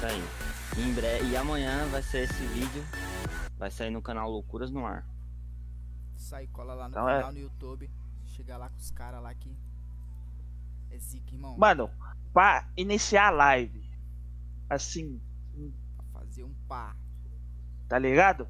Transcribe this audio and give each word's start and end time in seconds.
Isso 0.00 0.06
aí. 0.06 0.82
Em 0.82 0.94
breve, 0.94 1.26
e 1.28 1.36
amanhã 1.36 1.86
vai 1.88 2.02
ser 2.02 2.24
esse 2.24 2.46
vídeo. 2.46 2.82
Vai 3.58 3.70
sair 3.70 3.90
no 3.90 4.00
canal 4.00 4.30
Loucuras 4.30 4.70
no 4.70 4.86
Ar. 4.86 5.06
Sai, 6.16 6.46
cola 6.46 6.72
lá 6.72 6.84
no 6.84 6.90
Então 6.90 7.06
é- 7.08 7.16
canal 7.18 7.32
no 7.32 7.38
YouTube. 7.38 7.90
Chega 8.24 8.56
lá 8.56 8.70
com 8.70 8.76
os 8.78 8.90
caras 8.92 9.22
lá 9.22 9.34
que. 9.34 9.54
É 10.90 10.98
zica, 10.98 11.34
irmão. 11.34 11.56
Mano, 11.58 11.90
pra 12.32 12.66
iniciar 12.76 13.26
a 13.26 13.30
live, 13.30 13.84
assim, 14.70 15.20
Pra 15.96 16.20
fazer 16.20 16.44
um 16.44 16.54
pá. 16.66 16.96
tá 17.88 17.98
ligado? 17.98 18.48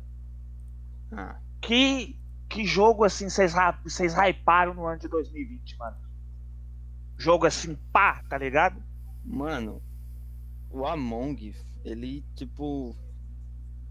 Ah, 1.10 1.36
Que, 1.60 2.16
que 2.48 2.64
jogo 2.64 3.02
assim 3.04 3.28
vocês 3.28 3.52
vocês 3.82 4.14
hyparam 4.14 4.72
no 4.74 4.86
ano 4.86 5.00
de 5.00 5.08
2020, 5.08 5.76
mano? 5.78 5.96
Jogo 7.18 7.46
assim, 7.46 7.74
pá, 7.92 8.22
tá 8.28 8.38
ligado? 8.38 8.80
mano, 9.24 9.82
o 10.70 10.86
Among, 10.86 11.54
ele 11.84 12.24
tipo. 12.34 12.94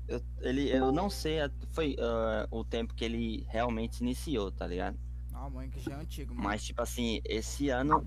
Eu, 0.08 0.22
ele, 0.42 0.70
eu 0.76 0.92
não 0.92 1.10
sei, 1.10 1.40
a- 1.40 1.52
foi 1.72 1.96
ah, 2.00 2.48
o 2.50 2.64
tempo 2.64 2.96
que 2.96 3.06
ele 3.06 3.46
realmente 3.48 4.00
iniciou, 4.02 4.52
tá 4.52 4.66
ligado? 4.66 4.98
Não, 5.32 5.50
mãe, 5.52 5.70
que 5.70 5.80
já 5.80 5.92
é 5.94 6.02
antigo, 6.02 6.34
mano. 6.34 6.48
Mas, 6.50 6.64
tipo 6.64 6.82
assim, 6.82 7.22
esse 7.26 7.70
ano 7.70 8.04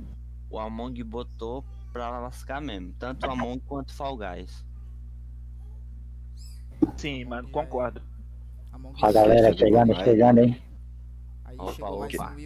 o 0.51 0.59
Among 0.59 1.03
botou 1.05 1.65
pra 1.93 2.19
lascar 2.19 2.61
mesmo. 2.61 2.93
Tanto 2.99 3.27
o 3.27 3.31
Among 3.31 3.61
quanto 3.61 3.91
o 3.91 3.95
Fall 3.95 4.17
Guys. 4.17 4.65
Sim, 6.97 7.25
mano, 7.25 7.49
concordo. 7.51 8.03
Among 8.73 8.95
a 9.01 9.13
galera 9.13 9.53
chegando, 9.57 9.95
chegando, 9.95 10.39
hein? 10.41 10.61
Aí 11.45 11.57
Opa, 11.59 11.73
chegou 11.73 11.99
mais 12.01 12.15
opa. 12.15 12.37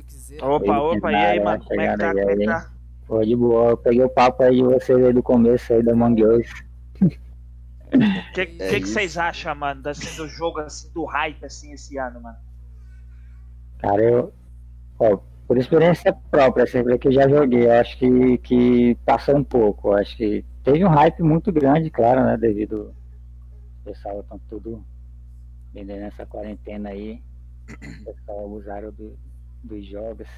um. 0.43 0.55
Opa, 0.55 0.79
opa, 0.81 1.13
e 1.13 1.15
aí, 1.15 1.41
mano, 1.41 1.65
como 1.65 1.81
é 1.81 1.93
que 1.93 1.99
tá? 1.99 2.09
Como 2.13 2.31
é 2.31 2.37
que 2.37 2.45
tá? 2.45 2.73
Pô, 3.07 3.25
de 3.25 3.37
boa, 3.37 3.71
eu 3.71 3.77
peguei 3.77 4.03
o 4.03 4.09
papo 4.09 4.43
aí 4.43 4.57
de 4.57 4.63
vocês 4.63 5.05
aí 5.05 5.13
do 5.13 5.23
começo 5.23 5.73
aí 5.73 5.83
da 5.83 5.93
Among 5.93 6.25
Us. 6.25 6.49
O 7.01 7.09
que, 8.35 8.41
É 8.41 8.69
que, 8.69 8.81
que 8.81 8.89
vocês 8.89 9.17
acham, 9.17 9.55
mano, 9.55 9.89
assim, 9.89 10.17
do 10.17 10.29
jogo, 10.29 10.59
assim, 10.59 10.91
do 10.93 11.05
hype, 11.05 11.45
assim, 11.45 11.73
esse 11.73 11.97
ano, 11.99 12.21
mano? 12.21 12.37
Cara, 13.79 14.03
eu. 14.03 14.35
Ó, 14.99 15.19
por 15.47 15.57
experiência 15.57 16.13
própria, 16.31 16.67
sempre 16.67 16.99
que 16.99 17.09
eu 17.09 17.13
já 17.13 17.29
joguei, 17.29 17.67
eu 17.67 17.73
acho 17.73 17.97
que, 17.97 18.39
que 18.39 18.95
passou 19.05 19.37
um 19.37 19.45
pouco. 19.45 19.89
Eu 19.89 19.99
acho 19.99 20.17
que 20.17 20.45
teve 20.65 20.85
um 20.85 20.89
hype 20.89 21.23
muito 21.23 21.53
grande, 21.53 21.91
claro, 21.91 22.25
né? 22.25 22.37
Devido. 22.37 22.93
O 23.83 23.85
pessoal 23.85 24.21
estão 24.21 24.41
tudo 24.49 24.85
vendendo 25.73 26.03
essa 26.03 26.27
quarentena 26.27 26.89
aí. 26.89 27.23
O 27.71 28.05
pessoal 28.05 28.45
abusaram 28.47 28.91
do, 28.91 29.17
dos 29.63 29.87
jogos. 29.87 30.29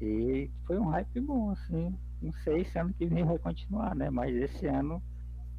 E 0.00 0.50
foi 0.66 0.78
um 0.78 0.88
hype 0.88 1.20
bom, 1.20 1.50
assim. 1.50 1.94
Não 2.20 2.32
sei 2.42 2.64
se 2.64 2.78
ano 2.78 2.92
que 2.94 3.06
vem 3.06 3.24
vai 3.24 3.38
continuar, 3.38 3.94
né? 3.94 4.10
Mas 4.10 4.34
esse 4.34 4.66
ano 4.66 5.02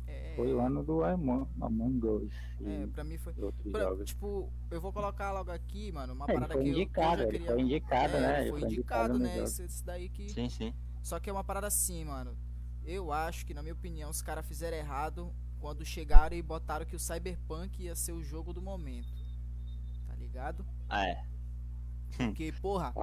É, 0.07 0.33
foi 0.35 0.53
o 0.53 0.59
ano 0.59 0.83
do 0.83 1.03
Among, 1.03 1.47
Among 1.61 2.05
Us. 2.07 2.33
é, 2.63 2.87
pra 2.87 3.03
mim 3.03 3.17
foi. 3.17 3.33
pra- 3.33 4.03
tipo, 4.03 4.51
eu 4.71 4.81
vou 4.81 4.91
colocar 4.91 5.31
logo 5.31 5.51
aqui, 5.51 5.91
mano, 5.91 6.13
uma 6.13 6.25
É, 6.25 6.33
parada 6.33 6.53
foi 6.53 6.63
que 6.63 6.69
eu, 6.69 6.73
que 6.73 6.79
eu 6.79 6.83
indicado, 6.83 7.17
já 7.17 7.23
ele 7.23 7.31
queria. 7.31 7.51
foi 7.51 7.61
indicado, 7.61 8.17
é, 8.17 8.21
né? 8.21 8.41
foi 8.49 8.59
foi 8.59 8.61
indicado, 8.71 9.13
indicado 9.15 9.19
né? 9.19 9.43
Esse, 9.43 9.63
esse 9.63 9.85
daí 9.85 10.09
que. 10.09 10.29
Sim, 10.29 10.49
sim. 10.49 10.73
Só 11.03 11.19
que 11.19 11.29
é 11.29 11.33
uma 11.33 11.43
parada 11.43 11.67
assim, 11.67 12.03
mano. 12.03 12.35
Eu 12.83 13.11
acho 13.11 13.45
que, 13.45 13.53
na 13.53 13.61
minha 13.61 13.73
opinião, 13.73 14.09
os 14.09 14.21
caras 14.21 14.45
fizeram 14.45 14.77
errado 14.77 15.33
quando 15.59 15.83
chegaram 15.85 16.35
e 16.35 16.41
botaram 16.41 16.85
que 16.85 16.95
o 16.95 16.99
Cyberpunk 16.99 17.81
ia 17.83 17.95
ser 17.95 18.11
o 18.11 18.23
jogo 18.23 18.53
do 18.53 18.61
momento. 18.61 19.07
Tá 20.07 20.15
ligado? 20.15 20.65
Ah, 20.89 21.07
é. 21.07 21.23
Porque, 22.17 22.51
porra, 22.61 22.93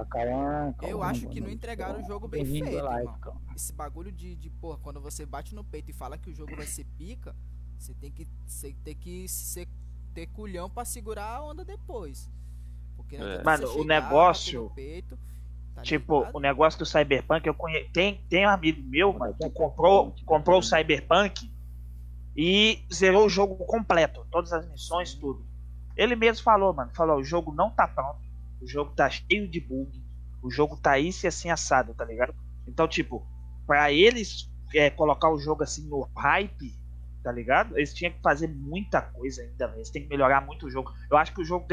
eu 0.81 1.03
acho 1.03 1.27
que 1.27 1.39
não 1.39 1.47
mano. 1.47 1.53
entregaram 1.55 2.01
o 2.01 2.05
jogo 2.05 2.27
bem 2.27 2.45
feito, 2.45 2.67
irmão. 2.67 3.15
calma. 3.21 3.41
esse 3.55 3.71
bagulho 3.73 4.11
de, 4.11 4.35
de, 4.35 4.49
porra, 4.49 4.77
quando 4.81 4.99
você 4.99 5.25
bate 5.25 5.53
no 5.53 5.63
peito 5.63 5.91
e 5.91 5.93
fala 5.93 6.17
que 6.17 6.29
o 6.29 6.33
jogo 6.33 6.55
vai 6.55 6.65
ser 6.65 6.85
pica, 6.97 7.35
você 7.77 7.93
tem 7.93 8.11
que, 8.11 8.27
você 8.45 8.73
tem 8.83 8.95
que 8.95 9.27
ser, 9.27 9.67
ter 10.13 10.27
culhão 10.27 10.69
pra 10.69 10.85
segurar 10.85 11.25
a 11.35 11.43
onda 11.43 11.63
depois. 11.63 12.29
Porque 12.95 13.17
não 13.17 13.27
É. 13.27 13.43
Mano, 13.43 13.67
você 13.67 13.79
o 13.79 13.83
negócio- 13.83 14.71
peito, 14.75 15.17
tá 15.75 15.81
Tipo, 15.81 16.19
ligado? 16.19 16.35
o 16.35 16.39
negócio 16.39 16.79
do 16.79 16.85
Cyberpunk, 16.85 17.45
eu 17.45 17.53
conheço. 17.53 17.91
Tem, 17.91 18.21
tem 18.29 18.45
um 18.47 18.49
amigo 18.49 18.81
meu, 18.83 19.11
mano, 19.13 19.35
a 19.39 19.43
que 19.43 19.49
comprou, 19.51 20.09
gente, 20.09 20.23
comprou 20.25 20.59
o 20.59 20.61
tá 20.69 20.77
Cyberpunk 20.77 21.51
e 22.35 22.83
zerou 22.91 23.25
o 23.25 23.29
jogo 23.29 23.55
completo, 23.65 24.25
todas 24.31 24.51
as 24.53 24.67
missões, 24.69 25.13
tudo. 25.13 25.45
Ele 25.95 26.15
mesmo 26.15 26.43
falou, 26.43 26.73
mano, 26.73 26.89
falou, 26.95 27.17
o 27.19 27.23
jogo 27.23 27.51
não 27.53 27.69
tá 27.69 27.87
pronto, 27.87 28.17
o 28.63 28.67
jogo 28.67 28.91
tá 28.95 29.09
cheio 29.09 29.47
de 29.47 29.59
bug, 29.59 30.01
o 30.41 30.49
jogo 30.49 30.77
tá 30.77 30.97
isso 30.97 31.25
e 31.25 31.27
assim 31.27 31.49
assado, 31.49 31.93
tá 31.93 32.05
ligado? 32.05 32.33
Então, 32.67 32.87
tipo, 32.87 33.25
pra 33.67 33.91
eles 33.91 34.49
é, 34.73 34.89
colocar 34.89 35.29
o 35.29 35.37
jogo 35.37 35.63
assim 35.63 35.87
no 35.87 36.09
hype, 36.15 36.73
tá 37.23 37.31
ligado? 37.31 37.77
Eles 37.77 37.93
tinham 37.93 38.13
que 38.13 38.21
fazer 38.21 38.47
muita 38.47 39.01
coisa 39.01 39.41
ainda, 39.41 39.73
eles 39.75 39.89
têm 39.89 40.03
que 40.03 40.09
melhorar 40.09 40.45
muito 40.45 40.65
o 40.65 40.69
jogo. 40.69 40.91
Eu 41.11 41.17
acho 41.17 41.33
que 41.33 41.41
o 41.41 41.45
jogo, 41.45 41.65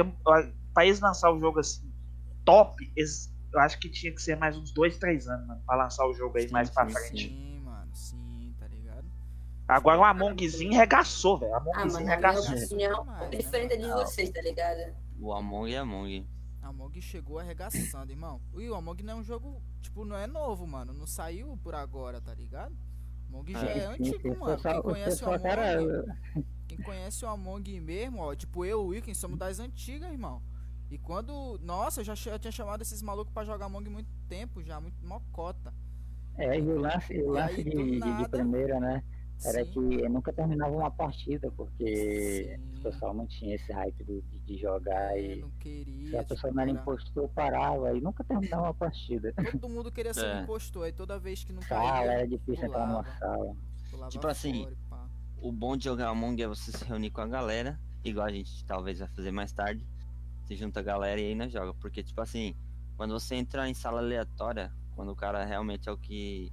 pra 0.74 0.84
eles 0.84 1.00
lançar 1.00 1.30
o 1.32 1.38
jogo 1.38 1.60
assim, 1.60 1.90
top, 2.44 2.92
eles, 2.96 3.32
eu 3.52 3.60
acho 3.60 3.78
que 3.78 3.88
tinha 3.88 4.12
que 4.12 4.20
ser 4.22 4.36
mais 4.36 4.56
uns 4.56 4.72
2, 4.72 4.98
3 4.98 5.28
anos, 5.28 5.46
mano, 5.46 5.62
pra 5.64 5.76
lançar 5.76 6.06
o 6.06 6.12
jogo 6.14 6.36
aí 6.38 6.46
Sim, 6.48 6.52
mais 6.52 6.70
pra 6.70 6.86
sim, 6.88 6.92
frente. 6.94 7.28
Sim, 7.28 7.60
mano, 7.60 7.94
sim, 7.94 8.54
tá 8.58 8.66
ligado? 8.66 9.04
Agora 9.68 9.98
o 10.00 10.04
Amongzinho 10.04 10.72
regaçou, 10.72 11.38
velho. 11.38 11.54
Ah, 11.54 11.58
Amongzinho 11.58 11.92
mano, 11.92 11.96
a 11.96 12.00
minha 12.00 12.16
regaçou. 12.16 12.64
opinião 12.64 13.16
é 13.20 13.28
diferente 13.28 13.76
de 13.76 13.88
vocês, 13.88 14.30
tá 14.30 14.42
ligado? 14.42 14.94
O 15.20 15.32
Among 15.32 15.72
é 15.72 15.78
Among. 15.78 16.26
A 16.62 16.72
Mog 16.72 17.00
chegou 17.00 17.38
arregaçando, 17.38 18.12
irmão. 18.12 18.40
E 18.54 18.68
o 18.68 18.74
Among 18.74 19.02
não 19.02 19.14
é 19.14 19.16
um 19.16 19.24
jogo, 19.24 19.62
tipo, 19.80 20.04
não 20.04 20.16
é 20.16 20.26
novo, 20.26 20.66
mano. 20.66 20.92
Não 20.92 21.06
saiu 21.06 21.56
por 21.62 21.74
agora, 21.74 22.20
tá 22.20 22.34
ligado? 22.34 22.76
Among 23.28 23.52
já 23.52 23.66
É, 23.66 23.78
é 23.78 23.86
antigo, 23.86 24.36
mano. 24.38 24.58
Quem 24.60 24.82
conhece 24.82 25.24
o 25.24 25.28
Among, 25.28 25.42
cara, 25.42 25.78
quem 26.68 26.78
conhece 26.82 27.24
o 27.24 27.28
Among 27.28 27.80
mesmo, 27.80 28.18
ó, 28.20 28.34
tipo 28.34 28.64
eu 28.64 28.80
e 28.80 28.84
o 28.84 28.86
Wilkin 28.88 29.14
somos 29.14 29.38
das 29.38 29.58
antigas, 29.58 30.10
irmão. 30.10 30.42
E 30.90 30.98
quando, 30.98 31.58
nossa, 31.62 32.00
eu 32.00 32.04
já 32.04 32.14
eu 32.32 32.38
tinha 32.38 32.50
chamado 32.52 32.82
esses 32.82 33.00
malucos 33.00 33.32
pra 33.32 33.44
jogar 33.44 33.66
Among 33.66 33.88
muito 33.88 34.10
tempo 34.28 34.62
já, 34.62 34.80
muito 34.80 35.02
mocota. 35.06 35.72
É, 36.36 36.58
e 36.58 36.62
o 36.62 36.78
lance, 36.78 37.12
o 37.14 37.16
E 37.16 37.22
lance 37.22 37.54
aí, 37.56 37.64
de, 37.64 37.70
do 37.70 37.90
de- 37.90 37.98
nada- 38.00 38.28
primeira, 38.28 38.78
né? 38.80 39.02
Era 39.44 39.64
Sim, 39.64 39.70
que 39.88 39.94
eu 40.02 40.10
nunca 40.10 40.32
terminava 40.32 40.76
uma 40.76 40.90
partida, 40.90 41.50
porque 41.52 42.56
Sim. 42.58 42.78
o 42.78 42.82
pessoal 42.82 43.14
não 43.14 43.26
tinha 43.26 43.54
esse 43.54 43.72
hype 43.72 44.04
do- 44.04 44.20
de, 44.22 44.38
de 44.40 44.56
jogar 44.58 45.16
é, 45.16 45.36
e 45.36 45.40
não 45.40 45.50
se 45.50 45.56
queria, 45.58 46.20
a 46.20 46.24
pessoa 46.24 46.50
tipo, 46.50 46.54
não 46.54 46.62
era 46.62 46.70
impostor, 46.70 47.28
parava 47.30 47.96
e 47.96 48.00
nunca 48.00 48.22
terminava 48.22 48.62
uma 48.64 48.74
partida. 48.74 49.32
todo 49.62 49.68
mundo 49.70 49.90
queria 49.90 50.12
ser 50.12 50.26
É. 50.26 50.42
impostor, 50.42 50.84
aí 50.84 50.92
toda 50.92 51.18
vez 51.18 51.42
que 51.42 51.52
não 51.52 51.62
caía, 51.62 52.12
era 52.12 52.28
difícil 52.28 52.66
entrar 52.66 52.86
numa 52.86 53.02
pulava. 53.02 53.18
sala. 53.18 53.56
pulava 53.90 54.10
Tipo 54.10 54.26
assim, 54.28 54.62
fora 54.64 54.74
e. 54.74 54.90
O 55.42 55.50
bom 55.50 55.74
de 55.74 55.84
jogar 55.84 56.08
Among 56.08 56.42
é 56.42 56.46
você 56.46 56.70
se 56.70 56.84
reunir 56.84 57.10
com 57.10 57.22
a 57.22 57.26
galera, 57.26 57.80
igual 58.04 58.26
a 58.26 58.30
gente 58.30 58.62
talvez 58.66 58.98
vai 58.98 59.08
fazer 59.08 59.30
mais 59.30 59.52
tarde. 59.52 59.86
Se 60.44 60.54
junta 60.54 60.80
a 60.80 60.82
galera 60.82 61.18
e 61.18 61.28
aí 61.28 61.34
nós 61.34 61.50
joga. 61.50 61.72
Porque, 61.72 62.02
tipo 62.02 62.20
assim, 62.20 62.54
quando 62.94 63.12
você 63.18 63.36
entra 63.36 63.66
em 63.66 63.72
sala 63.72 64.00
aleatória, 64.00 64.70
quando 64.94 65.12
o 65.12 65.16
cara 65.16 65.42
realmente 65.46 65.88
é 65.88 65.92
o 65.92 65.96
que 65.96 66.52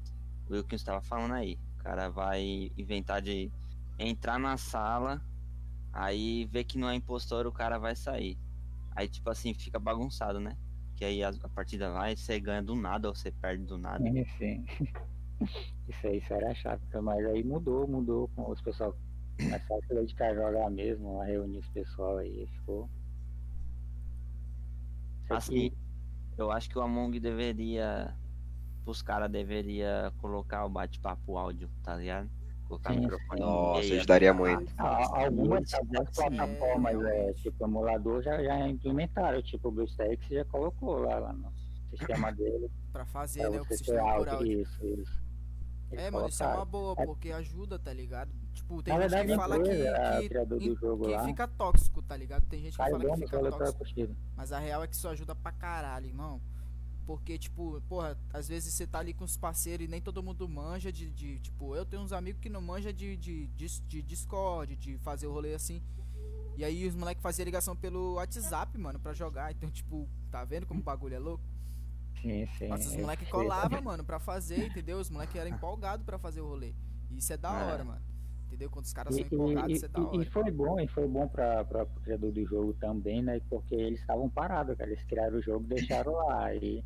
o 0.50 0.54
Wilkins 0.54 0.80
estava 0.80 1.02
falando 1.02 1.34
aí. 1.34 1.60
O 1.88 1.90
cara 1.90 2.10
vai 2.10 2.70
inventar 2.78 3.22
de 3.22 3.50
entrar 3.98 4.38
na 4.38 4.58
sala, 4.58 5.22
aí 5.94 6.44
vê 6.44 6.62
que 6.62 6.78
não 6.78 6.90
é 6.90 6.96
impostor, 6.96 7.48
o 7.48 7.52
cara 7.52 7.78
vai 7.80 7.96
sair. 7.96 8.38
Aí, 8.94 9.08
tipo 9.08 9.30
assim, 9.30 9.54
fica 9.54 9.80
bagunçado, 9.80 10.38
né? 10.38 10.58
que 10.98 11.06
aí 11.06 11.24
a, 11.24 11.30
a 11.30 11.50
partida 11.50 11.90
vai, 11.94 12.14
você 12.18 12.42
ganha 12.42 12.62
do 12.62 12.76
nada 12.76 13.08
ou 13.08 13.16
você 13.16 13.32
perde 13.32 13.64
do 13.64 13.78
nada. 13.78 14.04
Sim, 14.04 14.26
sim. 14.38 14.66
Isso 15.88 16.08
aí, 16.08 16.18
isso 16.18 16.34
era 16.34 16.54
chato, 16.56 16.82
mas 17.02 17.26
aí 17.28 17.42
mudou, 17.42 17.88
mudou 17.88 18.28
com 18.36 18.52
os 18.52 18.60
pessoal 18.62 18.94
começaram 19.38 19.78
a 19.78 19.88
se 19.88 19.94
dedicar 19.94 20.32
a 20.32 20.36
jogar 20.36 20.70
mesmo, 20.70 21.22
a 21.22 21.26
reunir 21.26 21.60
os 21.60 21.70
pessoal 21.70 22.18
aí, 22.18 22.46
ficou. 22.48 22.90
Isso 25.24 25.34
Assim, 25.34 25.68
aqui- 25.68 25.78
eu 26.38 26.52
acho 26.52 26.70
que 26.70 26.78
o 26.78 26.82
Among 26.82 27.18
deveria. 27.18 28.14
Os 28.88 29.02
caras 29.02 29.30
deveria 29.30 30.14
colocar 30.20 30.66
o 30.66 30.70
bate-papo 30.70 31.38
áudio, 31.38 31.70
tá 31.84 31.96
ligado? 31.96 32.30
Colocar 32.68 32.92
Sim, 32.94 33.00
o 33.00 33.02
microfone 33.02 33.40
no 33.42 33.46
Nossa, 33.48 33.80
ajudaria 33.80 34.32
assim, 34.32 34.40
muito. 34.40 34.74
Ah, 34.78 35.24
Algumas, 35.26 35.60
Eles 35.60 35.74
algumas 35.74 36.10
plataformas, 36.10 37.04
É, 37.06 37.34
tipo 37.34 37.64
emulador, 37.66 38.22
já, 38.24 38.44
já 38.44 38.68
implementaram, 38.68 39.42
tipo 39.42 39.68
o 39.70 39.72
BlueStacks 39.72 40.28
já 40.30 40.46
colocou 40.46 41.00
lá, 41.00 41.18
lá 41.20 41.34
no 41.34 41.52
sistema 41.92 42.32
dele. 42.32 42.70
Pra 42.92 43.06
fazer, 43.06 43.42
Pra 43.42 43.50
né, 43.52 43.62
o 43.62 43.66
sistema 43.66 44.00
por 44.02 44.10
áudio. 44.30 44.34
áudio. 44.34 44.62
Isso, 44.62 44.86
isso. 44.86 45.28
Eles 45.92 46.04
É, 46.06 46.12
mano, 46.12 46.28
isso 46.28 46.44
é 46.44 46.48
uma 46.48 46.66
boa, 46.66 46.96
É- 46.98 47.06
porque 47.06 47.32
ajuda, 47.32 47.80
tá 47.80 47.94
ligado? 47.94 48.32
Tipo, 48.54 48.82
tem 48.84 48.94
Na 48.94 49.02
gente 49.02 49.10
verdade, 49.12 49.32
que 49.32 49.36
fala 49.38 49.60
que, 49.60 49.70
que, 50.60 50.76
que 50.76 51.12
lá, 51.12 51.26
fica 51.26 51.48
tóxico, 51.48 52.02
tá 52.02 52.18
ligado? 52.18 52.46
Tem 52.48 52.62
gente 52.62 52.72
que 52.72 52.78
Caio 52.78 52.98
fala 52.98 53.16
que 53.16 53.22
fica 53.26 53.40
tóxico. 53.52 54.16
Mas 54.36 54.52
a 54.52 54.60
real 54.60 54.84
é 54.84 54.88
que 54.88 54.96
isso 54.96 55.08
ajuda 55.08 55.36
pra 55.36 55.52
caralho, 55.52 56.08
irmão. 56.08 56.42
Porque, 57.08 57.38
tipo, 57.38 57.82
porra, 57.88 58.18
às 58.34 58.50
vezes 58.50 58.74
você 58.74 58.86
tá 58.86 59.00
ali 59.00 59.14
com 59.14 59.24
os 59.24 59.38
parceiros 59.38 59.86
e 59.86 59.90
nem 59.90 60.02
todo 60.02 60.22
mundo 60.22 60.48
manja 60.48 60.92
de, 60.92 61.10
de 61.10 61.40
tipo, 61.40 61.74
eu 61.74 61.86
tenho 61.86 62.02
uns 62.04 62.12
amigos 62.12 62.42
que 62.42 62.50
não 62.50 62.62
manja 62.62 62.92
de, 62.92 63.16
de, 63.16 63.48
de, 63.48 63.66
de 63.88 64.02
Discord, 64.04 64.76
de 64.76 64.98
fazer 64.98 65.26
o 65.26 65.32
rolê 65.32 65.54
assim. 65.54 65.82
E 66.58 66.66
aí 66.66 66.86
os 66.86 66.94
moleques 66.96 67.22
faziam 67.24 67.46
ligação 67.46 67.78
pelo 67.78 68.16
WhatsApp, 68.16 68.78
mano, 68.78 69.00
pra 69.00 69.14
jogar. 69.14 69.54
Então, 69.54 69.70
tipo, 69.72 70.06
tá 70.30 70.44
vendo 70.44 70.66
como 70.66 70.82
o 70.82 70.84
bagulho 70.84 71.16
é 71.16 71.20
louco? 71.20 71.44
Sim, 72.22 72.46
sim. 72.58 72.68
Nossa, 72.68 72.88
os 72.90 72.96
eu 72.96 73.02
moleques 73.02 73.30
colavam, 73.30 73.80
mano, 73.82 74.04
pra 74.04 74.20
fazer, 74.20 74.68
entendeu? 74.68 74.98
Os 75.00 75.10
moleques 75.10 75.36
eram 75.38 75.50
empolgados 75.56 76.06
pra 76.06 76.20
fazer 76.20 76.42
o 76.42 76.48
rolê. 76.48 76.74
E 77.10 77.20
isso 77.20 77.32
é 77.32 77.38
da 77.38 77.58
É. 77.58 77.72
hora, 77.72 77.84
mano. 77.86 78.02
Entendeu? 78.48 78.70
Quando 78.70 78.84
os 78.86 78.92
caras 78.94 79.16
E, 79.16 79.20
são 79.20 79.28
empolgados, 79.28 79.70
e- 79.70 79.74
isso 79.76 79.86
é 79.86 79.88
da 79.88 80.00
e- 80.00 80.04
hora. 80.04 80.18
e 80.18 80.26
foi 80.26 80.52
bom, 80.52 80.80
e 80.82 80.88
foi 80.88 81.08
bom 81.08 81.26
para 81.28 81.84
o 81.84 82.02
criador 82.02 82.32
do 82.34 82.46
jogo 82.46 82.74
também, 82.74 83.22
né? 83.22 83.40
Porque 83.50 83.76
eles 83.76 84.00
estavam 84.02 84.30
parados, 84.30 84.76
cara. 84.76 84.90
Eles 84.90 85.04
criaram 85.04 85.38
o 85.38 85.42
jogo 85.42 85.64
e 85.66 85.76
deixaram 85.76 86.12
lá. 86.14 86.54
E 86.56 86.84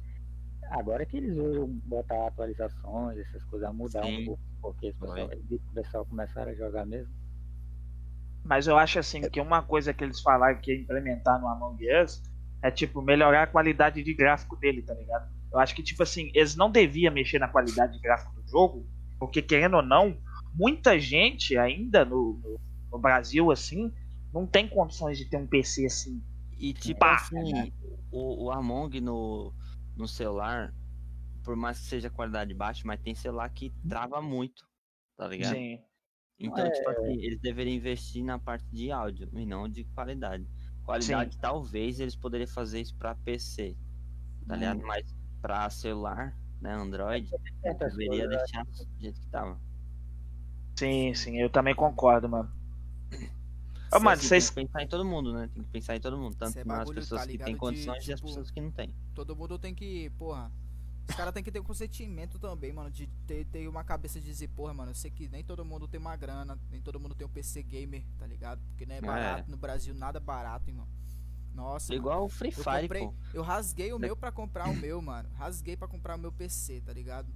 agora 0.71 1.06
que 1.06 1.18
eles 1.18 1.35
viram 1.35 1.68
botar 1.85 2.27
atualizações, 2.27 3.18
essas 3.19 3.44
coisas 3.45 3.73
mudar 3.73 4.03
Sim. 4.06 4.21
um 4.21 4.25
pouco, 4.25 4.41
porque 4.62 4.89
os 4.89 4.95
pessoal, 4.95 5.29
o 5.51 5.73
pessoal 5.73 6.06
começaram 6.06 6.51
a 6.51 6.56
jogar 6.56 6.85
mesmo. 6.85 7.13
Mas 8.44 8.68
eu 8.68 8.77
acho 8.77 8.97
assim 8.97 9.21
que 9.21 9.39
uma 9.39 9.62
coisa 9.62 9.94
que 9.94 10.03
eles 10.03 10.19
falaram 10.21 10.59
que 10.59 10.73
ia 10.73 10.79
implementar 10.79 11.39
no 11.39 11.47
Among 11.47 11.85
Us 12.01 12.23
é 12.62 12.71
tipo 12.71 13.01
melhorar 13.01 13.44
a 13.44 13.47
qualidade 13.47 14.01
de 14.01 14.13
gráfico 14.13 14.56
dele, 14.56 14.81
tá 14.81 14.94
ligado? 14.94 15.29
Eu 15.51 15.59
acho 15.59 15.75
que 15.75 15.83
tipo 15.83 16.01
assim, 16.01 16.31
eles 16.33 16.56
não 16.56 16.71
deviam 16.71 17.13
mexer 17.13 17.38
na 17.38 17.47
qualidade 17.47 17.94
de 17.94 18.00
gráfico 18.00 18.33
do 18.33 18.47
jogo, 18.47 18.88
porque 19.19 19.41
querendo 19.41 19.77
ou 19.77 19.83
não, 19.83 20.18
muita 20.53 20.97
gente 21.00 21.57
ainda 21.57 22.06
no, 22.06 22.39
no, 22.41 22.59
no 22.91 23.00
Brasil 23.00 23.51
assim 23.51 23.91
não 24.33 24.47
tem 24.47 24.68
condições 24.68 25.18
de 25.18 25.25
ter 25.25 25.38
um 25.38 25.45
PC 25.45 25.85
assim. 25.85 26.21
E 26.57 26.73
tipo 26.73 27.00
Pá, 27.00 27.15
assim, 27.15 27.73
o, 28.12 28.45
o 28.45 28.51
Among 28.51 29.01
no, 29.01 29.53
no 29.95 30.07
celular, 30.07 30.73
por 31.43 31.55
mais 31.55 31.79
que 31.79 31.85
seja 31.85 32.09
qualidade 32.09 32.53
baixa, 32.53 32.83
mas 32.85 32.99
tem 33.01 33.15
celular 33.15 33.49
que 33.49 33.73
trava 33.88 34.21
muito, 34.21 34.63
tá 35.17 35.27
ligado? 35.27 35.55
Sim. 35.55 35.79
Então, 36.39 36.65
É. 36.65 36.71
tipo 36.71 36.89
assim, 36.89 37.13
eles 37.21 37.39
deveriam 37.39 37.75
investir 37.75 38.23
na 38.23 38.39
parte 38.39 38.65
de 38.71 38.91
áudio 38.91 39.29
e 39.33 39.45
não 39.45 39.69
de 39.69 39.83
qualidade. 39.85 40.47
Qualidade, 40.83 41.38
talvez 41.38 41.99
eles 41.99 42.15
poderiam 42.15 42.47
fazer 42.47 42.81
isso 42.81 42.95
pra 42.97 43.13
PC, 43.15 43.77
tá 44.47 44.55
ligado? 44.55 44.81
Mas 44.81 45.03
pra 45.41 45.69
celular, 45.69 46.35
né, 46.59 46.73
Android, 46.73 47.29
Certas 47.61 47.95
deveria 47.95 48.27
coisas, 48.27 48.51
deixar 48.51 48.65
do 48.65 48.99
jeito 48.99 49.19
que 49.21 49.27
tava. 49.29 49.61
Sim, 50.77 51.13
sim, 51.13 51.37
eu 51.39 51.49
também 51.49 51.75
concordo, 51.75 52.27
mano. 52.27 52.51
Assim, 53.91 54.03
mano, 54.05 54.19
tem 54.19 54.29
vocês. 54.29 54.49
que 54.49 54.55
pensar 54.55 54.83
em 54.83 54.88
todo 54.88 55.03
mundo, 55.05 55.33
né? 55.33 55.49
Tem 55.53 55.63
que 55.63 55.69
pensar 55.69 55.95
em 55.95 55.99
todo 55.99 56.17
mundo, 56.17 56.35
tanto 56.35 56.57
é 56.57 56.63
nas 56.63 56.89
pessoas 56.89 57.21
tá 57.21 57.27
que 57.27 57.38
têm 57.38 57.53
de, 57.53 57.59
condições 57.59 58.07
e 58.07 58.13
as 58.13 58.19
tipo, 58.19 58.29
pessoas 58.29 58.49
que 58.49 58.61
não 58.61 58.71
têm. 58.71 58.93
Todo 59.13 59.35
mundo 59.35 59.59
tem 59.59 59.75
que, 59.75 60.09
porra. 60.11 60.51
Os 61.09 61.15
caras 61.15 61.33
tem 61.33 61.43
que 61.43 61.51
ter 61.51 61.59
um 61.59 61.63
consentimento 61.63 62.39
também, 62.39 62.71
mano. 62.71 62.89
De 62.89 63.07
ter, 63.27 63.45
ter 63.45 63.67
uma 63.67 63.83
cabeça 63.83 64.19
de 64.19 64.25
dizer, 64.25 64.47
porra, 64.49 64.73
mano, 64.73 64.91
eu 64.91 64.95
sei 64.95 65.11
que 65.11 65.27
nem 65.27 65.43
todo 65.43 65.65
mundo 65.65 65.88
tem 65.88 65.99
uma 65.99 66.15
grana, 66.15 66.57
nem 66.69 66.81
todo 66.81 66.99
mundo 66.99 67.15
tem 67.15 67.27
um 67.27 67.29
PC 67.29 67.63
gamer, 67.63 68.03
tá 68.17 68.25
ligado? 68.25 68.61
Porque 68.69 68.85
não 68.85 68.95
é 68.95 69.01
barato 69.01 69.51
no 69.51 69.57
Brasil, 69.57 69.94
nada 69.94 70.19
barato, 70.19 70.69
irmão. 70.69 70.87
Nossa. 71.53 71.91
mano. 71.91 72.01
Igual 72.01 72.23
o 72.25 72.29
Free 72.29 72.53
Eu 72.55 72.63
Fire, 72.63 72.81
comprei, 72.83 73.01
pô. 73.05 73.13
eu 73.33 73.44
rasguei 73.44 73.91
o 73.91 73.99
meu 73.99 74.15
pra 74.15 74.31
comprar 74.31 74.69
o 74.69 74.75
meu, 74.75 75.01
mano. 75.01 75.29
Rasguei 75.33 75.75
pra 75.75 75.87
comprar 75.87 76.15
o 76.15 76.19
meu 76.19 76.31
PC, 76.31 76.81
tá 76.81 76.94
ligado? 76.94 77.27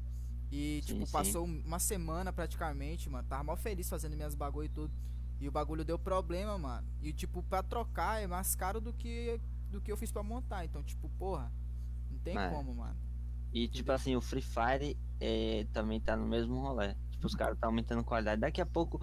E, 0.51 0.81
Sim, 0.81 0.93
tipo, 0.93 1.05
sim. 1.05 1.11
passou 1.11 1.43
uma 1.43 1.79
semana 1.79 2.31
praticamente, 2.31 3.09
mano. 3.09 3.27
Tava 3.27 3.43
mó 3.43 3.55
feliz 3.57 3.89
fazendo 3.89 4.15
minhas 4.15 4.35
bagulho 4.35 4.67
e 4.67 4.69
tudo. 4.69 4.93
E 5.39 5.47
o 5.47 5.51
bagulho 5.51 5.83
deu 5.83 5.99
problema, 5.99 6.57
mano. 6.57 6.87
E, 7.01 7.11
tipo, 7.11 7.43
pra 7.43 7.61
trocar 7.61 8.21
é 8.21 8.27
mais 8.27 8.55
caro 8.55 8.79
do 8.79 8.93
que, 8.93 9.39
do 9.69 9.81
que 9.81 9.91
eu 9.91 9.97
fiz 9.97 10.11
pra 10.11 10.23
montar. 10.23 10.63
Então, 10.65 10.81
tipo, 10.83 11.09
porra, 11.17 11.51
não 12.09 12.17
tem 12.19 12.37
É. 12.37 12.49
como, 12.49 12.73
mano. 12.73 12.95
E 13.53 13.67
tipo 13.67 13.79
Entendeu? 13.79 13.95
assim, 13.95 14.15
o 14.15 14.21
Free 14.21 14.41
Fire 14.41 14.97
é, 15.19 15.65
também 15.71 15.99
tá 15.99 16.15
no 16.15 16.25
mesmo 16.27 16.59
rolê. 16.59 16.95
Tipo, 17.11 17.27
os 17.27 17.35
caras 17.35 17.57
tá 17.57 17.67
aumentando 17.67 18.03
qualidade. 18.03 18.41
Daqui 18.41 18.59
a 18.61 18.65
pouco 18.65 18.99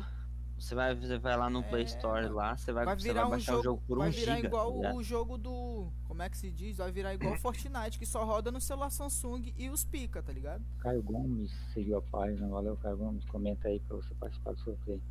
você 0.59 0.75
vai, 0.75 0.95
você 0.95 1.19
vai 1.19 1.37
lá 1.37 1.49
no 1.51 1.63
Play 1.65 1.83
É, 1.83 1.87
Store 1.87 2.23
mano. 2.25 2.35
lá, 2.37 2.57
você 2.57 2.73
vai, 2.73 2.85
Vai 2.85 2.97
você 2.99 3.09
virar 3.09 3.21
vai 3.23 3.27
um 3.29 3.31
baixar 3.31 3.53
jogo, 3.53 3.61
o 3.61 3.65
jogo 3.65 3.83
por 3.87 3.99
vai 3.99 4.09
um 4.09 4.13
virar 4.13 4.37
giga. 4.37 4.49
igual 4.49 4.71
tá 4.71 4.77
ligado? 4.77 4.97
o 4.97 5.03
jogo 5.03 5.39
do, 5.39 5.93
como 6.05 6.23
é 6.23 6.29
que 6.29 6.37
se 6.37 6.51
diz? 6.53 6.77
Vai 6.77 6.93
virar 6.93 7.15
igual 7.15 7.33
o 7.35 7.39
Fortnite, 7.39 7.99
que 7.99 8.05
só 8.07 8.25
roda 8.25 8.53
no 8.53 8.61
celular 8.61 8.91
Samsung 8.91 9.53
e 9.57 9.71
os 9.71 9.85
pica, 9.85 10.23
tá 10.23 10.33
ligado? 10.33 10.63
Caio 10.81 11.03
Gomes 11.03 11.51
seguiu 11.73 11.97
a 11.99 12.03
página, 12.03 12.47
valeu 12.49 12.77
Caio 12.77 12.97
Gomes, 12.99 13.25
comenta 13.27 13.69
aí 13.69 13.81
pra 13.81 13.97
você 13.97 14.15
participar 14.15 14.53
do 14.53 14.61
sorteio. 14.61 15.03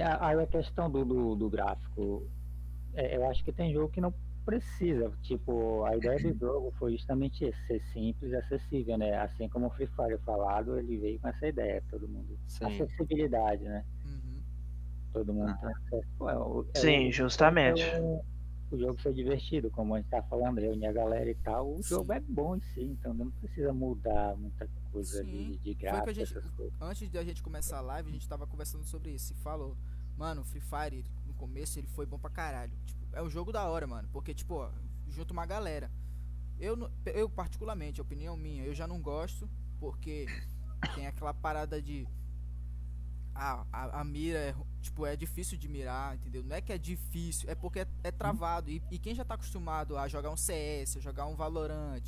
Aí 0.00 0.38
a 0.38 0.46
questão 0.46 0.90
do, 0.90 1.04
do, 1.04 1.34
do 1.34 1.50
gráfico, 1.50 2.26
é, 2.94 3.16
eu 3.16 3.28
acho 3.28 3.44
que 3.44 3.52
tem 3.52 3.72
jogo 3.72 3.88
que 3.88 4.00
não 4.00 4.12
precisa, 4.44 5.10
tipo, 5.22 5.84
a 5.84 5.96
ideia 5.96 6.18
do 6.20 6.38
jogo 6.38 6.70
foi 6.78 6.92
justamente 6.92 7.44
esse, 7.44 7.66
ser 7.66 7.82
simples 7.92 8.30
e 8.30 8.36
acessível, 8.36 8.98
né? 8.98 9.16
Assim 9.16 9.48
como 9.48 9.66
o 9.66 9.70
Free 9.70 9.86
Fire 9.86 10.18
falado, 10.18 10.78
ele 10.78 10.98
veio 10.98 11.18
com 11.18 11.28
essa 11.28 11.46
ideia, 11.46 11.82
todo 11.90 12.06
mundo. 12.06 12.38
Sim. 12.46 12.66
Acessibilidade, 12.66 13.64
né? 13.64 13.84
Uhum. 14.04 14.40
Todo 15.12 15.32
mundo 15.32 15.56
tem 15.58 15.70
acesso. 15.70 16.08
Pô, 16.18 16.30
é 16.30 16.78
Sim, 16.78 17.10
justamente. 17.10 17.82
é 17.82 18.33
o 18.70 18.78
jogo 18.78 19.00
ser 19.00 19.12
divertido, 19.12 19.70
como 19.70 19.94
a 19.94 19.98
gente 19.98 20.10
tá 20.10 20.22
falando, 20.22 20.60
reunir 20.60 20.86
a 20.86 20.92
galera 20.92 21.30
e 21.30 21.34
tal, 21.36 21.72
o 21.74 21.82
Sim. 21.82 21.90
jogo 21.90 22.12
é 22.12 22.20
bom 22.20 22.56
em 22.56 22.60
si, 22.60 22.82
então 22.82 23.14
não 23.14 23.30
precisa 23.30 23.72
mudar 23.72 24.36
muita 24.36 24.68
coisa 24.90 25.22
Sim, 25.22 25.28
ali 25.28 25.58
de 25.58 25.62
foi 25.62 25.72
o 25.72 25.76
que 25.76 25.86
a 25.86 25.92
gráfico, 25.92 26.14
gente-. 26.14 26.72
Antes 26.80 27.10
da 27.10 27.24
gente 27.24 27.42
começar 27.42 27.78
a 27.78 27.80
live, 27.80 28.08
a 28.08 28.12
gente 28.12 28.28
tava 28.28 28.46
conversando 28.46 28.84
sobre 28.84 29.10
isso 29.10 29.32
e 29.32 29.36
falou, 29.36 29.76
mano, 30.16 30.44
Free 30.44 30.60
Fire, 30.60 31.04
no 31.26 31.34
começo 31.34 31.78
ele 31.78 31.86
foi 31.88 32.06
bom 32.06 32.18
pra 32.18 32.30
caralho. 32.30 32.72
Tipo, 32.84 33.04
é 33.12 33.22
um 33.22 33.30
jogo 33.30 33.52
da 33.52 33.68
hora, 33.68 33.86
mano, 33.86 34.08
porque, 34.12 34.34
tipo, 34.34 34.54
ó, 34.54 34.70
junta 35.08 35.32
uma 35.32 35.46
galera. 35.46 35.90
Eu, 36.58 36.90
eu 37.06 37.28
particularmente, 37.28 38.00
opinião 38.00 38.36
minha, 38.36 38.64
eu 38.64 38.74
já 38.74 38.86
não 38.86 39.00
gosto, 39.00 39.48
porque 39.80 40.26
tem 40.94 41.06
aquela 41.06 41.34
parada 41.34 41.80
de. 41.80 42.06
Ah, 43.34 43.66
a, 43.72 44.00
a 44.00 44.04
mira 44.04 44.38
é, 44.38 44.54
tipo, 44.80 45.04
é 45.04 45.16
difícil 45.16 45.58
de 45.58 45.68
mirar, 45.68 46.14
entendeu? 46.14 46.44
Não 46.44 46.54
é 46.54 46.60
que 46.60 46.72
é 46.72 46.78
difícil, 46.78 47.50
é 47.50 47.54
porque 47.54 47.80
é, 47.80 47.86
é 48.04 48.10
travado. 48.12 48.70
E, 48.70 48.80
e 48.90 48.98
quem 48.98 49.14
já 49.14 49.24
tá 49.24 49.34
acostumado 49.34 49.96
a 49.98 50.06
jogar 50.06 50.30
um 50.30 50.36
CS, 50.36 50.96
a 50.96 51.00
jogar 51.00 51.26
um 51.26 51.34
Valorant, 51.34 52.02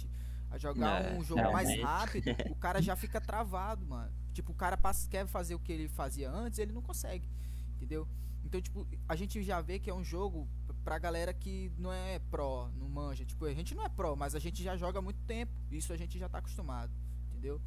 a 0.51 0.57
jogar 0.59 1.05
É, 1.05 1.13
um 1.19 1.25
jogo 1.25 1.41
é, 1.41 1.53
mais 1.53 1.69
mas- 1.69 1.83
rápido, 1.83 2.27
o 2.51 2.55
cara 2.55 2.81
já 2.81 2.95
fica 2.95 3.21
travado, 3.21 3.85
mano. 3.85 4.13
Tipo, 4.33 4.53
o 4.53 4.55
cara 4.55 4.77
passa, 4.77 5.09
quer 5.09 5.27
fazer 5.27 5.55
o 5.55 5.59
que 5.59 5.73
ele 5.73 5.89
fazia 5.89 6.31
antes, 6.31 6.59
ele 6.61 6.73
não 6.73 6.83
consegue, 6.83 7.29
entendeu? 7.75 8.07
Então, 8.45 8.61
tipo, 8.61 8.87
a 9.09 9.17
gente 9.17 9.43
já 9.43 9.61
vê 9.61 9.81
que 9.81 9.91
é 9.91 9.95
um 9.95 10.05
jogo 10.05 10.47
pra 10.85 10.99
galera 11.01 11.35
que 11.35 11.73
não 11.77 11.93
é 11.93 12.21
pró, 12.31 12.71
não 12.77 12.89
manja. 12.89 13.25
Tipo, 13.25 13.47
a 13.47 13.53
gente 13.55 13.75
não 13.75 13.83
é 13.85 13.89
pró, 13.89 14.15
mas 14.15 14.37
a 14.37 14.39
gente 14.39 14.63
já 14.63 14.77
joga 14.77 15.01
há 15.01 15.03
muito 15.03 15.21
tempo. 15.25 15.53
Isso 15.73 15.93
a 15.93 15.97
gente 15.97 16.17
já 16.17 16.29
tá 16.29 16.39
acostumado, 16.39 16.93
entendeu? 17.31 17.61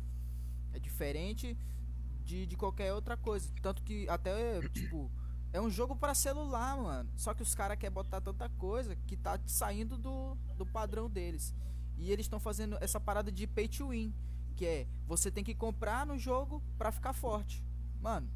É 0.71 0.79
diferente 0.79 1.57
de, 2.29 2.45
de 2.45 2.55
qualquer 2.55 2.93
outra 2.93 3.17
coisa. 3.17 3.49
Tanto 3.61 3.81
que 3.81 4.07
até, 4.07 4.61
tipo, 4.69 5.09
é 5.51 5.59
um 5.59 5.69
jogo 5.69 5.95
pra 5.95 6.13
celular, 6.13 6.77
mano. 6.77 7.09
Só 7.15 7.33
que 7.33 7.41
os 7.41 7.55
caras 7.55 7.77
querem 7.77 7.93
botar 7.93 8.21
tanta 8.21 8.47
coisa 8.49 8.95
que 9.07 9.17
tá 9.17 9.39
saindo 9.47 9.97
do, 9.97 10.35
do 10.55 10.65
padrão 10.65 11.09
deles. 11.09 11.55
E 11.97 12.11
eles 12.11 12.25
estão 12.27 12.39
fazendo 12.39 12.77
essa 12.81 12.99
parada 12.99 13.31
de 13.31 13.47
pay 13.47 13.67
to 13.67 13.87
win. 13.89 14.13
Que 14.55 14.65
é, 14.65 14.87
você 15.07 15.31
tem 15.31 15.43
que 15.43 15.55
comprar 15.55 16.05
no 16.05 16.17
jogo 16.19 16.61
pra 16.77 16.91
ficar 16.91 17.13
forte. 17.13 17.65
Mano, 17.99 18.29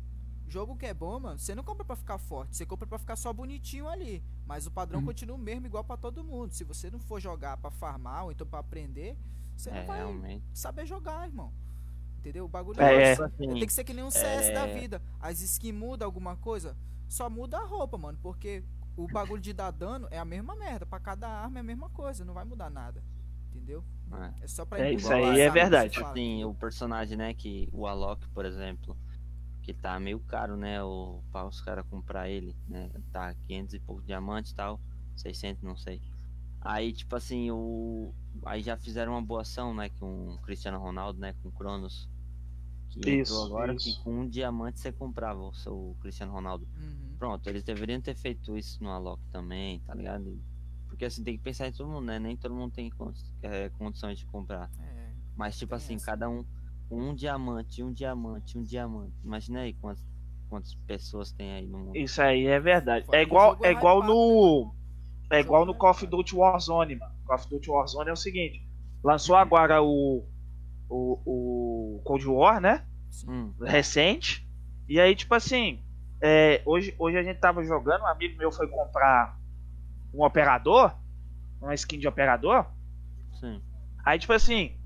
jogo 0.47 0.75
que 0.75 0.85
é 0.87 0.93
bom, 0.93 1.19
mano, 1.19 1.37
você 1.37 1.53
não 1.53 1.63
compra 1.63 1.85
pra 1.85 1.95
ficar 1.95 2.17
forte, 2.17 2.55
você 2.55 2.65
compra 2.65 2.87
pra 2.87 2.97
ficar 2.97 3.15
só 3.15 3.31
bonitinho 3.31 3.87
ali. 3.87 4.23
Mas 4.47 4.65
o 4.65 4.71
padrão 4.71 4.99
Uhum. 4.99 5.05
continua 5.05 5.35
o 5.35 5.39
mesmo, 5.39 5.67
igual 5.67 5.83
pra 5.83 5.97
todo 5.97 6.23
mundo. 6.23 6.51
Se 6.51 6.63
você 6.63 6.89
não 6.89 6.99
for 6.99 7.19
jogar 7.21 7.57
pra 7.57 7.69
farmar 7.71 8.23
ou 8.25 8.31
então 8.31 8.47
pra 8.47 8.59
aprender, 8.59 9.15
você 9.55 9.69
É, 9.69 9.79
não 9.81 9.85
vai 9.85 9.97
realmente. 9.99 10.43
saber 10.53 10.85
jogar, 10.85 11.27
irmão. 11.27 11.53
Entendeu? 12.23 12.45
O 12.45 12.47
bagulho 12.47 12.81
É, 12.81 13.09
é, 13.09 13.11
assim, 13.11 13.27
tem 13.37 13.67
que 13.67 13.73
ser 13.73 13.83
que 13.83 13.93
nem 13.93 14.01
um 14.01 14.09
CS 14.09 14.53
da 14.53 14.65
é- 14.65 14.79
vida. 14.79 15.01
As 15.19 15.41
skins 15.41 15.75
muda 15.75 16.05
alguma 16.05 16.37
coisa, 16.37 16.77
só 17.09 17.29
muda 17.29 17.57
a 17.57 17.65
roupa, 17.65 17.97
mano. 17.97 18.17
Porque 18.21 18.63
o 18.95 19.05
bagulho 19.07 19.41
de 19.41 19.51
dar 19.51 19.71
dano 19.71 20.07
é 20.09 20.17
a 20.17 20.23
mesma 20.23 20.55
merda. 20.55 20.85
Pra 20.85 21.01
cada 21.01 21.27
arma 21.27 21.57
é 21.57 21.59
a 21.59 21.63
mesma 21.63 21.89
coisa, 21.89 22.23
não 22.23 22.33
vai 22.33 22.45
mudar 22.45 22.69
nada. 22.69 23.03
Entendeu? 23.49 23.83
É. 24.13 24.45
É 24.45 24.47
só 24.47 24.65
pra 24.65 24.79
É, 24.79 24.93
isso 24.93 25.11
aí 25.11 25.41
é 25.41 25.49
verdade. 25.49 25.99
Fala. 25.99 26.11
Assim, 26.11 26.45
o 26.45 26.53
personagem, 26.53 27.17
né, 27.17 27.33
que 27.33 27.67
o 27.73 27.85
Alok, 27.85 28.25
por 28.29 28.45
exemplo, 28.45 28.97
que 29.61 29.73
tá 29.73 29.99
meio 29.99 30.21
caro, 30.21 30.55
né, 30.55 30.81
o, 30.81 31.21
pra 31.29 31.45
os 31.45 31.59
caras 31.59 31.85
comprar 31.89 32.29
ele, 32.29 32.55
né, 32.69 32.89
tá 33.11 33.33
500 33.47 33.73
e 33.73 33.79
pouco 33.79 34.01
diamante 34.01 34.53
e 34.53 34.55
tal, 34.55 34.79
600, 35.17 35.61
não 35.61 35.75
sei. 35.75 36.01
Aí, 36.61 36.93
tipo 36.93 37.13
assim, 37.17 37.51
o 37.51 38.13
aí 38.45 38.61
já 38.61 38.77
fizeram 38.77 39.11
uma 39.11 39.21
boa 39.21 39.41
ação, 39.41 39.73
né, 39.73 39.89
com 39.99 40.29
o 40.29 40.37
Cristiano 40.39 40.79
Ronaldo, 40.79 41.19
né, 41.19 41.33
com 41.41 41.49
o 41.49 41.51
Cronos. 41.51 42.09
Que 42.99 43.21
Isso, 43.21 43.33
entrou 43.33 43.45
agora 43.45 43.73
isso. 43.73 43.97
que 43.97 44.03
com 44.03 44.21
um 44.21 44.27
diamante 44.27 44.79
você 44.79 44.91
comprava 44.91 45.39
o 45.39 45.53
seu 45.53 45.95
Cristiano 46.01 46.31
Ronaldo. 46.31 46.67
Uhum. 46.77 47.15
Pronto, 47.17 47.47
eles 47.47 47.63
deveriam 47.63 48.01
ter 48.01 48.15
feito 48.15 48.57
isso 48.57 48.83
no 48.83 48.89
Alok 48.89 49.21
também, 49.31 49.79
tá 49.81 49.93
ligado? 49.93 50.39
Porque 50.87 51.05
assim, 51.05 51.23
tem 51.23 51.37
que 51.37 51.43
pensar 51.43 51.67
em 51.67 51.71
todo 51.71 51.89
mundo, 51.89 52.05
né? 52.05 52.19
Nem 52.19 52.37
todo 52.37 52.53
mundo 52.53 52.71
tem 52.71 52.91
é, 53.41 53.69
condições 53.69 54.19
de 54.19 54.25
comprar. 54.25 54.69
É. 54.79 55.11
Mas 55.35 55.57
tipo 55.57 55.73
assim, 55.73 55.95
essa. 55.95 56.05
cada 56.05 56.29
um 56.29 56.45
um 56.91 57.13
diamante, 57.13 57.83
um 57.83 57.91
diamante, 57.91 58.57
um 58.57 58.63
diamante. 58.63 59.13
Imagina 59.23 59.61
aí 59.61 59.73
quantas, 59.73 60.05
quantas 60.49 60.75
pessoas 60.75 61.31
tem 61.31 61.51
aí 61.51 61.67
no 61.67 61.79
mundo. 61.79 61.97
Isso 61.97 62.21
aí 62.21 62.45
é 62.45 62.59
verdade. 62.59 63.05
É 63.11 63.21
igual, 63.21 63.57
é 63.63 63.69
é 63.69 63.71
igual 63.71 64.03
no. 64.03 64.73
É 65.31 65.37
O 65.37 65.39
igual 65.39 65.65
no 65.65 65.73
é 65.73 65.77
Call 65.77 65.91
of. 65.91 66.05
Duty 66.05 66.35
Warzone, 66.35 66.95
mano. 66.95 67.15
Call 67.25 67.35
of 67.35 67.49
Duty 67.49 67.69
Warzone 67.69 68.09
é 68.09 68.13
o 68.13 68.17
seguinte: 68.17 68.67
lançou 69.03 69.35
agora 69.35 69.81
o. 69.81 70.23
O, 70.93 71.97
o 71.97 72.01
Cold 72.03 72.27
War, 72.27 72.61
né? 72.61 72.85
Sim. 73.09 73.29
Hum, 73.29 73.53
Recente. 73.61 74.47
E 74.87 74.99
aí, 74.99 75.15
tipo 75.15 75.33
assim. 75.33 75.81
é, 76.21 76.61
hoje, 76.65 76.93
hoje 76.99 77.17
a 77.17 77.23
gente 77.23 77.39
tava 77.39 77.63
jogando, 77.63 78.01
um 78.03 78.07
amigo 78.07 78.37
meu 78.37 78.51
foi 78.51 78.67
comprar 78.67 79.37
um 80.13 80.23
operador. 80.23 80.93
Uma 81.61 81.73
skin 81.73 81.97
de 81.97 82.07
operador. 82.07 82.65
sim. 83.39 83.61
Aí, 84.05 84.19
tipo 84.19 84.33
assim. 84.33 84.77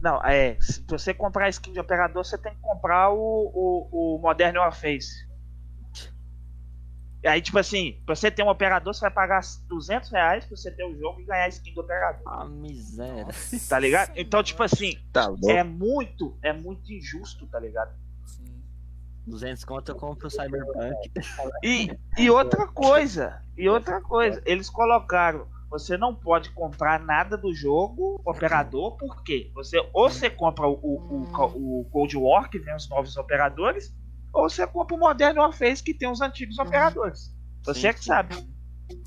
Não, 0.00 0.20
é. 0.24 0.56
Se 0.60 0.84
você 0.86 1.14
comprar 1.14 1.46
a 1.46 1.48
skin 1.48 1.72
de 1.72 1.80
operador, 1.80 2.24
você 2.24 2.36
tem 2.36 2.52
que 2.54 2.60
comprar 2.60 3.10
o, 3.10 3.16
o, 3.16 4.16
o 4.16 4.18
Modern 4.18 4.56
Warface. 4.58 5.26
Aí, 7.24 7.40
tipo 7.40 7.58
assim, 7.58 8.00
pra 8.04 8.14
você 8.14 8.30
ter 8.30 8.42
um 8.42 8.48
operador, 8.48 8.92
você 8.92 9.00
vai 9.00 9.10
pagar 9.10 9.40
200 9.66 10.10
reais 10.10 10.44
pra 10.44 10.56
você 10.56 10.70
ter 10.70 10.84
o 10.84 10.94
jogo 10.98 11.20
e 11.20 11.24
ganhar 11.24 11.44
a 11.44 11.48
skin 11.48 11.72
do 11.72 11.80
operador. 11.80 12.22
A 12.26 12.44
miséria. 12.44 13.24
Nossa 13.24 13.68
Tá 13.68 13.78
ligado? 13.78 14.12
Então, 14.14 14.42
tipo 14.42 14.62
assim, 14.62 14.98
Tá 15.12 15.32
é 15.48 15.62
muito, 15.62 16.36
é 16.42 16.52
muito 16.52 16.92
injusto, 16.92 17.46
tá 17.46 17.58
ligado? 17.58 17.92
Sim. 18.26 18.62
200 19.26 19.64
conto 19.64 19.92
eu 19.92 19.96
compro 19.96 20.26
o 20.26 20.30
Cyberpunk. 20.30 21.10
E, 21.62 21.90
e 22.18 22.30
outra 22.30 22.66
coisa, 22.66 23.40
e 23.56 23.68
outra 23.68 24.02
coisa, 24.02 24.42
eles 24.44 24.68
colocaram, 24.68 25.46
você 25.70 25.96
não 25.96 26.14
pode 26.14 26.50
comprar 26.50 27.00
nada 27.00 27.38
do 27.38 27.54
jogo 27.54 28.20
operador, 28.24 28.98
por 28.98 29.22
quê? 29.22 29.50
Você, 29.54 29.78
ou 29.94 30.10
você 30.10 30.28
compra 30.28 30.68
o, 30.68 30.74
o, 30.74 31.24
o, 31.24 31.80
o 31.80 31.84
Cold 31.86 32.16
War, 32.18 32.50
que 32.50 32.60
tem 32.60 32.74
os 32.76 32.88
novos 32.88 33.16
operadores, 33.16 33.94
ou 34.34 34.50
você 34.50 34.66
compra 34.66 34.94
o 34.96 34.98
Modern 34.98 35.38
Warfare, 35.38 35.82
que 35.82 35.94
tem 35.94 36.10
os 36.10 36.20
antigos 36.20 36.58
operadores. 36.58 37.32
Você 37.64 37.80
Sim, 37.80 37.86
é 37.86 37.92
que 37.94 38.00
sim. 38.00 38.06
sabe. 38.06 38.34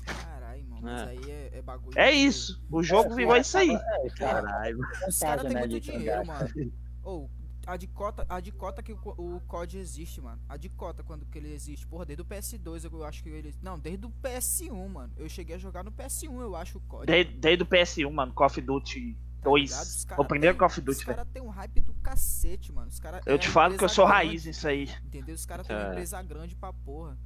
Caralho, 0.04 0.64
mano, 0.68 0.82
mas 0.82 1.00
É. 1.02 1.04
aí 1.10 1.30
é, 1.30 1.58
é 1.58 1.62
bagulho. 1.62 1.98
É 1.98 2.10
de- 2.10 2.16
isso. 2.18 2.60
O 2.70 2.82
jogo 2.82 3.14
virou 3.14 3.36
isso 3.36 3.56
aí. 3.56 3.70
É, 3.70 4.08
Caralho. 4.16 4.78
Os 5.08 5.18
caras 5.18 5.42
têm 5.46 5.56
muito 5.56 5.68
de 5.68 5.80
dinheiro, 5.80 6.26
mano. 6.26 6.48
Ou, 7.04 7.30
a 7.66 7.76
de 7.76 7.86
cota, 7.86 8.24
a 8.28 8.40
de 8.40 8.50
cota 8.50 8.82
que 8.82 8.92
o, 8.92 8.98
o 9.18 9.40
COD 9.46 9.78
existe, 9.78 10.20
mano. 10.20 10.40
A 10.48 10.56
de 10.56 10.68
cota 10.70 11.02
quando 11.02 11.26
que 11.26 11.36
ele 11.38 11.52
existe. 11.52 11.86
Porra, 11.86 12.04
desde 12.06 12.22
o 12.22 12.24
PS2 12.24 12.84
eu 12.90 13.04
acho 13.04 13.22
que 13.22 13.28
ele. 13.28 13.54
Não, 13.62 13.78
desde 13.78 14.06
o 14.06 14.10
PS1, 14.10 14.88
mano. 14.88 15.12
Eu 15.16 15.28
cheguei 15.28 15.54
a 15.56 15.58
jogar 15.58 15.84
no 15.84 15.92
PS1, 15.92 16.40
eu 16.40 16.56
acho 16.56 16.78
o 16.78 16.80
COD. 16.80 17.06
Desde, 17.06 17.32
desde 17.34 17.62
o 17.62 17.66
PS1, 17.66 18.10
mano, 18.10 18.32
Call 18.32 18.46
of 18.46 18.60
Duty? 18.60 19.16
2. 19.42 19.70
Os 19.96 20.04
cara 20.04 20.20
O 20.20 20.24
primeiro 20.24 20.54
tem- 20.54 20.58
Call 20.58 20.66
of 20.66 20.80
Duty, 20.80 20.98
Os 20.98 21.04
velho. 21.04 21.16
caras 21.16 21.32
têm 21.32 21.42
um 21.42 21.48
hype 21.48 21.80
do 21.80 21.94
cacete, 21.94 22.72
mano. 22.72 22.88
Os 22.88 22.98
cara, 23.00 23.20
Eu 23.26 23.34
é 23.34 23.38
te 23.38 23.48
falo 23.48 23.76
que 23.76 23.84
eu 23.84 23.88
sou 23.88 24.06
grande, 24.06 24.26
raiz 24.26 24.44
nisso 24.44 24.66
aí. 24.68 24.90
Entendeu? 25.04 25.34
Os 25.34 25.46
caras 25.46 25.66
têm 25.66 25.76
uma 25.76 25.84
É. 25.86 25.88
empresa 25.90 26.22
grande 26.22 26.54
pra 26.54 26.72
porra. 26.72 27.16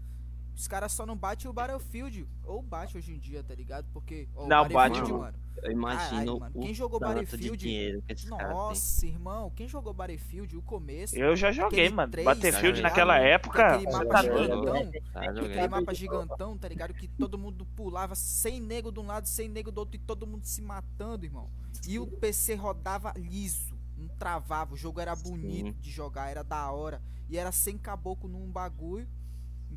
Os 0.55 0.69
caras 0.69 0.93
só 0.93 1.07
não 1.07 1.17
batem 1.17 1.51
o 1.51 1.53
Battlefield. 1.53 2.29
Ou 2.45 2.63
bate 2.63 2.97
hoje 2.97 3.13
em 3.13 3.19
dia, 3.19 3.43
tá 3.43 3.55
ligado? 3.55 3.87
Porque. 3.93 4.29
ó, 4.35 4.45
o 4.45 4.49
Não, 4.49 4.63
bate, 4.63 4.75
Battlefield, 4.75 5.13
mano. 5.13 5.23
mano. 5.25 5.39
Eu 5.63 5.71
imagino 5.71 6.11
Caralho, 6.11 6.41
mano. 6.41 6.61
Quem 6.61 6.71
o 6.71 6.75
jogou 6.75 7.01
Battlefield-. 7.01 8.03
Nossa, 8.29 9.07
irmão. 9.07 9.51
Quem 9.55 9.69
jogou 9.69 9.93
Battlefield, 9.93 10.57
o 10.57 10.63
começo. 10.63 11.17
Eu 11.17 11.37
já 11.37 11.53
joguei, 11.53 11.89
mano. 11.89 12.11
três, 12.11 12.25
Battlefield 12.25 12.83
tá 12.83 12.89
naquela 12.89 13.19
época. 13.19 13.75
Aquele 13.75 13.93
mapa 13.93 14.07
tá 14.07 14.23
gigantão. 14.23 14.93
Tá, 15.13 15.25
joguei. 15.35 15.53
Aquele 15.53 15.69
mapa 15.69 15.95
gigantão, 15.95 16.59
tá 16.59 16.69
ligado? 16.69 16.95
Que 16.95 17.07
todo 17.09 17.39
mundo 17.39 17.65
pulava 17.77 18.15
sem 18.15 18.61
nego 18.61 18.91
de 18.91 19.01
um 19.01 19.07
lado, 19.07 19.27
sem 19.27 19.49
nego 19.49 19.71
do 19.71 19.79
outro 19.79 19.97
e 19.97 19.99
todo 19.99 20.27
mundo 20.27 20.45
se 20.45 20.61
matando, 20.63 21.25
irmão. 21.25 21.51
E 21.87 21.99
o 21.99 22.07
PC 22.07 22.55
rodava 22.55 23.13
liso, 23.17 23.79
não 23.97 24.09
travava. 24.17 24.75
O 24.75 24.77
jogo 24.77 25.01
era 25.01 25.15
bonito 25.15 25.75
Sim. 25.75 25.81
de 25.81 25.91
jogar, 25.91 26.29
era 26.31 26.43
da 26.43 26.71
hora. 26.71 27.01
E 27.29 27.39
era 27.39 27.53
sem 27.53 27.79
caboclo 27.79 28.29
num 28.29 28.51
bagulho, 28.51 29.09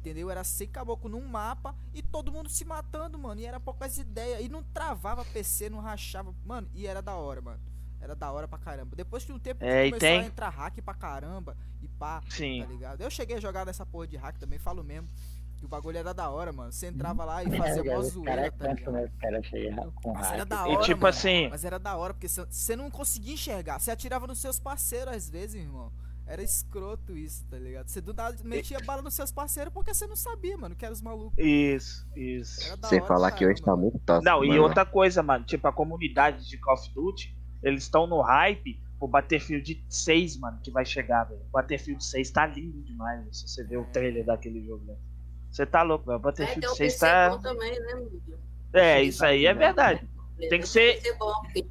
entendeu? 0.10 0.30
Era 0.30 0.44
sem 0.44 0.68
caboclo 0.68 1.10
num 1.10 1.26
mapa 1.26 1.76
e 1.94 2.02
todo 2.02 2.32
mundo 2.32 2.50
se 2.50 2.64
matando, 2.64 3.18
mano. 3.18 3.42
E 3.42 3.46
era 3.46 3.60
poucas 3.60 3.98
ideias. 3.98 4.42
E 4.44 4.50
não 4.50 4.62
travava 4.64 5.26
PC, 5.26 5.70
não 5.70 5.80
rachava. 5.80 6.34
Mano, 6.46 6.68
e 6.74 6.86
era 6.86 7.02
da 7.02 7.16
hora, 7.16 7.42
mano. 7.42 7.60
Era 8.00 8.16
da 8.16 8.32
hora 8.32 8.48
pra 8.48 8.60
caramba. 8.60 8.96
Depois 8.96 9.24
de 9.24 9.32
um 9.32 9.40
tempo 9.40 9.64
É, 9.64 9.88
e 9.88 9.90
começou 9.90 10.00
tem- 10.00 10.20
a 10.22 10.26
entrar 10.26 10.50
hack 10.50 10.80
pra 10.82 10.94
caramba 10.94 11.58
e 11.82 11.88
pá 11.88 12.22
Sim. 12.30 12.62
tá 12.62 12.68
ligado? 12.68 13.02
Eu 13.02 13.10
cheguei 13.10 13.38
a 13.38 13.40
jogar 13.40 13.66
nessa 13.66 13.86
porra 13.86 14.06
de 14.06 14.16
hack 14.18 14.38
também, 14.38 14.60
falo 14.60 14.84
mesmo. 14.84 15.10
Que 15.58 15.66
o 15.66 15.68
bagulho 15.70 15.98
era 15.98 16.14
da 16.14 16.30
hora, 16.30 16.52
mano. 16.52 16.72
Você 16.72 16.88
entrava 16.88 17.24
lá 17.26 17.42
e 17.44 17.48
fazia 17.58 17.82
É, 17.82 17.96
mó 17.96 18.00
os 18.00 18.10
zoeira, 18.10 18.52
tá 18.52 18.74
ligado? 18.74 18.92
né? 18.92 19.92
Com 19.96 20.14
Mas 20.14 20.32
era 20.32 20.46
da 20.46 20.68
E 20.68 20.72
hora, 20.76 20.84
tipo 20.86 21.02
mano. 21.02 21.08
assim, 21.08 21.48
Mas 21.50 21.66
era 21.66 21.80
da 21.80 21.96
hora, 21.96 22.14
porque 22.14 22.28
você 22.28 22.76
não 22.76 22.92
conseguia 22.92 23.34
enxergar. 23.34 23.80
Você 23.80 23.90
atirava 23.90 24.28
nos 24.28 24.38
seus 24.40 24.60
parceiros 24.60 25.14
às 25.16 25.30
vezes, 25.30 25.56
irmão. 25.62 25.92
Era 26.28 26.42
escroto 26.42 27.16
isso, 27.16 27.46
tá 27.50 27.58
ligado? 27.58 27.88
Você 27.88 28.02
do 28.02 28.12
nada 28.14 28.36
metia 28.44 28.80
bala 28.80 29.02
nos 29.02 29.14
seus 29.14 29.32
parceiros 29.32 29.72
porque 29.72 29.94
você 29.94 30.08
não 30.08 30.16
sabia, 30.16 30.58
mano, 30.58 30.76
que 30.76 30.84
eram 30.84 30.94
os 30.94 31.02
malucos. 31.02 31.38
isso, 31.38 32.08
isso. 32.16 32.62
Sem 32.90 33.00
falar 33.06 33.30
pra 33.30 33.38
que 33.38 33.46
hoje 33.46 33.60
tá 33.62 33.66
caramba, 33.66 33.82
muito 33.84 34.00
tóxico. 34.00 34.26
Não, 34.26 34.44
e 34.44 34.48
mano. 34.50 34.64
outra 34.64 34.86
coisa, 34.86 35.22
mano, 35.22 35.46
tipo, 35.46 35.68
a 35.68 35.72
comunidade 35.72 36.48
de 36.50 36.58
Call 36.58 36.74
of 36.74 36.92
Duty, 36.96 37.36
eles 37.62 37.84
estão 37.84 38.08
no 38.08 38.22
hype 38.22 38.80
pro 38.98 39.08
Battlefield 39.08 39.86
6, 39.88 40.38
mano, 40.38 40.60
que 40.64 40.72
vai 40.72 40.84
chegar, 40.84 41.26
velho. 41.26 41.42
O 41.42 41.52
Battlefield 41.52 42.04
6 42.04 42.32
tá 42.32 42.48
lindo 42.48 42.82
demais, 42.84 43.20
velho, 43.20 43.34
se 43.34 43.48
você 43.48 43.64
ver 43.64 43.78
o 43.78 43.86
trailer 43.86 44.26
daquele 44.26 44.66
jogo, 44.66 44.84
velho. 44.86 45.00
Você 45.52 45.66
tá 45.66 45.84
louco, 45.84 46.06
velho. 46.06 46.18
O 46.18 46.22
É, 46.22 46.24
Battlefield 46.24 46.68
um 46.68 46.76
6 46.76 46.94
PC 46.94 47.00
tá. 47.06 47.38
também, 47.38 47.80
né? 47.80 48.08
É, 48.74 49.04
isso 49.04 49.24
aí 49.24 49.46
é 49.46 49.54
verdade. 49.54 50.06
Tem 50.50 50.60
que 50.60 50.68
ser- 50.68 51.02
tipo 51.02 51.24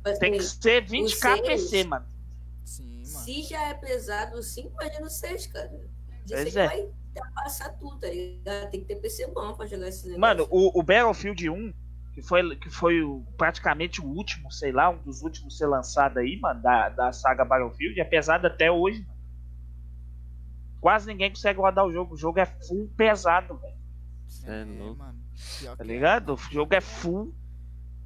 assim, 0.04 0.18
Tem 0.20 0.32
que 0.32 0.42
ser 0.44 0.84
20k 0.86 1.36
seis- 1.36 1.46
PC, 1.70 1.84
mano. 1.84 2.06
Se 3.24 3.42
já 3.42 3.68
é 3.68 3.74
pesado 3.74 4.42
5, 4.42 4.70
imagina 4.80 5.06
o 5.06 5.10
6, 5.10 5.46
cara. 5.48 5.68
Pois 6.28 6.30
ele 6.30 6.58
é. 6.58 6.66
vai 6.66 6.88
passar 7.34 7.70
tudo, 7.78 7.98
tá 8.00 8.08
ligado? 8.08 8.70
Tem 8.70 8.80
que 8.80 8.86
ter 8.86 8.96
PC 8.96 9.26
bom 9.28 9.54
pra 9.54 9.66
jogar 9.66 9.88
esse 9.88 10.04
negócio. 10.04 10.20
Mano, 10.20 10.46
o, 10.50 10.78
o 10.78 10.82
Battlefield 10.82 11.48
1, 11.50 11.72
que 12.12 12.22
foi, 12.22 12.56
que 12.56 12.70
foi 12.70 13.02
o- 13.02 13.24
praticamente 13.36 14.00
o 14.00 14.04
último, 14.06 14.50
sei 14.50 14.72
lá, 14.72 14.90
um 14.90 14.98
dos 15.02 15.22
últimos 15.22 15.54
a 15.54 15.58
ser 15.58 15.66
lançado 15.66 16.18
aí, 16.18 16.38
mano, 16.40 16.60
da, 16.62 16.88
da 16.88 17.12
saga 17.12 17.44
Battlefield, 17.44 18.00
é 18.00 18.04
pesado 18.04 18.46
até 18.46 18.70
hoje, 18.70 19.00
mano. 19.06 19.14
Quase 20.80 21.06
ninguém 21.06 21.30
consegue 21.30 21.58
rodar 21.58 21.84
o 21.86 21.92
jogo. 21.92 22.14
O 22.14 22.16
jogo 22.16 22.38
é 22.38 22.44
full 22.46 22.88
pesado, 22.96 23.56
velho. 23.56 23.76
Cê 24.28 24.46
é 24.50 24.64
louco. 24.64 24.98
mano. 24.98 25.18
Tá 25.62 25.76
é, 25.78 25.86
ligado? 25.86 26.34
O 26.34 26.36
jogo 26.36 26.74
é 26.74 26.80
full 26.80 27.34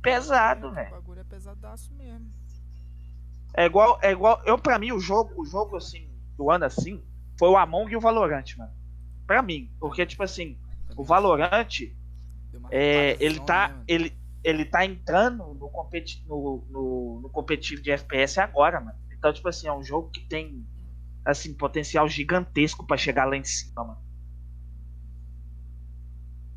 pesado, 0.00 0.68
O 0.68 0.72
velho. 0.74 0.90
bagulho 0.90 1.20
é 1.20 1.24
pesadaço 1.24 1.92
mesmo. 1.94 2.30
É 3.58 3.64
igual, 3.66 3.98
é 4.00 4.12
igual. 4.12 4.40
Eu, 4.46 4.56
pra 4.56 4.78
mim, 4.78 4.92
o 4.92 5.00
jogo, 5.00 5.32
o 5.36 5.44
jogo 5.44 5.76
assim, 5.76 6.08
do 6.36 6.48
ano 6.48 6.64
assim, 6.64 7.02
foi 7.36 7.48
o 7.48 7.56
Among 7.56 7.92
e 7.92 7.96
o 7.96 8.00
Valorant, 8.00 8.44
mano. 8.56 8.70
Pra 9.26 9.42
mim. 9.42 9.68
Porque, 9.80 10.06
tipo 10.06 10.22
assim, 10.22 10.56
o 10.96 11.02
Valorant, 11.02 11.68
é, 12.70 13.16
ele 13.18 13.40
tá. 13.40 13.66
né? 13.66 13.82
Ele, 13.88 14.16
ele 14.44 14.64
tá 14.64 14.84
entrando 14.86 15.54
no, 15.54 15.68
competi 15.70 16.24
no, 16.28 16.64
no, 16.70 17.20
no 17.24 17.30
competitivo 17.30 17.82
de 17.82 17.90
FPS 17.90 18.38
agora, 18.40 18.80
mano. 18.80 18.96
Então, 19.12 19.32
tipo 19.32 19.48
assim, 19.48 19.66
é 19.66 19.72
um 19.72 19.82
jogo 19.82 20.08
que 20.10 20.20
tem 20.28 20.64
assim, 21.24 21.52
potencial 21.52 22.08
gigantesco 22.08 22.86
pra 22.86 22.96
chegar 22.96 23.24
lá 23.24 23.36
em 23.36 23.42
cima, 23.42 23.82
mano. 23.82 23.98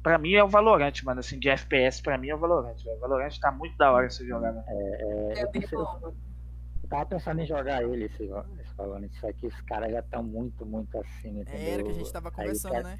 Pra 0.03 0.19
mim 0.19 0.33
é 0.33 0.43
o 0.43 0.47
Valorant, 0.47 0.93
mano, 1.03 1.19
assim, 1.19 1.39
de 1.39 1.49
FPS, 1.49 1.99
pra 2.03 2.15
mim 2.15 2.29
é 2.29 2.35
o 2.35 2.39
Valorant, 2.39 2.75
velho. 2.75 2.95
O 2.97 2.99
Valorant 2.99 3.35
tá 3.39 3.51
muito 3.51 3.75
da 3.75 3.91
hora 3.91 4.07
você 4.07 4.23
jogar, 4.23 4.53
mano. 4.53 4.63
É 4.67 5.47
bem 5.47 5.61
pensei- 5.61 5.77
bom, 5.79 5.99
mano. 5.99 6.30
Eu 6.91 6.97
tava 6.97 7.05
pensando 7.05 7.39
em 7.39 7.45
jogar 7.45 7.81
ele, 7.83 8.03
esse, 8.05 8.23
esse 8.23 8.75
Valorant, 8.75 9.09
só 9.21 9.31
que 9.31 9.47
os 9.47 9.61
caras 9.61 9.93
já 9.93 9.99
estão 10.01 10.21
muito, 10.21 10.65
muito 10.65 10.97
acima, 10.99 11.39
entendeu? 11.41 11.61
É, 11.61 11.69
era 11.75 11.83
que 11.83 11.89
a 11.89 11.93
gente 11.93 12.11
tava 12.11 12.27
Aí, 12.29 12.35
conversando, 12.35 12.71
cara, 12.73 12.83
né? 12.83 12.97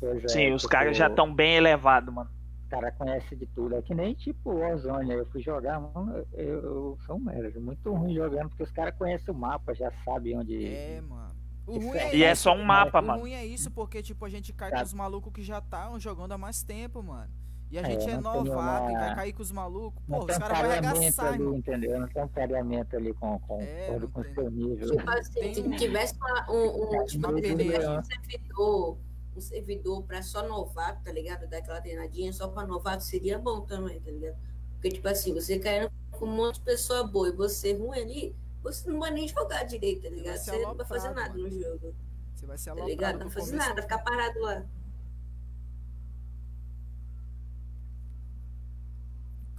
pois 0.00 0.24
é, 0.24 0.28
Sim, 0.28 0.52
os 0.54 0.62
porque 0.62 0.76
caras 0.76 0.96
já 0.96 1.06
o- 1.06 1.10
estão 1.10 1.34
bem 1.34 1.56
elevados, 1.56 2.14
mano. 2.14 2.30
Os 2.62 2.68
caras 2.70 2.94
conhecem 2.96 3.36
de 3.36 3.46
tudo. 3.48 3.76
É 3.76 3.82
que 3.82 3.94
nem 3.94 4.14
tipo 4.14 4.50
o 4.50 4.66
Ozone, 4.72 5.12
aí 5.12 5.18
eu 5.18 5.26
fui 5.26 5.42
jogar, 5.42 5.78
mano, 5.78 6.24
eu, 6.32 6.62
eu 6.62 6.98
sou 7.04 7.16
um 7.16 7.20
merda, 7.20 7.60
muito 7.60 7.92
ruim 7.92 8.14
jogando, 8.14 8.48
porque 8.48 8.62
os 8.62 8.72
caras 8.72 8.94
conhecem 8.96 9.34
o 9.34 9.36
mapa, 9.36 9.74
já 9.74 9.92
sabem 10.02 10.38
onde. 10.38 10.64
É, 10.74 11.02
mano. 11.02 11.36
O 11.66 11.78
ruim 11.78 11.98
é- 11.98 12.08
é 12.08 12.16
E 12.16 12.22
é 12.24 12.34
só 12.34 12.54
um 12.54 12.64
mapa, 12.64 13.00
o 13.00 13.04
mano. 13.06 13.20
ruim 13.20 13.32
é 13.34 13.44
isso 13.44 13.70
porque, 13.70 14.02
tipo, 14.02 14.24
a 14.24 14.30
gente 14.30 14.50
cai 14.54 14.70
Tá. 14.70 14.78
com 14.78 14.82
os 14.84 14.94
malucos 14.94 15.30
que 15.32 15.42
já 15.42 15.58
estavam 15.58 16.00
jogando 16.00 16.32
há 16.32 16.38
mais 16.38 16.62
tempo, 16.62 17.02
mano. 17.02 17.30
E 17.70 17.78
a 17.78 17.82
É, 17.82 17.84
gente 17.90 18.02
é, 18.04 18.06
tem 18.12 18.20
novato 18.20 18.46
e 18.46 18.50
uma- 18.92 19.00
vai 19.00 19.14
cair 19.16 19.32
com 19.32 19.42
os 19.42 19.50
malucos. 19.50 20.00
Pô, 20.06 20.18
os 20.20 20.26
caras 20.26 20.58
vão 20.58 20.70
arregaçar, 20.70 21.32
ali, 21.34 21.44
entendeu? 21.44 21.98
Não 22.00 22.08
tem 22.08 22.22
um 22.22 22.28
pareamento 22.28 22.96
ali 22.96 23.12
com, 23.14 23.38
com, 23.40 23.60
É, 23.60 23.86
com, 23.88 24.20
o 24.20 24.24
tem. 24.24 24.34
seu 24.34 24.50
nível. 24.50 24.96
Tipo 24.96 25.10
assim, 25.10 25.32
Tem 25.40 25.54
se 25.54 25.76
tivesse 25.76 26.14
uma- 26.16 26.50
um, 26.52 26.84
um, 27.00 27.04
tipo, 27.06 27.28
uma 27.28 27.40
tivesse 27.40 27.88
um 27.88 28.04
servidor, 28.04 28.98
um 29.36 29.40
servidor 29.40 30.02
pra 30.04 30.22
só 30.22 30.46
novato, 30.46 31.02
tá 31.02 31.10
ligado? 31.12 31.48
Daquela 31.48 31.80
treinadinha 31.80 32.32
só 32.32 32.46
pra 32.48 32.64
novato 32.64 33.02
seria 33.02 33.36
bom 33.38 33.62
também, 33.62 34.00
tá 34.00 34.10
ligado? 34.12 34.36
Porque, 34.74 34.90
tipo 34.90 35.08
assim, 35.08 35.34
você 35.34 35.58
caindo 35.58 35.90
com 36.12 36.24
um 36.24 36.36
monte 36.36 36.56
de 36.56 36.60
pessoa 36.62 37.02
boa 37.04 37.28
e 37.28 37.32
você 37.32 37.72
ruim 37.74 37.98
ali, 37.98 38.36
você 38.62 38.88
não 38.88 39.00
vai 39.00 39.10
nem 39.10 39.26
jogar 39.26 39.64
direito, 39.64 40.02
tá 40.02 40.08
ligado? 40.08 40.36
ser 40.36 40.52
Você 40.52 40.62
não 40.62 40.74
vai 40.74 40.86
fazer 40.86 41.10
nada 41.10 41.34
no 41.34 41.50
jogo, 41.50 41.94
Você 42.32 42.46
vai 42.46 42.56
ser 42.58 42.66
tá 42.66 42.70
aloprado 42.72 42.88
ligado? 42.90 43.12
do 43.14 43.18
Não 43.24 43.28
vai 43.28 43.34
fazer 43.42 43.56
nada, 43.56 43.82
ficar 43.82 43.98
parado 43.98 44.38
lá. 44.40 44.64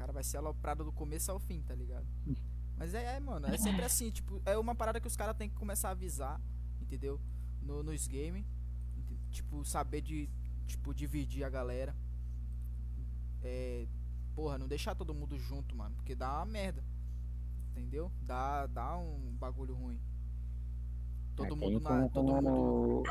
Cara 0.08 0.14
vai 0.14 0.24
ser 0.24 0.38
aloprado 0.38 0.86
do 0.86 0.92
começo 0.92 1.30
ao 1.32 1.40
fim, 1.40 1.62
tá 1.62 1.76
ligado? 1.76 2.08
Mas 2.78 2.94
é, 2.94 3.18
é, 3.18 3.20
mano, 3.20 3.48
é 3.48 3.58
sempre 3.58 3.84
assim, 3.84 4.12
tipo, 4.12 4.42
é 4.46 4.58
uma 4.58 4.76
parada 4.76 5.02
que 5.02 5.08
os 5.08 5.16
caras 5.16 5.36
têm 5.36 5.50
que 5.50 5.56
começar 5.56 5.90
a 5.90 5.92
avisar, 5.92 6.40
entendeu? 6.80 7.20
No, 7.62 7.82
nos 7.84 8.08
games. 8.08 8.46
Tipo, 9.32 9.66
saber 9.66 10.02
de, 10.02 10.30
tipo, 10.66 10.94
dividir 10.94 11.44
a 11.44 11.50
galera. 11.50 11.96
É, 13.42 13.88
porra, 14.36 14.58
não 14.60 14.68
deixar 14.68 14.94
todo 14.96 15.14
mundo 15.14 15.38
junto, 15.40 15.76
mano, 15.76 15.96
porque 15.96 16.16
dá 16.16 16.38
uma 16.38 16.46
merda. 16.46 16.84
Entendeu? 17.72 18.12
Dá, 18.22 18.68
dá 18.68 18.96
um 18.96 19.36
bagulho 19.40 19.74
ruim. 19.74 20.00
Todo 21.36 21.58
Tem 21.58 21.72
mundo 21.72 21.84
na, 21.84 22.10
todo 22.10 22.24
mundo, 22.24 23.04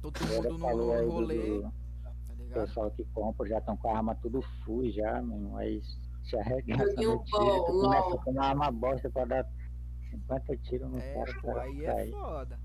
como 0.00 0.42
todo 0.42 0.54
o 0.54 0.58
mundo 0.58 0.58
no, 0.58 1.02
no 1.02 1.10
rolê, 1.10 1.60
do 1.60 1.62
tá 1.62 2.34
ligado? 2.34 2.66
pessoal 2.66 2.90
que 2.92 3.04
compra 3.06 3.48
já 3.48 3.58
estão 3.58 3.76
com 3.76 3.88
a 3.90 3.96
arma 3.96 4.14
tudo 4.16 4.40
full 4.64 4.88
já, 4.90 5.20
mano, 5.20 5.56
aí 5.56 5.80
se 6.24 6.36
arregaça 6.36 6.84
Joguinho 6.90 7.14
no 7.14 7.24
tiro, 7.24 7.38
bom, 7.38 7.64
tu 7.64 7.72
começa 7.80 8.08
LOL. 8.08 8.18
com 8.20 8.30
uma 8.30 8.44
arma 8.46 8.70
bosta 8.70 9.10
pra 9.10 9.24
dar 9.24 9.46
50 10.10 10.56
tiros 10.58 10.90
no 10.90 10.98
É, 10.98 11.14
cara, 11.14 11.40
pô, 11.40 11.58
aí 11.58 11.84
é 11.84 12.10
foda. 12.10 12.60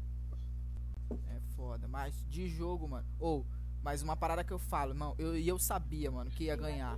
É 1.11 1.39
foda. 1.55 1.87
Mas 1.87 2.23
de 2.27 2.47
jogo, 2.47 2.87
mano. 2.87 3.07
Ou, 3.19 3.45
mas 3.83 4.01
uma 4.01 4.15
parada 4.15 4.43
que 4.43 4.53
eu 4.53 4.59
falo, 4.59 4.93
não, 4.93 5.15
eu, 5.17 5.37
e 5.37 5.47
eu 5.47 5.57
sabia, 5.57 6.09
mano, 6.11 6.29
que 6.29 6.45
ia 6.45 6.55
ganhar. 6.55 6.97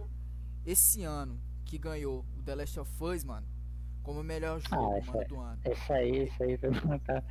Esse 0.66 1.04
ano 1.04 1.40
que 1.66 1.78
ganhou 1.78 2.26
o 2.38 2.44
The 2.44 2.56
Last 2.56 2.80
of 2.80 3.04
Us, 3.04 3.24
mano, 3.24 3.48
como 4.04 4.20
o 4.20 4.24
melhor 4.24 4.60
jogo, 4.60 4.94
essa 4.98 5.12
mano, 5.12 5.22
é- 5.22 5.26
do 5.26 5.40
ano. 5.40 5.62
Esse 5.66 5.94
aí, 5.94 6.24
isso 6.26 6.44
aí 6.44 6.58
todo 6.58 6.74
mundo 6.86 7.00
tá. 7.00 7.24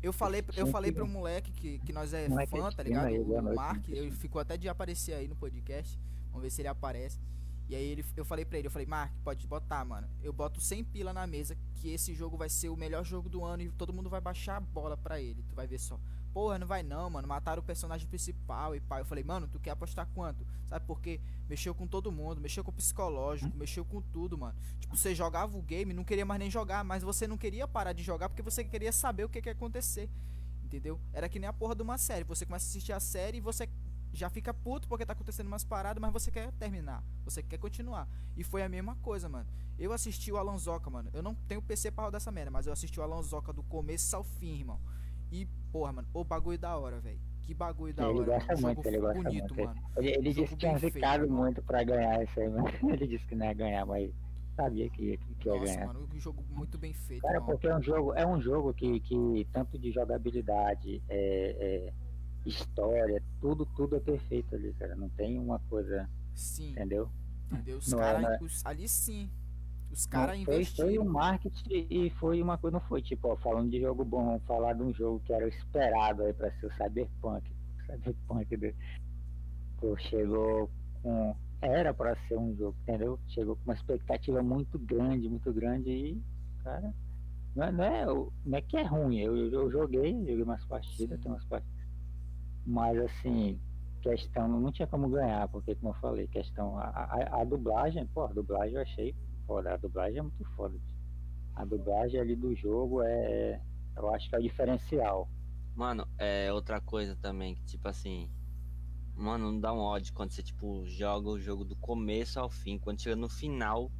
Eu 0.00 0.12
falei, 0.12 0.44
eu 0.56 0.68
falei 0.68 0.92
pro 0.92 1.08
moleque 1.08 1.50
que, 1.50 1.80
que 1.80 1.92
nós 1.92 2.14
é 2.14 2.28
moleque 2.28 2.56
fã, 2.56 2.68
é 2.68 2.70
tá 2.70 2.82
ligado? 2.84 3.12
O 3.12 3.54
Mark, 3.54 3.88
ele 3.88 4.12
ficou 4.12 4.40
até 4.40 4.56
de 4.56 4.68
aparecer 4.68 5.14
aí 5.14 5.26
no 5.26 5.34
podcast. 5.34 5.98
Vamos 6.28 6.42
ver 6.42 6.50
se 6.50 6.60
ele 6.62 6.68
aparece. 6.68 7.18
E 7.68 7.76
aí 7.76 7.84
ele, 7.84 8.04
eu 8.16 8.24
falei 8.24 8.46
pra 8.46 8.58
ele, 8.58 8.66
eu 8.66 8.70
falei, 8.70 8.86
Mark, 8.86 9.12
pode 9.22 9.46
botar, 9.46 9.84
mano. 9.84 10.08
Eu 10.22 10.32
boto 10.32 10.58
100 10.58 10.84
pila 10.84 11.12
na 11.12 11.26
mesa 11.26 11.56
que 11.74 11.90
esse 11.90 12.14
jogo 12.14 12.36
vai 12.36 12.48
ser 12.48 12.70
o 12.70 12.76
melhor 12.76 13.04
jogo 13.04 13.28
do 13.28 13.44
ano 13.44 13.62
e 13.62 13.68
todo 13.70 13.92
mundo 13.92 14.08
vai 14.08 14.20
baixar 14.22 14.56
a 14.56 14.60
bola 14.60 14.96
pra 14.96 15.20
ele. 15.20 15.42
Tu 15.42 15.54
vai 15.54 15.66
ver 15.66 15.78
só. 15.78 16.00
Porra, 16.32 16.58
não 16.58 16.66
vai 16.66 16.82
não, 16.82 17.10
mano. 17.10 17.28
Mataram 17.28 17.60
o 17.60 17.64
personagem 17.64 18.08
principal 18.08 18.74
e 18.74 18.80
pá. 18.80 19.00
Eu 19.00 19.04
falei, 19.04 19.22
mano, 19.22 19.46
tu 19.46 19.60
quer 19.60 19.72
apostar 19.72 20.08
quanto? 20.14 20.46
Sabe 20.66 20.86
por 20.86 20.98
quê? 21.00 21.20
Mexeu 21.46 21.74
com 21.74 21.86
todo 21.86 22.10
mundo, 22.10 22.40
mexeu 22.40 22.64
com 22.64 22.70
o 22.70 22.74
psicológico, 22.74 23.54
mexeu 23.56 23.84
com 23.84 24.00
tudo, 24.00 24.38
mano. 24.38 24.54
Tipo, 24.80 24.96
você 24.96 25.14
jogava 25.14 25.56
o 25.56 25.62
game, 25.62 25.92
não 25.92 26.04
queria 26.04 26.24
mais 26.24 26.38
nem 26.38 26.50
jogar, 26.50 26.82
mas 26.84 27.02
você 27.02 27.26
não 27.26 27.36
queria 27.36 27.68
parar 27.68 27.92
de 27.92 28.02
jogar 28.02 28.30
porque 28.30 28.42
você 28.42 28.64
queria 28.64 28.92
saber 28.92 29.24
o 29.24 29.28
que, 29.28 29.42
que 29.42 29.48
ia 29.48 29.52
acontecer. 29.52 30.08
Entendeu? 30.64 30.98
Era 31.12 31.28
que 31.28 31.38
nem 31.38 31.48
a 31.48 31.52
porra 31.52 31.74
de 31.74 31.82
uma 31.82 31.98
série. 31.98 32.24
Você 32.24 32.46
começa 32.46 32.66
a 32.66 32.68
assistir 32.68 32.92
a 32.92 33.00
série 33.00 33.38
e 33.38 33.40
você 33.40 33.68
já 34.12 34.28
fica 34.30 34.52
puto 34.54 34.88
porque 34.88 35.04
tá 35.06 35.12
acontecendo 35.12 35.46
umas 35.46 35.64
paradas, 35.64 36.00
mas 36.00 36.12
você 36.12 36.30
quer 36.30 36.50
terminar. 36.52 37.02
Você 37.24 37.42
quer 37.42 37.58
continuar. 37.58 38.08
E 38.36 38.42
foi 38.42 38.62
a 38.62 38.68
mesma 38.68 38.96
coisa, 38.96 39.28
mano. 39.28 39.48
Eu 39.78 39.92
assisti 39.92 40.32
o 40.32 40.36
Alonsoca, 40.36 40.90
mano. 40.90 41.10
Eu 41.12 41.22
não 41.22 41.34
tenho 41.34 41.62
PC 41.62 41.90
pra 41.90 42.04
rodar 42.04 42.18
essa 42.18 42.32
merda, 42.32 42.50
mas 42.50 42.66
eu 42.66 42.72
assisti 42.72 42.98
o 42.98 43.02
Alonsoca 43.02 43.52
do 43.52 43.62
começo 43.62 44.14
ao 44.16 44.24
fim, 44.24 44.58
irmão. 44.58 44.80
E, 45.30 45.46
porra, 45.70 45.92
mano, 45.92 46.08
o 46.12 46.24
bagulho 46.24 46.58
da 46.58 46.76
hora, 46.76 46.98
velho. 47.00 47.20
Que 47.42 47.54
bagulho 47.54 47.94
da 47.94 48.08
Ele 48.08 48.18
hora. 48.20 48.32
gosta 48.32 48.54
mano. 48.54 48.66
muito, 48.74 48.86
ele 48.86 48.98
gosta 48.98 49.22
bonito, 49.22 49.54
muito. 49.54 49.68
mano. 49.68 49.90
Ele, 49.96 50.08
ele 50.10 50.32
disse 50.34 50.48
que 50.48 50.56
tinha 50.56 50.78
ficado 50.78 51.30
muito 51.30 51.62
pra 51.62 51.82
ganhar 51.82 52.22
isso 52.22 52.38
aí, 52.40 52.48
mas 52.48 52.74
ele 52.82 53.06
disse 53.06 53.26
que 53.26 53.34
não 53.34 53.46
ia 53.46 53.52
ganhar, 53.54 53.86
mas 53.86 54.10
sabia 54.56 54.90
que, 54.90 55.16
que, 55.16 55.34
que 55.36 55.48
ia 55.48 55.54
Nossa, 55.54 55.64
ganhar. 55.64 55.86
mano, 55.86 56.08
um 56.12 56.18
jogo 56.18 56.44
muito 56.50 56.76
bem 56.76 56.92
feito, 56.92 57.22
Cara, 57.22 57.34
irmão. 57.36 57.50
porque 57.50 57.68
é 57.68 57.76
um 57.76 57.80
jogo, 57.82 58.12
é 58.14 58.26
um 58.26 58.40
jogo 58.40 58.74
que, 58.74 59.00
que 59.00 59.46
tanto 59.52 59.78
de 59.78 59.90
jogabilidade, 59.92 61.02
é, 61.08 61.86
é, 61.88 61.92
história, 62.48 63.22
tudo, 63.40 63.66
tudo 63.76 63.96
é 63.96 64.00
perfeito 64.00 64.54
ali, 64.54 64.72
cara. 64.74 64.96
Não 64.96 65.08
tem 65.10 65.38
uma 65.38 65.58
coisa, 65.68 66.08
Sim, 66.34 66.70
entendeu? 66.72 67.08
entendeu? 67.52 67.78
Os 67.78 67.92
é, 67.92 67.96
caras, 67.96 68.22
né? 68.22 68.38
ali 68.64 68.88
sim. 68.88 69.30
Os 69.90 70.04
caras 70.06 70.36
foi, 70.36 70.44
foi 70.44 70.54
investiram. 70.56 71.04
um 71.04 71.08
marketing 71.08 71.86
e 71.88 72.10
foi 72.10 72.42
uma 72.42 72.58
coisa, 72.58 72.78
não 72.78 72.86
foi 72.86 73.00
tipo, 73.00 73.28
ó, 73.28 73.36
falando 73.36 73.70
de 73.70 73.80
jogo 73.80 74.04
bom, 74.04 74.24
vamos 74.24 74.42
falar 74.44 74.74
de 74.74 74.82
um 74.82 74.92
jogo 74.92 75.20
que 75.20 75.32
era 75.32 75.46
o 75.46 75.48
esperado 75.48 76.22
aí 76.22 76.32
pra 76.34 76.50
ser 76.58 76.66
o 76.66 76.72
Cyberpunk. 76.74 77.50
O 77.50 77.86
Cyberpunk 77.86 78.56
do, 78.56 78.74
pô, 79.78 79.96
chegou 79.96 80.70
com. 81.02 81.34
Era 81.60 81.92
pra 81.92 82.14
ser 82.28 82.36
um 82.38 82.54
jogo, 82.54 82.76
entendeu? 82.82 83.18
Chegou 83.28 83.56
com 83.56 83.62
uma 83.64 83.74
expectativa 83.74 84.42
muito 84.42 84.78
grande, 84.78 85.28
muito 85.28 85.52
grande 85.52 85.90
e, 85.90 86.22
cara, 86.62 86.94
não 87.56 87.64
é, 87.64 87.72
não 87.72 87.84
é, 87.84 88.12
o- 88.12 88.32
não 88.46 88.58
é 88.58 88.60
que 88.62 88.76
é 88.76 88.82
ruim. 88.84 89.18
Eu, 89.18 89.36
eu, 89.36 89.50
eu 89.52 89.70
joguei, 89.70 90.12
joguei 90.20 90.42
umas 90.42 90.64
partidas, 90.66 91.18
tem 91.20 91.32
umas 91.32 91.44
partidas. 91.46 91.77
Mas 92.68 92.98
assim, 92.98 93.58
questão, 94.02 94.46
não 94.46 94.70
tinha 94.70 94.86
como 94.86 95.08
ganhar, 95.08 95.48
porque 95.48 95.74
como 95.74 95.88
eu 95.94 96.00
falei, 96.00 96.28
questão, 96.28 96.76
a, 96.76 96.84
a, 96.84 97.40
a 97.40 97.44
dublagem, 97.44 98.06
pô, 98.08 98.24
a 98.24 98.32
dublagem 98.32 98.74
eu 98.74 98.82
achei 98.82 99.16
foda, 99.46 99.72
a 99.72 99.76
dublagem 99.78 100.18
é 100.18 100.22
muito 100.22 100.44
foda. 100.54 100.78
A 101.54 101.64
dublagem 101.64 102.20
ali 102.20 102.36
do 102.36 102.54
jogo 102.54 103.02
é, 103.02 103.58
eu 103.96 104.14
acho 104.14 104.28
que 104.28 104.36
é 104.36 104.38
o 104.38 104.42
diferencial. 104.42 105.30
Mano, 105.74 106.06
é 106.18 106.52
outra 106.52 106.78
coisa 106.78 107.16
também, 107.16 107.54
que 107.54 107.64
tipo 107.64 107.88
assim. 107.88 108.30
Mano, 109.16 109.50
não 109.50 109.58
dá 109.58 109.72
um 109.72 109.78
ódio 109.78 110.12
quando 110.12 110.30
você, 110.30 110.42
tipo, 110.42 110.84
joga 110.86 111.28
o 111.30 111.40
jogo 111.40 111.64
do 111.64 111.74
começo 111.74 112.38
ao 112.38 112.50
fim. 112.50 112.78
Quando 112.78 113.00
chega 113.00 113.16
no 113.16 113.28
final. 113.28 113.90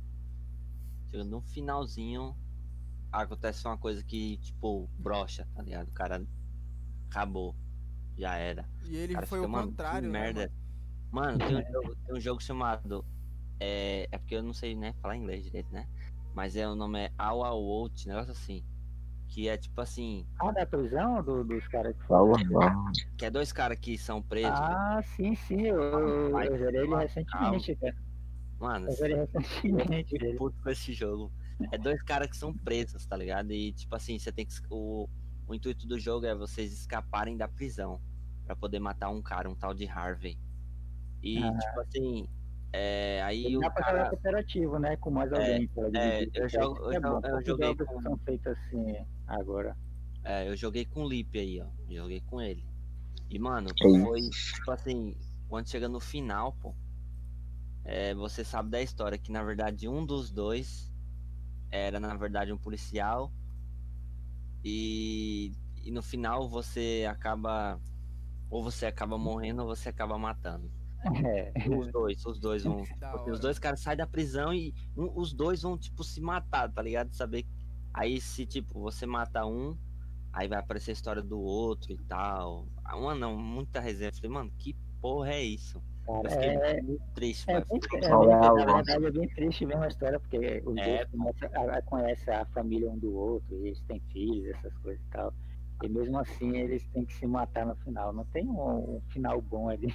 Chega 1.10 1.24
no 1.24 1.40
finalzinho. 1.40 2.36
Acontece 3.10 3.66
uma 3.66 3.76
coisa 3.76 4.04
que, 4.04 4.36
tipo, 4.36 4.88
brocha, 4.98 5.48
tá 5.54 5.62
ligado? 5.62 5.88
O 5.88 5.92
cara 5.92 6.24
acabou. 7.08 7.56
Já 8.18 8.34
era. 8.36 8.68
E 8.84 8.96
ele 8.96 9.14
Cara, 9.14 9.26
foi 9.26 9.40
o 9.40 9.48
contrário, 9.48 10.10
né, 10.10 10.20
merda. 10.20 10.52
mano? 11.12 11.38
Mano, 11.38 11.38
tem 11.38 11.56
um, 11.56 11.72
jogo, 11.72 11.96
tem 12.06 12.16
um 12.16 12.20
jogo 12.20 12.42
chamado. 12.42 13.04
É, 13.60 14.08
é 14.10 14.18
porque 14.18 14.34
eu 14.34 14.42
não 14.42 14.52
sei, 14.52 14.74
né, 14.74 14.92
falar 15.00 15.16
inglês 15.16 15.42
direito, 15.44 15.72
né? 15.72 15.86
Mas 16.34 16.54
é 16.56 16.68
o 16.68 16.74
nome 16.74 16.98
é 17.00 17.12
All 17.16 17.44
Out, 17.44 18.06
negócio 18.08 18.32
assim. 18.32 18.64
Que 19.28 19.48
é 19.48 19.56
tipo 19.58 19.78
assim, 19.80 20.26
Ah, 20.40 20.50
da 20.52 20.64
prisão 20.64 21.22
do, 21.22 21.44
dos 21.44 21.66
caras 21.68 21.94
que 21.96 22.02
Fala, 22.06 22.38
falam. 22.38 22.52
fala. 22.52 22.92
que 23.16 23.24
é 23.26 23.30
dois 23.30 23.52
caras 23.52 23.78
que 23.78 23.98
são 23.98 24.22
presos. 24.22 24.58
Ah, 24.58 25.00
sim, 25.16 25.34
sim, 25.34 25.62
eu, 25.66 25.80
eu, 25.82 26.30
Vai, 26.32 26.48
eu 26.48 26.56
zerei 26.58 26.80
ele 26.82 26.96
recentemente, 26.96 27.76
cara. 27.76 27.96
Mano, 28.58 28.88
Eu 28.88 28.92
zerei 28.92 29.16
recentemente 29.16 30.16
puto 30.38 30.60
com 30.62 30.70
esse 30.70 30.92
jogo. 30.94 31.30
É 31.72 31.76
dois 31.78 32.00
caras 32.02 32.28
que 32.28 32.36
são 32.36 32.54
presos, 32.54 33.04
tá 33.04 33.16
ligado? 33.16 33.52
E 33.52 33.72
tipo 33.72 33.94
assim, 33.94 34.18
você 34.18 34.32
tem 34.32 34.46
que. 34.46 34.54
O, 34.70 35.08
o 35.48 35.54
intuito 35.54 35.86
do 35.86 35.98
jogo 35.98 36.26
é 36.26 36.34
vocês 36.34 36.72
escaparem 36.72 37.36
da 37.36 37.48
prisão. 37.48 38.00
Pra 38.44 38.54
poder 38.56 38.78
matar 38.78 39.10
um 39.10 39.20
cara, 39.20 39.48
um 39.48 39.54
tal 39.54 39.74
de 39.74 39.86
Harvey. 39.86 40.38
E 41.22 41.38
Ah. 41.42 41.58
tipo 41.58 41.80
assim. 41.80 42.28
É, 42.72 43.22
aí 43.22 43.46
Ele 43.46 43.56
o 43.56 43.60
dá 43.60 43.70
pra 43.70 43.82
jogar 43.88 43.96
cara. 43.98 44.10
cooperativo, 44.10 44.78
né? 44.78 44.96
Com 44.96 45.10
mais 45.10 45.32
É, 45.32 45.36
alguém. 45.36 45.68
pra 45.68 45.88
é, 45.94 46.18
dividir. 46.20 46.30
eu 46.40 46.44
é 46.44 46.48
jogo- 46.50 46.92
eu 46.92 47.00
bom. 47.00 47.20
eu 47.24 47.44
joguei 47.44 47.74
com- 47.76 48.02
são 48.02 48.16
feitos 48.18 48.46
assim 48.46 48.96
agora. 49.26 49.76
É, 50.22 50.48
eu 50.48 50.54
joguei 50.56 50.84
com 50.84 51.04
o 51.04 51.08
Lipe 51.08 51.38
aí, 51.38 51.60
ó. 51.62 51.66
Joguei 51.90 52.20
com 52.20 52.40
ele. 52.42 52.62
E, 53.30 53.38
mano, 53.38 53.70
foi, 53.80 54.20
tipo 54.30 54.70
assim, 54.70 55.16
quando 55.48 55.66
chega 55.68 55.88
no 55.88 55.98
final, 56.00 56.52
pô, 56.60 56.74
é, 57.84 58.14
você 58.14 58.44
sabe 58.44 58.68
da 58.70 58.82
história 58.82 59.16
que, 59.16 59.32
na 59.32 59.42
verdade, 59.42 59.88
um 59.88 60.04
dos 60.04 60.30
dois 60.30 60.92
era, 61.70 61.98
na 61.98 62.14
verdade, 62.16 62.52
um 62.52 62.58
policial. 62.58 63.32
E, 64.70 65.52
e 65.82 65.90
no 65.90 66.02
final 66.02 66.46
você 66.48 67.06
acaba. 67.10 67.80
Ou 68.50 68.62
você 68.62 68.84
acaba 68.86 69.16
morrendo 69.16 69.62
ou 69.62 69.68
você 69.68 69.88
acaba 69.88 70.18
matando. 70.18 70.70
É. 71.24 71.52
Os 71.74 71.90
dois, 71.92 72.24
os 72.26 72.38
dois 72.38 72.64
vão. 72.64 72.82
Os 73.30 73.40
dois 73.40 73.58
caras 73.58 73.80
saem 73.80 73.96
da 73.96 74.06
prisão 74.06 74.52
e 74.52 74.74
um- 74.96 75.12
os 75.18 75.32
dois 75.32 75.62
vão, 75.62 75.78
tipo, 75.78 76.02
se 76.04 76.20
matar, 76.20 76.70
tá 76.72 76.82
ligado? 76.82 77.14
Saber. 77.14 77.46
Aí 77.94 78.20
se, 78.20 78.44
tipo, 78.46 78.80
você 78.80 79.06
mata 79.06 79.46
um, 79.46 79.76
aí 80.32 80.48
vai 80.48 80.58
aparecer 80.58 80.90
a 80.90 80.94
história 80.94 81.22
do 81.22 81.38
outro 81.40 81.92
e 81.92 81.96
tal. 82.04 82.66
Ah, 82.84 82.96
Mano, 82.96 83.36
muita 83.38 83.80
resenha. 83.80 84.10
Eu 84.10 84.14
falei, 84.14 84.30
mano, 84.30 84.50
que 84.58 84.74
porra 85.00 85.30
é 85.30 85.42
isso? 85.42 85.82
Cara, 86.08 86.30
fiquei 86.30 86.50
é, 86.50 86.82
muito 86.82 87.04
triste, 87.14 87.46
é, 87.46 87.60
bem, 87.60 87.64
é, 88.02 88.16
bem- 88.16 88.38
é 88.38 88.40
na 88.40 88.52
lógica? 88.52 89.00
verdade 89.00 89.06
é 89.06 89.10
bem 89.10 89.28
triste 89.28 89.66
mesmo 89.66 89.82
a 89.84 89.88
história, 89.88 90.18
porque 90.20 90.62
os 90.64 90.76
É. 90.78 90.84
dois 90.84 91.06
conhecem 91.10 91.48
a, 91.54 91.78
a- 91.78 91.82
conhecem 91.82 92.34
a 92.34 92.46
família 92.46 92.90
um 92.90 92.98
do 92.98 93.14
outro, 93.14 93.54
e 93.56 93.66
eles 93.68 93.80
têm 93.82 94.00
filhos, 94.12 94.56
essas 94.56 94.74
coisas 94.78 95.02
e 95.04 95.10
tal. 95.10 95.34
E 95.82 95.88
mesmo 95.88 96.18
assim 96.18 96.56
eles 96.56 96.86
têm 96.88 97.04
que 97.04 97.14
se 97.14 97.26
matar 97.26 97.66
no 97.66 97.76
final. 97.76 98.12
Não 98.12 98.24
tem 98.24 98.48
um, 98.48 98.96
um 98.96 99.02
final 99.10 99.40
bom 99.42 99.68
ali. 99.68 99.94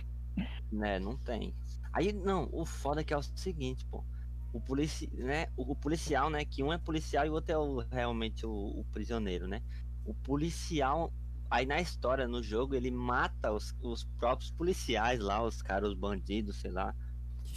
Né, 0.72 1.00
não 1.00 1.18
tem. 1.18 1.56
Aí, 1.92 2.12
não, 2.12 2.50
o 2.52 2.66
foda 2.66 3.02
é 3.02 3.04
que 3.04 3.14
é 3.14 3.18
o 3.18 3.22
seguinte, 3.24 3.86
pô. 3.86 4.04
O, 4.52 4.62
polici 4.62 5.10
né, 5.14 5.48
o, 5.58 5.72
o 5.72 5.76
policial, 5.76 6.30
né? 6.30 6.46
Que 6.46 6.64
um 6.64 6.74
é 6.74 6.78
policial 6.78 7.26
e 7.26 7.30
o 7.30 7.34
outro 7.34 7.54
é 7.54 7.58
o, 7.58 7.78
realmente 7.80 8.46
o, 8.46 8.52
o 8.52 8.86
prisioneiro, 8.92 9.48
né? 9.48 9.62
O 10.06 10.14
policial, 10.14 11.14
aí 11.54 11.68
na 11.68 11.80
história, 11.80 12.28
no 12.28 12.42
jogo, 12.42 12.74
ele 12.74 12.90
mata 12.90 13.52
os, 13.52 13.76
os 13.82 14.04
próprios 14.18 14.52
policiais 14.52 15.20
lá, 15.20 15.44
os 15.44 15.62
caras, 15.62 15.90
os 15.92 15.96
bandidos, 15.96 16.56
sei 16.58 16.72
lá. 16.72 16.96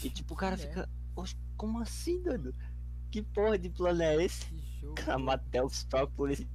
E 0.04 0.11
tipo, 0.11 0.35
o 0.35 0.37
cara 0.37 0.54
É, 0.56 0.59
fica. 0.59 0.88
"Oxe, 1.16 1.35
como 1.56 1.80
assim, 1.80 2.22
doido? 2.22 2.54
Que 3.11 3.22
porra 3.22 3.59
de 3.59 3.70
plano 3.70 4.02
é 4.02 4.22
esse? 4.22 4.52
O 4.82 4.94
cara 4.94 5.18
mata 5.18 5.44
até 5.46 5.62
os 5.64 5.85
próprios 5.85 6.14
policiais. 6.14 6.46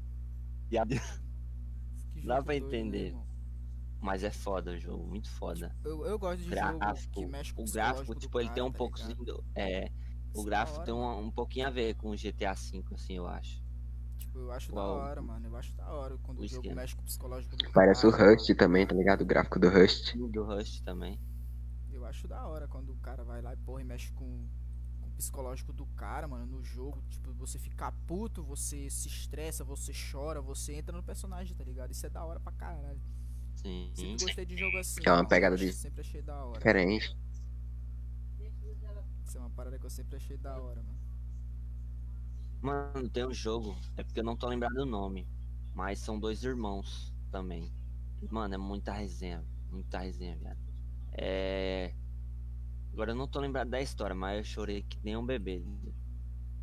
dá 2.23 2.43
pra 2.43 2.53
né, 2.53 2.59
entender. 2.59 3.15
Mas 3.99 4.23
é 4.23 4.31
foda 4.31 4.71
o 4.71 4.79
jogo, 4.79 5.07
muito 5.07 5.29
foda. 5.29 5.75
Eu, 5.83 6.05
eu 6.05 6.17
gosto 6.19 6.41
de 6.43 6.49
Gráfico, 6.49 7.21
jogo 7.21 7.37
o 7.57 7.71
gráfico, 7.71 8.15
tipo, 8.15 8.39
ele 8.39 8.49
tem 8.49 8.55
cara, 8.55 8.67
um 8.67 8.71
tá 8.71 9.13
do- 9.23 9.43
É. 9.55 9.89
O 10.33 10.41
é 10.41 10.45
gráfico 10.45 10.83
tem 10.85 10.93
um, 10.93 11.19
um 11.25 11.31
pouquinho 11.31 11.67
a 11.67 11.69
ver 11.69 11.95
com 11.95 12.09
o 12.11 12.15
GTA 12.15 12.53
V, 12.53 12.83
assim, 12.93 13.15
eu 13.15 13.27
acho. 13.27 13.60
Tipo, 14.31 14.39
eu 14.39 14.51
acho 14.53 14.71
da 14.71 14.81
Uau. 14.81 14.95
hora, 14.97 15.21
mano. 15.21 15.45
Eu 15.47 15.57
acho 15.57 15.73
da 15.75 15.87
hora 15.91 16.17
quando 16.23 16.39
O 16.39 16.43
o 16.43 16.47
jogo 16.47 16.73
mexe 16.73 16.95
com 16.95 17.01
o 17.01 17.05
psicológico 17.05 17.55
do 17.57 17.69
Parece 17.71 18.07
o 18.07 18.11
cara. 18.11 18.31
Rust 18.33 18.49
também, 18.55 18.87
tá 18.87 18.95
ligado? 18.95 19.21
O 19.21 19.25
gráfico 19.25 19.59
do 19.59 19.67
Rust. 19.69 20.15
Do 20.15 20.43
Rust 20.43 20.81
também. 20.83 21.19
Eu 21.91 22.05
acho 22.05 22.27
da 22.29 22.47
hora 22.47 22.65
quando 22.67 22.93
o 22.93 22.97
cara 22.97 23.23
vai 23.25 23.41
lá 23.41 23.53
e 23.53 23.57
porra 23.57 23.81
e 23.81 23.83
mexe 23.83 24.11
com, 24.13 24.47
com 25.01 25.07
o 25.07 25.11
psicológico 25.11 25.73
do 25.73 25.85
cara, 25.85 26.27
mano, 26.29 26.45
no 26.45 26.63
jogo. 26.63 27.03
Tipo, 27.09 27.33
você 27.33 27.59
fica 27.59 27.91
puto, 28.07 28.41
você 28.41 28.89
se 28.89 29.09
estressa, 29.09 29.65
você 29.65 29.91
chora, 30.11 30.41
você 30.41 30.75
entra 30.75 30.95
no 30.95 31.03
personagem, 31.03 31.53
tá 31.55 31.63
ligado? 31.65 31.91
Isso 31.91 32.05
é 32.05 32.09
da 32.09 32.23
hora 32.23 32.39
pra 32.39 32.53
caralho. 32.53 33.01
Sim. 33.55 33.91
Sempre 33.93 34.25
gostei 34.25 34.45
de 34.45 34.55
jogo 34.57 34.77
assim. 34.77 35.01
Que 35.01 35.09
é 35.09 35.11
uma 35.11 35.27
pegada 35.27 35.55
Eu 35.55 35.59
de- 35.59 35.73
Sempre 35.73 35.99
achei 36.01 36.21
da 36.21 36.45
hora. 36.45 36.57
Diferente. 36.57 37.15
Isso 39.25 39.37
é 39.37 39.41
uma 39.41 39.49
parada 39.49 39.77
que 39.77 39.85
eu 39.85 39.89
sempre 39.89 40.15
achei 40.15 40.37
da 40.37 40.57
hora, 40.57 40.81
mano. 40.81 41.00
Mano, 42.61 43.09
tem 43.09 43.25
um 43.25 43.33
jogo, 43.33 43.75
é 43.97 44.03
porque 44.03 44.19
eu 44.19 44.23
não 44.23 44.37
tô 44.37 44.47
lembrado 44.47 44.73
do 44.75 44.85
nome. 44.85 45.27
Mas 45.73 45.99
são 45.99 46.19
dois 46.19 46.43
irmãos 46.43 47.11
também. 47.31 47.71
Mano, 48.29 48.53
é 48.53 48.57
muita 48.57 48.91
resenha. 48.91 49.43
Muita 49.71 49.99
resenha, 49.99 50.35
viado. 50.37 50.59
É. 51.13 51.95
Agora 52.93 53.11
eu 53.11 53.15
não 53.15 53.27
tô 53.27 53.39
lembrado 53.39 53.69
da 53.69 53.81
história, 53.81 54.15
mas 54.15 54.37
eu 54.37 54.43
chorei 54.43 54.83
que 54.83 54.99
nem 55.03 55.17
um 55.17 55.25
bebê. 55.25 55.63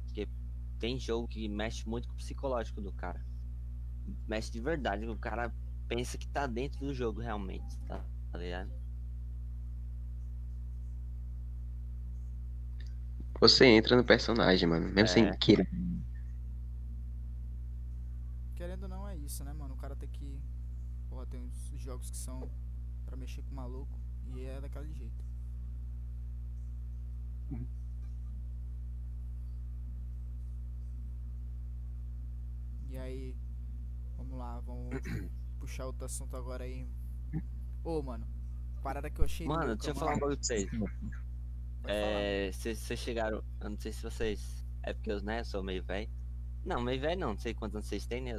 Porque 0.05 0.29
tem 0.79 0.99
jogo 1.01 1.27
que 1.27 1.49
mexe 1.49 1.89
muito 1.89 2.07
com 2.07 2.15
o 2.15 2.17
psicológico 2.17 2.81
do 2.81 2.93
cara. 2.93 3.27
Mexe 4.29 4.53
de 4.53 4.61
verdade. 4.61 5.05
O 5.07 5.19
cara 5.19 5.53
pensa 5.89 6.17
que 6.17 6.29
tá 6.29 6.47
dentro 6.47 6.79
do 6.81 6.95
jogo 6.95 7.21
realmente, 7.21 7.77
tá? 7.87 8.05
Tá 8.31 8.39
ligado? 8.39 8.78
Você 13.41 13.67
entra 13.67 13.97
no 13.97 14.05
personagem, 14.05 14.69
mano. 14.69 14.89
Mesmo 14.89 15.09
sem 15.09 15.27
É. 15.27 15.37
querer. 15.37 15.69
Querendo 18.57 18.83
ou 18.85 18.89
não, 18.89 19.09
é 19.09 19.17
isso, 19.17 19.45
né, 19.45 19.53
mano? 19.53 19.75
O 19.75 19.77
cara 19.77 19.95
tem 19.95 20.09
que. 20.09 20.43
Porra, 21.09 21.27
tem 21.27 21.41
uns 21.41 21.73
jogos 21.81 22.11
que 22.11 22.17
são 22.17 22.51
pra 23.07 23.17
mexer 23.17 23.43
com 23.43 23.53
o 23.53 23.55
maluco. 23.55 23.99
E 24.35 24.45
é 24.45 24.61
daquele 24.61 24.93
jeito. 24.93 25.25
E 32.91 32.97
aí, 32.97 33.37
vamos 34.17 34.39
lá, 34.39 34.61
vamos 34.61 34.91
puxar 35.61 35.87
outro 35.87 36.07
assunto 36.07 36.37
agora 36.37 36.65
aí. 36.65 36.87
Ô, 37.85 38.03
mano, 38.03 38.27
parada 38.83 39.11
que 39.11 39.21
eu 39.21 39.25
achei 39.25 39.47
Mano, 39.47 39.61
louca, 39.61 39.77
deixa 39.77 39.91
eu 39.91 39.95
falar 39.95 40.13
um 40.13 40.19
bagulho 40.19 40.37
pra 40.37 40.47
vocês. 40.47 40.69
É, 41.85 42.51
vocês 42.53 42.99
chegaram. 42.99 43.43
Eu 43.61 43.71
não 43.71 43.79
sei 43.79 43.93
se 43.93 44.03
vocês. 44.03 44.67
É 44.83 44.93
porque 44.93 45.11
eu, 45.11 45.23
né, 45.23 45.43
sou 45.45 45.63
meio 45.63 45.83
velho. 45.85 46.11
Não, 46.65 46.81
meio 46.81 47.01
velho 47.01 47.21
não, 47.21 47.29
não 47.31 47.39
sei 47.39 47.55
quantos 47.55 47.77
anos 47.77 47.87
vocês 47.89 48.07
têm, 48.07 48.21
né? 48.23 48.39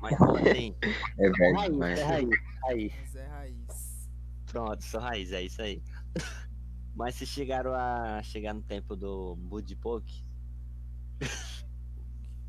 Mas 0.00 0.12
tipo 0.12 0.36
assim, 0.36 0.74
É 1.18 1.30
velho 1.30 1.54
Raiz, 1.56 1.72
demais. 1.72 1.98
é 1.98 2.04
raiz, 2.04 2.28
raiz. 2.62 2.92
Mas 3.00 3.16
é 3.16 3.26
raiz. 3.26 4.08
pronto, 4.46 4.84
sou 4.84 5.00
raiz, 5.00 5.32
é 5.32 5.42
isso 5.42 5.60
aí. 5.60 5.82
Mas 6.94 7.14
vocês 7.16 7.30
chegaram 7.30 7.74
a 7.74 8.22
chegar 8.22 8.54
no 8.54 8.62
tempo 8.62 8.96
do 8.96 9.36
Bud 9.36 9.76
Poke? 9.76 10.24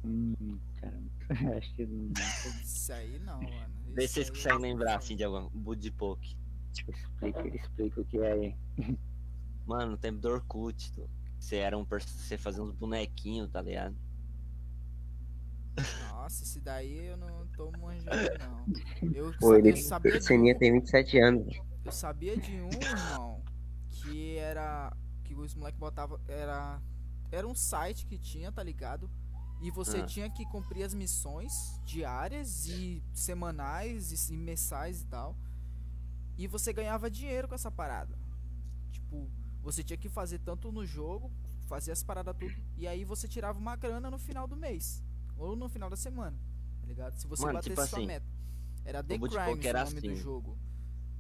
Hum, 0.03 0.59
caramba. 0.79 1.09
Acho 1.57 1.75
que 1.75 1.85
não. 1.85 2.11
Isso 2.63 2.93
aí 2.93 3.19
não, 3.19 3.41
mano. 3.41 3.73
Vê 3.93 4.07
se 4.07 4.13
vocês 4.15 4.29
conseguem 4.29 4.59
lembrar 4.59 4.97
assim 4.97 5.15
de 5.15 5.23
algum 5.23 5.49
Bud 5.49 5.91
Poke. 5.91 6.35
Explica, 6.73 7.47
explica 7.55 8.01
o 8.01 8.05
que 8.05 8.17
é 8.19 8.31
aí. 8.31 8.55
Mano, 9.69 9.91
no 9.91 9.97
tempo 9.97 10.19
do 10.19 10.29
Orkut, 10.29 10.91
tu- 10.93 11.07
você 11.39 11.57
era 11.57 11.77
um 11.77 11.85
você 11.85 12.37
fazia 12.39 12.63
uns 12.63 12.73
bonequinhos, 12.73 13.51
tá 13.51 13.61
ligado? 13.61 13.95
Nossa, 16.11 16.43
esse 16.43 16.59
daí 16.59 17.05
eu 17.05 17.17
não 17.17 17.47
tô 17.55 17.71
manjando, 17.71 18.09
não. 18.39 18.65
Eu, 19.13 19.31
Pô, 19.39 19.49
sa- 19.51 19.57
ele, 19.59 19.77
sabia 19.77 20.17
o 20.17 20.21
Seninha 20.21 20.55
um, 20.55 20.59
tem 20.59 20.71
27 20.73 21.19
anos. 21.19 21.55
eu 21.85 21.91
sabia 21.91 22.35
de 22.35 22.51
um, 22.59 22.69
irmão, 22.69 23.43
que 23.91 24.37
era 24.37 24.91
que 25.23 25.35
os 25.35 25.53
moleques 25.53 25.79
botavam 25.79 26.19
era 26.27 26.81
era 27.31 27.47
um 27.47 27.53
site 27.53 28.07
que 28.07 28.17
tinha, 28.17 28.51
tá 28.51 28.63
ligado? 28.63 29.07
E 29.61 29.69
você 29.69 29.97
Ah. 29.97 30.05
tinha 30.05 30.29
que 30.31 30.45
cumprir 30.47 30.83
as 30.83 30.95
missões 30.95 31.79
diárias 31.85 32.65
e 32.65 33.03
semanais 33.13 34.29
e, 34.29 34.33
e 34.33 34.37
mensais 34.37 35.01
e 35.01 35.05
tal. 35.05 35.37
E 36.37 36.47
você 36.47 36.73
ganhava 36.73 37.09
dinheiro 37.11 37.47
com 37.47 37.53
essa 37.53 37.69
parada. 37.69 38.17
Tipo, 38.91 39.29
você 39.61 39.83
tinha 39.83 39.97
que 39.97 40.09
fazer 40.09 40.39
tanto 40.39 40.71
no 40.71 40.85
jogo, 40.85 41.31
fazer 41.67 41.91
as 41.91 42.03
paradas 42.03 42.35
tudo, 42.37 42.55
e 42.77 42.87
aí 42.87 43.03
você 43.03 43.27
tirava 43.27 43.59
uma 43.59 43.75
grana 43.75 44.09
no 44.09 44.17
final 44.17 44.47
do 44.47 44.55
mês. 44.55 45.03
Ou 45.37 45.55
no 45.55 45.69
final 45.69 45.89
da 45.89 45.95
semana. 45.95 46.37
Tá 46.81 46.87
ligado? 46.87 47.15
Se 47.17 47.27
você 47.27 47.43
Mano, 47.43 47.53
batesse 47.55 47.69
tipo 47.69 47.87
sua 47.87 47.99
assim, 47.99 48.07
meta. 48.07 48.25
Era 48.83 49.03
The 49.03 49.17
Crimes 49.17 49.65
era 49.65 49.81
o 49.81 49.85
nome 49.85 50.01
do 50.01 50.11
assim. 50.11 50.15
jogo. 50.15 50.57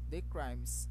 The 0.09 0.21
Crimes. 0.23 0.89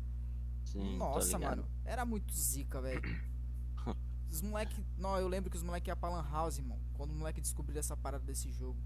Sim, 0.64 0.96
Nossa, 0.96 1.38
mano. 1.38 1.66
Era 1.84 2.04
muito 2.04 2.32
zica, 2.32 2.80
velho. 2.80 3.02
Os 4.30 4.42
moleque. 4.42 4.84
Não, 4.96 5.16
eu 5.16 5.26
lembro 5.26 5.50
que 5.50 5.56
os 5.56 5.62
moleque 5.62 5.88
iam 5.88 5.96
pra 5.96 6.11
Lan 6.11 6.26
House, 6.30 6.58
irmão. 6.58 6.78
Quando 6.92 7.11
o 7.12 7.14
moleque 7.14 7.40
descobriu 7.40 7.78
essa 7.80 7.96
parada 7.96 8.24
desse 8.24 8.52
jogo. 8.52 8.78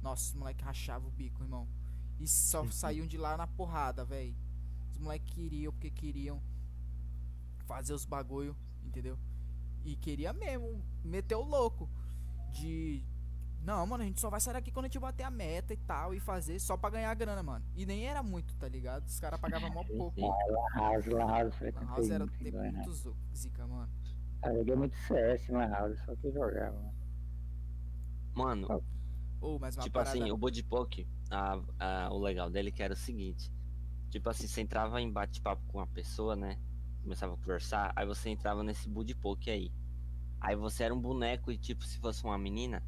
Nossa, 0.00 0.28
os 0.28 0.34
moleque 0.34 0.62
rachavam 0.62 1.08
o 1.08 1.10
bico, 1.10 1.42
irmão. 1.42 1.68
E 2.20 2.28
só 2.28 2.64
saíam 2.70 3.06
de 3.06 3.16
lá 3.16 3.36
na 3.36 3.46
porrada, 3.46 4.04
velho. 4.04 4.36
Os 4.92 4.98
moleque 4.98 5.32
queriam 5.32 5.72
porque 5.72 5.90
queriam 5.90 6.40
fazer 7.66 7.92
os 7.92 8.04
bagulho, 8.04 8.56
entendeu? 8.84 9.18
E 9.84 9.96
queria 9.96 10.32
mesmo 10.32 10.82
meter 11.04 11.34
o 11.34 11.42
louco. 11.42 11.88
De. 12.52 13.04
Não, 13.62 13.86
mano, 13.86 14.02
a 14.02 14.06
gente 14.06 14.20
só 14.20 14.28
vai 14.28 14.40
sair 14.40 14.54
daqui 14.54 14.70
quando 14.70 14.84
a 14.84 14.88
gente 14.88 14.98
bater 14.98 15.22
a 15.24 15.30
meta 15.30 15.72
e 15.72 15.76
tal. 15.76 16.14
E 16.14 16.20
fazer 16.20 16.58
só 16.58 16.76
pra 16.76 16.90
ganhar 16.90 17.14
grana, 17.14 17.42
mano. 17.42 17.64
E 17.74 17.84
nem 17.84 18.06
era 18.06 18.22
muito, 18.22 18.54
tá 18.56 18.68
ligado? 18.68 19.06
Os 19.06 19.18
caras 19.18 19.40
pagavam 19.40 19.70
mó 19.70 19.84
pouco. 19.84 20.20
Lan 20.20 20.66
House, 20.74 21.06
Lan 21.06 21.26
House, 21.26 21.54
frequentei 21.56 21.88
House 21.88 22.10
era 22.10 22.26
né? 22.26 22.70
muito 22.72 23.16
zica, 23.34 23.66
mano. 23.66 23.90
Eu 24.44 24.56
joguei 24.58 24.76
muito 24.76 24.96
CS 24.96 25.48
Lan 25.48 25.68
House, 25.68 25.98
só 26.04 26.14
que 26.16 26.30
jogava. 26.30 26.76
mano. 26.76 27.04
Mano, 28.34 28.84
Ou, 29.40 29.58
mas 29.58 29.76
uma 29.76 29.84
tipo 29.84 29.94
parada... 29.94 30.10
assim, 30.18 30.30
o 30.30 30.36
Budipoke, 30.36 31.06
a, 31.30 31.60
a, 31.78 32.12
o 32.12 32.18
legal 32.18 32.50
dele 32.50 32.72
que 32.72 32.82
era 32.82 32.94
o 32.94 32.96
seguinte. 32.96 33.52
Tipo 34.10 34.28
assim, 34.28 34.46
você 34.46 34.60
entrava 34.60 35.00
em 35.00 35.10
bate-papo 35.10 35.62
com 35.68 35.78
uma 35.78 35.86
pessoa, 35.86 36.34
né? 36.34 36.58
Começava 37.04 37.34
a 37.34 37.38
conversar, 37.38 37.92
aí 37.96 38.06
você 38.06 38.30
entrava 38.30 38.64
nesse 38.64 38.88
Budipoke 38.88 39.50
aí. 39.50 39.72
Aí 40.40 40.56
você 40.56 40.84
era 40.84 40.94
um 40.94 41.00
boneco 41.00 41.52
e 41.52 41.58
tipo, 41.58 41.84
se 41.84 41.98
fosse 42.00 42.24
uma 42.24 42.38
menina, 42.38 42.82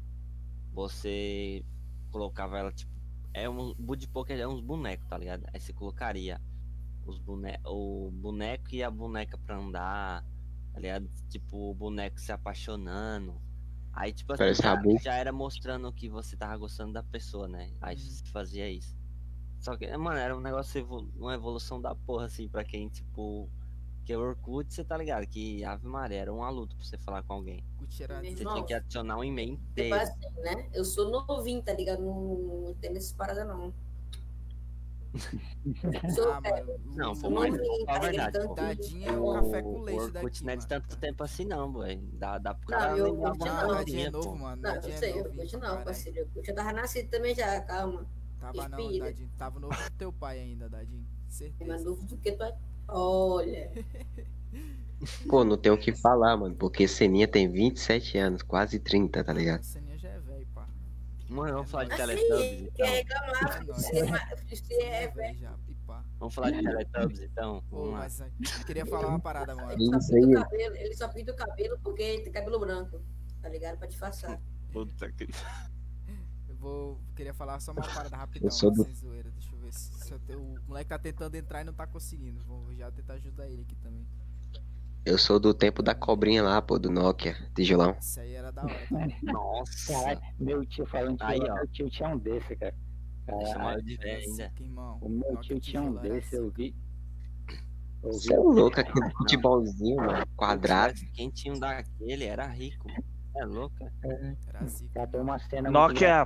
você 0.73 1.65
colocava 2.11 2.57
ela, 2.59 2.71
tipo. 2.73 2.91
É 3.33 3.49
um 3.49 3.73
Budipoke 3.75 4.33
é 4.33 4.47
uns 4.47 4.61
bonecos, 4.61 5.07
tá 5.07 5.17
ligado? 5.17 5.45
Aí 5.53 5.59
você 5.59 5.73
colocaria 5.73 6.41
os 7.05 7.19
bone 7.19 7.57
o 7.65 8.11
boneco 8.11 8.73
e 8.75 8.83
a 8.83 8.91
boneca 8.91 9.37
pra 9.37 9.57
andar, 9.57 10.25
tá 10.73 10.79
ligado? 10.79 11.09
Tipo, 11.29 11.71
o 11.71 11.75
boneco 11.75 12.19
se 12.19 12.31
apaixonando. 12.31 13.41
Aí, 13.93 14.13
tipo 14.13 14.33
assim, 14.33 14.55
já, 14.55 14.87
já 14.95 15.13
era 15.15 15.33
mostrando 15.33 15.91
que 15.93 16.09
você 16.09 16.37
tava 16.37 16.57
gostando 16.57 16.93
da 16.93 17.03
pessoa, 17.03 17.47
né? 17.47 17.73
Aí 17.81 17.95
Uhum. 17.95 18.01
você 18.01 18.25
fazia 18.31 18.69
isso. 18.69 18.95
Só 19.59 19.77
que, 19.77 19.95
mano, 19.97 20.17
era 20.19 20.37
um 20.37 20.41
negócio, 20.41 20.79
evolu- 20.79 21.11
uma 21.17 21.35
evolução 21.35 21.81
da 21.81 21.95
porra, 21.95 22.25
assim, 22.25 22.47
pra 22.49 22.63
quem, 22.65 22.89
tipo. 22.89 23.49
Que 24.07 24.15
o 24.15 24.21
Orkut, 24.21 24.73
você 24.73 24.85
tá 24.85 24.95
ligado? 24.95 25.27
Que 25.27 25.65
Ave 25.65 25.85
Maria 25.85 26.21
era 26.21 26.33
uma 26.33 26.49
luta 26.49 26.73
pra 26.77 26.85
você 26.85 26.97
falar 26.97 27.23
com 27.23 27.33
alguém. 27.33 27.61
Era 27.99 28.21
Você 28.21 28.27
Irmão, 28.27 28.53
tinha 28.53 28.65
que 28.65 28.73
adicionar 28.73 29.17
um 29.17 29.23
e-mail 29.23 29.57
Tipo 29.57 29.69
inteiro. 29.71 29.95
assim, 29.95 30.29
né? 30.37 30.69
Eu 30.73 30.85
sou 30.85 31.09
novinho, 31.11 31.61
tá 31.61 31.73
ligado? 31.73 32.01
Não, 32.01 32.37
não 32.67 32.73
tem 32.75 32.91
essas 32.95 33.11
paradas, 33.11 33.45
não. 33.45 33.73
Sou, 36.15 36.31
Ah, 36.31 36.41
é, 36.43 36.63
mano. 36.63 36.79
Não, 36.95 37.11
o- 37.11 37.15
pô, 37.15 37.21
sou 37.21 37.31
mas 37.31 37.51
novinho, 37.51 37.85
tá 37.85 37.99
ligado? 37.99 38.31
verdade, 38.31 38.47
pô. 38.47 38.53
Dadinho 38.53 39.09
é 39.09 39.11
O, 39.19 39.25
o 39.29 39.33
café 39.33 39.61
com 39.61 39.69
o 39.73 39.81
leite 39.83 39.99
Orkut 40.01 40.13
daqui, 40.13 40.43
não 40.45 40.51
é 40.51 40.55
de 40.55 40.61
mano. 40.61 40.67
tanto 40.69 40.97
tempo 40.97 41.23
assim, 41.23 41.45
não, 41.45 41.71
boy. 41.71 41.97
Dá, 42.13 42.37
dá 42.37 42.53
pro 42.53 42.71
Não, 42.71 42.77
cara 42.79 42.97
eu 42.97 43.05
lembrar 43.05 43.29
curti 43.31 43.49
alguma 43.49 43.61
não. 43.61 43.67
Não, 43.67 43.75
Dadinho 43.77 43.99
é 44.07 44.11
pô. 44.11 44.17
novo, 44.17 44.35
mano. 44.37 44.61
Não, 44.61 44.75
eu 44.75 44.77
é 44.77 44.97
sei, 44.97 45.19
eu 45.19 45.23
pra 45.23 45.59
não, 45.75 45.83
parceiro. 45.83 46.29
Eu 46.35 46.45
já 46.45 46.53
tava 46.53 46.71
nascido 46.71 47.09
também 47.09 47.35
já, 47.35 47.61
calma. 47.61 48.05
Tava 48.39 48.69
não, 48.69 48.77
Respira. 48.77 49.05
Dadinho. 49.05 49.29
Tava 49.37 49.59
novo 49.59 49.75
com 49.75 49.97
teu 49.97 50.13
pai 50.13 50.39
ainda, 50.39 50.69
Dadinho. 50.69 51.03
Tem 51.03 51.67
mais 51.67 51.81
Certeza. 51.81 51.83
novo 51.89 52.03
do 52.05 52.17
que 52.17 52.31
tu 52.31 52.43
é. 52.43 52.55
Olha. 52.87 53.71
Pô, 55.29 55.43
não 55.43 55.57
tem 55.57 55.71
o 55.71 55.77
que 55.77 55.91
falar, 55.95 56.35
mano. 56.37 56.55
Porque 56.55 56.87
Seninha 56.87 57.27
tem 57.27 57.47
27 57.47 58.17
anos, 58.17 58.41
quase 58.41 58.79
30, 58.79 59.23
tá 59.23 59.31
ligado? 59.33 59.61
Seninha 59.63 59.97
já 59.97 60.09
é 60.09 60.19
velho, 60.19 60.47
pá. 60.55 60.67
Mano, 61.29 61.53
vamos 61.53 61.69
falar 61.71 61.83
de 61.85 61.91
Assim, 61.93 62.01
Teletubbies, 62.01 62.73
quer 62.73 63.01
então. 63.01 63.17
reclamar, 63.19 63.61
É 63.93 63.97
é, 63.99 64.83
é, 64.83 65.03
É 65.03 65.07
velho. 65.09 65.49
Vamos 66.19 66.33
falar 66.33 66.51
de 66.51 66.63
Teletubbies, 66.63 67.21
então. 67.21 67.63
Pô, 67.69 67.77
Vamos 67.77 67.91
lá. 67.93 67.99
mas 67.99 68.19
eu 68.21 68.65
queria 68.65 68.85
falar 68.85 69.07
uma 69.07 69.19
parada, 69.19 69.55
mano. 69.55 69.71
Ele 69.73 69.85
só 70.01 70.09
pinta 70.15 70.39
o 70.39 70.43
cabelo, 70.43 70.75
ele 70.75 70.95
só 70.95 71.07
pinta 71.09 71.31
o 71.31 71.35
cabelo 71.35 71.79
porque 71.83 72.01
ele 72.01 72.23
tem 72.23 72.31
cabelo 72.33 72.59
branco, 72.59 72.99
tá 73.41 73.49
ligado? 73.49 73.77
Pra 73.77 73.87
disfarçar. 73.87 74.41
Puta 74.71 75.11
que... 75.11 75.27
Eu 76.49 76.55
vou. 76.55 76.99
Queria 77.15 77.33
falar 77.35 77.59
só 77.59 77.71
uma 77.71 77.81
parada 77.83 78.17
rapidão, 78.17 78.47
Eu 78.47 78.51
sou 78.51 78.71
do- 78.71 78.83
sem 78.83 78.95
zoeira. 78.95 79.29
Deixa 79.31 79.53
eu 79.53 79.56
ver 79.67 79.73
se, 79.73 79.93
se 80.05 80.11
eu 80.11 80.19
tenho- 80.19 80.39
o 80.39 80.57
moleque 80.67 80.89
tá 80.89 80.97
tentando 80.99 81.35
entrar 81.35 81.61
e 81.61 81.63
não 81.65 81.73
tá 81.73 81.85
conseguindo. 81.87 82.39
Vou 82.45 82.73
já 82.75 82.89
tentar 82.91 83.13
ajudar 83.15 83.47
ele 83.47 83.61
aqui 83.61 83.75
também. 83.75 84.05
Eu 85.05 85.17
sou 85.17 85.39
do 85.39 85.53
tempo 85.53 85.81
da 85.81 85.95
cobrinha 85.95 86.43
lá, 86.43 86.61
pô, 86.61 86.77
do 86.77 86.89
Nokia, 86.89 87.33
tijolão. 87.55 87.95
Isso 87.99 88.19
aí 88.19 88.33
era 88.33 88.51
da 88.51 88.63
hora, 88.63 88.73
tá? 88.73 88.87
Nossa. 89.23 89.93
Caralho, 89.93 90.21
meu 90.39 90.65
tio 90.65 90.85
falando 90.85 91.17
que 91.17 91.23
Aí, 91.23 91.39
ó. 91.41 91.53
meu 91.55 91.67
tio 91.67 91.89
tinha 91.89 92.09
um 92.09 92.17
desse, 92.17 92.55
cara. 92.57 92.75
Caralho, 93.25 93.81
de 93.83 93.95
velho 93.97 94.21
ainda. 94.31 94.53
O 95.01 95.09
meu 95.09 95.19
Nokia 95.33 95.41
tio 95.41 95.59
tinha 95.59 95.81
um 95.81 95.95
desse, 95.95 96.35
eu 96.35 96.49
vi. 96.51 96.75
Você 98.01 98.33
é 98.33 98.37
louco, 98.37 98.79
aquele 98.79 99.09
futebolzinho, 99.11 99.95
mano, 99.97 100.25
quadrado. 100.35 100.93
Quem 101.13 101.29
tinha 101.29 101.53
um 101.53 101.59
daquele 101.59 102.23
era 102.25 102.45
rico. 102.45 102.87
É 103.35 103.45
louca. 103.45 103.91
Era 104.47 104.65
zica. 104.65 104.99
Já 105.01 105.07
tem 105.07 105.21
uma 105.21 105.37
cena 105.39 105.69
Nokia- 105.69 106.25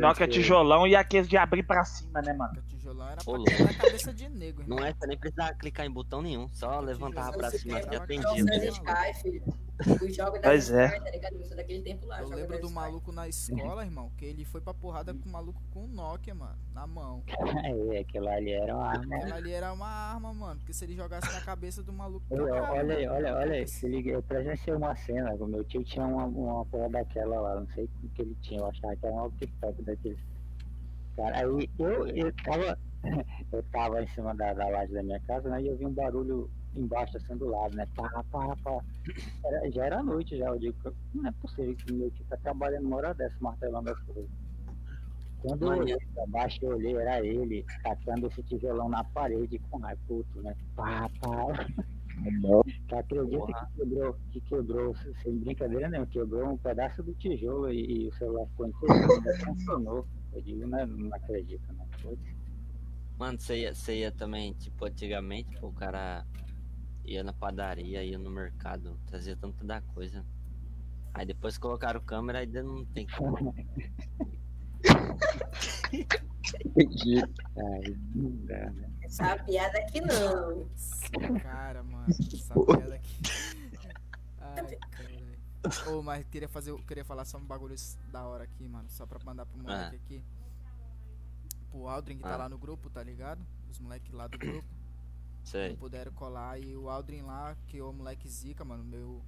Nokia 0.00 0.28
tijolão 0.28 0.86
e 0.86 0.94
aqueles 0.94 1.28
de 1.28 1.36
abrir 1.36 1.64
pra 1.64 1.84
cima, 1.84 2.20
né, 2.22 2.32
mano? 2.32 2.62
Tijolão 2.92 3.08
era 3.08 3.24
pra 3.24 3.38
quebrar 3.38 3.70
a 3.70 3.74
cabeça 3.74 4.12
de 4.12 4.28
nego, 4.28 4.62
irmão. 4.62 4.78
Não 4.78 4.84
é, 4.84 4.92
você 4.92 5.06
nem 5.06 5.18
precisava 5.18 5.54
clicar 5.54 5.86
em 5.86 5.90
botão 5.90 6.22
nenhum. 6.22 6.48
Só 6.52 6.80
levantava 6.80 7.32
pra 7.32 7.50
cima 7.50 7.80
uma 7.80 7.96
atendia. 7.96 8.44
da 8.44 8.52
Pois 10.42 10.70
é. 10.70 10.88
Tá 10.88 11.08
é 11.08 11.56
daquele 11.56 11.98
lá. 12.04 12.20
Eu 12.20 12.28
lembro 12.28 12.60
do 12.60 12.70
maluco 12.70 13.10
na 13.10 13.26
escola, 13.26 13.84
irmão, 13.84 14.12
que 14.16 14.24
ele 14.24 14.44
foi 14.44 14.60
pra 14.60 14.72
porrada 14.72 15.12
com 15.12 15.28
o 15.28 15.32
maluco 15.32 15.60
com 15.72 15.84
o 15.84 15.88
Nokia, 15.88 16.34
mano, 16.34 16.58
na 16.72 16.86
mão. 16.86 17.22
É, 17.92 17.98
aquilo 17.98 18.28
ali 18.28 18.52
era 18.52 18.74
uma 18.74 18.86
arma. 18.86 19.16
Aquela 19.16 19.36
ali 19.36 19.52
era 19.52 19.72
uma 19.72 19.86
arma, 19.86 20.32
mano, 20.32 20.60
porque 20.60 20.72
se 20.72 20.84
ele 20.84 20.94
jogasse 20.94 21.32
na 21.32 21.40
cabeça 21.40 21.82
do 21.82 21.92
maluco. 21.92 22.24
Olha, 22.30 22.72
olha 22.72 22.96
aí, 22.96 23.06
olha, 23.06 23.34
olha 23.36 23.54
aí, 23.54 23.68
se 23.68 23.86
liga, 23.86 24.10
eu 24.10 24.22
presenciei 24.22 24.74
uma 24.74 24.94
cena, 24.96 25.34
o 25.34 25.46
meu 25.46 25.64
tio 25.64 25.82
tinha 25.84 26.06
uma, 26.06 26.24
uma 26.24 26.64
porra 26.66 26.88
daquela 26.90 27.40
lá, 27.40 27.60
não 27.60 27.66
sei 27.68 27.84
o 27.84 28.08
que 28.10 28.22
ele 28.22 28.36
tinha, 28.40 28.60
eu 28.60 28.66
achava 28.66 28.96
que 28.96 29.06
era 29.06 29.14
um 29.14 29.30
TikTok 29.30 29.82
daqueles. 29.82 30.31
Cara, 31.16 31.38
aí 31.38 31.68
eu, 31.78 32.06
eu 32.08 32.32
tava, 32.42 32.78
eu 33.52 33.62
tava 33.64 34.02
em 34.02 34.08
cima 34.08 34.34
da, 34.34 34.52
da 34.54 34.68
laje 34.68 34.92
da 34.92 35.02
minha 35.02 35.20
casa, 35.20 35.48
né, 35.48 35.62
e 35.62 35.68
eu 35.68 35.76
vi 35.76 35.86
um 35.86 35.92
barulho 35.92 36.50
embaixo, 36.74 37.16
assim, 37.16 37.36
do 37.36 37.48
lado, 37.48 37.74
né, 37.76 37.86
pá, 37.94 38.08
pá, 38.30 38.56
pá. 38.62 38.78
Era- 39.44 39.70
já 39.70 39.86
era 39.86 40.02
noite 40.02 40.36
já, 40.38 40.46
eu 40.46 40.58
digo, 40.58 40.76
não 41.14 41.28
é 41.28 41.32
possível 41.32 41.74
que 41.76 41.92
meu 41.92 42.10
tio 42.10 42.24
tá 42.28 42.36
trabalhando 42.36 42.86
uma 42.86 42.96
hora 42.96 43.14
dessa, 43.14 43.36
martelando 43.40 43.90
as 43.90 43.98
coisas. 44.04 44.30
Quando 45.38 45.62
eu 45.64 45.68
Mano, 45.68 45.82
olhei 45.82 45.96
pra 46.14 46.24
baixo, 46.28 46.58
eu 46.62 46.70
olhei, 46.76 46.94
era 46.96 47.26
ele, 47.26 47.64
tacando 47.82 48.28
esse 48.28 48.42
tijolão 48.44 48.88
na 48.88 49.02
parede 49.02 49.58
com 49.58 49.78
raiva, 49.78 50.00
puto, 50.06 50.40
né, 50.42 50.54
pá, 50.74 51.10
pá. 51.20 51.46
Tu 52.88 52.96
acredita 52.96 53.38
Porra. 53.38 53.68
que 53.74 53.80
quebrou, 53.80 54.16
que 54.30 54.40
quebrou, 54.42 54.94
sem 55.22 55.38
brincadeira 55.38 55.88
nenhuma, 55.88 56.06
quebrou 56.06 56.52
um 56.52 56.58
pedaço 56.58 57.02
do 57.02 57.12
tijolo 57.14 57.70
e, 57.72 58.04
e 58.04 58.08
o 58.08 58.12
celular 58.14 58.46
ficou 58.48 58.68
inteiro, 58.68 58.94
ainda 58.94 59.38
funcionou. 59.44 60.06
Eu 60.32 60.40
digo, 60.40 60.66
não, 60.66 60.86
não 60.86 61.14
acredito, 61.14 61.72
não. 61.72 61.86
Putz. 62.00 62.42
Mano, 63.18 63.38
você 63.38 63.60
ia, 63.60 63.74
você 63.74 63.98
ia 63.98 64.10
também, 64.10 64.52
tipo, 64.54 64.84
antigamente, 64.84 65.56
pô, 65.60 65.68
o 65.68 65.72
cara 65.72 66.26
ia 67.04 67.22
na 67.22 67.32
padaria, 67.32 68.02
ia 68.02 68.18
no 68.18 68.30
mercado, 68.30 68.98
trazia 69.06 69.36
tanta 69.36 69.64
da 69.64 69.80
coisa. 69.80 70.24
Aí 71.14 71.26
depois 71.26 71.58
colocaram 71.58 72.00
câmera 72.00 72.38
e 72.40 72.46
ainda 72.46 72.62
não 72.62 72.84
tem 72.86 73.06
como. 73.16 73.54
Ai, 77.56 77.96
não 78.14 78.30
dá, 78.46 78.70
né? 78.70 78.90
Essa 79.02 79.36
piada 79.44 79.78
aqui 79.78 80.00
não. 80.00 80.68
Cara, 81.42 81.82
mano, 81.82 82.06
essa 82.08 82.54
piada 82.54 82.94
aqui. 82.94 83.20
Ai, 84.40 84.78
Ô, 85.88 86.02
mas 86.02 86.26
queria 86.26 86.48
fazer, 86.48 86.74
queria 86.84 87.04
falar 87.04 87.24
só 87.24 87.38
um 87.38 87.44
bagulho 87.44 87.74
da 88.10 88.26
hora 88.26 88.44
aqui, 88.44 88.66
mano, 88.68 88.88
só 88.90 89.06
pra 89.06 89.18
mandar 89.24 89.46
pro 89.46 89.58
moleque 89.58 89.96
aqui. 89.96 90.24
Pro 91.70 91.88
Aldrin 91.88 92.16
que 92.16 92.22
tá 92.22 92.34
Ah. 92.34 92.38
lá 92.38 92.48
no 92.48 92.58
grupo, 92.58 92.90
tá 92.90 93.02
ligado? 93.02 93.44
Os 93.70 93.78
moleques 93.78 94.12
lá 94.12 94.26
do 94.26 94.38
grupo. 94.38 94.66
não 95.38 95.44
Sei. 95.46 95.76
puderam 95.76 96.12
colar 96.12 96.58
e 96.60 96.76
o 96.76 96.88
Aldrin 96.88 97.22
lá, 97.22 97.56
que 97.66 97.78
é 97.78 97.82
o 97.82 97.92
moleque 97.92 98.28
zica, 98.28 98.64
mano, 98.64 98.82
meu 98.84 99.22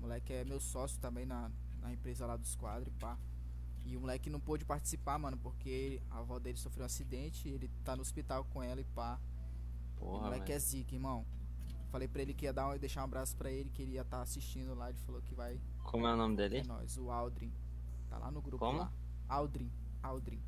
moleque 0.00 0.32
é 0.32 0.44
meu 0.44 0.60
sócio 0.60 0.98
também 1.00 1.26
na, 1.26 1.50
na 1.80 1.92
empresa 1.92 2.26
lá 2.26 2.36
dos 2.36 2.54
quadros, 2.54 2.92
pá. 2.98 3.18
E 3.84 3.96
o 3.96 4.00
moleque 4.00 4.28
não 4.28 4.40
pôde 4.40 4.64
participar, 4.64 5.18
mano, 5.18 5.36
porque 5.38 6.02
a 6.10 6.18
avó 6.18 6.38
dele 6.38 6.58
sofreu 6.58 6.82
um 6.82 6.86
acidente, 6.86 7.48
ele 7.48 7.68
tá 7.84 7.94
no 7.96 8.02
hospital 8.02 8.44
com 8.44 8.62
ela 8.62 8.80
e 8.80 8.84
pá. 8.84 9.18
o 9.96 10.00
Porra, 10.00 10.24
moleque 10.24 10.46
velho. 10.46 10.56
é 10.56 10.58
zica, 10.58 10.94
irmão. 10.94 11.24
Falei 11.90 12.06
pra 12.06 12.20
ele 12.22 12.34
que 12.34 12.44
ia 12.44 12.52
dar 12.52 12.68
um, 12.68 12.76
deixar 12.78 13.00
um 13.00 13.04
abraço 13.04 13.36
pra 13.36 13.50
ele, 13.50 13.70
que 13.70 13.82
ele 13.82 13.92
ia 13.92 14.02
estar 14.02 14.20
assistindo 14.20 14.74
lá, 14.74 14.90
ele 14.90 14.98
falou 14.98 15.22
que 15.22 15.34
vai. 15.34 15.58
Como 15.84 16.06
é 16.06 16.12
o 16.12 16.16
nome 16.16 16.34
É 16.34 16.48
dele? 16.48 16.62
nóis, 16.68 16.96
o 16.98 17.10
Aldrin. 17.10 17.52
Tá 18.10 18.18
lá 18.18 18.30
no 18.30 18.40
grupo 18.42 18.58
Como? 18.64 18.78
lá. 18.78 18.92
Aldrin, 19.28 19.70
Aldrin. 20.02 20.40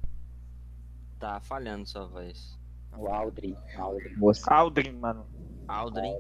Tá 1.19 1.41
falhando 1.41 1.87
sua 1.87 2.07
voz. 2.07 2.59
Tá 2.91 2.99
O 2.99 3.09
Aldrin, 3.09 3.57
Aldrin. 3.77 4.15
Aldrin, 4.47 4.93
mano. 4.93 5.27
Aldrin. 5.69 6.19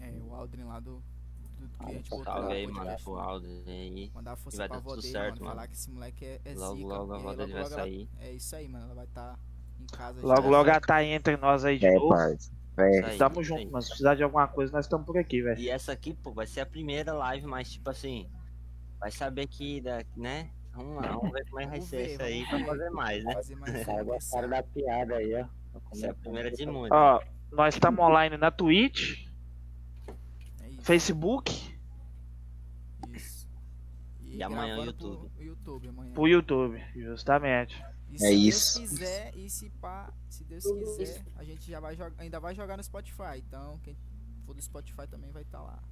É, 0.00 0.10
o 0.22 0.34
Aldrin 0.34 0.64
lá 0.64 0.80
do, 0.80 1.02
do 1.58 1.68
que 1.68 1.82
a 1.84 1.88
gente 1.92 2.10
botou 2.10 2.24
Salve 2.24 2.48
lá 2.48 2.54
aí, 2.54 2.66
no 2.66 2.72
mano, 2.74 2.96
pro 3.02 3.14
né? 3.16 3.22
Aldrin 3.22 3.62
aí. 3.66 4.10
Mandar 4.14 4.36
força 4.36 4.58
vai 4.58 4.68
pra 4.68 4.76
avó 4.78 4.90
tudo 4.90 5.02
dele, 5.02 5.12
certo, 5.12 5.34
mano. 5.36 5.44
mano. 5.44 5.54
Falar 5.56 5.68
que 5.68 5.74
esse 5.74 5.90
moleque 5.90 6.24
é, 6.24 6.40
é 6.44 6.54
Logo, 6.54 6.76
zica. 6.76 6.88
logo 6.88 7.12
a 7.12 7.16
e 7.16 7.18
aí, 7.20 7.22
avó 7.26 7.34
dele 7.34 7.52
vai 7.52 7.62
ela- 7.62 7.70
sair. 7.70 8.08
É 8.18 8.32
isso 8.32 8.56
aí, 8.56 8.68
mano. 8.68 8.84
Ela 8.86 8.94
vai 8.94 9.04
estar 9.04 9.38
em 9.80 9.86
casa 9.86 10.20
já. 10.20 10.26
Logo, 10.26 10.48
logo 10.48 10.68
ela 10.70 10.80
tá 10.80 10.94
aí 10.96 11.08
entre 11.08 11.36
nós 11.36 11.64
aí 11.64 11.78
de 11.78 11.86
É, 11.86 11.94
novo. 11.94 12.08
parça. 12.08 12.50
É. 12.76 12.90
Isso 12.98 13.06
aí, 13.06 13.18
Tamo 13.18 13.42
junto, 13.44 13.70
mano. 13.70 13.82
Se 13.82 13.88
precisar 13.88 14.14
de 14.16 14.22
alguma 14.22 14.48
coisa, 14.48 14.72
nós 14.72 14.84
estamos 14.86 15.06
por 15.06 15.16
aqui, 15.16 15.42
velho. 15.42 15.58
E 15.60 15.70
essa 15.70 15.92
aqui, 15.92 16.12
pô, 16.14 16.32
vai 16.32 16.46
ser 16.46 16.60
a 16.62 16.66
primeira 16.66 17.12
live, 17.12 17.46
mas 17.46 17.70
tipo 17.72 17.88
assim, 17.90 18.28
vai 18.98 19.10
saber 19.10 19.46
que, 19.46 19.80
da- 19.80 20.04
né? 20.16 20.50
Vamos 20.72 20.96
lá, 20.96 21.12
vamos 21.12 21.30
ver 21.30 21.44
como 21.48 21.60
é 21.60 21.64
que 21.64 21.70
vai 21.70 21.78
Vamos 21.78 21.84
ser 21.88 21.96
ver, 21.98 22.12
isso 22.14 22.22
aí 22.22 22.44
vamos 22.44 22.64
pra 22.66 22.74
fazer 22.76 22.90
mais, 22.90 23.24
né? 23.24 23.32
Fazer 23.34 23.54
mais 23.56 23.72
gostaram 24.06 24.48
da 24.48 24.62
piada 24.62 25.14
aí, 25.16 25.34
ó. 25.34 25.46
Essa 25.92 26.06
é 26.06 26.10
a 26.10 26.14
primeira 26.14 26.50
de 26.50 26.66
muitas. 26.66 26.98
Ó, 26.98 27.20
nós 27.52 27.74
estamos 27.74 28.00
online 28.00 28.36
na 28.36 28.50
Twitch, 28.50 29.24
É 30.60 30.68
isso. 30.70 30.82
Facebook, 30.82 31.76
Isso. 33.12 33.48
E 34.22 34.42
amanhã 34.42 34.74
gravando 34.76 34.90
YouTube. 34.90 35.30
Pro 35.32 35.44
YouTube 35.44 35.88
amanhã. 35.88 36.12
pro 36.12 36.26
YouTube, 36.28 36.84
justamente. 36.96 37.84
E 38.14 38.24
É 38.24 38.28
se 38.28 38.48
isso. 38.48 38.78
Deus 38.78 38.90
quiser, 38.90 39.36
e 39.36 39.50
se 39.50 39.70
pá, 39.70 40.12
se 40.28 40.44
Deus 40.44 40.64
quiser, 40.64 41.24
a 41.34 41.42
gente 41.44 41.68
já 41.70 41.80
vai 41.80 41.96
jogar, 41.96 42.14
ainda 42.22 42.38
vai 42.38 42.54
jogar 42.54 42.76
no 42.76 42.84
Spotify. 42.84 43.38
Então, 43.38 43.78
quem 43.80 43.96
for 44.46 44.54
do 44.54 44.62
Spotify 44.62 45.06
também 45.08 45.32
vai 45.32 45.42
estar 45.42 45.60
lá. 45.60 45.82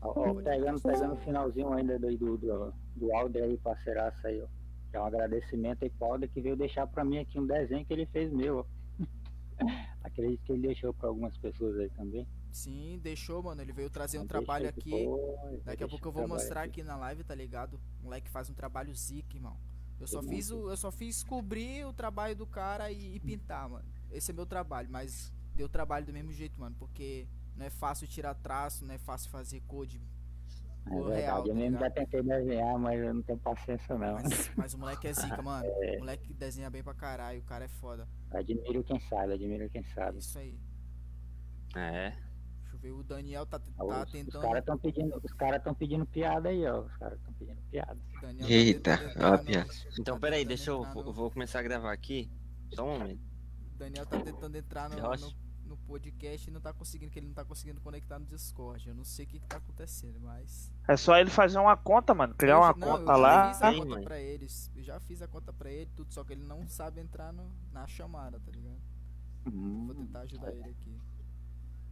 Ó, 0.00 0.12
ó, 0.30 0.34
pegando, 0.34 0.80
pegando 0.80 1.14
o 1.14 1.16
finalzinho 1.24 1.72
ainda 1.72 1.98
do, 1.98 2.16
do, 2.16 2.36
do, 2.38 2.74
do 2.94 3.14
Alder 3.16 3.44
aí, 3.44 3.56
parceiraço 3.58 4.24
aí, 4.26 4.40
ó. 4.40 4.46
Que 4.90 4.96
é 4.96 5.00
um 5.00 5.06
agradecimento 5.06 5.82
aí 5.82 5.90
pro 5.90 6.06
Alder 6.12 6.30
que 6.30 6.40
veio 6.40 6.56
deixar 6.56 6.86
pra 6.86 7.04
mim 7.04 7.18
aqui 7.18 7.38
um 7.40 7.46
desenho 7.46 7.84
que 7.84 7.92
ele 7.92 8.06
fez 8.06 8.32
meu, 8.32 8.58
ó. 8.58 8.64
Acredito 10.04 10.42
que 10.44 10.52
ele 10.52 10.68
deixou 10.68 10.94
pra 10.94 11.08
algumas 11.08 11.36
pessoas 11.38 11.76
aí 11.78 11.90
também. 11.90 12.26
Sim, 12.52 12.98
deixou, 13.02 13.42
mano. 13.42 13.60
Ele 13.60 13.72
veio 13.72 13.90
trazer 13.90 14.18
um 14.18 14.22
Deixou 14.22 14.28
trabalho 14.44 14.68
aqui. 14.68 14.90
foi, 14.90 15.60
Daqui 15.64 15.82
a 15.84 15.88
pouco 15.88 16.08
eu 16.08 16.12
vou 16.12 16.26
mostrar 16.28 16.62
aqui. 16.62 16.80
aqui 16.80 16.82
na 16.84 16.96
live, 16.96 17.24
tá 17.24 17.34
ligado? 17.34 17.80
O 18.00 18.04
moleque 18.04 18.30
faz 18.30 18.48
um 18.48 18.54
trabalho 18.54 18.94
zica, 18.94 19.36
irmão. 19.36 19.58
Eu 19.98 20.06
só 20.06 20.22
fiz 20.22 20.50
o, 20.50 20.70
eu 20.70 20.76
só 20.76 20.90
fiz 20.90 21.22
cobrir 21.24 21.86
o 21.86 21.92
trabalho 21.92 22.36
do 22.36 22.46
cara 22.46 22.90
e, 22.90 23.16
e 23.16 23.20
pintar, 23.20 23.68
mano. 23.68 23.84
Esse 24.10 24.30
é 24.30 24.34
meu 24.34 24.46
trabalho, 24.46 24.88
mas 24.90 25.32
deu 25.54 25.68
trabalho 25.68 26.04
do 26.06 26.12
mesmo 26.12 26.32
jeito, 26.32 26.60
mano, 26.60 26.76
porque 26.78 27.26
não 27.56 27.64
é 27.64 27.70
fácil 27.70 28.06
tirar 28.06 28.34
traço, 28.34 28.84
não 28.84 28.94
é 28.94 28.98
fácil 28.98 29.30
fazer 29.30 29.60
code. 29.66 30.00
É 30.84 30.90
cor 30.90 31.04
verdade, 31.06 31.22
real, 31.22 31.42
tá 31.42 31.48
eu 31.48 31.54
mesmo 31.54 31.78
já 31.78 31.90
tentei 31.90 32.22
desenhar, 32.22 32.78
mas 32.78 33.00
eu 33.00 33.14
não 33.14 33.22
tenho 33.22 33.38
paciência 33.38 33.98
não. 33.98 34.14
Mas, 34.14 34.50
mas 34.54 34.74
o 34.74 34.78
moleque 34.78 35.08
é 35.08 35.12
zica, 35.12 35.42
mano. 35.42 35.66
O 35.96 35.98
moleque 36.00 36.32
desenha 36.34 36.70
bem 36.70 36.82
pra 36.82 36.94
caralho, 36.94 37.40
o 37.40 37.44
cara 37.44 37.64
é 37.64 37.68
foda. 37.68 38.06
Admiro 38.30 38.84
quem 38.84 39.00
sabe, 39.00 39.32
admiro 39.32 39.68
quem 39.70 39.80
É 39.80 39.84
sabe. 39.94 40.18
isso 40.18 40.38
aí. 40.38 40.56
É. 41.74 42.12
Eu 42.86 42.98
o 42.98 43.02
Daniel 43.02 43.44
tá, 43.46 43.58
Os, 43.58 43.74
tá 43.88 44.02
os 44.04 44.10
tentando. 44.12 44.42
caras 44.42 44.60
estão 44.60 44.78
pedindo, 44.78 45.20
os 45.22 45.32
caras 45.32 45.58
estão 45.58 45.74
pedindo 45.74 46.06
piada 46.06 46.48
aí, 46.48 46.66
ó. 46.66 46.80
Os 46.82 46.96
caras 46.96 47.18
estão 47.18 47.32
pedindo 47.34 47.60
piada. 47.70 47.98
Daniel 48.20 48.46
tá 48.46 48.52
Eita, 48.52 48.90
ó 48.90 48.94
a 48.94 49.10
entrar 49.10 49.38
no- 49.38 49.44
piada. 49.44 49.70
Então, 49.98 50.14
tá 50.14 50.20
peraí, 50.20 50.38
tentando 50.40 50.48
deixa 50.48 50.70
eu. 50.70 50.84
vou- 50.84 51.04
no- 51.04 51.12
vou 51.12 51.30
começar 51.30 51.58
a 51.58 51.62
gravar 51.62 51.92
aqui. 51.92 52.30
Só 52.74 52.84
um 52.84 52.98
momento. 52.98 53.20
O 53.74 53.78
Daniel 53.78 54.06
tá 54.06 54.20
tentando 54.20 54.56
entrar 54.56 54.88
no, 54.88 54.96
no, 54.96 55.32
no 55.66 55.76
podcast 55.78 56.48
e 56.48 56.52
não 56.52 56.60
tá 56.60 56.72
conseguindo, 56.72 57.10
que 57.12 57.18
ele 57.18 57.26
não 57.26 57.34
tá 57.34 57.44
conseguindo 57.44 57.80
conectar 57.80 58.18
no 58.18 58.26
Discord. 58.26 58.88
Eu 58.88 58.94
não 58.94 59.04
sei 59.04 59.24
o 59.24 59.28
que, 59.28 59.38
que 59.40 59.46
tá 59.46 59.56
acontecendo, 59.58 60.18
mas. 60.20 60.72
É 60.88 60.96
só 60.96 61.16
ele 61.18 61.28
fazer 61.30 61.58
uma 61.58 61.76
conta, 61.76 62.14
mano. 62.14 62.34
Criar 62.34 62.54
Eu 62.54 62.58
uma 62.60 62.68
já- 62.68 62.74
não, 62.78 62.86
conta 62.88 63.02
eu 63.02 63.06
já 63.06 63.16
lá. 63.16 63.52
fiz 63.52 63.62
a 63.62 63.72
Sim, 63.72 63.78
conta 63.80 64.00
pra 64.02 64.20
eles. 64.20 64.70
Eu 64.74 64.82
já 64.82 65.00
fiz 65.00 65.22
a 65.22 65.28
conta 65.28 65.52
pra 65.52 65.70
ele, 65.70 65.90
tudo, 65.94 66.12
só 66.14 66.24
que 66.24 66.32
ele 66.32 66.44
não 66.44 66.66
sabe 66.66 67.00
entrar 67.00 67.32
no, 67.32 67.50
na 67.72 67.86
chamada, 67.86 68.38
tá 68.40 68.50
ligado? 68.52 68.80
Vou 69.44 69.52
Hum, 69.54 69.94
tentar 69.94 70.20
ajudar 70.20 70.52
ele 70.52 70.70
aqui. 70.70 70.98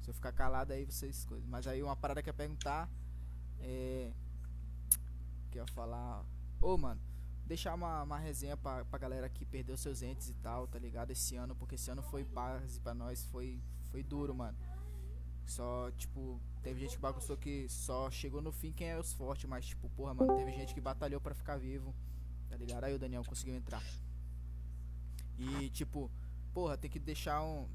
Se 0.04 0.10
eu 0.10 0.14
ficar 0.14 0.32
calado 0.32 0.74
aí 0.74 0.84
vocês 0.84 1.24
coisas. 1.24 1.48
Mas 1.48 1.66
aí 1.66 1.82
uma 1.82 1.96
parada 1.96 2.22
que 2.22 2.28
eu 2.28 2.32
ia 2.32 2.36
perguntar 2.36 2.90
é. 3.58 4.12
Que 5.50 5.58
eu 5.58 5.62
ia 5.62 5.72
falar. 5.72 6.22
Ô 6.60 6.76
mano, 6.76 7.00
deixar 7.46 7.72
uma, 7.72 8.02
uma 8.02 8.18
resenha 8.18 8.54
pra, 8.54 8.84
pra 8.84 8.98
galera 8.98 9.30
que 9.30 9.46
perdeu 9.46 9.78
seus 9.78 10.02
entes 10.02 10.28
e 10.28 10.34
tal, 10.34 10.66
tá 10.66 10.78
ligado? 10.78 11.10
Esse 11.10 11.36
ano, 11.36 11.56
porque 11.56 11.76
esse 11.76 11.90
ano 11.90 12.02
foi 12.02 12.22
base 12.22 12.78
pra 12.80 12.92
nós, 12.92 13.24
foi, 13.24 13.62
foi 13.90 14.02
duro, 14.02 14.34
mano. 14.34 14.58
Só, 15.46 15.90
tipo, 15.92 16.38
teve 16.62 16.80
gente 16.80 16.96
que 16.96 17.00
bagunçou 17.00 17.36
que 17.38 17.66
só 17.70 18.10
chegou 18.10 18.42
no 18.42 18.52
fim 18.52 18.72
quem 18.72 18.88
é 18.88 18.98
os 18.98 19.14
fortes, 19.14 19.48
mas, 19.48 19.64
tipo, 19.64 19.88
porra, 19.90 20.12
mano, 20.12 20.36
teve 20.36 20.52
gente 20.52 20.74
que 20.74 20.82
batalhou 20.82 21.20
pra 21.20 21.34
ficar 21.34 21.56
vivo, 21.56 21.94
tá 22.50 22.58
ligado? 22.58 22.84
Aí 22.84 22.94
o 22.94 22.98
Daniel 22.98 23.24
conseguiu 23.24 23.54
entrar. 23.54 23.82
E, 25.38 25.70
tipo, 25.70 26.10
porra, 26.52 26.76
tem 26.76 26.90
que 26.90 26.98
deixar 26.98 27.42
um, 27.42 27.68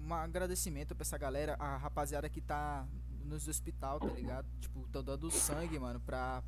um 0.00 0.14
agradecimento 0.14 0.94
pra 0.94 1.02
essa 1.02 1.18
galera, 1.18 1.56
a 1.58 1.76
rapaziada 1.76 2.28
que 2.28 2.40
tá 2.40 2.86
nos 3.24 3.46
hospital, 3.46 4.00
tá 4.00 4.08
ligado? 4.08 4.46
Tipo, 4.60 4.88
tão 4.88 5.02
dando 5.02 5.30
sangue, 5.30 5.78
mano, 5.78 6.00
pra 6.00 6.42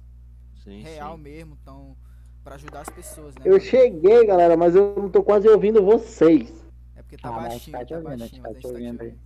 Sim, 0.65 0.83
real 0.83 1.17
sim. 1.17 1.23
mesmo, 1.23 1.57
tão 1.65 1.97
pra 2.43 2.55
ajudar 2.55 2.81
as 2.81 2.89
pessoas, 2.89 3.35
né? 3.35 3.43
Eu 3.45 3.53
mano? 3.53 3.65
cheguei, 3.65 4.27
galera, 4.27 4.57
mas 4.57 4.75
eu 4.75 4.95
não 4.97 5.11
tô 5.11 5.23
quase 5.23 5.49
ouvindo 5.49 5.85
vocês. 5.85 6.51
É 6.97 7.03
porque 7.03 7.17
tá 7.17 7.29
ah, 7.29 7.33
baixinho, 7.33 7.79
tá 7.79 7.85
tá 7.85 7.97
ouvindo, 7.97 8.23
a 8.23 8.27
gente 8.27 8.41
baixinho, 8.41 8.43
tá 8.43 8.49
mas 8.49 8.57
a 8.57 8.61
te 8.61 8.63
gente 8.63 8.63
tá 8.63 8.69
te 8.69 8.69
ouvindo 8.69 9.01
aí. 9.03 9.19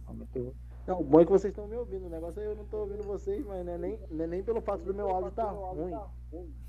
Não, 0.87 1.01
o 1.01 1.05
bom 1.05 1.21
é 1.21 1.25
que 1.25 1.31
vocês 1.31 1.51
estão 1.51 1.67
me 1.67 1.77
ouvindo. 1.77 2.07
O 2.07 2.11
negócio 2.11 2.41
é 2.41 2.47
eu 2.47 2.55
não 2.55 2.65
tô 2.67 2.79
ouvindo 2.79 3.03
vocês, 3.05 3.45
mas 3.47 3.65
não 3.65 3.73
é 3.73 3.79
nem, 3.79 3.99
não 4.11 4.25
é 4.25 4.27
nem 4.29 4.43
pelo 4.43 4.61
fato 4.61 4.83
do 4.83 4.93
meu 4.93 5.09
áudio 5.09 5.31
tá 5.33 5.45
ruim. 5.51 5.95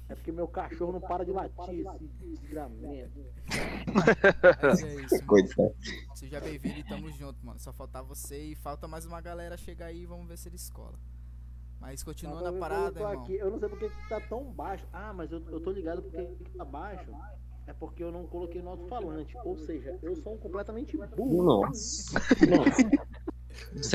É 0.07 0.15
porque 0.15 0.31
meu 0.31 0.47
cachorro 0.47 0.93
não 0.93 1.01
para 1.01 1.25
de 1.25 1.31
latir, 1.31 1.85
esse 1.85 2.07
desgramento. 2.19 3.25
Mas 3.93 4.83
é 4.83 4.95
isso, 5.01 5.15
mano. 5.15 5.27
Coisa. 5.27 5.75
Seja 6.13 6.39
bem-vindo 6.39 6.79
e 6.79 6.83
tamo 6.83 7.11
junto, 7.11 7.43
mano. 7.45 7.59
Só 7.59 7.73
faltar 7.73 8.03
você 8.03 8.37
e 8.37 8.55
falta 8.55 8.87
mais 8.87 9.05
uma 9.05 9.19
galera 9.19 9.57
chegar 9.57 9.87
aí 9.87 10.03
e 10.03 10.05
vamos 10.05 10.27
ver 10.27 10.37
se 10.37 10.47
ele 10.47 10.55
escola. 10.55 10.97
Mas 11.79 12.03
continuando 12.03 12.43
Mas 12.43 12.53
a 12.53 12.55
eu 12.55 12.59
parada, 12.59 12.99
tô 12.99 13.09
irmão. 13.09 13.23
aqui, 13.23 13.35
eu 13.35 13.51
não 13.51 13.59
sei 13.59 13.69
porque 13.69 13.89
que 13.89 14.09
tá 14.09 14.21
tão 14.21 14.43
baixo. 14.51 14.87
Ah, 14.93 15.11
mas 15.11 15.31
eu, 15.31 15.41
eu 15.49 15.59
tô 15.59 15.71
ligado 15.71 16.01
porque 16.03 16.25
que 16.43 16.51
tá 16.51 16.63
baixo. 16.63 17.11
É 17.67 17.73
porque 17.73 18.03
eu 18.03 18.11
não 18.11 18.27
coloquei 18.27 18.61
no 18.61 18.69
alto-falante. 18.69 19.35
Ou 19.43 19.57
seja, 19.57 19.97
eu 20.01 20.15
sou 20.15 20.35
um 20.35 20.37
completamente 20.37 20.95
burro. 20.97 21.43
Nossa. 21.43 22.19
Você 22.19 22.45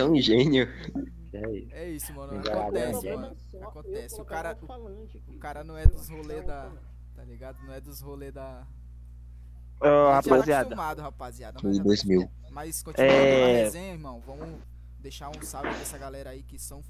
é 0.01 0.05
um 0.05 0.17
gênio. 0.21 0.69
É 1.33 1.89
isso. 1.91 2.13
É 2.13 2.15
mano. 2.15 2.39
Acontece, 2.39 3.11
mano. 3.15 3.37
Acontece. 3.63 4.21
O 4.21 4.25
cara, 4.25 4.59
o 5.29 5.39
cara 5.39 5.65
não 5.65 5.77
é 5.77 5.87
dos 5.87 6.09
rolê 6.09 6.43
da. 6.43 6.71
Tá 7.15 7.25
ligado? 7.25 7.63
Não 7.65 7.73
é 7.73 7.81
dos 7.81 8.01
rolê 8.01 8.33
da. 8.33 8.67
Tá 9.79 10.15
rapaziada, 10.15 10.61
acostumado, 10.63 11.01
rapaziada. 11.01 11.61
Mas, 11.63 11.77
já 11.77 11.83
tá 11.83 11.89
2000. 11.89 12.21
acostumado. 12.21 12.53
mas 12.55 12.83
continuando 12.83 13.15
É. 13.15 13.45
a 13.61 13.65
resenha, 13.65 13.93
irmão, 13.93 14.21
vamos 14.27 14.61
deixar 14.99 15.31
um 15.31 15.43
salve 15.43 15.71
pra 15.71 15.81
essa 15.81 15.97
galera 15.97 16.31
aí 16.31 16.43
que 16.43 16.59
são 16.59 16.83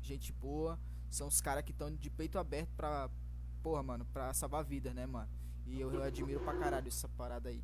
gente 0.00 0.32
boa. 0.32 0.78
São 1.10 1.28
os 1.28 1.40
caras 1.40 1.64
que 1.64 1.72
estão 1.72 1.94
de 1.94 2.08
peito 2.08 2.38
aberto 2.38 2.70
pra. 2.76 3.10
Porra, 3.62 3.82
mano, 3.82 4.06
pra 4.06 4.32
salvar 4.32 4.64
vidas, 4.64 4.94
né, 4.94 5.04
mano? 5.06 5.28
E 5.66 5.80
eu, 5.80 5.92
eu 5.92 6.02
admiro 6.02 6.40
pra 6.40 6.54
caralho 6.54 6.88
essa 6.88 7.08
parada 7.08 7.50
aí. 7.50 7.62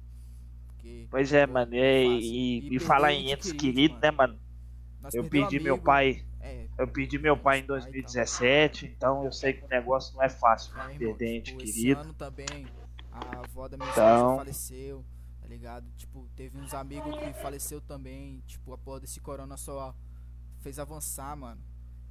Porque. 0.67 1.07
pois 1.11 1.33
é, 1.33 1.47
mano. 1.47 1.75
é 1.75 2.05
E, 2.05 2.21
e, 2.21 2.69
E 2.69 2.77
e 2.77 2.79
falar 2.79 3.13
em 3.13 3.31
ente 3.31 3.33
entes 3.33 3.53
querido, 3.53 3.61
queridos, 3.77 4.01
né, 4.01 4.11
mano? 4.11 4.39
Eu 5.15 5.25
perdi 5.29 5.61
meu 5.61 5.75
amigo, 5.75 5.85
pai. 5.85 6.25
É, 6.41 6.67
Eu 6.79 6.87
perdi 6.89 7.19
meu 7.19 7.37
pai 7.37 7.59
em 7.59 7.65
Pai 7.67 7.79
e 7.79 7.81
tal. 7.81 7.91
2017, 7.91 8.87
então 8.87 9.25
eu 9.25 9.33
sei 9.33 9.53
que 9.53 9.65
o 9.65 9.69
negócio 9.69 10.15
não 10.15 10.23
é 10.23 10.29
fácil, 10.29 10.73
É, 10.75 10.79
mano. 10.79 10.91
irmão, 10.93 11.17
Perder 11.17 11.43
tipo, 11.43 11.63
esse 11.63 11.73
querido. 11.75 12.01
ano 12.01 12.15
também 12.15 12.47
a 13.13 13.39
avó 13.41 13.67
da 13.69 13.77
minha 13.77 13.91
Então- 13.91 14.37
faleceu, 14.37 15.05
tá 15.41 15.49
ligado? 15.49 15.91
Tipo, 15.97 16.29
teve 16.37 16.57
uns 16.59 16.73
amigos 16.75 17.17
que 17.19 17.33
faleceu 17.35 17.81
também, 17.81 18.43
tipo, 18.47 18.73
a 18.73 18.79
porra 18.79 19.01
desse 19.01 19.21
corona 19.21 19.57
só 19.57 19.95
fez 20.61 20.79
avançar, 20.79 21.37
mano. 21.37 21.61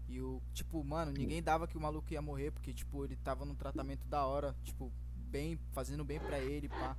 E 0.08 0.19
o, 0.21 0.41
tipo, 0.53 0.84
mano, 0.84 1.12
ninguém 1.12 1.41
dava 1.41 1.67
que 1.67 1.77
o 1.77 1.81
maluco 1.81 2.12
ia 2.13 2.21
morrer, 2.21 2.51
porque, 2.51 2.73
tipo, 2.73 3.03
ele 3.05 3.15
tava 3.15 3.45
num 3.45 3.55
tratamento 3.55 4.05
da 4.08 4.25
hora, 4.25 4.55
tipo, 4.63 4.91
bem, 5.15 5.58
fazendo 5.71 6.03
bem 6.03 6.19
pra 6.19 6.39
ele, 6.39 6.67
pá. 6.69 6.95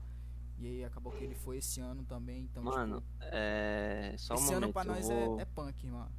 E 0.59 0.67
aí 0.67 0.85
acabou 0.85 1.13
que 1.13 1.23
ele 1.23 1.35
foi 1.35 1.59
esse 1.59 1.81
ano 1.81 2.03
também, 2.05 2.43
então, 2.45 2.63
Mano, 2.63 3.01
tipo, 3.03 3.15
é. 3.21 4.15
Só 4.17 4.35
um 4.35 4.37
esse 4.39 4.47
momento. 4.47 4.65
ano 4.65 4.73
pra 4.73 4.85
nós 4.85 5.07
vou... 5.09 5.39
é, 5.39 5.43
é 5.43 5.45
punk, 5.45 5.87
mano. 5.87 6.11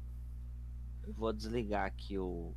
eu 1.06 1.12
vou 1.12 1.32
desligar 1.32 1.84
aqui 1.86 2.18
o... 2.18 2.54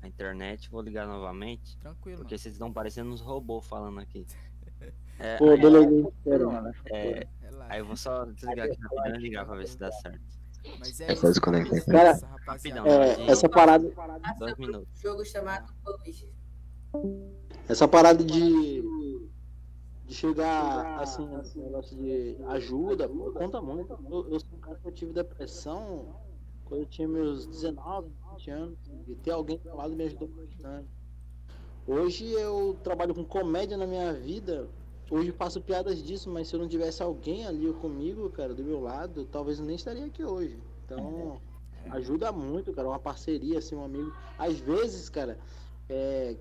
a 0.00 0.06
internet, 0.06 0.70
vou 0.70 0.80
ligar 0.80 1.06
novamente. 1.08 1.76
Tranquilo, 1.78 2.18
Porque 2.18 2.34
mano. 2.34 2.38
vocês 2.38 2.54
estão 2.54 2.72
parecendo 2.72 3.10
uns 3.10 3.20
robôs 3.20 3.66
falando 3.66 3.98
aqui. 4.00 4.26
É, 5.16 5.36
Pô, 5.36 5.50
aí, 5.50 5.60
beleza. 5.60 6.12
Mano, 6.44 6.74
é, 6.86 7.28
Relaxa. 7.40 7.72
aí 7.72 7.78
eu 7.78 7.86
vou 7.86 7.96
só 7.96 8.24
desligar 8.24 8.66
aqui 8.66 8.76
rapidão 8.82 9.14
e 9.14 9.18
ligar 9.22 9.46
pra 9.46 9.54
ver 9.54 9.68
se 9.68 9.78
dá 9.78 9.92
certo. 9.92 10.20
Mas 10.80 11.00
é 11.00 11.12
É 11.12 11.14
só 11.14 11.28
desconectar. 11.28 11.70
mano. 11.72 11.84
Cara, 11.86 12.08
Essa 12.10 12.26
rapidão, 12.26 12.84
É, 12.84 13.30
essa 13.30 13.48
parada, 13.48 13.92
Dois 14.40 14.56
minutos. 14.56 14.88
Jogo 15.00 15.24
chamado 15.24 15.72
essa 17.68 17.86
parada 17.88 18.24
de, 18.24 18.82
de 20.06 20.14
chegar 20.14 21.00
assim, 21.00 21.26
esse 21.40 21.58
negócio 21.58 21.96
de 21.96 22.36
ajuda, 22.48 23.08
pô, 23.08 23.32
conta 23.32 23.60
muito. 23.60 23.98
Eu, 24.10 24.28
eu 24.28 24.40
sou 24.40 24.50
um 24.52 24.60
cara 24.60 24.78
que 24.78 24.88
eu 24.88 24.92
tive 24.92 25.12
depressão 25.12 26.14
quando 26.64 26.80
eu 26.80 26.86
tinha 26.86 27.08
meus 27.08 27.46
19, 27.46 28.10
20 28.32 28.50
anos. 28.50 28.78
E 29.06 29.14
ter 29.14 29.30
alguém 29.30 29.58
do 29.58 29.64
meu 29.64 29.76
lado 29.76 29.94
me 29.94 30.04
ajudou 30.04 30.28
bastante. 30.28 30.88
Hoje 31.86 32.30
eu 32.32 32.78
trabalho 32.82 33.14
com 33.14 33.24
comédia 33.24 33.76
na 33.76 33.86
minha 33.86 34.12
vida. 34.12 34.68
Hoje 35.10 35.32
faço 35.32 35.60
piadas 35.60 36.02
disso, 36.02 36.30
mas 36.30 36.48
se 36.48 36.56
eu 36.56 36.60
não 36.60 36.68
tivesse 36.68 37.02
alguém 37.02 37.46
ali 37.46 37.72
comigo, 37.74 38.28
cara, 38.30 38.54
do 38.54 38.64
meu 38.64 38.80
lado, 38.80 39.26
talvez 39.26 39.58
eu 39.58 39.66
nem 39.66 39.76
estaria 39.76 40.06
aqui 40.06 40.24
hoje. 40.24 40.58
Então, 40.84 41.40
ajuda 41.90 42.32
muito, 42.32 42.72
cara, 42.72 42.88
uma 42.88 42.98
parceria, 42.98 43.58
assim, 43.58 43.74
um 43.74 43.84
amigo. 43.84 44.12
Às 44.38 44.58
vezes, 44.58 45.10
cara, 45.10 45.38
é, 45.88 46.36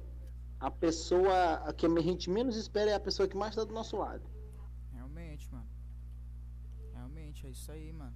a 0.63 0.71
pessoa 0.71 1.55
a 1.55 1.73
que 1.73 1.85
a 1.85 2.01
gente 2.01 2.29
menos 2.29 2.55
espera 2.55 2.91
é 2.91 2.93
a 2.93 2.99
pessoa 2.99 3.27
que 3.27 3.35
mais 3.35 3.51
está 3.51 3.65
do 3.65 3.73
nosso 3.73 3.97
lado. 3.97 4.23
Realmente, 4.93 5.51
mano. 5.51 5.67
Realmente, 6.93 7.45
é 7.45 7.49
isso 7.49 7.69
aí, 7.69 7.91
mano. 7.91 8.15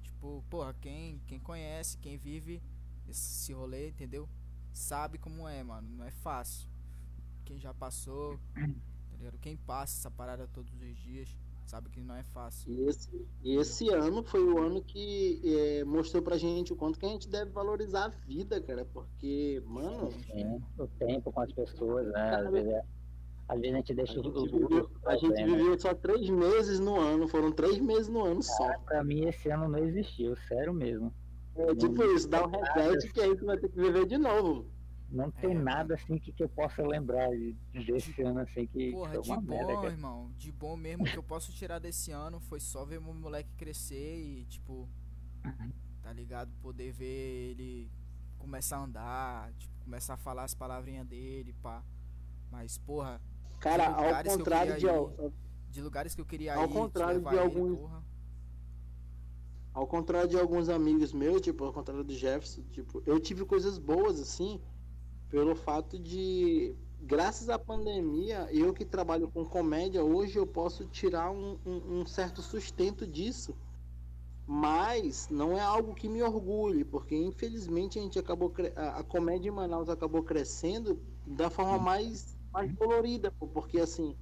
Tipo, 0.00 0.44
porra, 0.48 0.72
quem, 0.74 1.18
quem 1.26 1.40
conhece, 1.40 1.98
quem 1.98 2.16
vive 2.16 2.62
esse 3.08 3.52
rolê, 3.52 3.88
entendeu? 3.88 4.28
Sabe 4.72 5.18
como 5.18 5.48
é, 5.48 5.64
mano. 5.64 5.88
Não 5.88 6.04
é 6.04 6.12
fácil. 6.12 6.68
Quem 7.44 7.58
já 7.58 7.74
passou, 7.74 8.38
tá 8.54 9.16
ligado? 9.16 9.38
Quem 9.40 9.56
passa 9.56 9.98
essa 9.98 10.10
parada 10.12 10.46
todos 10.46 10.72
os 10.72 10.96
dias, 10.96 11.36
sabe 11.70 11.88
que 11.88 12.00
não 12.00 12.16
é 12.16 12.24
fácil. 12.24 12.72
E 12.72 12.82
esse, 12.88 13.26
esse 13.44 13.88
ano 13.90 14.24
foi 14.24 14.42
o 14.42 14.58
ano 14.58 14.82
que 14.82 15.40
é, 15.44 15.84
mostrou 15.84 16.20
pra 16.22 16.36
gente 16.36 16.72
o 16.72 16.76
quanto 16.76 16.98
que 16.98 17.06
a 17.06 17.08
gente 17.08 17.28
deve 17.28 17.52
valorizar 17.52 18.06
a 18.06 18.08
vida, 18.08 18.60
cara. 18.60 18.84
Porque, 18.84 19.62
mano, 19.64 20.10
sim, 20.10 20.60
o 20.76 20.86
tempo 20.98 21.30
com 21.32 21.40
as 21.40 21.52
pessoas, 21.52 22.06
né? 22.08 22.34
Às 22.34 22.50
vezes, 22.50 22.72
é- 22.72 22.84
às 23.48 23.60
vezes 23.60 23.74
a 23.74 23.76
gente 23.78 23.92
a 23.92 23.94
deixa 23.94 24.14
gente, 24.14 24.28
o 24.28 24.44
viveu, 24.44 24.90
a 25.06 25.16
gente 25.16 25.44
viveu 25.44 25.78
só 25.78 25.94
três 25.94 26.28
meses 26.28 26.80
no 26.80 26.98
ano, 26.98 27.28
foram 27.28 27.52
três 27.52 27.78
meses 27.78 28.08
no 28.08 28.24
ano 28.24 28.42
só. 28.42 28.78
Pra 28.80 29.02
mim 29.04 29.26
esse 29.28 29.48
ano 29.48 29.68
não 29.68 29.78
existiu, 29.78 30.36
sério 30.48 30.74
mesmo. 30.74 31.12
É 31.56 31.74
tipo 31.74 32.02
isso, 32.14 32.28
dá 32.28 32.46
um 32.46 32.50
reset 32.50 33.12
que 33.12 33.20
aí 33.20 33.36
tu 33.36 33.44
vai 33.46 33.58
ter 33.58 33.68
que 33.68 33.76
viver 33.76 34.06
de 34.06 34.18
novo. 34.18 34.66
Não 35.10 35.30
tem 35.30 35.50
É, 35.50 35.58
nada 35.58 35.94
assim 35.94 36.18
que, 36.18 36.32
que 36.32 36.42
eu 36.42 36.48
possa 36.48 36.86
lembrar 36.86 37.28
de- 37.30 37.56
desse 37.84 38.22
ano 38.22 38.40
assim 38.40 38.66
que 38.66 38.92
Porra, 38.92 39.12
foi 39.14 39.22
de 39.22 39.46
merda, 39.48 39.66
bom, 39.74 39.80
cara. 39.80 39.92
irmão. 39.92 40.30
De 40.38 40.52
bom 40.52 40.76
mesmo 40.76 41.04
que 41.04 41.16
eu 41.16 41.22
posso 41.22 41.52
tirar 41.52 41.78
desse 41.80 42.12
ano 42.12 42.38
foi 42.40 42.60
só 42.60 42.84
ver 42.84 43.00
meu 43.00 43.12
moleque 43.12 43.50
crescer 43.56 44.16
e, 44.18 44.44
tipo, 44.46 44.88
tá 46.02 46.12
ligado? 46.12 46.52
Poder 46.62 46.92
ver 46.92 47.50
ele 47.50 47.90
começar 48.38 48.76
a 48.78 48.84
andar, 48.84 49.52
tipo, 49.54 49.74
começar 49.84 50.14
a 50.14 50.16
falar 50.16 50.44
as 50.44 50.54
palavrinhas 50.54 51.06
dele, 51.06 51.52
pá. 51.60 51.82
Mas, 52.50 52.78
porra, 52.78 53.20
Cara, 53.58 53.90
De 53.90 54.04
ao 54.16 54.22
que 54.22 54.28
contrário 54.30 54.78
de, 54.78 54.88
al- 54.88 55.32
de 55.68 55.82
lugares 55.82 56.14
que 56.14 56.20
eu 56.20 56.24
queria 56.24 56.54
Ao 56.54 56.64
ir, 56.64 56.72
contrário 56.72 57.16
levar 57.18 57.30
de 57.30 57.36
ele, 57.36 57.44
alguns- 57.44 57.78
porra. 57.78 58.02
Ao 59.72 59.86
contrário 59.86 60.28
de 60.28 60.36
alguns 60.38 60.68
amigos 60.68 61.12
meus, 61.12 61.40
tipo, 61.40 61.64
ao 61.64 61.72
contrário 61.72 62.02
do 62.02 62.12
Jefferson, 62.12 62.62
tipo, 62.72 63.02
eu 63.06 63.20
tive 63.20 63.44
coisas 63.44 63.78
boas, 63.78 64.18
assim, 64.18 64.60
pelo 65.30 65.54
fato 65.54 65.98
de, 65.98 66.74
graças 67.00 67.48
à 67.48 67.58
pandemia, 67.58 68.48
eu 68.50 68.74
que 68.74 68.84
trabalho 68.84 69.30
com 69.30 69.44
comédia, 69.44 70.04
hoje 70.04 70.38
eu 70.38 70.46
posso 70.46 70.84
tirar 70.86 71.30
um, 71.30 71.58
um- 71.64 72.00
um 72.00 72.06
certo 72.06 72.42
sustento 72.42 73.06
disso. 73.06 73.56
Mas 74.46 75.28
não 75.28 75.56
é 75.56 75.60
algo 75.60 75.94
que 75.94 76.08
me 76.08 76.22
orgulhe, 76.22 76.84
porque 76.84 77.14
infelizmente 77.16 77.98
a 77.98 78.02
gente 78.02 78.18
acabou, 78.18 78.52
a, 78.74 78.98
a 78.98 79.04
comédia 79.04 79.48
em 79.48 79.52
Manaus 79.52 79.88
acabou 79.88 80.24
crescendo 80.24 81.00
da 81.24 81.48
forma 81.48 81.78
mais, 81.78 82.36
mais 82.52 82.72
dolorida, 82.74 83.30
pô, 83.30 83.46
porque 83.46 83.78
assim, 83.78 84.16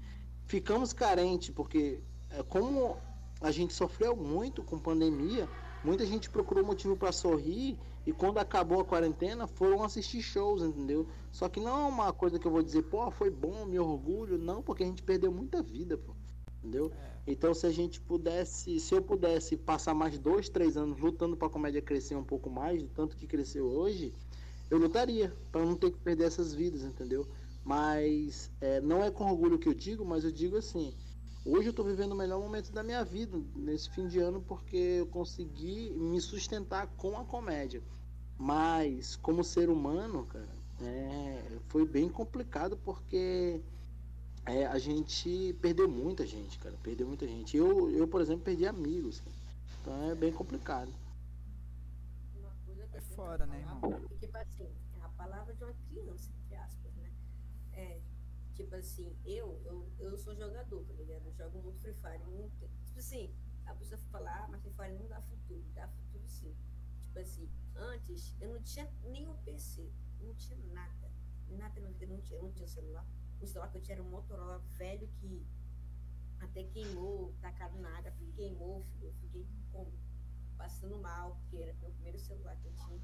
ficamos 0.44 0.92
carentes, 0.92 1.48
porque 1.50 2.02
é, 2.28 2.42
como 2.42 2.98
a 3.40 3.50
gente 3.50 3.72
sofreu 3.72 4.14
muito 4.14 4.62
com 4.62 4.78
pandemia, 4.78 5.48
muita 5.82 6.04
gente 6.04 6.28
procurou 6.28 6.62
motivo 6.64 6.94
para 6.96 7.10
sorrir 7.12 7.78
e 8.08 8.12
quando 8.14 8.38
acabou 8.38 8.80
a 8.80 8.84
quarentena 8.86 9.46
foram 9.46 9.84
assistir 9.84 10.22
shows, 10.22 10.62
entendeu? 10.62 11.06
Só 11.30 11.46
que 11.46 11.60
não 11.60 11.78
é 11.78 11.86
uma 11.86 12.10
coisa 12.10 12.38
que 12.38 12.46
eu 12.46 12.50
vou 12.50 12.62
dizer, 12.62 12.84
pô, 12.84 13.10
foi 13.10 13.28
bom, 13.28 13.66
me 13.66 13.78
orgulho, 13.78 14.38
não, 14.38 14.62
porque 14.62 14.82
a 14.82 14.86
gente 14.86 15.02
perdeu 15.02 15.30
muita 15.30 15.62
vida, 15.62 15.98
pô. 15.98 16.14
Entendeu? 16.58 16.90
Então 17.26 17.52
se 17.52 17.66
a 17.66 17.70
gente 17.70 18.00
pudesse, 18.00 18.80
se 18.80 18.94
eu 18.94 19.02
pudesse 19.02 19.58
passar 19.58 19.92
mais 19.92 20.18
dois, 20.18 20.48
três 20.48 20.74
anos 20.74 20.98
lutando 20.98 21.36
para 21.36 21.48
a 21.48 21.50
comédia 21.50 21.82
crescer 21.82 22.14
um 22.14 22.24
pouco 22.24 22.48
mais, 22.48 22.82
do 22.82 22.88
tanto 22.88 23.14
que 23.14 23.26
cresceu 23.26 23.66
hoje, 23.66 24.10
eu 24.70 24.78
lutaria 24.78 25.30
para 25.52 25.62
não 25.66 25.76
ter 25.76 25.90
que 25.90 25.98
perder 25.98 26.28
essas 26.28 26.54
vidas, 26.54 26.84
entendeu? 26.84 27.28
Mas 27.62 28.50
é, 28.62 28.80
não 28.80 29.04
é 29.04 29.10
com 29.10 29.30
orgulho 29.30 29.58
que 29.58 29.68
eu 29.68 29.74
digo, 29.74 30.02
mas 30.02 30.24
eu 30.24 30.32
digo 30.32 30.56
assim, 30.56 30.94
hoje 31.44 31.68
eu 31.68 31.74
tô 31.74 31.84
vivendo 31.84 32.12
o 32.12 32.16
melhor 32.16 32.40
momento 32.40 32.72
da 32.72 32.82
minha 32.82 33.04
vida 33.04 33.38
nesse 33.54 33.90
fim 33.90 34.08
de 34.08 34.18
ano 34.18 34.40
porque 34.40 34.78
eu 35.00 35.06
consegui 35.08 35.90
me 35.90 36.18
sustentar 36.22 36.86
com 36.96 37.18
a 37.18 37.24
comédia. 37.26 37.82
Mas 38.38 39.16
como 39.16 39.42
ser 39.42 39.68
humano, 39.68 40.24
cara, 40.26 40.48
é, 40.80 41.58
foi 41.66 41.84
bem 41.84 42.08
complicado 42.08 42.76
porque 42.76 43.60
é, 44.46 44.64
a 44.64 44.78
gente 44.78 45.52
perdeu 45.60 45.88
muita 45.88 46.24
gente, 46.24 46.58
cara. 46.58 46.76
Perdeu 46.82 47.06
muita 47.06 47.26
gente. 47.26 47.56
Eu, 47.56 47.90
eu 47.90 48.06
por 48.06 48.20
exemplo, 48.20 48.44
perdi 48.44 48.64
amigos. 48.64 49.20
Cara. 49.20 49.36
Então 49.80 50.10
é 50.10 50.14
bem 50.14 50.32
complicado. 50.32 50.92
Uma 52.36 52.52
coisa 52.64 52.86
que 52.86 52.96
É 52.96 53.00
pra 53.00 53.46
né, 53.46 53.58
irmão? 53.58 54.00
Tipo 54.20 54.38
assim, 54.38 54.68
é 55.00 55.04
a 55.04 55.08
palavra 55.08 55.52
de 55.52 55.64
uma 55.64 55.74
criança, 55.90 56.30
entre 56.44 56.56
aspas, 56.56 56.94
né? 56.94 57.12
É, 57.72 58.00
tipo 58.54 58.74
assim, 58.76 59.16
eu, 59.24 59.60
eu, 59.64 59.90
eu 59.98 60.16
sou 60.16 60.34
jogador, 60.36 60.84
tá 60.84 60.92
ligado? 60.94 61.26
Eu 61.26 61.32
jogo 61.34 61.60
muito 61.60 61.80
Free 61.80 61.94
Fire. 61.94 62.24
Muito, 62.24 62.70
tipo 62.84 62.98
assim, 63.00 63.34
a 63.66 63.74
pessoa 63.74 64.00
fala, 64.12 64.30
ah, 64.30 64.48
mas 64.48 64.62
Free 64.62 64.72
Fire 64.72 64.94
não 64.98 65.08
dá 65.08 65.20
futuro. 65.22 65.64
Dá 65.74 65.88
futuro 65.88 66.26
sim. 66.28 66.54
Tipo 67.02 67.18
assim, 67.18 67.48
antes 67.78 68.34
eu 68.40 68.52
não 68.52 68.62
tinha 68.62 68.90
nenhum 69.04 69.36
PC, 69.38 69.90
não 70.20 70.34
tinha 70.34 70.58
nada. 70.72 71.10
Nada 71.48 71.80
na 71.80 71.90
vida, 71.90 72.06
não 72.06 72.20
tinha, 72.20 72.40
não 72.42 72.52
tinha 72.52 72.68
celular. 72.68 73.06
O 73.40 73.46
celular 73.46 73.70
que 73.70 73.78
eu 73.78 73.82
tinha 73.82 73.94
era 73.96 74.02
um 74.02 74.10
Motorola 74.10 74.58
velho 74.76 75.08
que 75.20 75.46
até 76.40 76.64
queimou, 76.64 77.34
tacaram 77.40 77.80
na 77.80 77.96
água, 77.96 78.12
queimou. 78.34 78.86
Eu 79.00 79.12
fiquei 79.14 79.46
como? 79.72 79.92
Passando 80.56 80.98
mal, 80.98 81.36
porque 81.36 81.56
era 81.58 81.72
meu 81.74 81.90
primeiro 81.90 82.18
celular 82.18 82.56
que 82.56 82.66
eu 82.66 82.74
tinha. 82.74 83.00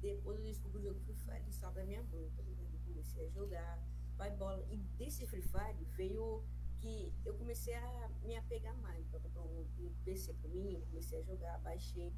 Depois 0.00 0.38
eu 0.38 0.44
descobri 0.44 0.78
o 0.78 0.82
jogo 0.82 1.00
Free 1.00 1.16
Fire 1.16 1.48
estava 1.48 1.80
na 1.80 1.86
minha 1.86 2.02
mão, 2.04 2.30
tá 2.36 2.42
comecei 2.84 3.26
a 3.26 3.30
jogar, 3.30 3.82
vai 4.16 4.30
bola. 4.36 4.64
E 4.70 4.76
desse 4.98 5.26
Free 5.26 5.42
Fire 5.42 5.84
veio 5.96 6.44
que 6.80 7.12
eu 7.24 7.34
comecei 7.34 7.74
a 7.74 8.10
me 8.22 8.36
apegar 8.36 8.76
mais. 8.78 9.04
Então, 9.06 9.20
eu 9.24 9.42
um, 9.42 9.86
um 9.86 9.94
PC 10.04 10.34
pra 10.34 10.48
mim, 10.50 10.80
comecei 10.88 11.20
a 11.20 11.22
jogar, 11.22 11.58
baixei. 11.60 12.12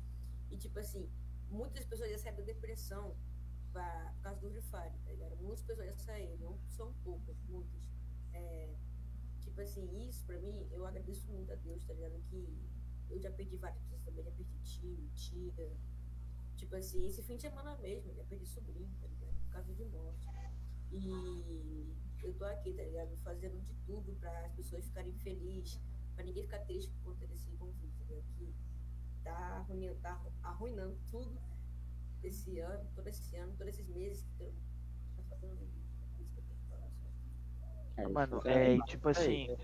E 0.51 0.57
tipo 0.57 0.79
assim, 0.79 1.09
muitas 1.51 1.85
pessoas 1.85 2.11
já 2.11 2.19
saíram 2.19 2.39
da 2.39 2.45
depressão 2.45 3.17
pra, 3.73 4.13
por 4.17 4.23
causa 4.23 4.41
do 4.41 4.63
Fire, 4.63 4.99
tá 5.05 5.11
ligado? 5.11 5.37
Muitas 5.37 5.63
pessoas 5.65 5.89
já 5.89 5.97
saíram, 5.97 6.37
não 6.39 6.59
são 6.69 6.93
poucas, 7.05 7.37
muitas. 7.49 7.89
É, 8.33 8.75
tipo 9.41 9.61
assim, 9.61 10.09
isso 10.09 10.25
pra 10.25 10.39
mim, 10.39 10.69
eu 10.71 10.87
agradeço 10.87 11.27
muito 11.29 11.53
a 11.53 11.57
Deus, 11.57 11.85
tá 11.85 11.93
ligado? 11.95 12.21
Que 12.29 12.49
eu 13.11 13.19
já 13.21 13.31
perdi 13.31 13.57
várias 13.57 13.81
pessoas 13.83 14.03
também, 14.03 14.25
já 14.25 14.31
perdi 14.31 14.59
tio, 14.61 15.11
tia. 15.15 15.77
Tipo 16.57 16.77
assim, 16.77 17.07
esse 17.07 17.23
fim 17.23 17.37
de 17.37 17.43
semana 17.43 17.77
mesmo, 17.79 18.15
já 18.15 18.25
perdi 18.25 18.47
sobrinho, 18.47 18.91
tá 19.01 19.07
ligado? 19.07 19.35
Por 19.45 19.51
causa 19.51 19.75
de 19.75 19.85
morte. 19.87 20.29
E 20.93 21.97
eu 22.23 22.35
tô 22.35 22.45
aqui, 22.45 22.73
tá 22.75 22.83
ligado? 22.83 23.17
Fazendo 23.19 23.61
de 23.63 23.75
tudo 23.87 24.15
pra 24.17 24.47
as 24.47 24.53
pessoas 24.53 24.85
ficarem 24.85 25.13
felizes, 25.15 25.81
pra 26.15 26.25
ninguém 26.25 26.43
ficar 26.43 26.59
triste 26.61 26.91
por 26.91 27.13
conta 27.13 27.27
desse 27.27 27.51
conflito, 27.53 27.97
tá 27.99 28.05
ligado? 28.05 28.25
Que 28.37 28.55
tá 29.23 29.33
arruinando, 29.33 30.01
tá 30.01 30.21
arruinando 30.43 30.99
tudo 31.11 31.39
esse 32.23 32.59
ano, 32.61 32.89
todo 32.95 33.07
esse 33.09 33.37
ano, 33.37 33.53
todos 33.57 33.75
esses 33.75 33.89
meses 33.89 34.27
que 34.37 34.43
eu 34.43 34.53
só. 36.69 36.77
É, 37.97 38.09
Mano, 38.09 38.39
isso 38.39 38.49
é, 38.49 38.75
e 38.75 38.83
tipo 38.85 39.09
assim, 39.09 39.57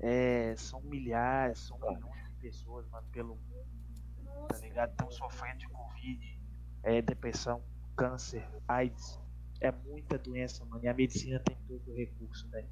é, 0.00 0.54
são 0.56 0.80
milhares, 0.82 1.58
são 1.58 1.78
milhões 1.78 2.28
de 2.28 2.34
pessoas, 2.36 2.86
mano, 2.88 3.06
pelo 3.12 3.36
mundo, 3.36 4.48
tá 4.48 4.58
ligado? 4.58 4.90
Estão 4.90 5.10
sofrendo 5.10 5.58
de 5.58 5.68
Covid, 5.68 6.40
é, 6.82 7.02
depressão, 7.02 7.62
câncer, 7.96 8.46
AIDS. 8.68 9.20
É 9.60 9.70
muita 9.70 10.18
doença, 10.18 10.64
mano, 10.64 10.84
e 10.84 10.88
a 10.88 10.94
medicina 10.94 11.38
tem 11.38 11.56
todo 11.68 11.92
o 11.92 11.94
recurso, 11.94 12.48
velho. 12.48 12.68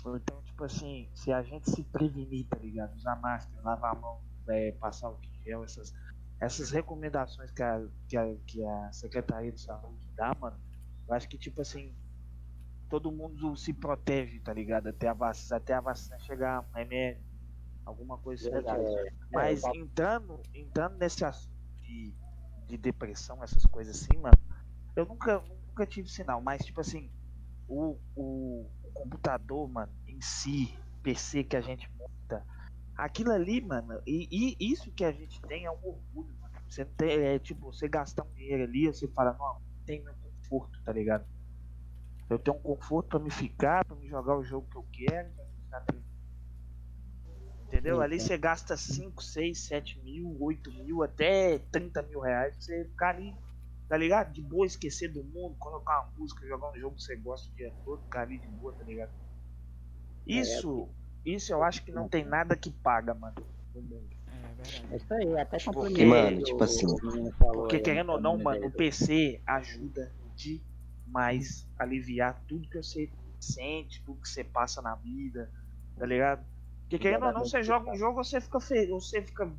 Então, 0.00 0.42
tipo 0.42 0.64
assim, 0.64 1.08
se 1.14 1.32
a 1.32 1.42
gente 1.42 1.70
se 1.70 1.82
prevenir, 1.84 2.46
tá 2.46 2.58
ligado? 2.58 2.94
Usar 2.94 3.16
máscara, 3.16 3.62
lavar 3.62 3.96
a 3.96 3.98
mão, 3.98 4.20
é, 4.48 4.72
passar 4.72 5.10
o 5.10 5.18
essas, 5.46 5.92
essas 6.40 6.70
recomendações 6.70 7.50
que 7.50 7.62
a, 7.62 7.86
que, 8.08 8.16
a, 8.16 8.34
que 8.46 8.64
a 8.64 8.92
Secretaria 8.92 9.52
de 9.52 9.60
Saúde 9.60 10.08
dá, 10.16 10.34
mano, 10.38 10.58
eu 11.08 11.14
acho 11.14 11.28
que, 11.28 11.38
tipo 11.38 11.60
assim, 11.60 11.94
todo 12.88 13.12
mundo 13.12 13.56
se 13.56 13.72
protege, 13.72 14.40
tá 14.40 14.52
ligado? 14.52 14.88
Até 14.88 15.08
a 15.08 15.14
vacina, 15.14 15.56
até 15.56 15.74
a 15.74 15.80
vacina 15.80 16.18
chegar, 16.18 16.60
um 16.60 16.72
remédio, 16.74 17.22
alguma 17.84 18.18
coisa 18.18 18.48
assim. 18.48 18.96
É, 18.96 19.12
Mas 19.32 19.64
é, 19.64 19.70
entrando, 19.76 20.40
entrando 20.54 20.96
nesse 20.98 21.24
assunto 21.24 21.54
de, 21.80 22.14
de 22.66 22.76
depressão, 22.76 23.42
essas 23.42 23.64
coisas 23.66 24.02
assim, 24.02 24.18
mano, 24.18 24.38
eu 24.96 25.06
nunca, 25.06 25.42
nunca 25.68 25.86
tive 25.86 26.08
sinal, 26.08 26.40
mas 26.40 26.64
tipo 26.64 26.80
assim, 26.80 27.10
o, 27.68 27.96
o, 28.16 28.66
o 28.82 28.90
computador, 28.92 29.68
mano, 29.68 29.92
em 30.06 30.20
si, 30.20 30.76
PC 31.02 31.44
que 31.44 31.56
a 31.56 31.60
gente 31.60 31.88
monta, 31.96 32.12
aquilo 33.04 33.32
ali, 33.32 33.60
mano, 33.60 34.00
e, 34.06 34.28
e 34.30 34.72
isso 34.72 34.90
que 34.92 35.04
a 35.04 35.12
gente 35.12 35.40
tem 35.42 35.64
é 35.64 35.70
um 35.70 35.78
orgulho, 35.82 36.34
mano. 36.40 36.54
Você 36.68 36.84
não 36.84 36.92
tem, 36.92 37.10
é 37.10 37.38
tipo, 37.38 37.72
você 37.72 37.88
gastar 37.88 38.24
um 38.24 38.32
dinheiro 38.34 38.64
ali, 38.64 38.86
você 38.86 39.08
fala, 39.08 39.36
não, 39.38 39.60
tem 39.84 40.02
meu 40.02 40.14
conforto, 40.14 40.82
tá 40.84 40.92
ligado? 40.92 41.26
Eu 42.28 42.38
tenho 42.38 42.56
um 42.56 42.60
conforto 42.60 43.08
pra 43.08 43.18
me 43.18 43.30
ficar, 43.30 43.84
pra 43.84 43.96
me 43.96 44.06
jogar 44.08 44.36
o 44.36 44.44
jogo 44.44 44.68
que 44.70 44.76
eu 44.76 44.86
quero, 44.92 45.30
pra 45.32 45.44
ficar 45.44 45.80
tranquilo. 45.80 46.10
Entendeu? 47.66 48.00
Ali 48.00 48.20
você 48.20 48.36
gasta 48.36 48.76
5, 48.76 49.22
6, 49.22 49.66
7 49.66 50.00
mil, 50.00 50.36
8 50.40 50.72
mil, 50.72 51.02
até 51.02 51.58
30 51.58 52.02
mil 52.02 52.20
reais 52.20 52.54
pra 52.54 52.62
você 52.62 52.84
ficar 52.84 53.14
ali, 53.16 53.34
tá 53.88 53.96
ligado? 53.96 54.32
De 54.32 54.42
boa, 54.42 54.66
esquecer 54.66 55.12
do 55.12 55.24
mundo, 55.24 55.56
colocar 55.58 56.02
uma 56.02 56.12
música, 56.18 56.46
jogar 56.46 56.70
um 56.70 56.78
jogo 56.78 56.96
que 56.96 57.02
você 57.02 57.16
gosta 57.16 57.48
o 57.50 57.54
dia 57.54 57.72
todo, 57.84 58.02
ficar 58.02 58.22
ali 58.22 58.38
de 58.38 58.48
boa, 58.48 58.72
tá 58.74 58.84
ligado? 58.84 59.12
Isso, 60.26 60.88
isso 61.24 61.52
eu 61.52 61.62
acho 61.62 61.84
que 61.84 61.92
não 61.92 62.08
tem 62.08 62.24
nada 62.24 62.56
que 62.56 62.70
paga, 62.70 63.14
mano. 63.14 63.36
É. 63.74 64.94
É 64.94 64.96
isso 64.96 65.14
aí, 65.14 65.38
até 65.38 65.58
Porque, 65.72 66.04
mano, 66.04 66.38
o 66.38 66.42
tipo 66.42 66.58
que 66.58 66.64
assim, 66.64 66.86
Porque 67.38 67.78
querendo 67.80 68.12
ou 68.12 68.20
não, 68.20 68.36
né, 68.36 68.44
mano, 68.44 68.66
o 68.66 68.70
PC 68.70 69.42
ajuda 69.46 70.12
demais 70.34 71.68
a 71.78 71.84
aliviar 71.84 72.42
tudo 72.46 72.68
que 72.68 72.82
você 72.82 73.12
sente, 73.40 74.02
tudo 74.04 74.20
que 74.20 74.28
você 74.28 74.44
passa 74.44 74.82
na 74.82 74.94
vida, 74.96 75.50
tá 75.96 76.06
ligado? 76.06 76.44
Porque 76.82 76.98
querendo 76.98 77.26
ou 77.26 77.32
não, 77.32 77.44
você 77.44 77.62
joga 77.62 77.90
um 77.90 77.96
jogo, 77.96 78.22
você 78.22 78.40
fica 78.40 78.60
feliz, 78.60 78.90
você 78.90 79.22
fica. 79.22 79.50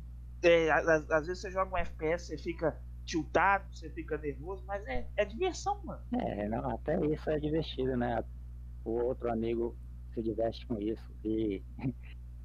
é, 0.44 0.70
a- 0.70 0.96
às 1.12 1.26
vezes 1.26 1.40
você 1.40 1.50
joga 1.50 1.72
um 1.72 1.78
FPS, 1.78 2.26
você 2.26 2.38
fica 2.38 2.78
tiltado, 3.04 3.64
você 3.72 3.88
fica 3.90 4.18
nervoso, 4.18 4.64
mas 4.66 4.84
é, 4.86 5.08
é 5.16 5.24
diversão, 5.24 5.80
mano. 5.84 6.02
É, 6.14 6.48
não, 6.48 6.68
até 6.70 6.96
isso 7.06 7.30
é 7.30 7.38
divertido, 7.38 7.96
né? 7.96 8.22
O 8.84 8.90
outro 9.04 9.30
amigo 9.30 9.76
se 10.12 10.22
diverte 10.22 10.66
com 10.66 10.78
isso. 10.80 11.04
E 11.24 11.62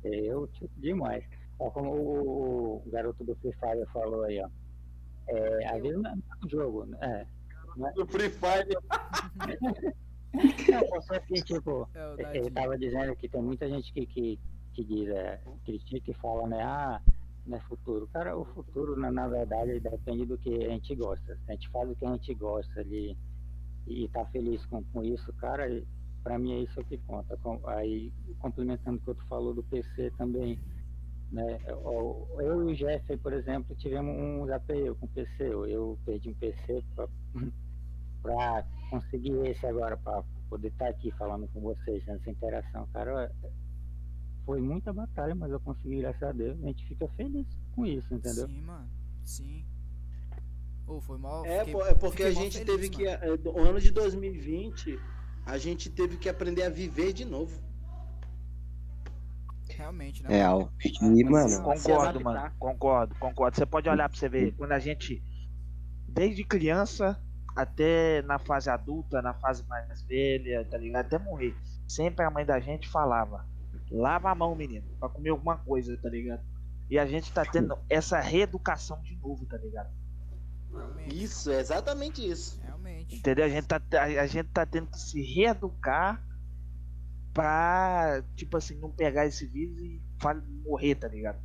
eu 0.03 0.47
tipo 0.47 0.74
demais. 0.80 1.24
Ó, 1.59 1.70
como 1.72 1.91
o, 1.91 2.84
garoto 2.88 3.24
do 3.24 3.36
Free 3.36 3.53
Fire 3.53 3.86
falou 3.91 4.24
aí, 4.24 4.41
ó. 4.41 4.49
É, 5.30 5.68
às 5.68 5.82
vezes 5.82 6.01
não 6.01 6.11
é 6.11 6.13
um 6.13 6.49
jogo, 6.49 6.86
né? 6.86 6.97
É, 7.01 7.91
Do 7.93 8.05
Free 8.07 8.30
Fire. 8.30 8.78
não, 10.72 11.01
só 11.01 11.20
que, 11.20 11.34
tipo, 11.41 11.89
É 11.95 12.38
ele 12.38 12.51
tava 12.51 12.78
dizendo 12.78 13.15
que 13.15 13.28
tem 13.28 13.41
muita 13.41 13.68
gente 13.68 13.91
que, 13.91 14.05
que, 14.05 14.39
que 14.74 14.84
diz, 14.84 15.09
é, 15.09 15.41
critica 15.65 16.11
e 16.11 16.13
fala, 16.15 16.47
né? 16.47 16.61
Ah, 16.61 17.01
não 17.45 17.57
é 17.57 17.61
futuro. 17.61 18.07
Cara, 18.13 18.38
o 18.38 18.45
futuro, 18.45 18.97
na, 18.97 19.11
na 19.11 19.28
verdade, 19.28 19.80
depende 19.80 20.26
do 20.26 20.38
que 20.38 20.65
a 20.65 20.70
gente 20.70 20.95
gosta. 20.95 21.36
Se 21.36 21.51
a 21.51 21.53
gente 21.53 21.70
faz 21.70 21.89
o 21.89 21.95
que 21.95 22.05
a 22.05 22.11
gente 22.11 22.34
gosta 22.34 22.80
ali 22.80 23.18
e 23.88 24.07
tá 24.09 24.26
feliz 24.26 24.65
com, 24.65 24.84
com 24.86 25.03
isso, 25.03 25.32
cara, 25.34 25.68
pra 26.24 26.38
mim 26.39 26.53
é 26.53 26.59
isso 26.61 26.84
que 26.86 26.97
conta. 26.99 27.38
Aí, 27.65 28.11
complementando 28.39 28.97
o 28.97 29.01
que 29.01 29.20
tu 29.22 29.28
falou 29.28 29.53
do 29.53 29.63
PC 29.63 30.11
também, 30.18 30.59
né? 31.32 31.59
Eu, 31.68 32.28
e 32.41 32.49
o 32.49 32.76
Jeff, 32.76 33.18
por 33.18 33.34
exemplo, 33.34 33.76
tivemos 33.76 34.15
um 34.18 34.43
desafio 34.43 34.95
com 34.95 35.07
PC. 35.07 35.43
Eu, 35.68 35.97
perdi 36.05 36.30
um 36.30 36.34
PC 36.34 36.84
pra, 36.95 37.07
pra 38.22 38.65
conseguir 38.89 39.34
esse 39.47 39.65
agora, 39.65 39.97
pra 39.97 40.24
poder 40.49 40.70
estar 40.70 40.88
aqui 40.89 41.11
falando 41.11 41.47
com 41.49 41.59
vocês 41.61 42.05
nessa 42.05 42.30
interação. 42.30 42.88
Cara, 42.93 43.32
foi 44.45 44.61
muita 44.61 44.93
batalha, 44.93 45.36
mas 45.36 45.51
eu 45.51 45.59
consegui, 45.59 45.99
graças 45.99 46.24
a 46.24 46.32
Deus. 46.32 46.57
A 46.63 46.68
gente 46.68 46.86
fica 46.88 47.07
feliz 47.09 47.45
com 47.76 47.86
isso, 47.86 48.13
entendeu? 48.13 48.47
Sim, 48.47 48.61
mano. 48.61 48.89
Sim. 49.26 49.65
Ô, 50.88 51.01
foi 51.01 51.18
mal. 51.18 51.45
É, 51.45 51.65
fiquei- 51.65 51.82
é 51.82 51.93
porque 51.95 52.24
a 52.24 52.32
gente 52.32 52.59
feliz, 52.59 52.65
teve 52.76 52.89
que. 52.89 53.03
mano. 53.03 53.18
é, 53.22 53.49
O 53.49 53.59
ano 53.59 53.78
de 53.82 53.91
2020, 53.91 54.97
a 55.48 55.58
gente 55.58 55.89
teve 55.89 56.18
que 56.18 56.28
aprender 56.28 56.64
a 56.64 56.70
viver 56.70 57.14
de 57.14 57.24
novo. 57.24 57.58
Realmente, 59.70 60.22
né? 60.22 60.30
Real. 60.30 60.72
mano? 61.02 61.18
E, 61.18 61.24
mano, 61.24 61.64
Concordo, 61.64 62.20
adaptar. 62.20 62.24
mano. 62.24 62.52
Concordo, 62.60 63.16
concordo. 63.16 63.58
Você 63.58 63.66
pode 63.66 63.89
olhar 63.89 64.10
pra 64.10 64.18
você 64.18 64.28
ver, 64.28 64.54
quando 64.56 64.74
a 64.74 64.80
gente, 64.80 65.24
desde 66.08 66.43
criança 66.43 67.20
até 67.56 68.22
na 68.24 68.38
fase 68.38 68.70
adulta, 68.70 69.22
na 69.22 69.34
fase 69.36 69.66
mais 69.68 70.02
velha, 70.04 70.66
tá 70.66 70.78
ligado? 70.78 71.06
Até 71.06 71.18
morrer. 71.18 71.56
Sempre 71.88 72.26
a 72.26 72.30
mãe 72.30 72.45
da 72.45 72.60
gente 72.60 72.89
falava: 72.89 73.45
Lava 73.89 74.30
a 74.30 74.36
mão, 74.36 74.54
menino, 74.54 74.86
pra 75.00 75.08
comer 75.08 75.30
alguma 75.30 75.58
coisa, 75.58 75.98
tá 75.98 76.10
ligado? 76.10 76.43
E 76.89 77.00
a 77.00 77.06
gente 77.06 77.32
tá 77.32 77.45
tendo 77.45 77.78
essa 77.89 78.20
reeducação 78.20 79.02
de 79.02 79.16
novo, 79.18 79.45
tá 79.45 79.58
ligado? 79.58 79.89
Isso, 81.14 81.52
é 81.52 81.60
exatamente 81.60 82.28
isso. 82.28 82.60
Entendeu? 83.10 83.45
A 83.45 83.49
gente 83.49 83.66
tá, 83.68 83.82
a, 83.93 84.03
a 84.03 84.28
gente 84.28 84.49
tá 84.49 84.66
tendo 84.66 84.88
que 84.88 84.99
se 84.99 85.22
reeducar 85.22 86.22
pra, 87.34 88.24
tipo 88.36 88.58
assim, 88.58 88.76
não 88.80 88.91
pegar 88.91 89.26
esse 89.26 89.45
vírus 89.45 89.80
e 89.80 90.01
morrer, 90.66 90.95
tá 90.95 91.08
ligado? 91.08 91.39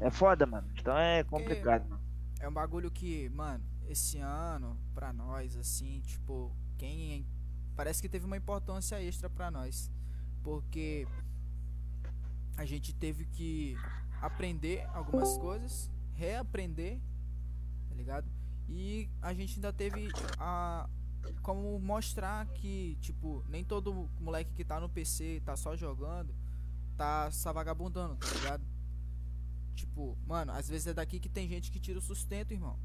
É 0.00 0.10
foda, 0.10 0.46
mano. 0.46 0.68
Então 0.78 0.96
é 0.96 1.22
complicado, 1.24 1.88
mano. 1.88 2.02
É 2.40 2.48
um 2.48 2.52
bagulho 2.52 2.90
que, 2.90 3.28
mano, 3.30 3.64
esse 3.88 4.18
ano, 4.18 4.76
pra 4.94 5.12
nós, 5.12 5.56
assim, 5.56 6.00
tipo, 6.00 6.54
quem. 6.76 7.26
Parece 7.74 8.00
que 8.00 8.08
teve 8.08 8.24
uma 8.24 8.36
importância 8.36 9.00
extra 9.02 9.28
pra 9.28 9.50
nós. 9.50 9.90
Porque 10.42 11.06
a 12.56 12.64
gente 12.64 12.94
teve 12.94 13.26
que 13.26 13.76
aprender 14.20 14.86
algumas 14.94 15.36
coisas, 15.36 15.90
reaprender, 16.14 16.98
tá 17.88 17.94
ligado? 17.94 18.35
E 18.68 19.08
a 19.22 19.32
gente 19.32 19.56
ainda 19.56 19.72
teve 19.72 20.08
a. 20.38 20.88
Como 21.42 21.78
mostrar 21.80 22.46
que, 22.46 22.96
tipo, 23.00 23.44
nem 23.48 23.64
todo 23.64 24.08
moleque 24.20 24.52
que 24.52 24.64
tá 24.64 24.78
no 24.78 24.88
PC, 24.88 25.42
tá 25.44 25.56
só 25.56 25.76
jogando, 25.76 26.32
tá 26.96 27.30
só 27.32 27.52
vagabundando, 27.52 28.16
tá 28.16 28.28
ligado? 28.32 28.64
Tipo, 29.74 30.16
mano, 30.24 30.52
às 30.52 30.68
vezes 30.68 30.86
é 30.86 30.94
daqui 30.94 31.18
que 31.18 31.28
tem 31.28 31.48
gente 31.48 31.70
que 31.70 31.80
tira 31.80 31.98
o 31.98 32.02
sustento, 32.02 32.52
irmão. 32.52 32.78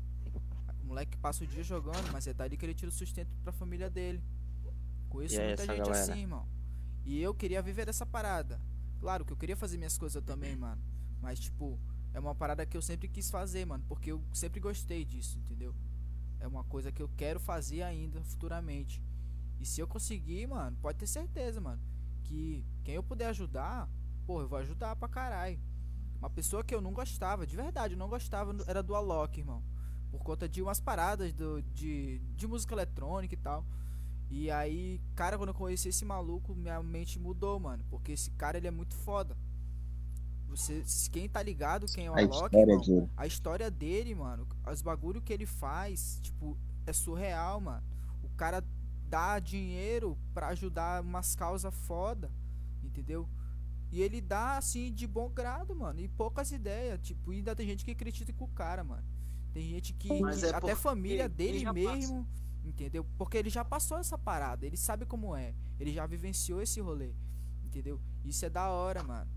O 0.81 0.87
moleque 0.87 1.17
passa 1.17 1.43
o 1.43 1.47
dia 1.47 1.63
jogando, 1.63 2.11
mas 2.11 2.25
é 2.25 2.33
dali 2.33 2.57
que 2.57 2.65
ele 2.65 2.73
tira 2.73 2.89
o 2.89 2.93
sustento 2.93 3.29
pra 3.43 3.53
família 3.53 3.89
dele. 3.89 4.21
Conheço 5.07 5.39
é 5.39 5.47
muita 5.47 5.65
gente 5.65 5.77
galera? 5.77 5.99
assim, 5.99 6.21
irmão. 6.21 6.47
E 7.05 7.21
eu 7.21 7.33
queria 7.33 7.61
viver 7.61 7.85
dessa 7.85 8.05
parada. 8.05 8.59
Claro 8.99 9.25
que 9.25 9.33
eu 9.33 9.37
queria 9.37 9.55
fazer 9.55 9.77
minhas 9.77 9.97
coisas 9.97 10.23
também, 10.23 10.55
mano. 10.55 10.81
Mas, 11.21 11.39
tipo, 11.39 11.79
é 12.13 12.19
uma 12.19 12.35
parada 12.35 12.65
que 12.65 12.75
eu 12.75 12.81
sempre 12.81 13.07
quis 13.07 13.29
fazer, 13.29 13.65
mano. 13.65 13.83
Porque 13.87 14.11
eu 14.11 14.21
sempre 14.33 14.59
gostei 14.59 15.05
disso, 15.05 15.39
entendeu? 15.39 15.73
É 16.39 16.47
uma 16.47 16.63
coisa 16.63 16.91
que 16.91 17.01
eu 17.01 17.09
quero 17.15 17.39
fazer 17.39 17.83
ainda 17.83 18.21
futuramente. 18.23 19.01
E 19.59 19.65
se 19.65 19.79
eu 19.79 19.87
conseguir, 19.87 20.47
mano, 20.47 20.75
pode 20.81 20.97
ter 20.97 21.07
certeza, 21.07 21.61
mano. 21.61 21.81
Que 22.23 22.65
quem 22.83 22.95
eu 22.95 23.03
puder 23.03 23.27
ajudar, 23.27 23.87
porra, 24.25 24.43
eu 24.43 24.49
vou 24.49 24.59
ajudar 24.59 24.95
pra 24.95 25.07
caralho. 25.07 25.59
Uma 26.17 26.29
pessoa 26.29 26.63
que 26.63 26.73
eu 26.73 26.81
não 26.81 26.93
gostava, 26.93 27.47
de 27.47 27.55
verdade, 27.55 27.93
eu 27.93 27.97
não 27.97 28.09
gostava, 28.09 28.55
era 28.67 28.83
do 28.83 28.95
Alok, 28.95 29.39
irmão. 29.39 29.63
Por 30.11 30.21
conta 30.21 30.47
de 30.47 30.61
umas 30.61 30.79
paradas 30.79 31.33
do, 31.33 31.61
de, 31.61 32.19
de 32.35 32.47
música 32.47 32.73
eletrônica 32.73 33.33
e 33.33 33.37
tal. 33.37 33.65
E 34.29 34.49
aí, 34.49 35.01
cara, 35.15 35.37
quando 35.37 35.49
eu 35.49 35.55
conheci 35.55 35.89
esse 35.89 36.05
maluco, 36.05 36.55
minha 36.55 36.81
mente 36.81 37.19
mudou, 37.19 37.59
mano. 37.59 37.83
Porque 37.89 38.13
esse 38.13 38.31
cara, 38.31 38.57
ele 38.57 38.67
é 38.67 38.71
muito 38.71 38.95
foda. 38.95 39.37
Você, 40.51 40.83
quem 41.11 41.29
tá 41.29 41.41
ligado, 41.41 41.85
quem 41.87 42.07
é 42.07 42.11
o 42.11 42.13
A 42.13 42.19
Alok, 42.19 42.35
história 42.35 42.71
irmão, 42.71 42.81
de 42.81 43.09
a 43.15 43.25
história 43.25 43.71
dele, 43.71 44.13
mano, 44.13 44.45
os 44.69 44.81
bagulho 44.81 45.21
que 45.21 45.31
ele 45.31 45.45
faz, 45.45 46.19
tipo, 46.21 46.57
é 46.85 46.91
surreal, 46.91 47.61
mano. 47.61 47.83
O 48.21 48.29
cara 48.35 48.61
dá 49.07 49.39
dinheiro 49.39 50.17
pra 50.33 50.47
ajudar 50.49 51.01
umas 51.01 51.35
causas 51.35 51.73
foda, 51.73 52.29
entendeu? 52.83 53.29
E 53.91 54.01
ele 54.01 54.21
dá, 54.21 54.57
assim, 54.57 54.91
de 54.91 55.07
bom 55.07 55.29
grado, 55.29 55.75
mano. 55.75 55.99
E 55.99 56.07
poucas 56.07 56.51
ideias. 56.51 56.99
Tipo, 57.01 57.31
ainda 57.31 57.55
tem 57.55 57.67
gente 57.67 57.83
que 57.83 57.93
critica 57.93 58.33
o 58.43 58.47
cara, 58.47 58.83
mano. 58.83 59.03
Tem 59.53 59.67
gente 59.69 59.93
que. 59.93 60.07
Mas 60.21 60.39
que 60.39 60.45
é 60.45 60.55
até 60.55 60.75
família 60.75 61.25
ele 61.25 61.33
dele 61.33 61.71
mesmo. 61.73 62.25
Entendeu? 62.63 63.05
Porque 63.17 63.37
ele 63.37 63.49
já 63.49 63.65
passou 63.65 63.97
essa 63.97 64.17
parada. 64.17 64.65
Ele 64.65 64.77
sabe 64.77 65.05
como 65.05 65.35
é. 65.35 65.53
Ele 65.79 65.91
já 65.91 66.05
vivenciou 66.05 66.61
esse 66.61 66.79
rolê. 66.79 67.13
Entendeu? 67.65 67.99
Isso 68.23 68.45
é 68.45 68.49
da 68.49 68.69
hora, 68.69 69.03
mano. 69.03 69.29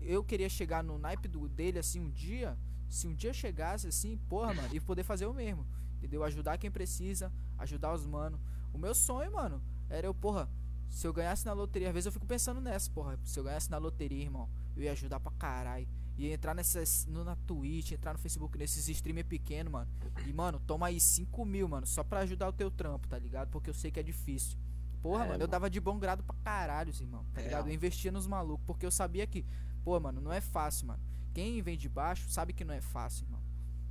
Eu 0.00 0.24
queria 0.24 0.48
chegar 0.48 0.82
no 0.82 0.98
naipe 0.98 1.28
do, 1.28 1.48
dele 1.48 1.78
assim 1.78 2.00
um 2.00 2.10
dia. 2.10 2.58
Se 2.88 3.06
um 3.06 3.14
dia 3.14 3.30
eu 3.30 3.34
chegasse 3.34 3.86
assim, 3.86 4.16
porra, 4.28 4.52
mano, 4.54 4.68
e 4.74 4.80
poder 4.80 5.02
fazer 5.04 5.26
o 5.26 5.34
mesmo. 5.34 5.66
Entendeu? 5.98 6.24
Ajudar 6.24 6.58
quem 6.58 6.70
precisa, 6.70 7.32
ajudar 7.58 7.92
os 7.94 8.06
mano. 8.06 8.40
O 8.72 8.78
meu 8.78 8.94
sonho, 8.94 9.30
mano, 9.32 9.62
era 9.88 10.06
eu, 10.06 10.14
porra, 10.14 10.48
se 10.88 11.06
eu 11.06 11.12
ganhasse 11.12 11.44
na 11.46 11.52
loteria, 11.52 11.88
às 11.88 11.94
vezes 11.94 12.06
eu 12.06 12.12
fico 12.12 12.26
pensando 12.26 12.60
nessa, 12.60 12.90
porra. 12.90 13.18
Se 13.24 13.38
eu 13.38 13.44
ganhasse 13.44 13.70
na 13.70 13.78
loteria, 13.78 14.22
irmão, 14.22 14.48
eu 14.76 14.82
ia 14.82 14.92
ajudar 14.92 15.20
pra 15.20 15.30
caralho. 15.32 15.86
Ia 16.18 16.34
entrar 16.34 16.54
nessas. 16.54 17.06
No, 17.06 17.22
na 17.24 17.36
Twitch, 17.36 17.92
entrar 17.92 18.12
no 18.12 18.18
Facebook, 18.18 18.58
nesses 18.58 18.88
streamer 18.88 19.24
pequeno, 19.24 19.70
mano. 19.70 19.90
E, 20.26 20.32
mano, 20.32 20.60
toma 20.66 20.86
aí 20.88 21.00
5 21.00 21.44
mil, 21.44 21.68
mano, 21.68 21.86
só 21.86 22.02
pra 22.02 22.20
ajudar 22.20 22.48
o 22.48 22.52
teu 22.52 22.70
trampo, 22.70 23.06
tá 23.08 23.18
ligado? 23.18 23.50
Porque 23.50 23.70
eu 23.70 23.74
sei 23.74 23.90
que 23.90 24.00
é 24.00 24.02
difícil. 24.02 24.58
Porra, 25.00 25.24
É, 25.24 25.28
mano, 25.28 25.34
eu 25.34 25.38
mano. 25.40 25.48
dava 25.50 25.70
de 25.70 25.80
bom 25.80 25.98
grado 25.98 26.22
pra 26.22 26.34
caralho, 26.44 26.92
irmão, 27.00 27.24
tá 27.32 27.40
ligado? 27.40 27.68
Eu 27.68 27.72
investia 27.74 28.12
nos 28.12 28.26
malucos, 28.26 28.66
porque 28.66 28.84
eu 28.84 28.90
sabia 28.90 29.26
que, 29.26 29.46
pô, 29.90 29.98
mano, 29.98 30.20
não 30.20 30.32
é 30.32 30.40
fácil, 30.40 30.86
mano. 30.86 31.02
Quem 31.34 31.60
vem 31.60 31.76
de 31.76 31.88
baixo 31.88 32.28
sabe 32.30 32.52
que 32.52 32.64
não 32.64 32.72
é 32.72 32.80
fácil, 32.80 33.24
irmão. 33.24 33.40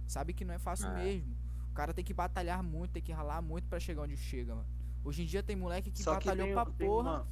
Sabe 0.08 0.34
que 0.34 0.45
não 0.45 0.54
é 0.54 0.58
fácil 0.60 0.88
É. 0.88 0.95
mesmo. 1.04 1.36
O 1.72 1.74
cara 1.74 1.93
tem 1.93 2.06
que 2.06 2.14
batalhar 2.14 2.64
muito, 2.64 2.91
tem 2.91 3.02
que 3.04 3.12
ralar 3.12 3.41
muito 3.41 3.68
pra 3.68 3.80
chegar 3.82 4.04
onde 4.04 4.16
chega, 4.16 4.56
mano. 4.56 4.68
Hoje 5.04 5.24
em 5.24 5.26
dia 5.26 5.43
tem 5.43 5.58
moleque 5.58 5.91
que 5.91 6.02
Só 6.02 6.16
que 6.16 6.28
batalhou 6.28 6.45
tem, 6.45 6.54
pra 6.56 6.66
tem 6.66 6.88
porra 6.88 7.10
uma- 7.12 7.28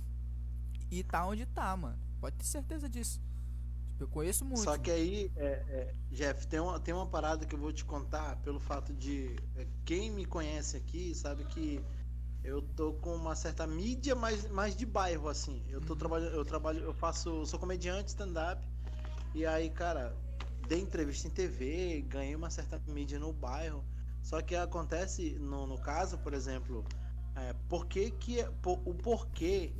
e 0.91 1.01
tá 1.01 1.25
onde 1.25 1.45
tá, 1.45 1.75
mano. 1.77 1.97
Pode 2.19 2.35
ter 2.35 2.43
certeza 2.45 2.89
disso. 2.89 3.21
Tipo, 3.91 4.03
eu 4.03 4.07
conheço 4.09 4.43
muito. 4.43 4.61
Só 4.63 4.77
que 4.77 4.91
aí, 4.91 5.31
é, 5.37 5.45
é, 5.45 5.95
Jeff, 6.11 6.45
tem 6.45 6.59
uma, 6.59 6.77
tem 6.79 6.93
uma 6.93 7.07
parada 7.07 7.45
que 7.45 7.55
eu 7.55 7.59
vou 7.59 7.71
te 7.71 7.85
contar 7.85 8.35
pelo 8.37 8.59
fato 8.59 8.93
de. 8.93 9.33
é, 9.55 9.65
quem 9.85 10.11
me 10.11 10.25
conhece 10.25 10.75
aqui 10.75 11.15
sabe 11.15 11.45
que 11.45 11.81
eu 12.47 12.61
tô 12.61 12.93
com 12.93 13.13
uma 13.13 13.35
certa 13.35 13.67
mídia 13.67 14.15
mais, 14.15 14.49
mais 14.49 14.73
de 14.75 14.85
bairro, 14.85 15.27
assim. 15.27 15.61
Eu 15.67 15.81
tô 15.81 15.91
Uhum. 15.93 15.99
trabalhando, 15.99 16.33
eu 16.33 16.45
trabalho, 16.45 16.79
eu 16.81 16.93
faço. 16.93 17.29
eu 17.29 17.45
sou 17.45 17.59
comediante, 17.59 18.07
stand-up. 18.09 18.65
E 19.35 19.45
aí, 19.45 19.69
cara, 19.69 20.15
dei 20.65 20.79
entrevista 20.79 21.27
em 21.27 21.31
TV, 21.31 22.01
ganhei 22.07 22.35
uma 22.35 22.49
certa 22.49 22.81
mídia 22.87 23.19
no 23.19 23.33
bairro. 23.33 23.83
Só 24.23 24.41
que 24.41 24.55
acontece, 24.55 25.37
no, 25.39 25.67
no 25.67 25.77
caso, 25.77 26.17
por 26.19 26.33
exemplo, 26.33 26.85
é, 27.35 27.53
por 27.67 27.85
que 27.85 28.11
que, 28.11 28.43
por- 28.61 28.81
o 28.85 28.93
porquê 28.93 29.73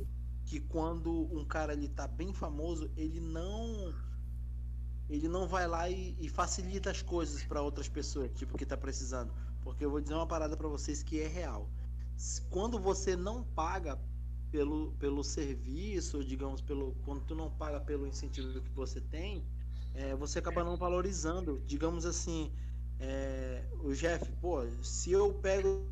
que 0.44 0.60
quando 0.60 1.10
um 1.34 1.46
cara 1.46 1.72
ele 1.72 1.88
tá 1.88 2.06
bem 2.06 2.34
famoso, 2.34 2.90
ele 2.96 3.18
não 3.20 3.94
ele 5.08 5.26
não 5.26 5.48
vai 5.48 5.66
lá 5.66 5.88
e, 5.88 6.14
e 6.20 6.28
facilita 6.28 6.90
as 6.90 7.00
coisas 7.00 7.42
para 7.42 7.62
outras 7.62 7.88
pessoas, 7.88 8.30
tipo 8.32 8.58
que 8.58 8.66
tá 8.66 8.76
precisando. 8.76 9.32
Porque 9.62 9.82
eu 9.84 9.90
vou 9.90 10.00
dizer 10.02 10.14
uma 10.14 10.26
parada 10.26 10.54
para 10.54 10.68
vocês 10.68 11.02
que 11.02 11.18
é 11.18 11.26
real. 11.26 11.66
Quando 12.50 12.78
você 12.78 13.16
não 13.16 13.44
paga 13.44 13.98
pelo, 14.50 14.92
pelo 14.92 15.22
serviço, 15.22 16.24
digamos, 16.24 16.60
pelo 16.60 16.94
quando 17.04 17.20
tu 17.22 17.34
não 17.34 17.50
paga 17.50 17.80
pelo 17.80 18.06
incentivo 18.06 18.60
que 18.60 18.70
você 18.70 19.00
tem, 19.00 19.44
é, 19.94 20.14
você 20.14 20.38
acaba 20.38 20.64
não 20.64 20.76
valorizando. 20.76 21.60
Digamos 21.66 22.04
assim, 22.04 22.52
é, 22.98 23.64
o 23.82 23.92
Jeff, 23.92 24.30
pô, 24.40 24.62
se 24.82 25.12
eu 25.12 25.34
pego 25.34 25.86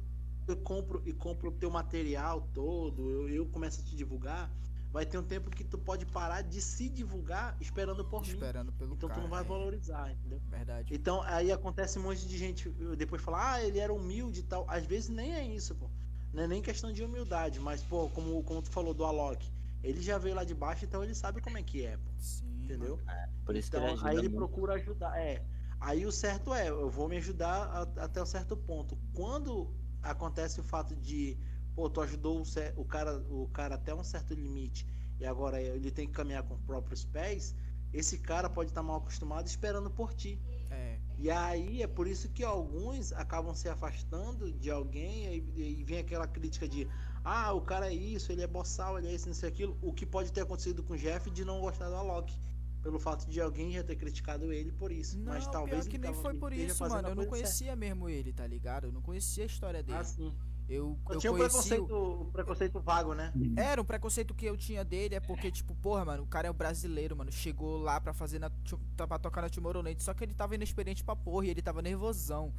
eu 0.48 0.56
compro 0.58 1.02
e 1.04 1.12
compro 1.12 1.48
o 1.48 1.52
teu 1.52 1.70
material 1.70 2.48
todo, 2.54 3.10
eu, 3.10 3.28
eu 3.28 3.46
começo 3.46 3.80
a 3.80 3.84
te 3.84 3.96
divulgar, 3.96 4.48
vai 4.92 5.04
ter 5.04 5.18
um 5.18 5.22
tempo 5.22 5.50
que 5.50 5.64
tu 5.64 5.76
pode 5.76 6.06
parar 6.06 6.42
de 6.42 6.60
se 6.60 6.88
divulgar 6.88 7.56
esperando 7.60 8.04
por 8.04 8.22
mim. 8.22 8.28
Esperando 8.28 8.72
pelo 8.72 8.94
Então 8.94 9.08
cara. 9.08 9.20
tu 9.20 9.24
não 9.24 9.30
vai 9.30 9.42
é, 9.42 9.44
valorizar, 9.44 10.12
entendeu? 10.12 10.40
Verdade. 10.48 10.94
Então 10.94 11.20
aí 11.22 11.50
acontece 11.50 11.98
um 11.98 12.02
monte 12.02 12.26
de 12.26 12.38
gente 12.38 12.68
depois 12.96 13.20
falar, 13.20 13.54
ah, 13.54 13.64
ele 13.64 13.78
era 13.78 13.92
humilde 13.92 14.40
e 14.40 14.44
tal. 14.44 14.64
Às 14.68 14.86
vezes 14.86 15.08
nem 15.08 15.34
é 15.34 15.44
isso, 15.44 15.74
pô. 15.74 15.90
Não 16.36 16.44
é 16.44 16.46
nem 16.46 16.62
questão 16.62 16.92
de 16.92 17.02
humildade, 17.02 17.58
mas, 17.60 17.82
pô, 17.82 18.10
como, 18.10 18.42
como 18.44 18.62
tu 18.62 18.70
falou 18.70 18.92
do 18.94 19.04
Alok, 19.04 19.50
ele 19.82 20.02
já 20.02 20.18
veio 20.18 20.34
lá 20.34 20.44
de 20.44 20.54
baixo, 20.54 20.84
então 20.84 21.02
ele 21.02 21.14
sabe 21.14 21.40
como 21.40 21.56
é 21.58 21.62
que 21.62 21.84
é, 21.84 21.96
pô, 21.96 22.10
Sim, 22.18 22.64
entendeu? 22.64 22.98
Por 23.44 23.56
isso 23.56 23.70
que 23.70 23.76
Então 23.76 23.80
ele 23.80 23.88
ajuda 23.92 24.10
aí 24.10 24.18
ele 24.18 24.28
muito. 24.28 24.36
procura 24.36 24.74
ajudar. 24.74 25.18
É. 25.18 25.46
Aí 25.80 26.06
o 26.06 26.12
certo 26.12 26.52
é, 26.54 26.68
eu 26.68 26.90
vou 26.90 27.08
me 27.08 27.16
ajudar 27.16 27.66
a- 27.70 28.04
até 28.04 28.22
um 28.22 28.26
certo 28.26 28.56
ponto. 28.56 28.96
Quando 29.14 29.74
acontece 30.02 30.60
o 30.60 30.64
fato 30.64 30.96
de, 30.96 31.38
pô, 31.74 31.88
tu 31.90 32.00
ajudou 32.02 32.40
o, 32.40 32.44
o 32.80 32.84
cara, 32.84 33.18
o 33.32 33.48
cara 33.48 33.74
até 33.76 33.94
um 33.94 34.04
certo 34.04 34.34
limite 34.34 34.86
e 35.18 35.24
agora 35.26 35.60
ele 35.62 35.90
tem 35.90 36.06
que 36.06 36.12
caminhar 36.12 36.42
com 36.44 36.54
os 36.54 36.60
próprios 36.62 37.04
pés, 37.04 37.54
esse 37.92 38.18
cara 38.18 38.50
pode 38.50 38.70
estar 38.70 38.82
mal 38.82 38.96
acostumado 38.98 39.46
esperando 39.46 39.90
por 39.90 40.14
ti. 40.14 40.42
E 41.18 41.30
aí 41.30 41.82
é 41.82 41.86
por 41.86 42.06
isso 42.06 42.28
que 42.28 42.44
alguns 42.44 43.12
acabam 43.12 43.54
se 43.54 43.68
afastando 43.68 44.52
de 44.52 44.70
alguém 44.70 45.46
e, 45.56 45.80
e 45.80 45.84
vem 45.84 45.98
aquela 45.98 46.26
crítica 46.26 46.68
de 46.68 46.86
ah, 47.24 47.52
o 47.52 47.60
cara 47.60 47.88
é 47.88 47.94
isso, 47.94 48.30
ele 48.30 48.42
é 48.42 48.46
boçal, 48.46 48.98
ele 48.98 49.08
é 49.08 49.14
isso, 49.14 49.26
não 49.26 49.34
sei 49.34 49.48
aquilo. 49.48 49.76
O 49.82 49.92
que 49.92 50.06
pode 50.06 50.32
ter 50.32 50.42
acontecido 50.42 50.82
com 50.82 50.94
o 50.94 50.96
Jeff 50.96 51.28
de 51.30 51.44
não 51.44 51.60
gostar 51.60 51.88
do 51.88 51.96
Alok. 51.96 52.32
Pelo 52.82 53.00
fato 53.00 53.28
de 53.28 53.40
alguém 53.40 53.72
já 53.72 53.82
ter 53.82 53.96
criticado 53.96 54.52
ele 54.52 54.70
por 54.70 54.92
isso. 54.92 55.18
Não, 55.18 55.32
Mas 55.32 55.48
talvez 55.48 55.88
pior 55.88 55.90
que 55.90 55.98
nem 55.98 56.14
foi 56.14 56.34
por 56.34 56.52
isso, 56.52 56.88
mano. 56.88 57.08
Eu 57.08 57.16
não 57.16 57.26
conhecia 57.26 57.74
mesmo 57.74 58.08
ele, 58.08 58.32
tá 58.32 58.46
ligado? 58.46 58.86
Eu 58.86 58.92
não 58.92 59.02
conhecia 59.02 59.42
a 59.42 59.46
história 59.46 59.82
certa. 59.84 59.92
dele. 59.92 59.98
Ah, 59.98 60.04
sim. 60.04 60.32
Eu, 60.68 60.98
eu 61.08 61.18
tinha 61.18 61.32
um 61.32 61.36
o- 61.36 61.38
preconceito, 61.38 62.22
um 62.22 62.30
preconceito 62.32 62.80
vago, 62.80 63.14
né? 63.14 63.32
Era 63.56 63.80
um 63.80 63.84
preconceito 63.84 64.34
que 64.34 64.44
eu 64.46 64.56
tinha 64.56 64.84
dele, 64.84 65.14
é 65.14 65.20
porque, 65.20 65.50
tipo, 65.50 65.74
porra, 65.76 66.04
mano, 66.04 66.24
o 66.24 66.26
cara 66.26 66.48
é 66.48 66.50
um 66.50 66.54
brasileiro, 66.54 67.16
mano. 67.16 67.30
Chegou 67.30 67.78
lá 67.78 68.00
pra 68.00 68.12
fazer 68.12 68.38
na. 68.40 68.50
tá- 68.96 69.06
pra 69.06 69.18
tocar 69.18 69.42
na 69.42 69.48
Tomorrowland. 69.48 70.02
Só 70.02 70.12
que 70.12 70.24
ele 70.24 70.34
tava 70.34 70.54
inexperiente 70.56 71.04
pra 71.04 71.14
porra 71.14 71.46
e 71.46 71.50
ele 71.50 71.62
tava 71.62 71.80
nervosão. 71.80 72.52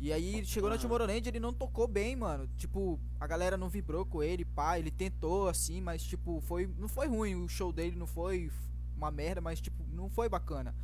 E 0.00 0.12
aí 0.12 0.44
chegou 0.44 0.68
na 0.68 0.74
Aham. 0.74 0.82
Tomorrowland, 0.82 1.28
ele 1.28 1.38
não 1.38 1.52
tocou 1.52 1.86
bem, 1.86 2.16
mano. 2.16 2.48
Tipo, 2.56 2.98
a 3.20 3.26
galera 3.28 3.56
não 3.56 3.68
vibrou 3.68 4.04
com 4.04 4.20
ele, 4.20 4.44
pá, 4.44 4.76
ele 4.76 4.90
tentou 4.90 5.48
assim, 5.48 5.80
mas 5.80 6.02
tipo, 6.02 6.40
foi 6.40 6.66
não 6.76 6.88
foi 6.88 7.06
ruim, 7.06 7.36
o 7.36 7.48
show 7.48 7.72
dele 7.72 7.94
não 7.96 8.06
foi 8.06 8.50
uma 8.96 9.12
merda, 9.12 9.40
mas 9.40 9.60
tipo, 9.60 9.84
não 9.92 10.10
foi 10.10 10.28
bacana. 10.28 10.74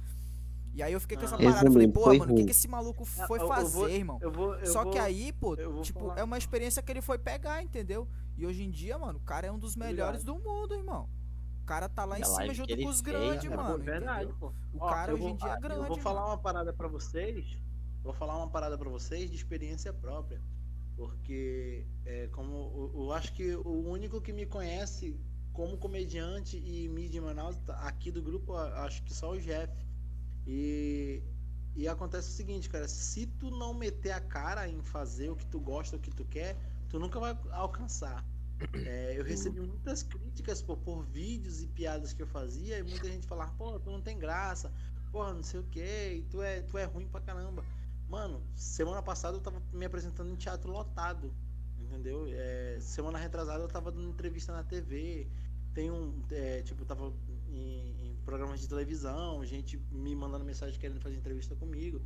E 0.73 0.83
aí 0.83 0.93
eu 0.93 1.01
fiquei 1.01 1.17
com 1.17 1.25
essa 1.25 1.35
Aham. 1.35 1.45
parada, 1.45 1.71
falei, 1.71 1.89
pô, 1.89 2.07
mano, 2.15 2.33
o 2.33 2.37
que, 2.37 2.45
que 2.45 2.51
esse 2.53 2.69
maluco 2.69 3.03
Ah, 3.19 3.27
foi 3.27 3.39
eu- 3.39 3.43
eu 3.43 3.49
fazer, 3.49 3.71
vou- 3.77 3.89
irmão? 3.91 4.19
Eu 4.23 4.31
vou, 4.31 4.55
eu 4.55 4.67
Só 4.67 4.85
vou- 4.85 4.93
que 4.93 4.99
aí, 4.99 5.33
pô, 5.33 5.57
tipo, 5.83 6.01
falar. 6.01 6.19
é 6.19 6.25
uma 6.25 6.39
experiência 6.39 6.81
que 6.83 6.93
ele 6.93 7.01
foi 7.03 7.19
pegar, 7.19 7.63
entendeu? 7.63 8.07
E 8.37 8.47
hoje 8.47 8.63
em 8.63 8.71
dia, 8.71 8.97
mano, 8.97 9.19
o 9.19 9.23
cara 9.23 9.47
é 9.49 9.53
um 9.53 9.59
dos 9.59 9.75
melhores 9.77 10.23
do 10.25 10.35
mundo, 10.39 10.75
irmão. 10.75 11.09
O 11.63 11.67
cara 11.67 11.89
tá 11.89 12.05
lá 12.05 12.19
em 12.19 12.23
E 12.23 12.25
cima 12.25 12.55
junto 12.55 12.77
com 12.77 12.89
os 12.89 13.01
grandes? 13.01 13.51
É, 13.51 13.57
mano. 13.57 13.79
verdade, 13.79 14.25
entendeu? 14.25 14.37
pô. 14.39 14.47
O 14.73 14.79
Ó, 14.85 14.89
cara 14.91 15.15
hoje 15.15 15.25
em 15.25 15.37
dia 15.37 15.49
é 15.49 15.53
ah, 15.53 15.61
grande, 15.61 15.81
Eu 15.81 15.87
vou 15.89 15.99
falar 15.99 16.21
mano. 16.23 16.33
uma 16.35 16.39
parada 16.39 16.73
pra 16.73 16.89
vocês. 16.89 17.59
Vou 18.03 18.13
falar 18.15 18.37
uma 18.37 18.49
parada 18.49 18.79
pra 18.79 18.89
vocês 18.89 19.29
de 19.31 19.37
experiência 19.37 19.93
própria. 19.93 20.41
Porque, 20.97 21.87
é, 22.05 22.29
como 22.29 22.53
eu, 22.95 23.03
eu 23.05 23.13
acho 23.13 23.33
que 23.33 23.55
o 23.57 23.89
único 23.89 24.21
que 24.21 24.33
me 24.33 24.47
conhece 24.47 25.19
como 25.53 25.77
comediante 25.79 26.57
e 26.59 26.89
mídia 26.89 27.19
em 27.19 27.23
Manaus, 27.23 27.57
tá- 27.61 27.75
aqui 27.81 28.11
do 28.11 28.23
grupo, 28.23 28.53
eu 28.53 28.59
acho 28.85 29.03
que 29.03 29.13
só 29.15 29.33
o 29.33 29.41
Jeff. 29.41 29.73
E, 30.53 31.23
e 31.77 31.87
acontece 31.87 32.29
o 32.29 32.33
seguinte, 32.33 32.69
cara, 32.69 32.89
se 32.89 33.25
tu 33.25 33.53
não 33.53 33.73
meter 33.73 34.11
a 34.11 34.21
cara 34.21 34.69
em 34.69 34.83
fazer 34.83 35.31
o 35.31 35.37
que 35.37 35.47
tu 35.47 35.61
gosta, 35.61 35.95
o 35.95 36.01
que 36.01 36.11
tu 36.11 36.25
quer, 36.25 36.57
tu 36.89 36.99
nunca 36.99 37.21
vai 37.21 37.39
alcançar. 37.53 38.27
É, 38.85 39.19
eu 39.19 39.25
recebi 39.25 39.59
muitas 39.59 40.03
críticas 40.03 40.61
pô, 40.61 40.77
por 40.77 41.03
vídeos 41.07 41.63
e 41.63 41.67
piadas 41.67 42.13
que 42.13 42.21
eu 42.21 42.27
fazia, 42.27 42.79
e 42.79 42.83
muita 42.83 43.09
gente 43.09 43.27
falava, 43.27 43.51
pô, 43.55 43.81
tu 43.81 43.91
não 43.91 44.03
tem 44.03 44.19
graça, 44.19 44.71
porra, 45.11 45.33
não 45.33 45.43
sei 45.43 45.61
o 45.61 45.63
que, 45.63 46.27
tu 46.29 46.43
é, 46.43 46.61
tu 46.61 46.77
é 46.77 46.85
ruim 46.85 47.09
pra 47.09 47.23
caramba. 47.23 47.65
Mano, 48.07 48.43
semana 48.55 49.01
passada 49.01 49.39
eu 49.39 49.41
tava 49.41 49.63
me 49.73 49.87
apresentando 49.87 50.31
em 50.31 50.37
teatro 50.37 50.71
lotado, 50.71 51.33
entendeu? 51.79 52.27
É, 52.29 52.77
semana 52.81 53.19
retrasada 53.19 53.65
eu 53.65 53.69
tava 53.69 53.91
dando 53.91 54.11
entrevista 54.11 54.53
na 54.53 54.63
TV, 54.63 55.27
tem 55.73 55.91
um, 55.91 56.23
é, 56.31 56.61
tipo, 56.61 56.83
eu 56.83 56.87
tava 56.87 57.15
em 57.49 58.00
programas 58.31 58.61
de 58.61 58.69
televisão, 58.69 59.45
gente 59.45 59.77
me 59.91 60.15
mandando 60.15 60.45
mensagem 60.45 60.79
querendo 60.79 61.01
fazer 61.01 61.17
entrevista 61.17 61.55
comigo. 61.57 62.01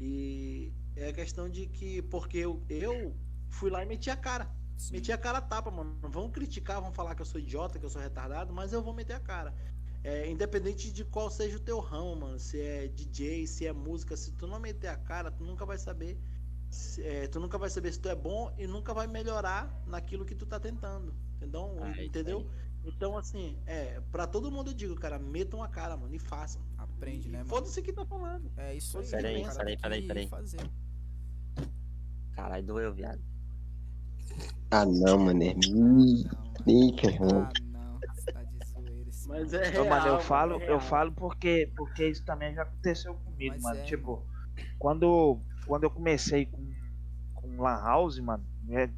E 0.00 0.72
é 0.96 1.08
a 1.08 1.12
questão 1.12 1.48
de 1.48 1.66
que, 1.66 2.00
porque 2.02 2.38
eu, 2.38 2.52
eu 2.70 3.14
fui 3.50 3.68
lá 3.70 3.82
e 3.82 3.86
meti 3.86 4.08
a 4.10 4.16
cara. 4.16 4.46
Sim. 4.76 4.94
Meti 4.94 5.10
a 5.12 5.18
cara 5.18 5.38
a 5.38 5.42
tapa, 5.42 5.70
mano. 5.70 5.98
Vão 6.16 6.30
criticar, 6.30 6.80
vão 6.80 6.92
falar 6.92 7.14
que 7.14 7.20
eu 7.20 7.26
sou 7.26 7.40
idiota, 7.40 7.78
que 7.78 7.84
eu 7.84 7.90
sou 7.90 8.00
retardado, 8.00 8.52
mas 8.52 8.72
eu 8.72 8.82
vou 8.82 8.94
meter 8.94 9.14
a 9.14 9.20
cara. 9.20 9.54
É, 10.02 10.30
independente 10.30 10.90
de 10.92 11.04
qual 11.04 11.28
seja 11.30 11.56
o 11.56 11.60
teu 11.60 11.80
ramo, 11.80 12.14
mano. 12.16 12.38
Se 12.38 12.60
é 12.60 12.86
DJ, 12.88 13.46
se 13.46 13.66
é 13.66 13.72
música, 13.72 14.16
se 14.16 14.32
tu 14.32 14.46
não 14.46 14.58
meter 14.60 14.88
a 14.88 14.96
cara, 14.96 15.30
tu 15.30 15.44
nunca 15.44 15.66
vai 15.66 15.76
saber. 15.78 16.16
se- 16.70 17.02
é, 17.02 17.26
tu 17.26 17.40
nunca 17.40 17.56
vai 17.58 17.70
saber 17.70 17.90
se 17.92 17.98
tu 18.00 18.08
é 18.08 18.14
bom 18.14 18.54
e 18.58 18.66
nunca 18.66 18.92
vai 18.94 19.06
melhorar 19.06 19.82
naquilo 19.86 20.24
que 20.24 20.34
tu 20.34 20.46
tá 20.46 20.60
tentando. 20.60 21.14
Entendeu? 21.36 21.76
Ah, 21.80 21.88
é 21.88 21.92
isso 21.92 22.02
Entendeu? 22.08 22.38
Então, 22.88 23.16
assim, 23.18 23.56
é, 23.66 24.00
pra 24.10 24.26
todo 24.26 24.50
mundo 24.50 24.70
eu 24.70 24.74
digo, 24.74 24.94
cara, 24.96 25.18
metam 25.18 25.62
a 25.62 25.68
cara, 25.68 25.96
mano, 25.96 26.14
e 26.14 26.18
façam. 26.18 26.62
Aprende, 26.76 27.28
né, 27.28 27.38
mano? 27.38 27.50
Foda-se 27.50 27.82
quem 27.82 27.94
tá 27.94 28.04
falando. 28.06 28.50
É 28.56 28.74
isso 28.74 28.98
aí. 28.98 29.08
Peraí, 29.08 29.44
peraí, 29.44 29.76
peraí, 29.76 30.02
que 30.02 30.08
peraí. 30.08 30.30
Caralho, 32.32 32.64
doeu, 32.64 32.94
viado. 32.94 33.20
Ah 34.70 34.84
não, 34.86 35.18
mano. 35.18 35.42
É 35.42 35.54
muito. 35.54 35.74
Não, 35.76 36.64
Ih, 36.66 36.92
que 36.92 37.06
ruim. 37.08 37.30
ah, 37.42 37.52
não. 37.70 38.00
Você 38.14 38.32
tá 38.32 38.42
de 38.42 38.66
zoeira 38.66 39.08
esse 39.08 39.28
Mas 39.28 39.52
é 39.52 39.68
real, 39.68 39.86
mano, 39.86 40.06
eu 40.06 40.20
falo, 40.20 40.60
é 40.60 40.70
eu 40.70 40.80
falo 40.80 41.12
porque, 41.12 41.70
porque 41.76 42.08
isso 42.08 42.24
também 42.24 42.54
já 42.54 42.62
aconteceu 42.62 43.14
comigo, 43.14 43.54
Mas 43.54 43.62
mano. 43.62 43.80
é, 43.80 43.84
tipo, 43.84 44.24
quando, 44.78 45.38
quando 45.66 45.84
eu 45.84 45.90
comecei 45.90 46.46
com, 46.46 46.72
com 47.34 47.62
Lan 47.62 47.80
House, 47.82 48.18
mano, 48.18 48.44
é, 48.70 48.88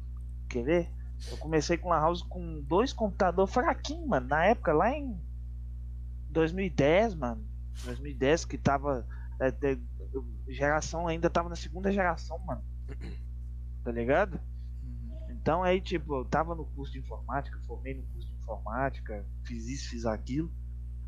quer 0.49 0.63
ver? 0.63 0.91
Eu 1.29 1.37
comecei 1.37 1.77
com 1.77 1.89
Lan 1.89 1.99
House 1.99 2.21
com 2.23 2.61
dois 2.61 2.91
computadores 2.93 3.53
fraquinhos, 3.53 4.07
mano. 4.07 4.27
Na 4.27 4.45
época, 4.45 4.73
lá 4.73 4.89
em 4.91 5.19
2010, 6.29 7.15
mano. 7.15 7.45
2010, 7.85 8.45
que 8.45 8.57
tava. 8.57 9.05
é, 9.39 9.51
de- 9.51 9.79
geração 10.47 11.07
ainda 11.07 11.29
tava 11.29 11.47
na 11.47 11.55
segunda 11.55 11.91
geração, 11.91 12.37
mano. 12.39 12.61
Tá 13.83 13.91
ligado? 13.91 14.39
Então 15.29 15.63
aí, 15.63 15.79
tipo, 15.79 16.13
eu 16.15 16.25
tava 16.25 16.53
no 16.53 16.65
curso 16.65 16.91
de 16.91 16.99
informática, 16.99 17.57
formei 17.65 17.93
no 17.95 18.03
curso 18.03 18.27
de 18.27 18.35
informática, 18.35 19.25
fiz 19.45 19.65
isso, 19.67 19.89
fiz 19.89 20.05
aquilo. 20.05 20.51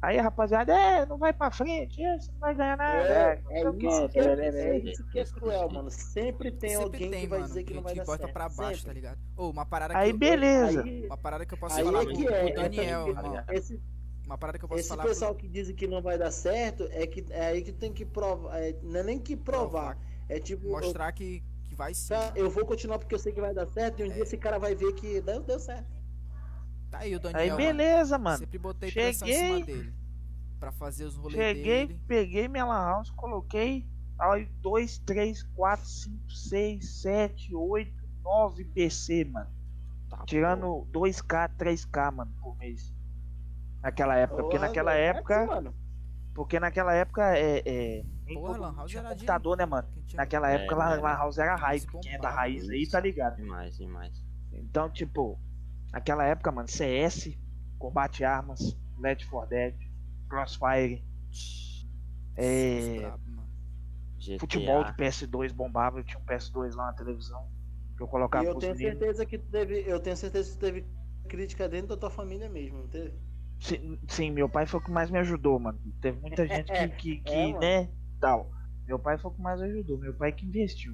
Aí 0.03 0.19
a 0.19 0.23
rapaziada, 0.23 0.73
é, 0.73 1.05
não 1.05 1.17
vai 1.17 1.31
pra 1.31 1.49
frente, 1.49 2.03
é, 2.03 2.19
você 2.19 2.29
não 2.33 2.39
vai 2.39 2.53
ganhar 2.53 2.75
nada. 2.75 3.07
É, 3.07 3.41
é 3.61 3.69
o 3.69 3.73
quê. 3.73 3.87
isso 3.87 4.09
que 4.09 4.19
é, 4.19 4.23
é 4.49 4.77
isso 4.79 5.05
que 5.07 5.19
é 5.19 5.23
cruel, 5.23 5.69
mano. 5.71 5.89
Sempre 5.89 6.51
tem 6.51 6.71
Sempre 6.71 6.83
alguém 6.83 7.09
tem, 7.09 7.21
que 7.21 7.27
vai 7.27 7.39
mano. 7.39 7.47
dizer 7.47 7.63
que 7.63 7.73
não 7.73 7.81
vai 7.81 7.93
gente 7.95 7.99
dar 7.99 8.05
bota 8.11 8.23
certo. 8.23 8.33
pra 8.33 8.49
baixo, 8.49 8.81
Sempre. 8.81 8.85
tá 8.87 8.93
ligado? 8.93 9.19
Ô, 9.37 9.49
uma 9.49 9.65
parada 9.65 9.97
Aí 9.97 10.09
que 10.09 10.15
eu, 10.15 10.19
beleza. 10.19 10.83
Aí, 10.83 11.05
uma 11.05 11.17
parada 11.17 11.45
que 11.45 11.53
eu 11.53 11.57
posso 11.57 11.77
aí 11.77 11.85
falar 11.85 12.01
é 12.01 12.05
com 12.05 12.11
que 12.13 12.25
o 12.25 12.29
é, 12.33 12.51
Daniel, 12.51 13.05
é 13.07 13.09
irmão. 13.11 13.43
esse, 13.51 13.81
Uma 14.25 14.37
parada 14.37 14.59
que 14.59 14.65
eu 14.65 14.69
posso 14.69 14.79
esse 14.81 14.89
falar 14.89 15.03
pessoal 15.03 15.35
que 15.35 15.47
diz 15.47 15.71
que 15.71 15.87
não 15.87 16.01
vai 16.01 16.17
dar 16.17 16.31
certo 16.31 16.85
é 16.91 17.07
que 17.07 17.25
é 17.29 17.45
aí 17.47 17.61
que 17.61 17.71
tem 17.71 17.93
que 17.93 18.03
provar, 18.05 18.59
é, 18.61 18.75
não 18.83 18.99
é 18.99 19.03
nem 19.03 19.19
que 19.19 19.37
provar, 19.37 19.97
é 20.27 20.37
tipo 20.37 20.63
pro, 20.63 20.69
eu, 20.71 20.81
mostrar 20.81 21.13
que, 21.13 21.41
que 21.63 21.75
vai 21.75 21.93
sim. 21.93 22.09
tá, 22.09 22.33
eu 22.35 22.49
vou 22.49 22.65
continuar 22.65 22.99
porque 22.99 23.15
eu 23.15 23.19
sei 23.19 23.31
que 23.31 23.39
vai 23.39 23.53
dar 23.53 23.67
certo 23.67 24.01
e 24.01 24.03
um 24.03 24.07
É. 24.07 24.13
dia 24.15 24.23
esse 24.23 24.35
cara 24.37 24.57
vai 24.59 24.75
ver 24.75 24.91
que 24.95 25.21
deu, 25.21 25.41
deu 25.41 25.59
certo. 25.59 26.02
Tá 26.93 26.99
aí 26.99 27.13
o 27.15 27.17
Aí 27.17 27.19
Daniel, 27.33 27.47
mano. 27.55 27.57
beleza, 27.57 28.17
mano. 28.19 28.37
Sempre 28.37 28.57
botei 28.59 28.91
pressão 28.91 29.27
em 29.27 29.31
Cheguei. 29.31 29.53
cima 29.55 29.65
dele. 29.65 29.93
Pra 30.59 30.71
fazer 30.71 31.05
os 31.05 31.15
rolês 31.15 31.35
Cheguei, 31.35 31.87
dele. 31.87 31.99
peguei 32.07 32.47
minha 32.47 32.65
lan 32.65 32.85
house, 32.85 33.09
coloquei 33.11 33.85
aí 34.19 34.45
2, 34.61 34.99
3, 34.99 35.41
4, 35.55 35.85
5, 35.85 36.31
6, 36.31 37.01
7, 37.01 37.55
8, 37.55 37.91
9 38.23 38.63
PC, 38.65 39.25
mano. 39.25 39.49
Tá, 40.09 40.23
Tirando 40.25 40.87
2K, 40.91 41.49
3K, 41.57 42.11
mano, 42.11 42.31
por 42.39 42.55
mês. 42.57 42.93
Naquela 43.81 44.15
época, 44.15 44.41
porque 44.43 44.57
Porra, 44.57 44.67
naquela 44.67 44.95
é, 44.95 45.05
época, 45.07 45.73
porque 46.33 46.59
naquela 46.59 46.93
época 46.93 47.35
é, 47.37 47.63
é 47.65 48.03
nem 48.25 48.35
Porra, 48.35 48.53
todo 48.53 48.61
Lan 48.61 48.75
House 48.75 48.93
era 48.95 49.09
de- 49.09 49.15
computador, 49.15 49.57
né, 49.57 49.65
mano? 49.65 49.87
Tinha- 50.05 50.17
Naquela 50.21 50.49
É, 50.51 50.55
época, 50.55 50.75
Lan 50.75 50.89
né? 50.95 51.01
Lan 51.01 51.15
House 51.17 51.37
era. 51.39 51.75
Isso 51.75 51.87
Quem 51.99 52.13
é 52.13 52.17
da 52.19 52.29
raiz 52.29 52.69
aí 52.69 52.87
tá 52.87 52.99
ligado. 52.99 53.35
Demais, 53.37 53.75
demais. 53.77 54.23
Então, 54.53 54.89
tipo, 54.89 55.37
naquela 55.93 56.25
época, 56.25 56.51
mano, 56.51 56.67
CS, 56.69 57.37
Combate 57.79 58.23
Armas, 58.25 58.77
Left 58.99 59.25
4 59.27 59.49
Dead, 59.49 59.75
Crossfire, 60.29 61.03
é, 62.35 62.99
Brabo, 62.99 63.23
futebol 64.39 64.83
de 64.83 64.91
PS2 64.93 65.51
bombava, 65.53 65.99
eu 65.99 66.03
tinha 66.03 66.19
um 66.19 66.25
PS2 66.25 66.75
lá 66.75 66.87
na 66.87 66.93
televisão, 66.93 67.47
que 67.97 68.03
eu 68.03 68.07
E 68.07 68.07
colocava 68.07 68.43
eu 68.43 68.51
pros 68.51 68.55
tenho 68.55 68.67
meninos. 68.67 68.99
certeza 68.99 69.25
que 69.25 69.37
tu 69.39 69.45
teve, 69.49 69.83
eu 69.87 69.99
tenho 69.99 70.17
certeza 70.17 70.51
que 70.51 70.57
teve 70.59 70.85
crítica 71.29 71.67
dentro 71.69 71.87
da 71.89 71.97
tua 71.97 72.09
família 72.11 72.49
mesmo, 72.49 72.79
não 72.79 72.87
teve? 72.89 73.13
Sim, 73.59 73.97
sim, 74.09 74.29
meu 74.31 74.49
pai 74.49 74.65
foi 74.67 74.79
o 74.79 74.83
que 74.83 74.91
mais 74.91 75.09
me 75.09 75.17
ajudou, 75.19 75.57
mano. 75.59 75.79
Teve 76.01 76.19
muita 76.19 76.45
gente 76.47 76.71
que, 76.71 76.89
que, 76.91 77.17
que, 77.21 77.31
É, 77.31 77.53
né, 77.53 77.89
tal. 78.19 78.51
Meu 78.85 78.99
pai 78.99 79.17
foi 79.17 79.31
o 79.31 79.33
que 79.33 79.41
mais 79.41 79.61
ajudou, 79.61 79.97
meu 79.97 80.13
pai 80.15 80.33
que 80.33 80.45
investiu. 80.45 80.93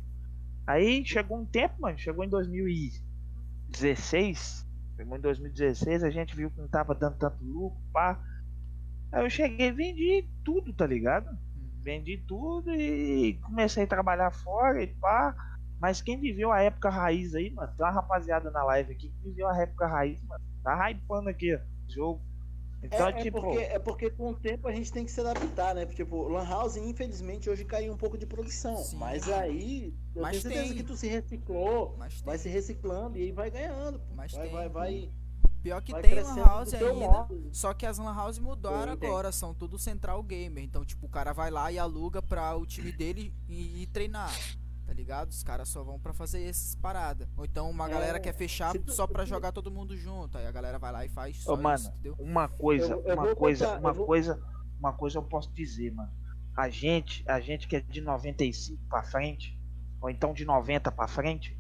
Aí 0.68 1.04
chegou 1.06 1.40
um 1.40 1.46
tempo, 1.46 1.82
mano, 1.82 1.98
chegou 1.98 2.24
em 2.24 2.30
2016, 2.30 4.68
em 5.04 5.22
2016, 5.22 6.04
a 6.04 6.10
gente 6.10 6.36
viu 6.36 6.52
que 6.52 6.60
não 6.60 6.68
tava 6.68 6.94
dando 6.94 7.18
tanto 7.18 7.44
lucro, 7.44 7.80
pá. 7.92 8.20
Aí 9.12 9.24
eu 9.24 9.30
cheguei 9.30 9.72
vendi 9.72 10.28
tudo, 10.44 10.74
tá 10.74 10.86
ligado? 10.86 11.30
Vendi 11.82 12.18
tudo 12.28 12.72
e 12.74 13.40
comecei 13.42 13.84
a 13.84 13.88
trabalhar 13.88 14.32
fora 14.32 14.84
e 14.84 14.88
pá. 14.88 15.36
Mas 15.80 16.02
quem 16.02 16.20
viveu 16.20 16.52
a 16.52 16.62
época 16.62 16.90
raiz 16.90 17.34
aí, 17.34 17.50
mano, 17.52 17.74
tem 17.76 17.86
uma 17.86 17.92
rapaziada 17.92 18.52
na 18.52 18.64
live 18.64 18.92
aqui 18.92 19.10
que 19.10 19.30
viveu 19.30 19.48
a 19.48 19.58
época 19.58 19.88
raiz, 19.88 20.22
mano. 20.26 20.44
Tá 20.62 20.92
hypando 20.92 21.30
aqui, 21.30 21.56
ó, 21.56 21.60
jogo. 21.88 22.22
Então, 22.82 23.08
é, 23.08 23.10
é 23.10 23.24
tipo, 23.24 23.42
porque, 23.42 23.58
é 23.60 23.80
porque 23.80 24.10
com 24.10 24.30
o 24.30 24.34
tempo 24.36 24.68
a 24.68 24.72
gente 24.72 24.92
tem 24.92 25.04
que 25.04 25.12
se 25.12 25.20
adaptar, 25.20 25.76
né? 25.76 25.86
Tipo, 25.86 26.30
Lan 26.30 26.46
House, 26.48 26.78
infelizmente, 26.78 27.50
hoje 27.50 27.66
caiu 27.66 27.92
um 27.94 27.98
pouco 27.98 28.18
de 28.18 28.26
produção. 28.26 28.78
Sim. 28.78 28.96
Mas 28.98 29.28
aí, 29.30 29.94
eu 30.16 30.22
Mas 30.22 30.32
tenho 30.32 30.42
certeza 30.44 30.68
tem. 30.70 30.78
que 30.78 30.84
tu 30.84 30.96
se 30.96 31.08
reciclou, 31.08 31.96
Mas 31.98 32.22
vai 32.22 32.38
se 32.38 32.48
reciclando 32.48 33.18
e 33.18 33.24
aí 33.24 33.32
vai 33.32 33.52
ganhando. 33.52 34.00
pô. 34.00 34.16
Mas 34.16 34.32
vai, 34.32 34.44
tem. 34.44 34.52
vai, 34.54 34.70
vai, 34.70 35.12
Pior 35.62 35.82
que 35.82 35.92
vai 35.92 36.02
tem 36.02 36.16
lan 36.22 36.36
house 36.38 36.74
ainda. 36.74 36.94
modo. 36.94 37.50
Só 37.52 37.74
que 37.74 37.86
as 37.86 37.98
lan 37.98 38.16
house 38.16 38.40
mudaram 38.40 38.96
tem. 38.96 39.10
agora, 39.10 39.30
são 39.34 39.54
tudo 39.54 39.78
central 39.78 40.24
gamer. 40.24 40.64
Então, 40.64 40.86
tipo, 40.86 41.06
o 41.06 41.10
cara 41.10 41.34
vai 41.34 41.52
lá 41.52 41.70
e 41.70 41.78
aluga 41.78 42.22
pra 42.22 42.56
o 42.56 42.66
time 42.66 42.94
dele 42.94 43.34
e, 43.50 43.84
e 43.84 43.88
treinar. 43.88 44.32
Tá 44.90 44.94
ligado? 44.96 45.30
Os 45.30 45.44
caras 45.44 45.70
só 45.70 45.84
vão 45.84 46.00
pra 46.00 46.14
fazer 46.14 46.42
essas 46.46 46.74
paradas. 46.74 47.28
Ou 47.38 47.46
então 47.46 47.70
uma 47.70 47.86
É, 47.88 47.92
galera 47.92 48.20
quer 48.20 48.34
fechar 48.34 48.74
tu- 48.74 48.92
só 48.92 49.06
pra 49.06 49.24
se- 49.24 49.30
jogar 49.30 49.52
todo 49.52 49.70
mundo 49.70 49.96
junto. 49.96 50.36
Aí 50.36 50.48
a 50.48 50.52
galera 50.52 50.80
vai 50.80 50.92
lá 50.92 51.06
e 51.06 51.10
faz 51.10 51.44
só 51.44 51.54
Ô, 51.54 51.58
mano, 51.58 51.76
isso, 51.78 51.90
entendeu? 51.90 52.16
uma 52.18 52.50
coisa, 52.50 52.94
Eu- 52.94 53.04
eu 53.06 53.14
uma 53.14 53.36
coisa, 53.36 53.66
contar, 53.68 53.80
uma 53.80 53.94
vou- 53.94 54.06
coisa, 54.08 54.42
uma 54.80 54.92
coisa 54.94 55.20
eu 55.20 55.24
posso 55.24 55.52
dizer, 55.54 55.94
mano. 55.94 56.12
A 56.58 56.70
gente, 56.70 57.24
a 57.30 57.40
gente 57.40 57.68
que 57.68 57.76
é 57.76 57.82
de 57.82 58.02
95 58.02 58.82
pra 58.90 59.04
frente, 59.04 59.56
ou 60.02 60.10
então 60.10 60.34
de 60.34 60.44
90 60.44 60.92
pra 60.92 61.08
frente, 61.08 61.56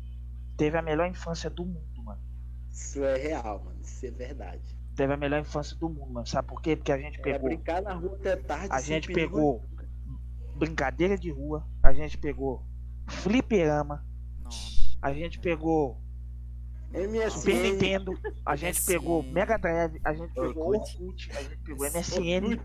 teve 0.57 0.75
a 0.75 0.82
melhor 0.82 1.07
infância 1.07 1.51
do 1.51 1.63
mundo, 1.63 2.03
mano. 2.03 2.19
Isso 2.71 3.03
é 3.03 3.15
real, 3.15 3.63
mano. 3.63 3.80
Isso 3.80 4.07
é 4.07 4.09
verdade. 4.11 4.75
Teve 4.95 5.13
a 5.13 5.17
melhor 5.17 5.39
infância 5.39 5.77
do 5.77 5.88
mundo, 5.88 6.11
mano. 6.13 6.25
Sabe 6.25 6.47
por 6.47 6.63
quê? 6.63 6.75
Porque 6.75 6.91
a 6.91 6.97
gente 6.97 7.19
É 7.19 7.21
pegou, 7.21 7.47
brincar 7.47 7.80
na 7.84 7.93
rua 7.93 8.15
até 8.15 8.36
tarde. 8.38 8.69
a 8.71 8.82
gente 8.82 9.07
pegou 9.13 9.63
brincadeira 10.55 11.15
de 11.15 11.30
rua, 11.32 11.63
a 11.84 11.93
gente 11.93 12.17
pegou 12.17 12.65
Fliperama, 13.10 14.05
Não. 14.43 14.49
a 15.01 15.14
gente 15.14 15.39
pegou 15.39 15.97
Super 16.91 17.07
MSN. 17.07 17.62
Nintendo, 17.72 18.20
a 18.45 18.55
gente 18.55 18.78
MSN. 18.80 18.86
pegou 18.93 19.24
Mega 19.24 19.57
Drive, 19.57 19.99
a 20.03 20.14
gente 20.14 20.34
pegou 20.34 20.68
Orkut. 20.70 20.97
Orkut, 21.01 21.32
a 21.32 21.41
gente 21.43 21.57
pegou 21.57 21.86
MSN, 21.88 22.60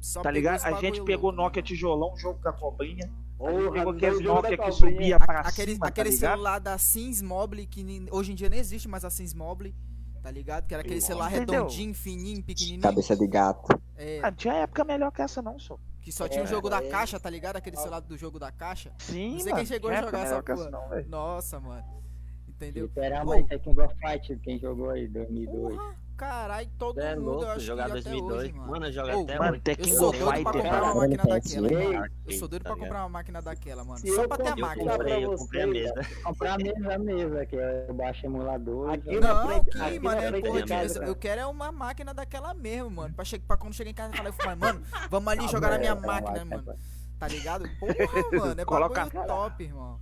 Só 0.00 0.20
tá 0.22 0.30
ligado? 0.30 0.62
A 0.64 0.72
gente 0.80 1.02
pegou 1.04 1.32
Nokia? 1.32 1.62
Tijolão, 1.62 2.16
jogo 2.16 2.40
da 2.42 2.52
cobrinha. 2.52 3.04
A 3.40 3.50
gente 3.50 3.62
Porra, 3.64 3.72
pegou 3.72 3.92
aqueles 3.92 4.20
Nokia 4.20 4.56
que 4.58 4.72
subia 4.72 5.18
pra 5.18 5.40
Aquele, 5.40 5.72
cima, 5.74 5.86
aquele 5.86 6.10
tá 6.10 6.14
ligado? 6.14 6.30
celular 6.32 6.58
da 6.58 6.78
Sims 6.78 7.22
Mobile, 7.22 7.66
que 7.66 8.06
hoje 8.10 8.32
em 8.32 8.34
dia 8.34 8.48
nem 8.48 8.58
existe 8.60 8.86
mais 8.88 9.04
a 9.04 9.10
Sims 9.10 9.34
Mobile, 9.34 9.74
tá 10.22 10.30
ligado? 10.30 10.66
Que 10.66 10.74
era 10.74 10.82
aquele 10.82 11.00
celular 11.00 11.32
Entendeu? 11.32 11.54
redondinho, 11.62 11.94
fininho, 11.94 12.42
pequenininho. 12.42 12.82
Cabeça 12.82 13.16
de 13.16 13.26
gato. 13.26 13.80
É, 13.96 14.20
Ah, 14.22 14.30
tinha 14.32 14.54
época 14.54 14.84
melhor 14.84 15.10
que 15.10 15.22
essa 15.22 15.40
não, 15.42 15.58
só. 15.58 15.78
Que 16.04 16.12
só 16.12 16.28
tinha 16.28 16.42
o 16.42 16.44
É, 16.44 16.48
jogo 16.48 16.68
da 16.68 16.84
é. 16.84 16.88
caixa, 16.88 17.18
tá 17.18 17.30
ligado? 17.30 17.56
Aquele 17.56 17.76
celular 17.76 18.00
do 18.00 18.16
jogo 18.16 18.38
da 18.38 18.52
caixa. 18.52 18.92
Sim, 18.98 19.32
Não 19.32 19.38
sei 19.40 19.52
mano, 19.52 19.56
quem 19.56 19.66
chegou 19.66 19.90
a 19.90 19.94
tinha 19.94 20.04
jogar 20.04 20.18
essa 20.26 20.42
porra. 20.42 20.70
não, 20.70 20.88
velho. 20.90 21.08
Nossa, 21.08 21.58
mano. 21.58 22.04
Entendeu? 22.46 22.86
Fliperama 22.88 23.30
Ô. 23.32 23.34
e 23.38 23.44
Tekken 23.44 23.72
of 23.80 23.94
Fight, 23.98 24.36
quem 24.44 24.58
jogou 24.60 24.90
aí, 24.90 25.08
2002. 25.08 25.74
Porra, 25.76 25.96
caralho, 26.16 26.68
todo 26.78 27.00
É 27.00 27.14
mundo 27.16 27.26
eu 27.28 27.32
louco, 27.34 27.46
acho 27.50 27.60
jogar 27.60 27.84
que 27.86 27.90
até 27.92 28.00
2002. 28.02 28.42
hoje, 28.42 28.52
mano. 28.52 28.70
Mano, 28.70 28.86
eu 28.86 28.92
jogo 28.92 29.08
Ô, 29.08 29.22
até 29.22 29.38
Mano, 29.38 29.50
hoje. 29.50 29.58
Eu 29.58 29.62
Tekken 29.62 29.94
sou 29.94 30.12
Go 30.12 30.18
doido 30.18 30.42
pra 30.42 30.52
comprar 30.52 30.82
uma 30.82 30.94
máquina 30.94 31.22
PS1. 31.24 31.28
daquela. 31.28 31.96
Arcade, 31.98 32.14
Eu 32.26 32.32
sou 32.38 32.48
doido 32.48 32.62
tá 32.62 32.70
pra 32.70 32.78
comprar 32.82 32.98
uma 33.00 33.08
máquina 33.08 33.42
daquela, 33.42 33.84
mano. 33.84 33.98
Se 33.98 34.14
Só 34.14 34.22
eu 34.22 34.28
pra 34.28 34.36
ter 34.38 34.48
a 34.48 34.50
Eu 34.50 34.56
máquina. 34.56 34.84
pra 34.84 34.92
comprei, 34.98 35.24
eu 35.24 35.36
comprei 35.36 35.62
a 35.62 35.66
mesa. 35.66 35.94
Comprar 36.22 36.52
a 36.54 36.58
mesa, 36.58 36.94
a 36.94 36.98
mesa, 36.98 37.46
que 37.46 37.56
eu 37.56 37.94
baixo 37.94 38.26
emulador. 38.26 38.90
Aqui 38.90 39.20
Não, 39.20 39.64
que, 39.64 39.80
aqui 39.80 39.98
mano, 40.00 40.20
é 40.20 40.28
frente 40.28 40.46
porra 40.46 40.62
de 40.62 40.72
mesa. 40.74 40.94
cara. 41.00 41.10
Eu 41.10 41.16
quero 41.16 41.40
é 41.40 41.46
uma 41.46 41.72
máquina 41.72 42.14
daquela 42.14 42.54
mesmo, 42.54 42.90
mano. 42.90 43.14
Pra, 43.14 43.24
che 43.24 43.38
pra 43.38 43.56
quando 43.56 43.74
chegar 43.74 43.90
em 43.90 43.94
casa 43.94 44.12
eu 44.24 44.32
falar, 44.32 44.56
mano, 44.56 44.82
vamos 45.10 45.28
ali 45.32 45.44
Ah, 45.44 45.48
jogar 45.48 45.70
na 45.70 45.78
minha 45.78 45.94
máquina, 45.94 46.38
é, 46.38 46.44
mano. 46.44 46.70
é, 46.70 46.74
Tá 47.18 47.28
ligado? 47.28 47.64
Porra, 47.78 47.94
mano, 48.54 48.60
é 48.60 48.64
Coloca- 48.64 49.04
bagulho 49.04 49.26
top, 49.26 49.64
irmão. 49.64 50.00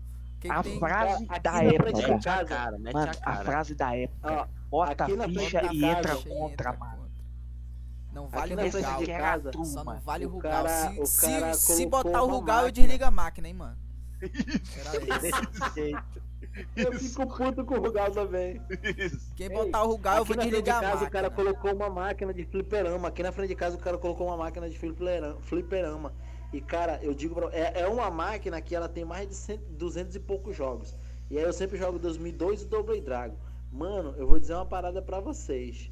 A 0.49 0.61
tem... 0.63 0.77
frase 0.79 1.25
da 1.41 1.63
época. 1.63 1.93
Mete 1.93 2.29
a 2.29 2.45
cara, 2.45 2.79
mete 2.79 2.97
a 2.97 3.03
a 3.03 3.15
cara. 3.15 3.45
frase 3.45 3.75
da 3.77 3.97
época. 3.97 4.49
Bota 4.73 5.05
aqui 5.05 5.15
na 5.17 5.25
a 5.27 5.29
ficha 5.29 5.59
e 5.59 5.81
casa, 5.81 5.99
entra 5.99 6.17
contra, 6.17 6.33
entra 6.53 6.73
mano. 6.73 6.97
contra. 6.97 7.13
Não 8.15 8.29
vale 8.29 8.55
Aqui 8.55 8.65
o 8.67 8.71
frente 8.73 8.85
Rugal. 8.87 9.01
de 9.01 9.07
casa, 9.07 9.51
true, 9.51 9.67
Só 9.67 9.85
não 9.85 10.01
vale 10.01 10.27
o 10.27 10.29
Rugal. 10.31 10.51
cara- 10.65 11.05
Se, 11.05 11.55
se, 11.55 11.55
se 11.77 11.87
botar 11.87 12.23
o 12.23 12.27
Rugal, 12.27 12.65
eu 12.67 12.73
desligo 12.73 13.05
a 13.05 13.11
máquina, 13.11 13.49
hein, 13.49 13.55
mano. 13.55 13.77
Era 14.23 15.19
isso. 15.19 15.97
Eu 16.77 16.93
fico 16.99 17.27
puto 17.27 17.65
com 17.65 17.75
o 17.75 17.81
Rugal 17.83 18.11
também. 18.11 18.61
Quem 19.37 19.47
Ei, 19.49 19.53
botar 19.55 19.83
o 19.85 19.89
Rugal, 19.93 20.19
eu 20.19 20.25
vou 20.25 20.35
frente 20.35 20.45
de 20.47 20.51
desligar 20.51 20.79
a 20.79 20.81
casa 20.81 20.93
máquina. 20.95 21.09
o 21.09 21.13
cara 21.13 21.31
colocou 21.31 21.75
uma 21.75 21.89
máquina 21.91 22.33
de 22.35 22.45
fliperama. 22.45 23.09
Aqui 23.09 23.23
na 23.23 23.33
frente 23.33 23.49
de 23.51 23.55
casa 23.55 23.77
o 23.77 23.81
cara 23.81 23.99
colocou 23.99 24.27
uma 24.27 24.37
máquina 24.37 24.69
de 24.69 24.79
fliperama. 24.79 25.41
fliperama. 25.43 26.13
E 26.53 26.61
cara, 26.61 26.99
eu 27.03 27.15
digo 27.15 27.35
pra 27.35 27.49
é, 27.53 27.81
é 27.83 27.87
uma 27.89 28.11
máquina 28.11 28.61
que 28.61 28.75
ela 28.75 28.89
tem 28.89 29.05
mais 29.05 29.29
de 29.29 29.35
100, 29.35 29.59
200 29.71 30.17
e 30.17 30.21
poucos 30.21 30.55
jogos. 30.57 30.95
E 31.31 31.39
aí 31.39 31.45
eu 31.45 31.53
sempre 31.53 31.79
jogo 31.79 31.99
2002 31.99 32.63
e 32.63 32.67
Double 32.67 33.01
Dragon. 33.01 33.37
Mano, 33.73 34.15
eu 34.17 34.27
vou 34.27 34.39
dizer 34.39 34.55
uma 34.55 34.67
parada 34.67 35.01
pra 35.01 35.19
vocês. 35.19 35.91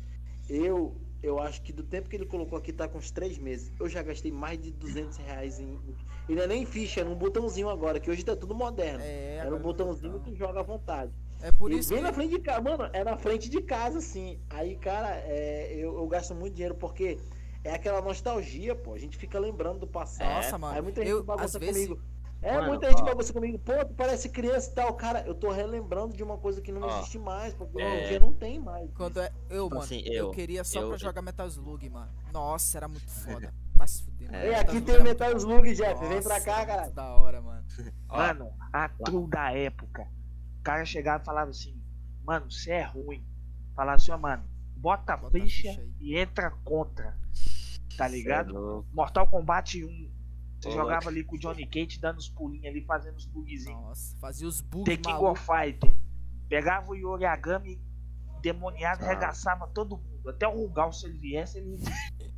Eu 0.48 0.96
eu 1.22 1.38
acho 1.38 1.60
que 1.62 1.72
do 1.72 1.82
tempo 1.82 2.08
que 2.08 2.16
ele 2.16 2.24
colocou 2.24 2.56
aqui 2.56 2.72
tá 2.72 2.88
com 2.88 2.98
uns 2.98 3.10
3 3.10 3.38
meses. 3.38 3.72
Eu 3.78 3.88
já 3.88 4.02
gastei 4.02 4.32
mais 4.32 4.58
de 4.58 4.70
200 4.70 5.18
reais 5.18 5.60
em. 5.60 5.78
E 6.28 6.34
não 6.34 6.42
é 6.42 6.46
nem 6.46 6.64
ficha, 6.64 7.00
é 7.00 7.04
num 7.04 7.14
botãozinho 7.14 7.68
agora, 7.68 8.00
que 8.00 8.10
hoje 8.10 8.24
tá 8.24 8.34
tudo 8.34 8.54
moderno. 8.54 9.02
É, 9.02 9.36
Era 9.36 9.54
um 9.54 9.58
botãozinho 9.58 10.12
botão. 10.12 10.32
que 10.32 10.38
joga 10.38 10.60
à 10.60 10.62
vontade. 10.62 11.12
É 11.42 11.52
por 11.52 11.70
e 11.72 11.78
isso 11.78 11.90
bem 11.90 11.98
que... 11.98 12.04
na 12.04 12.12
frente 12.12 12.30
de 12.30 12.40
casa, 12.40 12.60
mano, 12.60 12.90
é 12.92 13.04
na 13.04 13.16
frente 13.16 13.48
de 13.48 13.60
casa, 13.62 13.98
assim. 13.98 14.38
Aí, 14.50 14.76
cara, 14.76 15.16
é, 15.24 15.74
eu, 15.74 15.96
eu 15.98 16.06
gasto 16.06 16.34
muito 16.34 16.54
dinheiro 16.54 16.74
porque 16.74 17.18
é 17.64 17.74
aquela 17.74 18.00
nostalgia, 18.00 18.74
pô. 18.74 18.94
A 18.94 18.98
gente 18.98 19.16
fica 19.16 19.38
lembrando 19.38 19.80
do 19.80 19.86
passado. 19.86 20.26
Nossa, 20.26 20.56
mano. 20.56 20.74
Aí 20.74 20.82
muita 20.82 21.02
gente 21.02 21.10
eu, 21.10 21.24
bagunça 21.24 21.58
às 21.58 21.64
vezes... 21.64 21.88
comigo. 21.88 22.02
É, 22.42 22.54
Mano, 22.54 22.68
muita 22.68 22.88
gente 22.88 23.02
bagunça 23.02 23.32
comigo. 23.32 23.58
Pô, 23.58 23.72
tu 23.84 23.92
parece 23.94 24.28
criança 24.30 24.70
e 24.70 24.74
tal. 24.74 24.94
Cara, 24.94 25.20
eu 25.26 25.34
tô 25.34 25.50
relembrando 25.50 26.16
de 26.16 26.22
uma 26.22 26.38
coisa 26.38 26.60
que 26.62 26.72
não 26.72 26.82
Ó, 26.82 26.98
existe 26.98 27.18
mais, 27.18 27.52
porque 27.52 27.80
é- 27.80 28.18
não 28.18 28.32
tem 28.32 28.58
mais. 28.58 28.90
Quando 28.94 29.20
é... 29.20 29.30
Eu, 29.50 29.64
Tipo 29.64 29.68
mano, 29.70 29.80
assim, 29.82 30.00
eu, 30.06 30.14
eu- 30.26 30.30
queria 30.30 30.64
só 30.64 30.80
eu- 30.80 30.88
pra 30.88 30.96
jogar 30.96 31.20
Metal 31.20 31.46
Slug, 31.48 31.88
mano. 31.90 32.10
Nossa, 32.32 32.78
era 32.78 32.88
muito 32.88 33.04
foda. 33.10 33.52
Vai 33.74 33.86
se 33.88 34.02
fuder, 34.04 34.30
mano. 34.30 34.42
É, 34.42 34.48
Metal 34.48 34.60
aqui 34.62 34.76
Slug 34.76 34.92
tem 34.92 35.02
Metal 35.02 35.36
Slug, 35.36 35.74
Jeff. 35.74 36.06
Vem 36.06 36.22
pra 36.22 36.40
cá, 36.40 36.64
cara. 36.66 36.88
Da 36.90 37.14
hora, 37.14 37.42
mano. 37.42 37.64
Mano, 38.08 38.52
a 38.72 38.88
true 38.88 39.28
da 39.28 39.52
época. 39.52 40.08
O 40.58 40.62
cara 40.62 40.84
chegava 40.86 41.22
e 41.22 41.26
falava 41.26 41.50
assim, 41.50 41.78
mano, 42.24 42.50
você 42.50 42.70
é 42.72 42.82
ruim. 42.84 43.22
Falava 43.76 43.96
assim, 43.96 44.12
ó, 44.12 44.18
mano, 44.18 44.44
bota 44.76 45.12
a 45.12 45.16
Bota 45.18 45.38
ficha 45.38 45.68
ficha 45.72 45.86
e 45.98 46.16
entra 46.18 46.50
contra. 46.64 47.16
Tá 47.98 48.06
é 48.06 48.08
ligado? 48.08 48.86
Mortal 48.92 49.26
Kombat 49.26 49.84
1. 49.84 50.10
Você 50.60 50.70
jogava 50.72 51.08
ali 51.08 51.24
com 51.24 51.36
o 51.36 51.38
Johnny 51.38 51.66
Cage 51.66 51.98
dando 51.98 52.18
os 52.18 52.28
pulinhos 52.28 52.66
ali, 52.66 52.84
fazendo 52.84 53.16
os 53.16 53.24
bugzinhos. 53.26 53.80
Nossa, 53.82 54.16
fazia 54.18 54.46
os 54.46 54.60
bugs 54.60 54.84
The 54.84 54.96
King 54.96 55.24
of 55.24 55.40
Fighter. 55.42 55.92
Pegava 56.48 56.90
o 56.90 56.94
Yoriagami 56.94 57.80
demoniado, 58.42 59.02
Ah. 59.02 59.06
arregaçava 59.06 59.66
todo 59.68 59.96
mundo. 59.96 60.28
Até 60.28 60.46
o 60.46 60.52
Rugal, 60.52 60.92
se 60.92 61.06
ele 61.06 61.18
viesse, 61.18 61.58
ele 61.58 61.78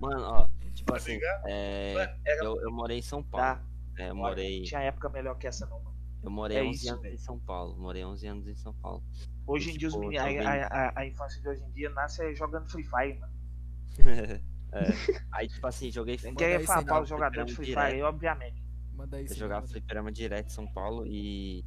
Mano, 0.00 0.22
ó, 0.22 0.48
tipo 0.74 0.90
Tá 0.90 0.96
assim, 0.96 1.18
é, 1.46 2.16
eu, 2.42 2.60
eu 2.62 2.72
morei 2.72 2.98
em 2.98 3.02
São 3.02 3.22
Paulo. 3.22 3.46
tá. 3.46 3.62
É, 3.98 4.10
eu 4.10 4.14
morei, 4.14 4.62
Tinha 4.62 4.80
época 4.82 5.08
melhor 5.08 5.36
que 5.38 5.46
essa, 5.46 5.64
não, 5.66 5.78
mano. 5.82 5.96
eu 6.22 6.30
morei 6.30 6.58
é 6.58 6.62
11 6.64 6.70
isso, 6.78 6.90
anos 6.90 7.02
velho. 7.02 7.14
em 7.14 7.18
São 7.18 7.38
Paulo. 7.38 7.76
Morei 7.78 8.04
11 8.04 8.26
anos 8.26 8.46
em 8.46 8.54
São 8.56 8.74
Paulo. 8.74 9.02
Hoje 9.46 9.70
em 9.70 9.78
dia, 9.78 9.88
os 9.88 9.94
Tipo, 9.94 10.08
meninos, 10.08 10.44
a, 10.46 10.66
a- 10.66 10.92
a 11.00 11.06
infância 11.06 11.40
de 11.40 11.48
hoje 11.48 11.62
em 11.62 11.70
dia 11.70 11.88
nasce 11.90 12.34
jogando 12.34 12.68
Free 12.70 12.84
Fire, 12.84 13.18
mano. 13.18 13.32
É. 14.72 14.84
Aí, 15.32 15.48
tipo 15.48 15.66
assim, 15.66 15.90
joguei 15.90 16.16
Tem 16.16 16.34
que 16.34 16.44
aí, 16.44 16.64
falar 16.64 16.80
Senão, 16.80 17.02
os 17.02 17.08
jogadores 17.08 17.46
de 17.46 17.56
Free 17.56 17.66
direto. 17.66 17.90
Fire, 17.90 18.02
obviamente. 18.02 18.62
Manda 18.92 19.16
aí, 19.16 19.26
Eu 19.28 19.34
jogava 19.36 19.66
fliperama 19.66 20.10
direto 20.10 20.46
em 20.46 20.50
São 20.50 20.66
Paulo 20.66 21.06
e. 21.06 21.64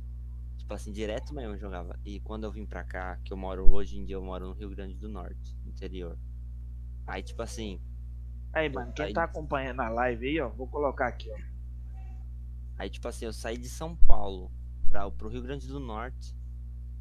Tipo 0.58 0.74
assim, 0.74 0.92
direto 0.92 1.34
mesmo 1.34 1.54
eu 1.56 1.58
jogava. 1.60 1.98
E 2.06 2.20
quando 2.20 2.44
eu 2.44 2.52
vim 2.52 2.66
pra 2.66 2.84
cá, 2.84 3.18
que 3.24 3.34
eu 3.34 3.38
moro 3.38 3.72
hoje 3.72 3.98
em 3.98 4.06
dia, 4.06 4.16
eu 4.16 4.24
moro 4.24 4.48
no 4.48 4.54
Rio 4.54 4.70
Grande 4.70 4.96
do 4.96 5.10
Norte, 5.10 5.58
interior. 5.66 6.18
Aí, 7.08 7.24
tipo 7.24 7.42
assim, 7.42 7.82
Aí, 8.54 8.70
mano, 8.70 8.92
quem 8.94 9.14
tá 9.14 9.24
acompanhando 9.24 9.80
a 9.82 9.90
live 9.90 10.28
aí, 10.28 10.42
ó, 10.42 10.50
vou 10.50 10.68
colocar 10.68 11.08
aqui, 11.08 11.30
ó. 11.32 11.38
aí, 12.78 12.90
tipo 12.90 13.08
assim, 13.08 13.26
eu 13.26 13.34
saí 13.34 13.58
de 13.58 13.70
São 13.70 13.96
Paulo 13.96 14.52
pra, 14.90 15.10
pro 15.12 15.30
Rio 15.30 15.42
Grande 15.42 15.68
do 15.68 15.80
Norte. 15.80 16.36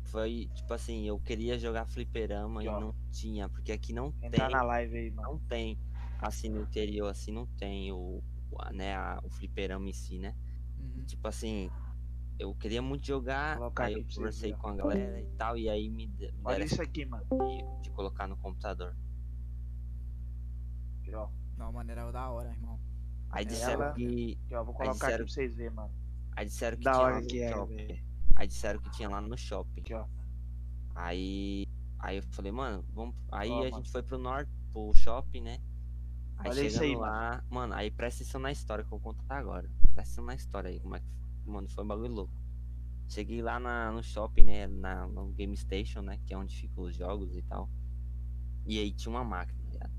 Foi, 0.05 0.49
tipo 0.55 0.73
assim, 0.73 1.07
eu 1.07 1.19
queria 1.19 1.59
jogar 1.59 1.85
fliperama 1.87 2.61
Aqui, 2.61 2.69
e 2.69 2.73
ó. 2.73 2.81
não 2.81 2.95
tinha, 3.11 3.49
porque 3.49 3.73
aqui 3.73 3.93
não 3.93 4.11
Quem 4.13 4.31
tem. 4.31 4.41
tá 4.41 4.49
na 4.49 4.63
live 4.63 4.97
aí, 4.97 5.11
mano. 5.11 5.33
Não 5.33 5.39
tem. 5.41 5.79
Assim, 6.19 6.49
no 6.49 6.63
interior, 6.63 7.09
assim, 7.09 7.31
não 7.33 7.47
tem 7.47 7.93
o, 7.93 8.23
né, 8.73 8.95
a- 8.97 9.21
o 9.23 9.31
fliperama 9.31 9.89
em 9.89 9.93
si, 9.93 10.19
né? 10.19 10.35
Uhum. 10.79 11.05
tipo 11.05 11.27
assim, 11.27 11.71
eu 12.39 12.55
queria 12.55 12.81
muito 12.81 13.05
jogar, 13.07 13.57
colocar 13.57 13.85
aí 13.87 13.95
eu 13.95 14.05
conversei 14.15 14.53
com 14.53 14.69
a 14.69 14.75
galera 14.77 15.21
e 15.21 15.27
tal, 15.37 15.57
e 15.57 15.69
aí 15.69 15.89
me, 15.89 16.07
me 16.07 16.31
Olha 16.45 16.55
deram 16.57 16.67
isso 16.67 16.81
aqui, 16.83 17.05
mano. 17.05 17.25
de, 17.31 17.83
de 17.83 17.91
colocar 17.91 18.27
no 18.29 18.37
computador. 18.37 18.95
Ó. 21.15 21.29
Não, 21.57 21.73
mano, 21.73 21.91
era 21.91 22.11
da 22.13 22.31
hora, 22.31 22.51
irmão. 22.51 22.79
Aí 23.31 23.43
É, 23.45 23.49
disseram 23.49 23.83
ela- 23.85 23.93
que. 23.95 24.39
Aqui, 24.45 24.55
ó, 24.55 24.65
vou 24.65 24.75
colocar 24.75 24.93
disseram- 24.93 25.15
aqui 25.15 25.25
pra 25.25 25.33
vocês 25.33 25.55
verem, 25.57 25.73
mano. 25.75 25.95
Aí 26.37 26.45
disseram 26.47 26.77
que 26.77 26.85
Da 26.85 26.93
tinha 26.93 27.03
hora 27.05 27.23
que 27.27 27.43
é, 27.43 27.53
shopping. 27.53 28.03
Aí 28.37 28.47
disseram 28.47 28.81
que 28.81 28.91
tinha 28.91 29.09
lá 29.09 29.21
no 29.21 29.37
shopping. 29.37 29.81
Aqui, 29.81 29.95
ó. 29.95 30.07
Aí. 30.95 31.67
Aí 31.99 32.19
eu 32.19 32.23
falei, 32.31 32.53
mano, 32.53 32.85
vamos. 32.93 33.15
Aí 33.33 33.51
Ó, 33.51 33.55
a 33.55 33.59
mano. 33.65 33.77
gente 33.77 33.91
foi 33.91 34.03
pro 34.03 34.19
norte, 34.19 34.51
pro 34.73 34.93
shopping, 34.95 35.41
né? 35.41 35.59
Aí 36.39 36.51
Olha 36.51 36.55
chegando 36.55 36.71
isso 36.71 36.83
aí, 36.83 36.95
lá, 36.97 37.45
mano. 37.51 37.75
aí 37.75 37.91
presta 37.91 38.23
atenção 38.23 38.41
na 38.41 38.53
história 38.53 38.85
que 38.85 38.93
eu 38.93 38.99
vou 38.99 39.01
contar 39.01 39.39
agora. 39.39 39.69
Presta 39.95 40.01
atenção 40.01 40.25
na 40.25 40.35
história 40.35 40.71
aí, 40.71 40.79
como 40.79 40.95
é 40.95 41.01
que. 41.01 41.07
Mano, 41.45 41.69
foi 41.69 41.83
um 41.83 41.87
bagulho 41.87 42.13
louco. 42.13 42.33
Cheguei 43.09 43.43
lá 43.43 43.59
na, 43.59 43.91
no 43.91 44.03
shopping, 44.03 44.45
né? 44.45 44.67
Na, 44.67 45.07
no 45.09 45.33
Game 45.33 45.57
Station, 45.57 46.03
né? 46.03 46.19
Que 46.27 46.35
é 46.35 46.39
onde 46.39 46.55
ficam 46.55 46.85
os 46.85 46.95
jogos 46.95 47.35
e 47.37 47.43
tal. 47.43 47.69
E 48.67 48.79
aí 48.79 48.93
tinha 48.93 49.11
uma 49.11 49.25
máquina, 49.25 49.59
tá 49.65 49.71
ligado? 49.73 49.93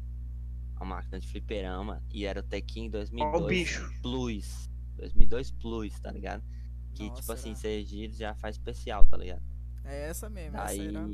Uma 0.77 0.85
máquina 0.85 1.19
de 1.19 1.27
fliperama. 1.27 2.03
E 2.11 2.25
era 2.25 2.39
o 2.39 2.43
Tekken 2.43 2.89
2002 2.89 3.33
Ó 3.33 3.43
o 3.43 3.47
bicho. 3.47 3.93
Plus. 4.01 4.69
2002 4.95 5.51
Plus, 5.51 5.99
tá 5.99 6.11
ligado? 6.11 6.43
Que 6.93 7.07
Nossa, 7.07 7.21
tipo 7.21 7.31
assim, 7.33 7.55
você 7.55 7.83
gira 7.83 8.13
já 8.13 8.35
faz 8.35 8.55
especial, 8.55 9.05
tá 9.05 9.17
ligado? 9.17 9.41
É 9.83 10.09
essa 10.09 10.29
mesmo, 10.29 10.57
essa 10.57 10.67
Aí. 10.67 10.87
era... 10.87 11.09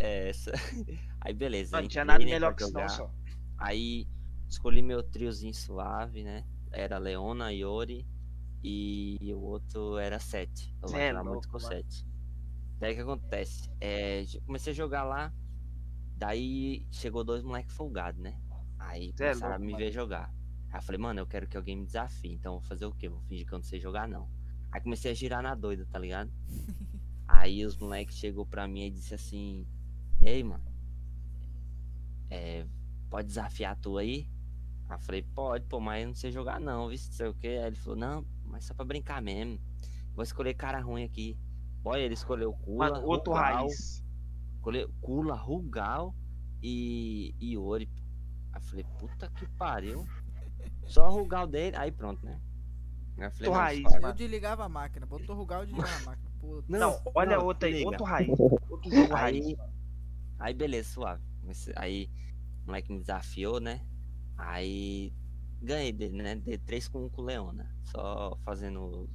É 0.00 0.28
essa. 0.28 0.50
Aí 1.20 1.32
beleza. 1.32 1.80
Não 1.80 1.88
tinha 1.88 2.04
nada 2.04 2.24
né, 2.24 2.30
melhor 2.30 2.54
que 2.54 2.64
isso, 2.64 2.72
não, 2.72 2.88
só. 2.88 3.14
Aí 3.56 4.08
escolhi 4.52 4.82
meu 4.82 5.02
triozinho 5.02 5.54
suave, 5.54 6.22
né? 6.22 6.44
Era 6.70 6.98
Leona, 6.98 7.50
Yori 7.52 8.06
e 8.62 9.32
o 9.34 9.40
outro 9.40 9.96
era 9.98 10.18
Sete. 10.18 10.74
Eu 10.82 10.88
Cê 10.88 10.98
é 10.98 11.22
muito 11.22 11.48
com 11.48 11.58
o 11.58 11.60
mano. 11.60 11.74
Sete. 11.74 12.06
Daí 12.78 12.92
o 12.92 12.96
que 12.96 13.02
acontece? 13.02 13.70
É, 13.80 14.24
comecei 14.44 14.72
a 14.72 14.76
jogar 14.76 15.04
lá, 15.04 15.32
daí 16.16 16.86
chegou 16.90 17.24
dois 17.24 17.42
moleques 17.42 17.74
folgados, 17.74 18.20
né? 18.20 18.38
Aí 18.78 19.12
Cê 19.16 19.24
é 19.24 19.26
começaram 19.28 19.52
louco, 19.52 19.62
a 19.62 19.66
me 19.66 19.72
mano. 19.72 19.84
ver 19.84 19.90
jogar. 19.90 20.34
Aí 20.70 20.78
eu 20.78 20.82
falei, 20.82 21.00
mano, 21.00 21.20
eu 21.20 21.26
quero 21.26 21.46
que 21.48 21.56
alguém 21.56 21.76
me 21.76 21.86
desafie, 21.86 22.32
então 22.34 22.54
eu 22.54 22.60
vou 22.60 22.68
fazer 22.68 22.84
o 22.86 22.92
quê? 22.92 23.08
Vou 23.08 23.20
fingir 23.22 23.46
que 23.46 23.52
eu 23.52 23.58
não 23.58 23.64
sei 23.64 23.80
jogar, 23.80 24.06
não. 24.06 24.28
Aí 24.70 24.80
comecei 24.80 25.10
a 25.10 25.14
girar 25.14 25.42
na 25.42 25.54
doida, 25.54 25.86
tá 25.86 25.98
ligado? 25.98 26.30
Aí 27.26 27.64
os 27.64 27.76
moleques 27.78 28.16
chegou 28.16 28.44
pra 28.44 28.68
mim 28.68 28.86
e 28.86 28.90
disse 28.90 29.14
assim, 29.14 29.66
ei, 30.20 30.42
mano, 30.42 30.64
é, 32.30 32.66
pode 33.08 33.28
desafiar 33.28 33.76
tu 33.76 33.96
aí? 33.96 34.28
Aí 34.92 34.98
eu 34.98 35.00
falei, 35.02 35.22
pode, 35.22 35.64
pô, 35.64 35.80
mas 35.80 36.02
eu 36.02 36.08
não 36.08 36.14
sei 36.14 36.30
jogar 36.30 36.60
não, 36.60 36.88
viu? 36.88 36.98
Não 36.98 37.12
sei 37.12 37.26
o 37.26 37.34
que. 37.34 37.48
Aí 37.48 37.66
ele 37.68 37.76
falou, 37.76 37.98
não, 37.98 38.26
mas 38.44 38.64
só 38.66 38.74
pra 38.74 38.84
brincar 38.84 39.22
mesmo. 39.22 39.58
Vou 40.14 40.22
escolher 40.22 40.52
cara 40.52 40.80
ruim 40.80 41.02
aqui. 41.02 41.38
Olha, 41.82 42.02
ele 42.02 42.12
escolheu 42.12 42.52
Kula, 42.52 42.90
Mano, 42.90 43.06
outro 43.06 43.32
Rugal, 43.32 43.54
raiz. 43.56 44.04
escolheu 44.54 44.92
Kula, 45.00 45.34
Rugal 45.34 46.14
e 46.62 47.34
Iori. 47.40 47.88
Aí 48.52 48.60
eu 48.60 48.66
falei, 48.66 48.84
puta 48.98 49.30
que 49.30 49.48
pariu. 49.56 50.06
Só 50.84 51.08
o 51.08 51.10
Rugal 51.10 51.46
dele, 51.46 51.74
aí 51.76 51.90
pronto, 51.90 52.24
né? 52.26 52.38
Aí 53.16 53.24
eu 53.24 53.30
falei, 53.30 53.48
Outro 53.48 53.52
não, 53.52 53.60
raiz. 53.60 53.94
Eu 54.02 54.12
desligava 54.12 54.64
a 54.64 54.68
máquina. 54.68 55.06
Botou 55.06 55.34
Rugal, 55.34 55.60
eu 55.62 55.66
desligava 55.66 55.96
a 55.96 56.04
máquina. 56.04 56.30
Pô, 56.38 56.62
Não, 56.68 57.00
olha 57.14 57.38
não, 57.38 57.46
outra 57.46 57.66
aí, 57.66 57.74
liga. 57.76 57.86
outro 57.88 58.04
raiz. 58.04 58.38
Outro 58.68 58.90
jogo 58.94 59.14
raiz. 59.14 59.46
Aí, 59.46 59.56
aí 60.38 60.54
beleza, 60.54 60.90
suave. 60.90 61.22
Aí 61.76 62.10
o 62.62 62.66
moleque 62.66 62.92
me 62.92 63.00
desafiou, 63.00 63.58
né? 63.58 63.80
Aí 64.36 65.12
ganhei 65.60 65.92
dele, 65.92 66.22
né? 66.22 66.34
Dei 66.36 66.58
três 66.58 66.88
com, 66.88 67.08
com 67.10 67.22
o 67.22 67.24
Leona. 67.24 67.74
Só 67.84 68.36
fazendo 68.44 69.08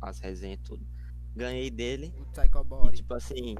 as 0.00 0.20
resenhas 0.20 0.58
e 0.60 0.62
tudo. 0.62 0.86
Ganhei 1.34 1.70
dele. 1.70 2.14
o 2.16 2.26
Psycho 2.26 2.58
E 2.58 2.64
Body. 2.64 2.96
tipo 2.98 3.14
assim, 3.14 3.54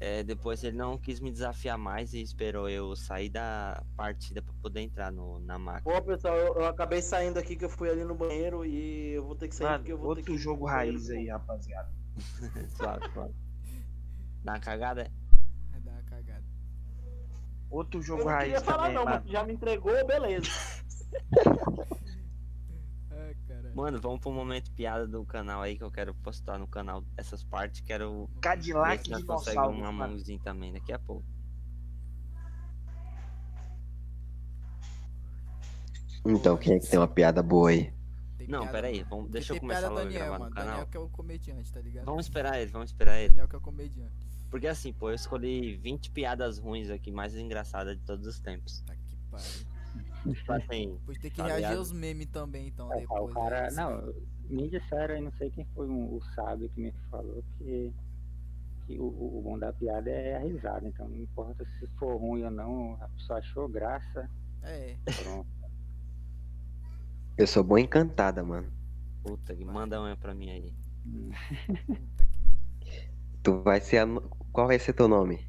é, 0.00 0.22
depois 0.22 0.62
ele 0.64 0.76
não 0.76 0.98
quis 0.98 1.20
me 1.20 1.30
desafiar 1.30 1.78
mais 1.78 2.12
e 2.12 2.20
esperou 2.20 2.68
eu 2.68 2.94
sair 2.96 3.30
da 3.30 3.82
partida 3.96 4.42
pra 4.42 4.52
poder 4.62 4.80
entrar 4.80 5.12
no, 5.12 5.38
na 5.40 5.58
máquina. 5.58 5.98
Ô, 5.98 6.02
pessoal, 6.02 6.36
eu, 6.36 6.54
eu 6.56 6.66
acabei 6.66 7.00
saindo 7.02 7.38
aqui 7.38 7.56
que 7.56 7.64
eu 7.64 7.70
fui 7.70 7.88
ali 7.90 8.04
no 8.04 8.14
banheiro 8.14 8.64
e 8.64 9.12
eu 9.12 9.24
vou 9.24 9.36
ter 9.36 9.48
que 9.48 9.54
sair 9.56 9.72
porque 9.72 9.92
eu 9.92 9.98
Mano, 9.98 10.06
vou 10.06 10.14
ter 10.16 10.22
outro 10.22 10.24
que. 10.24 10.38
jogo 10.38 10.66
raiz 10.66 11.08
aí, 11.10 11.28
rapaziada. 11.28 11.90
suave, 12.76 13.08
suave. 13.12 13.34
Uma 14.42 14.60
cagada? 14.60 15.10
Outro 17.74 17.98
Eu 17.98 18.04
jogo 18.04 18.22
não 18.24 18.30
raiz 18.30 18.52
queria 18.52 18.60
falar 18.60 18.82
também, 18.84 18.94
não, 18.94 19.04
mano. 19.04 19.22
já 19.26 19.42
me 19.44 19.52
entregou, 19.52 19.92
beleza. 20.06 20.48
Ai. 23.10 23.36
Mano, 23.74 24.00
vamos 24.00 24.20
pro 24.20 24.30
momento 24.30 24.70
piada 24.72 25.08
do 25.08 25.24
canal 25.24 25.60
aí 25.60 25.76
que 25.76 25.82
eu 25.82 25.90
quero 25.90 26.14
postar 26.14 26.56
no 26.58 26.68
canal 26.68 27.02
essas 27.16 27.42
partes. 27.42 27.80
Quero 27.80 28.28
ver 28.34 28.40
Cadillac 28.40 29.02
se 29.04 29.10
nós 29.10 29.24
conseguimos 29.24 29.44
dinossauro. 29.66 29.72
um 29.76 29.92
mano. 29.92 30.04
Amongzinho 30.04 30.38
também 30.38 30.72
daqui 30.72 30.92
a 30.92 30.98
pouco. 31.00 31.24
Então, 36.26 36.56
quem 36.56 36.74
é 36.76 36.78
que 36.78 36.86
tem 36.88 36.98
uma 36.98 37.08
piada 37.08 37.42
boa 37.42 37.70
aí? 37.70 37.92
Tem 38.38 38.48
Não, 38.48 38.60
piada- 38.60 38.72
pera 38.72 38.86
aí, 38.88 39.02
vamos, 39.02 39.30
deixa 39.30 39.54
eu 39.54 39.60
começar 39.60 39.88
logo 39.88 40.00
a 40.00 40.04
Daniel, 40.04 40.20
gravar 40.20 40.38
mano. 40.38 40.48
no 40.50 40.54
Daniel 40.54 40.72
canal. 40.74 40.86
que 40.86 40.96
é 40.96 41.00
o 41.00 41.08
comediante, 41.08 41.72
tá 41.72 41.80
ligado? 41.80 42.04
Vamos 42.06 42.26
esperar 42.26 42.60
ele, 42.60 42.70
vamos 42.70 42.90
esperar 42.90 43.18
ele. 43.18 43.28
Daniel 43.30 43.48
que 43.48 43.54
é 43.54 43.58
o 43.58 43.60
comediante. 43.60 44.26
Porque 44.54 44.68
assim, 44.68 44.92
pô, 44.92 45.10
eu 45.10 45.16
escolhi 45.16 45.74
20 45.78 46.12
piadas 46.12 46.58
ruins 46.58 46.88
aqui, 46.88 47.10
mais 47.10 47.34
engraçadas 47.36 47.96
de 47.98 48.04
todos 48.04 48.24
os 48.24 48.38
tempos. 48.38 48.82
Tá 48.86 48.94
que 48.94 49.16
pariu. 49.28 50.32
Tipo 50.32 50.52
assim, 50.52 50.92
Depois 51.00 51.18
tem 51.18 51.28
que 51.32 51.36
Tá 51.38 51.46
reagir 51.48 51.76
aos 51.76 51.90
memes 51.90 52.28
também, 52.28 52.68
então, 52.68 52.92
É, 52.92 53.00
depois. 53.00 53.32
o 53.32 53.34
cara, 53.34 53.62
né? 53.62 53.70
não, 53.72 54.14
me 54.48 54.68
disseram 54.70 55.16
aí, 55.16 55.20
não 55.20 55.32
sei 55.32 55.50
quem 55.50 55.64
foi 55.74 55.88
um- 55.88 56.14
o 56.14 56.22
sábio 56.36 56.68
que 56.68 56.82
me 56.82 56.92
falou 57.10 57.42
que, 57.58 57.92
que 58.86 58.96
o, 58.96 59.06
o 59.06 59.42
bom 59.42 59.58
da 59.58 59.72
piada 59.72 60.08
é 60.08 60.36
a 60.36 60.38
risada, 60.38 60.86
então 60.86 61.08
não 61.08 61.16
importa 61.16 61.66
se 61.80 61.88
for 61.98 62.14
ruim 62.16 62.44
ou 62.44 62.50
não, 62.52 62.94
a 63.02 63.08
pessoa 63.08 63.40
achou 63.40 63.68
graça, 63.68 64.30
É, 64.62 64.94
pronto. 65.20 65.48
Eu 67.36 67.46
sou 67.48 67.64
bom 67.64 67.76
encantada, 67.76 68.44
mano. 68.44 68.72
puta, 69.24 69.52
que 69.56 69.64
manda 69.64 70.00
uma 70.00 70.16
pra 70.16 70.32
mim 70.32 70.48
aí. 70.50 70.72
puta 71.88 72.24
que. 72.26 72.44
Tu 73.42 73.60
vai 73.62 73.80
ser 73.80 73.98
a... 73.98 74.06
Qual 74.54 74.68
vai 74.68 74.78
ser 74.78 74.92
teu 74.92 75.08
nome? 75.08 75.48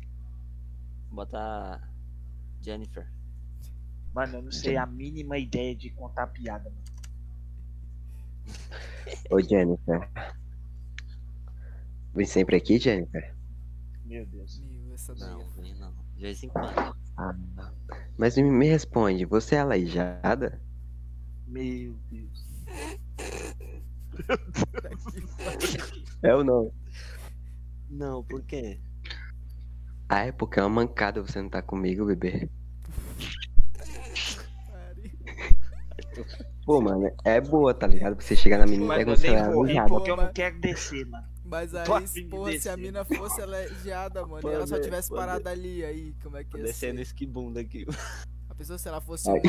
Bota 1.12 1.80
Jennifer. 2.60 3.08
Mano, 4.16 4.38
eu 4.38 4.41
não 4.41 4.51
sei 4.51 4.78
a 4.78 4.86
mínima 4.88 5.38
ideia 5.38 5.76
de 5.76 5.91
contar 5.91 6.26
piada, 6.26 6.72
mano. 6.72 6.84
Ô, 9.30 9.39
Jennifer. 9.39 10.10
Vem 12.16 12.26
sempre 12.26 12.56
aqui, 12.56 12.80
Jennifer? 12.80 13.36
Meu 14.06 14.26
Deus. 14.26 14.60
Meu. 14.60 14.97
Não, 15.20 15.41
é 15.41 15.45
vem 15.62 15.76
não. 15.76 15.93
De 16.16 16.22
vez 16.24 16.41
em 16.41 16.49
quando. 16.49 16.95
Ah, 17.16 17.36
Mas 18.18 18.36
me, 18.38 18.43
me 18.49 18.68
responde, 18.68 19.24
você 19.26 19.53
é 19.53 19.60
aleijada? 19.60 20.60
Meu 21.45 21.95
Deus. 22.10 22.47
que 25.12 25.22
pariu. 25.43 26.06
É 26.24 26.34
ou 26.34 26.43
não? 26.43 26.74
Não, 27.88 28.24
por 28.24 28.41
quê? 28.41 28.80
Ah, 30.16 30.28
é 30.28 30.32
porque 30.32 30.57
é 30.61 30.63
uma 30.63 30.70
mancada 30.70 31.22
você 31.22 31.41
não 31.41 31.49
tá 31.49 31.61
comigo, 31.61 32.05
bebê. 32.05 32.49
Pô, 36.66 36.80
mano, 36.80 37.13
é 37.26 37.41
boa, 37.41 37.74
tá 37.74 37.86
ligado? 37.86 38.16
Você 38.22 38.34
chegar 38.34 38.59
na 38.59 38.66
menina 38.66 38.93
e 38.93 39.03
perguntar 39.03 39.28
ela 39.28 39.39
é 39.39 39.51
vou 39.51 39.63
aleijada. 39.63 39.89
porque 39.89 40.11
eu 40.11 40.16
não 40.16 40.32
quero 40.32 40.57
descer, 40.61 41.05
mano. 41.05 41.28
Mas 41.43 41.72
Tô 41.72 41.93
aí, 41.95 42.24
porra, 42.30 42.57
se 42.57 42.70
a 42.70 42.78
mina 42.78 43.03
fosse 43.03 43.41
aleijada, 43.41 44.26
mano, 44.26 44.49
e 44.49 44.53
ela 44.53 44.66
só 44.66 44.80
tivesse 44.80 45.09
pode 45.09 45.20
parado 45.20 45.49
ali, 45.49 45.84
aí, 45.84 46.16
como 46.24 46.38
é 46.38 46.45
que 46.45 46.51
Tô 46.51 46.59
ia 46.59 46.63
descendo 46.63 46.95
ser? 46.95 47.01
esquibunda 47.01 47.59
aqui. 47.59 47.86
A 48.49 48.55
pessoa, 48.55 48.78
se 48.78 48.88
ela 48.88 49.01
fosse 49.01 49.30
Ai. 49.30 49.41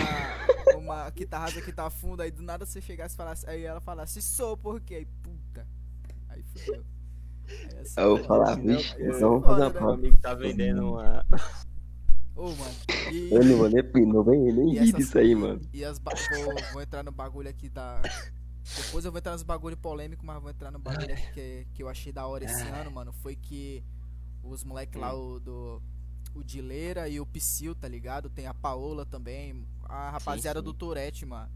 uma, 0.75 0.79
uma 0.79 1.11
que 1.13 1.25
tá 1.25 1.39
rasa, 1.39 1.63
que 1.63 1.73
tá 1.73 1.89
funda, 1.89 2.25
aí 2.25 2.33
do 2.33 2.43
nada 2.43 2.67
você 2.67 2.81
chegasse 2.81 3.15
e 3.15 3.17
falasse, 3.17 3.49
aí 3.49 3.63
ela 3.63 3.81
falasse, 3.81 4.21
sou 4.21 4.57
por 4.57 4.81
quê? 4.81 4.97
Aí, 4.97 5.07
puta. 5.23 5.65
Aí 6.29 6.43
fudeu. 6.43 6.85
Aí 7.49 7.79
assim, 7.81 8.01
Eu 8.01 8.17
vou 8.17 8.25
falar, 8.27 8.59
eu- 8.65 8.81
então 8.81 9.41
vamos 9.41 9.45
fazer 9.47 9.63
uma 9.63 9.65
Foda, 9.65 9.67
né? 9.67 9.71
Prova. 9.71 9.95
amigo 9.95 10.19
tá 10.19 10.35
vendendo 10.35 10.93
uma. 10.93 11.25
Ô, 12.35 12.51
mano. 12.51 12.75
E, 13.13 13.31
Eu 13.33 13.45
não 13.45 13.57
vou 13.57 13.69
nem, 13.71 14.07
não 14.07 14.23
vem 14.23 14.53
nem 14.53 14.79
rir 14.79 14.93
disso 14.93 15.19
aí, 15.19 15.35
mano. 15.35 15.61
e 15.73 15.85
as 15.85 15.99
ba- 15.99 16.13
vou, 16.45 16.55
vou 16.75 16.83
entrar 16.83 17.03
no 17.03 17.11
bagulho 17.13 17.49
aqui 17.49 17.69
da. 17.69 18.03
Depois 18.77 19.05
eu 19.05 19.13
vou 19.13 19.19
entrar 19.19 19.33
nos 19.33 19.43
bagulho 19.45 19.77
polêmico, 19.77 20.27
mas 20.27 20.41
vou 20.41 20.51
entrar 20.51 20.71
no 20.71 20.79
bagulho 20.79 21.13
aqui 21.13 21.33
que, 21.33 21.67
que 21.73 21.83
eu 21.83 21.89
achei 21.89 22.13
da 22.13 22.27
hora 22.27 22.45
esse 22.45 22.63
ano, 22.63 22.91
mano. 22.91 23.13
Foi 23.23 23.37
que 23.37 23.83
os 24.43 24.65
moleques 24.65 25.01
lá, 25.01 25.15
o 25.15 25.39
do. 25.41 25.81
O 26.35 26.45
Dileira 26.45 27.09
e 27.09 27.19
o 27.19 27.25
Psyll, 27.25 27.75
tá 27.75 27.89
ligado? 27.89 28.29
Tem 28.29 28.47
a 28.47 28.53
Paola 28.53 29.07
também. 29.07 29.65
A 29.85 30.11
rapaziada 30.11 30.59
sim. 30.61 30.65
do 30.65 30.75
Tourette, 30.75 31.25
mano. 31.25 31.49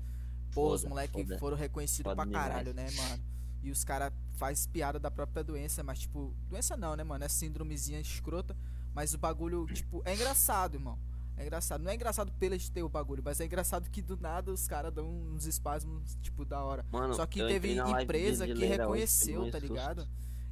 Pô, 0.54 0.72
os 0.72 0.80
Foda, 0.80 0.88
moleques 0.88 1.22
foda. 1.22 1.38
foram 1.38 1.56
reconhecidos 1.56 2.10
Foda 2.10 2.22
pra 2.26 2.32
caralho, 2.40 2.72
né, 2.72 2.86
mano? 2.96 3.22
E 3.62 3.70
os 3.70 3.84
caras 3.84 4.12
faz 4.36 4.66
piada 4.66 4.98
da 4.98 5.10
própria 5.10 5.44
doença, 5.44 5.82
mas 5.82 6.00
tipo, 6.00 6.34
doença 6.48 6.76
não, 6.76 6.96
né, 6.96 7.04
mano? 7.04 7.24
É 7.24 7.28
síndromezinha 7.28 8.00
escrota. 8.00 8.56
Mas 8.94 9.14
o 9.14 9.18
bagulho, 9.18 9.66
tipo, 9.66 10.02
é 10.04 10.14
engraçado, 10.14 10.74
irmão. 10.74 10.98
É 11.36 11.42
engraçado. 11.42 11.82
Não 11.82 11.90
é 11.90 11.94
engraçado 11.94 12.32
pelas 12.32 12.68
ter 12.68 12.82
o 12.82 12.88
bagulho, 12.88 13.22
mas 13.24 13.40
é 13.40 13.44
engraçado 13.44 13.88
que 13.88 14.02
do 14.02 14.16
nada 14.16 14.50
os 14.50 14.66
caras 14.66 14.92
dão 14.92 15.08
uns 15.08 15.46
espasmos, 15.46 16.16
tipo, 16.20 16.44
da 16.44 16.62
hora. 16.62 16.84
Mano, 16.90 17.14
Só 17.14 17.24
que 17.24 17.40
teve 17.46 17.78
empresa 17.78 18.46
que 18.46 18.52
hoje, 18.52 18.66
reconheceu, 18.66 19.42
um 19.44 19.50
tá 19.50 19.58
ligado? 19.58 20.06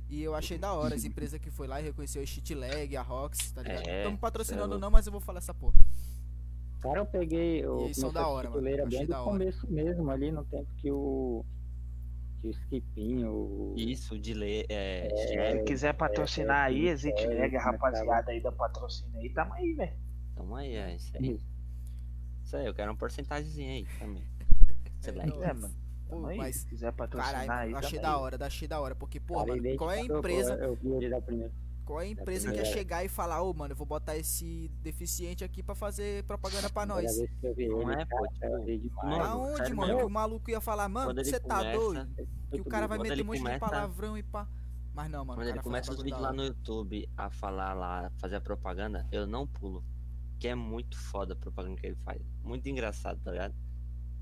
E 0.08 0.22
eu 0.22 0.34
achei 0.34 0.56
da 0.56 0.72
hora 0.72 0.94
as 0.94 1.04
empresas 1.04 1.38
que 1.38 1.50
foi 1.50 1.66
lá 1.66 1.80
e 1.80 1.84
reconheceu 1.84 2.22
a 2.22 2.26
Cheat 2.26 2.54
Lag, 2.54 2.96
a 2.96 3.02
Rox, 3.02 3.50
tá 3.52 3.62
ligado? 3.62 3.86
É, 3.86 3.90
Não 3.90 3.98
estamos 3.98 4.20
patrocinando 4.20 4.72
cê 4.72 4.78
é 4.78 4.80
não, 4.80 4.90
mas 4.90 5.06
eu 5.06 5.12
vou 5.12 5.20
falar 5.20 5.38
essa 5.38 5.52
porra. 5.52 5.74
Cara, 6.80 7.00
eu 7.00 7.06
peguei, 7.06 7.62
eu 7.62 7.80
E 7.80 7.84
eles 7.86 7.96
são 7.98 8.10
da 8.10 8.22
a 8.22 8.28
hora, 8.28 8.48
mano. 8.48 8.62
Bem 8.62 9.06
da 9.06 9.18
do 9.18 9.22
hora. 9.22 9.30
começo 9.30 9.66
mesmo, 9.70 10.10
ali 10.10 10.30
no 10.30 10.44
tempo 10.44 10.68
que 10.78 10.90
o 10.90 11.44
que 12.40 12.48
o 12.48 12.50
Skipinho, 12.50 13.32
o 13.32 13.74
Isso, 13.76 14.18
de 14.18 14.34
ler. 14.34 14.66
É, 14.68 15.08
Se 15.16 15.38
é, 15.38 15.62
quiser 15.64 15.92
patrocinar 15.94 16.66
aí, 16.66 16.88
é, 16.88 16.90
Exit 16.92 17.20
é, 17.22 17.26
Leg, 17.26 17.54
é, 17.54 17.58
rapaziada 17.58 18.30
aí 18.30 18.40
da 18.40 18.52
patrocínio 18.52 19.18
aí, 19.20 19.28
tamo 19.30 19.52
aí, 19.54 19.72
velho. 19.74 19.92
tamo 20.34 20.54
aí, 20.56 20.74
é 20.74 20.94
isso 20.94 21.16
aí. 21.16 21.38
Isso 22.42 22.56
aí, 22.56 22.66
eu 22.66 22.74
quero 22.74 22.90
uma 22.90 22.96
porcentagemzinha 22.96 23.72
aí 23.74 23.86
também. 23.98 24.24
Você 25.00 25.10
É, 25.10 25.12
não, 25.12 25.44
É, 25.44 25.52
mano. 25.52 25.74
Pô, 26.08 26.14
Tamo 26.16 26.26
aí. 26.28 26.38
mas- 26.38 26.56
Se 26.56 26.66
quiser 26.66 26.92
patrocinar 26.92 27.46
Caralho, 27.46 27.76
aí, 27.76 27.84
achei 27.84 27.98
da 27.98 28.14
aí. 28.14 28.20
hora, 28.22 28.46
achei 28.46 28.66
da 28.68 28.80
hora. 28.80 28.94
Porque, 28.94 29.20
mano, 29.20 29.76
qual 29.76 29.90
é 29.90 29.98
a 30.00 30.04
empresa, 30.04 30.54
Eu 30.54 30.74
vi 30.74 30.88
ele 30.92 31.10
da 31.10 31.20
primeira. 31.20 31.52
Qual 31.88 32.02
é 32.02 32.04
a 32.04 32.08
empresa 32.08 32.52
que 32.52 32.58
ia 32.58 32.64
chegar 32.66 33.02
e 33.02 33.08
falar, 33.08 33.40
ô, 33.40 33.54
mano, 33.54 33.72
eu 33.72 33.76
vou 33.76 33.86
botar 33.86 34.14
esse 34.14 34.68
deficiente 34.82 35.42
aqui 35.42 35.62
pra 35.62 35.74
fazer 35.74 36.22
propaganda 36.24 36.68
pra 36.68 36.84
nós? 36.84 37.10
Não 37.16 37.90
é, 37.90 38.04
pô, 38.04 38.28
tipo, 38.28 39.00
Aonde, 39.00 39.72
mano? 39.72 39.96
Que 39.96 40.04
o 40.04 40.10
maluco 40.10 40.50
ia 40.50 40.60
falar, 40.60 40.86
mano, 40.88 41.14
você 41.14 41.40
tá 41.40 41.58
começa- 41.60 41.78
doido? 41.78 42.28
Que 42.52 42.60
o 42.60 42.64
cara 42.64 42.86
vai 42.86 42.98
meter 42.98 43.22
um 43.22 43.24
monte 43.24 43.36
de 43.38 43.42
começa- 43.42 43.58
palavrão 43.58 44.18
e 44.18 44.22
pá. 44.22 44.46
Mas 44.94 45.10
não, 45.10 45.24
mano, 45.24 45.40
Quando 45.40 45.46
o 45.46 45.50
ele 45.50 45.62
começa 45.62 45.90
os 45.92 46.02
vídeos 46.02 46.20
lá 46.20 46.32
no 46.32 46.44
YouTube 46.44 47.08
a 47.16 47.30
falar 47.30 47.72
lá, 47.72 48.10
fazer 48.18 48.36
a 48.36 48.40
propaganda, 48.40 49.06
eu 49.10 49.26
não 49.26 49.46
pulo. 49.46 49.82
Que 50.38 50.48
é 50.48 50.54
muito 50.54 50.96
foda 50.98 51.32
a 51.32 51.36
propaganda 51.36 51.76
que 51.80 51.86
ele 51.86 51.96
faz. 52.04 52.20
Muito 52.42 52.68
engraçado, 52.68 53.18
tá 53.24 53.30
ligado? 53.32 53.54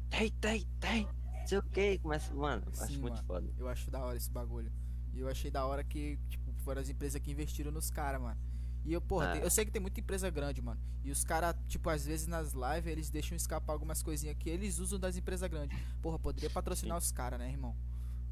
Tem, 0.08 0.30
tem, 0.30 0.64
tem. 0.78 1.08
Sei 1.46 1.58
o 1.58 1.62
que. 1.62 1.98
Começa. 1.98 2.32
Mano, 2.34 2.62
eu 2.66 2.82
acho 2.82 3.00
muito 3.00 3.22
foda. 3.24 3.48
Eu 3.58 3.68
acho 3.68 3.90
da 3.90 4.04
hora 4.04 4.16
esse 4.16 4.30
bagulho. 4.30 4.72
E 5.12 5.20
eu 5.20 5.28
achei 5.28 5.50
da 5.50 5.64
hora 5.66 5.82
que, 5.82 6.18
tipo, 6.28 6.45
foram 6.66 6.80
as 6.82 6.88
empresas 6.88 7.22
que 7.22 7.30
investiram 7.30 7.70
nos 7.70 7.90
caras, 7.90 8.20
mano. 8.20 8.40
E 8.84 8.92
eu, 8.92 9.00
porra, 9.00 9.28
Ah. 9.28 9.32
tem- 9.34 9.42
eu 9.42 9.50
sei 9.50 9.64
que 9.64 9.70
tem 9.70 9.80
muita 9.80 10.00
empresa 10.00 10.28
grande, 10.30 10.60
mano. 10.60 10.80
E 11.04 11.12
os 11.12 11.22
caras, 11.22 11.54
tipo, 11.68 11.88
às 11.88 12.04
vezes 12.04 12.26
nas 12.26 12.52
lives 12.52 12.86
eles 12.90 13.08
deixam 13.08 13.36
escapar 13.36 13.72
algumas 13.72 14.02
coisinhas 14.02 14.36
que 14.36 14.50
eles 14.50 14.80
usam 14.80 14.98
das 14.98 15.16
empresas 15.16 15.48
grandes. 15.48 15.78
Porra, 16.02 16.18
poderia 16.18 16.50
patrocinar 16.50 16.98
os 16.98 17.12
caras, 17.12 17.38
né, 17.38 17.48
irmão? 17.48 17.76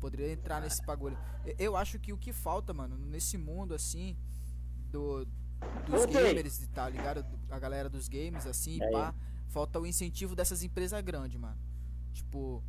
Poderia 0.00 0.32
entrar 0.32 0.60
nesse 0.60 0.84
bagulho. 0.84 1.16
Eu 1.58 1.76
acho 1.76 1.98
que 2.00 2.12
o 2.12 2.18
que 2.18 2.32
falta, 2.32 2.74
mano, 2.74 2.98
nesse 2.98 3.38
mundo 3.38 3.72
assim, 3.72 4.16
do, 4.90 5.24
dos 5.86 6.02
Ok. 6.02 6.12
gamers 6.12 6.60
e 6.60 6.66
tá 6.68 6.88
ligado? 6.88 7.22
Do- 7.22 7.38
A 7.54 7.58
galera 7.60 7.88
dos 7.88 8.08
games, 8.08 8.46
assim, 8.46 8.82
É, 8.82 8.90
pá. 8.90 9.14
Falta 9.48 9.78
o 9.78 9.86
incentivo 9.86 10.34
dessas 10.34 10.64
empresas 10.64 11.00
grandes, 11.02 11.40
mano. 11.40 11.56
Tipo, 12.12 12.62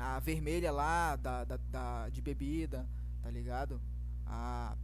A 0.00 0.20
vermelha 0.20 0.70
lá, 0.70 1.16
da, 1.16 1.42
da, 1.44 1.56
da- 1.56 2.08
de 2.08 2.22
bebida, 2.22 2.88
tá 3.20 3.28
ligado? 3.32 3.80
A. 4.28 4.76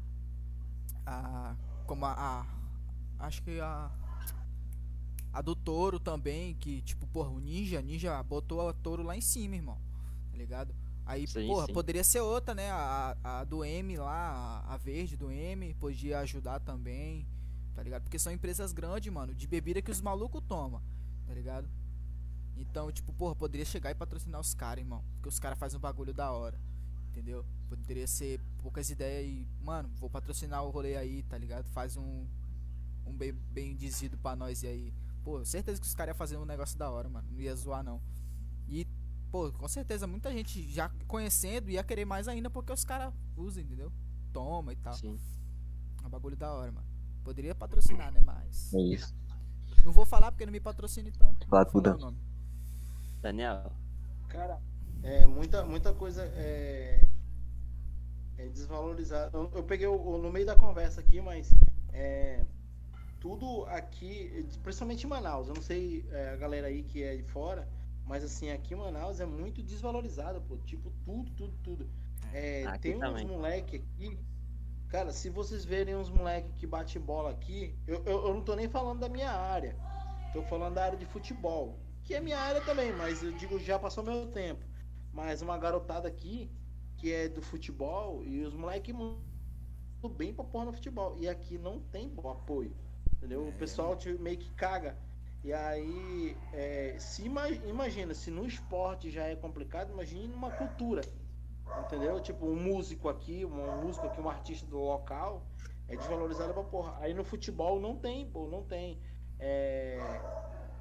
A. 1.06 1.56
Como 1.86 2.04
a. 2.04 2.12
a- 2.12 2.46
acho 3.26 3.42
que 3.42 3.60
a. 3.60 3.90
A 5.32 5.42
do 5.42 5.54
touro 5.56 5.98
também, 5.98 6.54
que 6.54 6.80
tipo, 6.82 7.06
porra, 7.08 7.28
o 7.28 7.40
ninja, 7.40 7.82
ninja 7.82 8.22
botou 8.22 8.68
a 8.68 8.72
touro 8.72 9.02
lá 9.02 9.16
em 9.16 9.20
cima, 9.20 9.56
irmão. 9.56 9.78
Tá 10.30 10.36
ligado? 10.38 10.72
Aí, 11.04 11.26
Sim, 11.26 11.46
porra, 11.48 11.66
sim. 11.66 11.72
poderia 11.72 12.04
ser 12.04 12.20
outra, 12.20 12.54
né? 12.54 12.70
A, 12.70 13.16
a 13.22 13.44
do 13.44 13.64
M 13.64 13.96
lá, 13.96 14.62
a, 14.66 14.74
a 14.74 14.76
verde 14.76 15.16
do 15.16 15.30
M, 15.32 15.74
podia 15.74 16.20
ajudar 16.20 16.60
também, 16.60 17.26
tá 17.74 17.82
ligado? 17.82 18.02
Porque 18.04 18.18
são 18.18 18.32
empresas 18.32 18.72
grandes, 18.72 19.12
mano, 19.12 19.34
de 19.34 19.46
bebida 19.48 19.82
que 19.82 19.90
os 19.90 20.00
malucos 20.00 20.40
tomam, 20.48 20.80
tá 21.26 21.34
ligado? 21.34 21.68
Então, 22.56 22.90
tipo, 22.92 23.12
porra, 23.12 23.34
poderia 23.34 23.66
chegar 23.66 23.90
e 23.90 23.94
patrocinar 23.94 24.40
os 24.40 24.54
caras, 24.54 24.82
irmão. 24.84 25.04
Porque 25.16 25.28
os 25.28 25.40
caras 25.40 25.58
fazem 25.58 25.76
um 25.76 25.80
bagulho 25.80 26.14
da 26.14 26.30
hora. 26.30 26.58
Entendeu? 27.14 27.46
Poderia 27.68 28.08
ser 28.08 28.40
poucas 28.60 28.90
ideias 28.90 29.24
e, 29.24 29.46
mano, 29.62 29.88
vou 29.94 30.10
patrocinar 30.10 30.64
o 30.64 30.70
rolê 30.70 30.96
aí, 30.96 31.22
tá 31.22 31.38
ligado? 31.38 31.68
Faz 31.68 31.96
um. 31.96 32.26
Um 33.06 33.12
bem, 33.12 33.32
bem 33.32 33.76
dizido 33.76 34.18
pra 34.18 34.34
nós 34.34 34.64
e 34.64 34.66
aí. 34.66 34.94
Pô, 35.22 35.44
certeza 35.44 35.80
que 35.80 35.86
os 35.86 35.94
caras 35.94 36.12
iam 36.12 36.18
fazer 36.18 36.36
um 36.38 36.44
negócio 36.44 36.76
da 36.76 36.90
hora, 36.90 37.08
mano. 37.08 37.28
Não 37.30 37.40
ia 37.40 37.54
zoar, 37.54 37.84
não. 37.84 38.02
E, 38.66 38.84
pô, 39.30 39.52
com 39.52 39.68
certeza 39.68 40.08
muita 40.08 40.32
gente 40.32 40.68
já 40.72 40.90
conhecendo 41.06 41.70
ia 41.70 41.84
querer 41.84 42.04
mais 42.04 42.26
ainda 42.26 42.50
porque 42.50 42.72
os 42.72 42.84
caras 42.84 43.14
usam, 43.36 43.62
entendeu? 43.62 43.92
Toma 44.32 44.72
e 44.72 44.76
tal. 44.76 44.94
Sim. 44.94 45.16
É 46.02 46.06
um 46.06 46.10
bagulho 46.10 46.36
da 46.36 46.52
hora, 46.52 46.72
mano. 46.72 46.86
Poderia 47.22 47.54
patrocinar, 47.54 48.10
né? 48.10 48.20
Mas. 48.20 48.74
É 48.74 48.80
isso. 48.80 49.14
Não 49.84 49.92
vou 49.92 50.04
falar 50.04 50.32
porque 50.32 50.44
não 50.44 50.52
me 50.52 50.60
patrocina, 50.60 51.08
então. 51.08 51.32
Fala 51.48 51.68
o 51.72 51.80
nome. 51.80 52.18
Daniel, 53.22 53.72
Cara, 54.28 54.60
é 55.04 55.26
muita, 55.26 55.64
muita 55.64 55.92
coisa 55.92 56.24
é, 56.34 57.00
é 58.38 58.48
desvalorizada. 58.48 59.36
Eu, 59.36 59.50
eu 59.54 59.62
peguei 59.62 59.86
o, 59.86 59.94
o- 60.00 60.18
no 60.18 60.32
meio 60.32 60.46
da 60.46 60.56
conversa 60.56 61.00
aqui, 61.00 61.20
mas 61.20 61.50
é, 61.92 62.42
tudo 63.20 63.64
aqui, 63.66 64.46
principalmente 64.62 65.04
em 65.04 65.08
Manaus, 65.08 65.48
eu 65.48 65.54
não 65.54 65.62
sei 65.62 66.04
é, 66.10 66.30
a 66.30 66.36
galera 66.36 66.66
aí 66.66 66.82
que 66.82 67.02
é 67.02 67.16
de 67.16 67.22
fora, 67.22 67.68
mas 68.06 68.24
assim, 68.24 68.50
aqui 68.50 68.74
em 68.74 68.76
Manaus 68.76 69.20
é 69.20 69.26
muito 69.26 69.62
desvalorizada, 69.62 70.40
pô. 70.40 70.56
Tipo, 70.58 70.90
tudo, 71.04 71.30
tudo, 71.32 71.54
tudo. 71.62 71.90
É, 72.32 72.64
tem 72.78 72.96
uns 72.96 73.00
também. 73.00 73.26
moleque 73.26 73.76
aqui. 73.76 74.18
Cara, 74.88 75.12
se 75.12 75.28
vocês 75.28 75.64
verem 75.64 75.96
uns 75.96 76.10
moleque 76.10 76.52
que 76.52 76.66
bate 76.66 76.98
bola 76.98 77.30
aqui, 77.30 77.74
eu, 77.86 78.02
eu, 78.04 78.26
eu 78.28 78.34
não 78.34 78.42
tô 78.42 78.54
nem 78.54 78.68
falando 78.68 79.00
da 79.00 79.08
minha 79.08 79.30
área. 79.30 79.76
Tô 80.32 80.42
falando 80.42 80.74
da 80.74 80.84
área 80.84 80.98
de 80.98 81.06
futebol. 81.06 81.78
Que 82.04 82.14
é 82.14 82.20
minha 82.20 82.38
área 82.38 82.60
também, 82.60 82.92
mas 82.92 83.22
eu 83.22 83.32
digo, 83.32 83.58
já 83.58 83.78
passou 83.78 84.04
meu 84.04 84.26
tempo. 84.26 84.64
Mas 85.14 85.42
uma 85.42 85.56
garotada 85.58 86.08
aqui, 86.08 86.50
que 86.96 87.12
é 87.12 87.28
do 87.28 87.40
futebol, 87.42 88.24
e 88.24 88.42
os 88.42 88.54
moleque 88.54 88.92
muito 88.92 89.22
bem 90.16 90.34
pra 90.34 90.44
porra 90.44 90.66
no 90.66 90.72
futebol. 90.72 91.16
E 91.18 91.28
aqui 91.28 91.58
não 91.58 91.80
tem 91.80 92.08
bom 92.08 92.28
apoio. 92.30 92.76
Entendeu? 93.16 93.48
O 93.48 93.52
pessoal 93.52 93.96
te- 93.96 94.18
meio 94.18 94.38
que 94.38 94.50
caga. 94.50 94.98
E 95.42 95.52
aí, 95.52 96.42
é, 96.52 96.96
se 96.98 97.24
ima- 97.26 97.48
imagina, 97.50 98.14
se 98.14 98.30
no 98.30 98.46
esporte 98.46 99.10
já 99.10 99.24
é 99.26 99.36
complicado, 99.36 99.92
imagine 99.92 100.28
numa 100.28 100.50
cultura. 100.50 101.12
Entendeu? 101.76 102.20
Tipo, 102.20 102.46
um 102.46 102.56
músico 102.56 103.08
aqui, 103.08 103.44
um 103.44 103.72
músico 103.80 104.06
aqui, 104.06 104.20
um 104.20 104.28
artista 104.28 104.66
do 104.66 104.78
local, 104.78 105.46
é 105.88 105.96
desvalorizado 105.96 106.54
pra 106.54 106.64
porra. 106.64 106.96
Aí 107.00 107.14
no 107.14 107.24
futebol 107.24 107.80
não 107.80 107.96
tem, 107.96 108.30
pô, 108.30 108.48
não 108.48 108.64
tem. 108.64 109.00
É, 109.38 110.24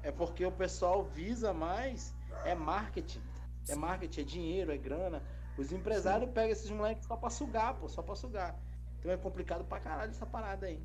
é 0.02 0.12
porque 0.12 0.44
o 0.44 0.52
pessoal 0.52 1.04
visa 1.04 1.52
mais, 1.52 2.16
é 2.42 2.54
marketing. 2.54 3.22
É 3.68 3.74
marketing, 3.74 4.20
é 4.20 4.24
dinheiro, 4.24 4.72
é 4.72 4.76
grana. 4.78 5.22
Os 5.56 5.72
empresários 5.72 6.30
pegam 6.32 6.50
esses 6.50 6.70
moleques 6.70 7.06
só 7.06 7.16
pra 7.16 7.30
sugar, 7.30 7.74
pô, 7.74 7.88
só 7.88 8.02
pra 8.02 8.14
sugar. 8.16 8.58
Então 8.98 9.10
é 9.10 9.16
complicado 9.16 9.64
pra 9.64 9.78
caralho 9.80 10.10
essa 10.10 10.26
parada 10.26 10.66
aí. 10.66 10.84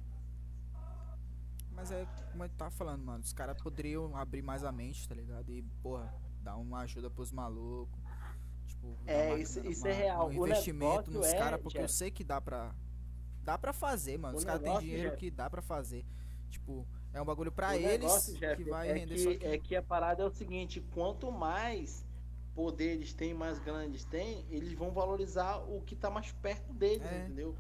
Mas 1.72 1.92
é 1.92 2.06
como 2.32 2.44
eu 2.44 2.50
tava 2.50 2.72
falando, 2.72 3.04
mano. 3.04 3.24
Os 3.24 3.34
caras 3.34 3.60
poderiam 3.62 4.16
abrir 4.16 4.42
mais 4.42 4.64
a 4.64 4.72
mente, 4.72 5.08
tá 5.08 5.16
ligado? 5.16 5.50
E, 5.52 5.62
porra, 5.82 6.14
dar 6.42 6.58
uma 6.58 6.82
ajuda 6.82 7.10
pros 7.10 7.32
malucos. 7.32 7.98
Tipo, 8.68 8.96
É, 9.08 9.28
uma- 9.28 9.40
isso- 9.40 9.60
uma- 9.62 9.72
isso 9.72 9.88
é 9.88 9.94
real. 9.94 10.28
Um 10.30 10.40
O 10.40 10.48
investimento 10.48 11.10
nos 11.12 11.26
é, 11.28 11.38
caras, 11.38 11.62
porque 11.62 11.78
eu 11.78 11.84
Jeff. 11.84 11.94
sei 11.94 12.12
que 12.12 12.24
dá 12.24 12.40
pra. 12.42 12.74
Dá 13.44 13.58
pra 13.58 13.74
fazer, 13.74 14.18
mano. 14.18 14.36
O 14.36 14.38
Os 14.38 14.44
caras 14.46 14.62
têm 14.62 14.80
dinheiro 14.80 15.10
Jeff. 15.12 15.18
que 15.18 15.32
dá 15.32 15.50
pra 15.50 15.62
fazer. 15.62 16.06
Tipo, 16.50 16.86
é 17.14 17.22
um 17.22 17.26
bagulho 17.26 17.52
pra 17.52 17.70
O 17.70 17.74
eles 17.74 17.88
negócio, 17.88 18.38
Jeff, 18.38 18.64
que 18.64 18.70
vai 18.70 18.90
é 18.90 18.94
render 18.94 19.16
que. 19.38 19.46
É 19.46 19.58
que 19.58 19.76
a 19.76 19.82
parada 19.82 20.22
é 20.22 20.26
o 20.26 20.30
seguinte, 20.30 20.82
quanto 20.94 21.32
mais 21.32 22.06
poder 22.56 22.92
eles 22.94 23.14
têm, 23.14 23.34
mais 23.34 23.60
grana 23.60 23.86
eles 23.86 24.04
têm, 24.06 24.46
eles 24.50 24.74
vão 24.74 24.92
valorizar 24.92 25.58
o 25.68 25.82
que 25.82 25.96
tá 25.96 26.10
mais 26.10 26.32
perto 26.34 26.74
deles, 26.74 27.06
É. 27.12 27.24
entendeu? 27.26 27.56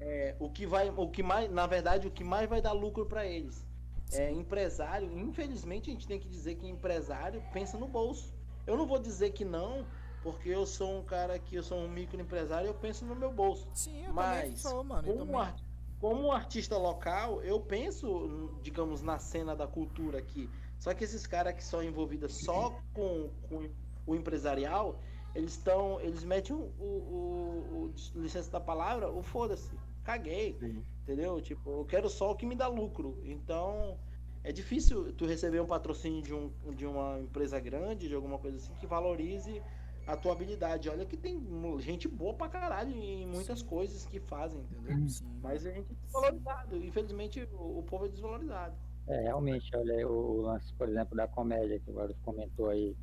É, 0.00 0.34
o 0.40 0.48
que 0.48 0.66
vai, 0.66 0.88
o 0.90 1.08
que 1.08 1.22
mais, 1.22 1.50
na 1.50 1.66
verdade, 1.66 2.06
o 2.06 2.10
que 2.10 2.24
mais 2.24 2.48
vai 2.48 2.60
dar 2.62 2.72
lucro 2.72 3.04
pra 3.06 3.26
eles. 3.26 3.66
É, 4.12 4.30
empresário, 4.32 5.10
infelizmente 5.18 5.88
a 5.88 5.92
gente 5.92 6.06
tem 6.06 6.18
que 6.18 6.28
dizer 6.28 6.56
que 6.56 6.66
empresário 6.66 7.42
pensa 7.52 7.78
no 7.78 7.86
bolso. 7.86 8.34
Eu 8.66 8.76
não 8.76 8.86
vou 8.86 8.98
dizer 8.98 9.30
que 9.30 9.44
não, 9.44 9.86
porque 10.22 10.48
eu 10.48 10.66
sou 10.66 10.98
um 10.98 11.02
cara 11.04 11.38
que 11.38 11.54
eu 11.54 11.62
sou 11.62 11.78
um 11.78 11.88
microempresário, 11.88 12.66
eu 12.66 12.74
penso 12.74 13.04
no 13.04 13.14
meu 13.14 13.32
bolso. 13.32 13.68
Sim, 13.74 13.98
eu 13.98 14.06
também 14.06 14.14
Mas, 14.14 14.60
sou, 14.60 14.82
mano. 14.82 15.06
Eu 15.06 15.12
como, 15.18 15.26
também. 15.32 15.40
ar- 15.40 15.56
como 16.00 16.22
um 16.22 16.32
artista 16.32 16.76
local, 16.76 17.40
eu 17.42 17.60
penso, 17.60 18.58
digamos, 18.62 19.00
na 19.02 19.18
cena 19.18 19.54
da 19.54 19.66
cultura 19.66 20.18
aqui. 20.18 20.48
Só 20.78 20.92
que 20.94 21.04
esses 21.04 21.26
caras 21.26 21.54
que 21.54 21.62
são 21.62 21.82
envolvidos 21.82 22.42
só 22.42 22.70
com, 22.94 23.30
com 23.48 23.68
o 24.06 24.14
empresarial, 24.14 25.00
eles 25.34 25.52
estão. 25.52 26.00
Eles 26.00 26.24
metem 26.24 26.54
o, 26.56 26.60
o, 26.78 26.84
o- 26.84 27.84
o- 27.86 28.20
licença 28.20 28.50
da 28.50 28.60
palavra, 28.60 29.10
o 29.10 29.22
foda-se. 29.22 29.70
Caguei. 30.04 30.56
Sim. 30.58 30.82
Entendeu? 31.02 31.40
Tipo, 31.40 31.70
eu 31.80 31.84
quero 31.84 32.08
só 32.08 32.30
o 32.32 32.36
que 32.36 32.46
me 32.46 32.54
dá 32.54 32.66
lucro. 32.66 33.20
Então. 33.24 33.98
É 34.42 34.50
difícil 34.52 35.12
tu 35.12 35.26
receber 35.26 35.60
um 35.60 35.66
patrocínio 35.66 36.22
de, 36.22 36.32
um, 36.32 36.50
de 36.74 36.86
uma 36.86 37.20
empresa 37.20 37.60
grande, 37.60 38.08
de 38.08 38.14
alguma 38.14 38.38
coisa 38.38 38.56
assim, 38.56 38.72
que 38.80 38.86
valorize 38.86 39.62
a 40.06 40.16
tua 40.16 40.32
habilidade. 40.32 40.88
Olha 40.88 41.04
que 41.04 41.14
tem 41.14 41.38
gente 41.80 42.08
boa 42.08 42.32
pra 42.32 42.48
caralho 42.48 42.90
em 42.90 43.26
muitas 43.26 43.62
coisas 43.62 44.06
que 44.06 44.18
fazem, 44.18 44.62
entendeu? 44.62 45.06
Sim. 45.10 45.26
Mas 45.42 45.66
a 45.66 45.70
gente 45.70 45.92
é 45.92 45.94
desvalorizado. 46.06 46.76
Infelizmente, 46.82 47.46
o, 47.52 47.80
o 47.80 47.82
povo 47.82 48.06
é 48.06 48.08
desvalorizado. 48.08 48.74
É, 49.08 49.20
realmente, 49.24 49.70
olha, 49.76 50.08
o, 50.08 50.38
o 50.38 50.40
lance, 50.40 50.72
por 50.72 50.88
exemplo, 50.88 51.14
da 51.14 51.28
comédia 51.28 51.78
que 51.78 51.90
o 51.90 51.92
Varus 51.92 52.16
comentou 52.24 52.70
aí, 52.70 52.96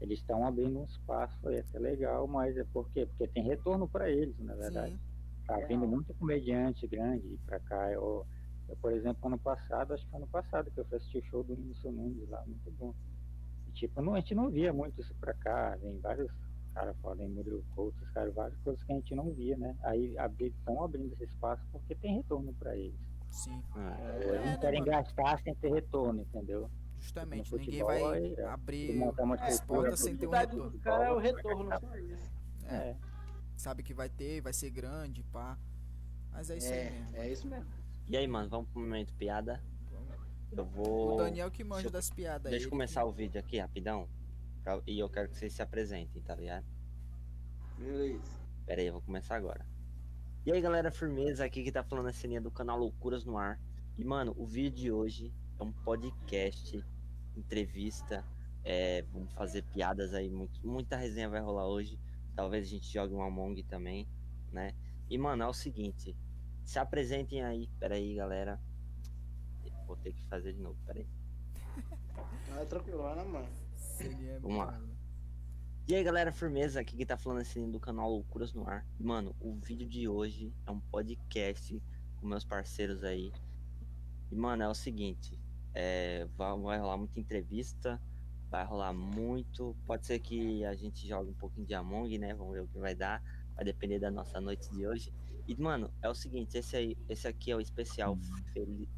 eles 0.00 0.18
estão 0.18 0.46
abrindo 0.46 0.80
um 0.80 0.84
espaço 0.84 1.48
aí 1.48 1.58
até 1.58 1.78
legal, 1.78 2.26
mas 2.26 2.56
é 2.56 2.64
por 2.64 2.88
quê? 2.90 3.06
Porque 3.06 3.26
tem 3.28 3.44
retorno 3.44 3.88
para 3.88 4.10
eles, 4.10 4.38
na 4.38 4.54
verdade. 4.54 4.92
Sim. 4.92 5.00
Tá 5.46 5.56
vindo 5.66 5.86
muito 5.86 6.12
comediante 6.14 6.86
grande 6.86 7.38
pra 7.46 7.60
cá. 7.60 7.90
Eu, 7.92 8.26
eu, 8.68 8.76
por 8.76 8.92
exemplo, 8.92 9.26
ano 9.28 9.38
passado, 9.38 9.94
acho 9.94 10.04
que 10.04 10.10
foi 10.10 10.18
ano 10.20 10.28
passado 10.28 10.70
que 10.70 10.78
eu 10.80 10.84
fui 10.84 10.96
assistir 10.98 11.18
o 11.18 11.24
show 11.26 11.44
do 11.44 11.52
Whindersson 11.54 11.92
Nunes 11.92 12.28
lá, 12.28 12.42
muito 12.46 12.70
bom. 12.72 12.92
E, 13.68 13.70
tipo, 13.72 14.02
não, 14.02 14.14
a 14.14 14.20
gente 14.20 14.34
não 14.34 14.50
via 14.50 14.72
muito 14.72 15.00
isso 15.00 15.14
pra 15.20 15.32
cá, 15.34 15.76
vem 15.76 15.98
vários 16.00 16.30
caras 16.74 16.96
podem 16.98 17.28
Murilo 17.28 17.64
Couto, 17.74 17.96
esses 18.02 18.12
caras, 18.12 18.34
várias 18.34 18.58
coisas 18.60 18.82
que 18.82 18.92
a 18.92 18.96
gente 18.96 19.14
não 19.14 19.32
via, 19.32 19.56
né? 19.56 19.74
Aí 19.82 20.14
estão 20.40 20.84
abrindo 20.84 21.12
esse 21.14 21.24
espaço 21.24 21.62
porque 21.72 21.94
tem 21.94 22.16
retorno 22.16 22.52
pra 22.54 22.76
eles. 22.76 23.00
Sim. 23.30 23.62
É, 23.76 24.28
Eles 24.28 24.44
não 24.46 24.60
querem 24.60 24.80
mano? 24.80 24.92
gastar 24.92 25.40
sem 25.42 25.54
ter 25.54 25.72
retorno, 25.72 26.20
entendeu? 26.22 26.70
Justamente. 26.98 27.54
Ninguém 27.54 27.82
vai 27.84 28.02
é, 28.34 28.44
abrir 28.46 29.00
as 29.40 29.60
portas 29.60 30.00
sem 30.00 30.16
ter 30.16 30.26
um 30.26 30.30
retorno. 30.30 30.70
do 30.70 30.78
cara 30.78 31.04
é 31.08 31.12
o 31.12 31.18
retorno, 31.18 31.70
só 31.80 31.96
isso. 31.96 32.30
É. 32.64 32.96
Sabe 33.56 33.82
que 33.82 33.94
vai 33.94 34.08
ter, 34.08 34.40
vai 34.40 34.52
ser 34.52 34.70
grande, 34.70 35.22
pá. 35.24 35.58
Mas 36.32 36.50
é 36.50 36.56
isso 36.58 36.72
aí 36.72 36.78
É, 36.78 36.90
mesmo. 36.90 37.16
é 37.16 37.30
isso 37.32 37.46
mesmo. 37.48 37.66
E 38.08 38.16
aí, 38.16 38.26
mano, 38.26 38.48
vamos 38.48 38.68
pro 38.70 38.80
momento 38.80 39.14
piada. 39.14 39.62
Eu 40.52 40.64
vou. 40.64 41.14
O 41.14 41.16
Daniel 41.16 41.50
que 41.50 41.64
manja 41.64 41.88
eu- 41.88 41.90
das 41.90 42.08
piadas 42.10 42.50
Deixa 42.50 42.66
eu 42.66 42.70
começar 42.70 43.02
que- 43.02 43.08
o 43.08 43.12
vídeo 43.12 43.38
aqui 43.40 43.58
rapidão. 43.58 44.08
pra- 44.62 44.80
E 44.86 44.98
eu 44.98 45.08
quero 45.08 45.28
que 45.28 45.36
vocês 45.36 45.52
se 45.52 45.62
apresentem, 45.62 46.20
tá 46.22 46.34
ligado? 46.34 46.64
Beleza. 47.78 48.40
Pera 48.64 48.80
aí, 48.80 48.86
eu 48.86 48.92
vou 48.94 49.02
começar 49.02 49.36
agora. 49.36 49.64
E 50.44 50.52
aí, 50.52 50.60
galera, 50.60 50.90
firmeza 50.90 51.44
aqui 51.44 51.62
que 51.62 51.72
tá 51.72 51.82
falando 51.82 52.08
a 52.08 52.12
ceninha 52.12 52.40
do 52.40 52.50
canal 52.50 52.78
Loucuras 52.78 53.24
no 53.24 53.36
Ar. 53.38 53.60
E, 53.98 54.04
mano, 54.04 54.34
o 54.36 54.46
vídeo 54.46 54.76
de 54.76 54.92
hoje 54.92 55.32
é 55.58 55.62
um 55.62 55.72
podcast, 55.72 56.84
entrevista. 57.36 58.24
é, 58.68 59.02
vamos 59.12 59.32
fazer 59.32 59.62
piadas 59.62 60.12
aí, 60.12 60.28
muito- 60.28 60.66
muita 60.66 60.96
resenha 60.96 61.28
vai 61.28 61.40
rolar 61.40 61.68
hoje. 61.68 62.00
Talvez 62.34 62.66
a 62.66 62.68
gente 62.68 62.92
jogue 62.92 63.14
um 63.14 63.22
Among 63.22 63.62
também, 63.62 64.08
né? 64.50 64.74
E, 65.08 65.16
mano, 65.16 65.44
é 65.44 65.46
o 65.46 65.52
seguinte. 65.52 66.16
Se 66.64 66.76
apresentem 66.80 67.44
aí. 67.44 67.68
Pera 67.78 67.94
aí, 67.94 68.16
galera. 68.16 68.60
Vou 69.86 69.96
ter 69.96 70.12
que 70.12 70.20
fazer 70.24 70.52
de 70.52 70.60
novo, 70.60 70.76
pera 70.84 70.98
aí. 70.98 71.06
Ah, 72.50 72.64
tranquilo, 72.66 73.02
vai 73.04 73.14
na 73.14 73.24
mão. 73.24 73.46
Ele 74.00 74.28
é 74.30 74.38
Vamos 74.40 74.58
lá. 74.58 74.80
E 75.86 75.94
aí 75.94 76.02
galera, 76.02 76.32
firmeza, 76.32 76.80
aqui 76.80 76.96
que 76.96 77.06
tá 77.06 77.16
falando 77.16 77.42
assim 77.42 77.70
do 77.70 77.78
canal 77.78 78.10
Loucuras 78.10 78.52
no 78.52 78.68
Ar. 78.68 78.84
Mano, 78.98 79.32
o 79.40 79.54
vídeo 79.54 79.88
de 79.88 80.08
hoje 80.08 80.52
é 80.66 80.70
um 80.72 80.80
podcast 80.80 81.80
com 82.20 82.26
meus 82.26 82.42
parceiros 82.44 83.04
aí. 83.04 83.32
E 84.28 84.34
mano, 84.34 84.64
é 84.64 84.68
o 84.68 84.74
seguinte, 84.74 85.38
é, 85.76 86.26
vai, 86.36 86.58
vai 86.58 86.78
rolar 86.78 86.96
muita 86.96 87.20
entrevista, 87.20 88.00
vai 88.50 88.64
rolar 88.64 88.94
muito. 88.94 89.76
Pode 89.86 90.06
ser 90.06 90.18
que 90.18 90.64
a 90.64 90.74
gente 90.74 91.06
jogue 91.06 91.30
um 91.30 91.34
pouquinho 91.34 91.66
de 91.66 91.74
Among, 91.74 92.18
né? 92.18 92.34
Vamos 92.34 92.54
ver 92.54 92.62
o 92.62 92.66
que 92.66 92.78
vai 92.78 92.94
dar. 92.94 93.22
Vai 93.54 93.64
depender 93.64 93.98
da 93.98 94.10
nossa 94.10 94.40
noite 94.40 94.70
de 94.70 94.86
hoje. 94.86 95.12
E, 95.46 95.54
mano, 95.54 95.92
é 96.02 96.08
o 96.08 96.14
seguinte, 96.14 96.56
esse 96.56 96.76
aí, 96.76 96.96
esse 97.10 97.28
aqui 97.28 97.50
é 97.50 97.56
o 97.56 97.60
especial 97.60 98.18
feliz. 98.54 98.88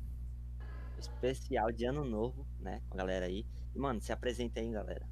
Especial 0.99 1.73
de 1.73 1.85
ano 1.85 2.05
novo, 2.05 2.47
né? 2.61 2.81
Com 2.89 2.97
a 2.97 2.99
galera 2.99 3.27
aí. 3.27 3.45
E, 3.75 3.79
mano, 3.79 4.01
se 4.01 4.13
apresenta 4.13 4.61
aí, 4.61 4.71
galera. 4.71 5.07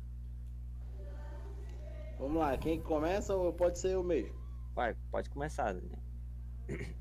Vamos 2.17 2.39
lá, 2.39 2.57
quem 2.57 2.81
começa 2.81 3.35
ou 3.35 3.53
pode 3.53 3.79
ser 3.79 3.91
eu 3.91 4.05
mesmo? 4.05 4.35
Vai, 4.73 4.95
pode 5.11 5.29
começar, 5.29 5.73
Daniel. 5.73 6.06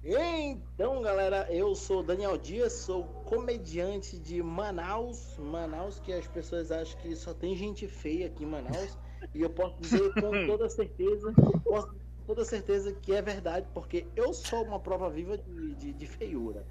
Então, 0.04 1.02
galera, 1.02 1.48
eu 1.50 1.74
sou 1.74 2.04
Daniel 2.04 2.38
Dias, 2.38 2.74
sou 2.74 3.04
comediante 3.26 4.20
de 4.20 4.42
Manaus. 4.44 5.38
Manaus, 5.40 6.00
que 6.00 6.14
as 6.14 6.28
pessoas 6.28 6.72
acham 6.72 7.00
que 7.00 7.16
só 7.16 7.34
tem 7.34 7.56
gente 7.56 7.88
feia 7.88 8.28
aqui 8.28 8.44
em 8.44 8.48
Manaus. 8.48 8.98
E 9.34 9.42
eu 9.42 9.50
posso 9.50 9.80
dizer 9.82 10.14
com 10.14 10.32
toda 10.46 10.70
certeza, 10.70 11.34
posso 11.64 11.88
com 11.88 12.26
toda 12.28 12.46
certeza 12.46 12.94
que 12.94 13.14
é 13.14 13.22
verdade, 13.22 13.68
porque 13.74 14.06
eu 14.16 14.34
sou 14.34 14.64
uma 14.64 14.80
prova 14.80 15.10
viva 15.10 15.38
de, 15.38 15.76
de, 15.76 15.94
de 15.94 16.06
feiura. 16.06 16.66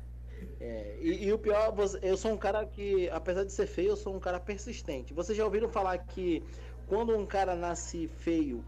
É, 0.61 0.99
e, 1.01 1.25
e 1.25 1.33
o 1.33 1.39
pior, 1.39 1.75
eu 2.03 2.17
sou 2.17 2.33
um 2.33 2.37
cara 2.37 2.65
que, 2.65 3.09
apesar 3.11 3.45
de 3.45 3.53
ser 3.53 3.67
feio, 3.67 3.91
eu 3.91 3.97
sou 3.97 4.15
um 4.15 4.21
cara 4.21 4.39
persistente. 4.39 5.13
Vocês 5.13 5.37
já 5.37 5.45
ouviram 5.45 5.69
falar 5.69 5.99
que 5.99 6.43
quando 6.87 7.17
um 7.17 7.27
cara 7.27 7.57
nasce 7.57 8.07
feio 8.07 8.65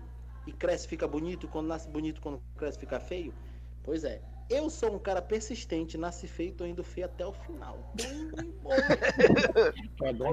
e 0.46 0.52
cresce 0.52 0.88
fica 0.88 1.06
bonito, 1.06 1.46
quando 1.46 1.66
nasce 1.68 1.88
bonito, 1.88 2.20
quando 2.20 2.40
cresce 2.56 2.78
fica 2.78 2.98
feio? 2.98 3.32
Pois 3.86 4.04
é. 4.04 4.20
Eu 4.50 4.68
sou 4.68 4.94
um 4.94 4.98
cara 4.98 5.22
persistente, 5.22 5.96
nasci 5.96 6.28
feio, 6.28 6.52
tô 6.52 6.66
indo 6.66 6.84
feio 6.84 7.06
até 7.06 7.26
o 7.26 7.32
final. 7.32 7.92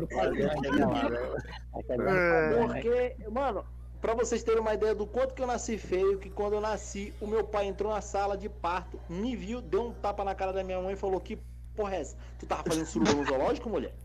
Padrão? 0.07 1.35
Tá 1.71 1.83
quebrando 1.83 2.17
padrão, 2.17 2.67
né? 2.67 2.81
Porque, 2.81 3.15
mano, 3.29 3.65
pra 4.01 4.13
vocês 4.13 4.43
terem 4.43 4.59
uma 4.59 4.73
ideia 4.73 4.93
do 4.93 5.07
quanto 5.07 5.33
que 5.33 5.41
eu 5.41 5.47
nasci 5.47 5.77
feio, 5.77 6.19
que 6.19 6.29
quando 6.29 6.53
eu 6.53 6.61
nasci, 6.61 7.13
o 7.21 7.25
meu 7.25 7.43
pai 7.43 7.65
entrou 7.65 7.91
na 7.91 8.01
sala 8.01 8.37
de 8.37 8.49
parto, 8.49 8.99
me 9.09 9.35
viu, 9.35 9.61
deu 9.61 9.87
um 9.87 9.93
tapa 9.93 10.23
na 10.23 10.35
cara 10.35 10.51
da 10.53 10.63
minha 10.63 10.79
mãe 10.81 10.93
e 10.93 10.97
falou: 10.97 11.19
Que 11.19 11.39
porra 11.75 11.95
é 11.95 12.01
essa? 12.01 12.17
Tu 12.37 12.45
tava 12.45 12.63
fazendo 12.63 12.85
suruba 12.85 13.13
no 13.13 13.25
zoológico, 13.25 13.69
mulher? 13.69 13.95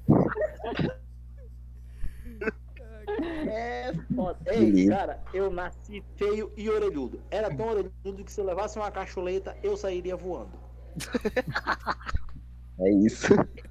É 3.48 3.92
foda. 4.14 4.38
Ei, 4.46 4.88
cara, 4.88 5.22
eu 5.32 5.50
nasci 5.50 6.02
feio 6.16 6.52
e 6.56 6.68
orelhudo. 6.68 7.20
Era 7.30 7.54
tão 7.54 7.68
orelhudo 7.68 8.24
que 8.24 8.32
se 8.32 8.40
eu 8.40 8.44
levasse 8.44 8.78
uma 8.78 8.90
cacholeta, 8.90 9.56
eu 9.62 9.76
sairia 9.76 10.16
voando. 10.16 10.58
É 12.80 12.90
isso. 12.90 13.26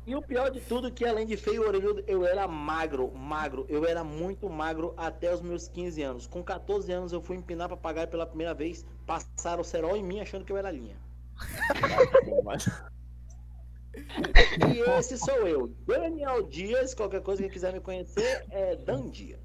E 0.05 0.13
o 0.15 0.21
pior 0.21 0.51
de 0.51 0.59
tudo 0.59 0.89
é 0.89 0.91
que 0.91 1.05
além 1.05 1.25
de 1.25 1.37
feio 1.37 1.63
e 1.63 1.65
orelhudo, 1.65 2.03
eu 2.07 2.25
era 2.25 2.45
magro, 2.45 3.09
magro. 3.13 3.65
Eu 3.69 3.85
era 3.85 4.03
muito 4.03 4.49
magro 4.49 4.93
até 4.97 5.33
os 5.33 5.41
meus 5.41 5.69
15 5.69 6.01
anos. 6.03 6.27
Com 6.27 6.43
14 6.43 6.91
anos 6.91 7.13
eu 7.13 7.21
fui 7.21 7.37
empinar 7.37 7.69
papagaio 7.69 8.09
pela 8.09 8.25
primeira 8.25 8.53
vez, 8.53 8.85
passaram 9.05 9.61
o 9.61 9.63
cerol 9.63 9.95
em 9.95 10.03
mim 10.03 10.19
achando 10.19 10.43
que 10.43 10.51
eu 10.51 10.57
era 10.57 10.69
linha. 10.69 10.97
E 14.67 14.79
esse 14.97 15.17
sou 15.17 15.47
eu, 15.47 15.67
Daniel 15.85 16.47
Dias. 16.47 16.93
Qualquer 16.93 17.21
coisa 17.21 17.43
que 17.43 17.49
quiser 17.49 17.73
me 17.73 17.79
conhecer 17.79 18.45
é 18.49 18.75
Dan 18.75 19.09
Dias. 19.09 19.41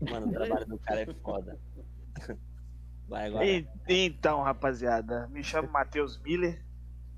Mano, 0.00 0.28
o 0.28 0.32
trabalho 0.32 0.66
do 0.66 0.78
cara 0.78 1.00
é 1.00 1.06
foda. 1.22 1.58
Vai 3.08 3.26
agora. 3.26 3.44
E- 3.44 3.66
Então, 3.88 4.42
rapaziada, 4.42 5.26
me 5.28 5.42
chamo 5.42 5.70
Matheus 5.70 6.20
Miller, 6.22 6.64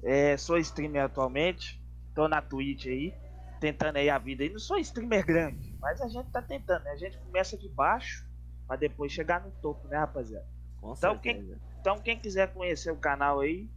é, 0.02 0.36
sou 0.36 0.58
streamer 0.58 1.04
atualmente, 1.04 1.80
tô 2.14 2.26
na 2.28 2.42
Twitch 2.42 2.86
aí, 2.86 3.14
tentando 3.60 3.96
aí 3.96 4.10
a 4.10 4.18
vida 4.18 4.42
aí. 4.42 4.50
Não 4.50 4.58
sou 4.58 4.78
streamer 4.78 5.24
grande, 5.24 5.76
mas 5.80 6.00
a 6.00 6.08
gente 6.08 6.30
tá 6.30 6.42
tentando, 6.42 6.82
né? 6.84 6.90
A 6.90 6.96
gente 6.96 7.18
começa 7.18 7.56
de 7.56 7.68
baixo 7.68 8.26
pra 8.66 8.76
depois 8.76 9.12
chegar 9.12 9.44
no 9.44 9.50
topo, 9.52 9.86
né, 9.88 9.96
rapaziada? 9.96 10.46
Com 10.80 10.92
Então, 10.92 11.20
certeza. 11.22 11.60
Então, 11.80 11.98
quem 12.00 12.18
quiser 12.18 12.52
conhecer 12.52 12.90
o 12.90 12.96
canal 12.96 13.40
aí, 13.40 13.70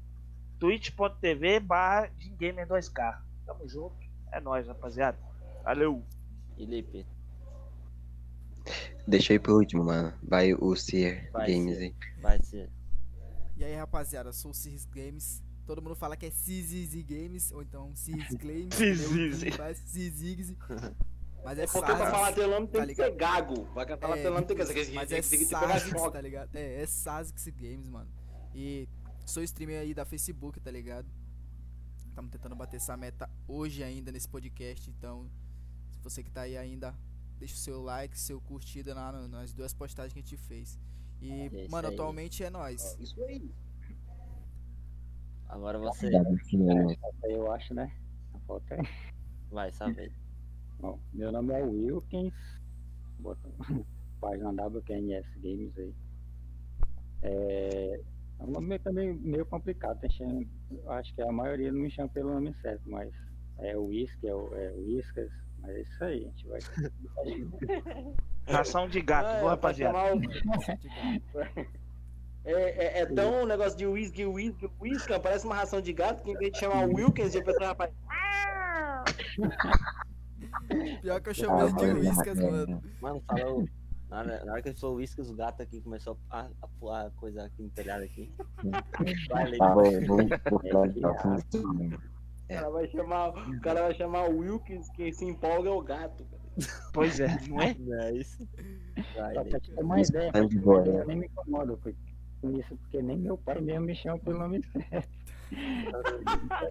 twitch.tv 0.59 1.59
barra 1.61 2.09
2K. 2.39 3.21
Tamo 3.45 3.67
junto, 3.67 3.95
é 4.31 4.39
nóis, 4.39 4.67
rapaziada. 4.67 5.17
Valeu! 5.63 6.03
E 6.57 6.65
Lipe, 6.65 7.05
Deixa 9.07 9.33
eu 9.33 9.37
ir 9.37 9.39
pro 9.39 9.55
último, 9.55 9.83
mano. 9.83 10.13
Vai 10.21 10.53
o 10.53 10.75
Seer 10.75 11.31
Vai, 11.31 11.51
Games 11.51 11.77
Seer. 11.77 11.93
aí. 12.01 12.21
vai 12.21 12.43
ser. 12.43 12.69
E 13.57 13.63
aí, 13.63 13.75
rapaziada, 13.75 14.31
sou 14.31 14.51
o 14.51 14.53
Cis 14.53 14.85
Games. 14.85 15.41
Todo 15.65 15.81
mundo 15.81 15.95
fala 15.95 16.15
que 16.15 16.25
é 16.25 16.29
CZZ 16.29 17.03
Games, 17.03 17.51
ou 17.51 17.61
então 17.61 17.95
Cis 17.95 18.33
Games. 18.35 18.75
CZZ. 18.75 20.55
Mas 21.43 21.57
é, 21.57 21.63
É 21.63 21.67
porque 21.67 21.93
pra 21.93 22.11
falar 22.11 22.33
teu 22.33 22.47
nome 22.47 22.67
tem 22.67 22.81
tá 22.81 22.87
que 22.87 22.95
ser 22.95 23.15
gago. 23.15 23.65
Vai 23.73 23.85
falar 23.97 24.17
teu 24.17 24.31
nome 24.31 24.45
tem 24.45 24.57
que 24.57 24.65
ser. 24.65 24.93
Mas 24.93 25.11
é 25.11 25.21
Sazix, 25.21 26.11
tá 26.11 26.21
ligado? 26.21 26.55
É, 26.55 26.81
é 26.81 26.85
Sazix 26.85 27.47
Games, 27.47 27.87
mano. 27.87 28.09
E 28.53 28.87
sou 29.29 29.43
streamer 29.43 29.79
aí 29.81 29.93
da 29.93 30.05
Facebook, 30.05 30.59
tá 30.59 30.71
ligado? 30.71 31.07
Estamos 32.07 32.31
tentando 32.31 32.55
bater 32.55 32.77
essa 32.77 32.97
meta 32.97 33.29
hoje 33.47 33.83
ainda 33.83 34.11
nesse 34.11 34.27
podcast, 34.27 34.89
então 34.89 35.29
se 35.91 35.99
você 36.01 36.23
que 36.23 36.31
tá 36.31 36.41
aí 36.41 36.57
ainda, 36.57 36.93
deixa 37.37 37.55
o 37.55 37.57
seu 37.57 37.81
like, 37.81 38.19
seu 38.19 38.41
curtida 38.41 38.93
na- 38.93 39.27
nas 39.27 39.53
duas 39.53 39.73
postagens 39.73 40.13
que 40.13 40.19
a 40.19 40.21
gente 40.21 40.37
fez. 40.37 40.77
E, 41.21 41.29
É 41.31 41.67
mano, 41.69 41.87
aí. 41.87 41.93
atualmente 41.93 42.43
é 42.43 42.49
nós. 42.49 42.97
Isso 42.99 43.21
aí. 43.23 43.53
Agora 45.47 45.79
você 45.79 46.09
Eu 47.23 47.51
acho, 47.51 47.73
né? 47.73 47.91
A 48.33 48.39
foto 48.41 48.71
é. 48.73 48.77
vai 49.49 49.71
saber. 49.71 50.11
Bom, 50.79 50.99
meu 51.13 51.31
nome 51.31 51.53
é 51.53 51.63
Wilkins. 51.63 52.33
Bota 53.19 53.49
página 54.21 54.51
WQNS 54.51 55.27
Games 55.39 55.77
aí. 55.77 55.95
É, 57.21 58.01
é 58.39 58.43
um 58.43 58.51
nome 58.51 58.67
meio, 58.67 58.79
também 58.79 59.13
meio 59.13 59.45
complicado. 59.45 59.99
Tem 59.99 60.47
acho 60.87 61.13
que 61.13 61.21
a 61.21 61.31
maioria 61.31 61.71
não 61.71 61.81
me 61.81 61.91
chama 61.91 62.09
pelo 62.09 62.33
nome 62.33 62.53
certo, 62.61 62.81
mas 62.85 63.13
é 63.59 63.77
o 63.77 63.85
Whisky, 63.85 64.27
é 64.27 64.35
o 64.35 64.55
é 64.55 64.71
Whiskas. 64.71 65.31
Mas 65.61 65.75
é 65.75 65.81
isso 65.81 66.03
aí, 66.03 66.25
a 66.25 66.29
gente 66.29 66.47
vai. 66.47 66.59
Ração 68.47 68.87
de 68.87 69.01
gato, 69.01 69.27
Ah, 69.27 69.37
viu, 69.37 69.47
é, 69.47 69.49
rapaziada? 69.49 69.97
É, 72.45 72.99
é, 72.99 73.01
é 73.01 73.05
tão 73.05 73.43
um 73.43 73.45
negócio 73.45 73.77
de 73.77 73.85
whisky, 73.85 74.25
whisky, 74.25 74.71
whisky, 74.79 75.19
parece 75.19 75.45
uma 75.45 75.55
ração 75.55 75.81
de 75.81 75.91
gato, 75.91 76.23
que 76.23 76.31
em 76.31 76.37
vez 76.37 76.53
de 76.53 76.59
chamar 76.59 76.87
Wilkins, 76.87 77.35
eu 77.35 77.43
pensei, 77.43 77.65
rapaz, 77.65 77.91
Pior 81.01 81.21
que 81.21 81.29
eu 81.29 81.33
chamo 81.33 81.61
ele 81.61 81.73
de 81.73 82.07
Whiskas, 82.07 82.39
mano. 82.39 82.81
Mano, 83.01 83.23
falou. 83.27 83.67
Na 84.09 84.19
hora, 84.19 84.43
na 84.45 84.51
hora 84.53 84.61
que 84.61 84.69
ele 84.69 84.77
falou 84.77 84.95
uísque, 84.97 85.21
os 85.21 85.31
gatos 85.31 85.61
aqui 85.61 85.81
começou 85.81 86.17
a, 86.31 86.49
a 86.61 86.67
pular 86.79 87.05
a 87.07 87.11
coisa 87.11 87.43
aqui 87.43 87.61
no 87.61 87.69
telhado 87.69 88.03
aqui. 88.03 88.31
Vai, 89.29 89.51
vamos 90.07 90.29
pro 90.43 90.59
É, 90.65 90.69
próximo. 90.69 91.09
o 91.87 92.47
cara 92.47 92.69
vai 92.71 92.87
chamar, 92.89 93.29
o 93.29 93.61
cara 93.61 93.81
vai 93.83 93.93
chamar 93.95 94.23
Wilkins, 94.29 94.89
quem 94.95 95.11
se 95.13 95.25
empolga 95.25 95.69
é 95.69 95.71
o 95.71 95.81
gato. 95.81 96.25
Pois 96.91 97.19
é, 97.19 97.27
não 97.47 97.61
é? 97.61 97.75
É 98.07 98.11
isso? 98.13 98.47
Vai, 99.15 99.35
Só 99.35 99.43
pra 99.43 99.59
te 99.59 99.71
ter 99.71 99.83
uma 99.83 100.01
ideia, 100.01 100.31
de 100.47 100.59
boa, 100.59 100.85
eu 100.85 100.93
né? 100.93 101.05
nem 101.05 101.17
me 101.17 101.25
incomodo 101.27 101.77
com 101.77 101.89
isso, 102.51 102.75
porque 102.77 103.01
nem 103.01 103.17
meu 103.17 103.37
pai 103.37 103.61
mesmo 103.61 103.85
me 103.85 103.95
chama 103.95 104.17
pelo 104.19 104.39
nome 104.39 104.61
certo. 104.73 105.09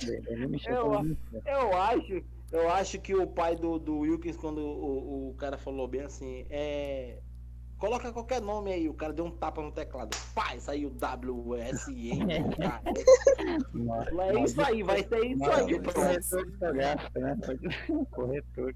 Eu- 0.01 0.23
pelo 0.23 0.39
nome 0.39 0.61
certo. 0.61 1.47
Eu 1.47 1.77
acho, 1.77 2.25
eu 2.53 2.71
acho 2.71 3.01
que 3.01 3.15
o 3.15 3.27
pai 3.27 3.55
do, 3.57 3.79
do 3.79 3.99
Wilkins, 3.99 4.37
quando 4.37 4.59
o, 4.61 5.31
o 5.31 5.35
cara 5.35 5.57
falou 5.59 5.87
bem 5.89 6.03
assim, 6.03 6.47
é. 6.51 7.19
Coloca 7.79 8.13
qualquer 8.13 8.43
nome 8.43 8.73
aí, 8.73 8.89
o 8.89 8.95
cara 8.95 9.13
deu 9.13 9.25
um 9.25 9.31
tapa 9.31 9.63
no 9.63 9.71
teclado. 9.71 10.17
Pai, 10.35 10.59
saiu 10.59 10.91
WSN. 10.91 12.27
É 14.21 14.45
isso 14.45 14.61
aí, 14.61 14.83
vai 14.83 15.07
ser 15.07 15.25
isso 15.25 15.45
aí, 15.45 15.81
pronto. 15.81 15.95
corretor 15.95 16.45
de 16.45 16.59
cadastro, 16.59 17.21
né? 17.21 17.39
Corretor. 18.11 18.75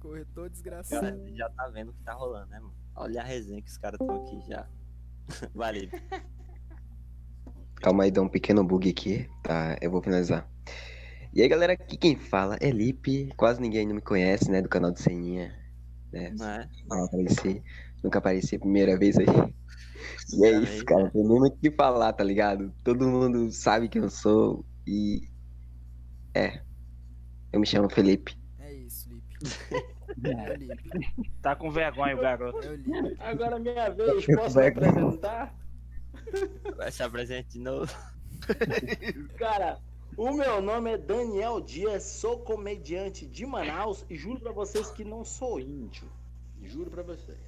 Corretor 0.00 0.50
desgraçado. 0.50 1.00
Cara, 1.00 1.34
já 1.34 1.50
tá 1.50 1.68
vendo 1.68 1.90
o 1.90 1.92
que 1.92 2.02
tá 2.04 2.12
rolando, 2.12 2.46
né, 2.46 2.60
mano? 2.60 2.74
Olha 2.94 3.20
a 3.20 3.24
resenha 3.24 3.60
que 3.60 3.68
os 3.68 3.76
caras 3.76 4.00
estão 4.00 4.22
aqui 4.22 4.40
já. 4.48 4.68
Lipe. 5.72 6.00
Calma 7.76 8.04
aí, 8.04 8.10
dá 8.10 8.22
um 8.22 8.28
pequeno 8.28 8.62
bug 8.62 8.88
aqui. 8.88 9.28
Tá, 9.42 9.76
eu 9.80 9.90
vou 9.90 10.00
finalizar. 10.00 10.48
E 11.32 11.42
aí, 11.42 11.48
galera, 11.48 11.72
aqui 11.72 11.96
quem 11.96 12.16
fala 12.16 12.56
é 12.60 12.70
Lipe. 12.70 13.32
Quase 13.36 13.60
ninguém 13.60 13.80
ainda 13.80 13.94
me 13.94 14.00
conhece, 14.00 14.48
né? 14.50 14.62
Do 14.62 14.68
canal 14.68 14.92
do 14.92 14.98
Seninha. 15.00 15.63
Né? 16.14 16.32
Não 16.38 16.48
é? 16.48 16.68
Não 16.88 17.04
apareci. 17.04 17.62
Nunca 18.02 18.18
apareci 18.18 18.54
a 18.54 18.60
primeira 18.60 18.96
vez 18.96 19.18
aí. 19.18 19.26
E 20.32 20.46
é 20.46 20.58
isso, 20.60 20.84
cara. 20.84 21.10
Tem 21.10 21.24
nem 21.24 21.38
muito 21.40 21.56
o 21.56 21.58
que 21.58 21.72
falar, 21.72 22.12
tá 22.12 22.22
ligado? 22.22 22.72
Todo 22.84 23.08
mundo 23.08 23.50
sabe 23.50 23.88
quem 23.88 24.00
eu 24.00 24.08
sou. 24.08 24.64
E. 24.86 25.28
É. 26.32 26.62
Eu 27.52 27.58
me 27.58 27.66
chamo 27.66 27.90
Felipe. 27.90 28.38
É 28.60 28.72
isso, 28.72 29.10
Lipe. 29.10 29.34
É 30.22 30.52
o 30.52 30.56
Lipe. 30.56 31.32
Tá 31.42 31.56
com 31.56 31.70
vergonha 31.70 32.16
o 32.16 32.20
garoto. 32.20 32.64
É. 32.64 33.28
Agora 33.30 33.58
minha 33.58 33.88
vez, 33.90 34.24
posso 34.26 34.58
me 34.58 34.68
apresentar? 34.68 35.54
Vai 36.76 36.92
se 36.92 37.02
apresentar 37.02 37.48
de 37.48 37.58
novo. 37.58 37.92
Cara, 39.36 39.80
O 40.16 40.32
meu 40.32 40.60
nome 40.62 40.92
é 40.92 40.98
Daniel 40.98 41.60
Dias, 41.60 42.02
sou 42.04 42.38
comediante 42.38 43.26
de 43.26 43.44
Manaus 43.44 44.04
e 44.08 44.16
juro 44.16 44.40
pra 44.40 44.52
vocês 44.52 44.90
que 44.90 45.04
não 45.04 45.24
sou 45.24 45.58
índio. 45.58 46.08
Juro 46.62 46.90
pra 46.90 47.02
vocês. 47.02 47.38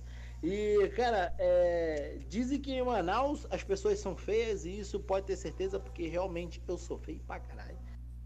E, 0.42 0.88
cara, 0.96 1.34
é, 1.38 2.18
dizem 2.28 2.60
que 2.60 2.72
em 2.72 2.84
Manaus 2.84 3.46
as 3.50 3.62
pessoas 3.62 3.98
são 4.00 4.16
feias 4.16 4.64
e 4.64 4.78
isso 4.78 5.00
pode 5.00 5.26
ter 5.26 5.36
certeza 5.36 5.78
porque 5.78 6.08
realmente 6.08 6.62
eu 6.68 6.76
sou 6.76 6.98
feio 6.98 7.20
pra 7.26 7.40
caralho. 7.40 7.76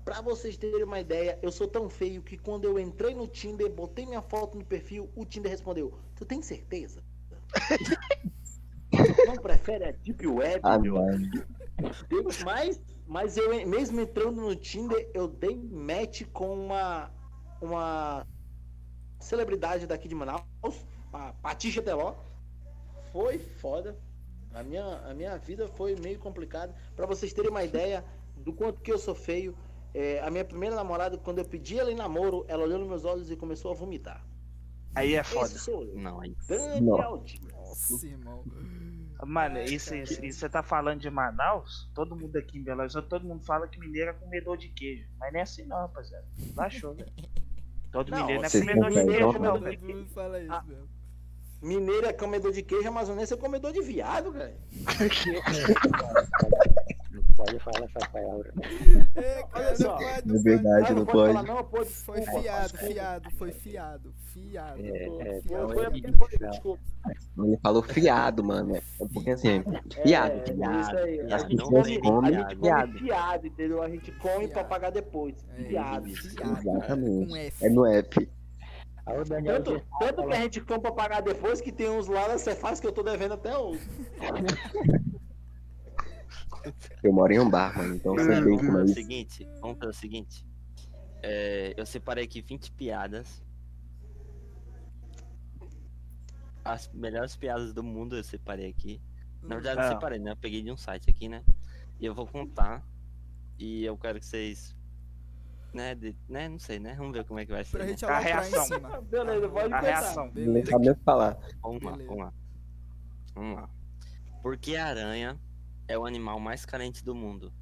Pra 0.05 0.21
vocês 0.21 0.57
terem 0.57 0.83
uma 0.83 0.99
ideia, 0.99 1.39
eu 1.43 1.53
sou 1.53 1.69
tão 1.69 1.89
feio 1.89 2.23
que 2.23 2.37
quando 2.37 2.65
eu 2.65 2.79
entrei 2.79 3.15
no 3.15 3.29
Tinder, 3.29 3.71
botei 3.71 4.07
minha 4.07 4.23
foto 4.23 4.57
no 4.59 4.65
perfil, 4.65 5.11
o 5.15 5.25
Tinder 5.25 5.51
respondeu: 5.51 5.93
Tu 6.17 6.25
tem 6.25 6.41
certeza? 6.43 7.05
Não 9.27 9.37
prefere 9.37 9.85
a 9.85 9.93
Deep 9.93 10.27
Web, 10.27 10.61
Ah, 10.63 10.79
meu 10.79 10.95
mano. 10.95 11.15
amigo? 11.15 11.45
Mas, 12.45 12.81
mas 13.11 13.37
eu, 13.37 13.67
mesmo 13.67 14.01
entrando 14.01 14.41
no 14.41 14.55
Tinder, 14.55 15.11
eu 15.13 15.27
dei 15.27 15.57
match 15.57 16.23
com 16.33 16.55
uma, 16.55 17.11
uma 17.61 18.25
celebridade 19.19 19.85
daqui 19.85 20.07
de 20.07 20.15
Manaus, 20.15 20.45
a 21.13 21.33
Patricia 21.33 21.83
Teló. 21.83 22.15
Foi 23.11 23.37
foda. 23.37 23.99
A 24.55 24.63
minha, 24.63 24.85
a 24.99 25.13
minha 25.13 25.37
vida 25.39 25.67
foi 25.67 25.97
meio 25.97 26.21
complicada. 26.21 26.73
Pra 26.95 27.05
vocês 27.05 27.33
terem 27.33 27.51
uma 27.51 27.65
ideia 27.65 28.05
do 28.37 28.53
quanto 28.53 28.81
que 28.81 28.93
eu 28.93 28.99
sou 28.99 29.17
feio, 29.17 29.57
é, 29.93 30.21
a 30.21 30.31
minha 30.31 30.45
primeira 30.45 30.77
namorada, 30.77 31.19
quando 31.19 31.39
eu 31.39 31.45
pedi 31.45 31.81
ela 31.81 31.91
em 31.91 31.97
namoro, 31.97 32.45
ela 32.47 32.63
olhou 32.63 32.79
nos 32.79 32.89
meus 32.89 33.05
olhos 33.05 33.29
e 33.29 33.35
começou 33.35 33.73
a 33.73 33.75
vomitar. 33.75 34.25
Aí 34.95 35.17
é 35.17 35.21
Esse 35.21 35.35
foda. 35.35 35.49
sou 35.49 35.83
eu. 35.83 35.97
Não, 35.97 36.21
aí. 36.21 36.37
Daniel 36.47 37.19
Dias. 37.25 37.53
Nossa, 37.53 38.07
irmão. 38.07 38.45
Mano, 39.27 39.57
Ai, 39.59 39.65
isso, 39.65 39.91
cara. 39.91 40.03
isso, 40.03 40.25
isso 40.25 40.39
você 40.41 40.49
tá 40.49 40.63
falando 40.63 41.01
de 41.01 41.11
Manaus? 41.11 41.91
Todo 41.95 42.17
mundo 42.17 42.37
aqui 42.37 42.59
em 42.59 42.63
Belo 42.63 42.81
Horizonte, 42.81 43.09
todo 43.09 43.27
mundo 43.27 43.45
fala 43.45 43.69
que 43.69 43.79
mineiro 43.79 44.11
é 44.11 44.15
comedor 44.15 44.57
de 44.57 44.69
queijo. 44.69 45.07
Mas 45.19 45.33
não 45.33 45.41
é 45.41 45.43
assim 45.43 45.65
não, 45.67 45.77
rapaziada. 45.77 46.25
Baixou, 46.55 46.95
velho. 46.95 47.13
Todo 47.93 48.11
Não, 48.11 48.21
mineiro 48.27 48.43
não 48.43 48.49
é 48.49 48.51
comedor 48.51 48.91
de 48.91 49.05
queijo, 49.07 49.33
não, 49.39 49.53
Todo 49.55 49.65
velho. 49.65 49.81
mundo 49.83 50.07
fala 50.11 50.41
isso 50.41 50.53
Ah. 50.53 50.63
mesmo. 50.67 50.89
Mineiro 51.63 52.07
é 52.07 52.13
comedor 52.15 52.53
de 52.53 52.63
queijo, 52.63 52.89
amazonense 52.89 53.35
é 53.35 53.37
comedor 53.37 53.71
de 53.73 53.83
viado, 53.83 54.33
velho. 54.33 54.57
Não 57.41 57.47
pode 57.47 57.59
falar 57.61 57.87
essa 57.87 58.09
palavra. 58.11 58.53
É, 59.17 59.43
cara, 59.45 59.77
só. 59.77 59.89
não 59.89 59.97
pode, 59.99 60.05
É 60.05 60.23
não 60.27 60.43
verdade, 60.43 60.95
não 60.95 61.07
falar, 61.07 61.35
pode. 61.35 61.49
não, 61.49 61.65
pode. 61.65 61.91
Foi 61.91 62.23
fiado, 62.23 62.77
fiado, 62.79 63.31
foi 63.33 63.53
fiado, 63.53 64.15
fiado. 64.33 64.81
É, 64.83 64.89
é, 64.89 65.41
fiado. 65.41 65.73
Foi, 65.73 65.85
é, 65.85 65.91
foi, 66.13 66.29
é. 66.41 67.47
Ele 67.47 67.57
falou 67.63 67.83
fiado, 67.83 68.45
mano. 68.45 68.77
É 68.77 68.83
porque 69.13 69.31
assim, 69.31 69.63
fiado. 70.05 70.39
É, 70.39 70.45
fiado, 70.53 70.81
isso 70.81 70.97
aí. 70.97 71.17
fiado, 71.17 71.35
A 71.35 71.39
gente 71.39 71.57
não 71.57 71.65
come, 71.67 72.01
tem 72.01 72.13
a 72.13 72.31
gente 72.33 72.61
fiado. 72.61 72.99
fiado, 72.99 73.47
entendeu? 73.47 73.83
A 73.83 73.89
gente 73.89 74.13
come 74.13 74.49
pra 74.49 74.65
pagar 74.65 74.91
depois. 74.91 75.35
É, 75.57 75.65
Fiado. 75.65 76.09
fiado, 76.15 76.59
Exatamente. 76.59 77.53
É 77.65 77.69
no 77.71 77.87
F. 77.87 78.29
Aí 79.07 79.25
Tanto, 79.45 79.83
tanto 79.99 80.27
que 80.29 80.35
a 80.35 80.41
gente 80.43 80.61
compra 80.61 80.93
pra 80.93 80.93
pagar 80.93 81.23
depois 81.23 81.61
que 81.61 81.73
tem 81.73 81.89
uns 81.89 82.07
lá 82.07 82.29
da 82.29 82.39
Cefaz 82.39 82.79
que 82.79 82.87
eu 82.87 82.93
tô 82.93 83.03
devendo 83.03 83.35
até 83.35 83.57
hoje. 83.57 83.81
Eu 87.03 87.13
moro 87.13 87.33
em 87.33 87.39
um 87.41 87.49
bar, 87.49 87.77
mano. 87.77 87.95
Então 87.97 88.15
sei 88.17 88.27
bem 88.27 88.43
Vamos 88.43 88.59
como 88.61 88.71
é 88.71 88.73
fazer 88.73 88.83
o 88.83 88.85
isso. 88.85 88.95
seguinte, 88.95 89.49
vamos 89.61 89.79
fazer 89.79 89.91
o 89.91 89.95
seguinte. 89.95 90.47
É, 91.23 91.75
eu 91.77 91.85
separei 91.87 92.25
aqui 92.25 92.41
20 92.41 92.73
piadas. 92.73 93.43
As 96.65 96.91
melhores 96.93 97.37
piadas 97.37 97.73
do 97.73 97.83
mundo 97.83 98.17
eu 98.17 98.25
separei 98.25 98.69
aqui. 98.69 99.01
Na 99.43 99.57
verdade, 99.57 99.81
eu 99.81 99.87
Ah. 99.87 99.89
separei, 99.89 100.19
né? 100.19 100.33
Eu 100.33 100.37
peguei 100.37 100.63
de 100.63 100.71
um 100.71 100.77
site 100.77 101.09
aqui, 101.09 101.29
né? 101.29 101.43
E 101.99 102.05
eu 102.07 102.15
vou 102.15 102.27
contar. 102.27 102.85
E 103.59 103.85
eu 103.85 103.97
quero 103.97 104.19
que 104.21 104.27
vocês. 104.27 104.77
Né, 105.73 105.95
de- 105.95 106.17
né? 106.29 106.49
Não 106.49 106.59
sei, 106.59 106.79
né? 106.81 106.95
Vamos 106.97 107.13
ver 107.13 107.25
como 107.25 107.39
é 107.39 107.47
que 107.47 107.53
vai 107.53 107.65
ser. 107.65 107.77
Pra 107.79 107.87
né? 107.87 107.95
A 108.09 108.19
reação. 108.19 108.65
cima. 108.67 109.01
Beleza, 109.03 109.49
pode 109.49 109.73
A 109.73 109.79
começar. 109.79 110.01
reação. 110.01 110.31
Beleza. 110.31 110.77
o 110.77 110.81
que 110.81 110.95
falar. 111.05 111.39
Vamos 111.63 111.83
lá, 111.83 111.93
Beleza. 111.93 112.09
vamos 112.09 112.25
lá. 112.25 112.33
Vamos 113.35 113.57
lá. 113.57 113.71
Por 114.43 114.57
que 114.59 114.77
a 114.77 114.87
aranha 114.87 115.39
é 115.91 115.99
o 115.99 116.07
animal 116.07 116.39
mais 116.39 116.65
carente 116.65 117.05
do 117.05 117.15
mundo? 117.15 117.53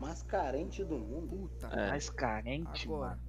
Mais 0.00 0.22
carente 0.22 0.82
do 0.82 0.98
mundo. 0.98 1.36
Puta, 1.36 1.66
É. 1.66 1.88
Mais 1.90 2.08
carente, 2.08 2.86
agora. 2.86 3.10
mano. 3.16 3.22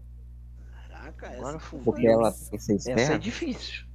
Caraca, 0.87 1.29
Agora 1.31 1.57
essa. 1.57 1.77
Porque 1.79 2.07
ela 2.07 2.29
Essa 2.29 3.13
é 3.13 3.17
difícil. 3.17 3.85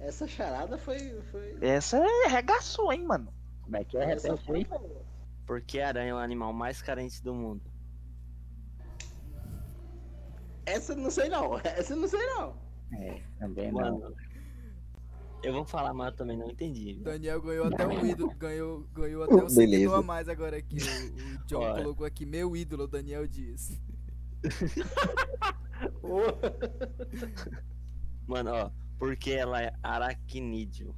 essa 0.00 0.26
charada 0.26 0.76
foi. 0.76 1.22
foi... 1.30 1.56
Essa 1.60 1.98
é 1.98 2.26
arregaçou, 2.26 2.92
hein, 2.92 3.04
mano. 3.04 3.32
Como 3.62 3.76
é 3.76 3.84
que 3.84 3.96
é? 3.96 4.10
Essa 4.12 4.36
foi. 4.36 4.58
aí. 4.58 4.66
Por 5.46 5.60
que 5.60 5.80
a 5.80 5.88
aranha 5.88 6.10
é 6.10 6.14
o 6.14 6.18
animal 6.18 6.52
mais 6.52 6.82
carente 6.82 7.22
do 7.22 7.32
mundo? 7.32 7.62
Essa 10.66 10.94
eu 10.94 10.96
não 10.96 11.10
sei 11.10 11.28
não. 11.28 11.58
Essa 11.62 11.92
eu 11.92 11.96
não 11.98 12.08
sei 12.08 12.26
não. 12.34 12.56
É, 12.92 13.22
também 13.38 13.70
não. 13.70 14.12
Eu 15.42 15.52
vou 15.52 15.64
falar, 15.64 15.92
eu 16.06 16.12
também 16.12 16.36
não 16.36 16.48
entendi. 16.50 16.94
viu? 16.94 17.02
Daniel 17.02 17.42
ganhou 17.42 17.66
até 17.66 17.86
um 17.86 18.06
ídolo, 18.06 18.32
ganhou, 18.36 18.86
ganhou 18.94 19.24
até 19.24 19.34
um 19.34 19.38
Beleza. 19.38 19.54
seguidor 19.54 19.94
a 19.98 20.02
mais 20.02 20.28
agora 20.28 20.56
aqui. 20.56 20.76
O, 20.76 21.42
o 21.42 21.46
John 21.46 21.60
Olha. 21.62 21.82
colocou 21.82 22.06
aqui, 22.06 22.24
meu 22.24 22.56
ídolo, 22.56 22.86
Daniel 22.86 23.26
Dias. 23.26 23.72
Mano, 28.26 28.50
ó, 28.52 28.70
porque 28.98 29.32
ela 29.32 29.60
é 29.62 29.72
aracnídeo. 29.82 30.94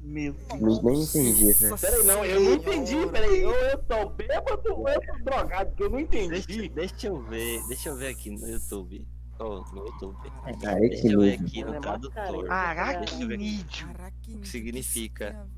Meu 0.00 0.34
Nem, 0.60 0.82
nem 0.82 1.02
entendi, 1.02 1.44
né? 1.62 1.76
Peraí, 1.80 2.02
não, 2.04 2.24
eu 2.24 2.40
não 2.40 2.54
entendi. 2.54 2.94
Peraí, 3.12 3.40
eu, 3.40 3.52
eu 3.52 3.78
tô 3.84 4.08
bêbado 4.10 4.74
ou 4.74 4.88
eu 4.88 5.00
tô 5.00 5.24
drogado? 5.24 5.70
Porque 5.70 5.82
eu 5.84 5.90
não 5.90 6.04
Deixa, 6.04 6.50
entendi. 6.50 6.68
deixa 6.70 7.06
eu 7.06 7.22
ver, 7.22 7.62
deixa 7.68 7.88
eu 7.90 7.96
ver 7.96 8.08
aqui 8.08 8.30
no 8.30 8.48
YouTube. 8.48 9.06
Oh, 9.44 9.64
no 9.74 9.86
YouTube. 9.86 10.16
Cara, 10.60 10.78
Deixa 10.80 11.08
eu 11.08 11.20
ver 11.20 11.32
aqui 11.40 11.64
no 11.64 11.74
é 11.74 11.80
tradutor. 11.80 12.12
carente. 12.14 12.48
Aracnídeo. 12.50 13.88
Aracnídeo, 13.88 14.40
que 14.40 14.48
significa? 14.48 15.48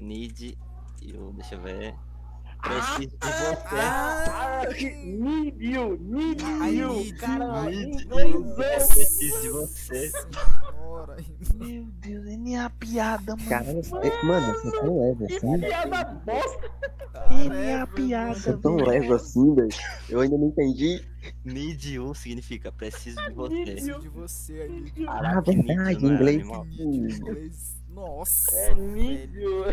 Need. 0.00 0.56
Eu, 1.02 1.32
deixa 1.32 1.54
eu 1.56 1.60
ver. 1.62 1.94
Preciso 2.62 3.16
de 3.16 3.26
você. 3.28 3.76
Ah, 3.76 4.62
Ah, 4.62 4.66
que 4.74 4.90
need 4.90 5.64
you, 5.64 5.96
need 6.00 6.42
I 6.42 6.78
you. 6.78 6.94
need 6.96 7.16
Cara, 7.18 7.70
inglês. 7.72 8.86
Preciso 8.88 9.40
de 9.42 9.48
você. 9.50 10.10
Senhora. 10.10 11.16
Meu 11.54 11.84
Deus, 11.84 12.26
é 12.26 12.36
minha 12.36 12.70
piada, 12.70 13.36
mano. 13.36 13.48
Caralho, 13.48 13.80
é- 14.02 14.22
mano, 14.26 14.52
você 14.54 14.68
é 14.68 14.80
tão 14.80 14.98
leve 15.00 15.26
Que 15.26 15.36
assim. 15.36 15.58
piada 15.60 16.04
bosta. 16.24 16.70
É 17.30 17.48
minha 17.48 17.86
piada, 17.86 18.34
Você 18.34 18.48
é 18.48 18.52
mano. 18.52 18.62
tão 18.62 18.76
leve 18.76 19.12
assim, 19.12 19.54
velho. 19.54 19.68
Eu 20.08 20.20
ainda 20.20 20.36
não 20.38 20.48
entendi. 20.48 21.02
Need 21.44 21.92
you 21.94 22.14
significa 22.14 22.70
preciso 22.72 23.16
de 23.28 23.32
você. 23.34 23.62
Preciso 23.64 24.00
de 24.00 24.08
você, 24.08 24.62
amigo. 24.62 24.90
Ah, 25.08 25.40
verdade, 25.40 26.06
animal. 26.06 26.66
Inglês. 26.66 27.76
Nossa. 27.88 28.52
É 28.56 28.74
need 28.74 29.32
you. 29.38 29.64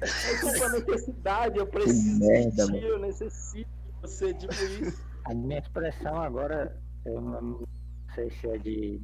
É 0.00 0.40
culpa 0.40 0.68
necessidade, 0.70 1.58
eu 1.58 1.66
preciso 1.66 2.18
merda, 2.26 2.66
de 2.66 2.72
ti, 2.72 2.84
eu 2.84 2.98
necessito 2.98 3.70
de 3.70 4.00
você, 4.02 4.34
tipo 4.34 4.54
isso. 4.54 5.06
A 5.24 5.34
minha 5.34 5.58
expressão 5.58 6.16
agora, 6.20 6.80
eu 7.04 7.20
não 7.20 7.66
sei 8.14 8.30
se 8.30 8.48
é 8.48 8.58
de. 8.58 9.02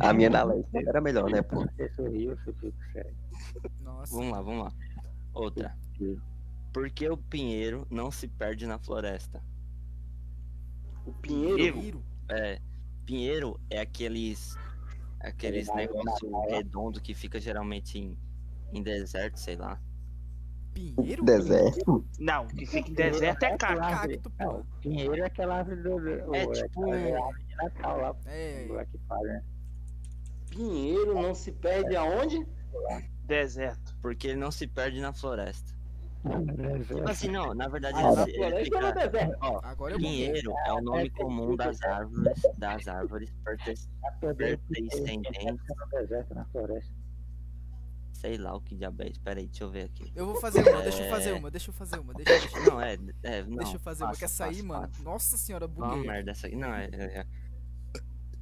A 0.00 0.12
minha 0.12 0.30
da 0.30 0.42
Leste 0.42 0.88
era 0.88 1.00
melhor, 1.00 1.30
né, 1.30 1.42
pô? 1.42 1.64
Você 1.64 1.88
sorriu, 1.90 2.36
você 2.36 2.52
fica 2.54 2.92
sério. 2.92 3.14
Nossa. 3.80 4.14
Vamos 4.14 4.32
lá, 4.32 4.42
vamos 4.42 4.64
lá. 4.64 4.72
Outra. 5.34 5.76
Por 6.72 6.90
que 6.90 7.08
o 7.08 7.16
pinheiro 7.16 7.86
não 7.90 8.10
se 8.10 8.26
perde 8.26 8.66
na 8.66 8.78
floresta? 8.78 9.42
O 11.04 11.12
Pinheiro. 11.12 11.74
Pinheiro. 11.74 12.04
É, 12.30 12.58
pinheiro 13.04 13.60
é 13.68 13.80
aqueles 13.80 14.56
aqueles 15.20 15.72
negócios 15.74 16.30
na 16.30 16.38
praia. 16.40 16.56
redondos 16.56 17.00
que 17.00 17.14
fica 17.14 17.40
geralmente 17.40 17.98
em, 17.98 18.18
em 18.72 18.82
deserto, 18.82 19.38
sei 19.38 19.56
lá. 19.56 19.80
Pinheiro? 20.74 21.24
Deserto? 21.24 22.04
Não, 22.18 22.46
que 22.46 22.64
fica 22.66 22.90
em 22.90 22.94
deserto 22.94 23.42
é 23.42 23.56
caca. 23.56 23.76
Cacto, 23.76 24.30
pô. 24.30 24.44
Não, 24.44 24.66
pinheiro 24.80 25.16
é 25.16 25.26
aquela 25.26 25.56
árvore 25.58 25.82
do. 25.82 26.34
É 26.34 26.46
tipo 26.46 26.86
um- 26.86 26.92
árvore 26.92 27.44
de 27.44 27.56
Natal 27.56 28.00
lá, 28.00 28.16
É. 28.26 28.66
lá 28.70 28.84
que 28.86 28.98
fala, 29.06 29.22
né? 29.22 29.42
Pinheiro 30.50 31.14
não 31.14 31.34
se 31.34 31.52
perde 31.52 31.94
aonde? 31.96 32.46
Deserto. 33.24 33.94
Porque 34.00 34.28
ele 34.28 34.36
não 34.40 34.50
se 34.50 34.66
perde 34.66 35.00
na 35.00 35.12
floresta. 35.12 35.72
Tipo 36.86 37.10
assim, 37.10 37.28
não, 37.28 37.52
na 37.52 37.66
verdade 37.68 37.98
Ah, 37.98 38.24
ele, 38.28 38.44
ele 38.44 38.64
fica. 38.66 39.36
Ó, 39.40 39.60
Agora 39.64 39.96
pinheiro 39.96 40.52
é 40.66 40.72
o 40.72 40.80
nome 40.80 41.10
comum 41.10 41.56
das 41.56 41.82
árvores, 41.82 42.40
das 42.56 42.86
árvores 42.86 43.32
pertencentes, 43.44 43.98
no 45.68 45.88
deserto, 45.90 46.34
na 46.34 46.44
floresta. 46.46 46.92
Sei 48.22 48.38
lá 48.38 48.54
o 48.54 48.60
que 48.60 48.76
diabo 48.76 49.02
é 49.02 49.08
isso. 49.08 49.20
Pera 49.20 49.40
aí, 49.40 49.46
deixa 49.48 49.64
eu 49.64 49.70
ver 49.70 49.84
aqui. 49.86 50.12
Eu 50.14 50.26
vou 50.26 50.36
fazer 50.40 50.60
uma, 50.68 50.80
deixa 50.80 51.00
eu 51.02 51.06
É. 51.06 51.10
fazer 51.10 51.32
uma, 51.32 51.50
deixa 51.50 51.70
eu 51.70 51.74
fazer 51.74 51.98
uma, 51.98 52.14
deixa, 52.14 52.30
deixa, 52.38 52.60
Não, 52.70 52.80
é, 52.80 52.94
é 53.24 53.42
não. 53.42 53.56
deixa 53.56 53.74
eu 53.76 53.80
fazer 53.80 54.04
uma. 54.04 54.10
passa, 54.10 54.20
Quer 54.20 54.28
sair, 54.28 54.54
passa, 54.54 54.62
mano? 54.64 54.88
passa. 54.88 55.02
Nossa 55.02 55.36
senhora, 55.36 55.66
Não, 55.66 55.74
buguei. 55.90 56.06
merda 56.06 56.30
essa 56.30 56.46
aqui. 56.46 56.54
Não, 56.56 56.72
é, 56.72 56.84
é- 56.92 57.18
é- 57.20 57.26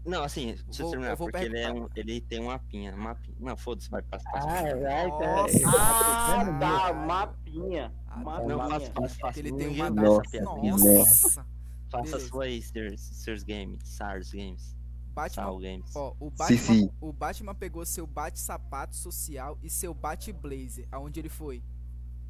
Não, 0.05 0.23
assim, 0.23 0.55
deixa 0.66 0.82
eu 0.82 0.85
Vou- 0.85 0.90
terminar, 0.90 1.12
eu 1.12 1.16
vou 1.16 1.31
porque 1.31 1.44
ele, 1.47 1.59
é 1.59 1.73
um, 1.73 1.89
ele 1.97 2.20
tem 2.20 2.40
um 2.40 2.47
mapinha, 2.47 2.94
um 2.94 2.98
mapinha. 2.98 3.36
Não, 3.40 3.57
foda-se, 3.57 3.89
vai 3.90 4.02
passar. 4.02 4.31
Ah, 4.35 4.61
é 4.69 4.74
vai, 4.74 5.07
Nossa. 5.09 5.59
Ah, 5.69 6.59
tá. 6.59 6.89
tá, 6.89 6.93
mapinha. 6.94 7.93
Ah, 8.07 8.16
Não, 8.47 8.59
faça, 8.69 8.90
faça, 8.93 9.19
faça. 9.19 9.39
Ele 9.39 9.52
tem 9.52 9.69
uma 9.69 9.90
dá 9.90 10.02
Nossa. 10.02 10.40
Nossa. 10.40 11.47
Faça 11.90 12.20
sua 12.20 12.44
aí, 12.44 12.62
Sears 12.62 13.43
Games, 13.43 13.81
SARS 13.85 14.31
Games, 14.32 14.77
Batman, 15.11 15.82
ó, 15.95 16.15
o 16.19 16.31
Sim, 16.31 16.37
Batman, 16.37 16.57
sim. 16.59 16.91
o 17.01 17.12
Batman 17.12 17.55
pegou 17.55 17.85
seu 17.85 18.07
bate-sapato 18.07 18.97
social 18.97 19.59
e 19.62 19.69
seu 19.70 19.93
bate-blazer. 19.93 20.87
Aonde 20.91 21.20
ele 21.20 21.28
foi? 21.28 21.62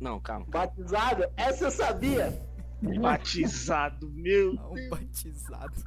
Não, 0.01 0.19
calma, 0.20 0.47
calma. 0.47 0.66
Batizado? 0.69 1.24
Essa 1.36 1.65
eu 1.66 1.70
sabia. 1.70 2.43
Batizado, 3.01 4.11
meu. 4.11 4.55
Ah, 4.59 4.69
Um 4.70 4.89
batizado. 4.89 5.85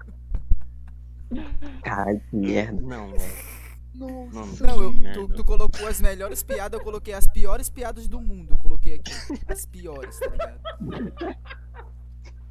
Caralho, 1.84 2.22
que 2.30 2.36
merda. 2.36 2.82
Não, 2.82 3.12
velho. 3.12 3.64
Não, 3.96 4.28
não, 4.32 4.46
Não, 4.48 4.84
eu, 4.84 5.14
tu, 5.14 5.28
tu 5.36 5.44
colocou 5.44 5.88
as 5.88 6.02
melhores 6.02 6.42
piadas, 6.42 6.80
eu 6.80 6.84
coloquei 6.84 7.14
as 7.14 7.28
piores 7.28 7.70
piadas 7.70 8.08
do 8.08 8.20
mundo. 8.20 8.54
Eu 8.54 8.58
coloquei 8.58 8.96
aqui. 8.96 9.12
As 9.48 9.66
piores, 9.66 10.20
tá 10.20 10.28
ligado? 10.30 10.60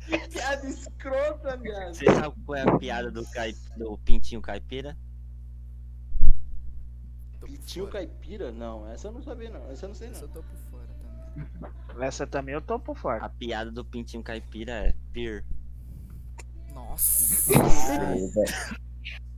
Piada 0.07 0.67
escrota, 0.67 1.57
viado. 1.57 1.95
Você 1.95 2.05
sabe 2.07 2.37
qual 2.45 2.57
é 2.57 2.63
a 2.63 2.79
piada 2.79 3.11
do, 3.11 3.25
caip... 3.31 3.57
do 3.77 3.99
pintinho 3.99 4.41
caipira? 4.41 4.97
Fora. 7.67 7.91
caipira? 7.91 8.53
Não, 8.53 8.89
essa 8.89 9.09
eu 9.09 9.13
não 9.13 9.23
sabia 9.23 9.51
não. 9.51 9.71
Essa 9.71 9.87
eu 9.87 9.89
não 9.89 9.95
sei 9.95 10.09
Essa 10.09 10.27
não. 10.27 10.29
eu 10.29 10.35
tô 10.35 10.43
por 10.43 10.57
fora 10.71 10.87
também. 10.87 12.07
Essa 12.07 12.27
também 12.27 12.55
eu 12.55 12.61
tô 12.61 12.79
por 12.79 12.97
fora. 12.97 13.25
A 13.25 13.29
piada 13.29 13.71
do 13.71 13.85
pintinho 13.85 14.23
caipira 14.23 14.73
é 14.73 14.95
Peer. 15.13 15.45
Nossa. 16.73 17.53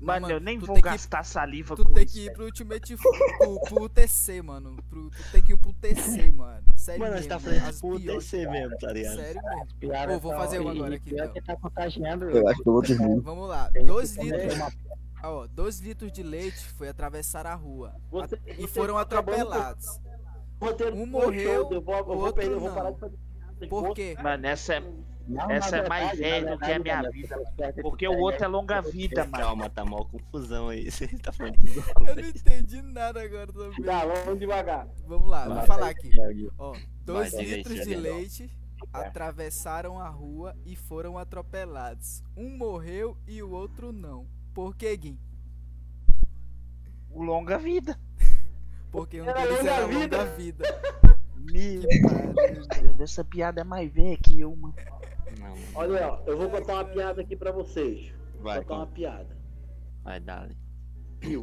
Mano, 0.04 0.20
mano, 0.22 0.34
eu 0.34 0.40
nem 0.40 0.58
tu 0.58 0.66
vou 0.66 0.74
tem 0.74 0.82
que- 0.82 0.88
gastar 0.88 1.24
saliva 1.24 1.74
Tu 1.76 1.84
com 1.84 1.92
tem 1.92 2.04
isso. 2.04 2.14
que 2.14 2.20
ir 2.20 2.24
velho. 2.24 2.34
pro 2.36 2.44
Ultimate 2.44 2.96
pro, 2.96 3.60
pro 3.60 3.88
TC, 3.88 4.42
mano. 4.42 4.76
Pro, 4.88 5.10
tu 5.10 5.32
tem 5.32 5.42
que 5.42 5.52
ir 5.52 5.56
pro 5.56 5.72
TC, 5.72 6.32
mano. 6.32 6.64
Sério 6.76 7.00
Mano, 7.00 7.12
mesmo. 7.14 7.22
você 7.24 7.28
tá 7.28 7.38
fazendo 7.40 7.98
piores- 8.00 8.24
TC 8.30 8.46
mesmo, 8.46 8.76
tá 8.78 8.92
ligado? 8.92 9.16
Sério 9.16 9.40
mesmo. 9.42 10.06
Pô, 10.14 10.18
vou 10.20 10.32
só- 10.32 10.38
fazer 10.38 10.60
um 10.60 10.68
agora 10.68 10.94
aqui, 10.96 11.10
então. 11.14 11.32
que 11.32 11.40
tá 11.42 11.56
contagiando. 11.56 12.30
Eu 12.30 12.48
acho 12.48 12.62
que 12.62 12.68
eu 12.68 12.72
vou 12.72 12.82
dormir. 12.82 13.20
Vamos 13.24 13.48
lá. 13.48 13.70
Tem 13.70 13.84
Dois 13.86 14.16
que 14.16 14.22
litros. 14.24 14.42
comer 14.42 14.54
uma- 14.56 14.72
Ah, 15.22 15.30
ó, 15.30 15.46
dois 15.46 15.80
litros 15.80 16.12
de 16.12 16.22
leite 16.22 16.58
foi 16.74 16.88
atravessar 16.88 17.46
a 17.46 17.54
rua. 17.54 17.94
Você- 18.10 18.34
A- 18.34 18.38
e 18.58 18.66
foram 18.66 18.94
tá 18.96 19.00
atropelados. 19.00 19.86
Um 20.94 21.06
morreu, 21.06 21.68
eu 21.70 21.80
vou, 21.82 21.94
eu 21.94 22.00
o 22.02 22.04
vou 22.04 22.16
outro 22.18 22.34
perder, 22.34 22.52
eu 22.54 22.60
vou 22.60 22.68
não. 22.70 22.74
Parar 23.54 23.66
de 23.66 23.68
fazer 23.68 23.68
piada. 23.68 23.68
Por 23.68 23.94
quê? 23.94 24.16
Mano, 24.22 24.46
essa 24.46 24.74
é. 24.74 24.82
Não, 25.26 25.50
Essa 25.50 25.78
é 25.78 25.88
mais 25.88 26.18
velha 26.18 26.50
do 26.50 26.58
que 26.58 26.70
a 26.70 26.78
minha 26.78 27.02
vida. 27.10 27.38
que 27.72 27.82
Porque 27.82 28.06
o 28.06 28.18
outro 28.18 28.44
é 28.44 28.46
longa 28.46 28.82
vida, 28.82 29.24
mano. 29.24 29.44
Calma, 29.44 29.70
tá 29.70 29.82
mó 29.82 30.04
confusão 30.04 30.68
aí. 30.68 30.84
Você 30.92 31.08
tá 31.18 31.32
falando 31.32 31.56
tudo 31.56 31.82
uma 31.98 32.10
Eu 32.10 32.16
não 32.16 32.24
entendi 32.28 32.82
nada 32.82 33.22
agora 33.22 33.50
também. 33.50 33.82
Tá, 33.82 34.04
vamos 34.04 34.38
devagar. 34.38 34.86
Vamos 35.06 35.28
lá, 35.28 35.48
vou 35.48 35.62
falar 35.62 35.88
aqui. 35.88 36.10
Ó, 36.58 36.76
dois 37.06 37.32
litros 37.32 37.86
de 37.86 37.94
leite 37.94 38.50
atravessaram 38.92 39.98
a 39.98 40.08
rua 40.08 40.54
e 40.64 40.76
foram 40.76 41.16
atropelados. 41.16 42.22
Um 42.36 42.56
morreu 42.56 43.16
e 43.26 43.42
o 43.42 43.50
outro 43.50 43.92
não. 43.92 44.26
Por 44.52 44.76
que, 44.76 44.94
Gui? 44.94 45.18
O 47.10 47.22
longa 47.22 47.56
vida. 47.58 47.98
Porque 48.90 49.22
um 49.22 49.28
Era 49.28 49.40
deles 49.40 49.58
longa 49.58 49.70
era 49.72 49.86
vida. 49.86 50.18
longa 50.18 50.30
vida. 50.36 50.64
Meu. 51.50 51.80
Deus, 51.80 53.00
essa 53.00 53.24
piada 53.24 53.60
é 53.60 53.64
mais 53.64 53.92
velha 53.92 54.16
que 54.16 54.40
eu, 54.40 54.56
mano. 54.56 54.74
Não. 55.38 55.54
Olha, 55.74 56.12
ó, 56.12 56.22
eu 56.26 56.38
vou 56.38 56.50
contar 56.50 56.74
uma 56.74 56.84
piada 56.84 57.20
aqui 57.20 57.36
pra 57.36 57.52
vocês. 57.52 58.12
Vou 58.34 58.44
vai, 58.44 58.62
contar 58.62 58.76
uma 58.76 58.86
piada. 58.86 59.36
vai, 60.02 60.20
dale. 60.20 60.56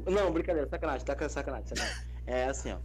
Não, 0.09 0.31
brincadeira, 0.31 0.69
sacanagem, 0.69 1.05
tá 1.05 1.29
sacanagem, 1.29 1.67
sacanagem. 1.67 2.07
É 2.25 2.45
assim, 2.45 2.71
ó. 2.71 2.77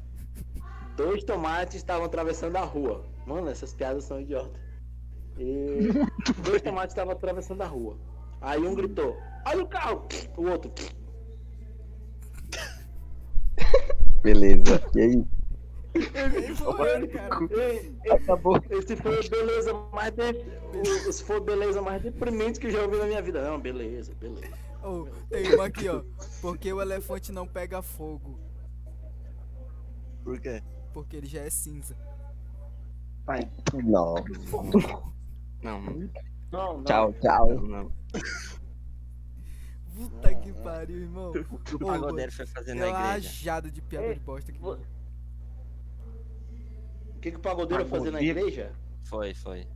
Dois 0.97 1.23
tomates 1.25 1.77
estavam 1.77 2.07
atravessando 2.07 2.57
a 2.57 2.63
rua. 2.63 3.05
Mano, 3.27 3.51
essas 3.51 3.75
piadas 3.75 4.05
são 4.05 4.21
idiotas. 4.21 4.61
E 5.39 5.89
dois 6.43 6.63
tomates 6.63 6.93
estavam 6.93 7.13
atravessando 7.13 7.61
a 7.61 7.67
rua. 7.67 7.99
Aí 8.41 8.67
um 8.67 8.75
gritou: 8.75 9.17
Olha 9.45 9.63
o 9.63 9.69
carro! 9.69 10.07
O 10.37 10.49
outro. 10.49 10.73
Beleza. 14.23 14.83
E 14.95 15.01
aí? 15.01 15.25
Ele 15.97 17.09
cara. 17.09 17.39
E- 17.44 18.10
Acabou. 18.10 18.60
Esse 18.70 18.97
foi 18.97 19.18
a 19.18 19.28
beleza 19.28 19.73
mais 19.93 20.12
de... 20.14 20.23
Esse 21.09 21.24
foi 21.24 21.36
a 21.36 21.40
beleza 21.40 21.82
mais 21.82 22.02
deprimente 22.02 22.60
que 22.60 22.66
eu 22.66 22.70
já 22.70 22.82
ouvi 22.82 22.97
na 22.98 23.06
minha 23.06 23.23
vida. 23.23 23.43
Não, 23.48 23.60
beleza, 23.60 24.14
beleza. 24.14 24.48
Oh, 24.82 25.06
tem 25.31 25.55
uma 25.55 25.66
aqui, 25.66 25.89
ó. 25.89 26.02
Porque 26.40 26.73
o 26.73 26.81
elefante 26.81 27.32
não 27.32 27.47
pega 27.47 27.82
fogo? 27.82 28.39
Por 30.23 30.39
quê? 30.40 30.62
Porque 30.93 31.16
ele 31.16 31.27
já 31.27 31.40
é 31.40 31.51
cinza. 31.51 31.97
Vai. 33.24 33.51
Não. 33.74 34.14
Não, 35.62 35.81
não, 35.81 36.10
Não, 36.52 36.77
não. 36.78 36.85
Tchau, 36.85 37.12
tchau. 37.20 37.48
não. 37.55 37.66
não. 37.85 37.93
Puta 39.94 40.35
que 40.35 40.52
pariu, 40.52 40.98
irmão. 40.98 41.31
O 41.51 41.59
que 41.59 41.74
o 41.74 41.77
Ô, 41.77 41.86
pagodeiro 41.86 42.31
foi 42.31 42.47
fazer 42.47 42.73
Tem 42.73 42.81
na 42.81 42.89
uma 42.89 42.98
igreja? 43.09 43.28
rajada 43.28 43.70
de 43.70 43.81
piada 43.81 44.06
Ei, 44.09 44.14
de 44.14 44.20
bosta 44.20 44.52
aqui. 44.52 44.60
O 47.17 47.21
que, 47.21 47.31
que 47.33 47.39
o 47.39 47.41
pagodeiro 47.41 47.83
ia 47.83 47.89
fazer 47.89 48.11
na 48.11 48.19
Pagodeiro? 48.19 48.39
igreja? 48.41 48.73
Foi, 49.05 49.35
foi. 49.35 49.67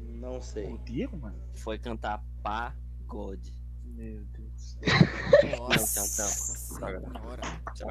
Não 0.00 0.40
sei. 0.40 0.72
O 0.72 0.78
Diego, 0.78 1.16
mano? 1.16 1.36
Foi 1.52 1.78
cantar 1.78 2.22
pagode. 2.42 3.52
Meu 3.84 4.24
Deus. 4.26 4.78
Nossa 5.58 6.00
tchau, 6.00 6.06
tchau. 6.06 6.28
senhora. 6.28 7.40
Tchau. 7.74 7.88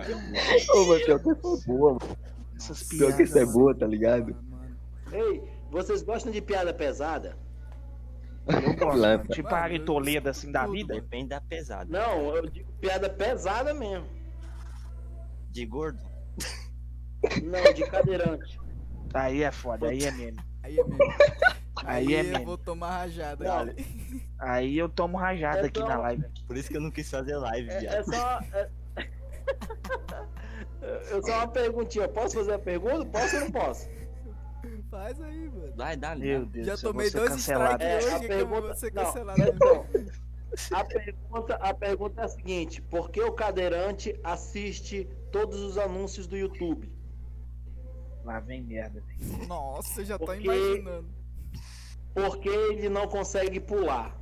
Ô, 0.76 0.88
mas 0.88 1.06
pior 1.06 1.20
que 1.20 1.30
essa 1.30 1.48
é 1.50 1.68
boa, 1.68 1.94
mano. 1.94 2.18
Essas 2.56 2.84
Pior 2.84 3.16
que 3.16 3.24
essa 3.24 3.40
é 3.40 3.46
boa, 3.46 3.76
tá 3.78 3.88
ligado? 3.88 4.36
Mano. 4.50 4.78
Ei, 5.12 5.44
vocês 5.70 6.02
gostam 6.02 6.32
de 6.32 6.42
piada 6.42 6.74
pesada? 6.74 7.38
Eu 8.48 8.76
gosto. 8.76 9.28
Tipo 9.34 9.54
a 9.56 9.80
Toledo 9.86 10.30
assim 10.30 10.52
da 10.52 10.66
tudo. 10.66 10.74
vida. 10.74 10.94
Depende 10.96 11.30
da 11.30 11.40
pesada. 11.42 11.86
Não, 11.90 12.36
eu 12.36 12.50
digo 12.50 12.72
piada 12.74 13.10
pesada 13.10 13.74
mesmo. 13.74 14.23
De 15.54 15.66
gordo? 15.66 16.00
Não, 17.44 17.74
de 17.74 17.86
cadeirante. 17.90 18.60
Aí 19.14 19.44
é 19.44 19.52
foda, 19.52 19.88
aí 19.90 20.04
é 20.04 20.12
meme. 20.12 20.40
Aí 20.64 20.80
é 20.80 20.84
mesmo. 20.84 21.14
Aí 21.86 22.14
é 22.16 22.20
eu 22.22 22.24
mesmo. 22.26 22.46
vou 22.46 22.58
tomar 22.58 22.90
rajada. 22.98 23.44
Não. 23.46 23.52
cara. 23.68 23.76
Aí 24.40 24.78
eu 24.78 24.90
tomo 24.90 25.18
rajada 25.18 25.60
É 25.62 25.66
aqui 25.66 25.80
só- 25.80 25.88
na 25.88 25.98
live. 25.98 26.24
Por 26.48 26.58
isso 26.58 26.70
que 26.70 26.78
eu 26.78 26.82
não 26.82 26.90
quis 26.92 27.10
fazer 27.10 27.36
live, 27.38 27.70
É, 27.70 27.74
é 27.76 27.80
viado. 27.80 28.06
só. 28.06 28.40
É... 28.54 28.70
Eu 31.12 31.22
só 31.24 31.38
uma 31.38 31.48
perguntinha. 31.48 32.08
Posso 32.10 32.36
fazer 32.36 32.54
a 32.54 32.60
pergunta? 32.60 33.06
Posso 33.06 33.36
ou 33.36 33.42
não 33.42 33.52
posso? 33.52 33.88
Faz 34.90 35.20
aí, 35.22 35.50
mano. 35.50 35.74
Vai, 35.76 35.96
dá, 35.96 36.16
Meu. 36.16 36.46
Deus, 36.46 36.66
Já 36.66 36.74
eu 36.74 36.82
tomei 36.82 37.10
dois 37.10 37.30
cancelado. 37.30 37.84
strikes 37.84 38.06
É, 38.06 38.12
a 38.12 38.16
hoje 38.18 38.28
que 38.28 38.34
eu 38.34 38.48
vou 38.48 38.62
não, 38.62 38.68
cancelado. 38.70 39.42
Então, 39.42 39.86
a 40.72 40.84
pergunta, 40.86 41.56
a 41.56 41.74
pergunta 41.74 42.22
é 42.22 42.26
a 42.26 42.28
seguinte: 42.28 42.82
por 42.82 43.10
que 43.10 43.22
o 43.22 43.32
cadeirante 43.32 44.20
assiste 44.24 45.08
todos 45.34 45.60
os 45.60 45.78
anúncios 45.78 46.28
do 46.28 46.38
YouTube? 46.38 46.90
Lá 48.24 48.40
vem 48.40 48.62
merda. 48.64 49.02
velho. 49.02 49.48
Nossa, 49.48 50.00
eu 50.02 50.06
já 50.06 50.18
tô 50.18 50.26
Porque- 50.28 50.44
imaginando. 50.44 51.10
Porque 52.14 52.48
ele 52.48 52.88
não 52.88 53.08
consegue 53.08 53.60
pular. 53.60 54.16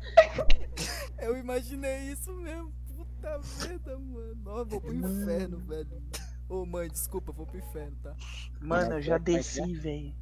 Eu 1.18 1.36
imaginei 1.38 2.12
isso 2.12 2.32
mesmo. 2.34 2.72
Puta 2.94 3.40
merda, 3.60 3.98
mano. 3.98 4.42
Ó, 4.44 4.58
eu 4.60 4.66
vou 4.66 4.80
pro 4.80 4.92
inferno, 4.94 5.58
velho. 5.58 6.02
Ô, 6.48 6.66
mãe, 6.66 6.88
desculpa, 6.88 7.30
eu 7.30 7.34
vou 7.34 7.46
pro 7.46 7.56
inferno, 7.58 7.96
tá? 8.02 8.14
Mano, 8.60 8.96
eu 8.96 9.02
já 9.02 9.14
vai, 9.16 9.20
desci, 9.24 9.74
velho. 9.74 10.14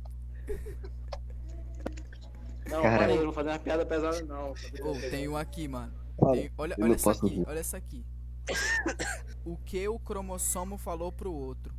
Não, 2.71 2.83
Cara. 2.83 2.99
parei, 2.99 3.15
eu 3.17 3.19
não 3.19 3.25
vou 3.27 3.33
fazer 3.33 3.49
uma 3.51 3.59
piada 3.59 3.85
pesada, 3.85 4.23
não. 4.23 4.53
Ô, 4.53 5.11
tem 5.11 5.27
um 5.29 5.37
aqui, 5.37 5.67
mano. 5.67 5.93
Tem- 6.33 6.53
olha 6.57 6.77
olha 6.81 6.95
essa 6.95 7.11
aqui, 7.11 7.43
olha 7.47 7.59
essa 7.59 7.77
aqui. 7.77 8.07
O 9.45 9.57
que 9.57 9.89
o 9.89 9.99
cromossomo 9.99 10.79
falou 10.79 11.11
pro 11.11 11.33
outro? 11.33 11.75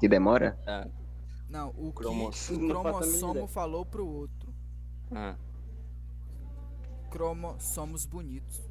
Que 0.00 0.08
demora? 0.08 0.58
Ah, 0.66 0.88
Não, 1.48 1.68
o 1.76 1.92
que 1.92 1.98
Cromossomo. 1.98 2.58
o 2.58 2.60
a 2.60 2.62
mínima 2.62 2.80
cromossomo 2.82 3.46
falou 3.46 3.84
pro 3.86 4.06
outro. 4.06 4.52
ah. 5.12 5.36
Cromossomos 7.10 8.06
bonitos. 8.06 8.62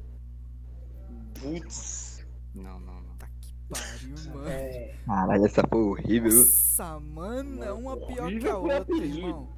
Putz. 1.40 2.26
Não, 2.54 2.80
não, 2.80 3.00
não. 3.00 3.16
Tá 3.16 3.28
que 3.40 3.54
pariu, 3.68 4.16
mano. 4.34 4.48
É, 4.48 4.96
Caralho, 5.06 5.46
essa 5.46 5.62
foi 5.68 5.80
horrível. 5.80 6.32
Nossa, 6.32 6.98
mano, 7.00 7.62
é 7.62 7.72
uma 7.72 7.96
pior 7.96 8.28
que 8.28 8.48
a 8.48 8.52
foi 8.56 8.74
outra, 8.74 8.96
irmão. 8.96 9.56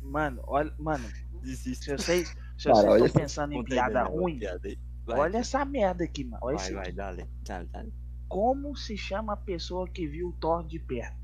Mano, 0.02 0.42
olha, 0.46 0.72
mano, 0.78 1.08
Desiste. 1.42 1.84
se 1.84 1.92
vocês, 1.92 2.28
se 2.58 2.68
vocês 2.68 3.02
estão 3.02 3.22
pensando 3.22 3.52
em 3.54 3.64
piada 3.64 4.04
Daniel, 4.04 4.20
ruim, 4.20 4.38
piada 4.38 4.68
olha 5.08 5.38
essa 5.38 5.64
merda 5.64 6.04
aqui, 6.04 6.24
mano. 6.24 6.38
Olha 6.42 6.56
vai, 6.56 6.66
isso 6.66 6.74
vai, 6.74 6.82
aqui. 6.82 6.92
dale, 6.92 7.28
dale, 7.42 7.68
dale. 7.68 7.92
Como 8.28 8.76
se 8.76 8.96
chama 8.96 9.32
a 9.34 9.36
pessoa 9.36 9.88
que 9.88 10.06
viu 10.06 10.28
o 10.28 10.32
Thor 10.32 10.64
de 10.66 10.78
perto? 10.78 11.16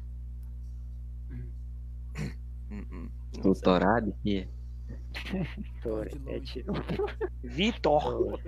Hum, 1.30 1.50
hum, 2.70 3.10
é 6.28 6.38
longe. 6.38 6.40
tiro. 6.40 6.72
Vitor. 7.42 8.40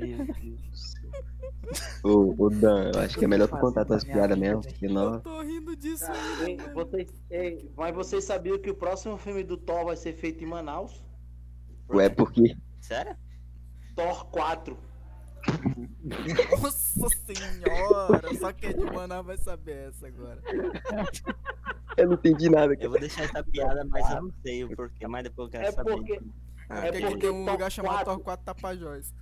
Meu 0.00 0.26
Deus 0.26 0.60
do 0.62 0.76
céu. 0.76 1.04
Ô, 2.02 2.34
ô 2.44 2.50
Dan, 2.50 2.90
eu 2.94 3.00
acho 3.00 3.18
que 3.18 3.24
é 3.24 3.28
melhor 3.28 3.48
tu 3.48 3.56
contar 3.58 3.84
tuas 3.84 4.04
piadas 4.04 4.36
mesmo, 4.36 4.60
porque 4.62 4.86
Eu 4.86 4.92
não. 4.92 5.20
tô 5.20 5.40
rindo 5.42 5.74
disso 5.76 6.04
ei, 6.46 6.56
vocês, 6.74 7.08
ei, 7.30 7.70
mas 7.76 7.94
vocês 7.94 8.24
sabiam 8.24 8.58
que 8.58 8.70
o 8.70 8.74
próximo 8.74 9.16
filme 9.16 9.42
do 9.44 9.56
Thor 9.56 9.84
vai 9.86 9.96
ser 9.96 10.14
feito 10.14 10.42
em 10.42 10.46
Manaus? 10.46 11.02
Ué, 11.90 12.08
porque. 12.08 12.56
Sério? 12.80 13.16
Thor 13.94 14.26
4. 14.26 14.76
Nossa 16.60 17.08
senhora, 17.26 18.34
só 18.40 18.52
quem 18.52 18.70
é 18.70 18.72
de 18.72 18.84
Manaus 18.84 19.26
vai 19.26 19.36
saber 19.36 19.88
essa 19.88 20.06
agora. 20.06 20.40
Eu 21.96 22.06
não 22.08 22.14
entendi 22.14 22.48
nada. 22.50 22.74
Eu 22.80 22.90
vou 22.90 22.98
deixar 22.98 23.24
essa 23.24 23.42
piada, 23.44 23.84
mas 23.84 24.10
eu 24.10 24.22
não 24.22 24.32
sei 24.42 24.64
o 24.64 24.74
porquê, 24.74 25.06
mas 25.06 25.22
depois 25.24 25.46
eu 25.46 25.50
quero 25.52 25.64
É 25.68 25.72
saber. 25.72 25.90
porque- 25.92 26.20
Ah, 26.68 26.78
é 26.86 26.92
Porque 26.92 27.06
porque 27.06 27.18
tem 27.18 27.30
um 27.30 27.44
lugar 27.50 27.70
chamado 27.70 27.94
4. 28.04 28.04
Thor 28.14 28.20
4 28.24 28.44
Tapajós. 28.44 29.14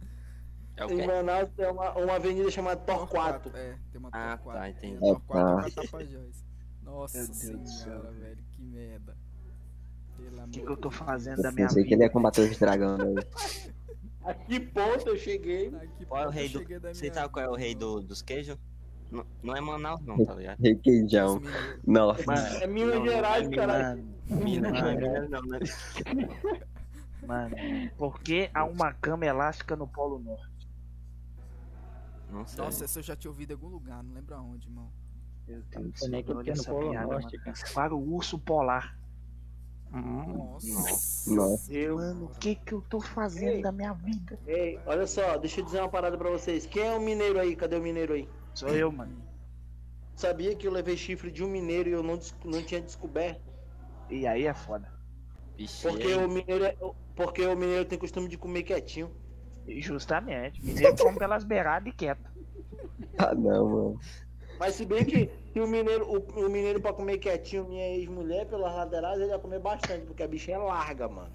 é 0.76 0.84
Em? 0.84 1.06
Manaus 1.06 1.48
tem 1.56 1.66
uma, 1.66 1.92
uma 1.98 2.14
avenida 2.16 2.50
chamada 2.50 2.80
4. 2.80 3.56
É, 3.56 3.76
tem 3.90 3.98
uma 4.00 4.08
Ah, 4.12 4.36
tá, 4.36 4.38
4. 4.38 4.66
entendi. 4.70 4.98
Tem 5.00 5.14
4 5.26 5.30
Ah, 5.30 5.62
Thor 5.62 5.72
4 5.74 5.82
Tapajós. 5.90 6.44
Nossa 6.82 7.24
senhora, 7.32 8.10
velho, 8.12 8.38
que 8.52 8.62
merda. 8.62 9.16
Pelo 10.16 10.42
O 10.44 10.48
que, 10.48 10.60
que 10.60 10.68
eu 10.70 10.76
tô 10.76 10.90
fazendo 10.90 11.42
da 11.42 11.48
Eu 11.48 11.52
minha 11.54 11.68
sei 11.68 11.82
que 11.84 11.88
ele 11.90 11.96
vida? 11.96 12.04
ia 12.04 12.10
combater 12.10 12.42
os 12.50 12.58
dragões. 12.58 12.98
Né? 13.14 13.22
A 14.24 14.32
que 14.34 14.60
ponto 14.60 15.08
eu 15.08 15.16
cheguei? 15.16 15.72
Qual 16.06 16.22
é 16.22 16.26
o 16.26 16.28
eu 16.28 16.30
rei 16.30 16.48
do- 16.48 16.64
Você 16.94 17.12
sabe 17.12 17.28
qual 17.32 17.44
é 17.44 17.48
o 17.48 17.52
vida, 17.54 17.64
rei 17.64 17.74
do, 17.74 18.00
dos 18.02 18.22
queijos? 18.22 18.56
Não, 19.10 19.26
não 19.42 19.56
é 19.56 19.60
Manaus, 19.60 20.00
não, 20.06 20.24
tá 20.24 20.34
ligado? 20.34 20.60
Requeijão. 20.60 21.36
Os 21.38 21.42
mineiros. 21.42 21.80
Nossa. 21.84 22.24
Mano, 22.24 22.46
É 22.62 22.66
Minas 22.68 22.94
Não, 22.94 23.04
Gerais, 23.06 23.48
é 23.48 23.50
caralho. 23.56 24.04
Minas, 24.28 24.72
Mano. 24.72 25.00
Minas 25.00 25.30
não, 25.30 25.42
né? 25.42 25.58
mano, 27.26 27.56
por 27.96 28.20
que 28.20 28.50
há 28.54 28.64
uma 28.64 28.92
cama 28.92 29.24
elástica 29.26 29.76
no 29.76 29.86
Polo 29.86 30.18
Norte? 30.18 30.68
Não 32.30 32.46
sei. 32.46 32.64
Nossa, 32.64 32.84
essa 32.84 32.98
eu 32.98 33.02
já 33.02 33.14
tinha 33.16 33.30
ouvido 33.30 33.50
em 33.50 33.54
algum 33.54 33.68
lugar, 33.68 34.02
não 34.02 34.14
lembro 34.14 34.34
aonde, 34.34 34.66
irmão. 34.68 34.90
Meu 35.46 35.60
Deus 35.62 35.82
nem 35.82 35.94
céu, 35.94 36.22
que 36.24 36.32
olha 36.32 36.52
essa 36.52 36.70
Polo 36.70 36.90
piada, 36.90 37.06
Norte, 37.06 37.36
mano. 37.38 37.44
cara. 37.44 37.74
Para 37.74 37.94
o 37.94 38.14
urso 38.14 38.38
polar. 38.38 38.98
Nossa. 39.90 41.34
Nossa. 41.34 41.72
Eu, 41.72 41.96
Mano, 41.96 42.24
o 42.24 42.28
que 42.38 42.54
que 42.54 42.72
eu 42.72 42.80
tô 42.80 42.98
fazendo 42.98 43.56
Ei. 43.56 43.62
da 43.62 43.70
minha 43.70 43.92
vida? 43.92 44.38
Ei, 44.46 44.80
olha 44.86 45.06
só, 45.06 45.36
deixa 45.36 45.60
eu 45.60 45.64
dizer 45.66 45.80
uma 45.80 45.88
parada 45.88 46.16
pra 46.16 46.30
vocês. 46.30 46.64
Quem 46.64 46.82
é 46.82 46.96
o 46.96 47.00
mineiro 47.00 47.38
aí? 47.38 47.54
Cadê 47.54 47.76
o 47.76 47.82
mineiro 47.82 48.14
aí? 48.14 48.26
Sou 48.54 48.70
eu, 48.70 48.90
mano. 48.90 49.14
Sabia 50.16 50.54
que 50.56 50.66
eu 50.66 50.72
levei 50.72 50.96
chifre 50.96 51.30
de 51.30 51.44
um 51.44 51.48
mineiro 51.48 51.90
e 51.90 51.92
eu 51.92 52.02
não, 52.02 52.18
não 52.44 52.62
tinha 52.64 52.80
descoberto? 52.80 53.42
E 54.08 54.26
aí 54.26 54.46
é 54.46 54.54
foda. 54.54 54.90
Vixe, 55.62 55.88
Porque 55.88 56.06
aí. 56.08 56.14
o 56.14 56.28
mineiro, 56.28 56.64
é- 56.64 56.76
porque 57.14 57.46
o 57.46 57.56
mineiro 57.56 57.84
tem 57.84 57.98
costume 57.98 58.28
de 58.28 58.36
comer 58.36 58.62
quietinho. 58.64 59.10
Justamente. 59.68 60.64
Mineiro 60.64 60.96
come 60.96 61.16
pelas 61.18 61.44
beiradas 61.44 61.88
e 61.88 61.96
quieto. 61.96 62.28
Ah, 63.18 63.34
não, 63.34 63.68
mano. 63.68 64.00
Mas 64.58 64.74
se 64.74 64.84
bem 64.84 65.04
que, 65.04 65.26
que 65.26 65.60
o 65.60 65.66
mineiro, 65.68 66.04
o, 66.08 66.18
o 66.46 66.48
mineiro 66.50 66.80
pra 66.80 66.92
comer 66.92 67.18
quietinho, 67.18 67.68
minha 67.68 67.94
ex-mulher, 67.96 68.46
pelas 68.46 68.74
laterais, 68.74 69.20
ele 69.20 69.30
ia 69.30 69.38
comer 69.38 69.60
bastante, 69.60 70.04
porque 70.06 70.22
a 70.22 70.28
bicha 70.28 70.50
é 70.52 70.58
larga, 70.58 71.08
mano. 71.08 71.30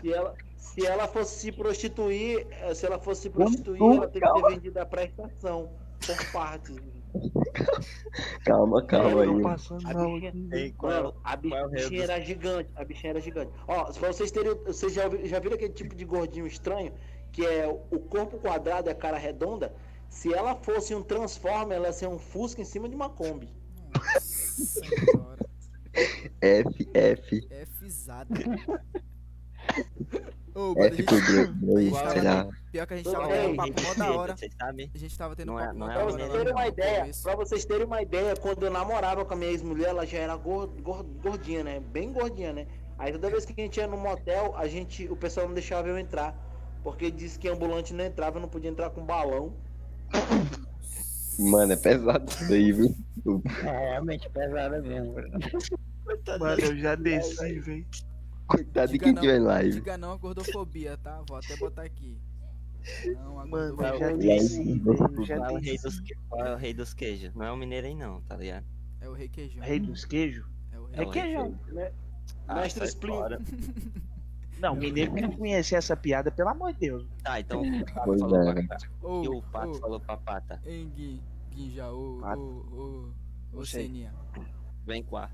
Se 0.00 0.12
ela, 0.12 0.34
se 0.56 0.86
ela 0.86 1.06
fosse 1.08 1.40
se 1.40 1.52
prostituir, 1.52 2.46
eh, 2.50 2.74
se 2.74 2.86
ela 2.86 2.98
fosse 2.98 3.22
se 3.22 3.30
prostituir, 3.30 3.80
ela 3.82 4.08
tem 4.08 4.20
que 4.22 4.26
ter 4.26 4.32
calma. 4.32 4.48
vendido 4.50 4.80
a 4.80 4.86
prestação 4.86 5.70
por 6.06 6.32
partes. 6.32 6.76
Calma, 8.44 8.84
calma 8.86 9.22
aí. 9.22 9.42
passando 9.42 9.86
A 9.88 9.94
bichinha. 9.94 10.32
Ei, 10.52 10.72
qual 10.72 10.92
é 10.92 10.96
mano, 10.96 11.14
a 11.24 11.32
é 11.32 11.36
dos- 11.88 11.92
era 11.92 12.20
gigante, 12.20 12.70
a 12.74 12.84
bichinha 12.84 13.10
era 13.10 13.20
gigante. 13.20 13.52
Ó, 13.66 13.90
se 13.92 13.98
vocês 14.00 14.30
terem, 14.30 14.54
vocês 14.64 14.92
já, 14.94 15.02
já 15.24 15.38
viram 15.40 15.54
aquele 15.54 15.72
tipo 15.72 15.94
de 15.94 16.04
gordinho 16.04 16.46
estranho, 16.46 16.92
que 17.32 17.44
é 17.44 17.66
o 17.66 17.98
corpo 18.00 18.38
quadrado 18.38 18.88
e 18.88 18.92
a 18.92 18.94
cara 18.94 19.16
redonda? 19.18 19.74
Se 20.08 20.32
ela 20.32 20.54
fosse 20.54 20.94
um 20.94 21.02
Transformer, 21.02 21.76
ela 21.76 21.86
ia 21.88 21.92
ser 21.92 22.06
um 22.08 22.18
Fusca 22.18 22.60
em 22.60 22.64
cima 22.64 22.88
de 22.88 22.94
uma 22.94 23.08
Kombi. 23.10 23.48
Nossa 23.94 24.20
senhora. 24.20 25.44
F, 26.40 26.88
F. 26.94 27.48
Fisada. 27.78 28.28
Ô, 30.54 30.74
a 30.80 30.86
F 30.86 31.02
por 31.02 31.20
Deus. 31.20 31.94
a 31.96 32.10
sei 32.10 32.22
lá. 32.22 32.48
Pior 32.74 32.86
que 32.88 32.94
a 32.94 32.96
gente 32.96 33.12
tava 33.12 33.30
ei, 33.32 33.40
tendo 33.40 33.52
um 33.52 33.56
papo 33.56 33.70
dos 33.72 33.82
mó 33.84 33.88
da 33.88 33.94
queijos, 33.94 34.16
hora. 34.16 34.36
Vocês 34.36 34.52
sabem? 34.60 34.90
A 34.92 34.98
gente 34.98 35.16
tava 35.18 35.36
tendo 35.36 35.52
um 35.52 35.58
é- 35.60 35.66
papo 35.66 35.78
não 35.78 35.86
mó 35.86 35.92
é 35.92 35.94
da 35.94 35.94
Pra 35.94 36.04
hora. 36.04 36.12
vocês 36.18 36.32
terem 36.32 36.52
uma 36.52 36.66
ideia, 36.66 37.10
pra 37.22 37.36
vocês 37.36 37.64
terem 37.64 37.86
uma 37.86 38.02
ideia, 38.02 38.34
quando 38.36 38.66
eu 38.66 38.70
namorava 38.72 39.24
com 39.24 39.32
a 39.32 39.36
minha 39.36 39.50
ex-mulher, 39.52 39.88
ela 39.90 40.04
já 40.04 40.18
era 40.18 40.36
gor- 40.36 40.66
gor- 40.82 41.04
gordinha, 41.22 41.62
né? 41.62 41.78
Bem 41.78 42.12
gordinha, 42.12 42.52
né? 42.52 42.66
Aí 42.98 43.12
toda 43.12 43.30
vez 43.30 43.44
que 43.44 43.52
a 43.60 43.64
gente 43.64 43.76
ia 43.78 43.86
no 43.86 43.96
motel, 43.96 44.56
a 44.56 44.66
gente, 44.66 45.08
o 45.08 45.14
pessoal 45.16 45.46
não 45.46 45.54
deixava 45.54 45.86
eu 45.88 45.96
entrar. 45.98 46.34
Porque 46.82 47.10
disse 47.12 47.38
que 47.38 47.48
ambulante 47.48 47.94
não 47.94 48.04
entrava, 48.04 48.36
eu 48.38 48.42
não 48.42 48.48
podia 48.48 48.70
entrar 48.70 48.90
com 48.90 49.04
balão. 49.06 49.54
Mano, 51.38 51.72
é 51.72 51.76
pesado 51.76 52.28
isso 52.30 52.48
daí, 52.48 52.72
viu? 52.72 52.94
É 53.64 53.90
realmente 53.92 54.28
pesada 54.30 54.82
mesmo. 54.82 55.14
Mano, 56.38 56.60
eu 56.60 56.76
já 56.76 56.94
desci, 56.96 57.58
velho. 57.60 57.86
Coitado 58.46 58.88
de 58.88 58.92
Diga 58.92 59.04
quem 59.06 59.14
não, 59.14 59.22
tiver 59.22 59.38
live. 59.40 59.72
Diga 59.72 59.96
não 59.96 60.12
a 60.12 60.16
gordofobia, 60.16 60.98
tá? 60.98 61.22
Vou 61.26 61.38
até 61.38 61.56
botar 61.56 61.82
aqui. 61.82 62.18
Não 63.14 63.46
Mano, 63.46 63.82
eu 63.82 63.98
já. 63.98 64.10
Eu 64.10 65.24
já 65.24 65.34
é 65.36 65.40
o 65.50 65.56
rei 65.58 65.76
dos, 65.78 66.00
que- 66.00 66.14
é 66.38 66.52
o 66.52 66.56
rei 66.56 66.74
dos 66.74 66.94
queijos? 66.94 67.34
Não 67.34 67.44
é 67.46 67.52
o 67.52 67.56
mineiro 67.56 67.86
aí 67.86 67.94
não, 67.94 68.20
tá 68.22 68.36
ligado? 68.36 68.64
É 69.00 69.08
o 69.08 69.12
rei 69.12 69.28
queijão. 69.28 69.62
Rei 69.62 69.80
dos 69.80 70.04
queijos? 70.04 70.46
É 70.72 70.78
o 70.78 70.88
É 70.92 70.96
rei 70.96 71.06
o 71.06 71.10
queijão. 71.10 71.58
rei 71.74 71.90
Ah, 72.48 72.54
Mestre 72.60 72.84
Splinter. 72.86 73.18
fora. 73.18 73.38
Não, 74.60 74.76
mineiro 74.76 75.12
que 75.12 75.20
não 75.20 75.32
conhecia 75.32 75.76
essa 75.78 75.96
piada, 75.96 76.30
pelo 76.30 76.48
amor 76.48 76.72
de 76.72 76.78
Deus. 76.78 77.06
Tá, 77.24 77.40
então 77.40 77.60
o 77.82 77.84
Pato 77.84 78.04
Pois 78.06 78.20
falou 78.20 78.38
é, 78.40 78.44
pra 78.44 78.54
né? 78.54 78.66
Pata. 78.68 78.88
Ô, 79.02 79.22
E 79.24 79.28
o 79.28 79.42
Pato 79.42 79.70
ô, 79.70 79.74
falou 79.74 80.00
pra 80.00 80.16
Pata. 80.16 80.62
Hein, 80.64 80.92
Gui, 80.94 81.22
Guinja, 81.50 81.90
ô, 81.90 82.20
ô, 82.22 83.12
ô, 83.52 83.58
ô. 83.58 83.64
Seninha. 83.66 84.14
Vem 84.86 85.02
cá. 85.02 85.28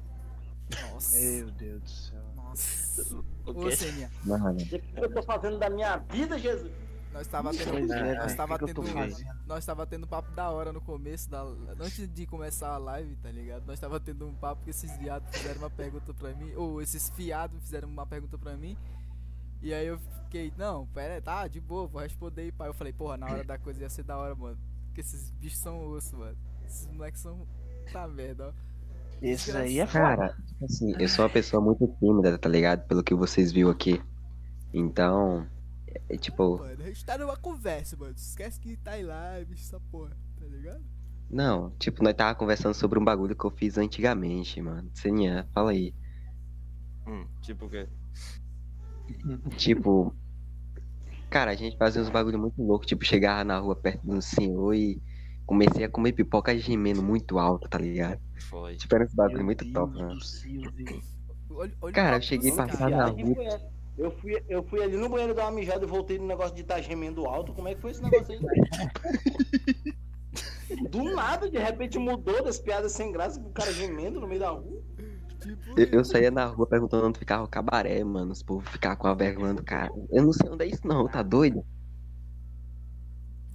Nossa. 0.93 1.19
Meu 1.21 1.51
Deus 1.51 1.83
do 1.83 1.89
céu. 1.91 2.23
Nossa. 2.35 3.17
O 3.47 3.51
Ô? 3.67 3.71
Seninha. 3.71 4.11
O 4.27 4.57
que 4.67 4.83
eu 4.97 5.13
tô 5.13 5.23
fazendo 5.23 5.59
da 5.59 5.69
minha 5.69 5.99
vida, 5.99 6.39
Jesus? 6.39 6.73
Nós 7.13 7.27
tava 7.27 7.51
tendo, 7.51 7.71
Pois 7.71 7.91
é, 7.91 8.15
nós 8.15 8.25
velho, 8.25 8.37
tava 8.37 8.55
o 8.55 8.59
que 8.59 8.73
que 8.73 8.81
eu 8.81 8.85
tendo, 8.85 9.17
nós 9.47 9.67
tava 9.67 9.87
tendo 9.87 10.05
um 10.05 10.07
papo 10.07 10.31
da 10.31 10.49
hora 10.51 10.73
no 10.73 10.81
começo 10.81 11.29
da, 11.29 11.43
antes 11.81 12.09
de 12.09 12.25
começar 12.25 12.69
a 12.69 12.79
live, 12.79 13.17
tá 13.17 13.31
ligado? 13.31 13.67
Nós 13.67 13.81
tava 13.81 13.99
tendo 13.99 14.27
um 14.29 14.35
papo 14.35 14.63
que 14.63 14.71
esses 14.71 14.97
viados 14.97 15.29
fizeram 15.37 15.59
uma 15.59 15.71
pergunta 15.71 16.15
pra 16.15 16.33
mim, 16.35 16.53
ou 16.55 16.81
esses 16.81 17.11
fiados 17.11 17.61
fizeram 17.63 17.89
uma 17.89 18.07
pergunta 18.07 18.39
pra 18.39 18.57
mim. 18.57 18.77
E 19.61 19.75
aí 19.75 19.89
eu 19.89 19.99
fiquei, 19.99 20.53
não, 20.57 20.87
pera 20.87 21.15
aí, 21.15 21.21
tá, 21.21 21.47
de 21.49 21.61
boa, 21.61 21.87
vou 21.87 22.01
responder 22.01 22.43
aí, 22.43 22.53
pai. 22.53 22.69
Eu 22.69 22.75
falei, 22.75 22.93
porra, 22.93 23.17
na 23.17 23.27
hora 23.27 23.45
da 23.45 23.59
coisa 23.59 23.83
ia 23.83 23.91
ser 23.91 24.05
da 24.05 24.17
hora, 24.17 24.35
mano. 24.35 24.59
Porque 24.87 25.01
esses 25.01 25.31
bichos 25.33 25.59
são 25.59 25.85
osso, 25.91 26.17
mano. 26.17 26.39
Esses 26.65 26.87
moleques 26.87 27.21
são. 27.21 27.47
Tá 27.93 28.07
merda, 28.07 28.49
ó. 28.49 28.71
Esse 29.21 29.55
aí 29.55 29.81
é 29.81 29.87
cara, 29.87 30.35
tipo 30.47 30.65
assim, 30.65 30.95
eu 30.99 31.09
sou 31.09 31.25
uma 31.25 31.31
pessoa 31.31 31.63
muito 31.63 31.87
tímida, 31.99 32.39
tá 32.39 32.49
ligado? 32.49 32.87
Pelo 32.87 33.03
que 33.03 33.15
vocês 33.15 33.53
viram 33.53 33.69
aqui. 33.69 34.01
Então, 34.73 35.47
é, 35.95 36.15
é 36.15 36.17
tipo, 36.17 36.59
Mano, 36.59 36.83
a 36.83 36.87
gente 36.87 37.05
tá 37.05 37.19
numa 37.19 37.37
conversa, 37.37 37.97
mano. 37.97 38.15
Esquece 38.17 38.61
que 38.61 38.77
tá 38.77 38.99
em 38.99 39.05
live, 39.05 39.55
essa 39.55 39.81
porra, 39.91 40.17
tá 40.39 40.47
ligado? 40.47 40.85
não, 41.31 41.71
tipo, 41.79 42.03
nós 42.03 42.15
tava 42.15 42.35
conversando 42.35 42.75
sobre 42.75 42.99
um 42.99 43.05
bagulho 43.05 43.37
que 43.37 43.45
eu 43.45 43.51
fiz 43.51 43.79
antigamente, 43.79 44.61
mano. 44.61 44.91
Seninha, 44.93 45.49
fala 45.55 45.71
aí. 45.71 45.95
Hum, 47.07 47.25
tipo 47.41 47.67
o 47.67 47.71
quê? 47.71 47.89
Tipo, 49.57 50.15
cara, 51.29 51.53
a 51.53 51.55
gente 51.55 51.77
fazia 51.77 52.03
uns 52.03 52.11
bagulho 52.11 52.39
muito 52.39 52.61
louco, 52.63 52.85
tipo, 52.85 53.05
chegava 53.05 53.45
na 53.45 53.59
rua 53.59 53.77
perto 53.77 54.03
de 54.03 54.11
um 54.11 54.21
senhor 54.21 54.75
e 54.75 55.01
comecei 55.47 55.85
a 55.85 55.89
comer 55.89 56.13
pipoca 56.13 56.57
gemendo 56.59 57.03
muito 57.03 57.39
alto, 57.39 57.69
tá 57.69 57.79
ligado? 57.79 58.21
Foi. 58.49 58.77
Tipo, 58.77 58.95
era 58.97 59.05
uns 59.05 59.15
bagulho 59.15 59.39
Meu 59.39 59.47
muito 59.47 59.65
Deus 59.65 59.75
top, 59.75 59.95
mano. 59.95 60.19
Cara, 61.93 62.17
eu 62.17 62.23
cheguei 62.23 62.53
passar 62.53 62.91
na 62.91 63.07
rua. 63.07 63.61
Eu 64.01 64.11
fui, 64.13 64.43
eu 64.49 64.63
fui 64.63 64.83
ali 64.83 64.97
no 64.97 65.11
banheiro 65.11 65.35
dar 65.35 65.45
uma 65.45 65.51
mijada 65.51 65.85
e 65.85 65.89
voltei 65.89 66.19
no 66.19 66.27
negócio 66.27 66.55
de 66.55 66.63
estar 66.63 66.81
gemendo 66.81 67.27
alto. 67.27 67.53
Como 67.53 67.69
é 67.69 67.75
que 67.75 67.83
foi 67.83 67.91
esse 67.91 68.03
negócio 68.03 68.33
aí? 68.33 68.41
Do 70.89 71.05
nada, 71.05 71.51
de 71.51 71.59
repente 71.59 71.99
mudou 71.99 72.43
das 72.43 72.59
piadas 72.59 72.93
sem 72.93 73.13
graça 73.13 73.39
pro 73.39 73.51
cara 73.51 73.71
gemendo 73.73 74.19
no 74.19 74.27
meio 74.27 74.41
da 74.41 74.49
rua. 74.51 74.83
Tipo, 75.39 75.79
Eu, 75.79 75.87
eu 75.87 76.05
saía 76.05 76.31
na 76.31 76.47
rua 76.47 76.67
perguntando 76.67 77.09
onde 77.09 77.19
ficava 77.19 77.45
o 77.45 77.49
cabaré, 77.49 78.03
mano. 78.03 78.33
Os 78.33 78.43
povos 78.43 78.67
ficavam 78.71 78.97
com 78.97 79.07
a 79.07 79.15
vergonha 79.15 79.53
do 79.53 79.63
cara. 79.63 79.93
Eu 80.11 80.23
não 80.23 80.33
sei 80.33 80.49
onde 80.49 80.65
é 80.65 80.69
isso, 80.69 80.87
não, 80.87 81.07
tá 81.07 81.23
doido? 81.23 81.63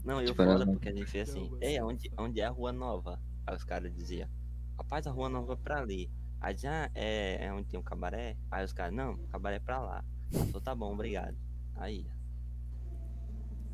Não, 0.03 0.19
eu 0.21 0.27
Tipo, 0.27 0.43
foda 0.43 0.67
porque 0.67 0.89
a 0.89 0.93
gente 0.93 1.07
fez 1.09 1.27
assim, 1.27 1.49
ei, 1.59 1.81
onde, 1.81 2.11
onde 2.19 2.39
é 2.39 2.45
a 2.45 2.51
rua 2.51 2.71
nova? 2.71 3.19
Aí 3.47 3.55
os 3.55 3.63
caras 3.63 3.91
diziam, 3.91 4.29
rapaz, 4.77 5.07
a 5.07 5.11
rua 5.11 5.27
nova 5.27 5.53
é 5.53 5.55
pra 5.55 5.79
ali. 5.79 6.11
Aí 6.39 6.55
já 6.55 6.91
é, 6.93 7.47
é 7.47 7.51
onde 7.51 7.67
tem 7.67 7.79
um 7.79 7.83
cabaré? 7.83 8.37
Aí 8.51 8.63
os 8.63 8.73
caras, 8.73 8.93
não, 8.93 9.13
o 9.13 9.27
cabaré 9.29 9.55
é 9.55 9.59
pra 9.59 9.79
lá. 9.79 10.03
Falou, 10.37 10.61
tá 10.61 10.75
bom, 10.75 10.93
obrigado. 10.93 11.35
Aí. 11.75 12.05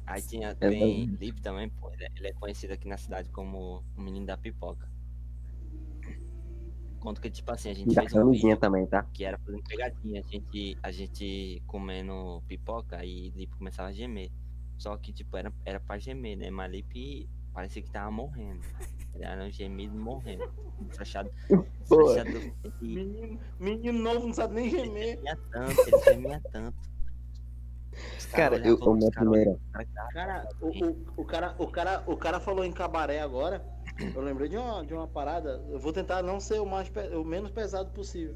Aí 0.05 0.21
tinha, 0.21 0.53
tem 0.55 1.05
Lipe 1.05 1.41
também, 1.41 1.69
pô, 1.69 1.91
ele 1.93 2.03
é, 2.03 2.09
ele 2.17 2.27
é 2.27 2.33
conhecido 2.33 2.73
aqui 2.73 2.87
na 2.87 2.97
cidade 2.97 3.29
como 3.29 3.83
o 3.95 4.01
menino 4.01 4.25
da 4.25 4.37
pipoca. 4.37 4.89
Conta 6.99 7.19
que, 7.19 7.31
tipo 7.31 7.51
assim, 7.51 7.71
a 7.71 7.73
gente 7.73 7.95
Da 7.95 8.01
fez 8.01 8.13
um 8.13 8.29
vídeo 8.29 8.57
também, 8.57 8.85
tá? 8.85 9.03
que 9.11 9.25
era 9.25 9.37
fazendo 9.39 9.63
pegadinha, 9.63 10.21
a 10.21 10.31
gente, 10.31 10.77
a 10.83 10.91
gente 10.91 11.63
comendo 11.65 12.43
pipoca 12.47 13.03
e 13.03 13.31
Lipe 13.31 13.57
começava 13.57 13.89
a 13.89 13.91
gemer. 13.91 14.31
Só 14.77 14.95
que, 14.97 15.11
tipo, 15.11 15.35
era, 15.35 15.51
era 15.65 15.79
pra 15.79 15.97
gemer, 15.97 16.37
né? 16.37 16.51
Mas 16.51 16.71
Lipe 16.71 17.27
parecia 17.53 17.81
que 17.81 17.89
tava 17.89 18.11
morrendo. 18.11 18.61
Ele 19.13 19.25
era 19.25 19.43
um 19.43 19.51
gemido 19.51 19.95
morrendo. 19.95 20.51
Fechado. 20.91 21.29
Fechado. 21.85 22.53
E 22.81 22.95
Menino, 22.95 23.39
menino 23.59 23.99
novo 23.99 24.27
não 24.27 24.33
sabe 24.33 24.55
nem 24.55 24.69
gemer. 24.69 25.17
gemia 25.17 25.37
tanto, 25.51 25.81
ele 25.81 26.03
gemia 26.03 26.41
tanto. 26.51 26.91
Cara, 28.31 28.55
eu, 28.65 28.77
caras 28.77 29.09
primeira. 29.09 29.51
olhavam, 29.51 30.11
Cara, 30.13 30.47
o, 30.61 30.67
o, 30.67 31.05
o 31.17 31.25
cara, 31.25 31.55
o, 31.57 31.67
cara, 31.67 32.03
o 32.07 32.17
cara 32.17 32.39
falou 32.39 32.63
em 32.63 32.71
cabaré 32.71 33.19
agora. 33.19 33.63
Eu 34.15 34.21
lembrei 34.21 34.47
de 34.47 34.57
uma, 34.57 34.85
de 34.85 34.93
uma 34.93 35.07
parada. 35.07 35.63
Eu 35.69 35.77
vou 35.77 35.91
tentar 35.91 36.23
não 36.23 36.39
ser 36.39 36.59
o, 36.61 36.65
mais, 36.65 36.89
o 37.13 37.23
menos 37.23 37.51
pesado 37.51 37.91
possível. 37.91 38.35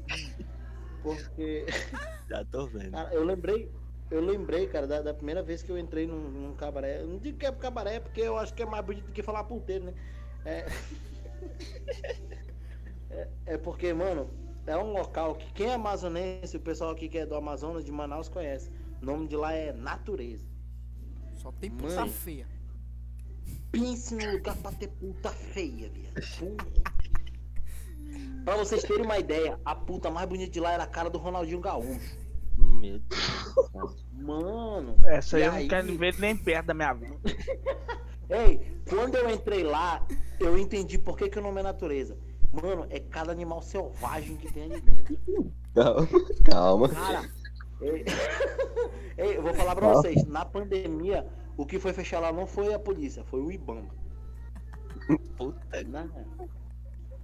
Porque. 1.02 1.64
Já 2.28 2.44
tô 2.44 2.66
vendo. 2.66 2.90
Cara, 2.92 3.12
eu 3.14 3.24
lembrei, 3.24 3.72
eu 4.10 4.20
lembrei, 4.20 4.66
cara, 4.66 4.86
da, 4.86 5.00
da 5.00 5.14
primeira 5.14 5.42
vez 5.42 5.62
que 5.62 5.70
eu 5.70 5.78
entrei 5.78 6.06
num, 6.06 6.30
num 6.30 6.54
cabaré. 6.54 7.00
Eu 7.00 7.06
não 7.06 7.18
digo 7.18 7.38
que 7.38 7.46
é 7.46 7.52
cabaré, 7.52 7.98
porque 8.00 8.20
eu 8.20 8.36
acho 8.36 8.52
que 8.52 8.62
é 8.62 8.66
mais 8.66 8.84
bonito 8.84 9.06
do 9.06 9.12
que 9.12 9.22
falar 9.22 9.44
puteiro, 9.44 9.86
né? 9.86 9.94
É... 10.46 10.64
é, 13.10 13.28
é 13.46 13.58
porque, 13.58 13.92
mano, 13.92 14.30
é 14.66 14.76
um 14.76 14.92
local 14.92 15.34
que 15.34 15.52
quem 15.52 15.66
é 15.66 15.74
amazonense, 15.74 16.56
o 16.56 16.60
pessoal 16.60 16.90
aqui 16.90 17.08
que 17.08 17.18
é 17.18 17.26
do 17.26 17.34
Amazonas, 17.34 17.84
de 17.84 17.92
Manaus, 17.92 18.28
conhece. 18.28 18.70
O 19.02 19.04
nome 19.04 19.28
de 19.28 19.36
lá 19.36 19.52
é 19.52 19.72
Natureza. 19.72 20.46
Só 21.34 21.52
tem 21.52 21.70
puta 21.70 22.00
Mãe. 22.00 22.08
feia. 22.08 22.46
Pense 23.70 24.14
no 24.14 24.32
lugar 24.32 24.56
pra 24.56 24.72
ter 24.72 24.88
puta 24.88 25.30
feia, 25.30 25.90
viado. 25.90 26.14
Pra 28.44 28.56
vocês 28.56 28.82
terem 28.82 29.04
uma 29.04 29.18
ideia, 29.18 29.60
a 29.64 29.74
puta 29.74 30.10
mais 30.10 30.28
bonita 30.28 30.50
de 30.50 30.60
lá 30.60 30.72
era 30.72 30.84
a 30.84 30.86
cara 30.86 31.10
do 31.10 31.18
Ronaldinho 31.18 31.60
Gaúcho. 31.60 32.00
Meu 32.56 32.98
Deus. 33.00 34.06
Mano, 34.12 34.96
Essa 35.04 35.36
aí 35.36 35.42
eu 35.44 35.52
aí? 35.52 35.62
não 35.62 35.68
quero 35.68 35.98
ver 35.98 36.18
nem 36.18 36.36
perto 36.36 36.66
da 36.66 36.74
minha 36.74 36.92
vida. 36.94 37.16
Ei, 38.30 38.80
quando 38.88 39.14
eu 39.16 39.30
entrei 39.30 39.62
lá, 39.62 40.06
eu 40.40 40.58
entendi 40.58 40.98
por 40.98 41.16
que, 41.16 41.28
que 41.28 41.38
o 41.38 41.42
nome 41.42 41.60
é 41.60 41.62
natureza. 41.62 42.16
Mano, 42.52 42.86
é 42.90 43.00
cada 43.00 43.32
animal 43.32 43.60
selvagem 43.60 44.36
que 44.36 44.52
tem 44.52 44.64
ali 44.64 44.80
dentro. 44.80 45.52
Calma, 45.74 46.08
calma. 46.44 46.88
Cara, 46.88 47.30
ei, 47.80 48.04
ei, 49.18 49.36
eu 49.36 49.42
vou 49.42 49.52
falar 49.54 49.74
pra 49.74 49.88
vocês, 49.88 50.24
na 50.24 50.44
pandemia, 50.44 51.26
o 51.56 51.66
que 51.66 51.78
foi 51.78 51.92
fechar 51.92 52.20
lá 52.20 52.32
não 52.32 52.46
foi 52.46 52.72
a 52.72 52.78
polícia, 52.78 53.24
foi 53.24 53.40
o 53.40 53.50
Ibama. 53.50 53.90
Puta 55.36 55.82
Né? 55.84 56.08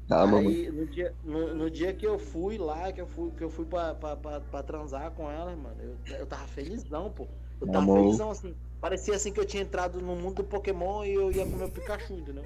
Calma, 0.09 0.33
mano. 0.33 0.49
Aí, 0.49 0.71
no 0.71 0.87
dia, 0.87 1.15
no, 1.25 1.55
no 1.55 1.71
dia 1.71 1.95
que 1.95 2.07
eu 2.07 2.19
fui 2.19 2.59
lá, 2.59 2.93
que 2.93 3.01
eu 3.01 3.07
fui, 3.07 3.31
que 3.31 3.43
eu 3.43 3.49
fui 3.49 3.65
pra, 3.65 3.95
pra, 3.95 4.17
pra, 4.17 4.41
pra 4.41 4.63
transar 4.63 5.11
com 5.13 5.31
ela, 5.31 5.57
mano, 5.57 5.81
eu, 5.81 6.17
eu 6.17 6.27
tava 6.27 6.47
felizão, 6.49 7.11
pô. 7.11 7.27
Eu 7.61 7.67
tava 7.69 7.85
Amor. 7.85 8.01
felizão 8.01 8.31
assim. 8.31 8.55
Parecia 8.83 9.15
assim 9.15 9.33
que 9.33 9.39
eu 9.39 9.47
tinha 9.47 9.63
entrado 9.63 10.01
no 10.01 10.17
mundo 10.17 10.43
do 10.43 10.45
Pokémon 10.45 11.05
e 11.05 11.15
eu 11.15 11.31
ia 11.31 11.47
comer 11.47 11.67
o 11.67 11.71
Pikachu, 11.71 12.15
entendeu? 12.15 12.43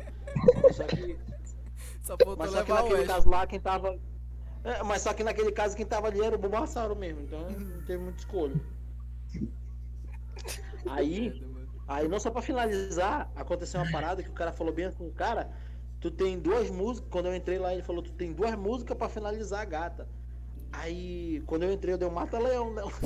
Só 0.71 0.85
que. 0.85 1.19
Só 2.03 2.15
Mas 2.37 2.51
só 2.51 2.63
que 2.63 2.71
o 2.71 2.75
naquele 2.75 3.01
Ash. 3.01 3.07
caso 3.07 3.29
lá, 3.31 3.47
quem 3.47 3.59
tava. 3.59 3.99
É, 4.63 4.83
mas 4.83 5.01
só 5.01 5.15
que 5.15 5.25
naquele 5.25 5.51
caso, 5.51 5.75
quem 5.75 5.87
tava 5.87 6.09
ali 6.09 6.21
era 6.21 6.37
o 6.37 6.39
Bulbasauro 6.39 6.95
mesmo, 6.95 7.23
então 7.23 7.41
não 7.49 7.83
teve 7.87 8.03
muita 8.03 8.19
escolha. 8.19 8.55
Aí, 10.91 11.43
aí 11.89 12.07
não 12.07 12.21
só 12.21 12.31
pra 12.31 12.43
finalizar, 12.43 13.33
aconteceu 13.35 13.81
uma 13.81 13.91
parada 13.91 14.23
que 14.23 14.29
o 14.29 14.35
cara 14.35 14.53
falou 14.53 14.75
bem 14.75 14.85
assim, 14.85 15.11
cara, 15.13 15.51
tu 16.01 16.11
tem 16.11 16.39
duas 16.39 16.71
músicas, 16.71 17.09
quando 17.11 17.27
eu 17.27 17.35
entrei 17.35 17.59
lá, 17.59 17.73
ele 17.73 17.83
falou, 17.83 18.03
tu 18.03 18.13
tem 18.13 18.35
duas 18.35 18.55
músicas 18.57 18.95
pra 18.95 19.09
finalizar 19.09 19.63
a 19.63 19.65
gata. 19.65 20.07
Aí, 20.71 21.43
quando 21.47 21.63
eu 21.63 21.73
entrei, 21.73 21.95
eu 21.95 21.99
dei 21.99 22.07
um 22.07 22.13
mata-leão 22.13 22.75
nela. 22.75 22.93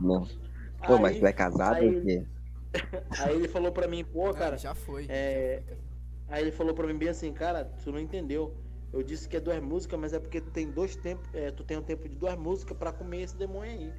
Não. 0.00 0.26
Pô, 0.86 0.98
mas 0.98 1.14
Aí- 1.14 1.20
tu 1.20 1.26
é 1.26 1.32
casado 1.32 1.76
aí- 1.76 1.94
ou 1.96 2.00
o 2.00 2.04
quê? 2.04 2.24
Aí 3.20 3.34
ele 3.36 3.48
falou 3.48 3.70
pra 3.72 3.86
mim, 3.86 4.04
pô, 4.04 4.26
Ah, 4.28 4.34
cara, 4.34 4.58
já 4.58 4.74
foi. 4.74 5.06
é, 5.08 5.60
já 5.60 5.66
foi, 5.66 5.76
cara. 5.76 5.84
Aí 6.28 6.42
ele 6.42 6.52
falou 6.52 6.74
pra 6.74 6.86
mim 6.86 6.96
bem 6.96 7.08
assim, 7.08 7.32
cara, 7.32 7.64
tu 7.82 7.92
não 7.92 7.98
entendeu. 8.00 8.54
Eu 8.92 9.02
disse 9.02 9.28
que 9.28 9.36
é 9.36 9.40
duas 9.40 9.60
músicas, 9.60 9.98
mas 10.00 10.12
é 10.12 10.18
porque 10.18 10.40
tu 10.40 10.50
tem 10.50 10.70
dois 10.70 10.96
tempos, 10.96 11.28
é, 11.34 11.50
tu 11.50 11.62
tem 11.64 11.76
um 11.76 11.82
tempo 11.82 12.08
de 12.08 12.16
duas 12.16 12.36
músicas 12.36 12.76
pra 12.76 12.92
comer 12.92 13.22
esse 13.22 13.36
demônio 13.36 13.70
aí. 13.72 13.92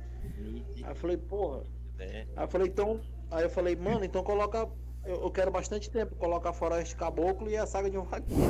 Aí 0.84 0.90
eu 0.92 0.96
falei, 0.96 1.18
porra. 1.18 1.64
É. 2.00 2.26
Aí 2.36 2.44
eu 2.44 2.48
falei, 2.48 2.68
então. 2.68 3.00
Aí 3.32 3.44
eu 3.44 3.50
falei, 3.50 3.76
mano, 3.76 4.04
então 4.04 4.24
coloca. 4.24 4.68
Eu, 5.06 5.22
eu 5.22 5.32
quero 5.32 5.52
bastante 5.52 5.90
tempo, 5.90 6.16
coloca 6.16 6.50
a 6.50 6.54
Floresta 6.54 6.96
Caboclo 6.98 7.50
e 7.50 7.56
a 7.58 7.66
saga 7.66 7.90
de 7.90 7.98
um 7.98 8.04
vaqueiro. 8.04 8.42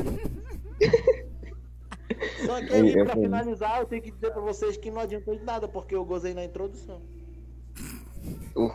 Só 2.46 2.62
que 2.62 2.74
aí, 2.74 2.94
pra 3.04 3.14
finalizar, 3.16 3.80
eu 3.80 3.86
tenho 3.86 4.02
que 4.02 4.12
dizer 4.12 4.32
pra 4.32 4.42
vocês 4.42 4.78
que 4.78 4.92
não 4.92 5.02
adiantou 5.02 5.36
de 5.36 5.44
nada, 5.44 5.68
porque 5.68 5.96
eu 5.96 6.06
gozei 6.06 6.34
na 6.34 6.44
introdução. 6.46 7.02
Uh. 8.56 8.72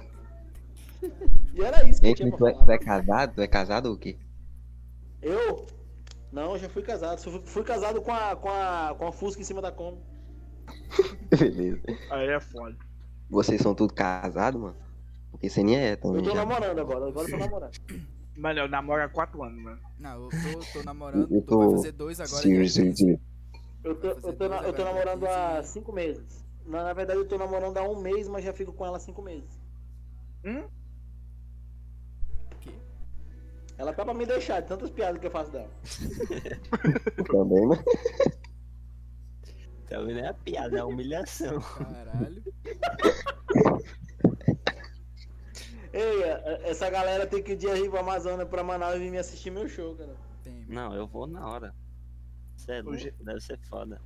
E 1.55 1.63
era 1.63 1.83
isso 1.89 2.01
que 2.01 2.07
eu 2.07 2.11
Hein, 2.11 2.15
tinha 2.15 2.37
tu, 2.37 2.47
é, 2.47 2.53
tu 2.53 2.71
é 2.71 2.79
casado? 2.79 3.35
Tu 3.35 3.41
é 3.43 3.47
casado 3.49 3.87
ou 3.87 3.95
o 3.95 3.99
quê? 3.99 4.17
Eu? 5.21 5.67
Não, 6.33 6.53
eu 6.53 6.59
já 6.59 6.69
fui 6.69 6.83
casado. 6.83 7.19
Fui, 7.21 7.43
fui 7.45 7.65
casado 7.65 8.01
com 8.01 8.13
a, 8.13 8.37
com, 8.37 8.49
a, 8.49 8.95
com 8.97 9.07
a 9.09 9.13
Fusca 9.13 9.41
em 9.41 9.45
cima 9.45 9.61
da 9.61 9.73
Kombi. 9.73 10.01
Beleza. 11.39 11.81
Aí 12.11 12.29
é 12.29 12.39
foda. 12.41 12.77
Vocês 13.29 13.61
são 13.61 13.75
tudo 13.75 13.93
casados, 13.95 14.61
mano? 14.61 14.77
Porque 15.33 15.49
você 15.49 15.63
nem 15.63 15.77
é 15.77 15.93
Eu 15.93 15.97
também 15.97 16.23
tô 16.23 16.31
já. 16.31 16.37
namorando 16.37 16.79
agora, 16.79 17.09
agora 17.09 17.27
eu 17.29 17.31
tô 17.31 17.37
namorando. 17.37 17.73
Mano, 18.37 18.59
eu 18.61 18.69
namoro 18.69 19.03
há 19.03 19.09
quatro 19.09 19.43
anos, 19.43 19.63
mano. 19.63 19.81
Não, 19.99 20.25
eu 20.25 20.29
tô, 20.31 20.79
tô 20.79 20.85
namorando, 20.85 21.35
Eu 21.35 21.43
tô, 21.43 21.59
vai 21.59 21.67
tô- 21.69 21.77
fazer 21.77 21.93
dois 21.93 22.21
agora. 22.21 22.43
Sim, 22.43 22.69
sim, 22.69 22.83
15. 22.85 22.97
sim. 22.97 23.19
Eu 23.83 23.95
tô, 23.97 24.09
eu 24.09 24.33
tô, 24.33 24.49
na- 24.49 24.63
eu 24.63 24.73
tô 24.73 24.85
namorando 24.85 25.27
há 25.27 25.63
cinco 25.63 25.93
meses. 25.93 26.45
Na, 26.67 26.85
na 26.85 26.93
verdade, 26.93 27.19
eu 27.21 27.27
tô 27.29 27.37
namorando 27.39 27.77
há 27.79 27.83
um 27.83 28.01
mês, 28.01 28.29
mas 28.29 28.45
já 28.45 28.53
fico 28.53 28.73
com 28.73 28.85
ela 28.87 28.97
há 28.97 29.01
cinco 29.01 29.23
meses. 29.23 29.61
Hum? 30.45 30.69
Que? 32.61 32.79
Ela 33.79 33.93
tá 33.93 34.05
pra 34.05 34.15
me 34.15 34.25
deixar, 34.27 34.61
de 34.61 34.69
tantas 34.69 34.91
piadas 34.91 35.21
que 35.21 35.27
eu 35.27 35.31
faço 35.31 35.51
dela. 35.51 35.71
Também, 37.31 37.67
né? 37.69 37.77
Tá 39.89 40.01
vendo? 40.01 40.19
É 40.21 40.29
a 40.29 40.35
piada, 40.35 40.77
é 40.77 40.81
a 40.81 40.87
humilhação. 40.87 41.61
Caralho. 41.61 42.43
Ei, 45.93 46.23
a- 46.25 46.61
essa 46.69 46.89
galera 46.89 47.27
tem 47.27 47.43
que 47.43 47.53
ir 47.55 47.65
ir 47.77 47.91
pro 47.91 47.99
Amazonas, 47.99 48.49
pra 48.49 48.63
Manaus 48.63 48.95
e 48.97 48.99
vir 49.01 49.11
me 49.11 49.19
assistir 49.19 49.51
meu 49.51 49.69
show, 49.69 49.97
cara. 49.97 50.15
Tem. 50.45 50.65
Não, 50.69 50.95
eu 50.95 51.07
vou 51.09 51.27
na 51.27 51.45
hora. 51.49 51.75
Você 52.57 52.73
é 52.75 52.83
louco, 52.83 53.25
deve 53.25 53.41
ser 53.41 53.59
foda. 53.69 54.01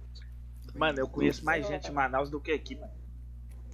Mano, 0.74 0.98
eu 0.98 1.08
conheço 1.08 1.44
mais 1.44 1.66
gente 1.66 1.88
em 1.90 1.94
Manaus 1.94 2.30
do 2.30 2.40
que 2.40 2.52
aqui, 2.52 2.74
mano. 2.74 2.92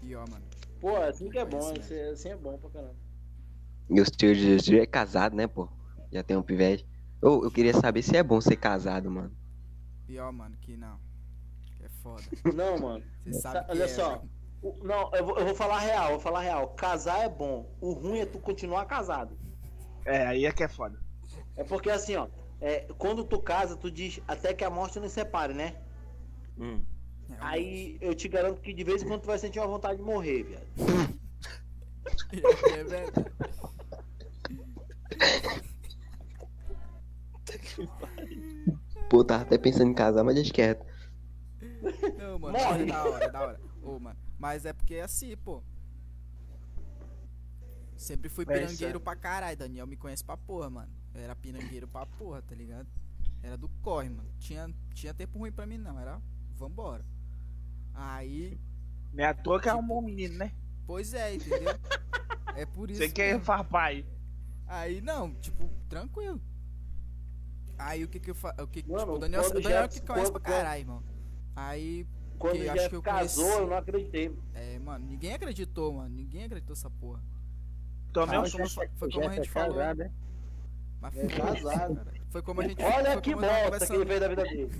Pior, 0.01 0.29
mano. 0.29 0.45
Pô, 0.81 0.97
assim 0.97 1.31
que 1.31 1.39
é 1.39 1.45
bom, 1.45 1.59
assim, 1.59 2.01
assim 2.01 2.29
é 2.31 2.37
bom 2.37 2.59
pra 2.59 2.71
caramba. 2.71 2.95
E 3.89 4.01
o 4.01 4.05
tio 4.05 4.35
Jesus 4.35 4.81
é 4.81 4.87
casado, 4.87 5.35
né, 5.35 5.47
pô? 5.47 5.69
Já 6.13 6.23
tem 6.23 6.37
um 6.37 6.43
pivete. 6.43 6.87
Ô, 7.23 7.45
eu 7.45 7.51
queria 7.51 7.75
saber 7.75 8.03
se 8.03 8.17
é 8.17 8.23
bom 8.23 8.41
ser 8.41 8.57
casado, 8.57 9.11
mano. 9.11 9.35
Pior, 10.07 10.33
mano, 10.33 10.57
que 10.59 10.77
não. 10.77 10.99
Que 11.77 11.85
é 11.85 11.89
foda. 12.03 12.23
Não, 12.55 12.79
mano. 12.79 13.05
Você 13.25 13.41
sabe 13.41 13.65
que 13.67 13.73
olha 13.73 13.85
é, 13.85 13.89
só. 13.89 14.17
né? 14.23 14.29
O- 14.63 14.77
Não, 14.83 15.11
eu 15.15 15.25
vou, 15.25 15.39
eu 15.39 15.47
vou 15.47 15.55
falar 15.55 15.79
real, 15.81 16.11
vou 16.11 16.21
falar 16.21 16.41
real. 16.41 16.69
Casar 16.71 17.25
é 17.25 17.29
bom. 17.29 17.71
O 17.81 17.93
ruim 17.93 18.19
é 18.19 18.27
tu 18.27 18.39
continuar 18.39 18.85
casado. 18.87 19.39
É, 20.05 20.27
aí 20.27 20.47
é 20.47 20.53
que 20.53 20.63
é 20.63 20.69
foda. 20.69 20.99
É 21.57 21.63
porque 21.65 21.91
assim, 21.91 22.17
ó. 22.17 22.29
é, 22.61 22.81
quando 22.99 23.25
tu 23.25 23.41
casa, 23.41 23.77
tu 23.77 23.91
diz 23.91 24.21
até 24.27 24.53
que 24.53 24.65
a 24.65 24.71
morte 24.71 24.99
nos 24.99 25.13
separe, 25.13 25.55
né? 25.55 25.77
Hum. 26.59 26.83
Aí 27.39 27.97
eu 28.01 28.15
te 28.15 28.29
garanto 28.29 28.61
que 28.61 28.73
de 28.73 28.85
vez 28.85 29.03
em 29.03 29.07
quando 29.07 29.23
tu 29.23 29.27
vai 29.27 29.39
sentir 29.39 29.59
uma 29.61 29.69
vontade 29.69 29.99
de 29.99 30.03
morrer, 30.03 30.43
viado. 30.43 30.67
É 32.73 32.85
verdade. 32.85 33.13
Pô, 39.09 39.25
tava 39.25 39.43
até 39.43 39.59
pensando 39.59 39.91
em 39.91 39.95
casar, 39.95 40.23
mas 40.25 40.35
deixa 40.35 40.53
quieto. 40.53 40.87
Pô, 42.31 42.39
Morre. 42.39 42.83
É 42.83 42.87
da 42.87 43.05
hora, 43.05 43.25
é 43.25 43.31
da 43.31 43.41
hora. 43.41 43.61
Ô, 43.83 43.99
mano. 43.99 44.19
Mas 44.39 44.65
é 44.65 44.73
porque 44.73 44.95
é 44.95 45.03
assim, 45.03 45.37
pô. 45.37 45.63
Sempre 47.97 48.29
fui 48.29 48.45
É, 48.49 48.59
pirangueiro 48.59 49.01
pra 49.01 49.17
caralho. 49.17 49.57
Daniel 49.57 49.87
me 49.87 49.97
conhece 49.97 50.25
pra 50.25 50.37
porra, 50.37 50.71
mano. 50.71 50.93
Eu 51.15 51.21
era 51.21 51.35
pirangueiro 51.37 51.87
pra 51.89 52.07
porra, 52.07 52.41
tá 52.41 52.55
ligado? 52.55 52.89
Era 53.43 53.57
do 53.57 53.69
corre, 53.83 54.09
mano. 54.09 54.31
Tinha, 54.39 54.73
tinha 54.95 55.13
tempo 55.13 55.39
ruim 55.39 55.53
pra 55.53 55.67
mim, 55.67 55.79
não. 55.79 55.99
Era 55.99 56.21
vambora. 56.61 57.05
Aí, 57.95 58.61
Não 59.13 59.25
é 59.25 59.29
à 59.29 59.35
toa 59.35 59.61
que 59.61 59.69
é 59.69 59.75
um 59.75 59.85
bom 59.87 60.01
menino, 60.03 60.37
né? 60.39 60.53
pois 60.87 61.15
é, 61.15 61.35
entendeu? 61.35 61.75
É 62.55 62.67
por 62.67 62.91
isso. 62.91 63.01
Você 63.01 63.09
quer 63.09 63.33
mesmo. 63.33 63.45
papai. 63.47 64.05
Aí, 64.67 65.01
não, 65.01 65.33
tipo, 65.35 65.69
tranquilo. 65.89 66.41
Aí 67.79 68.05
o 68.05 68.09
que 68.09 68.21
que 68.21 68.31
eu 68.31 68.35
faço? 68.35 68.63
O 68.63 68.67
que, 68.67 68.83
Mano, 68.87 69.01
tipo, 69.01 69.13
o 69.15 69.19
Daniel, 69.19 69.41
o 69.43 69.53
Daniel 69.53 69.71
já- 69.71 69.89
que 69.89 70.01
conhece 70.03 70.31
quando- 70.31 70.43
pra 70.43 70.53
caralho, 70.53 70.81
irmão. 70.81 71.03
Aí, 71.57 72.07
Quando 72.39 72.59
que 72.59 72.69
acho 72.69 72.89
que 72.91 72.97
eu 72.97 73.03
casou, 73.03 73.45
conheci- 73.45 73.61
eu 73.63 73.67
não 73.69 73.77
acreditei. 73.77 74.39
é, 74.55 74.79
mano, 74.81 75.07
ninguém 75.07 75.33
acreditou, 75.35 75.93
mano. 75.95 76.15
Ninguém 76.15 76.45
acreditou 76.45 76.75
nessa 76.77 76.91
porra. 76.91 77.23
Ah, 78.15 78.23
um 78.23 78.27
mas 78.27 78.53
como, 78.53 78.69
susto. 78.69 78.91
foi 78.97 79.09
O 79.09 79.13
como 79.13 79.29
a 79.29 79.33
gente 79.35 79.49
é 79.49 79.51
falou. 79.53 79.77
casado, 79.77 80.03
é? 80.03 80.11
Mas 81.01 81.17
É 81.17 81.27
casado. 81.29 81.95
cara. 81.97 82.13
Foi 82.31 82.43
como 82.43 82.61
a 82.61 82.69
gente 82.69 82.81
Olha 82.83 83.13
foi 83.15 83.23
que 83.23 83.35
bosta 83.35 83.87
que 83.87 83.93
ele 83.93 84.07
fez 84.07 84.21
da 84.21 84.29
vida 84.29 84.43
dele. 84.45 84.71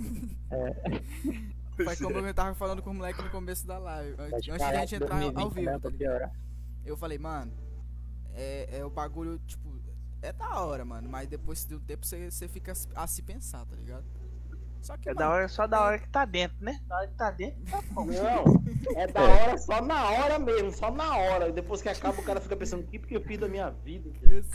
Foi 1.75 1.95
como 1.95 2.27
eu 2.27 2.33
tava 2.33 2.53
falando 2.55 2.81
com 2.81 2.91
o 2.91 2.93
moleque 2.93 3.21
no 3.21 3.29
começo 3.29 3.65
da 3.65 3.77
live. 3.77 4.15
Antes 4.19 4.31
Pode 4.31 4.43
de 4.43 4.51
a 4.51 4.57
falar 4.57 4.79
gente 4.85 4.95
entrar 4.95 5.15
ao 5.15 5.31
2020 5.31 5.53
vivo, 5.53 5.71
não, 5.71 5.79
tá 5.79 5.89
ligado? 5.89 6.31
Eu 6.85 6.97
falei, 6.97 7.17
mano, 7.17 7.53
é, 8.33 8.79
é 8.79 8.85
o 8.85 8.89
bagulho, 8.89 9.39
tipo, 9.39 9.81
é 10.21 10.31
da 10.31 10.59
hora, 10.59 10.85
mano. 10.85 11.09
Mas 11.09 11.27
depois 11.27 11.65
de 11.65 11.75
um 11.75 11.79
tempo 11.79 12.05
você, 12.05 12.29
você 12.29 12.47
fica 12.47 12.73
a 12.95 13.07
se 13.07 13.21
pensar, 13.21 13.65
tá 13.65 13.75
ligado? 13.75 14.05
Só 14.81 14.97
que, 14.97 15.09
É 15.09 15.13
mano, 15.13 15.27
da 15.27 15.33
hora, 15.33 15.47
só 15.47 15.67
da 15.67 15.81
hora 15.81 15.99
que 15.99 16.09
tá 16.09 16.25
dentro, 16.25 16.57
né? 16.59 16.79
Da 16.87 16.97
hora 16.97 17.07
que 17.07 17.13
tá 17.13 17.31
dentro, 17.31 17.63
tá 17.65 17.81
bom. 17.91 18.05
Não, 18.05 18.63
é 18.95 19.07
da 19.07 19.21
hora 19.21 19.57
só 19.57 19.81
na 19.81 20.09
hora 20.09 20.39
mesmo, 20.39 20.71
só 20.71 20.91
na 20.91 21.17
hora. 21.17 21.51
Depois 21.51 21.81
que 21.81 21.89
acaba, 21.89 22.19
o 22.19 22.23
cara 22.23 22.41
fica 22.41 22.55
pensando, 22.57 22.81
o 22.81 22.87
que 22.87 22.97
que 22.97 23.15
eu 23.15 23.21
fiz 23.21 23.37
da 23.37 23.47
minha 23.47 23.69
vida? 23.69 24.09
bichos 24.09 24.47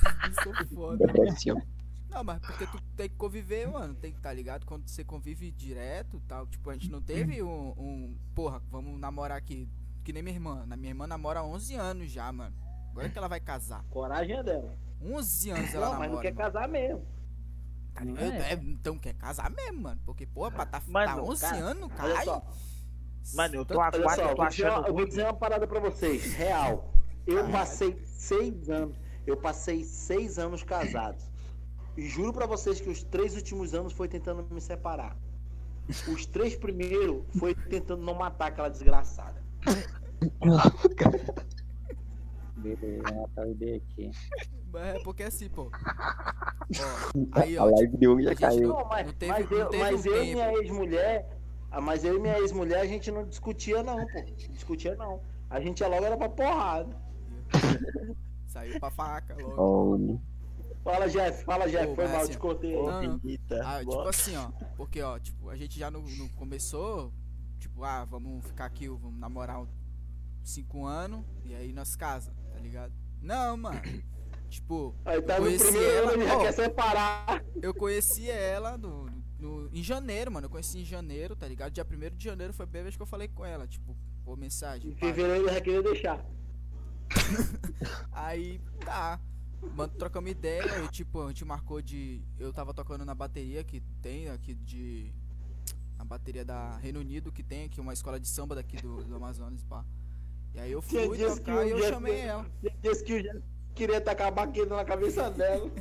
são 0.42 0.52
foda. 0.74 1.06
Depressão. 1.06 1.62
Não, 2.08 2.22
mas 2.24 2.38
porque 2.40 2.66
tu 2.66 2.80
tem 2.96 3.08
que 3.08 3.16
conviver, 3.16 3.68
mano. 3.68 3.94
Tem 3.94 4.12
que 4.12 4.20
tá 4.20 4.32
ligado? 4.32 4.64
Quando 4.64 4.88
você 4.88 5.04
convive 5.04 5.50
direto 5.50 6.20
tal. 6.26 6.46
Tipo, 6.46 6.70
a 6.70 6.74
gente 6.74 6.90
não 6.90 7.02
teve 7.02 7.42
um. 7.42 7.74
um 7.76 8.16
porra, 8.34 8.62
vamos 8.70 8.98
namorar 8.98 9.36
aqui. 9.36 9.68
Que 10.04 10.12
nem 10.12 10.22
minha 10.22 10.34
irmã. 10.34 10.64
Na 10.66 10.76
minha 10.76 10.90
irmã 10.90 11.06
namora 11.06 11.40
há 11.40 11.44
11 11.44 11.74
anos 11.74 12.10
já, 12.10 12.30
mano. 12.32 12.56
Agora 12.90 13.08
que 13.08 13.18
ela 13.18 13.28
vai 13.28 13.40
casar. 13.40 13.84
Coragem 13.90 14.36
é 14.36 14.42
dela. 14.42 14.78
11 15.02 15.50
anos 15.50 15.74
ela 15.74 15.86
Não, 15.86 15.92
mas 15.98 16.00
namora. 16.02 16.14
não 16.14 16.22
quer 16.22 16.34
mano. 16.34 16.52
casar 16.52 16.68
mesmo. 16.68 17.06
Tá 17.92 18.04
ligado? 18.04 18.32
É. 18.32 18.52
É, 18.52 18.54
então 18.54 18.98
quer 18.98 19.14
casar 19.14 19.50
mesmo, 19.50 19.82
mano. 19.82 20.00
Porque, 20.04 20.26
porra, 20.26 20.50
pra 20.50 20.66
tá, 20.66 20.82
Mano, 20.86 21.16
tá 21.16 21.22
11 21.22 21.40
cara, 21.40 21.56
anos, 21.56 21.92
só, 22.24 22.46
Mano, 23.34 23.54
eu 23.56 23.64
tô 23.64 23.78
olha 23.78 24.14
só, 24.14 24.22
eu 24.22 24.28
tô 24.28 24.36
vou, 24.36 24.48
dizer 24.48 24.66
uma, 24.68 24.72
achando 24.72 24.86
eu 24.86 24.94
vou 24.94 25.06
dizer 25.06 25.22
uma 25.24 25.34
parada 25.34 25.66
pra 25.66 25.80
vocês, 25.80 26.34
real. 26.34 26.92
Eu 27.26 27.50
passei 27.50 28.00
seis 28.04 28.70
anos, 28.70 28.96
eu 29.26 29.36
passei 29.36 29.82
seis 29.82 30.38
anos 30.38 30.62
casado. 30.62 31.20
E 31.96 32.06
juro 32.08 32.32
pra 32.32 32.46
vocês 32.46 32.80
que 32.80 32.88
os 32.90 33.02
três 33.02 33.34
últimos 33.34 33.74
anos 33.74 33.92
foi 33.92 34.06
tentando 34.08 34.46
me 34.50 34.60
separar. 34.60 35.16
Os 36.12 36.26
três 36.26 36.54
primeiros 36.56 37.22
foi 37.38 37.54
tentando 37.54 38.02
não 38.02 38.14
matar 38.14 38.48
aquela 38.48 38.68
desgraçada. 38.68 39.40
Beleza, 42.56 43.02
matar 43.14 43.46
o 43.46 43.50
ID 43.50 43.76
aqui. 43.82 44.10
Mas 44.72 44.96
é 44.96 44.98
porque 45.00 45.22
assim, 45.22 45.48
pô. 45.48 45.70
Ó, 45.70 47.40
aí, 47.40 47.56
A 47.58 47.64
ó. 47.64 47.70
live 47.70 47.96
de 47.96 48.08
hoje 48.08 48.24
já 48.24 48.32
a 48.32 48.36
caiu. 48.36 48.68
Não, 48.68 48.84
mas, 48.86 49.06
Não 49.06 49.12
teve- 49.14 49.32
mas 49.32 49.50
não 49.50 49.58
eu, 49.58 49.70
mas 49.78 50.06
um 50.06 50.10
eu 50.10 50.24
e 50.24 50.32
minha 50.34 50.52
ex-mulher, 50.54 51.38
ah, 51.70 51.80
mas 51.80 52.04
eu 52.04 52.16
e 52.16 52.20
minha 52.20 52.38
ex-mulher 52.38 52.80
a 52.80 52.86
gente 52.86 53.10
não 53.10 53.24
discutia 53.26 53.82
não, 53.82 53.96
pô. 54.06 54.22
Discutia 54.50 54.96
não. 54.96 55.20
A 55.48 55.60
gente 55.60 55.80
ia 55.80 55.88
logo 55.88 56.04
era 56.04 56.16
pra 56.16 56.28
porrada. 56.28 56.96
Saiu 58.48 58.80
pra 58.80 58.90
faca 58.90 59.36
logo. 59.40 59.54
Oh, 59.62 60.18
Fala, 60.86 61.08
Jeff, 61.08 61.44
fala, 61.44 61.68
Jeff, 61.68 61.84
Pô, 61.88 61.94
foi 61.96 62.06
mal, 62.06 62.20
assim, 62.20 62.30
te 62.30 62.38
cortei. 62.38 62.72
Não, 62.76 63.02
não. 63.02 63.20
Ah, 63.64 63.80
tipo 63.80 64.08
assim, 64.08 64.36
ó. 64.36 64.52
Porque, 64.76 65.02
ó, 65.02 65.18
tipo, 65.18 65.50
a 65.50 65.56
gente 65.56 65.76
já 65.76 65.90
não, 65.90 66.00
não 66.00 66.28
começou, 66.28 67.12
tipo, 67.58 67.82
ah, 67.82 68.04
vamos 68.04 68.46
ficar 68.46 68.66
aqui, 68.66 68.88
vamos 68.88 69.18
namorar 69.18 69.60
uns 69.62 69.68
5 70.44 70.86
anos 70.86 71.24
e 71.44 71.56
aí 71.56 71.72
nós 71.72 71.96
casa, 71.96 72.32
tá 72.52 72.60
ligado? 72.60 72.92
Não, 73.20 73.56
mano. 73.56 73.80
Tipo, 74.48 74.94
Aí 75.04 75.20
tá 75.20 75.38
eu 75.38 75.40
no 75.40 75.46
conheci 75.46 75.64
primeiro 75.66 75.96
ela, 75.96 76.12
ano, 76.12 76.24
já 76.24 76.36
ó, 76.36 76.40
quer 76.40 76.52
separar. 76.52 77.44
eu 77.60 77.74
conheci 77.74 78.30
ela 78.30 78.78
no, 78.78 79.06
no, 79.40 79.68
em 79.72 79.82
janeiro, 79.82 80.30
mano. 80.30 80.46
Eu 80.46 80.50
conheci 80.50 80.78
em 80.78 80.84
janeiro, 80.84 81.34
tá 81.34 81.48
ligado? 81.48 81.72
Dia 81.72 81.84
1 81.84 82.16
de 82.16 82.24
janeiro 82.24 82.52
foi 82.54 82.62
a 82.62 82.66
primeira 82.68 82.84
vez 82.84 82.96
que 82.96 83.02
eu 83.02 83.06
falei 83.06 83.26
com 83.26 83.44
ela, 83.44 83.66
tipo, 83.66 83.96
por 84.24 84.36
mensagem. 84.38 84.92
Em 84.92 84.94
fevereiro 84.94 85.42
ele 85.42 85.52
já 85.52 85.60
queria 85.60 85.82
deixar. 85.82 86.24
Aí, 88.12 88.60
tá. 88.84 89.20
Mano, 89.74 89.92
trocamos 89.98 90.30
ideia 90.30 90.84
e 90.84 90.88
tipo, 90.88 91.22
a 91.22 91.28
gente 91.28 91.44
marcou 91.44 91.80
de. 91.82 92.22
Eu 92.38 92.52
tava 92.52 92.72
tocando 92.72 93.04
na 93.04 93.14
bateria 93.14 93.62
que 93.64 93.80
tem 94.00 94.28
aqui 94.30 94.54
de. 94.54 95.12
A 95.98 96.04
bateria 96.04 96.44
da 96.44 96.76
Reino 96.76 97.00
Unido 97.00 97.32
que 97.32 97.42
tem 97.42 97.64
aqui, 97.64 97.80
uma 97.80 97.92
escola 97.92 98.20
de 98.20 98.28
samba 98.28 98.54
daqui 98.54 98.76
do, 98.82 99.02
do 99.04 99.16
Amazonas, 99.16 99.62
pá. 99.64 99.84
E 100.54 100.60
aí 100.60 100.72
eu 100.72 100.80
fui 100.82 101.08
que 101.16 101.24
tocar 101.26 101.66
e 101.66 101.70
eu 101.70 101.76
Jeff- 101.78 101.88
chamei 101.90 102.18
ela. 102.20 102.46
Disse 102.82 103.02
que 103.04 103.14
o 103.14 103.22
Jeff 103.22 103.42
queria 103.74 104.00
tacar 104.00 104.28
a 104.28 104.30
baqueta 104.30 104.74
na 104.76 104.84
cabeça 104.84 105.30
dela. 105.30 105.70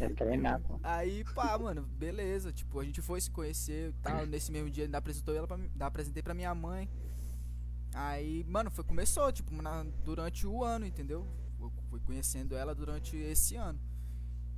É 0.00 0.08
treinar, 0.08 0.60
pô. 0.60 0.78
Aí, 0.82 1.24
pá, 1.34 1.56
mano, 1.58 1.82
beleza. 1.82 2.52
Tipo, 2.52 2.80
a 2.80 2.84
gente 2.84 3.00
foi 3.00 3.20
se 3.20 3.30
conhecer 3.30 3.90
e 3.90 3.92
tal. 4.02 4.26
Nesse 4.26 4.50
mesmo 4.50 4.70
dia 4.70 4.84
ainda 4.84 4.98
apresentou 4.98 5.34
ela 5.34 5.46
pra, 5.46 5.56
mim- 5.56 5.68
ainda 5.72 5.86
apresentei 5.86 6.22
pra 6.22 6.34
minha 6.34 6.54
mãe. 6.54 6.88
Aí, 7.94 8.44
mano, 8.48 8.70
foi, 8.70 8.84
começou, 8.84 9.30
tipo, 9.32 9.54
na- 9.62 9.84
durante 10.04 10.46
o 10.46 10.64
ano, 10.64 10.84
entendeu? 10.86 11.26
Fui 11.94 12.00
conhecendo 12.00 12.56
ela 12.56 12.74
durante 12.74 13.16
esse 13.16 13.54
ano. 13.54 13.78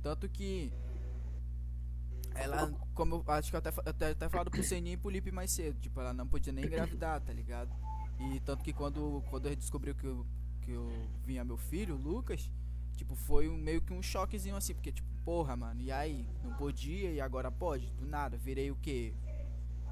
Tanto 0.01 0.27
que 0.27 0.73
ela, 2.33 2.71
como 2.95 3.23
eu 3.27 3.31
acho 3.31 3.51
que 3.51 3.55
eu 3.55 3.59
até, 3.59 3.69
até, 3.85 4.09
até 4.09 4.27
falado 4.27 4.49
pro 4.49 4.63
Seninho 4.63 4.95
e 4.95 4.97
pro 4.97 5.11
Lipe 5.11 5.31
mais 5.31 5.51
cedo, 5.51 5.79
tipo, 5.79 5.99
ela 5.99 6.15
não 6.15 6.27
podia 6.27 6.51
nem 6.51 6.65
engravidar, 6.65 7.21
tá 7.21 7.31
ligado? 7.31 7.69
E 8.19 8.39
tanto 8.39 8.63
que 8.63 8.73
quando, 8.73 9.23
quando 9.29 9.45
eu 9.49 9.55
descobriu 9.55 9.93
que 9.93 10.05
eu, 10.07 10.25
que 10.61 10.71
eu 10.71 10.89
vinha 11.23 11.45
meu 11.45 11.57
filho, 11.57 11.93
o 11.93 11.97
Lucas, 12.01 12.49
tipo, 12.95 13.15
foi 13.15 13.47
um, 13.47 13.55
meio 13.55 13.81
que 13.81 13.93
um 13.93 14.01
choquezinho 14.01 14.55
assim, 14.55 14.73
porque 14.73 14.91
tipo, 14.91 15.07
porra, 15.23 15.55
mano, 15.55 15.79
e 15.79 15.91
aí? 15.91 16.27
Não 16.43 16.55
podia 16.55 17.11
e 17.11 17.21
agora 17.21 17.51
pode? 17.51 17.93
Do 17.93 18.07
nada, 18.07 18.35
virei 18.35 18.71
o 18.71 18.75
quê? 18.77 19.13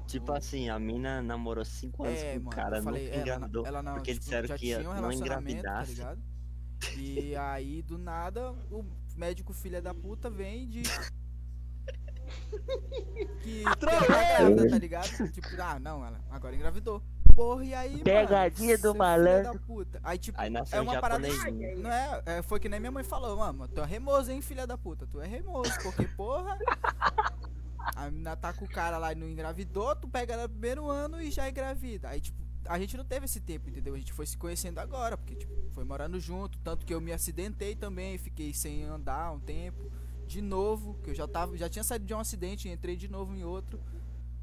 Tipo 0.08 0.32
assim, 0.32 0.68
a 0.68 0.80
mina 0.80 1.22
namorou 1.22 1.64
5 1.64 2.04
anos 2.04 2.18
É, 2.18 2.40
com 2.40 2.46
o 2.48 2.50
cara, 2.50 2.82
falei, 2.82 3.04
nunca 3.04 3.14
ela, 3.14 3.22
engravidou. 3.22 3.66
ela 3.66 3.82
não, 3.84 3.94
porque 3.94 4.14
tipo, 4.14 4.24
disseram 4.24 4.56
que 4.58 4.66
ia 4.66 4.80
um 4.80 4.94
não 4.94 5.08
tá 5.08 5.14
engravidasse. 5.14 5.92
ligado? 5.92 6.35
E 6.96 7.34
aí, 7.36 7.82
do 7.82 7.98
nada, 7.98 8.52
o 8.70 8.84
médico 9.16 9.52
filha 9.52 9.80
da 9.80 9.94
puta 9.94 10.28
vem 10.28 10.64
e 10.64 10.66
diz 10.66 11.12
que, 13.42 13.62
tá 13.80 14.00
grávida, 14.06 14.68
tá 14.68 14.78
ligado? 14.78 15.32
Tipo, 15.32 15.48
ah, 15.60 15.78
não, 15.78 16.04
ela 16.04 16.20
agora 16.30 16.54
engravidou. 16.54 17.02
Porra, 17.34 17.64
e 17.64 17.74
aí, 17.74 18.02
Pegadinha 18.02 18.78
mano, 18.78 18.82
do 18.82 18.90
é 18.94 18.98
malandro. 18.98 19.52
da 19.52 19.58
puta. 19.58 20.00
Aí, 20.02 20.16
tipo, 20.18 20.40
Aí 20.40 20.48
nasceu 20.48 20.78
é 20.78 20.80
um 20.80 20.84
uma 20.84 21.00
parada. 21.00 21.30
japonesinho. 21.30 21.78
Não 21.82 21.92
é, 21.92 22.22
é, 22.24 22.42
foi 22.42 22.58
que 22.58 22.68
nem 22.68 22.80
minha 22.80 22.90
mãe 22.90 23.04
falou, 23.04 23.36
mano, 23.36 23.68
tu 23.68 23.80
é 23.80 23.84
remoso, 23.84 24.32
hein, 24.32 24.40
filha 24.40 24.66
da 24.66 24.78
puta. 24.78 25.06
Tu 25.06 25.20
é 25.20 25.26
remoso, 25.26 25.70
porque, 25.82 26.04
porra. 26.16 26.58
A 27.94 28.10
menina 28.10 28.34
tá 28.36 28.52
com 28.54 28.64
o 28.64 28.68
cara 28.68 28.96
lá 28.98 29.12
e 29.12 29.14
não 29.14 29.28
engravidou, 29.28 29.94
tu 29.96 30.08
pega 30.08 30.32
ela 30.32 30.44
no 30.44 30.48
primeiro 30.48 30.88
ano 30.88 31.20
e 31.20 31.30
já 31.30 31.48
engravida. 31.48 32.08
Aí, 32.08 32.20
tipo, 32.20 32.42
a 32.68 32.78
gente 32.78 32.96
não 32.96 33.04
teve 33.04 33.24
esse 33.26 33.40
tempo, 33.40 33.68
entendeu? 33.68 33.94
A 33.94 33.98
gente 33.98 34.12
foi 34.12 34.26
se 34.26 34.36
conhecendo 34.36 34.78
agora, 34.78 35.16
porque, 35.16 35.34
tipo, 35.34 35.54
foi 35.72 35.84
morando 35.84 36.18
junto. 36.20 36.58
Tanto 36.60 36.84
que 36.86 36.92
eu 36.94 37.00
me 37.00 37.12
acidentei 37.12 37.74
também, 37.74 38.18
fiquei 38.18 38.52
sem 38.52 38.84
andar 38.84 39.32
um 39.32 39.40
tempo. 39.40 39.90
De 40.26 40.40
novo, 40.42 40.94
que 41.02 41.10
eu 41.10 41.14
já 41.14 41.28
tava, 41.28 41.56
já 41.56 41.68
tinha 41.68 41.84
saído 41.84 42.04
de 42.04 42.12
um 42.14 42.18
acidente 42.18 42.68
e 42.68 42.72
entrei 42.72 42.96
de 42.96 43.08
novo 43.08 43.34
em 43.34 43.44
outro. 43.44 43.80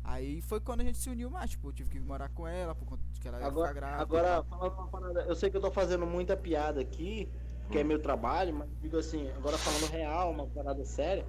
Aí 0.03 0.41
foi 0.41 0.59
quando 0.59 0.81
a 0.81 0.83
gente 0.83 0.97
se 0.97 1.09
uniu 1.09 1.29
mais, 1.29 1.51
tipo, 1.51 1.69
eu 1.69 1.73
tive 1.73 1.89
que 1.89 1.99
morar 1.99 2.29
com 2.29 2.47
ela, 2.47 2.75
por 2.75 2.85
conta 2.85 3.03
de 3.11 3.19
que 3.19 3.27
ela 3.27 3.37
ia 3.37 3.43
ficar 3.43 3.51
Agora, 3.51 3.73
grávida. 3.73 4.01
agora 4.01 4.43
falando 4.43 4.73
uma 4.73 4.87
parada, 4.87 5.21
eu 5.21 5.35
sei 5.35 5.49
que 5.49 5.55
eu 5.55 5.61
tô 5.61 5.71
fazendo 5.71 6.05
muita 6.05 6.35
piada 6.35 6.81
aqui, 6.81 7.29
que 7.71 7.77
é 7.79 7.83
meu 7.83 7.99
trabalho, 7.99 8.53
mas 8.53 8.69
digo 8.81 8.97
assim, 8.97 9.29
agora 9.31 9.57
falando 9.57 9.89
real, 9.91 10.31
uma 10.31 10.45
parada 10.45 10.83
séria, 10.83 11.25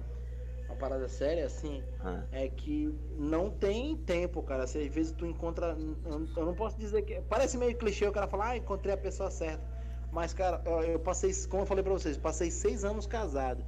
uma 0.67 0.75
parada 0.75 1.07
séria, 1.07 1.45
assim, 1.45 1.83
Ah. 1.99 2.23
é 2.31 2.47
que 2.47 2.93
não 3.17 3.49
tem 3.49 3.95
tempo, 3.95 4.41
cara. 4.41 4.63
Às 4.63 4.73
vezes 4.73 5.11
tu 5.11 5.25
encontra. 5.25 5.77
Eu 6.05 6.27
eu 6.35 6.45
não 6.45 6.55
posso 6.55 6.77
dizer 6.77 7.01
que. 7.03 7.21
Parece 7.21 7.57
meio 7.57 7.75
clichê 7.75 8.07
o 8.07 8.11
cara 8.11 8.27
falar, 8.27 8.49
ah, 8.51 8.57
encontrei 8.57 8.93
a 8.93 8.97
pessoa 8.97 9.29
certa. 9.29 9.63
Mas, 10.11 10.33
cara, 10.33 10.61
eu, 10.65 10.81
eu 10.83 10.99
passei, 10.99 11.31
como 11.49 11.63
eu 11.63 11.67
falei 11.67 11.83
pra 11.83 11.93
vocês, 11.93 12.17
passei 12.17 12.49
seis 12.49 12.83
anos 12.83 13.05
casado. 13.05 13.63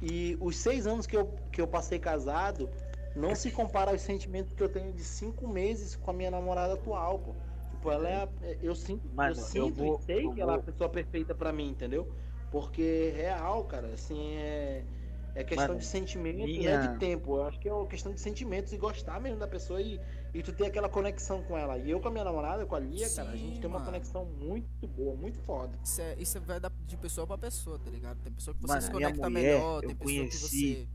E 0.00 0.36
os 0.40 0.56
seis 0.56 0.86
anos 0.86 1.06
que 1.06 1.16
eu, 1.16 1.26
que 1.50 1.60
eu 1.60 1.66
passei 1.66 1.98
casado 1.98 2.70
não 3.16 3.34
se 3.34 3.50
compara 3.50 3.90
aos 3.90 4.00
sentimentos 4.00 4.52
que 4.52 4.62
eu 4.62 4.68
tenho 4.68 4.92
de 4.92 5.02
cinco 5.02 5.48
meses 5.48 5.96
com 5.96 6.10
a 6.10 6.14
minha 6.14 6.30
namorada 6.30 6.74
atual, 6.74 7.18
pô. 7.18 7.34
Tipo, 7.70 7.90
ela 7.90 8.08
é. 8.08 8.14
a- 8.22 8.28
Eu 8.62 8.74
sinto, 8.74 9.08
Mano, 9.12 9.34
eu 9.34 9.38
eu 9.40 9.44
sinto 9.44 9.74
vou- 9.74 9.98
e 9.98 10.02
sei 10.04 10.24
eu 10.26 10.32
que 10.32 10.40
ela 10.40 10.52
é 10.52 10.54
a 10.54 10.58
vou- 10.58 10.64
pessoa 10.64 10.88
perfeita 10.88 11.34
pra 11.34 11.52
mim, 11.52 11.68
entendeu? 11.70 12.08
Porque 12.50 13.12
real, 13.16 13.64
cara, 13.64 13.88
assim, 13.88 14.36
é. 14.36 14.84
É 15.34 15.44
questão 15.44 15.68
Mano, 15.68 15.78
de 15.80 15.86
sentimento, 15.86 16.36
minha- 16.38 16.78
não 16.80 16.84
é 16.88 16.92
de 16.92 16.98
tempo. 16.98 17.36
Eu 17.36 17.42
acho 17.44 17.60
que 17.60 17.68
é 17.68 17.72
uma 17.72 17.86
questão 17.86 18.12
de 18.12 18.20
sentimentos 18.20 18.72
e 18.72 18.76
gostar 18.78 19.20
mesmo 19.20 19.38
da 19.38 19.46
pessoa 19.46 19.80
e, 19.80 20.00
e 20.34 20.42
tu 20.42 20.52
tem 20.52 20.66
aquela 20.66 20.88
conexão 20.88 21.42
com 21.44 21.56
ela. 21.56 21.78
E 21.78 21.90
eu 21.90 22.00
com 22.00 22.08
a 22.08 22.10
minha 22.10 22.24
namorada, 22.24 22.66
com 22.66 22.74
a 22.74 22.80
Lia, 22.80 23.08
cara, 23.10 23.28
a 23.30 23.32
Sim, 23.32 23.38
gente 23.38 23.60
tem 23.60 23.68
uma 23.70 23.78
mano. 23.78 23.90
conexão 23.92 24.24
muito 24.24 24.86
boa, 24.88 25.14
muito 25.14 25.38
foda. 25.40 25.78
Isso, 25.84 26.00
é, 26.00 26.14
isso 26.18 26.40
vai 26.40 26.58
dar 26.58 26.72
de 26.86 26.96
pessoa 26.96 27.26
pra 27.26 27.38
pessoa, 27.38 27.78
tá 27.78 27.90
ligado? 27.90 28.18
Tem 28.22 28.32
pessoa 28.32 28.54
que 28.54 28.60
você 28.62 28.66
Mano, 28.68 28.82
se 28.82 28.88
minha 28.94 29.08
conecta 29.10 29.30
mulher, 29.30 29.54
melhor, 29.54 29.80
tem 29.80 29.88
pessoa 29.94 29.98
que 29.98 30.04
conheci- 30.18 30.74
você. 30.76 30.88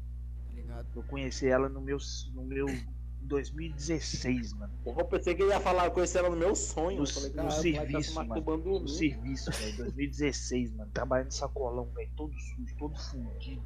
Tá 0.49 0.53
ligado? 0.53 0.87
Eu 0.95 1.03
conheci 1.03 1.47
ela 1.47 1.69
no 1.69 1.79
meu, 1.81 1.97
no 2.33 2.43
meu 2.43 2.65
2016, 3.23 4.53
mano. 4.53 4.73
Eu 4.85 5.05
pensei 5.05 5.33
que 5.35 5.41
ele 5.41 5.51
ia 5.51 5.59
falar, 5.59 5.85
eu 5.85 5.91
conheci 5.91 6.17
ela 6.17 6.29
no 6.29 6.35
meu 6.35 6.55
sonho. 6.55 6.99
No, 6.99 7.07
falei, 7.07 7.29
no 7.29 7.35
caralho, 7.35 7.51
o 7.51 7.55
moleque 7.55 7.91
tá 7.93 8.01
se 8.01 8.03
serviço, 8.03 8.15
mano. 8.15 8.59
No 8.81 8.87
serviço, 8.87 9.51
velho. 9.51 9.77
2016, 9.77 10.73
mano. 10.73 10.91
Trabalhando 10.93 11.27
no 11.27 11.31
sacolão, 11.31 11.85
velho. 11.95 12.11
Todo 12.15 12.33
sujo, 12.33 12.75
todo 12.77 12.99
fundido, 12.99 13.63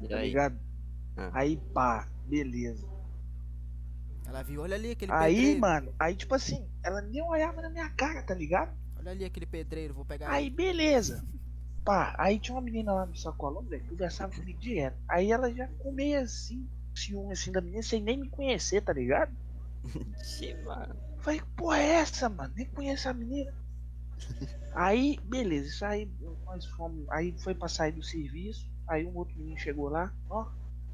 E 0.00 0.08
tá 0.08 0.16
aí? 0.16 0.28
ligado? 0.28 0.58
Ah. 1.16 1.30
Aí, 1.34 1.56
pá, 1.74 2.08
beleza. 2.26 2.86
Ela 4.26 4.42
viu, 4.42 4.60
olha 4.60 4.74
ali 4.76 4.90
aquele 4.90 5.10
Aí, 5.12 5.34
pedreiro. 5.34 5.60
mano, 5.60 5.94
aí 5.98 6.14
tipo 6.14 6.34
assim, 6.34 6.68
ela 6.82 7.00
nem 7.00 7.22
olhava 7.22 7.62
na 7.62 7.70
minha 7.70 7.88
cara, 7.90 8.22
tá 8.22 8.34
ligado? 8.34 8.76
Olha 8.96 9.10
ali 9.12 9.24
aquele 9.24 9.46
pedreiro, 9.46 9.94
vou 9.94 10.04
pegar. 10.04 10.30
Aí, 10.30 10.50
beleza. 10.50 11.26
Pá, 11.84 12.14
aí 12.18 12.38
tinha 12.38 12.54
uma 12.54 12.60
menina 12.60 12.92
lá 12.92 13.06
no 13.06 13.16
sacolão, 13.16 13.62
velho, 13.62 13.82
conversava 13.86 14.34
comigo 14.34 14.58
direto. 14.60 14.98
Aí 15.08 15.32
ela 15.32 15.50
já 15.50 15.66
ficou 15.68 15.90
meio 15.90 16.20
assim, 16.20 16.68
ciúme 16.94 17.32
assim 17.32 17.50
da 17.50 17.62
menina, 17.62 17.82
sem 17.82 18.02
nem 18.02 18.18
me 18.18 18.28
conhecer, 18.28 18.82
tá 18.82 18.92
ligado? 18.92 19.34
Ixi, 20.20 20.54
mano. 20.64 20.94
Falei, 21.20 21.40
que 21.40 21.46
porra 21.56 21.78
é 21.78 21.86
essa, 21.94 22.28
mano? 22.28 22.52
Nem 22.54 22.66
conheço 22.66 23.08
a 23.08 23.14
menina. 23.14 23.54
Aí, 24.74 25.18
beleza, 25.24 25.68
isso 25.68 25.84
aí 25.84 26.08
nós 26.44 26.64
fomos. 26.66 27.08
Aí 27.10 27.34
foi 27.38 27.54
pra 27.54 27.68
sair 27.68 27.92
do 27.92 28.02
serviço. 28.02 28.70
Aí 28.88 29.06
um 29.06 29.14
outro 29.16 29.36
menino 29.38 29.58
chegou 29.58 29.88
lá, 29.88 30.12
ó, 30.30 30.46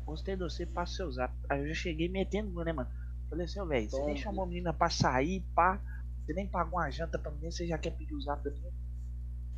gostei 0.05 0.35
de 0.37 0.43
você, 0.43 0.67
passa 0.67 0.95
seu 0.95 1.13
zap. 1.13 1.33
Aí 1.49 1.61
eu 1.61 1.69
já 1.69 1.75
cheguei 1.75 2.09
metendo, 2.09 2.53
né, 2.65 2.73
mano? 2.73 2.91
Falei 3.31 3.45
assim, 3.45 3.61
ó, 3.61 3.65
velho, 3.65 3.89
você 3.89 4.03
nem 4.05 4.17
chamou 4.17 4.45
a 4.45 4.47
menina 4.47 4.73
pra 4.73 4.91
sair, 4.91 5.43
pá. 5.55 5.81
Você 6.27 6.33
nem 6.35 6.47
pagou 6.49 6.79
uma 6.79 6.91
janta 6.91 7.19
pra 7.19 7.31
menina, 7.31 7.51
você 7.51 7.67
já 7.67 7.79
quer 7.79 7.91
pedir 7.91 8.15
o 8.15 8.21
zap 8.21 8.43
da 8.43 8.51
menina. 8.51 8.73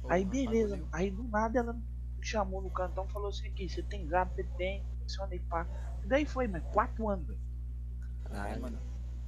Aí 0.08 0.24
beleza, 0.24 0.80
aí 0.92 1.10
do 1.10 1.24
nada 1.24 1.58
ela 1.58 1.72
me 1.72 1.82
chamou 2.22 2.62
no 2.62 2.70
cantão 2.70 3.06
e 3.08 3.12
falou 3.12 3.28
assim 3.28 3.48
aqui, 3.48 3.68
você 3.68 3.82
tem 3.82 4.06
zap, 4.08 4.32
você 4.34 4.44
tem, 4.56 4.84
adiciona 5.02 5.32
aí, 5.32 5.40
pá. 5.40 5.66
E 6.04 6.06
daí 6.06 6.24
foi, 6.26 6.46
mano, 6.46 6.64
quatro 6.72 7.08
anos, 7.08 7.26
velho. 7.26 7.40
É, 8.26 8.28
Caralho. 8.28 8.62
mano. 8.62 8.78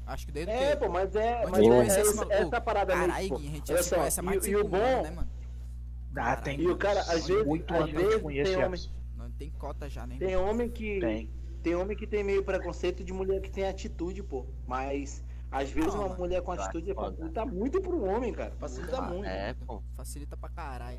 Acho 0.07 0.27
que 0.27 0.33
desde 0.33 0.53
É, 0.53 0.71
que. 0.75 0.77
pô, 0.77 0.89
mas 0.89 1.15
é. 1.17 1.45
Mas 1.47 1.59
é, 1.67 2.01
essa, 2.01 2.15
maluco? 2.17 2.33
essa 2.33 2.61
parada. 2.61 2.95
Gui, 2.95 3.03
a 3.03 3.39
gente 3.39 3.71
Olha 3.73 3.77
já 3.79 3.83
se 3.83 3.89
só, 3.91 3.97
conhece 3.97 4.21
há 4.21 4.23
mais 4.23 4.39
e- 4.39 4.41
de 4.41 4.51
e 4.51 4.57
o 4.57 4.59
5 4.61 4.71
bom- 4.71 4.77
anos, 4.79 5.03
né, 5.03 5.11
mano? 5.11 5.29
Ah, 6.11 6.15
Caralho. 6.15 6.43
tem 6.45 6.61
E 6.61 6.67
o 6.69 6.77
cara, 6.77 7.01
às 7.01 7.27
vezes, 7.27 7.47
às 7.69 7.91
vezes 7.91 8.23
conheço, 8.23 8.53
tem 8.55 8.65
homem, 8.65 8.81
tem 9.39 9.51
cota 9.51 9.89
já, 9.89 10.07
né? 10.07 10.17
tem 10.19 10.37
homem 10.37 10.69
que. 10.69 10.99
Tem. 10.99 11.31
Tem 11.63 11.75
homem 11.75 11.97
que 11.97 12.07
tem 12.07 12.23
meio 12.25 12.45
preconceito 12.45 13.03
de 13.05 13.13
mulher 13.13 13.41
que 13.41 13.51
tem 13.51 13.65
atitude, 13.67 14.23
pô. 14.23 14.47
Mas 14.67 15.25
às 15.51 15.71
vezes 15.71 15.93
Não, 15.95 16.01
uma 16.01 16.09
mano. 16.09 16.21
mulher 16.21 16.43
com 16.43 16.53
atitude 16.53 16.93
foda. 16.95 17.11
facilita 17.17 17.47
muito 17.47 17.81
pro 17.81 18.05
homem, 18.05 18.33
cara. 18.33 18.55
Facilita 18.57 18.99
Ah, 18.99 19.03
muito. 19.03 19.27
É, 19.27 19.55
pô. 19.55 19.83
Facilita 19.97 20.37
pra 20.37 20.49
caralho. 20.49 20.99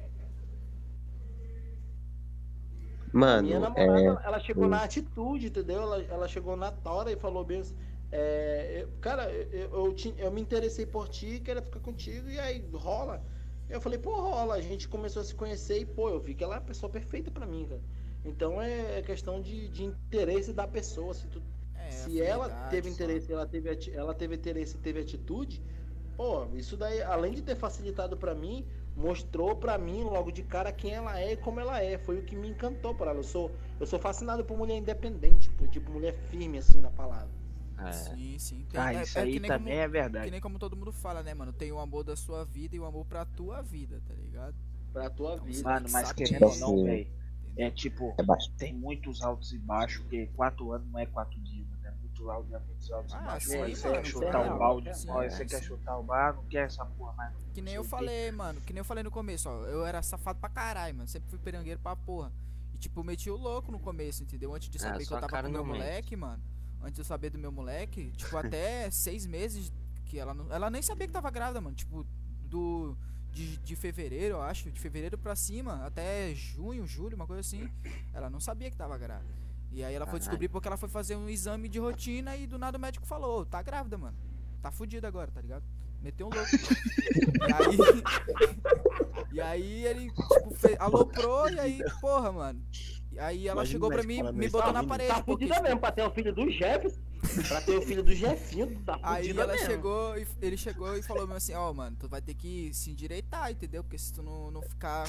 Mano, 3.11 3.44
Minha 3.48 3.57
é, 3.57 3.60
namorada, 3.60 4.22
ela 4.24 4.40
chegou 4.40 4.68
na 4.68 4.84
atitude, 4.84 5.48
entendeu? 5.48 5.82
Ela, 5.82 6.03
ela 6.03 6.28
chegou 6.28 6.56
na 6.56 6.72
tora 6.72 7.11
e 7.11 7.16
falou 7.16 7.44
bem 7.44 7.61
assim, 7.61 7.76
é, 8.11 8.84
eu- 8.84 8.90
cara, 9.02 9.32
eu, 9.32 9.86
eu, 9.86 9.94
te- 9.94 10.14
eu 10.18 10.32
me 10.32 10.40
interessei 10.41 10.86
por 10.86 11.10
ti, 11.10 11.40
queria 11.40 11.61
ficar 11.61 11.80
contigo, 11.80 12.30
e 12.30 12.40
aí 12.40 12.64
rola. 12.72 13.24
Eu 13.68 13.82
falei, 13.82 13.98
pô, 13.98 14.14
rola. 14.22 14.56
A 14.56 14.61
gente 14.61 14.88
começou 14.88 15.22
a 15.22 15.26
se 15.26 15.34
conhecer 15.34 15.80
e, 15.80 15.86
pô, 15.86 16.10
eu 16.10 16.20
vi 16.20 16.36
que 16.36 16.44
ela 16.44 16.56
é 16.56 16.57
a 16.60 16.61
pessoa 16.61 16.91
perfeita 16.91 17.32
pra 17.32 17.45
mim, 17.48 17.66
cara. 17.68 17.82
Então 18.30 18.61
é 18.61 19.01
questão 19.01 19.41
de, 19.41 19.68
de 19.69 19.84
interesse 19.85 20.53
da 20.53 20.68
pessoa. 20.68 21.14
Se, 21.14 21.27
tu, 21.27 21.41
É, 21.76 21.89
se 21.91 22.22
ela 22.22 22.49
teve 22.69 22.88
só. 22.89 22.93
interesse, 22.95 23.31
ela 23.34 23.45
teve, 23.47 23.91
ela 23.93 24.14
teve 24.14 24.35
interesse 24.35 24.76
e 24.76 24.80
teve 24.80 24.99
atitude, 25.01 25.61
pô, 26.15 26.45
isso 26.56 26.77
daí, 26.77 27.01
além 27.01 27.34
de 27.34 27.41
ter 27.41 27.56
facilitado 27.56 28.15
pra 28.18 28.34
mim, 28.35 28.65
mostrou 28.95 29.56
pra 29.56 29.77
mim 29.77 30.03
logo 30.03 30.31
de 30.31 30.43
cara 30.43 30.72
quem 30.72 30.93
ela 30.93 31.19
é 31.19 31.34
e 31.34 31.38
como 31.38 31.60
ela 31.60 31.81
é. 31.81 31.97
Foi 31.97 32.19
o 32.19 32.23
que 32.23 32.35
me 32.35 32.49
encantou 32.49 32.93
por 32.95 33.07
ela. 33.07 33.18
Eu 33.19 33.23
sou, 33.23 33.51
eu 33.80 33.85
sou 33.88 33.97
fascinado 33.99 34.43
por 34.43 34.57
mulher 34.57 34.77
independente, 34.77 35.49
por, 35.51 35.68
tipo, 35.69 35.89
mulher 35.91 36.14
firme 36.30 36.57
assim 36.57 36.80
na 36.81 36.89
palavra. 36.91 37.30
É. 37.81 37.91
Sim, 37.93 38.38
sim. 38.39 38.65
Tem- 38.69 38.80
Ah, 38.81 38.93
é- 38.93 39.03
isso 39.03 39.18
é 39.18 39.22
aí 39.22 39.39
também 39.39 39.57
como, 39.57 39.69
é 39.69 39.88
verdade. 39.88 40.26
Que 40.26 40.31
nem 40.31 40.41
como 40.41 40.60
todo 40.60 40.76
mundo 40.76 40.91
fala, 40.91 41.23
né, 41.23 41.34
mano? 41.34 41.53
Tem 41.53 41.72
o 41.72 41.80
amor 41.80 42.03
da 42.03 42.14
sua 42.15 42.43
vida 42.43 42.76
e 42.76 42.80
o 42.80 42.84
amor 42.85 43.06
pra 43.06 43.23
tua 43.23 43.61
vida, 43.61 44.01
tá 44.06 44.14
ligado? 44.14 44.53
Pra 44.91 45.10
tua 45.10 45.35
Então, 45.35 45.45
vida. 45.45 45.64
Mano, 45.64 45.88
mas 45.89 46.11
querendo 46.11 46.43
ou 46.43 46.51
que- 46.51 46.60
não, 46.60 46.84
velho, 46.84 47.07
é 47.61 47.72
tipo, 47.72 48.14
é 48.18 48.23
baixo. 48.23 48.52
tem 48.57 48.73
muitos 48.73 49.22
altos 49.22 49.52
e 49.53 49.57
baixos, 49.57 50.02
porque 50.02 50.27
quatro 50.36 50.72
anos 50.72 50.88
não 50.91 50.99
é 50.99 51.06
quatro 51.06 51.40
dias, 51.41 51.68
mano. 51.68 51.80
É 51.86 51.91
muito 51.91 52.30
alto, 52.31 52.56
é 52.56 52.60
muitos 52.60 52.91
altos 52.91 53.14
Ah, 53.14 53.19
e 53.22 53.26
baixos. 53.26 53.52
sim, 53.52 53.61
Aí 53.61 53.76
você 53.76 53.88
mano, 53.90 53.94
quer 54.02 54.07
é 54.07 54.11
chutar 54.11 54.56
o 54.56 54.60
balde, 54.60 54.98
sim, 54.98 55.10
olha, 55.10 55.26
é, 55.26 55.30
você 55.30 55.45
quer 55.45 55.61
chutar 55.64 55.98
o 55.98 56.03
bar, 56.03 56.36
não 56.36 56.44
quer 56.45 56.65
essa 56.65 56.86
porra 56.86 57.14
mais. 57.14 57.34
Que 57.53 57.61
nem 57.61 57.73
eu 57.76 57.84
falei, 57.84 58.31
mano. 58.31 58.61
Que 58.61 58.72
nem 58.73 58.80
eu 58.80 58.86
falei 58.86 59.03
no 59.03 59.11
começo, 59.11 59.49
ó. 59.49 59.65
Eu 59.65 59.86
era 59.86 60.02
safado 60.02 60.40
pra 60.40 60.49
caralho, 60.49 60.95
mano. 60.95 61.07
Sempre 61.07 61.30
fui 61.30 61.40
perangueiro 61.40 61.80
pra 61.80 61.95
porra. 61.95 62.31
E 62.73 62.77
tipo, 62.77 63.03
meti 63.03 63.30
o 63.30 63.36
louco 63.36 63.72
no 63.72 63.80
começo, 63.80 64.23
entendeu? 64.23 64.53
Antes 64.53 64.69
de 64.69 64.77
Ah, 64.77 64.81
saber 64.81 65.06
que 65.06 65.14
eu 65.14 65.19
tava 65.19 65.44
com 65.44 65.49
meu 65.49 65.65
moleque, 65.65 66.15
mano. 66.15 66.41
Antes 66.81 66.94
de 66.95 67.02
eu 67.02 67.06
saber 67.06 67.30
do 67.30 67.38
meu 67.38 67.52
moleque, 67.52 68.11
tipo, 68.11 68.36
até 68.38 68.90
seis 68.91 69.26
meses 69.26 69.73
que 70.06 70.18
ela 70.18 70.34
não. 70.34 70.49
Ela 70.52 70.69
nem 70.69 70.81
sabia 70.81 71.07
que 71.07 71.14
tava 71.14 71.30
grávida, 71.30 71.60
mano. 71.60 71.76
Tipo, 71.76 72.06
do. 72.45 72.98
De, 73.40 73.56
de 73.57 73.76
fevereiro, 73.76 74.36
eu 74.36 74.41
acho. 74.41 74.70
De 74.70 74.78
fevereiro 74.78 75.18
pra 75.18 75.34
cima, 75.34 75.86
até 75.86 76.36
junho, 76.36 76.86
julho, 76.86 77.16
uma 77.16 77.26
coisa 77.26 77.40
assim. 77.40 77.72
Ela 78.14 78.30
não 78.30 78.41
sabia 78.41 78.70
que 78.70 78.76
tava 78.76 78.98
grávida. 78.98 79.34
E 79.72 79.82
aí 79.82 79.95
ela 79.95 80.06
foi 80.06 80.20
descobrir 80.20 80.49
porque 80.49 80.68
ela 80.68 80.76
foi 80.76 80.90
fazer 80.90 81.16
um 81.16 81.30
exame 81.30 81.70
de 81.70 81.80
rotina 81.80 82.36
e 82.36 82.45
do 82.45 82.57
nada 82.57 82.78
o 82.78 82.82
médico 82.82 83.06
falou, 83.06 83.45
tá 83.45 83.61
grávida, 83.61 83.98
mano. 83.98 84.18
Tá 84.61 84.72
fudida 84.72 85.07
agora, 85.07 85.32
tá 85.32 85.40
ligado? 85.40 85.64
Meteu 86.02 86.28
um 86.28 86.30
louco. 86.30 86.49
e 87.48 87.53
aí. 87.53 87.78
e 89.32 89.41
aí 89.41 89.86
ele, 89.86 90.11
tipo, 90.11 90.56
fez, 90.56 90.78
aloprou 90.78 91.49
e 91.49 91.60
aí, 91.60 91.82
porra, 92.02 92.34
mano. 92.34 92.61
Aí 93.20 93.48
ela 93.48 93.62
Imagina 93.62 93.72
chegou 93.74 93.90
pra 93.90 94.04
mim, 94.04 94.24
me 94.34 94.50
botou 94.50 94.68
tá 94.68 94.74
na 94.74 94.84
parede. 94.84 95.10
Tá 95.10 95.16
porque, 95.22 95.32
fudida 95.46 95.56
tipo, 95.56 95.64
mesmo, 95.64 95.80
pra 95.80 95.91
ter 95.91 96.04
o 96.04 96.12
filho 96.12 96.34
do 96.34 96.50
Jefferson. 96.50 97.00
Pra 97.48 97.62
ter 97.62 97.78
o 97.78 97.82
filho 97.82 98.02
do 98.02 98.16
Jefinho, 98.16 98.68
tu 98.68 98.80
tá 98.84 98.98
Aí 99.04 99.30
ela 99.30 99.48
mesmo. 99.48 99.68
chegou 99.68 100.18
e 100.18 100.26
ele 100.41 100.56
chegou 100.56 100.96
e 100.96 101.04
falou 101.04 101.30
assim, 101.34 101.54
ó, 101.54 101.74
mano, 101.74 101.98
tu 102.00 102.08
vai 102.08 102.22
ter 102.22 102.34
que 102.34 102.74
se 102.74 102.91
endireitar, 102.91 103.52
entendeu? 103.52 103.84
Porque 103.84 103.98
se 103.98 104.14
tu 104.14 104.24
não, 104.24 104.50
não 104.50 104.62
ficar 104.62 105.06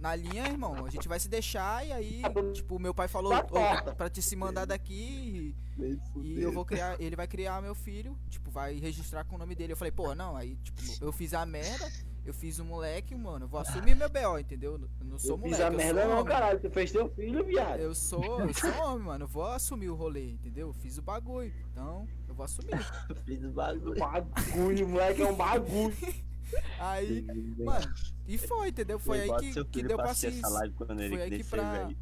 na 0.00 0.14
linha, 0.14 0.46
irmão, 0.46 0.86
a 0.86 0.90
gente 0.90 1.08
vai 1.08 1.18
se 1.18 1.28
deixar 1.28 1.84
e 1.84 1.92
aí, 1.92 2.22
tipo, 2.54 2.76
o 2.76 2.78
meu 2.78 2.94
pai 2.94 3.08
falou, 3.08 3.32
Tá 3.42 3.94
pra 3.96 4.08
te 4.08 4.22
se 4.22 4.36
mandar 4.36 4.64
daqui 4.66 5.52
e, 5.76 5.98
e 6.22 6.40
eu 6.40 6.52
vou 6.52 6.64
criar, 6.64 6.96
ele 7.00 7.16
vai 7.16 7.26
criar 7.26 7.60
meu 7.60 7.74
filho, 7.74 8.16
tipo, 8.30 8.50
vai 8.52 8.74
registrar 8.78 9.24
com 9.24 9.34
o 9.34 9.38
nome 9.38 9.56
dele. 9.56 9.72
Eu 9.72 9.76
falei, 9.76 9.90
pô, 9.90 10.14
não, 10.14 10.36
aí, 10.36 10.56
tipo, 10.62 10.80
eu 11.00 11.10
fiz 11.10 11.34
a 11.34 11.44
merda, 11.44 11.90
eu 12.30 12.34
fiz 12.34 12.58
o 12.58 12.64
moleque, 12.64 13.14
mano, 13.14 13.44
eu 13.44 13.48
vou 13.48 13.60
assumir 13.60 13.94
meu 13.96 14.08
BO, 14.08 14.38
entendeu? 14.38 14.72
Eu 15.00 15.06
não 15.06 15.18
sou 15.18 15.32
Eu 15.32 15.38
moleque, 15.38 15.56
fiz 15.56 15.64
a 15.64 15.68
eu 15.68 15.76
merda 15.76 16.00
sou 16.02 16.10
não, 16.10 16.20
homem. 16.20 16.32
caralho. 16.32 16.60
Tu 16.60 16.70
fez 16.70 16.92
teu 16.92 17.08
filho, 17.10 17.44
viado. 17.44 17.80
Eu 17.80 17.94
sou, 17.94 18.40
eu 18.40 18.54
sou 18.54 18.70
homem, 18.84 19.04
mano. 19.06 19.24
Eu 19.24 19.28
vou 19.28 19.46
assumir 19.46 19.88
o 19.88 19.94
rolê, 19.94 20.30
entendeu? 20.30 20.68
Eu 20.68 20.72
fiz 20.74 20.98
o 20.98 21.02
bagulho. 21.02 21.52
Então, 21.72 22.06
eu 22.28 22.34
vou 22.34 22.44
assumir. 22.44 22.70
Fiz 23.24 23.42
o 23.44 23.50
bagulho. 23.50 23.98
Bagulho, 23.98 24.88
moleque, 24.88 25.22
é 25.22 25.26
um 25.30 25.34
bagulho. 25.34 25.96
Aí, 26.80 27.26
mano, 27.58 27.94
e 28.26 28.38
foi, 28.38 28.68
entendeu? 28.68 28.98
Foi 28.98 29.20
aí 29.20 29.28
Bota 29.28 29.42
que, 29.42 29.64
que 29.66 29.82
deu 29.82 29.96
pra 29.98 30.14
se. 30.14 30.28
essa 30.28 30.48
live 30.48 30.74
quando 30.76 30.98
ele 30.98 31.08
Foi 31.10 31.22
aí 31.22 31.30
que 31.30 31.44
pra. 31.44 31.72
velho. 31.72 31.96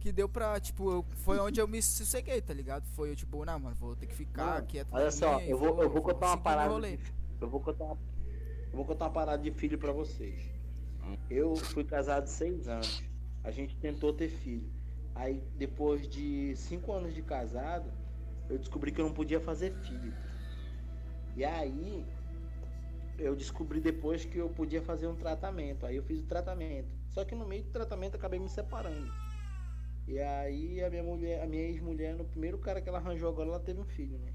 Que 0.00 0.10
deu 0.12 0.26
pra, 0.28 0.58
tipo, 0.58 0.90
eu- 0.90 1.04
foi 1.24 1.38
onde 1.38 1.60
eu 1.60 1.68
me 1.68 1.82
sosseguei, 1.82 2.40
tá 2.40 2.54
ligado? 2.54 2.86
Foi 2.94 3.10
eu, 3.10 3.16
tipo, 3.16 3.44
não, 3.44 3.58
mano, 3.58 3.76
vou 3.76 3.94
ter 3.94 4.06
que 4.06 4.14
ficar 4.14 4.54
Mano, 4.54 4.66
quieto. 4.66 4.88
Olha 4.90 5.10
só, 5.10 5.38
eu 5.40 5.58
vou, 5.58 5.82
eu 5.82 5.90
vou 5.90 6.00
contar 6.00 6.28
uma 6.28 6.38
parada. 6.38 6.72
eu 7.40 7.48
vou 7.48 7.60
contar 7.60 7.84
uma, 7.84 7.98
eu 8.70 8.76
vou 8.76 8.84
contar 8.84 9.06
uma 9.06 9.12
parada 9.12 9.42
de 9.42 9.50
filho 9.50 9.78
pra 9.78 9.92
vocês. 9.92 10.50
Eu 11.30 11.56
fui 11.56 11.84
casado 11.84 12.26
seis 12.26 12.68
anos. 12.68 13.02
A 13.42 13.50
gente 13.50 13.76
tentou 13.76 14.12
ter 14.12 14.28
filho. 14.28 14.70
Aí 15.14 15.42
depois 15.56 16.08
de 16.08 16.54
cinco 16.56 16.92
anos 16.92 17.14
de 17.14 17.22
casado, 17.22 17.90
eu 18.48 18.58
descobri 18.58 18.92
que 18.92 19.00
eu 19.00 19.06
não 19.06 19.14
podia 19.14 19.40
fazer 19.40 19.72
filho. 19.82 20.12
E 21.36 21.44
aí 21.44 22.04
eu 23.18 23.34
descobri 23.34 23.80
depois 23.80 24.24
que 24.24 24.38
eu 24.38 24.48
podia 24.48 24.82
fazer 24.82 25.06
um 25.06 25.16
tratamento. 25.16 25.86
Aí 25.86 25.96
eu 25.96 26.02
fiz 26.02 26.20
o 26.20 26.26
tratamento. 26.26 26.94
Só 27.08 27.24
que 27.24 27.34
no 27.34 27.46
meio 27.46 27.64
do 27.64 27.70
tratamento 27.70 28.16
acabei 28.16 28.38
me 28.38 28.48
separando. 28.48 29.12
E 30.06 30.18
aí 30.18 30.82
a 30.82 30.88
minha 30.88 31.02
mulher, 31.02 31.42
a 31.42 31.46
minha 31.46 31.64
ex-mulher, 31.64 32.14
no 32.14 32.24
primeiro 32.24 32.58
cara 32.58 32.80
que 32.80 32.88
ela 32.88 32.98
arranjou 32.98 33.28
agora, 33.28 33.48
ela 33.48 33.60
teve 33.60 33.80
um 33.80 33.84
filho, 33.84 34.18
né? 34.18 34.32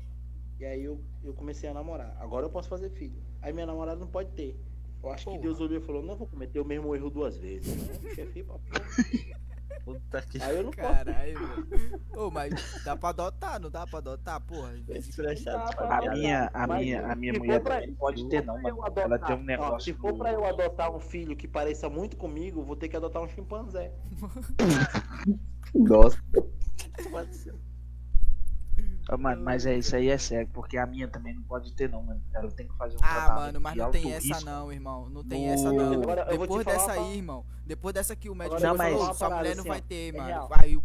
E 0.59 0.65
aí 0.65 0.83
eu, 0.83 0.99
eu 1.23 1.33
comecei 1.33 1.69
a 1.69 1.73
namorar. 1.73 2.15
Agora 2.19 2.45
eu 2.45 2.49
posso 2.49 2.69
fazer 2.69 2.89
filho. 2.89 3.21
Aí 3.43 3.53
minha 3.53 3.65
namorada 3.67 3.99
não 3.99 4.07
pode 4.07 4.31
ter. 4.31 4.57
Eu 5.03 5.11
acho 5.11 5.25
Porra. 5.25 5.37
que 5.37 5.43
Deus 5.43 5.59
olhou 5.59 5.77
e 5.77 5.81
falou, 5.81 6.01
não 6.01 6.15
vou 6.15 6.25
cometer 6.25 6.59
o 6.61 6.65
mesmo 6.65 6.95
erro 6.95 7.09
duas 7.09 7.37
vezes. 7.37 7.75
Né? 7.75 8.15
Chefe. 8.15 8.45
Puta 9.83 10.21
que 10.21 10.41
Aí 10.41 10.55
eu 10.55 10.63
não 10.63 10.71
posso. 10.71 10.87
Caralho. 10.87 11.37
Ô, 12.15 12.31
mas 12.31 12.53
dá 12.85 12.95
pra 12.95 13.09
adotar, 13.09 13.59
não 13.59 13.69
dá 13.69 13.85
pra 13.85 13.99
adotar, 13.99 14.39
porra? 14.39 14.71
A 15.89 16.11
minha, 16.13 16.49
a 16.53 16.65
Mas 16.67 16.81
minha, 16.85 17.05
a 17.11 17.15
minha 17.15 17.33
mulher 17.33 17.59
pra- 17.61 17.85
não 17.85 17.93
pode 17.95 18.25
ter 18.29 18.45
não, 18.45 18.61
mano. 18.61 18.81
adotar- 18.81 19.03
Ela 19.03 19.19
tem 19.19 19.35
um 19.35 19.39
ó, 19.39 19.43
negócio. 19.43 19.93
se 19.93 19.99
for 19.99 20.13
pra 20.15 20.31
eu 20.31 20.45
adotar 20.45 20.89
um 20.95 21.01
filho 21.01 21.35
que 21.35 21.49
pareça 21.49 21.89
muito 21.89 22.15
comigo, 22.15 22.63
vou 22.63 22.77
ter 22.77 22.87
que 22.87 22.95
adotar 22.95 23.21
um 23.21 23.27
chimpanzé. 23.27 23.91
Nossa, 25.75 26.17
Ô, 29.11 29.17
mano, 29.17 29.43
mas 29.43 29.65
é 29.65 29.77
isso 29.77 29.95
aí 29.95 30.07
é 30.07 30.17
sério, 30.17 30.49
porque 30.53 30.77
a 30.77 30.85
minha 30.85 31.07
também 31.09 31.33
não 31.35 31.43
pode 31.43 31.73
ter, 31.73 31.89
não, 31.89 32.01
mano. 32.01 32.21
Ela 32.33 32.49
tem 32.51 32.67
que 32.67 32.73
fazer 32.77 32.95
um 32.95 32.99
Ah, 33.01 33.07
tratamento 33.09 33.39
mano, 33.41 33.61
mas 33.61 33.73
de 33.73 33.79
não 33.79 33.91
tem 33.91 34.13
essa 34.13 34.27
risco. 34.27 34.45
não, 34.45 34.71
irmão. 34.71 35.09
Não 35.09 35.23
tem 35.23 35.47
No- 35.47 35.53
essa 35.53 35.71
não. 35.73 35.93
Agora, 36.01 36.21
eu 36.29 36.37
vou 36.37 36.47
te 36.47 36.49
Depois 36.57 36.63
falar 36.63 36.77
dessa 36.87 36.99
uma- 36.99 37.07
aí, 37.09 37.17
irmão. 37.17 37.45
Depois 37.65 37.93
dessa 37.93 38.15
que 38.15 38.29
o 38.29 38.35
médico 38.35 38.55
eu 38.55 38.67
vou 38.69 38.77
falou, 38.77 39.13
sua 39.13 39.29
mulher 39.29 39.55
não 39.55 39.61
assim, 39.61 39.69
vai 39.69 39.79
ó, 39.79 39.81
ter, 39.81 40.07
é 40.07 40.17
mano. 40.17 40.27
real. 40.29 40.49
Aí 40.53 40.77
o. 40.77 40.83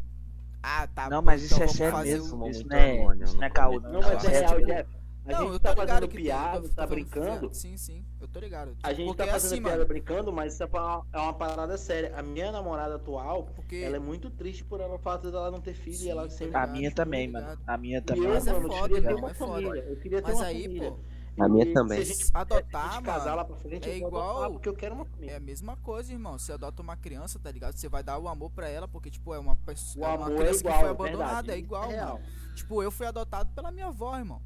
Ah, 0.61 0.89
tá. 0.89 1.09
Não, 1.09 1.19
bom, 1.21 1.27
mas 1.27 1.43
isso 1.45 1.55
então 1.55 1.63
é 1.63 1.67
vamos 1.67 1.77
sério 1.79 1.99
mesmo. 1.99 2.29
Fumou 2.31 2.51
Isso 2.51 2.67
não 2.67 2.77
é, 2.77 2.95
isso 2.97 3.37
não 3.37 3.45
é 3.45 3.49
no 3.49 3.55
caô, 3.55 3.73
começo. 3.75 3.93
não. 3.93 4.01
Não, 4.01 4.09
mas 4.09 4.25
é 4.25 4.27
É, 4.29 4.39
real, 4.41 4.55
tipo, 4.57 4.67
Jeff. 4.67 4.98
A 5.29 5.33
Não, 5.33 5.39
gente 5.43 5.53
eu 5.53 5.61
tá 5.61 5.75
tô 5.75 5.81
ligado 5.83 5.95
fazendo 5.95 6.09
que 6.11 6.17
piada, 6.17 6.57
eu 6.57 6.63
tô 6.63 6.75
tá 6.75 6.87
brincando. 6.87 7.55
Sim, 7.55 7.77
sim, 7.77 8.05
eu 8.21 8.27
tô 8.27 8.41
ligado. 8.41 8.75
A 8.83 8.93
gente 8.95 9.07
Porque 9.09 9.23
tá 9.25 9.31
fazendo 9.33 9.53
assim, 9.53 9.63
piada 9.63 9.77
mano, 9.77 9.89
brincando, 9.89 10.33
mas 10.33 10.55
isso 10.55 10.63
é 10.63 10.67
uma, 10.67 11.07
é 11.13 11.19
uma 11.19 11.33
parada 11.35 11.77
séria. 11.77 12.13
A 12.17 12.23
minha 12.23 12.51
namorada 12.51 12.95
atual, 12.97 13.45
porque 13.55 13.77
ela 13.77 13.97
é 13.97 14.01
muito 14.01 14.31
triste 14.31 14.65
por 14.65 14.81
ela, 14.81 14.95
o 14.95 14.99
fato 14.99 15.31
dela 15.31 15.51
não 15.51 15.61
ter 15.61 15.75
filho 15.75 15.97
Sim, 15.97 16.07
e 16.07 16.11
ela 16.11 16.31
sempre. 16.31 16.57
A 16.57 16.67
minha 16.67 16.91
também, 16.95 17.27
ligado. 17.27 17.45
mano. 17.45 17.61
A 17.67 17.77
minha 17.77 18.01
também. 18.03 18.25
eu, 18.25 18.31
Mas 18.31 18.47
é 18.47 18.53
mano, 18.53 18.67
eu 18.67 18.71
foda, 18.73 18.89
queria 18.95 19.09
ter 19.09 19.15
uma 19.15 19.31
é 19.31 19.35
foda. 19.35 19.53
família. 19.53 19.81
Eu 19.85 19.97
queria 20.01 20.23
ter 20.23 20.29
Mas 20.29 20.37
uma 20.37 20.45
aí, 20.47 20.63
família. 20.63 20.91
pô, 20.91 20.99
A 21.45 21.49
minha 21.49 21.73
também. 21.75 22.05
Se 22.05 22.13
a 22.13 22.15
gente, 22.17 22.31
adotar, 22.35 22.89
a 22.91 22.95
gente 22.95 23.03
casar 23.05 23.25
mano, 23.27 23.37
lá 23.37 23.45
pra 23.45 23.57
frente, 23.57 23.89
é 23.89 23.93
eu 23.93 23.97
igual- 24.09 24.31
adotar 24.31 24.51
porque 24.51 24.69
eu 24.71 24.75
quero 24.75 24.95
uma 24.95 25.05
É 25.05 25.09
família. 25.09 25.37
a 25.37 25.41
mesma 25.41 25.77
coisa, 25.77 26.11
irmão. 26.13 26.39
Você 26.39 26.53
adota 26.53 26.83
uma 26.83 26.97
criança, 26.97 27.39
tá 27.39 27.51
ligado? 27.53 27.77
Você 27.77 27.89
vai 27.89 28.03
dar 28.03 28.19
o 28.19 28.27
amor 28.29 28.51
pra 28.51 28.69
ela, 28.69 28.89
porque, 28.89 29.11
tipo, 29.11 29.33
é 29.35 29.39
uma 29.39 29.55
pessoa. 29.55 30.07
O 30.09 30.11
é 30.11 30.17
uma 30.17 30.27
amor 30.27 30.37
é 30.37 30.39
criança 30.39 30.61
igual, 30.61 30.75
que 30.75 30.81
foi 30.81 30.89
é 30.89 30.91
abandonada, 30.91 31.35
verdade. 31.35 31.51
é 31.51 31.59
igual, 31.59 31.93
É 31.93 32.05
mano. 32.05 32.21
Tipo, 32.57 32.83
eu 32.83 32.91
fui 32.91 33.07
adotado 33.07 33.51
pela 33.55 33.71
minha 33.71 33.87
avó, 33.87 34.17
irmão. 34.19 34.41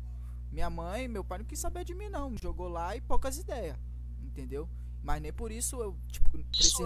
Minha 0.52 0.68
mãe, 0.68 1.08
meu 1.08 1.24
pai 1.24 1.38
não 1.38 1.44
quis 1.46 1.58
saber 1.58 1.84
de 1.84 1.94
mim, 1.94 2.08
não. 2.10 2.30
Me 2.30 2.36
jogou 2.40 2.68
lá 2.68 2.94
e 2.94 3.00
poucas 3.00 3.38
ideias. 3.38 3.76
Entendeu? 4.22 4.68
Mas 5.02 5.20
nem 5.20 5.32
por 5.32 5.50
isso 5.50 5.80
eu, 5.82 5.96
tipo, 6.08 6.38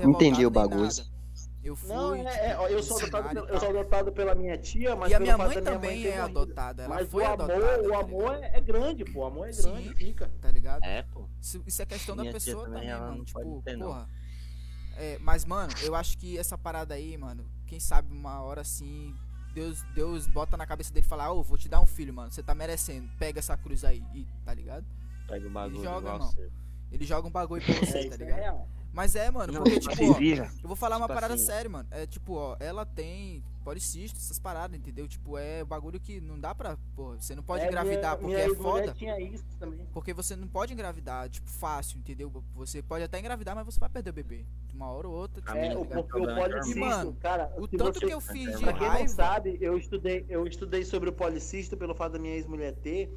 Entendi 0.09 0.47
o 0.47 0.51
bagulho. 0.51 0.83
nada. 0.83 1.17
Eu 1.63 1.75
fui. 1.75 1.89
Não, 1.89 2.15
é, 2.15 2.21
é, 2.21 2.51
tipo, 2.51 2.63
ó, 2.63 2.69
eu, 2.69 2.83
sou 2.83 2.97
adotado, 2.97 3.39
eu 3.41 3.59
sou 3.61 3.69
adotado 3.71 4.13
pela 4.13 4.35
minha 4.37 4.57
tia, 4.57 4.95
mas 4.95 5.11
E 5.11 5.15
a 5.15 5.19
pelo 5.19 5.25
minha 5.25 5.37
mãe 5.37 5.49
da 5.57 5.61
minha 5.63 5.73
também 5.75 6.03
ter 6.03 6.09
é 6.11 6.21
adotada. 6.21 6.85
Ela 6.85 6.95
Mas 6.95 7.09
foi 7.11 7.25
o 7.25 7.27
adotada. 7.27 7.55
amor, 7.55 7.87
o 7.87 7.91
tá 7.91 7.99
amor 7.99 8.35
é, 8.37 8.57
é 8.57 8.61
grande, 8.61 9.05
pô. 9.05 9.21
O 9.21 9.25
amor 9.25 9.49
é 9.49 9.53
Sim. 9.53 9.71
grande, 9.73 9.95
fica. 9.95 10.31
Tá 10.41 10.51
ligado? 10.53 10.85
É, 10.85 11.03
pô. 11.03 11.29
Isso, 11.41 11.63
isso 11.67 11.83
é 11.83 11.87
questão 11.87 12.15
da 12.15 12.23
Minha 12.23 12.33
tia 12.35 12.41
pessoa 12.41 12.65
também, 12.67 12.89
também, 12.89 13.01
mano. 13.01 13.17
não 13.19 13.25
Tipo, 13.25 13.63
ter, 13.65 13.79
porra. 13.79 14.09
É, 14.97 15.19
mas, 15.19 15.45
mano, 15.45 15.73
eu 15.83 15.95
acho 15.97 16.17
que 16.17 16.39
essa 16.39 16.57
parada 16.57 16.95
aí, 16.95 17.19
mano, 17.19 17.45
quem 17.67 17.81
sabe 17.81 18.15
uma 18.15 18.41
hora 18.41 18.61
assim, 18.61 19.13
Deus, 19.57 19.83
Deus 19.95 20.27
bota 20.27 20.55
na 20.55 20.67
cabeça 20.67 20.93
dele 20.93 21.07
e 21.07 21.09
fala, 21.09 21.33
ô, 21.33 21.43
vou 21.43 21.57
te 21.57 21.67
dar 21.67 21.81
um 21.81 21.87
filho, 21.87 22.13
mano. 22.13 22.31
Você 22.31 22.43
tá 22.43 22.55
merecendo. 22.55 23.09
Pega 23.19 23.39
essa 23.39 23.57
cruz 23.57 23.85
aí. 23.85 24.05
E, 24.15 24.27
tá 24.45 24.53
ligado? 24.53 24.85
Pega 25.27 25.47
o 25.47 25.51
bagulho 25.51 25.83
joga, 25.83 25.99
igual 26.01 26.15
irmão. 26.17 26.31
você. 26.31 26.51
Ele 26.93 27.05
joga 27.07 27.27
um 27.27 27.31
bagulho 27.31 27.65
pra 27.65 27.75
É, 27.75 27.79
você, 27.79 27.93
tá 27.93 27.99
isso 28.01 28.15
é 28.15 28.17
ligado? 28.19 28.69
Mas 28.93 29.17
é, 29.17 29.31
mano, 29.31 29.53
Não, 29.55 29.63
porque, 29.65 29.81
tipo 29.81 29.95
tipo, 29.97 30.13
ó, 30.13 30.45
eu 30.63 30.69
vou 30.69 30.77
falar 30.77 30.99
uma 30.99 31.07
Tipo 31.07 31.15
parada 31.15 31.35
assim- 31.35 31.47
séria, 31.47 31.71
mano. 31.71 31.89
É 31.91 32.07
tipo, 32.07 32.35
ó, 32.35 32.57
ela 32.61 32.85
tem 32.85 33.43
policisto, 33.71 34.17
essas 34.17 34.39
paradas, 34.39 34.79
entendeu? 34.79 35.09
Tipo, 35.09 35.37
é 35.37 35.65
bagulho 35.65 35.99
que 35.99 36.21
não 36.21 36.39
dá 36.39 36.55
pra. 36.55 36.79
Pô, 36.95 37.17
você 37.17 37.35
não 37.35 37.43
pode 37.43 37.65
É, 37.65 37.67
engravidar 37.67 38.17
minha, 38.17 38.17
porque 38.17 38.27
minha 38.37 38.39
é 38.39 38.55
foda. 38.55 38.93
tinha 38.95 39.21
isso 39.21 39.45
também. 39.59 39.85
Porque 39.93 40.15
você 40.15 40.37
não 40.37 40.47
pode 40.47 40.73
engravidar, 40.73 41.29
tipo, 41.29 41.51
fácil, 41.51 41.99
entendeu? 41.99 42.31
Você 42.55 42.81
pode 42.81 43.03
até 43.03 43.19
engravidar, 43.19 43.57
mas 43.57 43.65
você 43.67 43.81
vai 43.81 43.89
perder 43.89 44.11
o 44.11 44.13
bebê. 44.13 44.45
De 44.69 44.75
uma 44.77 44.89
hora 44.93 45.09
ou 45.09 45.15
outra. 45.15 45.43
Tipo, 45.43 45.57
É, 45.57 45.75
tá 45.85 46.03
porque 46.03 46.19
o 46.21 46.31
é 46.31 46.35
policisto, 46.49 46.79
E, 46.79 46.81
mano, 46.81 47.15
cara, 47.15 47.53
o 47.59 47.67
tanto 47.67 47.99
você- 47.99 48.07
que 48.07 48.13
eu 48.15 48.21
fiz 48.21 48.57
de 48.57 48.63
Pra 48.63 48.73
quem 48.73 48.83
não 48.87 48.89
raiva. 48.95 49.09
sabe, 49.09 49.59
eu 49.61 49.77
estudei, 49.77 50.25
eu 50.29 50.47
estudei 50.47 50.85
sobre 50.85 51.09
o 51.09 51.13
policisto 51.13 51.77
pelo 51.77 51.95
fato 51.95 52.13
da 52.13 52.19
minha 52.21 52.35
ex-mulher 52.35 52.73
ter. 52.77 53.13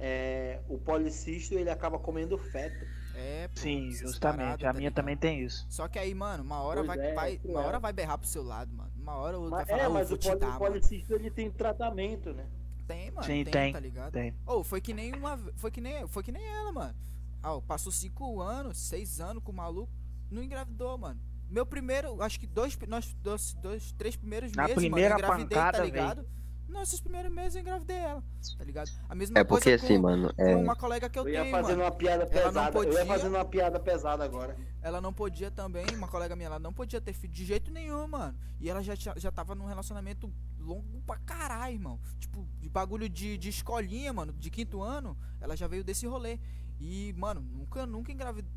é, 0.00 0.60
o 0.68 0.78
policisto 0.78 1.54
ele 1.54 1.68
acaba 1.70 1.98
comendo 1.98 2.38
feto. 2.38 2.86
É, 3.20 3.48
pô, 3.48 3.60
Sim, 3.60 3.90
justamente. 3.90 4.38
paradas, 4.38 4.64
A 4.64 4.66
tá 4.68 4.72
minha 4.72 4.88
ligado? 4.90 4.94
também 4.94 5.16
tem 5.16 5.42
isso. 5.42 5.66
Só 5.68 5.88
que 5.88 5.98
aí, 5.98 6.14
mano, 6.14 6.44
uma 6.44 6.60
hora 6.62 6.84
Pois 6.84 6.86
vai, 6.86 6.98
é, 6.98 7.14
vai- 7.14 7.40
é 7.44 7.48
uma 7.50 7.60
hora 7.60 7.80
vai 7.80 7.92
berrar 7.92 8.16
pro 8.16 8.28
seu 8.28 8.44
lado, 8.44 8.72
mano. 8.72 8.92
Uma 8.96 9.14
hora 9.16 9.36
o 9.36 9.42
outro 9.42 9.56
vai 9.56 9.60
Mas, 9.64 9.70
falar, 9.70 9.82
é, 9.82 9.88
"Ô, 9.88 9.92
mas 9.92 10.08
vou 10.08 10.16
o, 10.16 10.20
te 10.20 10.28
poli, 10.28 10.38
dar, 10.40 10.60
o 10.60 11.14
ele 11.16 11.30
tem 11.30 11.50
tratamento, 11.50 12.32
né? 12.32 12.46
Tem, 12.86 13.10
mano, 13.10 13.26
Sim, 13.26 13.44
tem, 13.44 13.52
tem, 13.52 13.72
tá 13.72 13.80
ligado? 13.80 14.12
Tem. 14.12 14.34
Ou 14.46 14.62
foi 14.62 14.80
que 14.80 14.94
nem 14.94 15.12
uma. 15.14 15.36
Foi 15.56 15.70
que 15.70 15.80
nem, 15.80 16.06
foi 16.06 16.22
que 16.22 16.32
nem 16.32 16.46
ela, 16.46 16.72
mano. 16.72 16.94
Ah, 17.42 17.54
ó, 17.54 17.60
passou 17.60 17.90
cinco 17.92 18.40
anos, 18.40 18.78
seis 18.78 19.20
anos 19.20 19.42
com 19.42 19.52
o 19.52 19.54
maluco, 19.54 19.92
não 20.30 20.42
engravidou, 20.42 20.96
mano. 20.96 21.20
Meu 21.50 21.66
primeiro, 21.66 22.22
acho 22.22 22.38
que 22.38 22.46
dois, 22.46 22.78
nós, 22.86 23.12
dois, 23.14 23.54
dois 23.54 23.92
três 23.92 24.16
primeiros 24.16 24.52
Na 24.52 24.62
meses, 24.62 24.76
primeira 24.76 25.14
mano, 25.16 25.20
eu 25.20 25.26
engravidei, 25.26 25.56
pancada, 25.58 25.78
tá 25.78 25.84
ligado? 25.84 26.26
Nossos 26.68 27.00
primeiros 27.00 27.32
meses 27.32 27.54
eu 27.56 27.62
engravidei 27.62 27.96
ela, 27.96 28.22
tá 28.56 28.62
ligado? 28.64 28.90
A 29.08 29.14
mesma 29.14 29.38
É 29.38 29.44
porque 29.44 29.70
coisa 29.70 29.84
assim, 29.84 29.96
com, 29.96 30.02
mano, 30.02 30.32
com 30.34 30.42
é, 30.42 30.54
uma 30.54 30.76
colega 30.76 31.08
que 31.08 31.18
eu, 31.18 31.26
Eu 31.26 31.32
ia 31.34 31.40
tenho, 31.40 31.50
fazendo 31.50 31.78
mano. 31.78 31.82
uma 31.84 31.90
piada 31.90 32.24
Ela 32.24 32.44
não 32.44 32.52
pesada. 32.52 32.68
Eu 32.68 32.72
podia- 32.72 32.98
ia 33.00 33.06
fazendo 33.06 33.34
uma 33.34 33.44
piada 33.44 33.80
pesada 33.80 34.24
agora. 34.24 34.56
Ela 34.82 35.00
não 35.00 35.12
podia 35.12 35.50
também, 35.50 35.86
uma 35.94 36.06
colega 36.08 36.36
minha, 36.36 36.46
ela 36.46 36.58
não 36.58 36.72
podia 36.72 37.00
ter 37.00 37.12
filho 37.14 37.32
de 37.32 37.44
jeito 37.44 37.70
nenhum, 37.72 38.06
mano. 38.06 38.38
E 38.60 38.68
ela 38.68 38.82
já, 38.82 38.94
tinha- 38.96 39.14
já 39.16 39.32
tava 39.32 39.54
num 39.54 39.64
relacionamento 39.66 40.30
longo 40.58 41.00
pra 41.06 41.16
caralho, 41.18 41.74
irmão. 41.74 41.98
Tipo, 42.20 42.46
de 42.60 42.68
bagulho 42.68 43.08
de, 43.08 43.38
de 43.38 43.48
escolinha, 43.48 44.12
mano, 44.12 44.32
de 44.32 44.50
quinto 44.50 44.82
ano, 44.82 45.16
ela 45.40 45.56
já 45.56 45.66
veio 45.66 45.82
desse 45.82 46.06
rolê. 46.06 46.38
E, 46.80 47.12
mano, 47.16 47.40
nunca, 47.40 47.84
nunca 47.86 48.12
engravidou, 48.12 48.48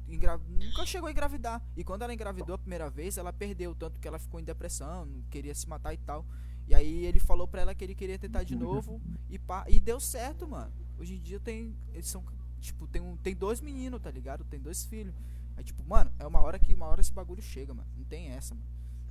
nunca 0.48 0.86
chegou 0.86 1.08
a 1.08 1.12
engravidar. 1.12 1.60
E 1.76 1.84
quando 1.84 2.04
ela 2.04 2.14
engravidou 2.14 2.54
a 2.54 2.58
primeira 2.58 2.88
vez, 2.90 3.18
ela 3.18 3.34
perdeu, 3.34 3.74
tanto 3.74 4.00
que 4.00 4.08
ela 4.08 4.20
ficou 4.20 4.40
em 4.40 4.44
depressão, 4.44 5.06
não 5.06 5.24
queria 5.24 5.56
se 5.56 5.68
matar 5.68 5.92
e 5.94 5.98
tal. 5.98 6.24
E 6.68 6.76
aí 6.76 7.06
ele 7.06 7.20
falou 7.20 7.48
pra 7.48 7.62
ela 7.62 7.76
que 7.76 7.84
ele 7.84 7.96
queria 7.96 8.18
tentar 8.18 8.44
de 8.44 8.56
novo 8.56 9.02
e 9.30 9.38
pá, 9.38 9.66
e 9.68 9.80
deu 9.80 10.00
certo, 10.00 10.48
mano. 10.48 10.72
Hoje 10.98 11.16
em 11.16 11.20
dia 11.20 11.40
tem, 11.40 11.76
eles 11.94 12.08
são, 12.08 12.24
tipo, 12.60 12.88
tem, 12.88 13.02
um, 13.02 13.18
tem 13.18 13.36
dois 13.36 13.60
meninos, 13.60 14.00
tá 14.02 14.12
ligado? 14.12 14.44
Tem 14.46 14.60
dois 14.60 14.86
filhos. 14.86 15.14
Aí, 15.58 15.64
tipo, 15.64 15.84
mano, 15.84 16.12
é 16.18 16.26
uma 16.26 16.40
hora 16.42 16.58
que 16.58 16.74
uma 16.74 16.86
hora 16.88 17.02
esse 17.02 17.12
bagulho 17.12 17.42
chega, 17.42 17.74
mano. 17.74 17.88
Não 17.98 18.06
tem 18.06 18.30
essa, 18.30 18.56
mano. 18.56 18.68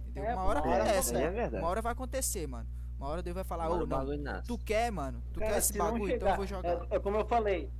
Entendeu? 0.06 0.30
É, 0.30 0.34
uma 0.34 0.44
hora 0.44 0.60
hora 0.60 0.82
acontece, 0.82 1.14
é 1.14 1.18
né? 1.18 1.30
verdade. 1.30 1.62
Uma 1.62 1.68
hora 1.68 1.82
vai 1.82 1.92
acontecer, 1.92 2.46
mano. 2.46 2.68
Uma 2.98 3.08
hora 3.08 3.22
Deus 3.22 3.34
vai 3.34 3.44
falar, 3.44 3.70
ô, 3.70 3.76
o 3.76 3.78
não, 3.80 3.86
bagulho 3.86 4.20
nasce. 4.20 4.46
tu 4.46 4.58
quer, 4.58 4.90
mano? 4.92 5.22
Tu 5.32 5.40
Cara, 5.40 5.52
quer 5.52 5.58
esse 5.58 5.76
bagulho, 5.76 6.14
então 6.14 6.28
eu 6.28 6.36
vou 6.36 6.46
jogar. 6.46 6.86
É, 6.90 6.96
é 6.96 6.98
como 6.98 7.16
eu 7.16 7.26
falei. 7.26 7.70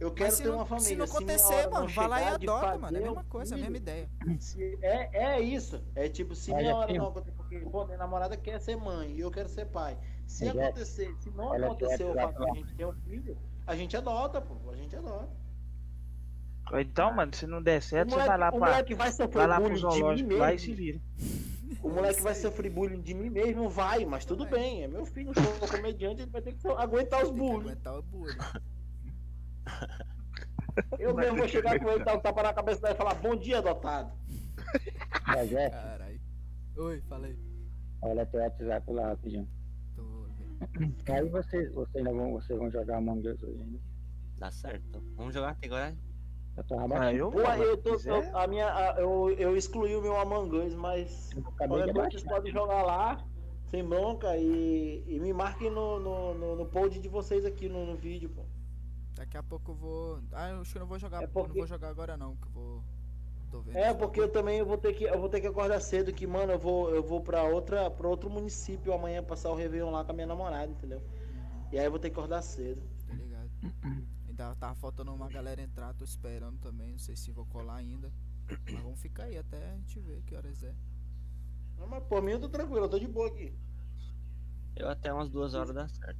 Eu 0.00 0.10
quero 0.10 0.34
ter 0.36 0.48
não, 0.48 0.54
uma 0.56 0.66
família. 0.66 0.88
se 0.88 0.96
não 0.96 1.04
minha 1.04 1.14
acontecer, 1.16 1.54
hora 1.54 1.64
não 1.64 1.70
mano, 1.72 1.88
vai 1.88 2.08
lá 2.08 2.20
e 2.22 2.24
adota, 2.24 2.78
mano. 2.78 2.96
É 2.96 3.00
a 3.00 3.02
mesma 3.04 3.20
o 3.20 3.24
coisa, 3.26 3.54
é 3.54 3.54
a 3.54 3.58
filho, 3.58 3.70
mesma 3.70 3.76
ideia. 3.76 4.08
se- 4.40 4.78
É, 4.82 5.24
é 5.34 5.40
isso. 5.40 5.84
É 5.94 6.08
tipo, 6.08 6.34
se 6.34 6.54
minha 6.54 6.74
hora 6.74 6.88
aqui, 6.88 6.98
não 6.98 7.08
acontecer, 7.08 7.36
porque 7.36 7.58
pô, 7.60 7.84
minha 7.84 7.98
namorada 7.98 8.36
quer 8.36 8.58
ser 8.60 8.76
mãe 8.76 9.12
e 9.12 9.20
eu 9.20 9.30
quero 9.30 9.48
ser 9.48 9.66
pai. 9.66 9.98
Se 10.26 10.48
Olha- 10.48 10.68
acontecer, 10.68 11.14
se 11.20 11.30
não 11.30 11.52
acontecer 11.52 12.04
o 12.04 12.14
fato 12.14 12.44
de 12.44 12.50
a 12.50 12.54
gente 12.54 12.74
ter 12.74 12.86
um 12.86 12.92
filho, 12.92 13.36
a 13.66 13.76
gente 13.76 13.96
adota, 13.96 14.40
pô. 14.40 14.70
A 14.70 14.76
gente 14.76 14.96
adota. 14.96 15.28
Então, 16.74 17.12
mano, 17.12 17.34
se 17.34 17.46
não 17.46 17.60
der 17.60 17.82
certo, 17.82 18.08
o 18.08 18.10
você 18.12 18.16
moleque, 18.16 18.28
vai 18.30 18.38
lá 18.38 18.48
o 18.48 18.58
pra. 18.58 18.68
moleque 18.70 18.94
vai 18.94 19.10
sofrer 19.12 19.38
Vai 19.38 19.46
lá 19.48 19.56
pro 19.60 19.64
bullying 19.64 19.80
de 19.80 19.84
mim 19.86 19.90
zoológico 19.98 20.34
lá 20.36 20.48
e 20.48 20.52
mesmo. 20.52 20.66
se 20.66 20.74
vira. 20.74 21.00
O 21.82 21.88
moleque 21.88 22.22
vai 22.22 22.34
sofrer 22.34 22.70
bullying 22.70 23.00
de 23.00 23.12
mim 23.14 23.28
mesmo, 23.28 23.68
vai, 23.68 24.04
mas 24.04 24.24
tudo 24.24 24.44
Vai. 24.44 24.60
bem. 24.60 24.82
É 24.84 24.88
meu 24.88 25.04
filho, 25.04 25.32
eu 25.36 25.42
sou 25.58 25.68
comediante, 25.68 26.22
ele 26.22 26.30
vai 26.30 26.40
ter 26.42 26.52
que 26.54 26.68
aguentar 26.68 27.24
os 27.24 27.30
bullying. 27.30 27.70
aguentar 27.70 27.98
o 27.98 28.02
bullying. 28.02 28.38
Eu 30.98 31.14
mesmo 31.14 31.38
vou 31.38 31.48
chegar 31.48 31.78
com 31.80 31.90
ele, 31.90 32.04
dar 32.04 32.16
um 32.16 32.20
tapa 32.20 32.42
na 32.42 32.52
cabeça 32.54 32.80
dele 32.80 32.94
e 32.94 32.96
falar, 32.96 33.14
bom 33.14 33.34
dia, 33.36 33.58
adotado. 33.58 34.12
Mas 35.26 35.52
é, 35.52 35.70
Caralho. 35.70 36.20
Oi, 36.76 37.00
falei. 37.08 37.36
olha 38.02 38.24
teu 38.26 38.40
WhatsApp 38.40 38.92
lá 38.92 39.08
rapidinho. 39.08 39.48
Tô 39.96 40.26
vendo. 40.38 40.94
Aí 41.12 41.28
vocês, 41.28 41.72
vocês 41.74 41.96
ainda 42.06 42.12
vão, 42.18 42.32
vocês 42.32 42.58
vão 42.58 42.70
jogar 42.70 42.98
Among 42.98 43.28
Us 43.28 43.42
hoje 43.42 43.60
ainda. 43.60 43.78
Dá 44.38 44.50
certo. 44.50 45.02
Vamos 45.16 45.34
jogar 45.34 45.50
até 45.50 45.66
agora. 45.66 45.94
Eu 46.56 46.64
tô 46.64 46.74
Ah, 46.94 47.12
eu 47.12 47.30
Pô, 47.30 47.40
eu, 47.40 47.76
tô, 47.76 47.94
eu- 48.08 48.36
a 48.38 48.46
minha, 48.46 48.66
a- 48.72 48.96
eu, 49.00 49.30
eu 49.38 49.56
excluí 49.56 49.94
o 49.96 50.02
meu 50.02 50.16
Among 50.18 50.56
Us, 50.56 50.74
mas 50.74 51.30
vocês 51.68 51.92
baixar. 51.92 52.28
podem 52.28 52.52
jogar 52.52 52.82
lá, 52.82 53.24
sem 53.66 53.84
bronca, 53.84 54.36
e, 54.36 55.04
e 55.06 55.20
me 55.20 55.32
marquem 55.32 55.70
no, 55.70 55.98
no, 56.00 56.34
no, 56.34 56.56
no 56.56 56.66
pod 56.66 56.98
de 56.98 57.08
vocês 57.08 57.44
aqui 57.44 57.68
no, 57.68 57.84
no 57.86 57.96
vídeo, 57.96 58.30
pô. 58.30 58.42
Daqui 59.30 59.38
a 59.38 59.42
pouco 59.44 59.70
eu 59.70 59.74
vou. 59.76 60.20
Ah, 60.32 60.50
eu 60.50 60.60
acho 60.60 60.72
que 60.72 60.76
eu 60.78 60.80
não 60.80 60.88
vou 60.88 60.98
jogar. 60.98 61.18
É 61.18 61.20
Eu 61.22 61.26
não 61.28 61.32
porque- 61.32 61.58
vou 61.60 61.66
jogar 61.68 61.88
agora 61.88 62.16
não, 62.16 62.34
que 62.34 62.48
eu 62.48 62.50
vou. 62.50 62.82
Tô 63.48 63.60
vendo. 63.60 63.76
É, 63.76 63.94
porque 63.94 64.20
eu 64.20 64.28
também 64.28 64.58
eu 64.58 64.66
vou 64.66 64.76
ter 64.76 64.92
que, 64.92 65.04
eu 65.04 65.20
vou 65.20 65.28
ter 65.28 65.40
que 65.40 65.46
acordar 65.46 65.80
cedo, 65.80 66.12
que, 66.12 66.26
mano, 66.26 66.52
eu 66.52 66.58
vou, 66.58 66.90
eu 66.92 67.00
vou 67.00 67.20
pra, 67.20 67.44
outra, 67.44 67.88
pra 67.88 68.08
outro 68.08 68.28
município 68.28 68.92
amanhã 68.92 69.22
passar 69.22 69.50
o 69.50 69.54
Réveillon 69.54 69.90
lá 69.92 70.04
com 70.04 70.10
a 70.10 70.14
minha 70.14 70.26
namorada, 70.26 70.70
entendeu? 70.72 71.00
E 71.70 71.78
aí 71.78 71.84
eu 71.84 71.90
vou 71.92 72.00
ter 72.00 72.10
que 72.10 72.18
acordar 72.18 72.42
cedo. 72.42 72.82
Tá 73.06 73.14
ligado? 73.14 73.50
Ainda 74.28 74.54
tava 74.56 74.74
faltando 74.74 75.14
uma 75.14 75.28
galera 75.28 75.62
entrar, 75.62 75.94
tô 75.94 76.04
esperando 76.04 76.58
também. 76.58 76.90
Não 76.90 76.98
sei 76.98 77.14
se 77.14 77.30
vou 77.30 77.46
colar 77.46 77.76
ainda. 77.76 78.12
Mas 78.64 78.82
vamos 78.82 79.00
ficar 79.00 79.24
aí 79.24 79.38
até 79.38 79.70
a 79.70 79.76
gente 79.76 80.00
ver 80.00 80.22
que 80.22 80.34
horas 80.34 80.60
é. 80.64 80.74
Não, 81.78 81.86
mas 81.86 82.02
por 82.02 82.20
mim 82.20 82.32
eu 82.32 82.40
tô 82.40 82.48
tranquilo, 82.48 82.86
eu 82.86 82.88
tô 82.88 82.98
de 82.98 83.06
boa 83.06 83.28
aqui. 83.28 83.54
Eu 84.74 84.88
até 84.88 85.12
umas 85.12 85.28
duas 85.28 85.54
horas 85.54 85.72
dá 85.72 85.86
certo. 85.88 86.18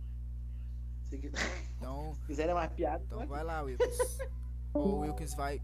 Se 1.11 1.19
Então, 1.77 2.15
se 2.15 2.27
quiserem 2.27 2.55
mais 2.55 2.73
piada, 2.73 3.03
então 3.05 3.27
vai 3.27 3.43
lá, 3.43 3.63
Wilkes. 3.63 4.19
o 4.73 4.99
Wilkes 5.01 5.35
vai. 5.35 5.61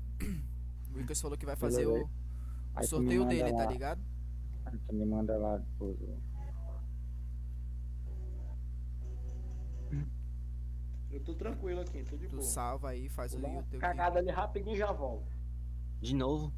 O 0.92 0.96
Wilkes 0.98 1.20
falou 1.20 1.38
que 1.38 1.46
vai 1.46 1.56
fazer 1.56 1.86
o, 1.86 2.04
o 2.04 2.08
tu 2.80 2.86
sorteio 2.86 3.24
dele, 3.24 3.52
tá 3.52 3.64
lá. 3.64 3.66
ligado? 3.66 4.02
Aí 4.64 4.78
tu 4.78 4.94
me 4.94 5.06
manda 5.06 5.36
lá 5.38 5.58
depois. 5.58 5.96
eu 11.10 11.24
tô 11.24 11.34
tranquilo 11.34 11.80
aqui, 11.80 12.04
tô 12.04 12.16
de 12.16 12.28
Tu 12.28 12.36
boa. 12.36 12.42
salva 12.42 12.90
aí, 12.90 13.08
faz 13.08 13.32
Vou 13.32 13.48
o 13.48 13.52
uma 13.52 13.62
teu 13.62 13.80
cagada 13.80 14.18
ali 14.18 14.30
rapidinho 14.30 14.74
e 14.74 14.78
já 14.78 14.92
volto. 14.92 15.34
De 16.00 16.14
novo. 16.14 16.52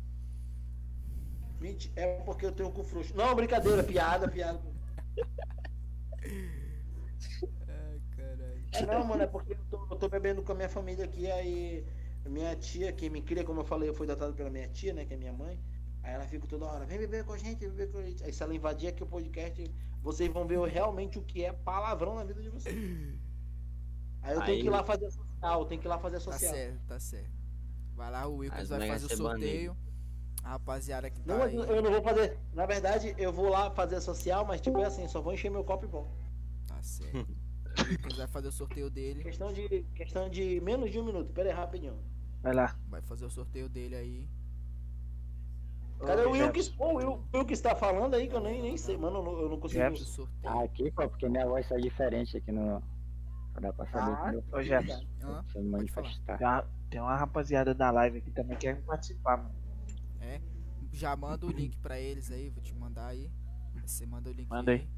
Mentira, 1.60 2.01
é 2.01 2.20
porque 2.23 2.47
eu 2.47 2.52
tenho 2.52 2.73
cu 2.73 2.82
frouxo. 2.82 3.15
Não, 3.15 3.35
brincadeira, 3.35 3.85
piada, 3.85 4.28
piada. 4.28 4.60
É 8.73 8.85
não, 8.86 9.05
mano, 9.05 9.23
é 9.23 9.27
porque 9.27 9.53
eu 9.53 9.59
tô, 9.70 9.86
eu 9.90 9.97
tô 9.97 10.09
bebendo 10.09 10.43
com 10.43 10.53
a 10.53 10.55
minha 10.55 10.69
família 10.69 11.05
aqui, 11.05 11.31
aí 11.31 11.85
minha 12.27 12.55
tia, 12.57 12.93
que 12.93 13.09
me 13.09 13.23
cria, 13.23 13.43
como 13.45 13.61
eu 13.61 13.65
falei, 13.65 13.89
eu 13.89 13.95
fui 13.95 14.07
datado 14.07 14.35
pela 14.35 14.51
minha 14.51 14.69
tia, 14.69 14.93
né, 14.93 15.05
que 15.07 15.15
é 15.15 15.16
minha 15.16 15.32
mãe. 15.32 15.59
Aí 16.03 16.12
ela 16.15 16.27
fica 16.27 16.47
toda 16.47 16.66
hora, 16.66 16.85
vem 16.85 16.99
beber 16.99 17.24
com 17.24 17.32
a 17.32 17.39
gente, 17.39 17.61
vem 17.61 17.70
beber 17.70 17.90
com 17.93 17.99
a 17.99 18.03
gente. 18.03 18.23
Aí 18.24 18.32
se 18.32 18.43
ela 18.43 18.55
invadir 18.55 18.89
aqui 18.89 19.03
o 19.03 19.07
podcast, 19.07 19.70
vocês 20.03 20.31
vão 20.31 20.47
ver 20.47 20.59
realmente 20.69 21.19
o 21.19 21.23
que 21.23 21.45
é 21.45 21.53
palavrão 21.53 22.15
na 22.15 22.24
vida 22.24 22.43
de 22.43 22.51
vocês. 22.51 22.74
Aí 24.23 24.35
eu 24.35 24.40
tenho 24.43 24.57
Aí- 24.57 24.61
que 24.62 24.66
ir 24.66 24.70
lá 24.70 24.85
fazer 24.85 25.11
social, 25.11 25.65
tenho 25.66 25.81
que 25.81 25.86
ir 25.86 25.90
lá 25.90 25.99
fazer 25.99 26.16
Tá 26.16 26.20
social. 26.32 26.53
certo, 26.55 26.81
tá 26.86 27.01
certo. 27.01 27.31
Vai 27.95 28.11
lá, 28.11 28.27
o 28.27 28.36
Wilkes 28.36 28.61
As 28.61 28.69
vai 28.69 28.89
fazer 28.89 29.07
o 29.07 29.16
sorteio. 29.16 29.77
A 30.45 30.51
rapaziada 30.51 31.11
que 31.11 31.20
tá 31.20 31.35
Não, 31.36 31.43
aí. 31.43 31.55
eu 31.57 31.82
não 31.82 31.90
vou 31.90 32.03
fazer. 32.03 32.39
Na 32.53 32.65
verdade, 32.65 33.15
eu 33.19 33.32
vou 33.32 33.49
lá 33.49 33.70
fazer 33.70 34.01
social, 34.01 34.45
mas 34.45 34.61
tipo 34.61 34.78
é 34.78 34.85
assim, 34.85 35.09
só 35.09 35.20
vou 35.20 35.32
encher 35.35 35.51
meu 35.51 35.65
copo 35.65 35.85
e 35.85 35.89
volto. 35.89 36.15
Tá 36.66 36.81
certo. 36.82 37.27
Vai 38.17 38.27
fazer 38.27 38.49
o 38.49 38.53
sorteio 38.53 38.91
dele. 38.91 39.23
Questão 39.23 39.53
de, 39.53 39.85
questão 39.95 40.29
de 40.29 40.61
menos 40.61 40.91
de 40.91 40.99
um 40.99 41.05
minuto. 41.05 41.33
Pera 41.33 41.49
aí, 41.51 41.55
rapidinho. 41.55 41.99
Vai 42.43 42.53
lá. 42.55 42.77
Vai 42.89 43.01
fazer 43.03 43.25
o 43.25 43.31
sorteio 43.31 43.69
dele 43.69 43.95
aí. 43.97 44.29
Cadê 46.07 46.23
Ô, 46.23 46.29
o 46.29 46.33
Wilkes? 46.33 46.69
Pô, 46.69 46.93
o 46.93 46.97
Wil- 46.97 47.25
o 47.33 47.37
Wilkes 47.39 47.61
tá 47.61 47.75
falando 47.75 48.15
aí 48.15 48.29
que 48.29 48.35
eu 48.35 48.41
nem, 48.41 48.63
nem 48.63 48.77
sei, 48.77 48.97
mano. 48.97 49.19
Eu 49.19 49.23
não, 49.25 49.41
eu 49.41 49.49
não 49.49 49.59
consigo. 49.61 49.81
Jefferson. 49.83 50.05
sorteio. 50.27 50.53
Ah, 50.55 50.63
aqui, 50.65 50.91
pô, 50.93 51.09
porque 51.09 51.29
minha 51.29 51.47
voz 51.47 51.69
tá 51.69 51.77
diferente 51.77 52.37
aqui 52.37 52.53
no. 52.53 52.81
Pra 53.53 53.63
dar 53.63 53.73
pra 53.73 53.87
saber, 53.87 54.13
Ah, 54.17 54.23
entendeu? 54.29 54.45
Ô, 54.53 54.63
Jefferson, 54.63 55.05
me 55.05 55.21
falar. 55.21 55.63
manifestar. 55.65 56.39
tem 56.39 56.47
uma, 56.47 56.63
tem 56.91 57.01
uma 57.01 57.17
rapaziada 57.17 57.75
da 57.75 57.91
live 57.91 58.19
aqui 58.19 58.31
também 58.31 58.57
que 58.57 58.67
quer 58.69 58.81
participar, 58.83 59.39
mano. 59.39 59.55
É. 60.21 60.41
Já 60.93 61.17
manda 61.17 61.45
o 61.47 61.51
link 61.51 61.77
pra 61.79 61.99
eles 61.99 62.31
aí, 62.31 62.49
vou 62.49 62.63
te 62.63 62.75
mandar 62.75 63.09
aí. 63.09 63.29
Você 63.85 64.07
manda 64.07 64.31
o 64.31 64.33
link 64.33 64.49
Manda 64.49 64.73
aí. 64.73 64.89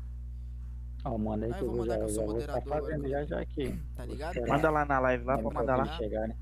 Ó, 1.04 1.16
manda 1.18 1.46
aí 1.46 1.52
Ah, 1.52 1.54
que 1.54 1.62
eu 1.62 1.68
vou 1.68 1.78
mandar 1.78 1.94
já, 1.94 1.98
que 1.98 2.04
eu 2.04 2.08
sou 2.10 2.38
estar 2.38 2.54
moderador 2.54 2.68
fazendo 2.68 3.06
agora. 3.06 3.08
já 3.08 3.24
já 3.24 3.40
aqui. 3.40 3.80
Tá 3.94 4.04
ligado? 4.04 4.40
Manda 4.46 4.70
lá 4.70 4.84
na 4.84 4.98
live 5.00 5.24
lá, 5.24 5.38
pode 5.38 5.54
mandar 5.54 5.76
lá. 5.76 5.86
chegar, 5.96 6.28
né? 6.28 6.36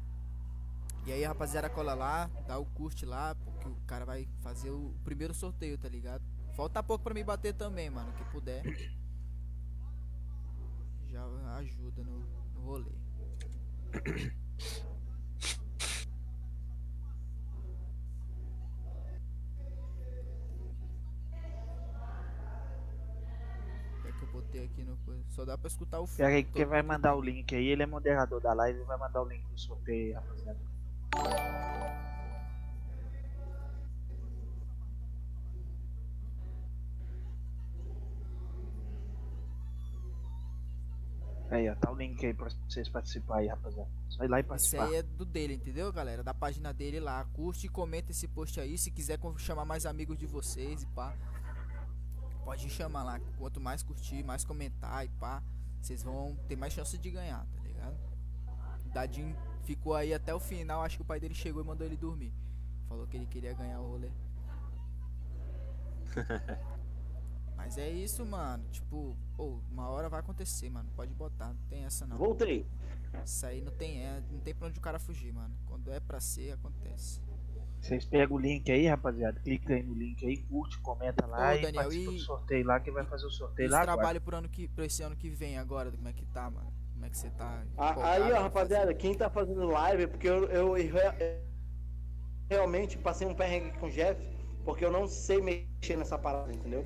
E 1.06 1.12
aí, 1.12 1.24
rapaziada, 1.24 1.70
cola 1.70 1.94
lá, 1.94 2.28
dá 2.46 2.58
o 2.58 2.66
curte 2.66 3.06
lá, 3.06 3.34
porque 3.34 3.68
o 3.68 3.76
cara 3.86 4.04
vai 4.04 4.28
fazer 4.42 4.70
o 4.70 4.94
primeiro 5.04 5.32
sorteio, 5.32 5.78
tá 5.78 5.88
ligado? 5.88 6.22
Falta 6.52 6.82
pouco 6.82 7.04
pra 7.04 7.14
me 7.14 7.22
bater 7.24 7.54
também, 7.54 7.88
mano, 7.88 8.12
que 8.12 8.24
puder. 8.24 8.62
Já 11.06 11.24
ajuda 11.56 12.02
no, 12.02 12.18
no 12.54 12.60
rolê. 12.60 12.92
Aqui 24.64 24.82
no 24.82 24.96
coisa. 24.98 25.22
Só 25.30 25.44
dá 25.44 25.56
pra 25.56 25.68
escutar 25.68 26.00
o 26.00 26.06
fundo. 26.06 26.16
Pera 26.16 26.28
aí 26.28 26.44
que 26.44 26.64
vai 26.64 26.82
mandar 26.82 27.14
o 27.14 27.20
link 27.20 27.54
aí, 27.54 27.68
ele 27.68 27.82
é 27.82 27.86
moderador 27.86 28.40
da 28.40 28.52
live 28.52 28.80
e 28.80 28.84
vai 28.84 28.98
mandar 28.98 29.22
o 29.22 29.28
link 29.28 29.44
do 29.46 29.58
sorteio 29.58 30.06
aí, 30.06 30.12
rapaziada. 30.12 30.58
Aí, 41.50 41.66
ó, 41.70 41.74
tá 41.76 41.90
o 41.90 41.96
link 41.96 42.24
aí 42.24 42.34
pra 42.34 42.48
vocês 42.68 42.88
participarem 42.90 43.44
aí, 43.44 43.48
rapaziada. 43.48 43.88
Só 44.10 44.22
ir 44.22 44.28
lá 44.28 44.40
e 44.40 44.42
participar. 44.42 44.84
aí 44.84 44.96
é 44.96 45.02
do 45.02 45.24
dele, 45.24 45.54
entendeu, 45.54 45.90
galera? 45.90 46.22
Da 46.22 46.34
página 46.34 46.74
dele 46.74 47.00
lá. 47.00 47.24
Curte 47.32 47.66
e 47.66 47.70
comenta 47.70 48.10
esse 48.10 48.28
post 48.28 48.60
aí. 48.60 48.76
Se 48.76 48.90
quiser 48.90 49.18
chamar 49.38 49.64
mais 49.64 49.86
amigos 49.86 50.18
de 50.18 50.26
vocês 50.26 50.82
e 50.82 50.86
pá. 50.88 51.16
Pode 52.48 52.70
chamar 52.70 53.02
lá. 53.02 53.20
Quanto 53.36 53.60
mais 53.60 53.82
curtir, 53.82 54.24
mais 54.24 54.42
comentar 54.42 55.04
e 55.04 55.08
pá. 55.20 55.42
Vocês 55.82 56.02
vão 56.02 56.34
ter 56.48 56.56
mais 56.56 56.72
chance 56.72 56.96
de 56.96 57.10
ganhar, 57.10 57.46
tá 57.54 57.62
ligado? 57.62 57.94
Dadinho 58.86 59.36
ficou 59.64 59.94
aí 59.94 60.14
até 60.14 60.34
o 60.34 60.40
final. 60.40 60.80
Acho 60.80 60.96
que 60.96 61.02
o 61.02 61.04
pai 61.04 61.20
dele 61.20 61.34
chegou 61.34 61.62
e 61.62 61.66
mandou 61.66 61.86
ele 61.86 61.94
dormir. 61.94 62.32
Falou 62.88 63.06
que 63.06 63.18
ele 63.18 63.26
queria 63.26 63.52
ganhar 63.52 63.78
o 63.80 63.90
rolê. 63.90 64.08
Mas 67.54 67.76
é 67.76 67.90
isso, 67.90 68.24
mano. 68.24 68.66
Tipo, 68.70 69.14
pô, 69.36 69.60
uma 69.70 69.90
hora 69.90 70.08
vai 70.08 70.20
acontecer, 70.20 70.70
mano. 70.70 70.90
Pode 70.96 71.12
botar. 71.12 71.48
Não 71.48 71.68
tem 71.68 71.84
essa 71.84 72.06
não. 72.06 72.16
Voltei. 72.16 72.66
Isso 73.26 73.44
aí 73.44 73.60
não 73.60 73.72
tem, 73.72 73.98
é, 74.02 74.22
não 74.30 74.40
tem 74.40 74.54
pra 74.54 74.68
onde 74.68 74.78
o 74.78 74.82
cara 74.82 74.98
fugir, 74.98 75.34
mano. 75.34 75.54
Quando 75.66 75.92
é 75.92 76.00
pra 76.00 76.18
ser, 76.18 76.52
acontece. 76.52 77.20
Vocês 77.80 78.04
pegam 78.04 78.36
o 78.36 78.40
link 78.40 78.70
aí, 78.70 78.86
rapaziada. 78.86 79.40
Clica 79.40 79.74
aí 79.74 79.82
no 79.82 79.94
link 79.94 80.24
aí, 80.26 80.36
curte, 80.36 80.78
comenta 80.80 81.26
lá 81.26 81.50
Ô, 81.50 81.54
e 81.54 81.62
Daniel, 81.62 81.82
participa 81.84 82.10
e- 82.12 82.14
do 82.16 82.20
sorteio 82.20 82.66
lá 82.66 82.80
que 82.80 82.90
vai 82.90 83.04
fazer 83.06 83.26
o 83.26 83.30
sorteio 83.30 83.70
lá 83.70 83.82
trabalho 83.82 84.20
pro 84.20 84.36
ano 84.36 84.48
que, 84.48 84.68
pra 84.68 84.84
esse 84.84 85.02
ano 85.02 85.16
que 85.16 85.30
vem 85.30 85.56
agora, 85.58 85.90
como 85.90 86.08
é 86.08 86.12
que 86.12 86.26
tá, 86.26 86.50
mano? 86.50 86.72
Como 86.92 87.04
é 87.06 87.10
que 87.10 87.16
você 87.16 87.30
tá? 87.30 87.62
A- 87.76 87.90
empolgado 87.90 88.24
Aí, 88.24 88.32
ó, 88.32 88.42
rapaziada, 88.42 88.86
fazer? 88.86 88.94
quem 88.98 89.14
tá 89.14 89.30
fazendo 89.30 89.66
live, 89.66 90.06
porque 90.08 90.28
eu, 90.28 90.44
eu, 90.46 90.72
re- 90.72 91.40
realmente 92.50 92.98
passei 92.98 93.26
um 93.26 93.34
perrengue 93.34 93.76
com 93.78 93.86
o 93.86 93.90
Jeff, 93.90 94.20
porque 94.64 94.84
eu 94.84 94.90
não 94.90 95.06
sei 95.06 95.40
mexer 95.40 95.96
nessa 95.96 96.18
parada, 96.18 96.52
entendeu? 96.52 96.84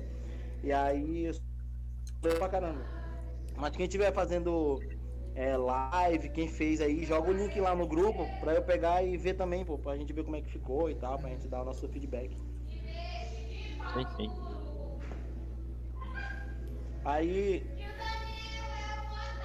E 0.63 0.71
aí, 0.71 1.25
eu 1.25 1.33
sou 1.33 1.43
pra 2.37 2.49
caramba. 2.49 2.85
Mas 3.57 3.75
quem 3.75 3.87
tiver 3.87 4.13
fazendo 4.13 4.79
é, 5.35 5.57
live, 5.57 6.29
quem 6.29 6.47
fez 6.47 6.81
aí, 6.81 7.05
joga 7.05 7.29
o 7.29 7.33
link 7.33 7.59
lá 7.59 7.75
no 7.75 7.87
grupo 7.87 8.27
pra 8.39 8.53
eu 8.53 8.61
pegar 8.61 9.03
e 9.03 9.17
ver 9.17 9.33
também, 9.33 9.65
pô, 9.65 9.77
pra 9.77 9.97
gente 9.97 10.13
ver 10.13 10.23
como 10.23 10.35
é 10.35 10.41
que 10.41 10.51
ficou 10.51 10.89
e 10.89 10.95
tal, 10.95 11.17
pra 11.17 11.29
gente 11.29 11.47
dar 11.47 11.61
o 11.61 11.65
nosso 11.65 11.87
feedback. 11.87 12.35
Sim, 13.93 14.05
sim. 14.15 14.31
Aí, 17.05 17.61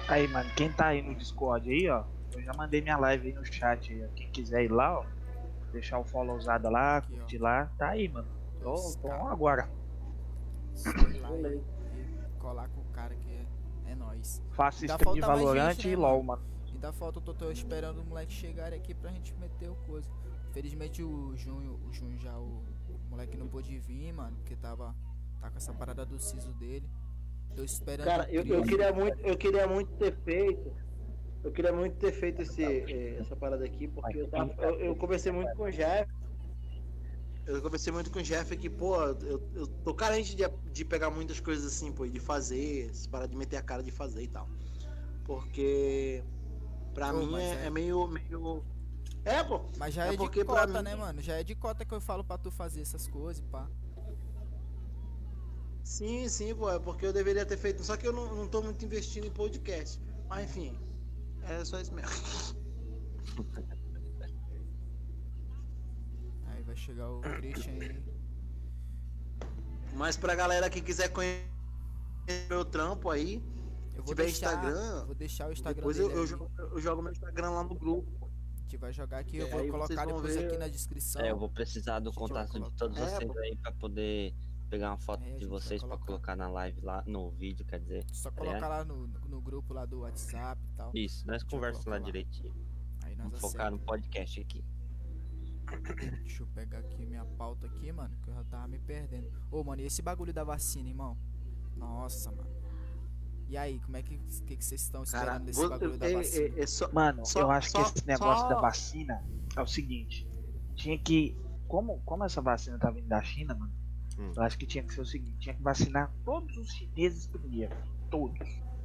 Aí, 0.09 0.27
mano, 0.27 0.49
quem 0.55 0.71
tá 0.71 0.87
aí 0.87 1.03
no 1.03 1.13
Discord 1.13 1.69
aí, 1.69 1.87
ó, 1.87 2.03
eu 2.33 2.41
já 2.41 2.51
mandei 2.53 2.81
minha 2.81 2.97
live 2.97 3.27
aí 3.27 3.33
no 3.33 3.45
chat 3.45 3.93
aí, 3.93 4.03
ó. 4.03 4.07
Quem 4.15 4.27
quiser 4.31 4.63
ir 4.63 4.71
lá, 4.71 4.99
ó, 4.99 5.05
deixar 5.71 5.99
o 5.99 6.03
follow 6.03 6.35
usada 6.35 6.67
lá, 6.67 6.99
curtir 7.01 7.37
lá, 7.37 7.67
tá 7.77 7.89
aí, 7.89 8.09
mano. 8.09 8.27
Tô, 8.59 8.73
tô 8.99 9.07
agora. 9.27 9.69
Sei 10.73 11.19
lá, 11.19 11.29
e 11.37 11.61
colar 12.39 12.67
com 12.69 12.81
o 12.81 12.85
cara 12.85 13.13
que 13.13 13.28
nóis. 14.19 14.41
Faço 14.51 14.85
stream 14.85 14.97
de 14.97 15.03
falta 15.03 15.27
mais 15.27 15.39
Valorant 15.39 15.73
gente, 15.73 15.87
né, 15.87 15.93
e 15.93 15.95
LOL, 15.95 16.23
mano. 16.23 16.41
Ainda 16.73 16.93
falta, 16.93 17.19
eu 17.25 17.33
tô 17.33 17.51
esperando 17.51 18.01
o 18.01 18.05
moleque 18.05 18.31
chegar 18.31 18.73
aqui 18.73 18.93
pra 18.93 19.11
gente 19.11 19.33
meter 19.35 19.69
o 19.69 19.75
coisa. 19.87 20.09
Infelizmente 20.49 21.03
o 21.03 21.35
Junho, 21.35 21.79
o 21.87 21.91
Junho 21.93 22.17
já, 22.17 22.37
o, 22.37 22.63
o 22.89 22.99
moleque 23.09 23.37
não 23.37 23.47
pôde 23.47 23.77
vir, 23.79 24.13
mano, 24.13 24.35
porque 24.37 24.55
tava. 24.55 24.95
Tá 25.41 25.49
com 25.49 25.57
essa 25.57 25.73
parada 25.73 26.05
do 26.05 26.19
siso 26.19 26.51
dele. 26.53 26.89
Tô 27.55 27.63
esperando. 27.63 28.05
cara, 28.05 28.29
eu, 28.29 28.43
eu 28.45 28.61
queria 28.63 28.91
muito, 28.91 29.19
eu 29.21 29.37
queria 29.37 29.67
muito 29.67 29.91
ter 29.93 30.13
feito. 30.23 30.71
Eu 31.41 31.51
queria 31.53 31.71
muito 31.71 31.95
ter 31.95 32.11
feito 32.11 32.41
esse, 32.41 32.61
eh, 32.61 33.17
essa 33.17 33.33
parada 33.37 33.63
aqui, 33.63 33.87
porque 33.87 34.17
eu, 34.17 34.27
tava- 34.27 34.53
eu, 34.61 34.75
eu 34.81 34.95
conversei 34.97 35.31
muito 35.31 35.53
com 35.55 35.63
o 35.63 35.71
Jeff. 35.71 36.11
Eu 37.49 37.63
conversei 37.63 37.91
muito 37.91 38.11
com 38.11 38.19
o 38.19 38.21
Jeff 38.23 38.55
que, 38.55 38.69
pô, 38.69 38.95
eu, 39.03 39.41
eu 39.55 39.65
tô 39.83 39.91
carente 39.91 40.35
de, 40.35 40.43
de 40.71 40.85
pegar 40.85 41.09
muitas 41.09 41.39
coisas 41.39 41.65
assim, 41.65 41.91
pô, 41.91 42.05
e 42.05 42.09
de 42.11 42.19
fazer, 42.19 42.91
parada 43.09 43.27
de 43.31 43.35
meter 43.35 43.57
a 43.57 43.61
cara 43.63 43.81
de 43.81 43.89
fazer 43.89 44.21
e 44.21 44.27
tal. 44.27 44.47
Porque 45.25 46.23
pra 46.93 47.11
Pô, 47.11 47.17
mim 47.25 47.35
é, 47.37 47.63
é- 47.63 47.65
é 47.65 47.69
meio, 47.71 48.07
meio. 48.07 48.63
É, 49.25 49.43
pô. 49.43 49.61
Mas 49.77 49.95
já 49.95 50.05
É 50.05 50.13
é, 50.13 50.17
de 50.17 50.45
cota, 50.45 50.67
mim- 50.67 50.83
né, 50.83 50.95
mano? 50.95 51.21
Já 51.23 51.37
é 51.39 51.43
de 51.43 51.55
cota 51.55 51.83
que 51.83 51.91
eu 51.93 51.99
falo 51.99 52.23
pra 52.23 52.37
tu 52.37 52.51
fazer 52.51 52.81
essas 52.81 53.07
coisas, 53.07 53.43
pá. 53.49 53.67
Sim, 55.83 56.29
sim, 56.29 56.53
pô, 56.53 56.69
é 56.69 56.77
porque 56.77 57.03
eu 57.03 57.11
deveria 57.11 57.47
ter 57.47 57.57
feito. 57.57 57.83
Só 57.83 57.97
que 57.97 58.07
eu 58.07 58.13
não, 58.13 58.35
não 58.35 58.47
tô 58.47 58.61
muito 58.61 58.85
investindo 58.85 59.25
em 59.25 59.31
podcast. 59.31 59.99
Mas 60.27 60.47
enfim, 60.51 60.77
é 61.41 61.65
só 61.65 61.79
isso 61.81 61.91
mesmo. 61.95 62.11
Vai 66.69 66.75
chegar 66.77 67.09
o 67.09 67.19
Christian 67.21 67.71
aí. 67.73 68.03
Mas 69.95 70.15
pra 70.15 70.35
galera 70.35 70.69
que 70.69 70.81
quiser 70.81 71.09
conhecer 71.09 71.49
meu 72.47 72.63
trampo 72.63 73.09
aí, 73.09 73.43
Eu 73.95 74.03
vou 74.03 74.13
tiver 74.13 74.25
deixar, 74.25 74.53
Instagram, 74.53 75.05
vou 75.07 75.15
deixar 75.15 75.49
o 75.49 75.51
Instagram 75.51 75.75
depois 75.77 75.97
eu, 75.97 76.07
dele 76.09 76.19
eu, 76.19 76.27
jogo, 76.27 76.51
eu 76.57 76.79
jogo 76.79 77.01
meu 77.01 77.11
Instagram 77.11 77.49
lá 77.49 77.63
no 77.63 77.73
grupo. 77.73 78.29
A 78.55 78.61
gente 78.61 78.77
vai 78.77 78.93
jogar 78.93 79.17
aqui, 79.17 79.37
eu 79.37 79.47
É, 79.47 79.49
vou 79.49 79.59
aí 79.61 79.71
colocar 79.71 80.05
depois 80.05 80.35
ver- 80.35 80.45
aqui 80.45 80.57
na 80.57 80.67
descrição. 80.67 81.21
É, 81.23 81.31
eu 81.31 81.37
vou 81.39 81.49
precisar 81.49 81.99
do 82.01 82.13
contato 82.13 82.59
de 82.59 82.71
todos 82.73 82.95
É, 82.99 83.05
vocês 83.17 83.31
pô. 83.31 83.39
aí 83.39 83.55
pra 83.57 83.71
poder 83.71 84.35
pegar 84.69 84.91
uma 84.91 84.99
foto 84.99 85.23
É, 85.23 85.37
de 85.37 85.47
vocês 85.47 85.83
pra 85.83 85.97
colocar. 85.97 86.35
na 86.35 86.47
live 86.49 86.79
lá, 86.81 87.03
no 87.07 87.31
vídeo, 87.31 87.65
quer 87.65 87.79
dizer. 87.79 88.05
Só 88.13 88.29
tá 88.29 88.37
colocar 88.37 88.67
lá 88.67 88.85
no, 88.85 89.07
no 89.07 89.41
grupo 89.41 89.73
lá 89.73 89.85
do 89.87 90.01
WhatsApp 90.01 90.61
e 90.71 90.75
tal. 90.77 90.91
Isso, 90.93 91.25
nós 91.25 91.41
eu 91.41 91.47
conversamos 91.49 91.87
lá 91.87 91.93
lá. 91.93 91.99
direitinho. 91.99 92.53
Aí 93.03 93.15
nós 93.15 93.25
Vamos 93.25 93.39
focar 93.41 93.71
no 93.71 93.79
podcast 93.79 94.39
aqui. 94.39 94.63
Deixa 96.23 96.43
eu 96.43 96.47
pegar 96.47 96.79
aqui 96.79 97.05
minha 97.05 97.25
pauta 97.25 97.65
aqui, 97.67 97.91
mano, 97.91 98.15
que 98.23 98.29
eu 98.29 98.33
já 98.33 98.43
tava 98.45 98.67
me 98.67 98.79
perdendo. 98.79 99.29
Ô, 99.51 99.63
mano, 99.63 99.81
e 99.81 99.85
esse 99.85 100.01
bagulho 100.01 100.33
da 100.33 100.43
vacina, 100.43 100.89
irmão? 100.89 101.17
Nossa, 101.75 102.31
mano. 102.31 102.49
E 103.47 103.57
aí, 103.57 103.79
como 103.79 103.97
é 103.97 104.03
que 104.03 104.17
que, 104.45 104.57
que 104.57 104.63
vocês 104.65 104.81
estão 104.81 105.03
esperando 105.03 105.25
Cara, 105.25 105.39
desse 105.39 105.67
bagulho 105.67 105.97
da 105.97 106.09
é- 106.09 106.13
vacina? 106.15 106.55
é- 106.59 106.59
é 106.61 106.67
só- 106.67 106.91
Mano, 106.91 107.25
Só- 107.25 107.39
eu 107.41 107.51
acho 107.51 107.71
só- 107.71 107.83
que 107.83 107.97
esse 107.97 108.07
negócio 108.07 108.43
só- 108.43 108.49
da 108.49 108.61
vacina 108.61 109.23
é 109.55 109.61
o 109.61 109.67
seguinte. 109.67 110.27
Tinha 110.75 110.97
que. 110.97 111.35
Como, 111.67 111.99
como 112.05 112.23
essa 112.23 112.41
vacina 112.41 112.77
tá 112.79 112.89
vindo 112.89 113.07
da 113.07 113.21
China, 113.21 113.53
mano, 113.55 113.71
Hum. 114.17 114.31
eu 114.35 114.41
acho 114.43 114.57
que 114.57 114.65
tinha 114.65 114.83
que 114.83 114.93
ser 114.93 115.01
o 115.01 115.05
seguinte, 115.05 115.37
tinha 115.39 115.53
que 115.55 115.61
vacinar 115.61 116.11
todos 116.25 116.55
os 116.57 116.69
chineses 116.73 117.27
primeiro. 117.27 117.75
Todos. 118.09 118.39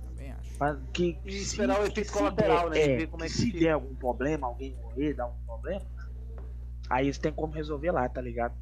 Também 0.06 0.32
acho. 0.32 0.51
Mas 0.61 0.78
que, 0.93 1.19
E 1.24 1.32
se- 1.32 1.39
esperar 1.39 1.81
o 1.81 1.85
que 1.85 1.90
efeito 1.93 2.06
se 2.09 2.12
colateral, 2.12 2.70
der- 2.70 2.86
né? 2.89 2.94
É, 2.94 2.97
Ver 2.98 3.06
como 3.09 3.24
é 3.24 3.27
que 3.27 3.32
se 3.32 3.47
fica. 3.47 3.59
der 3.59 3.70
algum 3.73 3.94
problema, 3.94 4.47
alguém 4.47 4.74
morrer, 4.77 5.15
dar 5.15 5.27
um 5.27 5.36
problema, 5.47 5.85
aí 6.90 7.06
eles 7.06 7.19
têm 7.19 7.32
como 7.32 7.52
resolver 7.52 7.90
lá, 7.90 8.09
tá 8.09 8.20
ligado? 8.20 8.55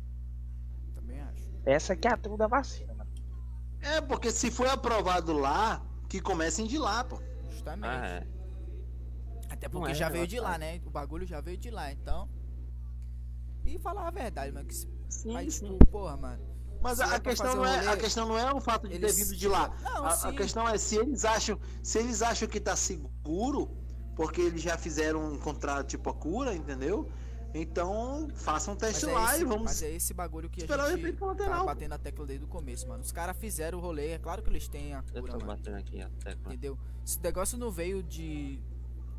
Também 0.95 1.21
acho. 1.21 1.51
Essa 1.65 1.97
que 1.97 2.07
é 2.09 2.13
a 2.13 2.17
truta 2.17 2.39
da 2.39 2.47
vacina, 2.47 2.95
mano. 2.95 3.11
É, 3.81 4.01
porque 4.01 4.31
se 4.31 4.51
foi 4.51 4.69
aprovado 4.69 5.33
lá, 5.33 5.85
que 6.09 6.21
comecem 6.21 6.67
de 6.67 6.79
lá, 6.79 7.03
pô. 7.05 7.21
Justamente. 7.51 7.87
Ah, 7.87 8.07
é. 8.07 8.27
Até 9.51 9.69
porque 9.69 9.91
é 9.93 9.95
já 9.95 10.09
veio 10.09 10.27
de 10.27 10.39
lá, 10.41 10.57
né? 10.57 10.81
O 10.87 10.91
bagulho 10.91 11.27
já 11.27 11.41
veio 11.41 11.59
de 11.59 11.71
lá, 11.71 11.93
então. 11.93 12.29
E 13.65 13.79
falar 13.79 14.09
a 14.09 14.11
verdade, 14.11 14.53
mano. 14.53 14.67
Que 14.67 14.75
se... 14.75 14.89
Sim, 15.09 15.33
Mas, 15.33 15.55
sim. 15.57 15.71
tipo, 15.73 15.87
porra, 15.87 16.17
mano. 16.17 16.43
Mas 16.81 16.99
a, 17.01 17.15
a 17.17 17.21
questão 17.21 17.55
não 17.55 17.65
é, 17.65 17.77
rolê, 17.77 17.89
a 17.89 17.97
questão 17.97 18.29
não 18.29 18.39
é 18.39 18.53
o 18.53 18.61
fato 18.61 18.89
de 18.89 18.95
eles- 18.95 19.15
ter 19.15 19.25
vindo 19.25 19.37
de 19.37 19.47
lá. 19.47 19.69
Não, 19.83 20.05
A, 20.05 20.15
a 20.15 20.33
questão 20.33 20.69
é 20.69 20.77
se 20.79 20.97
eles 20.97 21.25
acham, 21.25 21.61
se 21.83 21.99
eles 21.99 22.23
acham 22.23 22.49
que 22.49 22.59
tá 22.59 22.75
seguro, 22.75 23.71
porque 24.17 24.41
eles 24.41 24.63
já 24.63 24.77
fizeram 24.77 25.33
encontrar 25.35 25.85
tipo 25.85 26.11
a 26.11 26.15
cura, 26.15 26.53
entendeu? 26.55 27.09
Então, 27.55 28.29
façam 28.35 28.75
um 28.75 28.77
teste 28.77 29.05
Mas 29.05 29.13
é, 29.13 29.17
lá 29.19 29.33
esse, 29.35 29.43
e 29.43 29.45
vamos 29.45 29.63
mas 29.65 29.83
é 29.83 29.91
esse 29.91 30.15
bagulho 30.15 30.49
que 30.49 30.61
a 30.61 30.67
gente 30.67 30.69
tá 31.37 31.65
batendo 31.65 31.93
a 31.93 31.99
tecla 31.99 32.27
desde 32.27 32.45
o 32.45 32.49
começo, 32.49 32.89
mano. 32.89 33.03
Os 33.03 33.13
caras 33.13 33.37
fizeram 33.37 33.79
o 33.79 33.81
rolê, 33.81 34.13
é 34.13 34.19
claro 34.19 34.43
que 34.43 34.49
eles 34.49 34.69
têm 34.69 34.95
a 34.95 35.05
Eu 35.13 35.21
cura, 35.21 35.33
tô 35.39 35.45
mano. 35.45 35.59
batendo 35.59 35.77
aqui 35.77 36.01
a 36.01 36.09
tecla. 36.09 36.53
Entendeu? 36.53 36.79
Esse 37.05 37.21
negócio 37.21 37.59
não 37.59 37.71
veio 37.71 38.03
de. 38.03 38.59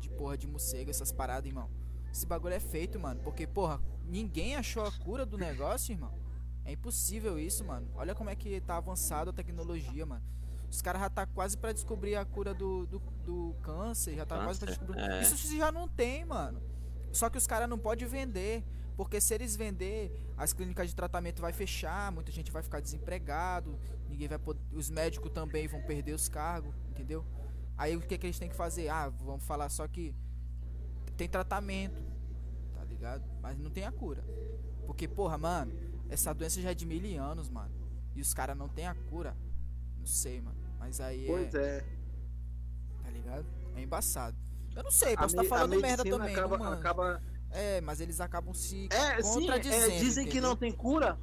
de 0.00 0.08
porra 0.10 0.36
de 0.36 0.46
morcego, 0.46 0.90
essas 0.90 1.12
paradas, 1.12 1.46
irmão. 1.46 1.70
Esse 2.12 2.26
bagulho 2.26 2.54
é 2.54 2.60
feito, 2.60 2.98
mano. 2.98 3.20
Porque, 3.22 3.46
porra, 3.46 3.80
ninguém 4.04 4.56
achou 4.56 4.84
a 4.84 4.90
cura 4.92 5.24
do 5.24 5.38
negócio, 5.38 5.92
irmão. 5.92 6.12
É 6.64 6.72
impossível 6.72 7.38
isso, 7.38 7.64
mano. 7.64 7.88
Olha 7.94 8.14
como 8.14 8.30
é 8.30 8.34
que 8.36 8.60
tá 8.60 8.76
avançado 8.76 9.30
a 9.30 9.32
tecnologia, 9.32 10.06
mano. 10.06 10.24
Os 10.70 10.82
caras 10.82 11.02
já 11.02 11.10
tá 11.10 11.26
quase 11.26 11.56
pra 11.56 11.72
descobrir 11.72 12.16
a 12.16 12.24
cura 12.24 12.52
do, 12.52 12.84
do, 12.86 12.98
do 13.24 13.54
câncer, 13.62 14.16
já 14.16 14.26
tá 14.26 14.42
quase 14.42 14.58
pra 14.58 14.68
Câncer, 14.68 14.80
descobrir. 14.80 15.00
é. 15.00 15.22
Isso 15.22 15.36
se 15.36 15.56
já 15.56 15.70
não 15.70 15.86
tem, 15.86 16.24
mano. 16.24 16.60
Só 17.14 17.30
que 17.30 17.38
os 17.38 17.46
caras 17.46 17.68
não 17.68 17.78
podem 17.78 18.06
vender. 18.06 18.64
Porque 18.96 19.20
se 19.20 19.34
eles 19.34 19.56
vender, 19.56 20.12
as 20.36 20.52
clínicas 20.52 20.88
de 20.88 20.94
tratamento 20.94 21.42
vai 21.42 21.52
fechar, 21.52 22.12
muita 22.12 22.30
gente 22.30 22.52
vai 22.52 22.62
ficar 22.62 22.78
desempregado, 22.78 23.76
ninguém 24.08 24.28
vai 24.28 24.38
poder, 24.38 24.60
os 24.72 24.88
médicos 24.88 25.32
também 25.32 25.66
vão 25.66 25.82
perder 25.82 26.12
os 26.12 26.28
cargos, 26.28 26.72
entendeu? 26.90 27.24
Aí 27.76 27.96
o 27.96 28.00
que, 28.00 28.16
que 28.16 28.26
eles 28.26 28.38
têm 28.38 28.48
que 28.48 28.54
fazer? 28.54 28.88
Ah, 28.88 29.08
vamos 29.08 29.44
falar 29.44 29.68
só 29.68 29.88
que 29.88 30.14
tem 31.16 31.28
tratamento, 31.28 32.00
tá 32.72 32.84
ligado? 32.84 33.24
Mas 33.42 33.58
não 33.58 33.68
tem 33.68 33.84
a 33.84 33.90
cura. 33.90 34.24
Porque, 34.86 35.08
porra, 35.08 35.36
mano, 35.36 35.72
essa 36.08 36.32
doença 36.32 36.60
já 36.60 36.70
é 36.70 36.74
de 36.74 36.86
mil 36.86 37.20
anos, 37.20 37.48
mano. 37.48 37.74
E 38.14 38.20
os 38.20 38.32
caras 38.32 38.56
não 38.56 38.68
tem 38.68 38.86
a 38.86 38.94
cura. 38.94 39.36
Não 39.98 40.06
sei, 40.06 40.40
mano. 40.40 40.56
Mas 40.78 41.00
aí 41.00 41.26
Pois 41.26 41.52
é, 41.54 41.78
é. 41.78 41.84
tá 43.02 43.10
ligado? 43.10 43.46
É 43.74 43.82
embaçado. 43.82 44.36
Eu 44.74 44.82
não 44.82 44.90
sei, 44.90 45.16
posso 45.16 45.36
estar 45.36 45.42
a 45.42 45.44
falando 45.58 45.80
merda 45.80 46.04
também, 46.04 46.34
acaba, 46.34 46.58
não, 46.58 46.72
acaba 46.72 47.22
É, 47.50 47.80
mas 47.80 48.00
eles 48.00 48.20
acabam 48.20 48.52
se 48.54 48.88
É, 48.90 49.22
sim, 49.22 49.40
contradizendo. 49.40 49.92
é, 49.92 49.98
dizem 49.98 50.24
que 50.24 50.30
entendeu? 50.32 50.48
não 50.50 50.56
tem 50.56 50.72
cura. 50.72 51.18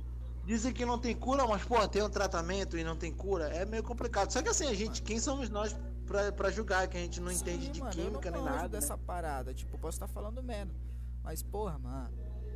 Dizem 0.45 0.73
que 0.73 0.85
não 0.85 0.97
tem 0.97 1.15
cura, 1.15 1.45
mas, 1.45 1.63
pô, 1.63 1.87
tem 1.87 2.01
um 2.01 2.09
tratamento 2.09 2.77
e 2.77 2.83
não 2.83 2.95
tem 2.95 3.11
cura. 3.13 3.49
É 3.49 3.63
meio 3.65 3.83
complicado. 3.83 4.31
Só 4.31 4.41
que 4.41 4.49
assim, 4.49 4.65
a 4.65 4.73
gente, 4.73 5.01
quem 5.03 5.19
somos 5.19 5.49
nós 5.49 5.75
pra, 6.07 6.31
pra 6.31 6.49
julgar 6.49 6.87
que 6.87 6.97
a 6.97 6.99
gente 6.99 7.21
não 7.21 7.29
Sim, 7.31 7.35
entende 7.41 7.69
de 7.69 7.79
mano, 7.79 7.91
química 7.91 8.29
eu 8.29 8.31
não 8.31 8.39
nem 8.43 8.49
nada. 8.49 8.63
né? 8.63 8.69
dessa 8.69 8.97
parada. 8.97 9.53
Tipo, 9.53 9.77
posso 9.77 9.97
estar 9.97 10.07
falando 10.07 10.41
merda. 10.41 10.73
Mas, 11.23 11.43
porra, 11.43 11.77
mano, 11.77 12.09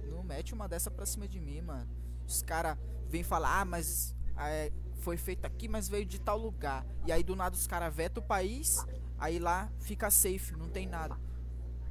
não 0.10 0.24
mete 0.24 0.54
uma 0.54 0.68
dessa 0.68 0.90
pra 0.90 1.06
cima 1.06 1.28
de 1.28 1.40
mim, 1.40 1.62
mano. 1.62 1.88
Os 2.28 2.42
caras 2.42 2.76
vêm 3.08 3.22
falar, 3.22 3.62
ah, 3.62 3.66
mas 3.66 4.16
é, 4.38 4.72
foi 4.96 5.16
feito 5.16 5.46
aqui, 5.46 5.68
mas 5.68 5.88
veio 5.88 6.06
de 6.08 6.20
tal 6.20 6.40
lugar. 6.40 6.84
E 7.06 7.12
aí 7.12 7.22
do 7.24 7.36
nada 7.36 7.56
os 7.56 7.68
caras 7.68 7.94
vetam 7.94 8.24
o 8.24 8.26
país, 8.26 8.84
aí 9.18 9.40
lá 9.40 9.70
fica 9.80 10.10
safe, 10.10 10.56
não 10.58 10.70
tem 10.70 10.88
nada. 10.88 11.16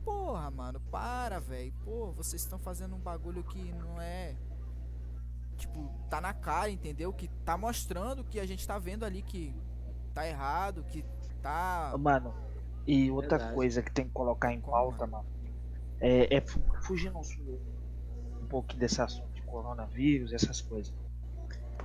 Porra, 0.04 0.50
mano, 0.50 0.80
para, 0.90 1.40
velho. 1.40 1.72
Pô, 1.84 2.12
vocês 2.12 2.42
estão 2.42 2.58
fazendo 2.58 2.94
um 2.94 2.98
bagulho 2.98 3.42
que 3.42 3.72
não 3.72 4.00
é. 4.00 4.34
Tipo, 5.56 5.88
tá 6.10 6.20
na 6.20 6.34
cara, 6.34 6.68
entendeu? 6.70 7.12
Que 7.12 7.28
tá 7.44 7.56
mostrando 7.56 8.24
que 8.24 8.38
a 8.40 8.46
gente 8.46 8.66
tá 8.66 8.78
vendo 8.78 9.04
ali 9.04 9.22
que 9.22 9.54
tá 10.12 10.26
errado, 10.26 10.84
que 10.84 11.04
tá. 11.40 11.94
Mano, 11.98 12.34
e 12.86 13.10
outra 13.10 13.38
Verdade. 13.38 13.54
coisa 13.54 13.82
que 13.82 13.90
tem 13.90 14.04
que 14.06 14.12
colocar 14.12 14.52
em 14.52 14.60
pauta, 14.60 15.06
mano, 15.06 15.24
é, 16.00 16.36
é 16.36 16.40
fu- 16.40 16.60
fugindo 16.82 17.16
um, 17.18 18.46
pouquinho 18.46 18.80
desse 18.80 19.00
assunto 19.00 19.32
de 19.32 19.42
coronavírus, 19.42 20.32
essas 20.32 20.60
coisas. 20.60 20.92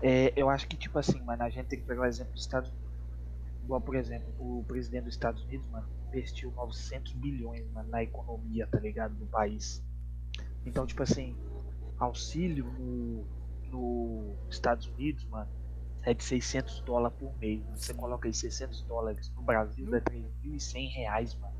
É, 0.01 0.33
eu 0.35 0.49
acho 0.49 0.67
que, 0.67 0.75
tipo 0.75 0.97
assim, 0.99 1.21
mano, 1.21 1.43
a 1.43 1.49
gente 1.49 1.67
tem 1.67 1.79
que 1.79 1.85
pegar 1.85 2.01
o 2.01 2.05
exemplo 2.05 2.33
dos 2.33 2.41
Estados 2.41 2.69
Unidos. 2.69 2.88
Igual, 3.69 3.81
por 3.81 3.95
exemplo, 3.95 4.33
o 4.39 4.63
presidente 4.63 5.03
dos 5.03 5.13
Estados 5.13 5.43
Unidos, 5.43 5.69
mano, 5.69 5.87
investiu 6.07 6.51
900 6.53 7.13
bilhões 7.13 7.69
mano, 7.69 7.87
na 7.87 8.01
economia, 8.01 8.65
tá 8.65 8.79
ligado, 8.79 9.13
do 9.13 9.27
país. 9.27 9.85
Então, 10.65 10.87
tipo 10.87 11.03
assim, 11.03 11.37
auxílio 11.99 12.65
no, 12.65 13.27
no 13.69 14.35
Estados 14.49 14.87
Unidos, 14.87 15.23
mano, 15.25 15.47
é 16.01 16.15
de 16.15 16.23
600 16.23 16.81
dólares 16.81 17.15
por 17.19 17.31
mês. 17.37 17.63
mano. 17.63 17.77
Você 17.77 17.93
coloca 17.93 18.27
aí 18.27 18.33
600 18.33 18.81
dólares 18.85 19.31
no 19.35 19.43
Brasil, 19.43 19.87
dá 19.87 20.01
3.100 20.01 20.91
reais, 20.91 21.35
mano. 21.35 21.53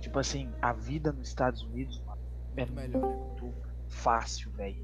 Tipo 0.00 0.18
assim, 0.18 0.50
a 0.62 0.72
vida 0.72 1.12
nos 1.12 1.28
Estados 1.28 1.60
Unidos, 1.60 2.00
mano, 2.06 2.22
é 2.56 2.64
Muito 2.64 2.72
melhor, 2.72 3.06
né? 3.06 3.16
muito 3.16 3.54
fácil, 3.86 4.50
velho. 4.52 4.82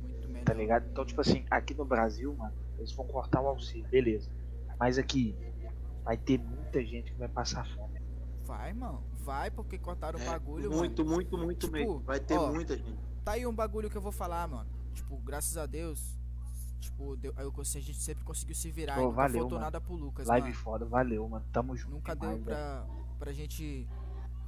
Muito 0.00 0.28
melhor. 0.28 0.44
Tá 0.46 0.54
ligado? 0.54 0.88
Então, 0.90 1.04
tipo 1.04 1.20
assim, 1.20 1.44
aqui 1.50 1.74
no 1.74 1.84
Brasil, 1.84 2.34
mano, 2.34 2.54
eles 2.78 2.90
vão 2.92 3.06
cortar 3.06 3.42
o 3.42 3.48
auxílio, 3.48 3.86
beleza. 3.90 4.30
Mas 4.82 4.98
aqui 4.98 5.36
vai 6.02 6.16
ter 6.16 6.38
muita 6.38 6.84
gente 6.84 7.12
que 7.12 7.16
vai 7.16 7.28
passar 7.28 7.64
fome. 7.76 8.00
Vai, 8.44 8.72
mano. 8.72 9.00
Vai 9.18 9.48
porque 9.48 9.78
cortaram 9.78 10.18
o 10.18 10.22
É, 10.22 10.26
bagulho, 10.26 10.72
muito, 10.72 11.04
mano. 11.04 11.14
muito, 11.14 11.38
muito 11.38 11.60
Tipo, 11.66 11.72
mesmo. 11.72 12.00
Vai 12.00 12.18
ter 12.18 12.36
ó, 12.36 12.52
muita 12.52 12.76
gente. 12.76 12.98
Tá 13.24 13.32
aí 13.32 13.46
um 13.46 13.54
bagulho 13.54 13.88
que 13.88 13.96
eu 13.96 14.02
vou 14.02 14.10
falar, 14.10 14.48
mano. 14.48 14.68
Tipo, 14.92 15.16
graças 15.18 15.56
a 15.56 15.66
Deus. 15.66 16.18
Tipo, 16.80 17.14
deu, 17.16 17.32
eu, 17.38 17.52
a 17.56 17.62
gente 17.62 17.94
sempre 17.94 18.24
conseguiu 18.24 18.56
se 18.56 18.72
virar. 18.72 18.96
Pô, 18.96 19.02
e 19.02 19.04
nunca 19.04 19.14
valeu, 19.14 19.38
faltou 19.42 19.50
mano. 19.50 19.64
nada 19.66 19.80
pro 19.80 19.94
Lucas, 19.94 20.26
Live 20.26 20.48
mano. 20.48 20.58
foda, 20.60 20.84
valeu, 20.84 21.28
mano. 21.28 21.46
Tamo 21.52 21.76
junto. 21.76 21.92
Nunca 21.94 22.16
demais, 22.16 22.36
deu 22.38 22.44
velho. 22.44 22.56
pra, 22.58 22.86
pra 23.20 23.32
gente. 23.32 23.88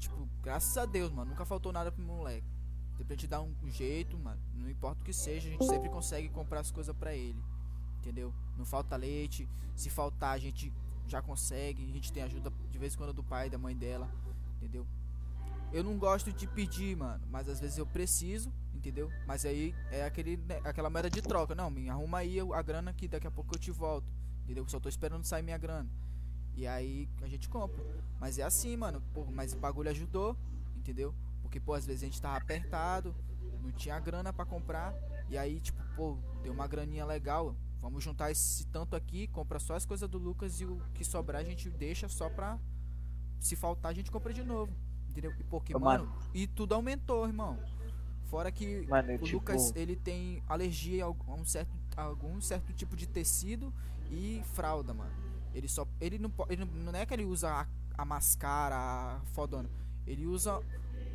Tipo, 0.01 0.29
graças 0.43 0.77
a 0.77 0.85
Deus, 0.85 1.13
mano. 1.13 1.31
Nunca 1.31 1.45
faltou 1.45 1.73
nada 1.73 1.93
pro 1.93 2.03
moleque. 2.03 2.49
Tem 2.97 3.07
pra 3.07 3.15
gente 3.15 3.29
dar 3.29 3.41
um 3.41 3.55
jeito, 3.71 4.19
mano. 4.19 4.41
Não 4.53 4.69
importa 4.69 5.01
o 5.01 5.05
que 5.05 5.13
seja, 5.13 5.47
a 5.47 5.53
gente 5.53 5.65
sempre 5.65 5.89
consegue 5.89 6.29
comprar 6.29 6.59
as 6.59 6.73
coisas 6.73 6.95
pra 6.97 7.15
ele. 7.15 7.41
Entendeu? 8.05 8.35
Não 8.59 8.67
falta 8.67 8.97
leite. 8.97 9.49
Se 9.75 9.89
faltar, 9.89 10.35
a 10.35 10.39
gente 10.39 10.71
já 11.09 11.23
consegue. 11.23 11.83
A 11.83 11.93
gente 11.93 12.13
tem 12.13 12.23
ajuda 12.23 12.53
de 12.71 12.79
vez 12.79 12.93
em 12.95 12.99
quando 12.99 13.15
do 13.15 13.25
pai, 13.25 13.49
da 13.49 13.57
mãe 13.57 13.75
dela. 13.75 14.11
Entendeu? 14.57 14.87
Eu 15.73 15.83
não 15.83 15.99
gosto 15.99 16.31
de 16.31 16.47
pedir, 16.47 16.95
mano. 16.95 17.27
Mas 17.31 17.49
às 17.49 17.61
vezes 17.61 17.79
eu 17.79 17.87
preciso, 17.87 18.53
entendeu? 18.75 19.11
Mas 19.27 19.47
aí 19.47 19.75
é 19.91 20.05
aquele, 20.05 20.37
né, 20.37 20.61
aquela 20.65 20.91
moeda 20.91 21.09
de 21.09 21.23
troca. 21.23 21.55
Não, 21.55 21.71
me 21.71 21.89
arruma 21.89 22.19
aí 22.19 22.39
a 22.39 22.61
grana 22.61 22.93
que 22.93 23.09
daqui 23.09 23.27
a 23.27 23.31
pouco 23.31 23.55
eu 23.55 23.59
te 23.59 23.71
volto. 23.71 24.07
Entendeu? 24.45 24.69
Só 24.69 24.79
tô 24.79 24.91
esperando 24.91 25.25
sair 25.25 25.43
minha 25.43 25.57
grana. 25.57 25.89
E 26.55 26.67
aí 26.67 27.09
a 27.23 27.27
gente 27.27 27.49
compra. 27.49 27.83
Mas 28.21 28.39
é 28.39 28.43
assim, 28.43 28.77
mano. 28.77 29.03
Pô, 29.15 29.25
mas 29.25 29.55
o 29.55 29.57
bagulho 29.57 29.89
ajudou, 29.89 30.37
entendeu? 30.77 31.15
Porque, 31.41 31.59
pô, 31.59 31.73
às 31.73 31.87
vezes 31.87 32.03
a 32.03 32.07
gente 32.07 32.21
tava 32.21 32.37
apertado, 32.37 33.15
não 33.63 33.73
tinha 33.73 33.99
grana 33.99 34.31
pra 34.31 34.45
comprar. 34.45 34.95
E 35.31 35.39
aí, 35.39 35.59
tipo, 35.59 35.83
pô, 35.97 36.19
deu 36.43 36.53
uma 36.53 36.67
graninha 36.67 37.07
legal. 37.07 37.57
Vamos 37.85 38.03
juntar 38.03 38.31
esse 38.31 38.65
tanto 38.69 38.97
aqui, 38.97 39.27
compra 39.27 39.61
só 39.61 39.75
as 39.75 39.85
coisas 39.85 40.09
do 40.09 40.17
Lucas 40.17 40.59
e 40.59 40.65
o 40.65 40.81
que 40.95 41.05
sobrar 41.05 41.43
a 41.43 41.45
gente 41.45 41.69
deixa 41.69 42.09
só 42.09 42.31
pra. 42.31 42.59
Se 43.39 43.55
faltar, 43.55 43.93
a 43.93 43.95
gente 43.95 44.11
compra 44.11 44.33
de 44.33 44.43
novo. 44.43 44.73
Entendeu? 45.11 45.35
E 45.39 45.45
porque, 45.45 45.75
mano, 45.77 46.07
mano. 46.07 46.19
e 46.33 46.47
tudo 46.47 46.75
aumentou, 46.75 47.27
irmão. 47.27 47.59
Fora 48.31 48.51
que 48.51 48.87
Mano, 48.87 49.17
o 49.17 49.19
tipo, 49.19 49.37
Lucas, 49.37 49.71
ele 49.77 49.97
tem 49.97 50.43
alergia 50.49 51.05
a 51.05 51.11
um 51.11 51.45
certo, 51.45 51.77
a 51.95 52.05
algum 52.05 52.41
certo 52.41 52.73
tipo 52.73 52.97
de 52.97 53.07
tecido 53.07 53.71
e 54.11 54.43
fralda, 54.55 54.95
mano. 54.95 55.13
Ele 55.53 55.69
só. 55.69 55.87
Ele 56.01 56.19
não, 56.19 56.33
ele 56.49 56.65
não 56.65 56.85
não 56.91 56.99
é 56.99 57.05
que 57.05 57.13
ele 57.13 57.27
usa 57.27 57.51
a, 57.51 57.67
a 57.99 58.05
mascara, 58.07 58.77
a 58.77 59.21
fodona. 59.35 59.69
Ele 60.07 60.25
usa 60.25 60.59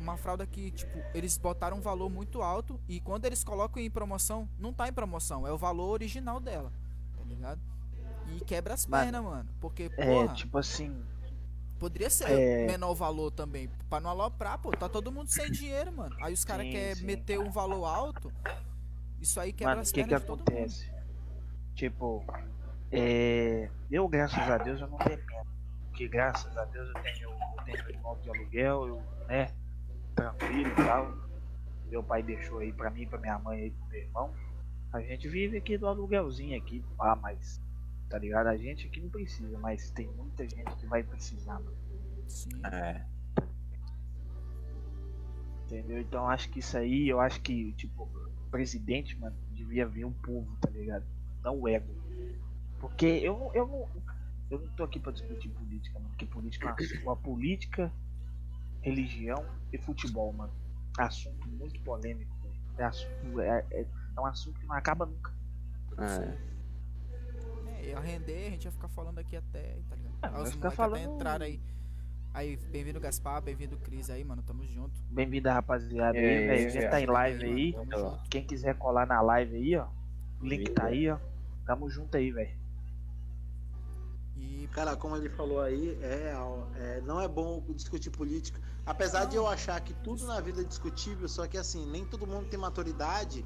uma 0.00 0.16
fralda 0.16 0.46
que, 0.46 0.70
tipo, 0.70 0.98
eles 1.14 1.36
botaram 1.36 1.76
um 1.76 1.80
valor 1.80 2.08
muito 2.08 2.42
alto 2.42 2.80
e 2.88 3.00
quando 3.00 3.26
eles 3.26 3.44
colocam 3.44 3.82
em 3.82 3.90
promoção, 3.90 4.48
não 4.58 4.72
tá 4.72 4.88
em 4.88 4.92
promoção, 4.92 5.46
é 5.46 5.52
o 5.52 5.58
valor 5.58 5.90
original 5.90 6.40
dela, 6.40 6.72
tá 7.16 7.22
ligado? 7.24 7.60
E 8.26 8.40
quebra 8.40 8.74
as 8.74 8.86
Mano, 8.86 9.02
pernas, 9.04 9.24
mano. 9.24 9.50
Porque, 9.60 9.90
é, 9.96 10.06
porra, 10.06 10.34
tipo 10.34 10.56
assim, 10.58 11.04
poderia 11.78 12.08
ser 12.10 12.30
é- 12.30 12.66
menor 12.66 12.94
valor 12.94 13.30
também. 13.30 13.68
Pra 13.88 14.00
não 14.00 14.10
aloprar, 14.10 14.58
pô, 14.58 14.72
tá 14.72 14.88
todo 14.88 15.12
mundo 15.12 15.28
sem 15.28 15.50
dinheiro, 15.50 15.92
mano. 15.92 16.16
Aí 16.20 16.32
os 16.32 16.44
caras 16.44 16.66
querem 16.68 17.02
meter 17.04 17.38
um 17.38 17.50
valor 17.50 17.84
alto, 17.86 18.32
isso 19.20 19.38
aí 19.40 19.52
quebra 19.52 19.76
mano, 19.76 19.82
as 19.82 19.90
o 19.90 19.92
que 19.92 20.04
que 20.04 20.08
pernas 20.08 20.20
de 20.20 20.26
todo 20.26 20.46
mundo. 20.46 20.70
acontece? 20.70 20.90
Tipo, 21.74 22.24
é, 22.90 23.70
eu, 23.90 24.08
graças 24.08 24.48
a 24.48 24.58
Deus, 24.58 24.80
eu 24.80 24.88
não 24.88 24.98
dependo. 24.98 25.50
Porque, 25.88 26.08
graças 26.08 26.56
a 26.56 26.64
Deus, 26.66 26.88
eu 26.88 26.98
tenho, 27.02 27.30
eu 27.30 27.64
tenho 27.64 27.90
imóvel 27.90 28.22
de 28.22 28.30
aluguel, 28.30 28.88
eu, 28.88 29.02
né, 29.26 29.54
tranquilo 30.14 30.68
e 30.70 30.74
tal. 30.74 31.14
Meu 31.90 32.02
pai 32.02 32.22
deixou 32.22 32.58
aí 32.58 32.72
pra 32.72 32.90
mim, 32.90 33.06
pra 33.06 33.18
minha 33.18 33.38
mãe 33.38 33.62
aí, 33.62 33.70
pro 33.70 33.86
meu 33.88 33.98
irmão. 34.00 34.34
A 34.92 35.00
gente 35.00 35.28
vive 35.28 35.56
aqui 35.56 35.76
do 35.78 35.86
aluguelzinho 35.86 36.56
aqui, 36.58 36.84
pá, 36.96 37.16
mas 37.16 37.60
tá 38.08 38.18
ligado? 38.18 38.48
A 38.48 38.56
gente 38.56 38.86
aqui 38.86 39.00
não 39.00 39.08
precisa, 39.08 39.56
mas 39.58 39.90
tem 39.90 40.08
muita 40.08 40.42
gente 40.48 40.74
que 40.76 40.86
vai 40.86 41.02
precisar, 41.02 41.54
mano. 41.60 41.76
Sim. 42.28 42.50
É. 42.66 43.04
Entendeu? 45.66 46.00
Então 46.00 46.28
acho 46.28 46.50
que 46.50 46.58
isso 46.58 46.76
aí, 46.76 47.08
eu 47.08 47.20
acho 47.20 47.40
que, 47.40 47.72
tipo, 47.74 48.02
o 48.04 48.50
presidente, 48.50 49.16
mano, 49.18 49.36
devia 49.52 49.86
ver 49.86 50.04
o 50.04 50.10
povo, 50.10 50.56
tá 50.60 50.68
ligado? 50.70 51.04
Não 51.42 51.60
o 51.60 51.68
ego. 51.68 51.94
Porque 52.80 53.06
eu, 53.06 53.38
não- 53.38 53.54
eu 53.54 53.66
não. 53.66 53.88
Eu 54.50 54.58
não 54.58 54.68
tô 54.74 54.82
aqui 54.82 54.98
pra 54.98 55.12
discutir 55.12 55.48
política, 55.50 55.96
mano. 55.98 56.08
Porque 56.10 56.26
política 56.26 56.68
é 56.76 56.98
um 56.98 57.02
uma 57.04 57.16
política, 57.16 57.92
religião 58.82 59.44
e 59.72 59.78
futebol, 59.78 60.32
mano. 60.32 60.52
Assunto 60.98 61.48
muito 61.48 61.80
polêmico, 61.82 62.34
velho. 62.42 62.54
É, 62.78 62.84
assunto, 62.84 63.40
é, 63.40 63.64
é, 63.70 63.80
é 64.16 64.20
um 64.20 64.26
assunto 64.26 64.58
que 64.60 64.66
não 64.66 64.74
acaba 64.74 65.06
nunca. 65.06 65.32
É. 65.98 66.50
É, 67.82 67.86
ia 67.90 68.00
render, 68.00 68.46
a 68.48 68.50
gente 68.50 68.64
ia 68.64 68.70
ficar 68.72 68.88
falando 68.88 69.18
aqui 69.18 69.36
até, 69.36 69.78
tá 69.88 69.96
ligado? 69.96 70.14
Ah, 70.22 70.26
Ah, 70.26 70.30
vai 70.30 70.42
os 70.42 70.50
ficar 70.50 70.70
falando- 70.70 71.14
entraram 71.14 71.44
aí. 71.46 71.60
Aí, 72.32 72.56
bem-vindo 72.56 73.00
Gaspar, 73.00 73.42
bem-vindo 73.42 73.76
Cris 73.78 74.08
aí, 74.08 74.22
mano, 74.24 74.40
tamo 74.42 74.64
junto. 74.64 74.94
Bem-vindo, 75.10 75.48
rapaziada. 75.48 76.16
É, 76.16 76.38
aí, 76.38 76.46
velho. 76.46 76.66
é, 76.66 76.70
Já 76.82 76.88
tá 76.90 77.00
em 77.00 77.06
live 77.06 77.44
aí. 77.44 77.74
Quem 78.30 78.44
quiser 78.46 78.76
colar 78.76 79.04
na 79.06 79.20
live 79.20 79.56
aí, 79.56 79.76
ó. 79.76 79.88
O 80.40 80.46
link 80.46 80.70
tá 80.70 80.86
aí, 80.86 81.10
ó. 81.10 81.18
Tamo 81.66 81.90
junto 81.90 82.16
aí, 82.16 82.30
velho. 82.30 82.56
E 84.40 84.68
Cara, 84.72 84.96
como 84.96 85.16
ele 85.16 85.28
falou 85.28 85.60
aí, 85.60 85.98
é 86.00 86.14
real. 86.30 86.68
É, 86.76 87.00
não 87.02 87.20
é 87.20 87.26
bom 87.26 87.62
discutir 87.70 88.10
política. 88.10 88.60
Apesar 88.86 89.24
de 89.24 89.36
eu 89.36 89.46
achar 89.46 89.80
que 89.80 89.92
tudo 89.94 90.24
na 90.26 90.40
vida 90.40 90.60
é 90.60 90.64
discutível, 90.64 91.28
só 91.28 91.46
que 91.46 91.58
assim, 91.58 91.84
nem 91.90 92.04
todo 92.04 92.26
mundo 92.26 92.46
tem 92.48 92.58
maturidade 92.58 93.44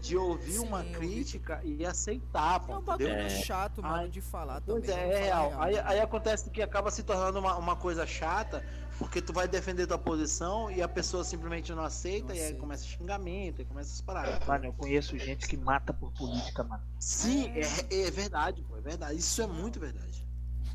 de 0.00 0.16
ouvir 0.16 0.54
Sim, 0.54 0.66
uma 0.66 0.82
crítica 0.82 1.60
e 1.62 1.84
aceitar, 1.86 2.56
é 2.56 2.58
pô, 2.60 2.72
um 2.72 2.78
entendeu? 2.78 3.08
bagulho 3.08 3.26
É. 3.26 3.28
chato, 3.28 3.80
mano, 3.82 3.94
Ai, 3.94 4.08
de 4.08 4.20
falar 4.20 4.60
Pois 4.62 4.84
também. 4.84 4.98
é, 4.98 5.12
é 5.14 5.18
real. 5.24 5.52
Aí, 5.60 5.74
né? 5.74 5.82
aí 5.86 6.00
acontece 6.00 6.50
que 6.50 6.60
acaba 6.60 6.90
se 6.90 7.02
tornando 7.04 7.38
uma, 7.38 7.56
uma 7.56 7.76
coisa 7.76 8.04
chata, 8.04 8.64
porque 8.98 9.22
tu 9.22 9.32
vai 9.32 9.46
defender 9.46 9.86
tua 9.86 9.98
posição 9.98 10.68
e 10.70 10.82
a 10.82 10.88
pessoa 10.88 11.22
simplesmente 11.22 11.72
não 11.72 11.84
aceita, 11.84 12.28
Não 12.28 12.34
e 12.34 12.38
aí 12.38 12.44
aceita. 12.46 12.60
começa 12.60 12.84
xingamento, 12.84 13.62
e 13.62 13.64
começa 13.64 13.90
essas 13.90 14.00
paradas. 14.00 14.44
Mano, 14.48 14.64
eu 14.64 14.72
conheço 14.72 15.16
gente 15.18 15.46
que 15.46 15.56
mata 15.56 15.92
por 15.94 16.10
política, 16.12 16.64
mano. 16.64 16.82
Sim, 16.98 17.52
é, 17.54 18.06
é 18.06 18.10
verdade, 18.10 18.62
pô, 18.62 18.76
é 18.76 18.80
verdade. 18.80 19.16
Isso 19.18 19.40
é 19.40 19.46
muito 19.46 19.78
verdade. 19.78 20.26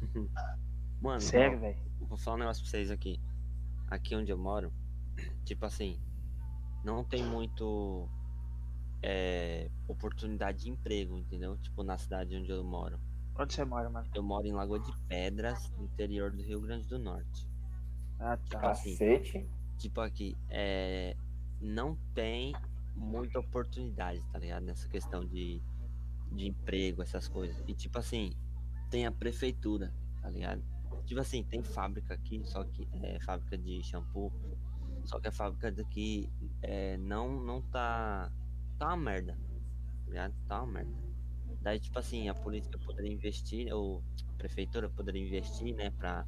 Mano, 1.01 1.21
Sério, 1.21 1.59
velho. 1.59 1.77
vou 2.01 2.17
falar 2.17 2.37
um 2.37 2.39
negócio 2.39 2.63
pra 2.63 2.71
vocês 2.71 2.89
aqui. 2.91 3.19
Aqui 3.89 4.15
onde 4.15 4.31
eu 4.31 4.37
moro, 4.37 4.73
tipo 5.45 5.65
assim, 5.65 5.99
não 6.83 7.03
tem 7.03 7.23
muito 7.23 8.09
é, 9.01 9.69
oportunidade 9.87 10.63
de 10.63 10.69
emprego, 10.69 11.17
entendeu? 11.17 11.57
Tipo, 11.57 11.83
na 11.83 11.97
cidade 11.97 12.35
onde 12.35 12.49
eu 12.51 12.63
moro. 12.63 12.99
Onde 13.39 13.53
você 13.53 13.63
mora, 13.63 13.89
mano? 13.89 14.07
Eu 14.15 14.23
moro 14.23 14.47
em 14.47 14.51
Lagoa 14.51 14.79
de 14.79 14.91
Pedras, 15.07 15.69
no 15.77 15.83
interior 15.85 16.31
do 16.31 16.41
Rio 16.41 16.59
Grande 16.59 16.87
do 16.87 16.97
Norte. 16.97 17.47
Ah, 18.19 18.35
Tipo 18.35 18.59
tá. 18.59 18.71
assim, 18.71 18.91
Cacete. 18.97 19.47
tipo 19.77 20.01
aqui, 20.01 20.35
é, 20.49 21.15
não 21.61 21.95
tem 22.15 22.55
muita 22.95 23.39
oportunidade, 23.39 24.21
tá 24.33 24.39
ligado? 24.39 24.63
Nessa 24.63 24.87
questão 24.89 25.23
de, 25.23 25.61
de 26.31 26.47
emprego, 26.47 27.03
essas 27.03 27.27
coisas. 27.27 27.63
E 27.67 27.75
tipo 27.75 27.99
assim, 27.99 28.33
tem 28.89 29.05
a 29.05 29.11
prefeitura, 29.11 29.93
tá 30.21 30.29
ligado? 30.29 30.63
Tipo 31.05 31.21
assim, 31.21 31.43
tem 31.43 31.63
fábrica 31.63 32.13
aqui, 32.13 32.41
só 32.45 32.63
que 32.63 32.87
é 33.01 33.19
fábrica 33.21 33.57
de 33.57 33.81
shampoo. 33.83 34.31
Só 35.05 35.19
que 35.19 35.29
a 35.29 35.31
fábrica 35.31 35.71
daqui 35.71 36.29
é, 36.61 36.97
não, 36.97 37.41
não 37.41 37.61
tá. 37.61 38.31
Tá 38.77 38.87
uma 38.87 38.97
merda. 38.97 39.33
Tá 40.03 40.09
ligado? 40.09 40.35
Tá 40.47 40.63
uma 40.63 40.73
merda. 40.73 40.91
Daí, 41.61 41.79
tipo 41.79 41.97
assim, 41.97 42.27
a 42.27 42.33
política 42.33 42.77
poderia 42.79 43.11
investir, 43.11 43.73
ou 43.73 44.03
a 44.29 44.33
prefeitura 44.33 44.89
poderia 44.89 45.21
investir, 45.25 45.73
né, 45.75 45.89
pra 45.91 46.25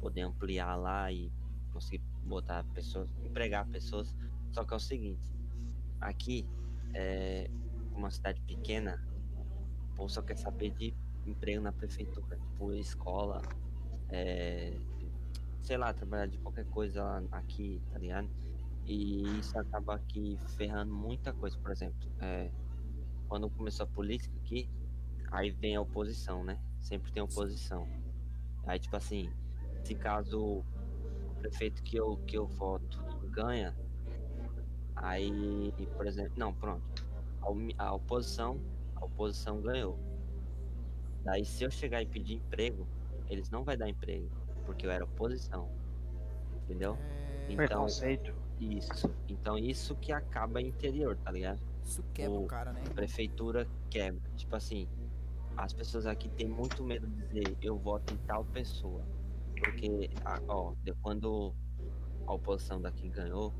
poder 0.00 0.22
ampliar 0.22 0.76
lá 0.76 1.12
e 1.12 1.30
conseguir 1.72 2.02
botar 2.24 2.64
pessoas, 2.72 3.08
empregar 3.24 3.66
pessoas. 3.68 4.16
Só 4.52 4.64
que 4.64 4.72
é 4.72 4.76
o 4.76 4.80
seguinte, 4.80 5.32
aqui 6.00 6.46
é 6.94 7.50
uma 7.92 8.10
cidade 8.10 8.40
pequena, 8.42 9.04
o 9.90 9.94
povo 9.94 10.08
só 10.08 10.22
quer 10.22 10.36
saber 10.36 10.70
de 10.70 10.94
emprego 11.26 11.62
na 11.62 11.72
prefeitura, 11.72 12.36
tipo 12.36 12.72
escola, 12.72 13.42
é, 14.08 14.76
sei 15.62 15.76
lá, 15.76 15.92
trabalhar 15.92 16.26
de 16.26 16.38
qualquer 16.38 16.66
coisa 16.66 17.22
aqui, 17.30 17.80
tá 17.90 17.98
ligado? 17.98 18.28
E 18.86 19.38
isso 19.38 19.58
acaba 19.58 19.94
aqui 19.94 20.38
ferrando 20.56 20.92
muita 20.92 21.32
coisa, 21.32 21.56
por 21.58 21.70
exemplo, 21.70 22.10
é, 22.20 22.50
quando 23.28 23.48
começou 23.50 23.84
a 23.84 23.86
política 23.86 24.34
aqui, 24.38 24.68
aí 25.30 25.50
vem 25.50 25.76
a 25.76 25.80
oposição, 25.80 26.42
né? 26.42 26.58
Sempre 26.80 27.12
tem 27.12 27.22
oposição. 27.22 27.86
Aí 28.66 28.78
tipo 28.78 28.96
assim, 28.96 29.30
se 29.84 29.94
caso 29.94 30.40
o 30.40 30.64
prefeito 31.40 31.82
que 31.82 31.96
eu, 31.96 32.16
que 32.26 32.36
eu 32.36 32.46
voto 32.46 32.98
ganha, 33.30 33.76
aí, 34.96 35.72
por 35.96 36.06
exemplo, 36.06 36.32
não, 36.36 36.52
pronto. 36.52 37.06
A, 37.78 37.84
a 37.84 37.94
oposição, 37.94 38.60
a 38.96 39.04
oposição 39.04 39.60
ganhou. 39.60 40.09
Daí 41.24 41.44
se 41.44 41.64
eu 41.64 41.70
chegar 41.70 42.02
e 42.02 42.06
pedir 42.06 42.34
emprego, 42.36 42.86
eles 43.28 43.50
não 43.50 43.62
vai 43.64 43.76
dar 43.76 43.88
emprego, 43.88 44.28
porque 44.64 44.86
eu 44.86 44.90
era 44.90 45.04
oposição. 45.04 45.68
Entendeu? 46.64 46.96
É, 47.48 47.52
Então, 47.52 47.66
Preconceito. 47.66 48.34
isso. 48.60 49.10
Então 49.28 49.58
isso 49.58 49.94
que 49.96 50.12
acaba 50.12 50.60
interior, 50.60 51.16
tá 51.16 51.30
ligado? 51.30 51.60
isso 51.82 52.02
quebra 52.14 52.38
o 52.38 52.44
o- 52.44 52.46
cara, 52.46 52.72
né? 52.72 52.82
A 52.86 52.90
prefeitura 52.94 53.66
quebra. 53.90 54.20
Tipo 54.36 54.54
assim, 54.56 54.86
as 55.56 55.72
pessoas 55.72 56.06
aqui 56.06 56.28
têm 56.28 56.48
muito 56.48 56.84
medo 56.84 57.06
de 57.08 57.22
dizer 57.28 57.56
eu 57.60 57.76
voto 57.78 58.12
em 58.14 58.16
tal 58.18 58.44
pessoa. 58.44 59.04
Porque, 59.58 60.08
ó, 60.48 60.74
de 60.82 60.92
quando 61.02 61.54
a 62.26 62.32
oposição 62.34 62.80
daqui 62.80 63.08
ganhou, 63.08 63.52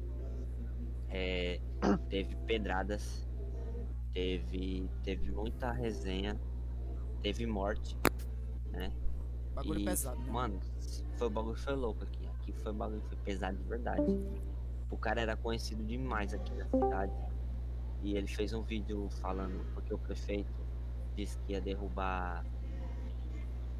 é, 1.09 1.61
teve 2.09 2.37
pedradas, 2.47 3.29
teve, 4.13 4.89
teve 5.03 5.31
muita 5.33 5.73
resenha, 5.73 6.39
teve 7.23 7.47
morte, 7.47 7.97
né? 8.71 8.93
Bagulho 9.55 9.81
E, 9.81 9.85
pesado, 9.85 10.19
né? 10.21 10.31
Mano, 10.31 10.61
foi 11.17 11.27
o 11.27 11.31
bagulho 11.31 11.57
foi 11.57 11.75
louco 11.75 12.03
aqui. 12.05 12.27
Aqui 12.27 12.53
foi 12.53 12.73
o 12.73 12.75
bagulho 12.75 13.03
foi 13.03 13.19
pesado 13.19 13.57
de 13.57 13.65
verdade. 13.65 14.03
O 14.91 14.97
cara 14.97 15.21
era 15.21 15.37
conhecido 15.37 15.85
demais 15.85 16.35
aqui 16.35 16.53
na 16.55 16.67
cidade. 16.67 17.13
E 18.03 18.17
ele 18.17 18.27
fez 18.27 18.53
um 18.53 18.63
vídeo 18.63 19.09
falando 19.21 19.65
porque 19.75 19.93
o 19.93 19.99
prefeito 19.99 20.53
disse 21.17 21.39
que 21.41 21.53
ia 21.53 21.61
derrubar. 21.61 22.45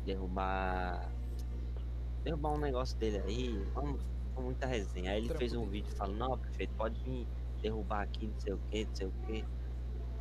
Derrubar. 0.05 1.11
Derrubar 2.23 2.53
um 2.53 2.59
negócio 2.59 2.97
dele 2.99 3.19
aí. 3.19 3.65
Vamos, 3.75 4.03
com 4.35 4.43
muita 4.43 4.67
resenha. 4.67 5.13
Aí 5.13 5.25
ele 5.25 5.35
fez 5.35 5.55
um 5.55 5.67
vídeo 5.67 5.91
falando, 5.97 6.19
não, 6.19 6.39
prefeito, 6.39 6.75
pode 6.75 7.01
vir 7.01 7.27
derrubar 7.63 8.03
aqui, 8.03 8.27
não 8.27 8.41
sei 8.41 8.53
o 8.53 8.59
que, 8.71 8.85
não 8.85 8.95
sei 8.95 9.07
o 9.07 9.13
que. 9.27 9.45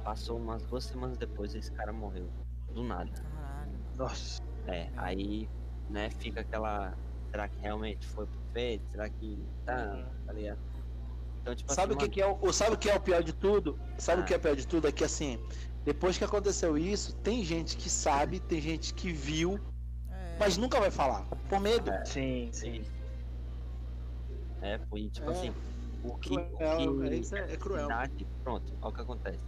Passou 0.03 0.37
umas 0.37 0.63
duas 0.63 0.85
semanas 0.85 1.17
depois 1.17 1.53
esse 1.55 1.71
cara 1.71 1.91
morreu. 1.91 2.29
Do 2.73 2.83
nada. 2.83 3.11
Caralho. 3.11 3.71
Nossa. 3.95 4.41
É, 4.67 4.89
aí, 4.97 5.49
né, 5.89 6.09
fica 6.11 6.41
aquela. 6.41 6.95
Será 7.31 7.47
que 7.47 7.59
realmente 7.61 8.07
foi 8.07 8.25
prefeito? 8.27 8.89
Será 8.91 9.09
que 9.09 9.45
tá? 9.65 10.11
Tá 10.25 10.33
ligado? 10.33 10.59
Então, 11.41 11.55
tipo 11.55 11.73
Sabe 11.73 11.93
o 11.93 11.97
assim, 11.97 12.05
que, 12.07 12.13
que 12.15 12.21
é 12.21 12.27
o, 12.27 12.37
o- 12.41 12.53
sabe 12.53 12.75
o 12.75 12.77
que 12.77 12.89
é 12.89 12.95
o 12.95 12.99
pior 13.01 13.23
de 13.23 13.33
tudo? 13.33 13.79
Sabe 13.97 14.21
Ah. 14.21 14.23
o 14.23 14.27
que 14.27 14.33
é 14.33 14.37
o 14.37 14.39
pior 14.39 14.55
de 14.55 14.67
tudo? 14.67 14.87
É 14.87 14.91
que 14.91 15.03
assim, 15.03 15.39
depois 15.85 16.17
que 16.17 16.23
aconteceu 16.23 16.77
isso, 16.77 17.15
tem 17.17 17.43
gente 17.43 17.77
que 17.77 17.89
sabe, 17.89 18.39
tem 18.39 18.59
gente 18.61 18.93
que 18.93 19.11
viu, 19.11 19.59
É, 20.11 20.37
mas 20.39 20.57
nunca 20.57 20.79
vai 20.79 20.91
falar. 20.91 21.25
Por 21.47 21.59
medo. 21.59 21.91
Sim, 22.05 22.49
sim. 22.51 22.83
Sim. 22.83 22.91
É, 24.61 24.77
foi 24.89 25.09
tipo 25.09 25.29
É. 25.31 25.33
assim, 25.33 25.53
o 26.03 26.17
que, 26.17 26.29
Cruel, 26.29 26.95
o 26.97 27.03
é, 27.05 27.09
que 27.09 27.15
isso 27.15 27.35
é- 27.35 27.53
é 27.53 27.57
cruel. 27.57 27.87
pronto, 28.43 28.77
olha 28.81 28.89
o 28.89 28.93
que 28.93 29.01
acontece. 29.01 29.43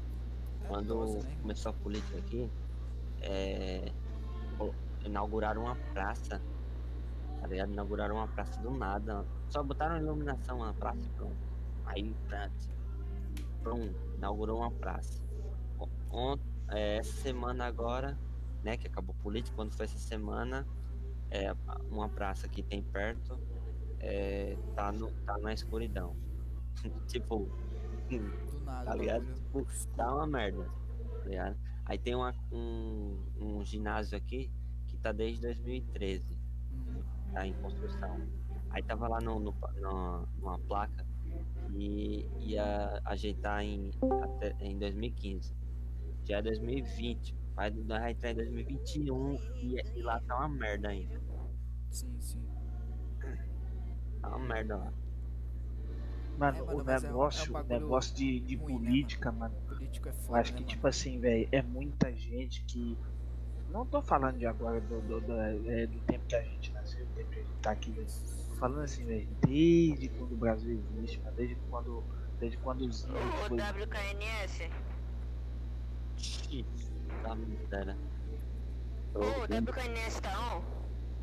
é 0.64 0.68
Quando 0.68 1.22
né? 1.24 1.36
começou 1.42 1.72
a 1.72 1.74
política 1.74 2.18
aqui, 2.18 2.50
é, 3.22 3.92
inauguraram 5.06 5.64
uma 5.64 5.76
praça, 5.94 6.42
tá 7.40 7.48
ligado? 7.48 7.72
Inauguraram 7.72 8.16
uma 8.16 8.28
praça 8.28 8.60
do 8.62 8.72
nada, 8.72 9.26
só 9.50 9.64
botaram 9.64 9.98
iluminação 9.98 10.60
na 10.60 10.74
praça 10.74 11.00
e 11.06 11.10
pronto. 11.10 11.36
Aí, 11.86 12.16
pronto, 12.28 12.70
pronto, 13.64 13.96
inaugurou 14.18 14.60
uma 14.60 14.72
praça. 14.72 15.22
O- 15.80 15.90
ont- 16.12 16.42
é, 16.70 16.98
essa 16.98 17.12
semana 17.22 17.66
agora, 17.66 18.18
né, 18.64 18.78
que 18.78 18.88
acabou 18.88 19.16
a 19.20 19.24
política, 19.24 19.56
quando 19.56 19.72
foi 19.74 19.86
essa 19.86 19.98
semana, 19.98 20.66
é, 21.32 21.54
uma 21.90 22.08
praça 22.10 22.48
que 22.48 22.62
tem 22.62 22.82
perto, 22.84 23.40
é, 24.00 24.56
tá, 24.76 24.92
no, 24.92 25.12
tá 25.26 25.38
na 25.40 25.54
escuridão. 25.54 26.16
tipo, 27.08 27.50
Do 28.10 28.60
nada. 28.66 28.86
tá 28.86 28.96
ligado? 28.96 29.34
Tipo, 29.34 29.66
tá 29.96 30.14
uma 30.16 30.28
merda, 30.28 30.64
tá 31.24 31.30
ligado? 31.30 31.58
Aí 31.86 31.98
tem 31.98 32.16
uma, 32.16 32.34
um, 32.52 33.18
um 33.40 33.66
ginásio 33.66 34.18
aqui 34.18 34.50
que 34.88 34.98
tá 34.98 35.12
desde 35.12 35.42
2013, 35.42 36.38
Uhum. 36.72 37.04
tá 37.34 37.46
em 37.48 37.54
construção. 37.54 38.22
Aí 38.70 38.82
tava 38.84 39.08
lá 39.08 39.20
no, 39.22 39.40
no, 39.40 39.56
no- 39.82 40.28
numa 40.38 40.58
placa 40.60 41.06
e 41.74 42.26
ia 42.40 43.02
ajeitar 43.06 43.64
em, 43.64 43.92
até, 44.24 44.56
em 44.60 44.78
2015. 44.78 45.54
Já 46.26 46.38
é 46.38 46.42
2020, 46.42 47.36
Mas 47.56 47.74
nós 47.76 48.00
vai 48.02 48.12
entrar 48.12 48.32
em 48.32 48.36
2021 48.36 49.36
e, 49.62 49.76
e 49.96 50.02
lá 50.04 50.20
tá 50.22 50.38
uma 50.38 50.50
merda 50.50 50.90
ainda. 50.90 51.20
Sim, 51.92 52.20
sim. 52.22 52.42
Tá 54.22 54.30
uma 54.30 54.40
merda 54.40 54.78
lá. 54.78 54.94
Mano, 56.38 56.58
É, 56.58 56.62
mano, 56.62 56.82
o 56.82 56.86
mas 56.86 57.04
é 57.04 57.08
um- 57.08 57.12
é 57.12 57.14
um 57.14 57.18
negócio, 57.18 57.54
negócio 57.68 58.16
de, 58.16 58.40
de 58.40 58.56
ruim, 58.56 58.74
né, 58.80 58.80
política, 58.80 59.32
mano. 59.32 59.56
Político 59.92 60.08
é 60.08 60.12
Eu 60.12 60.16
foda. 60.16 60.40
acho 60.40 60.52
né, 60.52 60.58
que, 60.58 60.64
mano? 60.64 60.70
tipo 60.74 60.88
assim, 60.88 61.20
velho, 61.20 61.50
é 61.52 61.62
muita 61.62 62.12
gente 62.14 62.64
que. 62.64 62.98
Não 63.70 63.86
tô 63.86 64.02
falando 64.02 64.38
de 64.38 64.46
agora 64.46 64.82
do, 64.82 65.00
do, 65.02 65.22
do, 65.22 65.34
é, 65.40 65.86
do 65.88 66.00
tempo 66.02 66.26
que 66.28 66.36
a 66.36 66.42
gente 66.44 66.74
nasceu, 66.74 67.06
do 67.06 67.14
tempo 67.14 67.30
que 67.30 67.40
a 67.40 67.44
gente 67.44 67.56
tá 67.62 67.72
aqui, 67.72 67.92
velho. 67.92 68.08
Tô 68.50 68.56
falando 68.56 68.82
assim, 68.82 69.06
velho, 69.06 69.28
desde 69.48 70.10
quando 70.10 70.34
o 70.34 70.38
Brasil 70.38 70.78
existe, 70.98 71.20
mano, 71.22 71.36
desde 71.36 71.56
quando. 71.70 72.04
Desde 72.40 72.58
quando 72.58 72.82
os 72.82 73.06
índios 73.06 73.22
O 73.22 73.48
foi. 73.48 73.58
WKNS? 73.58 74.70
Ixi, 76.18 76.66
tá 77.24 77.36
miséria. 77.36 77.98
Ô, 79.14 79.20
o 79.20 79.44
WKNS 79.44 80.22
tá 80.22 80.56
on? 80.56 80.62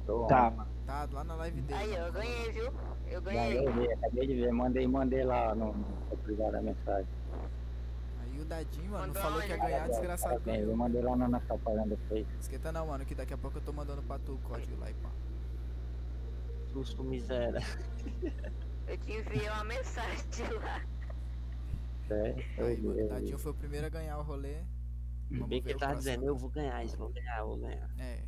tô, 0.06 0.26
Tá, 0.26 0.50
mano. 0.50 0.70
Tá 0.86 1.08
lá 1.12 1.24
na 1.24 1.34
live 1.34 1.60
dele. 1.62 1.80
Aí, 1.80 1.94
eu 1.96 2.12
ganhei, 2.12 2.52
viu? 2.52 2.72
Eu 3.08 3.20
ganhei. 3.20 3.58
eu 3.58 3.72
vi, 3.72 3.92
acabei 3.92 4.26
de 4.28 4.34
ver, 4.36 4.52
mandei, 4.52 4.86
mandei 4.86 5.24
lá 5.24 5.54
no, 5.54 5.74
no 5.74 6.16
privado 6.18 6.56
a 6.56 6.62
mensagem. 6.62 7.08
Aí 8.38 8.42
o 8.42 8.44
Dadinho, 8.44 8.90
mano, 8.92 9.06
Mandou 9.08 9.22
falou 9.22 9.40
que 9.40 9.48
ia 9.48 9.56
ganhar, 9.56 9.88
desgraçado. 9.88 10.34
Parabéns, 10.34 10.58
ganhou. 10.58 10.70
eu 10.70 10.76
mandei 10.76 11.02
lá 11.02 11.16
na 11.16 11.28
nossa 11.28 11.46
propaganda 11.46 11.96
do 11.96 12.02
Face. 12.08 12.26
Esquenta 12.38 12.70
não, 12.70 12.86
mano, 12.86 13.04
que 13.04 13.14
daqui 13.14 13.34
a 13.34 13.38
pouco 13.38 13.58
eu 13.58 13.62
tô 13.62 13.72
mandando 13.72 14.02
pra 14.02 14.18
tu 14.20 14.34
o 14.34 14.38
código 14.38 14.78
lá 14.78 14.88
e 14.90 14.94
pá. 14.94 15.10
Susto 16.72 17.02
miséria. 17.02 17.60
Eu 18.86 18.96
te 18.98 19.12
enviei 19.12 19.48
uma 19.50 19.64
mensagem 19.64 20.28
de 20.30 20.42
lá. 20.54 20.80
É, 22.10 22.44
eu 22.56 22.66
Aí, 22.66 22.80
mano, 22.80 22.98
eu 23.00 23.06
o 23.06 23.08
Dadinho 23.08 23.38
foi 23.38 23.50
o 23.52 23.54
primeiro 23.54 23.86
a 23.86 23.90
ganhar 23.90 24.18
o 24.18 24.22
rolê. 24.22 24.62
Vamos 25.30 25.48
Bem 25.48 25.60
que 25.60 25.70
ele 25.70 25.78
tava 25.78 25.92
próximo 25.92 25.98
dizendo, 26.14 26.26
eu 26.26 26.36
vou 26.36 26.48
ganhar 26.50 26.84
isso, 26.84 26.96
vou 26.96 27.10
ganhar, 27.10 27.44
vou 27.44 27.58
ganhar. 27.58 27.90
É, 27.98 28.22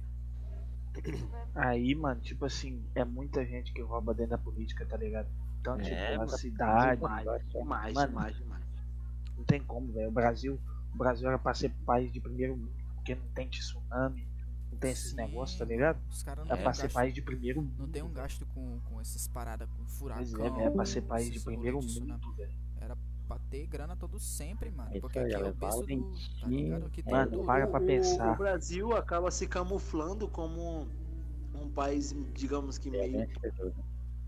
Aí, 1.54 1.94
mano, 1.94 2.20
tipo 2.20 2.44
assim, 2.44 2.84
é 2.96 3.04
muita 3.04 3.44
gente 3.46 3.72
que 3.72 3.80
rouba 3.80 4.12
dentro 4.12 4.32
da 4.32 4.38
política, 4.38 4.84
tá 4.84 4.96
ligado? 4.96 5.28
Então, 5.60 5.78
É, 5.78 5.82
tipo, 5.84 5.96
a 5.96 6.16
mano. 6.18 6.28
cidade. 6.30 7.00
Demais, 7.00 7.24
Demais, 7.48 7.94
Mano. 7.94 8.08
demais, 8.08 8.36
demais. 8.36 8.49
Não 9.40 9.44
tem 9.46 9.62
como, 9.62 9.90
velho. 9.92 10.08
O 10.08 10.12
Brasil, 10.12 10.60
o 10.94 10.96
Brasil 10.98 11.26
era 11.28 11.38
pra 11.38 11.54
ser 11.54 11.70
país 11.86 12.12
de 12.12 12.20
primeiro 12.20 12.56
mundo, 12.56 12.70
porque 12.94 13.14
não 13.14 13.26
tem 13.34 13.48
tsunami, 13.48 14.28
não 14.70 14.78
tem 14.78 14.92
esses 14.92 15.14
negócios, 15.14 15.58
tá 15.58 15.64
ligado? 15.64 15.98
Os 16.10 16.22
caras 16.22 16.44
não 16.44 16.48
Era 16.52 16.56
tem 16.56 16.64
pra 16.64 16.74
ser 16.74 16.82
gasto, 16.82 16.94
país 16.94 17.14
de 17.14 17.22
primeiro 17.22 17.62
mundo. 17.62 17.74
não 17.78 17.88
tem 17.88 18.02
um 18.02 18.12
gasto 18.12 18.44
com, 18.46 18.78
com 18.84 19.00
essas 19.00 19.26
paradas, 19.28 19.66
com 19.70 19.86
furacão. 19.86 20.22
Pois 20.24 20.34
é, 20.34 20.50
velho. 20.50 20.60
É 20.60 20.70
pra 20.70 20.84
ser 20.84 21.02
país 21.02 21.30
de 21.30 21.40
primeiro 21.40 21.80
de 21.80 22.00
mundo, 22.00 22.32
velho. 22.36 22.52
Era 22.78 22.96
pra 23.26 23.38
ter 23.50 23.66
grana 23.66 23.96
todo 23.96 24.18
sempre, 24.18 24.70
mano. 24.70 24.90
Isso 24.90 25.00
Porque 25.00 25.18
aí, 25.18 25.24
aqui 25.26 25.34
é 25.34 25.38
o 25.38 25.42
levar 25.44 25.58
berço 25.70 25.78
o 25.80 25.86
do. 25.86 26.40
Tá 26.40 26.46
ligado? 26.48 26.86
Aqui 26.86 27.02
tem 27.02 27.12
Mano, 27.14 27.30
tudo. 27.30 27.44
para 27.46 27.66
pra 27.66 27.80
pensar. 27.80 28.32
O 28.34 28.36
Brasil 28.36 28.96
acaba 28.96 29.30
se 29.30 29.46
camuflando 29.46 30.28
como 30.28 30.86
um 31.54 31.70
país, 31.70 32.14
digamos 32.34 32.76
que 32.76 32.88
É, 32.94 33.08
meio 33.08 33.28
tudo. 33.56 33.74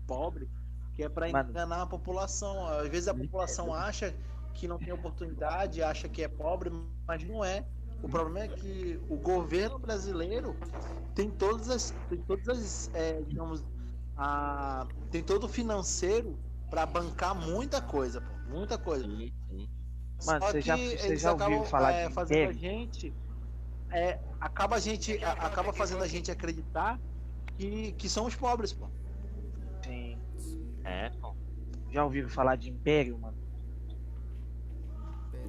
pobre, 0.07 0.49
que 0.93 1.03
é 1.03 1.09
pra 1.09 1.29
Mano. 1.29 1.49
enganar 1.49 1.81
a 1.83 1.85
população. 1.87 2.65
Às 2.67 2.87
vezes 2.89 3.07
a 3.07 3.13
população 3.13 3.73
acha 3.73 4.13
que 4.53 4.67
não 4.67 4.77
tem 4.77 4.93
oportunidade, 4.93 5.81
acha 5.81 6.07
que 6.07 6.23
é 6.23 6.27
pobre, 6.27 6.69
mas 7.07 7.23
não 7.23 7.43
é. 7.43 7.65
O 8.01 8.09
problema 8.09 8.39
é 8.41 8.47
que 8.47 8.99
o 9.09 9.17
governo 9.17 9.79
brasileiro 9.79 10.55
tem 11.15 11.29
todas 11.29 11.69
as, 11.69 11.91
tem 12.09 12.17
todas 12.19 12.47
as, 12.47 12.89
é, 12.93 13.21
digamos, 13.21 13.63
a, 14.15 14.87
tem 15.09 15.23
todo 15.23 15.45
o 15.45 15.49
financeiro 15.49 16.37
para 16.69 16.85
bancar 16.85 17.35
muita 17.35 17.81
coisa, 17.81 18.19
pô, 18.21 18.33
muita 18.49 18.77
coisa. 18.77 19.05
Sim, 19.05 19.31
sim. 19.49 19.69
Mano, 20.25 20.39
Só 20.41 20.51
você 20.51 20.61
já- 20.61 20.75
que 20.77 20.97
você 20.97 21.05
eles 21.07 21.21
já 21.21 21.31
ouviu 21.31 21.45
acabam, 21.45 21.65
falar 21.65 21.91
é, 21.93 22.07
de 22.07 22.13
fazendo 22.13 22.49
a 22.49 22.53
gente 22.53 23.13
é, 23.91 24.19
acaba 24.39 24.75
a 24.75 24.79
gente 24.79 25.23
a- 25.23 25.31
acaba 25.33 25.71
fazendo 25.73 26.03
a 26.03 26.07
gente 26.07 26.31
acreditar 26.31 26.99
que, 27.57 27.91
que 27.93 28.09
somos 28.09 28.35
pobres, 28.35 28.73
pô. 28.73 28.87
Sim. 29.83 30.17
É, 30.83 31.09
pô. 31.21 31.35
Já 31.91 32.03
ouviram 32.03 32.27
falar 32.29 32.55
de 32.55 32.69
império, 32.69 33.17
mano? 33.19 33.37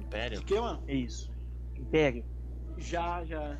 Império. 0.05 0.39
De 0.39 0.45
que, 0.45 0.59
mano? 0.59 0.83
É 0.87 0.93
isso. 0.95 1.31
Império. 1.75 2.23
Já, 2.77 3.23
já. 3.25 3.57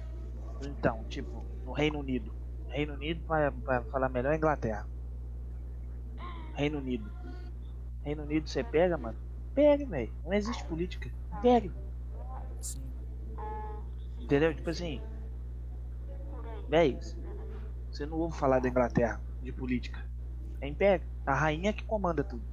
Então, 0.62 1.04
tipo, 1.06 1.46
no 1.66 1.72
Reino 1.72 2.00
Unido. 2.00 2.34
Reino 2.70 2.94
Unido, 2.94 3.22
pra, 3.26 3.52
pra 3.52 3.82
falar 3.84 4.10
melhor, 4.10 4.34
é 4.34 4.38
Inglaterra. 4.38 4.88
Reino 6.54 6.78
Unido. 6.78 7.10
Reino 8.04 8.24
Unido 8.24 8.48
você 8.48 8.64
pega, 8.64 8.98
mano? 8.98 9.18
Pega, 9.54 9.86
velho. 9.86 10.14
Não 10.24 10.34
existe 10.34 10.64
política. 10.66 11.10
Império. 11.38 11.74
Sim. 12.62 12.82
Entendeu? 14.20 14.54
Tipo 14.54 14.70
assim. 14.70 15.02
Véi, 16.68 16.98
você 17.92 18.06
não 18.06 18.18
ouve 18.18 18.38
falar 18.38 18.60
da 18.60 18.68
Inglaterra, 18.68 19.22
de 19.42 19.52
política. 19.52 20.04
É 20.60 20.68
império. 20.68 21.06
A 21.26 21.34
rainha 21.34 21.74
que 21.74 21.84
comanda 21.84 22.24
tudo. 22.24 22.44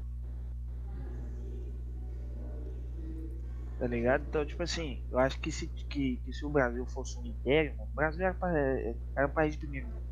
Tá 3.82 3.88
ligado? 3.88 4.24
Então, 4.28 4.46
tipo 4.46 4.62
assim, 4.62 5.02
eu 5.10 5.18
acho 5.18 5.40
que 5.40 5.50
se, 5.50 5.66
que, 5.66 6.16
que 6.18 6.32
se 6.32 6.46
o 6.46 6.50
Brasil 6.50 6.86
fosse 6.86 7.18
um 7.18 7.26
império, 7.26 7.76
mano, 7.76 7.90
o 7.90 7.96
Brasil 7.96 8.24
era, 8.24 8.32
pa- 8.32 8.48
era 8.52 9.26
um 9.26 9.30
país 9.30 9.54
de 9.54 9.58
primeiro 9.58 9.88
mundo, 9.88 10.02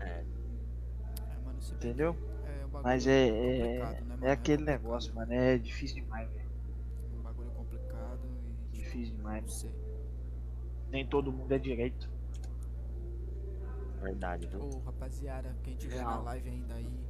É, 0.00 0.22
mano, 1.44 1.58
entendeu? 1.72 2.16
É 2.44 2.64
um 2.64 2.68
bagulho 2.68 2.84
Mas 2.84 3.06
é, 3.08 3.28
é, 3.28 3.78
né, 3.78 4.00
mano? 4.02 4.24
é 4.24 4.30
aquele 4.30 4.62
negócio, 4.62 5.12
mano. 5.16 5.32
É 5.32 5.58
difícil 5.58 5.96
demais, 5.96 6.30
velho. 6.30 6.48
Um 7.18 7.22
bagulho 7.22 7.50
complicado 7.50 8.20
e. 8.24 8.76
Difícil 8.76 9.16
demais. 9.16 9.42
Não 9.42 9.48
sei. 9.48 9.74
Nem 10.92 11.04
todo 11.04 11.32
mundo 11.32 11.50
é 11.52 11.58
direito. 11.58 12.08
Verdade, 14.00 14.46
viu? 14.46 14.60
Ô, 14.60 14.78
rapaziada, 14.78 15.56
quem 15.64 15.74
tiver 15.74 16.04
na 16.04 16.10
Real. 16.10 16.22
live 16.22 16.48
ainda 16.50 16.74
aí, 16.74 17.04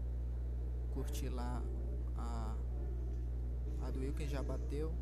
curtir 0.94 1.28
lá. 1.28 1.62
A 3.88 3.90
do 3.90 4.12
quem 4.12 4.28
já 4.28 4.42
bateu. 4.42 4.92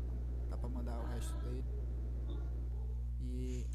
Dá 0.49 0.57
pra 0.57 0.69
mandar 0.69 0.97
o 0.97 1.07
resto 1.07 1.33
dele. 1.39 1.65
E. 3.19 3.67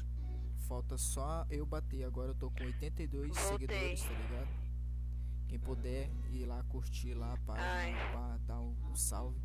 Falta 0.67 0.97
só 0.97 1.45
eu 1.51 1.65
bater. 1.65 2.03
Agora 2.03 2.31
eu 2.31 2.35
tô 2.35 2.49
com 2.49 2.63
82 2.63 3.27
Voltei. 3.27 3.67
seguidores, 3.67 4.01
tá 4.01 4.13
ligado? 4.13 4.47
Quem 5.47 5.59
puder 5.59 6.09
ir 6.31 6.45
lá 6.45 6.63
curtir 6.63 7.13
lá, 7.13 7.37
pá, 7.45 7.53
pá, 8.11 8.39
dar 8.47 8.59
o, 8.59 8.75
o 8.91 8.95
salve 8.95 9.39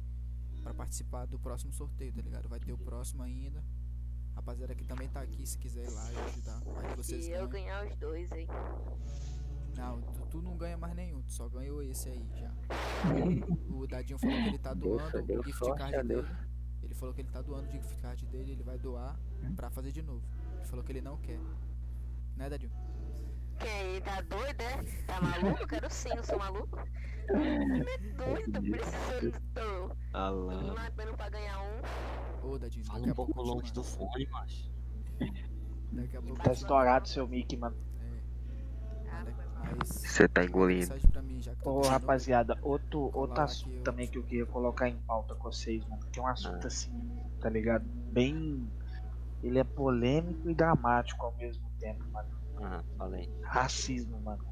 pra 0.62 0.72
participar 0.72 1.26
do 1.26 1.38
próximo 1.38 1.72
sorteio, 1.72 2.12
tá 2.14 2.22
ligado? 2.22 2.48
Vai 2.48 2.60
ter 2.60 2.72
o 2.72 2.78
próximo 2.78 3.22
ainda. 3.22 3.62
Rapaziada 4.34 4.74
que 4.74 4.84
também 4.84 5.08
tá 5.08 5.20
aqui, 5.20 5.46
se 5.46 5.58
quiser 5.58 5.84
ir 5.84 5.90
lá 5.90 6.12
e 6.12 6.18
ajudar. 6.30 6.60
Vai 6.60 6.90
que 6.90 6.96
vocês 6.96 7.26
E 7.26 7.32
eu 7.32 7.46
ganhar 7.46 7.86
os 7.86 7.94
dois 7.96 8.32
aí. 8.32 8.46
Não, 9.78 10.02
tu, 10.02 10.26
tu 10.28 10.42
não 10.42 10.56
ganha 10.56 10.76
mais 10.76 10.92
nenhum, 10.92 11.22
tu 11.22 11.30
só 11.32 11.48
ganhou 11.48 11.80
esse 11.80 12.08
aí 12.08 12.28
já. 12.34 12.52
O 13.70 13.86
Dadinho 13.86 14.18
falou 14.18 14.36
que 14.36 14.48
ele 14.48 14.58
tá 14.58 14.74
Deus, 14.74 15.00
doando 15.12 15.22
deu 15.26 15.40
o 15.40 15.44
gift 15.44 15.58
sorte 15.58 15.78
card 15.78 16.08
Deus. 16.08 16.26
dele. 16.26 16.38
Ele 16.82 16.94
falou 16.94 17.14
que 17.14 17.20
ele 17.20 17.28
tá 17.30 17.42
doando 17.42 17.68
o 17.68 17.70
gift 17.70 17.96
card 17.98 18.26
dele, 18.26 18.52
ele 18.52 18.62
vai 18.64 18.76
doar 18.76 19.16
pra 19.54 19.70
fazer 19.70 19.92
de 19.92 20.02
novo. 20.02 20.26
Ele 20.56 20.64
falou 20.64 20.84
que 20.84 20.90
ele 20.90 21.00
não 21.00 21.16
quer. 21.18 21.38
Né, 22.36 22.50
Dadinho? 22.50 22.72
Quem 23.60 23.70
aí 23.70 24.00
tá 24.00 24.20
doido, 24.22 24.60
é? 24.60 24.82
Tá 25.06 25.20
maluco? 25.20 25.66
Quero 25.68 25.90
sim, 25.90 26.10
eu 26.16 26.24
sou 26.24 26.38
maluco. 26.38 26.78
É 26.80 27.98
doido, 28.14 28.52
tô 28.52 28.60
precisando. 28.60 29.42
Tô, 29.54 29.88
tô 30.12 30.74
matando 30.74 31.16
pra 31.16 31.28
ganhar 31.28 31.60
um. 31.60 32.48
Ô, 32.48 32.58
Dadinho, 32.58 32.84
Fala 32.84 33.06
um 33.06 33.14
pouco 33.14 33.40
longe 33.42 33.72
do 33.72 33.84
fone, 33.84 34.26
macho. 34.26 34.72
Daqui 35.92 36.16
a 36.16 36.22
pouco 36.22 36.42
Tá 36.42 36.52
estourado 36.52 37.06
seu 37.08 37.28
mic, 37.28 37.56
mano. 37.56 37.76
Você 39.84 40.28
tá 40.28 40.44
engolindo. 40.44 40.94
Ô, 41.64 41.80
rapaziada, 41.82 42.58
outro, 42.62 43.10
outro 43.14 43.40
assunto 43.40 43.76
eu- 43.76 43.82
também 43.82 44.08
que 44.08 44.18
eu 44.18 44.22
queria 44.24 44.46
colocar 44.46 44.88
em 44.88 44.96
pauta 44.98 45.34
com 45.34 45.44
vocês, 45.50 45.84
mano. 45.86 46.02
Que 46.10 46.18
é 46.18 46.22
um 46.22 46.26
assunto 46.26 46.64
Ah. 46.64 46.66
assim, 46.66 46.90
tá 47.40 47.48
ligado? 47.48 47.84
Bem. 48.12 48.68
Ele 49.42 49.58
é 49.58 49.64
polêmico 49.64 50.50
e 50.50 50.54
dramático 50.54 51.24
ao 51.24 51.32
mesmo 51.36 51.68
tempo, 51.78 52.02
mano. 52.10 52.28
Ah, 52.60 52.82
falei. 52.96 53.30
Racismo, 53.42 54.18
mano. 54.20 54.44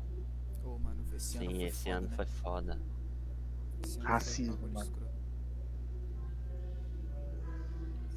Ô, 0.65 0.79
mano, 0.79 1.01
esse 1.15 1.39
Sim, 1.39 1.47
foi 1.47 1.63
esse 1.65 1.85
foda, 1.85 1.97
ano 1.97 2.09
né? 2.09 2.17
foi 2.17 2.27
foda. 2.27 2.81
Esse 3.83 3.97
ano 3.99 4.01
foi 4.01 4.03
um 4.05 4.07
Racismo, 4.13 4.57
bagulho 4.57 4.73
mano. 4.75 5.07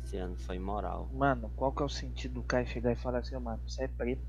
Esse 0.04 0.18
ano 0.18 0.36
foi 0.38 0.60
moral. 0.60 1.10
Mano, 1.14 1.52
qual 1.56 1.72
que 1.72 1.82
é 1.82 1.86
o 1.86 1.90
sentido 1.90 2.36
do 2.36 2.44
cara 2.44 2.66
chegar 2.66 2.92
e 2.92 2.96
falar 2.96 3.20
assim, 3.20 3.36
"Ô, 3.36 3.40
mano, 3.40 3.62
você 3.68 3.84
é 3.84 3.88
preto? 3.88 4.22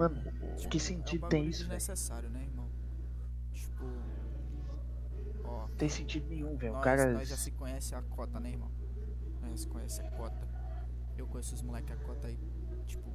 Mano, 0.00 0.22
que 0.70 0.76
É 0.76 0.80
um 0.80 0.80
sentido 0.80 1.28
tem 1.28 1.46
isso, 1.46 1.60
velho? 1.60 1.70
desnecessário, 1.78 2.30
né, 2.30 2.42
irmão? 2.42 2.68
Tipo. 3.52 3.84
Ó, 5.44 5.66
Tem 5.78 5.88
sentido 5.88 6.28
nenhum, 6.28 6.56
velho. 6.56 6.76
O 6.76 6.80
cara. 6.80 7.12
nós 7.12 7.28
já 7.28 7.36
se 7.36 7.50
conhece 7.50 7.94
a 7.94 8.02
cota, 8.02 8.38
né, 8.40 8.50
irmão? 8.50 8.70
Nós 9.40 9.50
já 9.50 9.56
se 9.58 9.68
conhece 9.68 10.00
a 10.00 10.10
cota. 10.12 10.48
Eu 11.16 11.26
conheço 11.26 11.54
os 11.54 11.62
moleques 11.62 11.92
a 11.92 11.96
cota 11.96 12.28
aí, 12.28 12.38
tipo. 12.86 13.10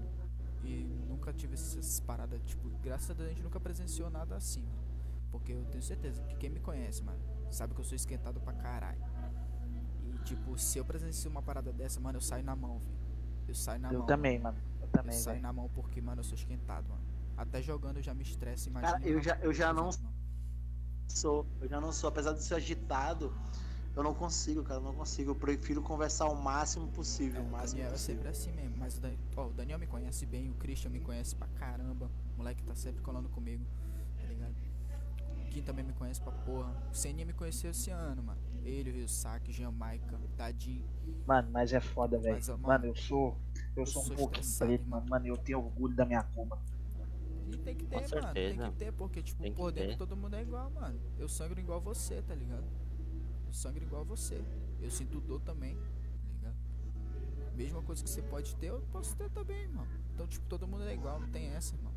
E 0.63 0.83
nunca 1.07 1.31
tive 1.31 1.53
essas 1.53 1.99
paradas, 1.99 2.41
tipo, 2.43 2.67
graças 2.81 3.09
a 3.11 3.13
Deus 3.13 3.27
a 3.27 3.29
gente 3.31 3.43
nunca 3.43 3.59
presenciou 3.59 4.09
nada 4.09 4.35
assim, 4.35 4.61
mano. 4.63 4.83
Porque 5.31 5.51
eu 5.51 5.63
tenho 5.65 5.83
certeza 5.83 6.23
que 6.23 6.35
quem 6.37 6.49
me 6.49 6.59
conhece, 6.59 7.03
mano, 7.03 7.19
sabe 7.51 7.73
que 7.75 7.81
eu 7.81 7.85
sou 7.85 7.95
esquentado 7.95 8.39
pra 8.41 8.53
caralho. 8.53 8.99
E, 10.03 10.17
Tipo, 10.23 10.57
se 10.57 10.79
eu 10.79 10.85
presencio 10.85 11.29
uma 11.29 11.41
parada 11.41 11.71
dessa, 11.71 11.99
mano, 11.99 12.17
eu 12.17 12.21
saio 12.21 12.43
na 12.43 12.55
mão, 12.55 12.79
velho. 12.79 12.95
Eu 13.47 13.53
saio 13.53 13.79
na 13.79 13.91
Eu 13.93 13.99
mão. 13.99 14.07
também, 14.07 14.39
mano. 14.39 14.57
Eu 14.57 14.63
Eu 14.74 14.74
também, 14.97 15.41
na 15.41 15.53
mão 15.53 15.69
porque, 15.69 16.01
mano, 16.01 16.19
eu 16.19 16.23
sou 16.23 16.35
esquentado, 16.35 16.87
mano. 16.89 17.03
Até 17.37 17.61
jogando 17.61 17.97
eu 17.97 18.03
já 18.03 18.13
me 18.13 18.23
estresso, 18.23 18.69
imagina. 18.69 18.93
Cara, 18.93 19.07
eu 19.07 19.21
já, 19.21 19.37
eu 19.41 19.53
já 19.53 19.73
não 19.73 19.91
fazendo, 19.91 20.13
sou. 21.07 21.45
Eu 21.61 21.67
já 21.67 21.81
não 21.81 21.91
sou. 21.91 22.07
Apesar 22.07 22.33
de 22.33 22.43
ser 22.43 22.55
agitado, 22.55 23.33
eu 23.95 24.03
não 24.03 24.13
consigo, 24.13 24.63
cara. 24.63 24.79
Eu 24.79 24.83
não 24.83 24.93
consigo. 24.93 25.31
Eu 25.31 25.35
prefiro 25.35 25.81
conversar 25.81 26.27
o 26.27 26.35
máximo 26.35 26.87
possível. 26.89 27.41
É, 27.41 27.43
o 27.43 27.49
máximo 27.49 27.77
Daniel 27.77 27.87
é 27.87 27.91
possível. 27.91 28.15
sempre 28.15 28.29
assim 28.29 28.51
mesmo. 28.51 28.77
Mas 28.77 28.97
o, 28.97 29.01
Dan... 29.01 29.13
o 29.37 29.53
Daniel 29.53 29.79
me 29.79 29.87
conhece 29.87 30.25
bem, 30.25 30.49
o 30.49 30.55
Christian 30.55 30.89
me 30.89 30.99
conhece 30.99 31.35
pra 31.35 31.47
caramba. 31.47 32.09
O 32.33 32.37
moleque 32.37 32.63
tá 32.63 32.75
sempre 32.75 33.01
colando 33.01 33.29
comigo, 33.29 33.65
tá 34.17 34.23
ligado? 34.23 34.55
O 35.37 35.45
Kim 35.49 35.61
também 35.61 35.85
me 35.85 35.93
conhece 35.93 36.21
pra 36.21 36.31
porra. 36.31 36.73
O 36.91 36.93
Seninha 36.93 37.25
me 37.25 37.33
conheceu 37.33 37.71
esse 37.71 37.89
ano, 37.89 38.23
mano. 38.23 38.39
Ele, 38.63 38.89
o 38.89 38.93
Rio 38.93 39.07
Saque, 39.07 39.51
Jamaica, 39.51 40.19
Dadinho. 40.35 40.85
Mano, 41.25 41.49
mas 41.51 41.71
é 41.71 41.79
foda, 41.79 42.17
velho. 42.17 42.41
Mano, 42.47 42.67
mano, 42.67 42.85
eu 42.87 42.95
sou. 42.95 43.37
Eu 43.75 43.85
sou 43.85 44.03
um 44.03 44.09
pouquinho 44.09 44.57
preto, 44.57 44.87
mano. 44.87 45.05
Mano, 45.09 45.27
eu 45.27 45.37
tenho 45.37 45.59
orgulho 45.59 45.95
da 45.95 46.05
minha 46.05 46.23
cor, 46.23 46.45
mano. 46.45 46.61
E 47.51 47.57
tem 47.57 47.75
que 47.75 47.85
ter, 47.85 47.95
Com 47.95 48.15
mano. 48.15 48.33
Tem 48.33 48.49
certeza. 48.49 48.71
que 48.71 48.77
ter, 48.77 48.91
porque, 48.93 49.21
tipo, 49.21 49.43
Tem 49.43 49.53
por 49.53 49.71
dentro 49.71 49.91
ter. 49.91 49.97
todo 49.97 50.15
mundo 50.15 50.35
é 50.35 50.41
igual, 50.41 50.69
mano. 50.71 50.99
Eu 51.19 51.27
sangro 51.27 51.59
igual 51.59 51.79
você, 51.81 52.21
tá 52.21 52.33
ligado? 52.33 52.65
Eu 53.45 53.53
sangro 53.53 53.83
igual 53.83 54.03
você. 54.03 54.43
Eu 54.81 54.89
sinto 54.89 55.19
dor 55.19 55.41
também, 55.41 55.75
tá 55.75 56.33
ligado? 56.33 56.55
Mesma 57.55 57.81
coisa 57.81 58.03
que 58.03 58.09
você 58.09 58.21
pode 58.21 58.55
ter, 58.55 58.67
eu 58.67 58.81
posso 58.91 59.15
ter 59.15 59.29
também, 59.29 59.67
mano. 59.67 59.87
Então, 60.13 60.25
tipo, 60.27 60.45
todo 60.47 60.67
mundo 60.67 60.83
é 60.83 60.93
igual, 60.93 61.19
não 61.19 61.29
tem 61.29 61.47
essa, 61.47 61.75
irmão. 61.75 61.93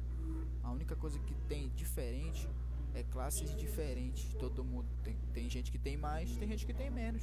A 0.62 0.70
única 0.70 0.94
coisa 0.94 1.18
que 1.20 1.34
tem 1.48 1.70
diferente 1.70 2.48
é 2.94 3.02
classes 3.05 3.55
diferentes. 3.56 4.34
Todo 4.34 4.62
mundo. 4.64 4.86
Tem, 5.02 5.16
tem 5.32 5.48
gente 5.48 5.70
que 5.72 5.78
tem 5.78 5.96
mais, 5.96 6.36
tem 6.36 6.48
gente 6.48 6.66
que 6.66 6.74
tem 6.74 6.90
menos. 6.90 7.22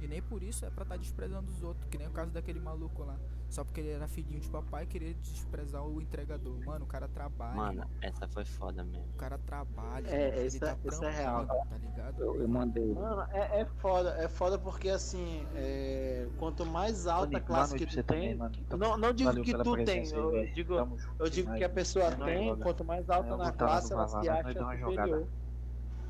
E 0.00 0.06
nem 0.06 0.20
por 0.22 0.42
isso 0.42 0.64
é 0.64 0.70
pra 0.70 0.82
estar 0.82 0.96
desprezando 0.96 1.50
os 1.50 1.62
outros. 1.62 1.86
Que 1.88 1.98
nem 1.98 2.06
o 2.06 2.10
caso 2.10 2.30
daquele 2.30 2.60
maluco 2.60 3.02
lá. 3.04 3.16
Só 3.48 3.62
porque 3.64 3.80
ele 3.80 3.90
era 3.90 4.08
filhinho 4.08 4.40
de 4.40 4.48
papai 4.48 4.86
queria 4.86 5.14
desprezar 5.14 5.86
o 5.86 6.00
entregador. 6.02 6.58
Mano, 6.64 6.84
o 6.84 6.88
cara 6.88 7.06
trabalha. 7.06 7.54
Mano, 7.54 7.90
essa 8.02 8.26
foi 8.26 8.44
foda 8.44 8.82
mesmo. 8.84 9.06
O 9.14 9.16
cara 9.16 9.38
trabalha. 9.38 10.08
É, 10.08 10.44
isso 10.44 10.56
ele 10.56 10.64
é- 10.64 10.74
tá 10.74 10.78
isso 10.84 11.04
é 11.04 11.10
real. 11.10 11.46
tá 11.46 11.78
ligado? 11.78 12.20
Eu, 12.22 12.40
eu 12.40 12.48
mandei. 12.48 12.92
Mano, 12.92 13.22
é, 13.30 13.60
é 13.60 13.64
foda, 13.64 14.10
é 14.18 14.28
foda 14.28 14.58
porque 14.58 14.88
assim, 14.88 15.46
é, 15.54 16.26
quanto 16.38 16.66
mais 16.66 17.06
alta 17.06 17.38
a 17.38 17.40
classe 17.40 17.76
que 17.76 17.86
tu 17.86 17.94
tem, 17.94 18.04
também, 18.04 18.34
mano. 18.34 18.54
Então, 18.58 18.78
não, 18.78 18.96
não 18.98 19.12
digo 19.12 19.30
valeu 19.30 19.44
que 19.44 19.54
tu 19.54 19.84
tem, 19.84 20.00
aí, 20.00 20.10
eu 20.12 20.52
digo, 20.52 20.74
eu 21.18 21.30
digo 21.30 21.54
que 21.54 21.64
a 21.64 21.68
pessoa 21.70 22.06
É 22.06 22.16
tem, 22.16 22.56
quanto 22.58 22.84
mais 22.84 23.08
É, 23.08 23.14
alta 23.14 23.36
na 23.36 23.44
tá 23.44 23.52
classe 23.52 23.92
ela 23.92 24.08
se 24.08 24.28
acha 24.28 24.78
superior. 24.80 25.26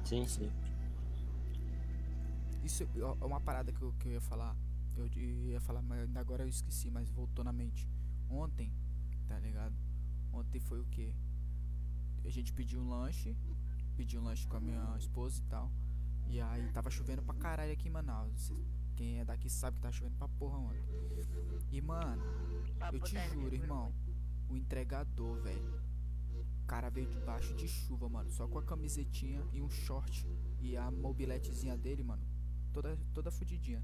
Sim, 0.05 0.27
sim. 0.27 0.51
Isso 2.67 2.83
é 2.83 3.25
uma 3.25 3.41
parada 3.41 3.73
que 3.73 3.81
eu, 3.81 3.93
que 3.93 4.09
eu 4.09 4.13
ia 4.15 4.21
falar. 4.21 4.57
Eu 4.97 5.07
ia 5.07 5.61
falar, 5.61 5.83
mas 5.83 6.17
agora 6.17 6.43
eu 6.43 6.49
esqueci, 6.49 6.91
mas 6.91 7.09
voltou 7.09 7.45
na 7.45 7.53
mente. 7.53 7.89
Ontem, 8.29 8.73
tá 9.29 9.39
ligado? 9.39 9.73
Ontem 10.33 10.59
foi 10.59 10.81
o 10.81 10.85
que? 10.87 11.15
A 12.25 12.29
gente 12.29 12.53
pediu 12.53 12.81
um 12.81 12.89
lanche, 12.89 13.37
pediu 13.97 14.21
um 14.21 14.25
lanche 14.25 14.49
com 14.49 14.57
a 14.57 14.61
minha 14.61 14.97
esposa 14.99 15.41
e 15.41 15.45
tal. 15.45 15.71
E 16.27 16.41
aí 16.41 16.69
tava 16.73 16.91
chovendo 16.91 17.23
pra 17.23 17.37
caralho 17.37 17.73
aqui 17.73 17.87
em 17.87 17.93
Manaus. 17.93 18.53
Quem 18.97 19.21
é 19.21 19.25
daqui 19.25 19.49
sabe 19.49 19.77
que 19.77 19.83
tá 19.83 19.93
chovendo 19.93 20.17
pra 20.17 20.27
porra 20.27 20.59
ontem. 20.59 20.83
E 21.71 21.81
mano, 21.81 22.21
eu 22.93 22.99
te 22.99 23.17
juro, 23.29 23.55
irmão, 23.55 23.95
o 24.49 24.57
entregador, 24.57 25.41
velho. 25.41 25.81
O 26.65 26.67
cara 26.67 26.91
veio 26.91 27.07
debaixo 27.07 27.55
de 27.55 27.69
chuva, 27.69 28.09
mano, 28.09 28.29
só 28.29 28.49
com 28.49 28.59
a 28.59 28.63
camisetinha 28.65 29.41
e 29.53 29.63
um 29.63 29.71
short 29.71 30.27
e 30.59 30.77
a 30.77 30.91
mobiletezinha 30.91 31.77
dele, 31.77 32.03
mano, 32.03 32.27
toda 32.77 32.97
toda 33.15 33.31
fudidinha. 33.31 33.83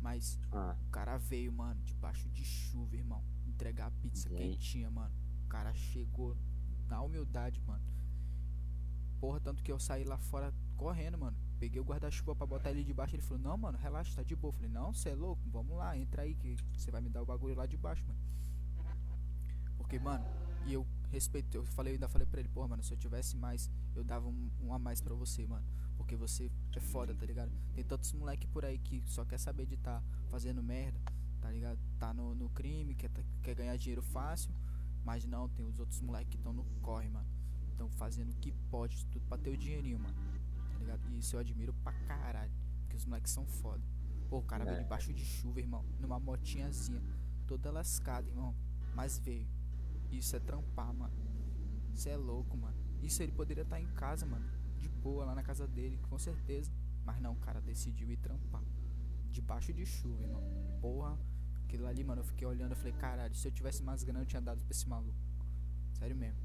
Mas 0.00 0.38
Ah, 0.50 0.74
o 0.86 0.90
cara 0.90 1.18
veio, 1.18 1.52
mano, 1.52 1.78
debaixo 1.84 2.26
de 2.30 2.42
chuva, 2.42 2.96
irmão, 2.96 3.22
entregar 3.46 3.88
a 3.88 3.90
pizza 3.90 4.28
Gente. 4.30 4.38
quentinha, 4.38 4.90
mano. 4.90 5.14
O 5.44 5.48
cara 5.48 5.74
chegou 5.74 6.34
na 6.88 7.02
humildade, 7.02 7.60
mano. 7.66 7.84
Porra, 9.20 9.38
tanto 9.40 9.62
que 9.62 9.70
eu 9.70 9.78
saí 9.78 10.04
lá 10.04 10.16
fora 10.16 10.54
correndo, 10.76 11.18
mano. 11.18 11.36
Peguei 11.58 11.78
o 11.78 11.84
guarda-chuva 11.84 12.34
pra 12.34 12.46
botar 12.46 12.70
ele 12.70 12.82
debaixo. 12.82 13.14
Ele 13.14 13.22
falou: 13.22 13.42
Não, 13.42 13.58
mano, 13.58 13.76
relaxa, 13.76 14.16
tá 14.16 14.22
de 14.22 14.34
boa. 14.34 14.48
Eu 14.48 14.56
falei: 14.56 14.70
Não, 14.70 14.94
você 14.94 15.10
é 15.10 15.14
louco? 15.14 15.42
Vamos 15.50 15.76
lá, 15.76 15.96
entra 15.98 16.22
aí 16.22 16.34
que 16.34 16.56
você 16.74 16.90
vai 16.90 17.02
me 17.02 17.10
dar 17.10 17.20
o 17.20 17.26
bagulho 17.26 17.54
lá 17.54 17.66
de 17.66 17.76
baixo, 17.76 18.02
mano. 18.08 18.18
Porque, 19.76 19.98
mano, 19.98 20.24
e 20.66 20.72
eu 20.72 20.86
respeito. 21.10 21.54
Eu 21.58 21.64
falei, 21.66 21.92
eu 21.92 21.96
ainda 21.96 22.08
falei 22.08 22.26
pra 22.26 22.40
ele: 22.40 22.48
Porra, 22.48 22.68
mano, 22.68 22.82
se 22.82 22.94
eu 22.94 22.96
tivesse 22.96 23.36
mais, 23.36 23.70
eu 23.94 24.02
dava 24.02 24.26
um, 24.26 24.50
um 24.62 24.72
a 24.72 24.78
mais 24.78 25.02
pra 25.02 25.14
você, 25.14 25.46
mano. 25.46 25.66
Porque 26.10 26.16
você 26.26 26.50
é 26.74 26.80
foda, 26.80 27.14
tá 27.14 27.24
ligado? 27.24 27.52
Tem 27.72 27.84
tantos 27.84 28.12
moleque 28.14 28.44
por 28.48 28.64
aí 28.64 28.78
que 28.78 29.00
só 29.06 29.24
quer 29.24 29.38
saber 29.38 29.64
de 29.64 29.76
tá 29.76 30.02
fazendo 30.28 30.60
merda, 30.60 30.98
tá 31.40 31.48
ligado? 31.52 31.78
Tá 32.00 32.12
no, 32.12 32.34
no 32.34 32.48
crime, 32.50 32.96
quer, 32.96 33.10
tá- 33.10 33.22
quer 33.40 33.54
ganhar 33.54 33.76
dinheiro 33.76 34.02
fácil. 34.02 34.50
Mas 35.04 35.24
não, 35.24 35.48
tem 35.48 35.64
os 35.64 35.78
outros 35.78 36.00
moleques 36.00 36.30
que 36.30 36.36
estão 36.36 36.52
no 36.52 36.64
corre, 36.82 37.08
mano. 37.08 37.28
Estão 37.70 37.88
fazendo 37.90 38.30
o 38.32 38.34
que 38.34 38.50
pode, 38.72 39.06
tudo 39.06 39.24
pra 39.26 39.38
ter 39.38 39.50
o 39.50 39.56
dinheirinho, 39.56 40.00
mano. 40.00 40.16
Tá 40.72 40.78
ligado? 40.80 41.00
E 41.12 41.18
isso 41.20 41.36
eu 41.36 41.40
admiro 41.40 41.72
pra 41.74 41.92
caralho. 41.92 42.50
Porque 42.80 42.96
os 42.96 43.04
moleques 43.04 43.30
são 43.30 43.46
foda. 43.46 43.84
Pô, 44.28 44.38
o 44.38 44.42
cara 44.42 44.64
veio 44.64 44.78
É. 44.78 44.82
debaixo 44.82 45.12
de 45.12 45.24
chuva, 45.24 45.60
irmão. 45.60 45.84
Numa 46.00 46.18
motinhazinha. 46.18 47.00
Toda 47.46 47.70
lascada, 47.70 48.28
irmão. 48.28 48.52
Mas 48.96 49.16
veio. 49.16 49.46
Isso 50.10 50.34
é 50.34 50.40
trampar, 50.40 50.92
mano. 50.92 51.14
Isso 51.94 52.08
é 52.08 52.16
louco, 52.16 52.56
mano. 52.56 52.76
Isso 53.00 53.22
ele 53.22 53.30
poderia 53.30 53.62
estar 53.62 53.80
em 53.80 53.86
casa, 53.94 54.26
mano. 54.26 54.58
De 54.80 54.88
boa, 54.88 55.24
lá 55.24 55.34
na 55.34 55.42
casa 55.42 55.66
dele, 55.66 55.98
com 56.08 56.18
certeza. 56.18 56.70
Mas 57.04 57.20
não, 57.20 57.32
o 57.32 57.36
cara 57.36 57.60
decidiu 57.60 58.10
ir 58.10 58.16
trampar. 58.16 58.62
Debaixo 59.30 59.72
de 59.72 59.84
chuva, 59.86 60.22
irmão. 60.22 60.42
Porra. 60.80 61.18
Aquilo 61.64 61.86
ali, 61.86 62.02
mano, 62.02 62.20
eu 62.20 62.24
fiquei 62.24 62.46
olhando, 62.46 62.72
eu 62.72 62.76
falei, 62.76 62.92
caralho, 62.94 63.34
se 63.34 63.46
eu 63.46 63.52
tivesse 63.52 63.80
mais 63.82 64.02
grana, 64.02 64.20
eu 64.20 64.26
tinha 64.26 64.42
dado 64.42 64.60
pra 64.64 64.72
esse 64.72 64.88
maluco. 64.88 65.16
Sério 65.92 66.16
mesmo. 66.16 66.40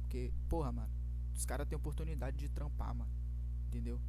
Porque, 0.00 0.32
porra, 0.48 0.72
mano, 0.72 0.90
os 1.34 1.44
caras 1.44 1.66
têm 1.68 1.76
oportunidade 1.76 2.38
de 2.38 2.48
trampar, 2.48 2.94
mano. 2.94 3.10
Entendeu? 3.66 4.00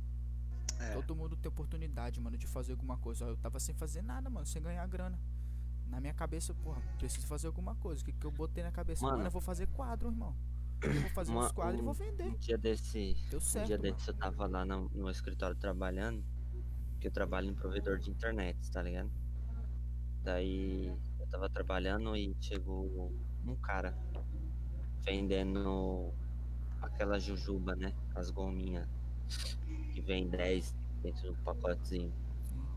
É. 0.79 0.93
Todo 0.93 1.15
mundo 1.15 1.35
tem 1.35 1.49
oportunidade, 1.49 2.21
mano, 2.21 2.37
de 2.37 2.47
fazer 2.47 2.71
alguma 2.71 2.97
coisa. 2.97 3.25
Ó, 3.25 3.29
eu 3.29 3.37
tava 3.37 3.59
sem 3.59 3.75
fazer 3.75 4.01
nada, 4.01 4.29
mano, 4.29 4.45
sem 4.45 4.61
ganhar 4.61 4.87
grana. 4.87 5.19
Na 5.87 5.99
minha 5.99 6.13
cabeça, 6.13 6.53
porra, 6.53 6.81
preciso 6.97 7.27
fazer 7.27 7.47
alguma 7.47 7.75
coisa. 7.75 8.01
O 8.01 8.05
que, 8.05 8.13
que 8.13 8.25
eu 8.25 8.31
botei 8.31 8.63
na 8.63 8.71
cabeça? 8.71 9.03
Mano, 9.03 9.17
Mano. 9.17 9.27
eu 9.27 9.31
vou 9.31 9.41
fazer 9.41 9.67
quadro, 9.67 10.09
irmão. 10.09 10.35
Vou 11.01 11.09
fazer 11.11 11.31
Uma- 11.31 11.45
uns 11.45 11.51
quadros 11.51 11.77
e 11.79 11.81
um- 11.81 11.85
vou 11.85 11.93
vender. 11.93 12.23
um 12.27 12.35
dia 12.37 12.57
desse, 12.57 13.15
Deu 13.29 13.37
um 13.37 13.41
certo, 13.41 13.67
dia 13.67 13.77
mano. 13.77 13.91
desse 13.93 14.09
eu 14.09 14.13
tava 14.15 14.47
lá 14.47 14.65
no, 14.65 14.89
no 14.93 15.09
escritório 15.09 15.55
trabalhando, 15.55 16.23
que 16.99 17.07
eu 17.07 17.11
trabalho 17.11 17.49
em 17.49 17.53
provedor 17.55 17.99
de 17.99 18.09
internet, 18.11 18.69
tá 18.71 18.81
ligado? 18.81 19.09
Daí 20.23 20.87
eu 21.19 21.27
tava 21.29 21.49
trabalhando 21.49 22.15
e 22.15 22.35
chegou 22.39 23.11
um 23.45 23.55
cara 23.55 23.97
vendendo 25.05 26.13
aquela 26.81 27.19
jujuba, 27.19 27.75
né? 27.75 27.93
As 28.15 28.29
gominhas 28.29 28.87
que 29.93 30.01
vem 30.01 30.27
10 30.27 30.73
dentro 31.01 31.31
do 31.33 31.37
pacotezinho. 31.43 32.13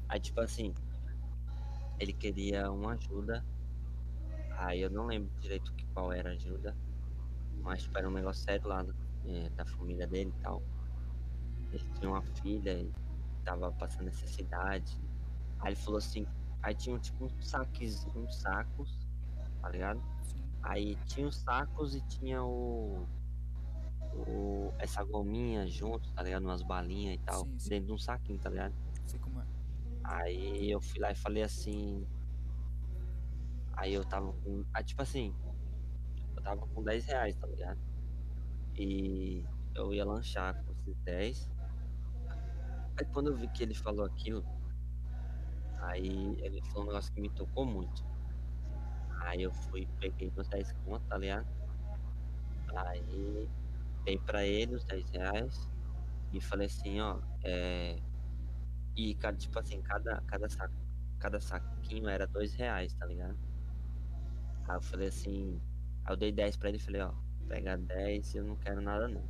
Aí 0.08 0.18
tipo 0.20 0.40
assim, 0.40 0.74
ele 1.98 2.12
queria 2.12 2.70
uma 2.70 2.92
ajuda. 2.94 3.44
Aí 4.58 4.80
eu 4.80 4.90
não 4.90 5.06
lembro 5.06 5.30
direito 5.40 5.72
qual 5.94 6.12
era 6.12 6.30
a 6.30 6.32
ajuda. 6.32 6.76
Mas 7.66 7.82
tipo, 7.82 7.98
era 7.98 8.08
um 8.08 8.12
negócio 8.12 8.44
sério 8.44 8.68
lá 8.68 8.86
eh, 9.26 9.50
da 9.50 9.66
família 9.66 10.06
dele 10.06 10.32
e 10.38 10.42
tal. 10.42 10.62
Ele 11.72 11.84
tinha 11.98 12.10
uma 12.10 12.22
filha 12.22 12.78
e 12.78 12.92
tava 13.44 13.72
passando 13.72 14.06
necessidade. 14.06 14.96
Aí 15.58 15.70
ele 15.70 15.76
falou 15.76 15.98
assim, 15.98 16.24
aí 16.62 16.74
tinha 16.74 16.96
tipo 16.98 17.24
uns 17.24 17.48
saques, 17.48 18.06
uns 18.14 18.36
sacos, 18.36 19.08
tá 19.60 19.68
ligado? 19.68 20.00
Aí 20.62 20.96
tinha 21.06 21.26
os 21.26 21.36
sacos 21.36 21.94
e 21.94 22.00
tinha 22.02 22.42
o, 22.42 23.06
o 24.12 24.72
essa 24.78 25.02
gominha 25.02 25.66
junto, 25.66 26.10
tá 26.12 26.22
ligado? 26.22 26.44
Umas 26.44 26.62
balinhas 26.62 27.16
e 27.16 27.18
tal, 27.18 27.44
Sim, 27.44 27.58
sim. 27.58 27.68
dentro 27.68 27.86
de 27.86 27.92
um 27.92 27.98
saquinho, 27.98 28.38
tá 28.38 28.48
ligado? 28.48 28.74
Sei 29.06 29.18
como 29.18 29.40
é. 29.40 29.44
Aí 30.04 30.70
eu 30.70 30.80
fui 30.80 31.00
lá 31.00 31.10
e 31.10 31.16
falei 31.16 31.42
assim. 31.42 32.06
Aí 33.72 33.92
eu 33.92 34.04
tava 34.04 34.32
com. 34.32 34.64
Ah, 34.72 34.82
tipo 34.84 35.02
assim. 35.02 35.34
Tava 36.46 36.64
com 36.68 36.80
10 36.80 37.06
reais, 37.06 37.34
tá 37.34 37.46
ligado? 37.48 37.80
E 38.76 39.44
eu 39.74 39.92
ia 39.92 40.04
lanchar 40.04 40.54
com 40.62 40.70
esses 40.70 40.96
10. 40.98 41.50
Aí 42.96 43.04
quando 43.12 43.32
eu 43.32 43.36
vi 43.36 43.48
que 43.48 43.64
ele 43.64 43.74
falou 43.74 44.06
aquilo. 44.06 44.46
Aí 45.80 46.38
ele 46.40 46.62
falou 46.66 46.84
um 46.84 46.86
negócio 46.86 47.12
que 47.12 47.20
me 47.20 47.30
tocou 47.30 47.66
muito. 47.66 48.06
Aí 49.22 49.42
eu 49.42 49.52
fui, 49.52 49.88
peguei 49.98 50.30
meus 50.36 50.46
10 50.46 50.70
contos, 50.84 51.08
tá 51.08 51.18
ligado? 51.18 51.48
Aí 52.76 53.50
dei 54.04 54.16
pra 54.20 54.44
ele 54.44 54.76
os 54.76 54.84
10 54.84 55.10
reais. 55.10 55.68
E 56.32 56.40
falei 56.40 56.68
assim, 56.68 57.00
ó, 57.00 57.18
é. 57.42 57.98
E, 58.94 59.16
cara, 59.16 59.34
tipo 59.34 59.58
assim, 59.58 59.82
cada, 59.82 60.20
cada, 60.28 60.48
saco, 60.48 60.74
cada 61.18 61.40
saquinho 61.40 62.08
era 62.08 62.24
dois 62.24 62.54
reais, 62.54 62.94
tá 62.94 63.04
ligado? 63.04 63.36
Aí 64.68 64.76
eu 64.76 64.80
falei 64.80 65.08
assim, 65.08 65.60
aí 66.06 66.12
eu 66.12 66.16
dei 66.16 66.32
10 66.32 66.56
pra 66.56 66.68
ele 66.68 66.78
e 66.78 66.80
falei, 66.80 67.02
ó, 67.02 67.12
pega 67.48 67.76
10 67.76 68.34
eu 68.36 68.44
não 68.44 68.56
quero 68.56 68.80
nada 68.80 69.08
não. 69.08 69.24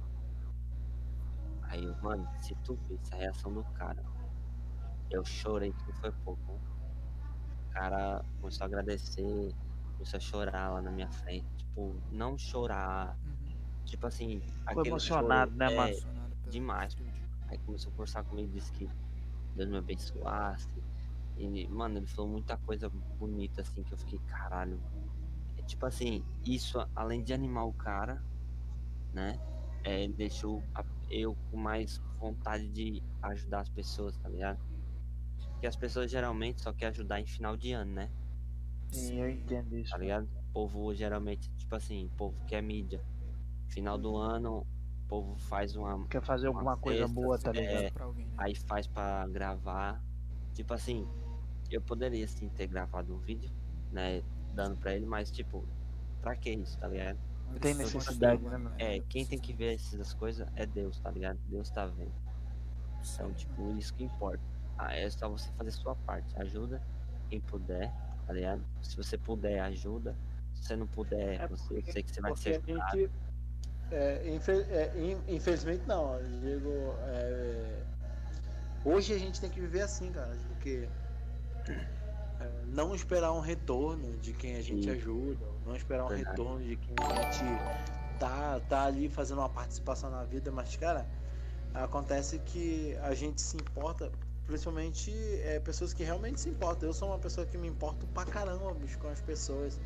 Aí, 1.63 1.85
eu, 1.85 1.97
mano, 2.03 2.29
se 2.41 2.55
tu 2.57 2.75
visse 2.89 3.13
a 3.13 3.17
reação 3.17 3.53
do 3.53 3.65
cara, 3.75 4.03
eu 5.11 5.25
chorei 5.25 5.73
que 5.73 5.93
foi 5.95 6.13
pouco. 6.25 6.53
O 6.53 7.71
cara 7.71 8.25
começou 8.41 8.65
a 8.65 8.67
agradecer, 8.69 9.55
começou 9.93 10.17
a 10.17 10.21
chorar 10.21 10.71
lá 10.71 10.81
na 10.81 10.91
minha 10.91 11.11
frente. 11.11 11.47
Tipo, 11.57 12.01
não 12.11 12.39
chorar. 12.39 13.17
Uhum. 13.25 13.85
Tipo 13.85 14.07
assim, 14.07 14.41
aquele 14.65 14.89
emocionado, 14.89 15.53
choro, 15.53 15.59
né, 15.59 15.91
é, 15.91 16.49
demais. 16.49 16.97
Aí 17.49 17.59
começou 17.59 17.91
a 17.91 17.97
conversar 17.97 18.25
comigo, 18.25 18.53
disse 18.53 18.73
que 18.73 18.89
Deus 19.55 19.69
me 19.69 19.79
abençoasse. 19.79 20.71
E, 21.37 21.69
mano, 21.69 21.99
ele 21.99 22.07
falou 22.07 22.31
muita 22.31 22.57
coisa 22.57 22.89
bonita, 22.89 23.61
assim, 23.61 23.83
que 23.83 23.93
eu 23.93 23.99
fiquei, 23.99 24.19
caralho. 24.21 24.81
É, 25.67 25.69
tipo 25.69 25.85
assim, 25.87 26.25
isso, 26.45 26.79
além 26.95 27.23
de 27.23 27.33
animar 27.35 27.67
o 27.67 27.73
cara, 27.73 28.23
né? 29.13 29.39
É, 29.85 30.09
deixou 30.09 30.63
a- 30.75 30.85
eu 31.11 31.37
com 31.51 31.57
mais 31.57 31.99
vontade 32.19 32.69
de 32.69 33.03
ajudar 33.23 33.61
as 33.61 33.69
pessoas, 33.69 34.17
tá 34.17 34.29
ligado? 34.29 34.59
Porque 35.53 35.67
as 35.67 35.77
pessoas 35.77 36.11
geralmente 36.11 36.61
só 36.63 36.73
querem 36.73 36.91
ajudar 36.91 37.21
em 37.21 37.27
final 37.27 37.57
de 37.57 37.73
ano, 37.73 37.93
né? 37.95 38.11
Sim, 38.93 39.21
eu 39.21 39.31
entendo 39.31 39.77
isso. 39.77 39.91
Tá 39.91 39.99
ligado? 39.99 40.29
O 40.51 40.53
povo 40.53 40.95
geralmente, 40.95 41.51
tipo 41.57 41.75
assim, 41.75 42.07
o 42.07 42.11
povo 42.11 42.37
quer 42.47 42.63
mídia. 42.63 43.05
Final 43.69 43.99
do 43.99 44.17
ano, 44.17 44.61
o 44.61 45.09
povo 45.09 45.37
faz 45.37 45.77
uma, 45.77 46.07
Quer 46.09 46.23
fazer 46.25 46.47
alguma 46.47 46.73
uma 46.73 46.77
coisa 46.77 47.01
festa, 47.07 47.15
boa, 47.15 47.39
tá 47.39 47.53
é, 47.53 47.61
ligado? 47.61 47.93
Pra 47.93 48.05
alguém, 48.05 48.27
né? 48.27 48.33
aí 48.39 48.55
faz 48.55 48.87
pra 48.87 49.27
gravar. 49.29 50.03
Tipo 50.55 50.75
assim, 50.75 51.07
eu 51.71 51.83
poderia 51.83 52.27
sim 52.29 52.49
ter 52.49 52.67
gravado 52.67 53.15
um 53.15 53.19
vídeo, 53.21 53.51
né? 53.93 54.23
Dando 54.57 54.77
pra 54.79 54.95
ele, 54.95 55.05
mas 55.07 55.31
tipo, 55.31 55.65
pra 56.23 56.35
que 56.35 56.51
isso, 56.51 56.77
tá 56.79 56.89
ligado? 56.89 57.19
Não 57.51 57.59
tem 57.59 57.75
necessidade, 57.75 58.43
né, 58.43 58.57
mano? 58.57 58.73
É, 58.79 58.99
quem 59.09 59.25
tem 59.25 59.39
que 59.39 59.53
ver 59.53 59.75
essas 59.75 60.13
coisas 60.15 60.49
é 60.57 60.67
Deus, 60.67 60.99
tá 60.99 61.11
ligado? 61.11 61.39
Deus 61.47 61.71
tá 61.71 61.87
vendo. 61.87 62.11
Então, 63.15 63.33
tipo, 63.35 63.71
isso 63.77 63.95
que 63.95 64.03
importa. 64.05 64.43
Ah, 64.79 64.95
é 64.97 65.09
só 65.11 65.29
você 65.29 65.49
fazer 65.53 65.71
sua 65.71 65.95
parte. 65.95 66.35
Ajuda 66.41 66.83
quem 67.31 67.41
puder, 67.41 67.93
tá 68.27 68.33
ligado? 68.33 68.65
Se 68.83 68.97
você 68.97 69.17
puder, 69.17 69.61
ajuda. 69.61 70.17
Se 70.55 70.65
você 70.65 70.77
não 70.77 70.87
puder, 70.87 71.41
É 71.41 71.47
você, 71.47 71.65
eu 71.75 71.77
porque- 71.77 71.93
sei 71.93 72.03
que 72.03 72.11
você 72.11 72.21
vai 72.21 72.35
ser 72.37 72.55
a 72.55 72.59
ajudado. 72.59 72.99
gente. 72.99 73.11
é, 73.93 74.35
infe- 74.35 74.67
é, 74.71 74.93
in- 74.99 75.23
infelizmente 75.37 75.83
não, 75.87 76.15
eu 76.19 76.41
digo. 76.41 76.95
é, 77.07 77.83
hoje 78.85 79.15
a 79.15 79.19
gente 79.19 79.41
tem 79.41 79.49
que 79.51 79.61
viver 79.61 79.83
assim, 79.83 80.11
cara, 80.11 80.35
porque 80.49 80.89
não 82.67 82.95
esperar 82.95 83.33
um 83.33 83.41
retorno 83.41 84.17
de 84.19 84.33
quem 84.33 84.57
a 84.57 84.63
gente 84.63 84.85
Sim. 84.85 84.91
ajuda, 84.91 85.47
não 85.65 85.77
esperar 85.77 86.05
um 86.05 86.09
Verdade. 86.09 86.31
retorno 86.31 86.65
de 86.65 86.77
quem 86.77 86.95
a 86.95 87.09
gente 87.09 87.45
tá, 88.19 88.61
tá 88.69 88.85
ali 88.85 89.09
fazendo 89.09 89.39
uma 89.39 89.49
participação 89.49 90.11
na 90.11 90.25
vida, 90.25 90.51
mas 90.51 90.77
cara, 90.77 91.07
acontece 91.75 92.39
que 92.39 92.97
a 93.03 93.15
gente 93.15 93.41
se 93.41 93.57
importa, 93.57 94.11
principalmente 94.47 95.13
é, 95.43 95.61
pessoas 95.61 95.93
que 95.93 96.03
realmente 96.03 96.41
se 96.41 96.49
importam. 96.49 96.89
Eu 96.89 96.93
sou 96.93 97.09
uma 97.09 97.19
pessoa 97.19 97.47
que 97.47 97.59
me 97.59 97.69
importo 97.69 98.07
pra 98.09 98.25
caramba, 98.25 98.73
bicho, 98.75 98.99
com 98.99 99.09
as 99.09 99.21
pessoas, 99.21 99.81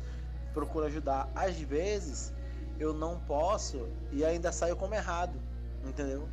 procuro 0.53 0.85
ajudar. 0.85 1.29
Às 1.35 1.57
vezes 1.59 2.33
eu 2.79 2.93
não 2.93 3.19
posso 3.19 3.87
e 4.11 4.23
ainda 4.23 4.51
saio 4.51 4.75
como 4.75 4.93
errado, 4.95 5.39
entendeu? 5.83 6.27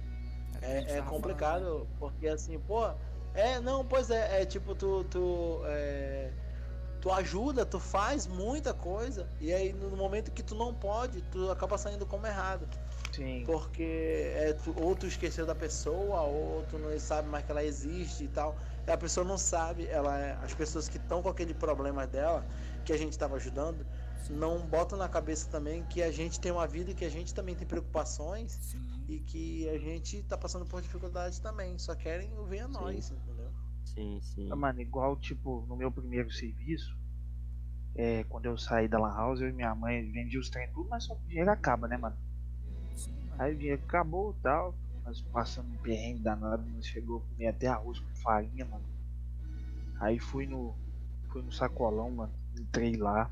É, 0.62 0.78
é 0.78 0.96
tava 0.96 1.10
complicado, 1.10 1.86
porque 1.98 2.26
assim, 2.26 2.58
pô, 2.58 2.90
é, 3.38 3.60
não, 3.60 3.84
pois 3.84 4.10
é, 4.10 4.42
é 4.42 4.44
tipo, 4.44 4.74
tu, 4.74 5.04
tu, 5.04 5.62
é, 5.66 6.30
tu 7.00 7.12
ajuda, 7.12 7.64
tu 7.64 7.78
faz 7.78 8.26
muita 8.26 8.74
coisa, 8.74 9.28
e 9.40 9.52
aí 9.52 9.72
no 9.72 9.96
momento 9.96 10.30
que 10.30 10.42
tu 10.42 10.54
não 10.54 10.74
pode, 10.74 11.22
tu 11.22 11.50
acaba 11.50 11.78
saindo 11.78 12.04
como 12.04 12.26
errado. 12.26 12.68
Sim. 13.12 13.44
Porque 13.46 14.32
é, 14.36 14.52
tu, 14.52 14.74
ou 14.80 14.94
tu 14.94 15.06
esqueceu 15.06 15.46
da 15.46 15.54
pessoa, 15.54 16.22
ou 16.22 16.64
tu 16.68 16.78
não 16.78 16.98
sabe 16.98 17.28
mais 17.28 17.44
que 17.44 17.50
ela 17.50 17.64
existe 17.64 18.24
e 18.24 18.28
tal. 18.28 18.56
E 18.86 18.90
a 18.90 18.96
pessoa 18.96 19.24
não 19.24 19.38
sabe, 19.38 19.86
ela 19.86 20.18
é- 20.18 20.38
as 20.42 20.54
pessoas 20.54 20.88
que 20.88 20.96
estão 20.96 21.22
com 21.22 21.28
aquele 21.28 21.54
problema 21.54 22.06
dela, 22.06 22.44
que 22.84 22.92
a 22.92 22.96
gente 22.96 23.12
estava 23.12 23.36
ajudando, 23.36 23.84
não 24.30 24.60
botam 24.60 24.98
na 24.98 25.08
cabeça 25.08 25.48
também 25.50 25.84
que 25.84 26.02
a 26.02 26.10
gente 26.10 26.38
tem 26.38 26.52
uma 26.52 26.66
vida 26.66 26.90
e 26.90 26.94
que 26.94 27.04
a 27.04 27.10
gente 27.10 27.32
também 27.34 27.54
tem 27.54 27.66
preocupações 27.66 28.52
Sim. 28.60 29.04
e 29.08 29.18
que 29.20 29.68
a 29.68 29.78
gente 29.78 30.22
tá 30.22 30.36
passando 30.36 30.66
por 30.66 30.82
dificuldades 30.82 31.38
também. 31.38 31.78
Só 31.78 31.94
querem 31.94 32.36
ouvir 32.38 32.60
a 32.60 32.68
nós, 32.68 33.10
entendeu? 33.10 33.27
Sim, 33.98 34.20
sim. 34.22 34.48
Mano, 34.54 34.80
igual, 34.80 35.16
tipo, 35.16 35.66
no 35.66 35.76
meu 35.76 35.90
primeiro 35.90 36.30
serviço, 36.30 36.96
é, 37.96 38.22
quando 38.24 38.46
eu 38.46 38.56
saí 38.56 38.86
da 38.86 38.96
Lan 38.96 39.12
House, 39.12 39.40
eu 39.40 39.48
e 39.48 39.52
minha 39.52 39.74
mãe 39.74 40.08
vendi 40.12 40.38
os 40.38 40.48
trem 40.48 40.70
tudo, 40.72 40.88
mas 40.88 41.02
só 41.02 41.16
que 41.16 41.24
o 41.24 41.28
dinheiro 41.28 41.50
acaba, 41.50 41.88
né, 41.88 41.96
mano? 41.96 42.16
Sim, 42.94 43.12
mano. 43.28 43.42
Aí 43.42 43.54
o 43.54 43.58
dinheiro 43.58 43.82
acabou 43.84 44.36
e 44.38 44.42
tal. 44.42 44.74
Nós 45.04 45.20
passando 45.32 45.68
um 45.68 45.78
perrengue 45.78 46.22
danado, 46.22 46.62
nós 46.70 46.86
chegou 46.86 47.18
a 47.18 47.20
comer 47.20 47.48
até 47.48 47.66
arroz 47.66 47.98
com 47.98 48.14
farinha, 48.22 48.64
mano. 48.66 48.84
Aí 50.00 50.18
fui 50.20 50.46
no. 50.46 50.76
Fui 51.32 51.42
no 51.42 51.50
sacolão, 51.50 52.10
mano. 52.10 52.32
Entrei 52.56 52.96
lá. 52.96 53.28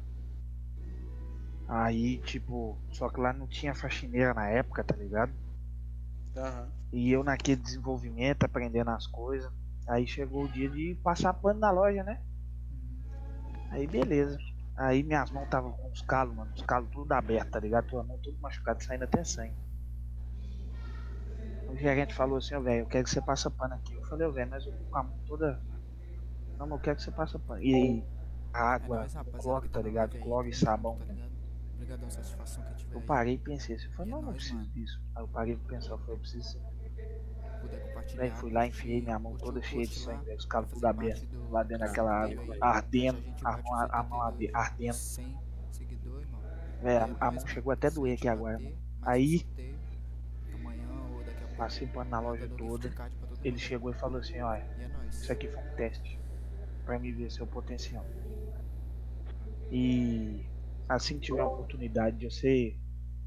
Aí, 1.68 2.18
tipo, 2.18 2.76
só 2.90 3.08
que 3.08 3.20
lá 3.20 3.32
não 3.32 3.46
tinha 3.46 3.74
faxineira 3.74 4.34
na 4.34 4.48
época, 4.48 4.82
tá 4.82 4.96
ligado? 4.96 5.32
Aham. 6.36 6.68
E 6.92 7.10
eu 7.10 7.22
naquele 7.22 7.60
desenvolvimento, 7.60 8.44
aprendendo 8.44 8.90
as 8.90 9.06
coisas. 9.06 9.52
Aí 9.86 10.06
chegou 10.06 10.44
o 10.44 10.48
dia 10.52 10.68
de 10.70 10.94
passar 11.02 11.34
pano 11.34 11.60
na 11.60 11.70
loja, 11.70 12.02
né? 12.04 12.22
Aí 13.70 13.86
beleza. 13.86 14.38
Aí 14.76 15.02
minhas 15.02 15.30
mãos 15.30 15.44
estavam 15.44 15.72
com 15.72 15.90
os 15.90 16.02
calos, 16.02 16.34
mano. 16.34 16.52
Os 16.54 16.62
calos 16.62 16.90
tudo 16.90 17.12
aberto, 17.12 17.50
tá 17.50 17.60
ligado? 17.60 17.86
Tua 17.86 18.04
mão 18.04 18.18
tudo 18.22 18.38
machucado, 18.40 18.82
saindo 18.82 19.04
até 19.04 19.24
sangue. 19.24 19.56
O 21.68 21.76
gerente 21.76 22.14
falou 22.14 22.38
assim, 22.38 22.54
ó, 22.54 22.60
velho, 22.60 22.80
eu 22.82 22.86
quero 22.86 23.04
que 23.04 23.10
você 23.10 23.20
passe 23.20 23.50
pano 23.50 23.74
aqui. 23.74 23.94
Eu 23.94 24.02
falei, 24.04 24.26
ó, 24.26 24.30
velho, 24.30 24.50
mas 24.50 24.66
eu 24.66 24.72
tô 24.72 24.84
com 24.84 24.98
a 24.98 25.02
mão 25.02 25.18
toda. 25.26 25.64
Não, 26.58 26.66
mas 26.66 26.78
eu 26.78 26.80
quero 26.80 26.96
que 26.96 27.02
você 27.02 27.12
passe 27.12 27.38
pano. 27.38 27.62
E 27.62 27.74
aí, 27.74 28.04
a 28.52 28.58
É 28.58 28.62
água, 28.74 28.96
nóis, 28.98 29.14
rapaziada, 29.14 29.42
cloro, 29.42 29.68
tá 29.68 29.80
na 29.80 29.82
ligado? 29.82 30.18
Cloro 30.18 30.48
e 30.48 30.52
junto, 30.52 30.64
sabão. 30.64 30.98
Tá 30.98 31.04
ligado? 31.04 31.32
Obrigadão, 31.74 32.10
satisfação 32.10 32.64
que 32.64 32.74
tiver 32.74 32.94
Eu 32.94 33.02
parei 33.02 33.34
e 33.34 33.38
pensei 33.38 33.76
assim, 33.76 33.86
eu 33.86 33.92
falei, 33.92 34.12
E 34.12 34.14
é 34.14 34.16
não, 34.16 34.22
não 34.22 34.32
preciso 34.34 34.66
disso. 34.72 35.00
Aí 35.14 35.22
eu 35.22 35.28
parei 35.28 35.56
pra 35.56 35.76
pensar, 35.76 35.92
eu 35.92 35.98
falei, 35.98 36.14
eu 36.14 36.18
preciso 36.20 36.65
compartilhar. 38.06 38.22
Véi, 38.22 38.30
fui 38.30 38.50
lá, 38.50 38.66
enfiei 38.66 39.00
minha 39.02 39.18
mão 39.18 39.36
toda 39.36 39.62
cheia 39.62 39.86
de 39.86 39.94
sangue, 39.94 40.34
os 40.34 40.44
caras 40.44 40.70
tudo 40.70 40.84
aberto, 40.86 41.26
lá 41.50 41.62
dentro 41.62 41.86
daquela 41.86 42.12
água, 42.12 42.56
ardendo, 42.60 43.22
a 43.44 43.56
mão, 43.58 43.74
a 43.90 44.02
mão 44.02 44.18
82, 44.20 44.54
ardendo. 44.54 44.94
100 44.94 45.36
seguidor, 45.70 46.20
irmão. 46.22 46.40
Velho, 46.80 46.98
É 46.98 46.98
a, 47.20 47.28
a 47.28 47.30
mão 47.30 47.46
chegou 47.46 47.72
até 47.72 47.90
doer 47.90 48.14
aqui 48.14 48.28
agora, 48.28 48.58
Aí- 49.02 49.46
Passei 51.56 51.86
pano 51.86 52.10
na 52.10 52.20
loja 52.20 52.48
toda. 52.48 52.92
Ele 53.42 53.58
chegou 53.58 53.90
e 53.90 53.94
falou 53.94 54.18
assim, 54.20 54.40
olha, 54.40 54.68
é 54.78 54.90
isso 55.10 55.32
aqui 55.32 55.48
foi 55.48 55.62
um 55.62 55.74
teste 55.74 56.20
pra 56.84 56.98
me 56.98 57.12
ver 57.12 57.30
seu 57.30 57.46
potencial. 57.46 58.04
E 59.70 60.46
assim 60.88 61.14
que 61.18 61.26
tiver 61.26 61.40
a 61.40 61.46
oportunidade 61.46 62.18
de 62.18 62.30
você 62.30 62.76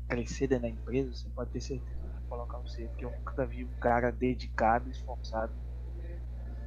crescer 0.07 0.47
dentro 0.47 0.64
da 0.64 0.69
empresa, 0.69 1.14
você 1.14 1.30
pode 1.30 1.51
ter 1.51 1.61
certeza 1.61 1.98
colocar 2.30 2.57
você, 2.60 2.85
porque 2.85 3.03
eu 3.03 3.11
nunca 3.11 3.45
vi 3.45 3.65
um 3.65 3.80
cara 3.80 4.11
dedicado, 4.11 4.89
esforçado, 4.89 5.51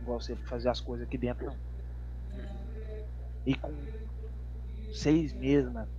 igual 0.01 0.20
você 0.20 0.34
pra 0.34 0.47
fazer 0.47 0.68
as 0.68 0.80
coisas 0.80 1.06
aqui 1.06 1.16
dentro, 1.16 1.47
não. 1.47 1.56
E 3.47 3.55
com 3.55 3.72
seis 4.93 5.32
meses, 5.32 5.72
mano, 5.72 5.90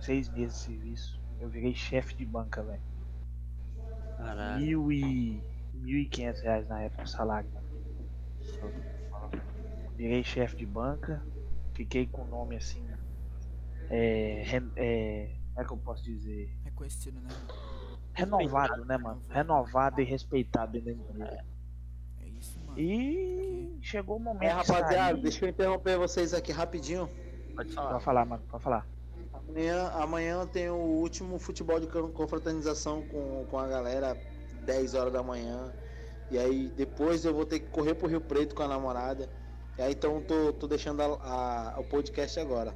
seis 0.00 0.28
meses 0.28 0.58
de 0.58 0.64
serviço, 0.64 1.20
eu 1.40 1.48
virei 1.48 1.74
chefe 1.74 2.14
de 2.14 2.24
banca, 2.24 2.62
velho. 2.62 2.82
Caralho. 4.16 4.64
Mil 4.64 4.92
e. 4.92 5.42
Mil 5.74 5.98
e 5.98 6.06
quinhentos 6.06 6.40
reais 6.40 6.68
na 6.68 6.80
época 6.82 7.02
o 7.02 7.06
salário, 7.06 7.50
mano. 7.52 7.66
Virei 9.96 10.24
chefe 10.24 10.56
de 10.56 10.66
banca, 10.66 11.22
fiquei 11.74 12.06
com 12.06 12.22
o 12.22 12.26
nome 12.26 12.56
assim. 12.56 12.84
É, 13.90 14.42
é, 14.76 15.36
como 15.54 15.60
é 15.60 15.64
que 15.64 15.72
eu 15.72 15.76
posso 15.76 16.02
dizer? 16.02 16.56
Reconhecido, 16.64 17.20
né? 17.20 17.28
Renovado, 18.14 18.84
né, 18.84 18.96
mano? 18.96 19.20
Renovado 19.28 20.00
e 20.00 20.04
respeitado 20.04 20.72
dentro 20.80 21.02
da 21.12 21.24
empresa. 21.24 21.44
É 22.20 22.26
isso, 22.28 22.58
mano. 22.66 22.78
E 22.78 23.78
chegou 23.82 24.16
o 24.16 24.20
momento 24.20 24.42
É, 24.44 24.48
de 24.48 24.54
rapaziada, 24.54 25.18
deixa 25.18 25.44
eu 25.44 25.48
interromper 25.48 25.98
vocês 25.98 26.32
aqui 26.32 26.52
rapidinho. 26.52 27.08
Pode 27.54 27.72
falar. 27.72 27.90
Pode 27.92 28.04
falar, 28.04 28.24
mano, 28.24 28.42
pode 28.48 28.62
falar. 28.62 28.86
Amanhã, 29.32 29.88
amanhã 29.94 30.46
tem 30.46 30.70
o 30.70 30.74
último 30.76 31.38
futebol 31.38 31.78
de 31.78 31.86
con- 31.86 32.10
confraternização 32.10 33.02
com, 33.02 33.44
com 33.50 33.58
a 33.58 33.66
galera, 33.68 34.16
10 34.64 34.94
horas 34.94 35.12
da 35.12 35.22
manhã. 35.22 35.72
E 36.30 36.38
aí 36.38 36.68
depois 36.76 37.24
eu 37.24 37.34
vou 37.34 37.44
ter 37.44 37.60
que 37.60 37.66
correr 37.70 37.94
pro 37.94 38.08
Rio 38.08 38.20
Preto 38.20 38.54
com 38.54 38.62
a 38.62 38.68
namorada. 38.68 39.28
E 39.78 39.82
aí 39.82 39.92
então 39.92 40.20
tô, 40.22 40.52
tô 40.52 40.66
deixando 40.66 41.02
a- 41.02 41.74
a- 41.76 41.80
o 41.80 41.84
podcast 41.84 42.40
agora. 42.40 42.74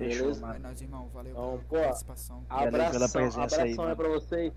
Fechou, 0.00 0.22
Beleza? 0.22 0.40
É 0.44 0.46
mano. 0.48 0.58
nóis, 0.60 0.80
irmão. 0.82 1.08
Valeu 1.12 1.32
Então, 1.32 1.44
pela 1.44 1.60
pô, 1.68 1.84
participação. 1.86 2.44
Abração, 2.48 2.92
pela 2.92 3.08
presença 3.08 3.62
aí, 3.62 3.72
abração 3.72 3.90
é 3.90 3.94
pra 3.94 4.08
vocês. 4.08 4.52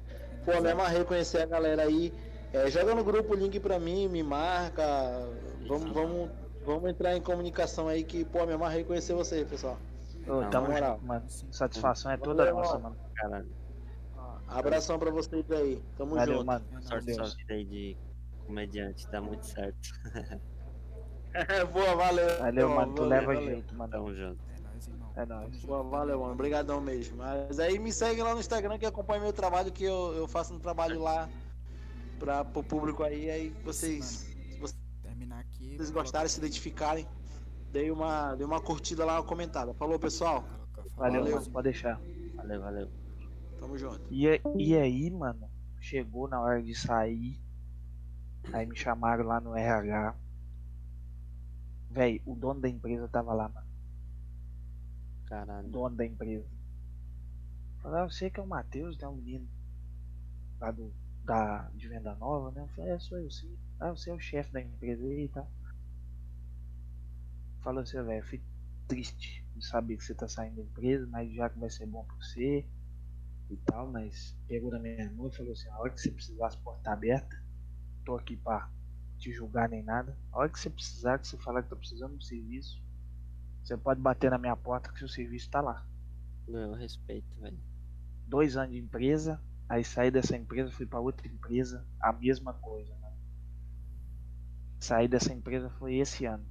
Pô, 0.46 0.62
me 0.62 0.70
amarrei 0.72 1.04
conhecer 1.04 1.42
a 1.42 1.46
galera 1.46 1.84
aí. 1.84 2.14
É, 2.54 2.70
joga 2.70 2.94
no 2.96 3.04
grupo 3.04 3.34
o 3.34 3.36
link 3.36 3.60
pra 3.60 3.80
mim, 3.80 4.08
me 4.08 4.22
marca. 4.24 4.84
Vamos, 5.68 5.92
vamos, 5.92 6.30
vamos 6.66 6.90
entrar 6.90 7.16
em 7.16 7.22
comunicação 7.22 7.88
aí 7.88 8.04
que, 8.04 8.24
pô, 8.26 8.46
me 8.46 8.54
amarrei 8.54 8.84
conhecer 8.84 9.14
vocês, 9.14 9.48
pessoal. 9.48 9.78
Ô, 10.28 10.42
Não, 10.42 10.50
tamo 10.50 10.68
na 10.68 10.74
moral. 10.74 10.94
junto, 10.96 11.06
mano. 11.08 11.26
Sim. 11.30 11.48
Satisfação 11.52 12.12
é 12.12 12.18
toda 12.18 12.46
Valeu, 12.46 12.56
nossa, 12.56 12.80
mano. 12.80 12.96
Caralho. 13.16 13.50
Abração 14.48 15.00
pra 15.00 15.10
vocês 15.12 15.50
aí. 15.52 15.82
Tamo 15.98 16.16
Valeu, 16.16 16.36
junto. 16.36 16.46
mano. 16.46 16.66
Sorte 16.82 17.06
Deus. 17.08 17.18
sua 17.30 17.38
vida 17.38 17.54
aí 17.54 17.66
de 17.66 17.98
comediante, 18.46 19.08
dá 19.10 19.20
muito 19.22 19.46
certo. 19.46 19.90
Boa, 21.74 21.96
valeu. 21.96 22.38
Valeu, 22.40 22.70
mano. 22.70 22.94
Tu 22.94 23.02
valeu, 23.02 23.10
leva 23.20 23.34
valeu. 23.34 23.50
jeito, 23.50 23.76
mano. 23.76 23.92
Tamo 23.92 24.14
junto. 24.14 24.38
É 25.16 25.26
nóis. 25.26 25.64
É 25.64 25.68
valeu, 25.68 26.20
mano. 26.20 26.34
Obrigadão 26.34 26.82
mesmo. 26.82 27.18
Mas 27.18 27.60
aí 27.60 27.78
me 27.80 27.92
segue 27.92 28.22
lá 28.24 28.34
no 28.34 28.40
Instagram 28.40 28.78
que 28.80 28.86
acompanha 28.86 29.22
meu 29.22 29.34
trabalho, 29.34 29.72
que 29.72 29.84
eu, 29.84 30.14
eu 30.14 30.28
faço 30.28 30.54
um 30.54 30.60
trabalho 30.60 31.02
lá 31.02 31.30
pra, 32.20 32.44
pro 32.44 32.64
público 32.64 33.04
aí. 33.04 33.30
Aí 33.30 33.50
vocês, 33.64 34.06
se 34.06 34.58
vocês 34.60 34.80
Terminar 35.04 35.40
aqui. 35.42 35.76
vocês 35.78 35.92
gostarem, 35.92 36.28
se 36.30 36.40
identificarem, 36.40 37.08
dei 37.72 37.92
uma, 37.92 38.34
dei 38.36 38.46
uma 38.46 38.60
curtida 38.60 39.06
lá, 39.06 39.20
uma 39.20 39.24
comentada. 39.28 39.74
Falou, 39.76 40.00
pessoal? 40.00 40.44
Valeu, 40.96 41.22
Valeu. 41.22 41.36
mano. 41.36 41.52
Pode 41.52 41.66
deixar. 41.66 42.00
Valeu, 42.36 42.62
valeu. 42.62 42.90
Tamo 43.60 43.78
junto. 43.78 44.02
E, 44.10 44.28
a- 44.28 44.40
e 44.58 44.76
aí, 44.76 45.10
mano, 45.12 45.48
chegou 45.80 46.28
na 46.28 46.42
hora 46.42 46.62
de 46.62 46.74
sair. 46.74 47.40
Aí 48.52 48.66
me 48.66 48.76
chamaram 48.76 49.26
lá 49.26 49.40
no 49.40 49.56
RH. 49.56 50.16
Véi, 51.92 52.22
o 52.26 52.36
dono 52.36 52.60
da 52.60 52.68
empresa 52.68 53.08
tava 53.08 53.34
lá, 53.34 53.48
mano. 53.48 53.63
Caralho. 55.34 55.68
dono 55.68 55.96
da 55.96 56.06
empresa. 56.06 56.48
Falei, 57.82 58.02
ah, 58.02 58.10
você 58.10 58.30
que 58.30 58.40
é 58.40 58.44
o 58.44 58.48
Matheus, 58.48 58.96
né? 59.00 59.08
O 59.08 59.16
menino 59.16 59.48
lá 60.60 60.70
do, 60.70 60.94
da, 61.26 61.70
de 61.74 61.88
venda 61.88 62.14
nova, 62.16 62.52
né? 62.52 62.62
Eu 62.62 62.68
falei, 62.70 62.92
é, 62.92 63.00
sou 63.00 63.18
eu 63.18 63.32
sim. 63.32 63.58
Ah, 63.80 63.90
você 63.90 64.12
é 64.12 64.14
o 64.14 64.20
chefe 64.20 64.54
da 64.54 64.62
empresa 64.62 65.04
aí 65.04 65.26
e 65.26 65.30
tal. 65.30 65.50
Falou 67.64 67.82
assim, 67.82 68.02
velho, 68.04 68.24
fico 68.24 68.46
triste 68.88 69.44
de 69.56 69.66
saber 69.66 69.98
que 69.98 70.04
você 70.04 70.14
tá 70.14 70.28
saindo 70.28 70.58
da 70.58 70.62
empresa, 70.62 71.08
mas 71.08 71.34
já 71.34 71.50
que 71.50 71.58
vai 71.58 71.70
ser 71.70 71.88
bom 71.88 72.06
pra 72.06 72.16
você 72.18 72.68
e 73.50 73.58
tal, 73.66 73.92
mas 73.92 74.38
pegou 74.48 74.70
na 74.70 74.78
minha 74.78 75.12
mão 75.14 75.30
e 75.30 75.36
falou 75.36 75.54
assim, 75.54 75.68
a 75.70 75.80
hora 75.80 75.90
que 75.90 76.00
você 76.00 76.12
precisar, 76.12 76.46
as 76.46 76.56
portas 76.56 76.84
tá 76.84 76.94
aberta, 76.94 77.44
tô 78.06 78.16
aqui 78.16 78.38
pra 78.38 78.70
te 79.18 79.32
julgar 79.32 79.68
nem 79.68 79.82
nada. 79.82 80.16
A 80.32 80.38
hora 80.38 80.50
que 80.50 80.60
você 80.60 80.70
precisar, 80.70 81.18
que 81.18 81.28
você 81.28 81.38
falar 81.38 81.64
que 81.64 81.70
tá 81.70 81.76
precisando 81.76 82.12
de 82.12 82.18
um 82.18 82.22
serviço, 82.22 82.83
você 83.64 83.78
pode 83.78 84.02
bater 84.02 84.30
na 84.30 84.38
minha 84.38 84.56
porta 84.58 84.92
que 84.92 85.00
seu 85.00 85.08
serviço 85.08 85.50
tá 85.50 85.62
lá. 85.62 85.86
Meu 86.48 86.74
respeito, 86.74 87.40
velho. 87.40 87.58
Dois 88.28 88.58
anos 88.58 88.72
de 88.72 88.80
empresa, 88.80 89.42
aí 89.70 89.84
saí 89.86 90.12
dessa 90.12 90.36
empresa, 90.36 90.70
fui 90.72 90.86
pra 90.86 91.00
outra 91.00 91.26
empresa, 91.28 91.86
a 92.00 92.12
mesma 92.12 92.54
coisa, 92.54 92.94
mano. 93.02 93.16
Saí 94.80 95.08
dessa 95.08 95.34
empresa 95.34 95.70
foi 95.80 95.96
esse 95.96 96.26
ano. 96.26 96.46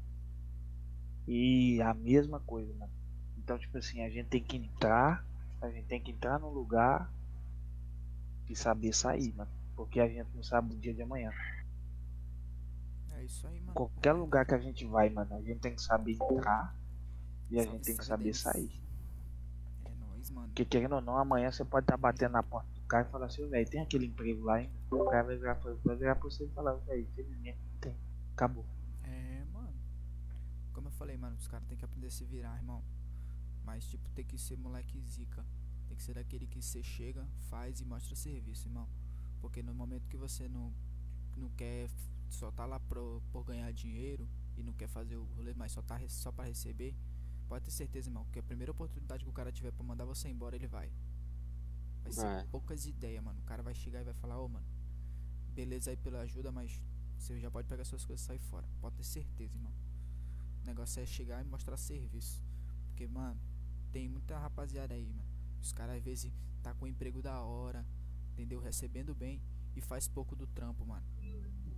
E 1.28 1.82
a 1.82 1.92
mesma 1.92 2.40
coisa, 2.40 2.72
mano. 2.74 2.92
Então, 3.36 3.58
tipo 3.58 3.76
assim, 3.76 4.02
a 4.02 4.08
gente 4.08 4.28
tem 4.28 4.42
que 4.42 4.56
entrar, 4.56 5.22
a 5.60 5.68
gente 5.68 5.86
tem 5.86 6.00
que 6.00 6.12
entrar 6.12 6.38
no 6.38 6.48
lugar 6.48 7.12
e 8.48 8.56
saber 8.56 8.94
sair, 8.94 9.34
mano. 9.34 9.50
Porque 9.76 10.00
a 10.00 10.08
gente 10.08 10.30
não 10.34 10.42
sabe 10.42 10.74
o 10.74 10.78
dia 10.78 10.94
de 10.94 11.02
amanhã. 11.02 11.30
É 13.12 13.24
isso 13.24 13.46
aí, 13.46 13.60
mano. 13.60 13.74
Qualquer 13.74 14.12
lugar 14.14 14.46
que 14.46 14.54
a 14.54 14.58
gente 14.58 14.86
vai, 14.86 15.10
mano, 15.10 15.34
a 15.34 15.42
gente 15.42 15.60
tem 15.60 15.74
que 15.74 15.82
saber 15.82 16.12
entrar 16.12 16.74
e 17.52 17.58
a 17.58 17.64
Salve, 17.64 17.76
gente 17.76 17.84
tem 17.84 17.96
que 17.98 18.04
saber 18.04 18.34
sair. 18.34 18.82
É 19.84 19.94
nóis, 19.94 20.30
mano. 20.30 20.48
Porque 20.48 20.64
querendo 20.64 20.94
ou 20.94 21.00
não, 21.02 21.18
amanhã 21.18 21.52
você 21.52 21.64
pode 21.64 21.84
estar 21.84 21.98
batendo 21.98 22.32
na 22.32 22.42
porta 22.42 22.68
do 22.72 22.80
cara 22.86 23.06
e 23.06 23.10
falar 23.10 23.26
assim, 23.26 23.46
velho, 23.46 23.68
tem 23.68 23.82
aquele 23.82 24.06
emprego 24.06 24.42
lá, 24.44 24.62
hein? 24.62 24.70
O 24.90 25.04
cara 25.04 25.24
vai 25.24 25.36
virar 25.36 25.56
pra, 25.56 25.74
vai 25.84 25.96
virar 25.96 26.14
pra 26.14 26.24
você 26.24 26.44
e 26.44 26.48
falar, 26.48 26.72
velho, 26.76 27.02
infelizmente 27.02 27.58
não 27.70 27.78
tem. 27.78 27.96
Acabou. 28.32 28.64
É, 29.04 29.44
mano. 29.52 29.74
Como 30.72 30.88
eu 30.88 30.92
falei, 30.92 31.18
mano, 31.18 31.36
os 31.36 31.46
caras 31.46 31.66
tem 31.68 31.76
que 31.76 31.84
aprender 31.84 32.06
a 32.06 32.10
se 32.10 32.24
virar, 32.24 32.56
irmão. 32.56 32.82
Mas, 33.64 33.84
tipo, 33.84 34.08
tem 34.10 34.24
que 34.24 34.38
ser 34.38 34.56
moleque 34.56 34.98
zica. 35.02 35.44
Tem 35.88 35.96
que 35.96 36.02
ser 36.02 36.14
daquele 36.14 36.46
que 36.46 36.62
você 36.62 36.82
chega, 36.82 37.28
faz 37.50 37.82
e 37.82 37.84
mostra 37.84 38.16
serviço, 38.16 38.66
irmão. 38.66 38.88
Porque 39.42 39.62
no 39.62 39.74
momento 39.74 40.08
que 40.08 40.16
você 40.16 40.48
não, 40.48 40.72
não 41.36 41.50
quer 41.50 41.90
só 42.30 42.50
tá 42.50 42.64
lá 42.64 42.80
pro, 42.80 43.22
por 43.30 43.44
ganhar 43.44 43.70
dinheiro 43.72 44.26
e 44.56 44.62
não 44.62 44.72
quer 44.72 44.88
fazer 44.88 45.16
o 45.16 45.24
rolê, 45.36 45.52
mas 45.54 45.72
só 45.72 45.82
tá 45.82 46.00
só 46.08 46.32
pra 46.32 46.46
receber, 46.46 46.94
pode 47.48 47.64
ter 47.64 47.70
certeza, 47.70 48.08
irmão, 48.08 48.26
que 48.32 48.38
a 48.38 48.42
primeira 48.42 48.72
oportunidade 48.72 49.24
que 49.24 49.30
o 49.30 49.32
cara 49.32 49.52
tiver 49.52 49.72
pra 49.72 49.84
mandar 49.84 50.04
você 50.04 50.28
embora, 50.28 50.56
ele 50.56 50.66
vai. 50.66 50.90
Vai 52.02 52.12
ser 52.12 52.24
É. 52.26 52.44
poucas 52.50 52.86
ideias, 52.86 53.22
mano. 53.22 53.38
O 53.40 53.44
cara 53.44 53.62
vai 53.62 53.74
chegar 53.74 54.00
e 54.00 54.04
vai 54.04 54.14
falar, 54.14 54.38
ô, 54.40 54.48
mano, 54.48 54.66
beleza 55.54 55.90
aí 55.90 55.96
pela 55.96 56.20
ajuda, 56.20 56.50
mas 56.50 56.80
você 57.16 57.38
já 57.38 57.50
pode 57.50 57.68
pegar 57.68 57.84
suas 57.84 58.04
coisas 58.04 58.24
e 58.24 58.26
sair 58.26 58.38
fora. 58.38 58.66
Pode 58.80 58.96
ter 58.96 59.04
certeza, 59.04 59.54
irmão. 59.54 59.72
O 60.62 60.66
negócio 60.66 61.00
é 61.02 61.06
chegar 61.06 61.40
e 61.40 61.44
mostrar 61.48 61.76
serviço. 61.76 62.42
Porque, 62.88 63.06
mano, 63.06 63.38
tem 63.92 64.08
muita 64.08 64.38
rapaziada 64.38 64.94
aí, 64.94 65.12
mano. 65.12 65.28
Os 65.60 65.72
caras 65.72 65.96
às 65.96 66.02
vezes 66.02 66.32
tá 66.62 66.74
com 66.74 66.84
um 66.84 66.88
emprego 66.88 67.20
da 67.22 67.40
hora, 67.40 67.86
entendeu? 68.32 68.60
Recebendo 68.60 69.14
bem 69.14 69.40
e 69.76 69.80
faz 69.80 70.08
pouco 70.08 70.34
do 70.34 70.46
trampo, 70.46 70.84
mano. 70.84 71.06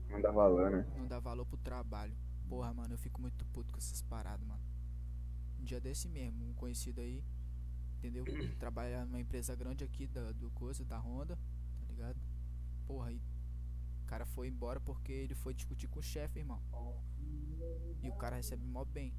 Não 0.08 0.20
dá 0.20 0.30
valor, 0.30 0.70
né? 0.70 0.86
Não 0.96 1.06
dá 1.06 1.18
valor 1.18 1.44
pro 1.46 1.56
trabalho. 1.58 2.16
Porra, 2.48 2.72
mano, 2.72 2.94
eu 2.94 2.98
fico 2.98 3.20
muito 3.20 3.44
puto 3.46 3.72
com 3.72 3.78
essas 3.78 4.00
paradas, 4.02 4.46
mano. 4.46 4.62
Um 5.64 5.66
dia 5.66 5.80
desse 5.80 6.10
mesmo, 6.10 6.46
um 6.46 6.52
conhecido 6.52 7.00
aí, 7.00 7.24
entendeu? 7.96 8.22
Trabalha 8.60 9.06
numa 9.06 9.18
empresa 9.18 9.56
grande 9.56 9.82
aqui 9.82 10.06
da, 10.06 10.30
do 10.32 10.50
coisa, 10.50 10.84
da 10.84 10.98
Honda, 10.98 11.38
tá 11.80 11.86
ligado? 11.88 12.20
Porra, 12.86 13.08
aí 13.08 13.22
o 14.02 14.04
cara 14.04 14.26
foi 14.26 14.48
embora 14.48 14.78
porque 14.78 15.10
ele 15.10 15.34
foi 15.34 15.54
discutir 15.54 15.88
com 15.88 16.00
o 16.00 16.02
chefe, 16.02 16.40
irmão. 16.40 16.60
E 18.02 18.10
o 18.10 18.14
cara 18.14 18.36
recebe 18.36 18.62
mó 18.66 18.84
bem. 18.84 19.14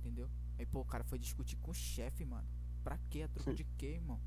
Entendeu? 0.00 0.28
Aí, 0.58 0.66
pô, 0.66 0.80
o 0.80 0.84
cara 0.84 1.04
foi 1.04 1.20
discutir 1.20 1.54
com 1.58 1.70
o 1.70 1.74
chefe, 1.74 2.24
mano. 2.24 2.48
Pra 2.82 2.98
quê? 3.08 3.22
A 3.22 3.28
troco 3.28 3.54
de 3.54 3.62
quê, 3.62 3.92
irmão? 3.94 4.20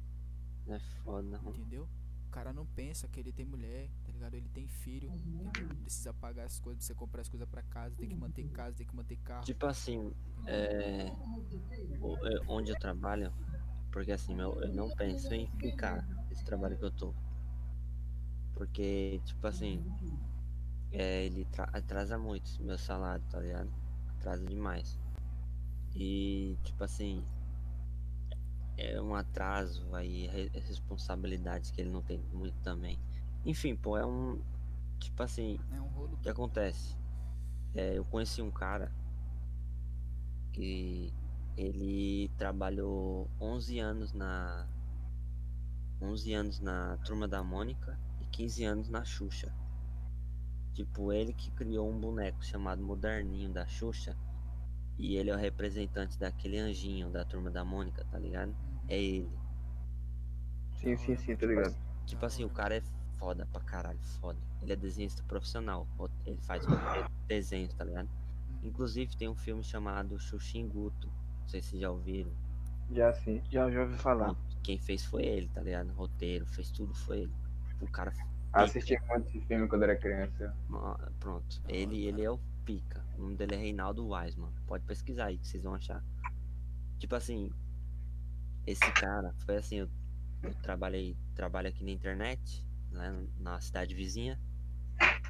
É 0.65 0.79
foda, 1.03 1.37
mano. 1.41 1.49
Entendeu? 1.49 1.89
Cara 2.31 2.53
não 2.53 2.65
pensa 2.65 3.07
que 3.07 3.19
ele 3.19 3.31
tem 3.31 3.45
mulher, 3.45 3.89
tá 4.05 4.11
ligado? 4.11 4.33
Ele 4.35 4.47
tem 4.53 4.67
filho? 4.67 5.11
Precisa 5.83 6.13
pagar 6.13 6.45
as 6.45 6.59
coisas, 6.59 6.83
você 6.83 6.93
comprar 6.93 7.21
as 7.21 7.29
coisas 7.29 7.47
pra 7.49 7.61
casa, 7.63 7.95
tem 7.95 8.07
que 8.09 8.15
manter 8.15 8.45
casa, 8.49 8.75
tem 8.75 8.87
que 8.87 8.95
manter 8.95 9.17
carro. 9.17 9.43
Tipo 9.43 9.65
assim, 9.65 10.11
é, 10.47 11.07
é, 11.07 12.41
onde 12.47 12.71
eu 12.71 12.79
trabalho, 12.79 13.31
porque 13.91 14.11
assim, 14.11 14.33
meu, 14.33 14.53
eu 14.61 14.73
não 14.73 14.89
penso 14.91 15.33
em 15.33 15.47
ficar 15.57 16.07
esse 16.31 16.43
trabalho 16.43 16.77
que 16.77 16.85
eu 16.85 16.91
tô. 16.91 17.13
Porque, 18.55 19.19
tipo 19.25 19.45
assim, 19.47 19.83
é, 20.91 21.25
ele 21.25 21.45
tra- 21.45 21.69
atrasa 21.73 22.17
muito 22.17 22.61
meu 22.63 22.77
salário, 22.77 23.23
tá 23.29 23.39
ligado? 23.39 23.69
Atrasa 24.17 24.45
demais. 24.45 24.99
E, 25.95 26.55
tipo 26.63 26.83
assim, 26.83 27.23
é 28.81 29.01
um 29.01 29.15
atraso 29.15 29.93
aí, 29.95 30.27
re- 30.27 30.51
responsabilidades 30.53 31.71
que 31.71 31.81
ele 31.81 31.89
não 31.91 32.01
tem 32.01 32.19
muito 32.33 32.59
também. 32.61 32.99
Enfim, 33.45 33.75
pô, 33.75 33.97
é 33.97 34.05
um. 34.05 34.41
Tipo 34.99 35.23
assim, 35.23 35.59
É 35.71 35.81
um 35.81 35.87
rolo 35.87 36.13
o 36.13 36.17
que 36.17 36.29
acontece? 36.29 36.95
É, 37.73 37.97
eu 37.97 38.05
conheci 38.05 38.41
um 38.41 38.51
cara 38.51 38.91
que 40.53 41.13
ele 41.57 42.29
trabalhou 42.37 43.29
11 43.39 43.79
anos 43.79 44.13
na 44.13 44.67
11 46.01 46.33
anos 46.33 46.59
na 46.59 46.97
Turma 46.97 47.27
da 47.27 47.43
Mônica 47.43 47.97
e 48.21 48.25
15 48.25 48.63
anos 48.63 48.89
na 48.89 49.03
Xuxa. 49.03 49.53
Tipo, 50.73 51.11
ele 51.11 51.33
que 51.33 51.51
criou 51.51 51.89
um 51.89 51.99
boneco 51.99 52.43
chamado 52.43 52.81
Moderninho 52.81 53.51
da 53.51 53.67
Xuxa 53.67 54.17
e 54.97 55.15
ele 55.15 55.29
é 55.29 55.35
o 55.35 55.37
representante 55.37 56.17
daquele 56.17 56.57
anjinho 56.57 57.09
da 57.09 57.23
Turma 57.25 57.49
da 57.51 57.63
Mônica, 57.65 58.05
tá 58.09 58.17
ligado? 58.17 58.55
É 58.91 59.01
ele. 59.01 59.29
Sim, 60.73 60.97
sim, 60.97 61.15
sim, 61.15 61.35
tá 61.35 61.45
ligado? 61.45 61.73
Tipo 62.05 62.25
assim, 62.25 62.43
o 62.43 62.49
cara 62.49 62.75
é 62.75 62.81
foda 63.17 63.47
pra 63.53 63.61
caralho, 63.61 63.99
foda. 64.19 64.37
Ele 64.61 64.73
é 64.73 64.75
desenhista 64.75 65.23
profissional. 65.23 65.87
ro- 65.97 66.09
Ele 66.25 66.37
faz 66.41 66.65
desenhos, 67.27 67.73
tá 67.73 67.85
ligado? 67.85 68.09
Inclusive 68.63 69.15
tem 69.15 69.29
um 69.29 69.35
filme 69.35 69.63
chamado 69.63 70.19
Xuxin 70.19 70.67
Guto. 70.67 71.07
Não 71.41 71.47
sei 71.47 71.61
se 71.61 71.79
já 71.79 71.89
ouviram. 71.89 72.31
Já 72.91 73.13
sim. 73.13 73.41
Já, 73.49 73.69
já 73.71 73.81
ouvi 73.83 73.97
falar. 73.97 74.35
Quem 74.61 74.77
fez 74.77 75.05
foi 75.05 75.23
ele, 75.23 75.47
tá 75.49 75.61
ligado? 75.61 75.91
Roteiro, 75.93 76.45
fez 76.45 76.69
tudo 76.69 76.93
foi 76.93 77.21
ele. 77.21 77.33
O 77.79 77.87
cara. 77.87 78.11
Assisti 78.53 78.99
muito 79.07 79.27
esse 79.29 79.39
filme 79.41 79.67
quando 79.69 79.83
era 79.83 79.95
criança. 79.95 80.53
Pronto. 81.19 81.61
Ele, 81.69 82.05
ele 82.05 82.21
é 82.23 82.29
o 82.29 82.37
pica. 82.65 83.05
O 83.17 83.21
nome 83.21 83.37
dele 83.37 83.55
é 83.55 83.57
Reinaldo 83.57 84.05
Wiseman. 84.09 84.51
Pode 84.67 84.83
pesquisar 84.83 85.27
aí 85.27 85.37
que 85.37 85.47
vocês 85.47 85.63
vão 85.63 85.75
achar. 85.75 86.03
Tipo 86.99 87.15
assim, 87.15 87.49
esse 88.65 88.91
cara 88.93 89.33
foi 89.45 89.57
assim, 89.57 89.77
eu, 89.77 89.89
eu 90.43 90.53
trabalhei, 90.61 91.17
trabalho 91.35 91.69
aqui 91.69 91.83
na 91.83 91.91
internet, 91.91 92.65
né, 92.91 93.27
na 93.39 93.59
cidade 93.59 93.95
vizinha. 93.95 94.39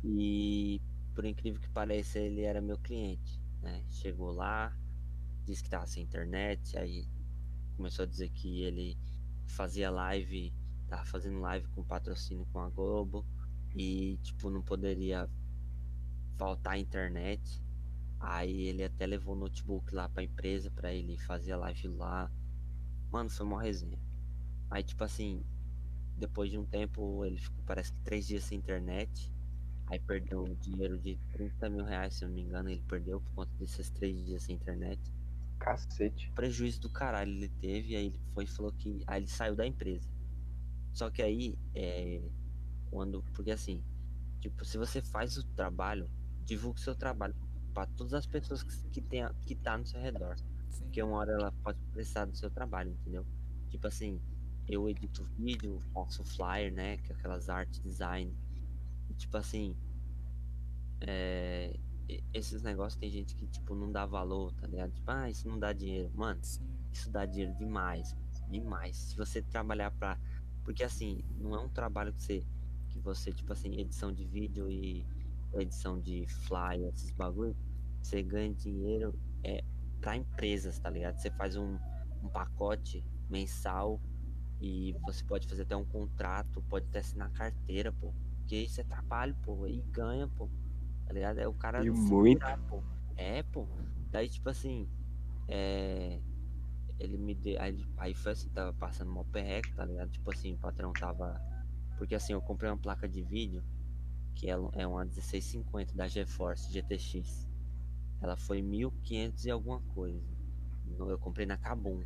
E 0.03 0.82
por 1.14 1.26
incrível 1.26 1.61
que 1.61 1.69
pareça, 1.69 2.19
ele 2.19 2.42
era 2.42 2.61
meu 2.61 2.77
cliente, 2.77 3.40
né? 3.61 3.84
Chegou 3.90 4.32
lá, 4.32 4.76
disse 5.45 5.64
que 5.64 5.69
tava 5.69 5.85
sem 5.88 6.03
internet, 6.03 6.77
aí 6.77 7.08
começou 7.76 8.03
a 8.03 8.08
dizer 8.08 8.30
que 8.30 8.61
ele 8.64 8.98
fazia 9.48 9.90
live, 9.90 10.53
tava 10.88 11.06
fazendo 11.06 11.40
live 11.40 11.68
com 11.69 11.84
patrocínio 11.84 12.45
com 12.51 12.60
a 12.60 12.69
Globo 12.69 13.26
e 13.76 14.18
tipo 14.24 14.50
não 14.50 14.61
poderia 14.61 15.30
faltar 16.38 16.74
a 16.74 16.77
internet. 16.77 17.61
Aí 18.19 18.68
ele 18.68 18.84
até 18.84 19.06
levou 19.06 19.35
o 19.35 19.40
notebook 19.40 19.93
lá 19.93 20.08
pra 20.08 20.24
empresa 20.24 20.69
pra 20.72 20.93
ele 20.93 21.18
fazer 21.18 21.53
a 21.53 21.58
live 21.58 21.88
lá. 21.88 22.32
Mano, 23.11 23.30
foi 23.30 23.45
uma 23.45 23.61
resenha. 23.61 23.99
Aí 24.69 24.83
tipo 24.83 25.03
assim, 25.03 25.43
depois 26.17 26.49
de 26.49 26.57
um 26.57 26.65
tempo 26.65 27.25
ele 27.25 27.38
ficou 27.38 27.64
parece 27.65 27.91
que 27.91 27.99
três 28.01 28.27
dias 28.27 28.43
sem 28.43 28.57
internet. 28.57 29.31
Aí 29.88 29.99
perdeu 29.99 30.45
dinheiro 30.61 30.98
de 30.98 31.17
30 31.33 31.69
mil 31.69 31.83
reais, 31.83 32.15
se 32.15 32.23
eu 32.23 32.30
não 32.30 32.35
me 32.35 32.41
engano, 32.41 32.69
ele 32.69 32.83
perdeu 32.88 33.19
por 33.19 33.33
conta 33.33 33.51
desses 33.57 33.90
três 33.90 34.23
dias 34.25 34.43
sem 34.43 34.56
internet. 34.56 35.01
Cacete. 35.59 36.31
Prejuízo 36.33 36.81
do 36.81 36.90
caralho 36.90 37.31
ele 37.31 37.49
teve, 37.49 37.95
aí 37.95 38.07
ele 38.07 38.19
foi 38.33 38.45
e 38.45 38.48
falou 38.48 38.72
que. 38.72 39.03
Aí 39.06 39.22
ele 39.22 39.27
saiu 39.27 39.56
da 39.56 39.65
empresa. 39.65 40.09
Só 40.93 41.09
que 41.09 41.22
aí, 41.22 41.57
é. 41.75 42.22
Quando. 42.90 43.22
Porque 43.33 43.51
assim, 43.51 43.83
tipo, 44.40 44.65
se 44.65 44.77
você 44.77 45.01
faz 45.01 45.38
o 45.38 45.43
trabalho, 45.49 46.09
divulga 46.45 46.80
o 46.80 46.81
seu 46.81 46.95
trabalho 46.95 47.35
pra 47.73 47.85
todas 47.85 48.14
as 48.14 48.25
pessoas 48.25 48.64
que, 48.64 48.90
que, 48.90 49.01
tem, 49.01 49.23
que 49.45 49.56
tá 49.56 49.77
no 49.77 49.85
seu 49.85 50.01
redor. 50.01 50.35
Sim. 50.72 50.85
Porque 50.85 51.03
uma 51.03 51.17
hora 51.17 51.33
ela 51.33 51.51
pode 51.64 51.80
precisar 51.91 52.25
do 52.25 52.35
seu 52.35 52.50
trabalho, 52.50 52.91
entendeu? 52.91 53.25
Tipo 53.69 53.88
assim, 53.88 54.19
eu 54.67 54.90
edito 54.90 55.24
vídeo, 55.38 55.82
faço 55.93 56.24
flyer, 56.24 56.74
né? 56.74 56.98
Que 56.98 57.11
é 57.11 57.16
aquelas 57.16 57.50
art 57.50 57.69
design. 57.82 58.33
E, 59.09 59.14
tipo 59.14 59.38
assim. 59.38 59.75
É, 61.01 61.77
esses 62.33 62.61
negócios 62.61 63.00
tem 63.00 63.09
gente 63.09 63.35
que, 63.35 63.48
tipo, 63.48 63.74
não 63.74 63.91
dá 63.91 64.06
valor, 64.06 64.53
tá 64.53 64.67
ligado? 64.67 64.91
Tipo, 64.91 65.11
ah, 65.11 65.30
isso 65.30 65.48
não 65.48 65.59
dá 65.59 65.74
dinheiro. 65.74 66.11
Mano, 66.14 66.40
Sim. 66.43 66.61
isso 66.91 67.09
dá 67.09 67.25
dinheiro 67.25 67.53
demais. 67.58 68.16
Demais. 68.50 68.98
Se 68.98 69.17
você 69.17 69.41
trabalhar 69.41 69.91
pra. 69.91 70.17
Porque 70.64 70.83
assim, 70.83 71.24
não 71.40 71.56
é 71.56 71.59
um 71.59 71.69
trabalho 71.69 72.14
que 72.14 72.22
você. 72.24 72.45
Que 72.90 73.00
você, 73.00 73.32
tipo 73.32 73.53
assim, 73.53 73.80
edição 73.80 74.11
de 74.11 74.25
vídeo 74.25 74.69
e 74.69 75.06
edição 75.53 76.00
de 76.00 76.25
flyer, 76.27 76.90
esses 76.93 77.11
bagulho. 77.11 77.56
Você 78.01 78.22
ganha 78.22 78.53
dinheiro 78.53 79.17
é 79.43 79.64
pra 80.01 80.17
empresas, 80.17 80.80
tá 80.80 80.89
ligado? 80.89 81.17
Você 81.17 81.30
faz 81.31 81.55
um, 81.55 81.77
um 82.23 82.27
pacote 82.27 83.05
mensal 83.30 84.01
e 84.59 84.93
você 85.05 85.23
pode 85.23 85.47
fazer 85.47 85.61
até 85.61 85.75
um 85.75 85.85
contrato, 85.85 86.61
pode 86.63 86.85
até 86.88 86.99
assinar 86.99 87.31
carteira, 87.31 87.91
pô. 87.91 88.13
Porque 88.39 88.57
isso 88.57 88.81
é 88.81 88.83
trabalho, 88.83 89.35
pô. 89.43 89.65
E 89.65 89.81
ganha, 89.91 90.27
pô. 90.27 90.49
Tá 91.05 91.13
ligado? 91.13 91.39
É 91.39 91.47
o 91.47 91.53
cara. 91.53 91.83
E 91.83 91.89
muito. 91.89 92.39
virar, 92.39 92.57
pô. 92.67 92.83
É, 93.15 93.43
pô. 93.43 93.67
Daí, 94.11 94.27
tipo 94.27 94.49
assim. 94.49 94.89
É. 95.47 96.19
Ele 96.99 97.17
me 97.17 97.33
deu. 97.33 97.59
Aí, 97.61 97.83
aí 97.97 98.13
foi 98.13 98.33
assim, 98.33 98.49
tava 98.49 98.73
passando 98.73 99.09
uma 99.09 99.23
perreco, 99.25 99.73
tá 99.75 99.85
ligado? 99.85 100.09
Tipo 100.09 100.31
assim, 100.31 100.53
o 100.53 100.57
patrão 100.57 100.91
tava. 100.93 101.41
Porque 101.97 102.13
assim, 102.13 102.33
eu 102.33 102.41
comprei 102.41 102.69
uma 102.69 102.77
placa 102.77 103.07
de 103.07 103.23
vídeo 103.23 103.63
que 104.35 104.49
é, 104.49 104.53
é 104.73 104.88
uma 104.88 105.05
1650 105.05 105.95
da 105.95 106.07
GeForce 106.07 106.71
GTX. 106.71 107.47
Ela 108.22 108.38
foi 108.38 108.61
1500 108.61 109.45
e 109.45 109.51
alguma 109.51 109.82
coisa. 109.93 110.22
Eu 111.00 111.17
comprei 111.17 111.45
na 111.45 111.58
Kabum, 111.58 112.03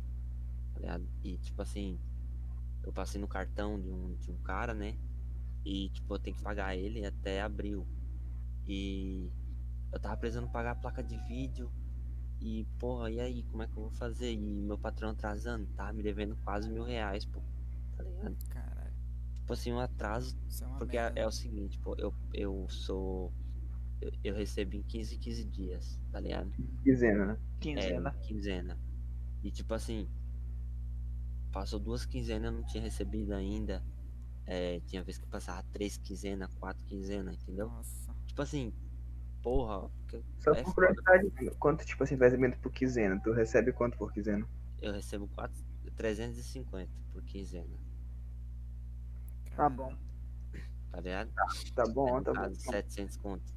tá? 0.80 1.00
E 1.22 1.36
tipo 1.38 1.60
assim, 1.60 1.98
eu 2.82 2.92
passei 2.92 3.20
no 3.20 3.28
cartão 3.28 3.80
de 3.80 3.90
um, 3.90 4.14
de 4.14 4.30
um 4.30 4.36
cara, 4.38 4.72
né? 4.72 4.96
E 5.64 5.88
tipo, 5.90 6.14
eu 6.14 6.18
tenho 6.18 6.36
que 6.36 6.42
pagar 6.42 6.76
ele 6.76 7.04
até 7.04 7.42
abril. 7.42 7.86
E 8.66 9.30
eu 9.92 9.98
tava 9.98 10.16
precisando 10.16 10.48
pagar 10.48 10.72
a 10.72 10.76
placa 10.76 11.02
de 11.02 11.16
vídeo. 11.26 11.70
E, 12.40 12.64
porra, 12.78 13.10
e 13.10 13.18
aí, 13.18 13.42
como 13.44 13.62
é 13.62 13.66
que 13.66 13.76
eu 13.76 13.82
vou 13.84 13.90
fazer? 13.92 14.32
E 14.32 14.36
meu 14.36 14.78
patrão 14.78 15.10
atrasando, 15.10 15.66
tava 15.74 15.92
me 15.92 16.02
devendo 16.02 16.36
quase 16.44 16.70
mil 16.70 16.84
reais, 16.84 17.24
pô. 17.24 17.40
Tá 17.96 18.02
ligado? 18.04 18.36
Caralho. 18.50 18.94
Tipo 19.34 19.52
assim, 19.52 19.72
um 19.72 19.80
atraso 19.80 20.36
é 20.60 20.78
porque 20.78 20.98
é, 20.98 21.12
é 21.16 21.26
o 21.26 21.30
seguinte, 21.30 21.78
pô, 21.78 21.94
eu, 21.96 22.12
eu 22.34 22.66
sou. 22.68 23.32
Eu, 24.00 24.12
eu 24.22 24.34
recebo 24.34 24.76
em 24.76 24.82
15, 24.82 25.16
15 25.18 25.44
dias, 25.44 25.98
tá 26.12 26.20
ligado? 26.20 26.52
Quinzena, 26.82 27.26
né? 27.26 27.38
Quinzena. 27.60 28.10
É, 28.10 28.26
quinzena. 28.26 28.78
E 29.42 29.50
tipo 29.50 29.72
assim, 29.74 30.08
passou 31.52 31.78
duas 31.80 32.04
quinzenas, 32.04 32.52
eu 32.52 32.58
não 32.58 32.66
tinha 32.66 32.82
recebido 32.82 33.32
ainda. 33.34 33.82
É, 34.44 34.80
tinha 34.86 35.02
vez 35.02 35.18
que 35.18 35.26
passava 35.26 35.62
três 35.72 35.96
quinzenas, 35.96 36.52
quatro 36.54 36.84
quinzenas, 36.84 37.34
entendeu? 37.42 37.68
Nossa. 37.68 38.14
Tipo 38.26 38.42
assim, 38.42 38.72
porra, 39.42 39.90
que- 40.08 40.22
Só 40.38 40.52
é 40.52 40.62
por 40.62 40.74
curiosidade, 40.74 41.30
quanto, 41.58 41.84
tipo 41.84 42.04
assim, 42.04 42.16
vai 42.16 42.28
recebendo 42.28 42.56
por 42.58 42.70
quinzena? 42.70 43.18
Tu 43.24 43.32
recebe 43.32 43.72
quanto 43.72 43.96
por 43.96 44.12
quinzena? 44.12 44.46
eu 44.82 44.92
recebo 44.92 45.26
quatro, 45.28 45.56
350 45.96 46.92
por 47.12 47.22
quinzena, 47.24 47.74
Tá 49.56 49.68
bom. 49.70 49.96
tá 50.92 51.00
ligado? 51.00 51.30
Tá 51.74 51.84
bom, 51.88 52.18
no 52.18 52.22
tá 52.22 52.32
bom. 52.32 52.40
caso, 52.40 52.54
700 52.60 53.16
conto. 53.16 53.55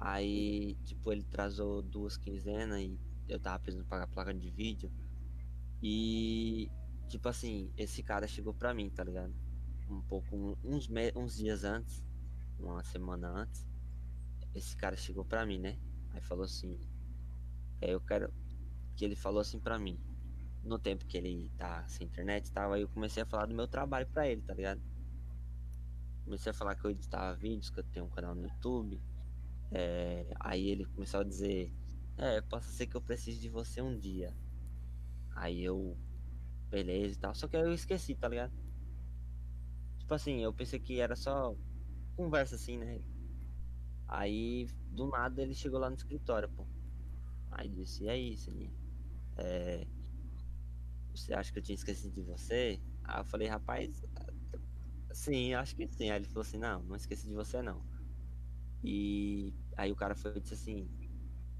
Aí, 0.00 0.76
tipo, 0.82 1.12
ele 1.12 1.22
trazou 1.22 1.82
duas 1.82 2.16
quinzenas 2.16 2.80
e 2.80 2.98
eu 3.28 3.38
tava 3.38 3.58
precisando 3.58 3.86
pagar 3.86 4.04
a 4.04 4.08
placa 4.08 4.32
de 4.32 4.50
vídeo. 4.50 4.90
E, 5.82 6.70
tipo 7.06 7.28
assim, 7.28 7.70
esse 7.76 8.02
cara 8.02 8.26
chegou 8.26 8.54
pra 8.54 8.72
mim, 8.72 8.88
tá 8.88 9.04
ligado? 9.04 9.34
Um 9.90 10.00
pouco, 10.00 10.58
uns, 10.64 10.88
uns 11.14 11.36
dias 11.36 11.64
antes, 11.64 12.02
uma 12.58 12.82
semana 12.82 13.28
antes. 13.28 13.66
Esse 14.54 14.74
cara 14.74 14.96
chegou 14.96 15.24
pra 15.24 15.44
mim, 15.44 15.58
né? 15.58 15.78
Aí 16.12 16.20
falou 16.22 16.44
assim: 16.44 16.80
é, 17.80 17.92
Eu 17.92 18.00
quero. 18.00 18.32
Que 18.96 19.04
ele 19.04 19.16
falou 19.16 19.40
assim 19.40 19.60
pra 19.60 19.78
mim. 19.78 20.00
No 20.64 20.78
tempo 20.78 21.06
que 21.06 21.16
ele 21.16 21.50
tá 21.58 21.86
sem 21.88 22.06
internet 22.06 22.46
e 22.46 22.52
tal, 22.52 22.72
aí 22.72 22.82
eu 22.82 22.88
comecei 22.88 23.22
a 23.22 23.26
falar 23.26 23.46
do 23.46 23.54
meu 23.54 23.68
trabalho 23.68 24.06
pra 24.06 24.28
ele, 24.28 24.42
tá 24.42 24.54
ligado? 24.54 24.80
Comecei 26.24 26.50
a 26.50 26.54
falar 26.54 26.74
que 26.74 26.84
eu 26.84 26.90
editava 26.90 27.34
vídeos, 27.34 27.70
que 27.70 27.80
eu 27.80 27.84
tenho 27.84 28.06
um 28.06 28.10
canal 28.10 28.34
no 28.34 28.42
YouTube. 28.42 29.00
É, 29.72 30.26
aí 30.40 30.68
ele 30.68 30.84
começou 30.84 31.20
a 31.20 31.24
dizer: 31.24 31.72
É, 32.16 32.40
possa 32.40 32.70
ser 32.70 32.86
que 32.86 32.96
eu 32.96 33.02
precise 33.02 33.40
de 33.40 33.48
você 33.48 33.80
um 33.80 33.96
dia. 33.98 34.34
Aí 35.34 35.62
eu, 35.62 35.96
beleza 36.68 37.14
e 37.14 37.18
tal. 37.18 37.34
Só 37.34 37.48
que 37.48 37.56
aí 37.56 37.62
eu 37.62 37.72
esqueci, 37.74 38.14
tá 38.14 38.28
ligado? 38.28 38.52
Tipo 39.98 40.14
assim, 40.14 40.42
eu 40.42 40.52
pensei 40.52 40.80
que 40.80 41.00
era 41.00 41.14
só 41.14 41.54
conversa 42.16 42.56
assim, 42.56 42.76
né? 42.78 43.00
Aí 44.08 44.66
do 44.90 45.06
nada 45.06 45.40
ele 45.40 45.54
chegou 45.54 45.78
lá 45.78 45.88
no 45.88 45.96
escritório, 45.96 46.48
pô. 46.48 46.66
Aí 47.50 47.68
disse: 47.68 48.04
E 48.04 48.08
aí, 48.08 48.36
Sininho? 48.36 48.72
É, 49.36 49.86
você 51.14 51.32
acha 51.34 51.52
que 51.52 51.58
eu 51.58 51.62
tinha 51.62 51.74
esquecido 51.74 52.12
de 52.14 52.22
você? 52.22 52.80
Aí 53.04 53.20
eu 53.20 53.24
falei: 53.24 53.48
Rapaz, 53.48 54.02
sim, 55.12 55.54
acho 55.54 55.76
que 55.76 55.86
sim. 55.88 56.10
Aí 56.10 56.18
ele 56.18 56.26
falou 56.26 56.42
assim: 56.42 56.58
Não, 56.58 56.82
não 56.82 56.96
esqueci 56.96 57.28
de 57.28 57.34
você 57.34 57.62
não. 57.62 57.89
E 58.82 59.54
aí 59.76 59.92
o 59.92 59.96
cara 59.96 60.14
foi 60.16 60.36
e 60.36 60.40
disse 60.40 60.54
assim: 60.54 60.90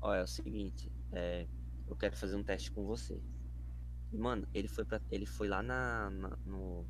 Ó, 0.00 0.15
é 0.15 0.23
o 0.23 0.26
seguinte, 0.26 0.92
é, 1.12 1.49
eu 1.86 1.97
quero 1.97 2.16
fazer 2.16 2.36
um 2.36 2.44
teste 2.44 2.73
com 2.73 2.84
você. 2.86 3.23
E, 4.12 4.18
mano, 4.18 4.49
ele 4.55 4.68
foi, 4.68 4.84
pra, 4.84 5.00
ele 5.10 5.26
foi 5.26 5.49
lá 5.49 5.62
na, 5.62 6.10
na- 6.10 6.39
no, 6.44 6.89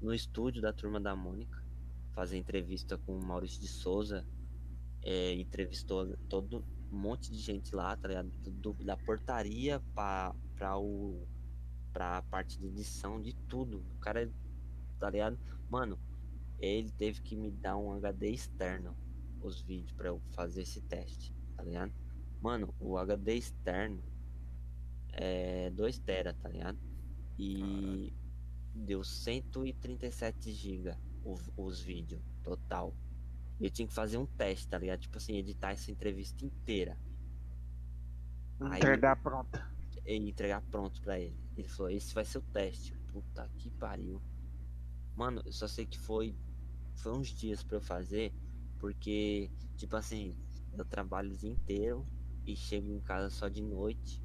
no 0.00 0.12
estúdio 0.14 0.60
da 0.62 0.72
turma 0.72 1.00
da 1.00 1.16
Mônica 1.16 1.58
fazer 2.12 2.36
entrevista 2.38 2.98
com 2.98 3.18
o 3.18 3.24
Maurício 3.24 3.60
de 3.60 3.68
Souza. 3.68 4.26
É, 5.02 5.32
entrevistou 5.34 6.16
todo 6.28 6.66
um 6.90 6.98
monte 6.98 7.32
de 7.32 7.38
gente 7.38 7.74
lá, 7.74 7.96
tá 7.96 8.08
ligado? 8.08 8.32
Do- 8.44 8.74
da 8.84 8.96
portaria 8.96 9.80
pra, 9.94 10.34
pra, 10.56 10.78
o, 10.78 11.28
pra 11.92 12.22
parte 12.22 12.58
de 12.60 12.66
edição, 12.68 13.20
de 13.20 13.34
tudo. 13.48 13.80
O 13.80 14.00
cara, 14.00 14.32
tá 14.98 15.10
ligado? 15.10 15.38
Mano, 15.68 16.00
ele 16.58 16.92
teve 16.92 17.20
que 17.22 17.36
me 17.36 17.50
dar 17.50 17.76
um 17.76 17.92
HD 17.92 18.30
externo, 18.30 18.96
os 19.46 19.60
vídeos, 19.60 19.92
pra 19.92 20.08
eu 20.08 20.20
fazer 20.32 20.62
esse 20.62 20.80
teste, 20.82 21.34
tá 21.56 21.62
ligado? 21.62 21.92
Mano, 22.40 22.74
o 22.78 22.96
HD 22.98 23.34
externo 23.36 24.02
é 25.12 25.70
2 25.70 25.98
tera, 25.98 26.34
tá 26.34 26.48
ligado? 26.48 26.78
E 27.38 28.12
deu 28.74 29.02
137 29.04 30.52
GB 30.52 30.96
os 31.56 31.80
vídeos 31.80 32.22
total. 32.42 32.94
Eu 33.60 33.70
tinha 33.70 33.86
que 33.86 33.94
fazer 33.94 34.18
um 34.18 34.26
teste, 34.26 34.68
tá 34.68 34.76
ligado? 34.78 35.00
Tipo 35.00 35.16
assim, 35.16 35.36
editar 35.36 35.70
essa 35.72 35.90
entrevista 35.90 36.44
inteira. 36.44 36.98
Aí- 38.60 38.78
Entregar 38.78 39.16
pronta. 39.22 39.72
e 40.06 40.16
entregar 40.16 40.60
pronto 40.70 41.00
pra 41.00 41.18
ele. 41.18 41.38
Ele 41.56 41.68
falou, 41.68 41.90
esse 41.90 42.12
vai 42.14 42.24
ser 42.24 42.38
o 42.38 42.42
teste. 42.42 42.94
Puta 43.12 43.48
que 43.56 43.70
pariu. 43.70 44.20
Mano, 45.16 45.40
eu 45.46 45.52
só 45.52 45.66
sei 45.68 45.86
que 45.86 45.98
foi. 45.98 46.36
Foi 46.96 47.12
uns 47.16 47.28
dias 47.28 47.62
pra 47.62 47.76
eu 47.78 47.80
fazer. 47.80 48.34
Porque, 48.78 49.50
tipo 49.76 49.96
assim, 49.96 50.36
eu 50.76 50.84
trabalho 50.84 51.32
o 51.32 51.36
dia 51.36 51.50
inteiro 51.50 52.06
e 52.46 52.56
chego 52.56 52.90
em 52.92 53.00
casa 53.00 53.30
só 53.30 53.48
de 53.48 53.62
noite. 53.62 54.22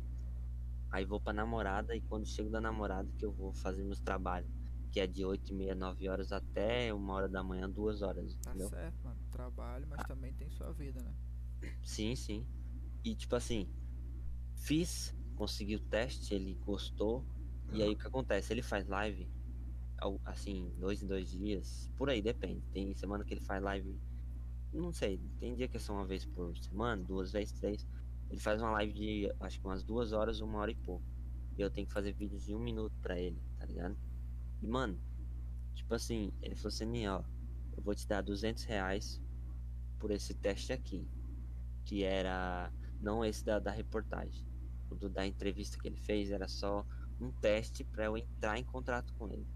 Aí 0.92 1.06
vou 1.06 1.20
pra 1.20 1.32
namorada 1.34 1.96
e 1.96 2.02
quando 2.02 2.26
chego 2.26 2.50
da 2.50 2.60
namorada 2.60 3.08
que 3.18 3.26
eu 3.26 3.32
vou 3.32 3.54
fazer 3.54 3.84
meus 3.84 4.00
trabalhos. 4.00 4.50
Que 4.92 5.00
é 5.00 5.06
de 5.06 5.24
8 5.24 5.52
e 5.52 5.56
meia, 5.56 5.76
9 5.76 6.10
horas 6.10 6.32
até 6.32 6.92
uma 6.94 7.14
hora 7.14 7.30
da 7.30 7.44
manhã, 7.44 7.70
duas 7.70 8.02
horas, 8.02 8.34
Tá 8.42 8.50
entendeu? 8.50 8.70
certo, 8.70 9.04
mano. 9.04 9.20
Trabalho, 9.32 9.86
mas 9.88 10.04
também 10.08 10.34
tem 10.34 10.50
sua 10.50 10.72
vida, 10.74 11.00
né? 11.02 11.14
Sim, 11.84 12.16
sim. 12.16 12.44
E 13.06 13.16
tipo 13.16 13.36
assim, 13.36 13.68
fiz, 14.56 15.16
consegui 15.36 15.76
o 15.76 15.80
teste, 15.80 16.34
ele 16.34 16.56
gostou. 16.66 17.24
E 17.72 17.84
aí 17.84 17.94
o 17.94 17.98
que 17.98 18.08
acontece? 18.08 18.52
Ele 18.52 18.64
faz 18.64 18.88
live, 18.88 19.30
assim, 20.26 20.74
dois 20.80 21.04
em 21.04 21.08
dois 21.08 21.30
dias, 21.30 21.92
por 21.96 22.10
aí, 22.10 22.20
depende. 22.20 22.62
Tem 22.74 22.96
semana 22.96 23.24
que 23.24 23.34
ele 23.36 23.42
faz 23.42 23.62
live, 23.62 23.96
não 24.72 24.92
sei, 24.94 25.22
tem 25.40 25.56
dia 25.56 25.68
que 25.68 25.78
é 25.78 25.80
só 25.80 25.94
uma 25.94 26.06
vez 26.08 26.26
por 26.26 26.56
semana, 26.58 27.04
duas 27.04 27.32
vezes, 27.32 27.54
três. 27.54 27.88
Ele 28.30 28.40
faz 28.40 28.62
uma 28.62 28.72
live 28.72 28.94
de 28.94 29.34
acho 29.40 29.60
que 29.60 29.66
umas 29.68 29.84
duas 29.84 30.12
horas, 30.14 30.40
uma 30.42 30.60
hora 30.60 30.72
e 30.72 30.76
pouco. 30.76 31.06
E 31.58 31.62
eu 31.62 31.70
tenho 31.72 31.88
que 31.88 31.94
fazer 31.94 32.14
vídeos 32.14 32.44
de 32.44 32.56
um 32.56 32.60
minuto 32.60 32.96
pra 33.02 33.20
ele, 33.20 33.44
tá 33.58 33.66
ligado? 33.66 34.00
E 34.62 34.68
mano, 34.68 35.02
tipo 35.76 35.94
assim, 35.96 36.32
ele 36.42 36.56
falou 36.56 36.70
assim, 36.70 37.08
ó, 37.08 37.24
eu 37.78 37.84
vou 37.84 37.96
te 37.96 38.08
dar 38.08 38.22
200 38.24 38.64
reais 38.66 39.22
por 40.00 40.12
esse 40.12 40.36
teste 40.36 40.74
aqui, 40.74 41.10
que 41.86 42.04
era 42.04 42.74
não 43.00 43.24
esse 43.26 43.44
da, 43.46 43.60
da 43.60 43.72
reportagem. 43.72 44.46
O 44.90 44.96
do- 44.96 45.10
da 45.10 45.26
entrevista 45.28 45.78
que 45.82 45.88
ele 45.88 45.98
fez 45.98 46.32
era 46.32 46.48
só 46.48 46.86
um 47.20 47.32
teste 47.34 47.84
para 47.86 48.06
eu 48.06 48.18
entrar 48.18 48.58
em 48.58 48.64
contrato 48.66 49.14
com 49.16 49.30
ele. 49.32 49.48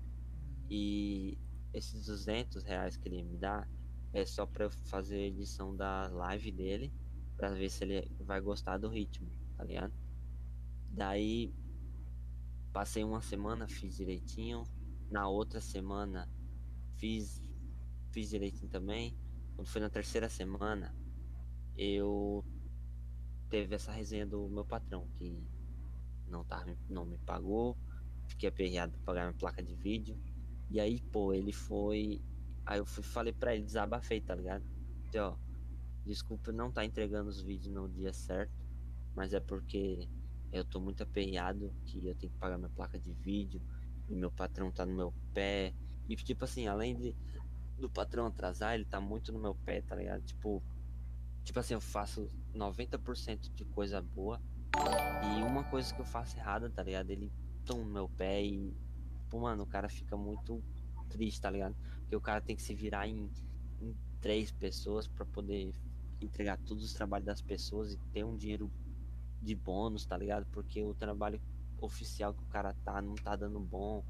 E 0.70 1.40
esses 1.74 2.06
200 2.06 2.64
reais 2.64 2.98
que 2.98 3.08
ele 3.10 3.24
me 3.24 3.38
dá 3.38 3.68
é 4.14 4.26
só 4.26 4.46
para 4.46 4.70
fazer 4.86 5.18
a 5.18 5.28
edição 5.28 5.76
da 5.76 6.08
live 6.10 6.52
dele, 6.52 6.94
para 7.38 7.52
ver 7.54 7.70
se 7.70 7.84
ele 7.84 8.12
vai 8.20 8.42
gostar 8.42 8.78
do 8.78 8.90
ritmo, 8.90 9.32
tá 9.58 9.64
ligado? 9.66 9.94
Daí 10.90 11.54
passei 12.72 13.04
uma 13.04 13.22
semana, 13.22 13.68
fiz 13.68 13.96
direitinho. 13.96 14.64
Na 15.10 15.28
outra 15.30 15.62
semana 15.62 16.30
fiz 16.98 17.42
fiz 18.12 18.30
direitinho 18.30 18.70
também. 18.70 19.18
Quando 19.56 19.68
foi 19.70 19.82
na 19.82 19.90
terceira 19.90 20.30
semana, 20.30 20.96
eu 21.76 22.46
teve 23.50 23.76
essa 23.76 23.92
resenha 23.92 24.26
do 24.26 24.50
meu 24.50 24.66
patrão 24.66 25.10
que 25.18 25.48
não 26.28 26.44
tava, 26.46 26.66
me- 26.66 26.80
não 26.90 27.06
me 27.06 27.18
pagou, 27.20 27.78
fiquei 28.28 28.50
aperreado 28.50 28.94
pra 28.94 29.02
pagar 29.06 29.24
minha 29.28 29.38
placa 29.38 29.64
de 29.64 29.76
vídeo. 29.76 30.20
E 30.70 30.80
aí, 30.80 31.02
pô, 31.12 31.34
ele 31.34 31.54
foi. 31.54 32.22
Aí 32.66 32.80
eu 32.80 32.86
fui, 32.86 33.04
falei 33.04 33.34
pra 33.34 33.54
ele, 33.54 33.64
desabafei, 33.64 34.22
tá 34.22 34.36
ligado? 34.36 34.64
Disse, 35.06 35.20
ó, 35.20 35.36
desculpa 36.06 36.52
não 36.52 36.72
tá 36.72 36.86
entregando 36.86 37.30
os 37.30 37.42
vídeos 37.42 37.74
no 37.74 37.90
dia 37.90 38.14
certo, 38.14 38.54
mas 39.16 39.34
é 39.34 39.40
porque 39.40 40.08
eu 40.52 40.64
tô 40.64 40.80
muito 40.80 41.04
aperreado 41.04 41.74
que 41.86 42.08
eu 42.08 42.16
tenho 42.16 42.32
que 42.32 42.40
pagar 42.40 42.58
minha 42.58 42.70
placa 42.70 43.00
de 43.00 43.12
vídeo 43.14 43.62
e 44.10 44.16
meu 44.16 44.32
patrão 44.32 44.72
tá 44.72 44.86
no 44.86 44.96
meu 44.96 45.14
pé. 45.34 45.74
E 46.08 46.16
tipo 46.16 46.46
assim, 46.46 46.68
além 46.68 46.96
de 46.96 47.16
do 47.78 47.90
patrão 47.90 48.28
atrasar, 48.28 48.76
ele 48.76 48.86
tá 48.86 49.02
muito 49.02 49.32
no 49.32 49.40
meu 49.40 49.56
pé, 49.56 49.82
tá 49.82 49.96
ligado? 49.96 50.22
Tipo, 50.24 50.64
tipo 51.44 51.60
assim, 51.60 51.74
eu 51.74 51.82
faço 51.82 52.30
90% 52.54 53.52
de 53.54 53.66
coisa 53.66 54.02
boa 54.02 54.40
e 55.24 55.44
uma 55.44 55.64
coisa 55.64 55.94
que 55.94 56.00
eu 56.00 56.06
faço 56.06 56.38
errada, 56.38 56.70
tá 56.70 56.84
ligado? 56.84 57.10
Ele 57.10 57.32
toma 57.66 57.84
no 57.84 57.92
meu 57.92 58.10
pé 58.10 58.44
e, 58.44 58.76
pô, 59.30 59.40
mano, 59.40 59.64
o 59.64 59.68
cara 59.68 59.90
fica 59.90 60.16
muito 60.16 60.64
triste, 61.10 61.42
tá 61.42 61.50
ligado? 61.50 61.76
Porque 62.14 62.18
o 62.18 62.22
cara 62.22 62.42
tem 62.42 62.56
que 62.56 62.62
se 62.62 62.76
virar 62.76 63.08
em, 63.08 63.28
em 63.82 63.96
três 64.22 64.52
pessoas 64.52 65.08
pra 65.08 65.26
poder 65.26 65.74
entregar 66.22 66.60
todos 66.60 66.84
os 66.84 66.94
trabalhos 66.94 67.26
das 67.26 67.42
pessoas 67.42 67.92
e 67.92 67.98
ter 68.12 68.24
um 68.24 68.38
dinheiro 68.38 68.72
de 69.42 69.56
bônus, 69.56 70.06
tá 70.06 70.16
ligado? 70.16 70.46
Porque 70.52 70.84
o 70.84 70.94
trabalho 70.94 71.42
oficial 71.82 72.32
que 72.32 72.44
o 72.44 72.46
cara 72.46 72.72
tá 72.86 73.02
não 73.02 73.16
tá 73.16 73.36
dando 73.36 73.60
bom. 73.60 74.06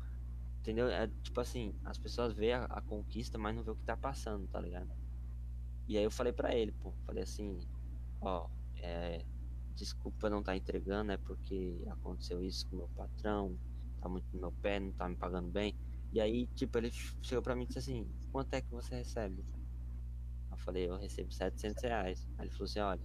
Entendeu? 0.60 0.90
É 0.90 1.08
tipo 1.22 1.40
assim, 1.40 1.74
as 1.86 1.98
pessoas 1.98 2.34
veem 2.34 2.56
a, 2.56 2.66
a 2.66 2.82
conquista, 2.82 3.38
mas 3.38 3.56
não 3.56 3.64
vê 3.64 3.72
o 3.72 3.76
que 3.76 3.86
tá 3.86 3.96
passando, 3.96 4.46
tá 4.48 4.60
ligado? 4.60 4.92
E 5.88 5.98
aí 5.98 6.04
eu 6.04 6.12
falei 6.12 6.34
pra 6.34 6.54
ele, 6.54 6.74
pô, 6.74 6.92
falei 7.06 7.24
assim, 7.24 7.58
ó, 8.20 8.50
é, 8.76 9.24
desculpa 9.76 10.30
não 10.30 10.44
tá 10.44 10.58
entregando, 10.58 11.14
é 11.14 11.18
porque 11.18 11.82
aconteceu 11.88 12.44
isso 12.44 12.68
com 12.68 12.76
o 12.76 12.80
meu 12.80 12.90
patrão, 12.90 13.58
tá 14.02 14.10
muito 14.10 14.28
no 14.34 14.42
meu 14.42 14.52
pé, 14.52 14.82
não 14.82 14.92
tá 14.92 15.08
me 15.08 15.16
pagando 15.16 15.50
bem. 15.50 15.74
E 16.14 16.22
aí, 16.22 16.45
tipo, 16.53 16.77
ele 16.77 16.92
chegou 17.24 17.42
pra 17.42 17.56
mim 17.56 17.64
e 17.64 17.66
disse 17.66 17.80
assim, 17.80 18.08
quanto 18.32 18.53
é 18.53 18.61
que 18.61 18.69
você 18.69 18.95
recebe? 18.98 19.43
Eu 20.51 20.58
falei, 20.58 20.88
eu 20.88 20.95
recebo 20.95 21.32
700 21.32 21.82
reais. 21.82 22.30
Aí 22.38 22.45
ele 22.45 22.51
falou 22.51 22.66
assim, 22.66 22.80
olha, 22.82 23.03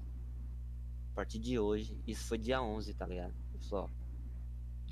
a 1.11 1.15
partir 1.15 1.39
de 1.39 1.59
hoje, 1.59 1.99
isso 2.07 2.27
foi 2.27 2.37
dia 2.37 2.61
11, 2.61 2.93
tá 2.93 3.07
ligado? 3.07 3.35
Ele 3.55 3.65
falou, 3.65 3.87
ó, 3.87 3.91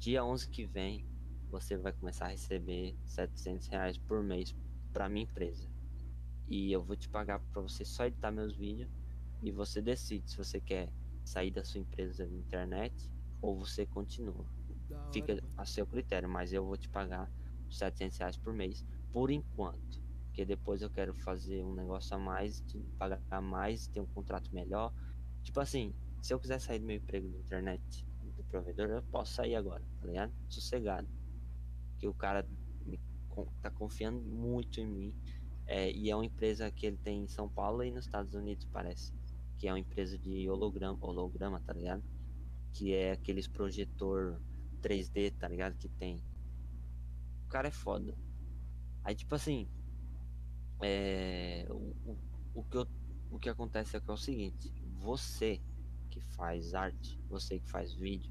dia 0.00 0.24
11 0.24 0.48
que 0.48 0.64
vem, 0.64 1.04
você 1.50 1.76
vai 1.76 1.92
começar 1.92 2.24
a 2.24 2.30
receber 2.30 2.96
700 3.04 3.68
reais 3.68 3.98
por 3.98 4.22
mês 4.22 4.56
pra 4.94 5.10
minha 5.10 5.24
empresa. 5.24 5.68
E 6.48 6.72
eu 6.72 6.82
vou 6.82 6.96
te 6.96 7.10
pagar 7.10 7.38
pra 7.38 7.60
você 7.60 7.84
só 7.84 8.06
editar 8.06 8.30
meus 8.30 8.56
vídeos 8.56 8.88
e 9.42 9.52
você 9.52 9.82
decide 9.82 10.30
se 10.30 10.38
você 10.38 10.58
quer 10.58 10.90
sair 11.22 11.50
da 11.50 11.62
sua 11.62 11.82
empresa 11.82 12.26
de 12.26 12.34
internet 12.34 12.94
ou 13.42 13.58
você 13.58 13.84
continua. 13.84 14.46
Fica 15.12 15.38
a 15.54 15.66
seu 15.66 15.86
critério, 15.86 16.30
mas 16.30 16.50
eu 16.54 16.64
vou 16.64 16.78
te 16.78 16.88
pagar 16.88 17.30
700 17.70 18.18
reais 18.18 18.36
por 18.36 18.52
mês 18.52 18.84
por 19.12 19.30
enquanto. 19.30 20.02
Porque 20.26 20.44
depois 20.44 20.82
eu 20.82 20.90
quero 20.90 21.14
fazer 21.14 21.64
um 21.64 21.74
negócio 21.74 22.14
a 22.14 22.18
mais, 22.18 22.62
pagar 22.98 23.40
mais, 23.40 23.86
ter 23.86 24.00
um 24.00 24.06
contrato 24.06 24.52
melhor. 24.52 24.92
Tipo 25.42 25.60
assim, 25.60 25.94
se 26.20 26.34
eu 26.34 26.38
quiser 26.38 26.60
sair 26.60 26.78
do 26.78 26.86
meu 26.86 26.96
emprego 26.96 27.28
de 27.28 27.38
internet, 27.38 28.06
do 28.36 28.44
provedor, 28.44 28.88
eu 28.88 29.02
posso 29.04 29.34
sair 29.34 29.54
agora, 29.54 29.82
tá 30.00 30.06
ligado? 30.06 30.32
Sossegado. 30.48 31.08
Porque 31.92 32.06
o 32.06 32.14
cara 32.14 32.46
me, 32.84 33.00
tá 33.62 33.70
confiando 33.70 34.20
muito 34.20 34.80
em 34.80 34.86
mim. 34.86 35.14
É, 35.66 35.90
e 35.90 36.10
é 36.10 36.14
uma 36.14 36.26
empresa 36.26 36.70
que 36.70 36.86
ele 36.86 36.96
tem 36.98 37.24
em 37.24 37.28
São 37.28 37.48
Paulo 37.48 37.82
e 37.82 37.90
nos 37.90 38.04
Estados 38.04 38.34
Unidos, 38.34 38.66
parece. 38.66 39.12
Que 39.56 39.66
é 39.66 39.72
uma 39.72 39.78
empresa 39.78 40.18
de 40.18 40.48
holograma, 40.48 40.98
holograma 41.00 41.60
tá 41.60 41.72
ligado? 41.72 42.04
Que 42.72 42.92
é 42.92 43.12
aqueles 43.12 43.48
projetor 43.48 44.40
3D, 44.82 45.32
tá 45.38 45.48
ligado? 45.48 45.76
Que 45.76 45.88
tem. 45.88 46.22
Cara 47.56 47.68
é 47.68 47.70
foda. 47.70 48.14
Aí, 49.02 49.14
tipo 49.14 49.34
assim. 49.34 49.66
É. 50.82 51.66
O, 51.70 51.96
o, 52.04 52.18
o 52.52 52.64
que, 52.64 52.76
eu, 52.76 52.86
o 53.30 53.38
que 53.38 53.48
acontece 53.48 53.96
é 53.96 54.00
que 54.00 54.10
é 54.10 54.12
o 54.12 54.16
seguinte: 54.18 54.70
você 55.00 55.58
que 56.10 56.20
faz 56.20 56.74
arte, 56.74 57.18
você 57.30 57.58
que 57.58 57.70
faz 57.70 57.94
vídeo, 57.94 58.30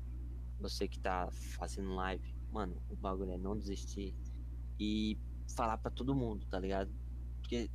você 0.59 0.87
que 0.87 0.99
tá 0.99 1.27
fazendo 1.57 1.95
live, 1.95 2.35
mano, 2.51 2.79
o 2.87 2.95
bagulho 2.95 3.31
é 3.31 3.37
não 3.39 3.57
desistir 3.57 4.15
e 4.79 5.17
falar 5.55 5.79
pra 5.79 5.89
todo 5.89 6.13
mundo, 6.13 6.45
tá 6.45 6.59
ligado? 6.59 6.93
Porque 7.41 7.67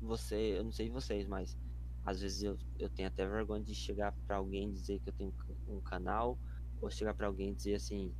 você, 0.00 0.56
eu 0.56 0.64
não 0.64 0.72
sei 0.72 0.88
vocês, 0.88 1.26
mas 1.26 1.54
às 2.02 2.22
vezes 2.22 2.42
eu, 2.42 2.56
eu 2.78 2.88
tenho 2.88 3.08
até 3.08 3.28
vergonha 3.28 3.62
de 3.62 3.74
chegar 3.74 4.14
pra 4.26 4.36
alguém 4.36 4.72
dizer 4.72 5.00
que 5.00 5.10
eu 5.10 5.12
tenho 5.12 5.34
um 5.68 5.82
canal, 5.82 6.38
ou 6.80 6.90
chegar 6.90 7.12
pra 7.12 7.26
alguém 7.26 7.52
dizer 7.52 7.74
assim, 7.74 8.10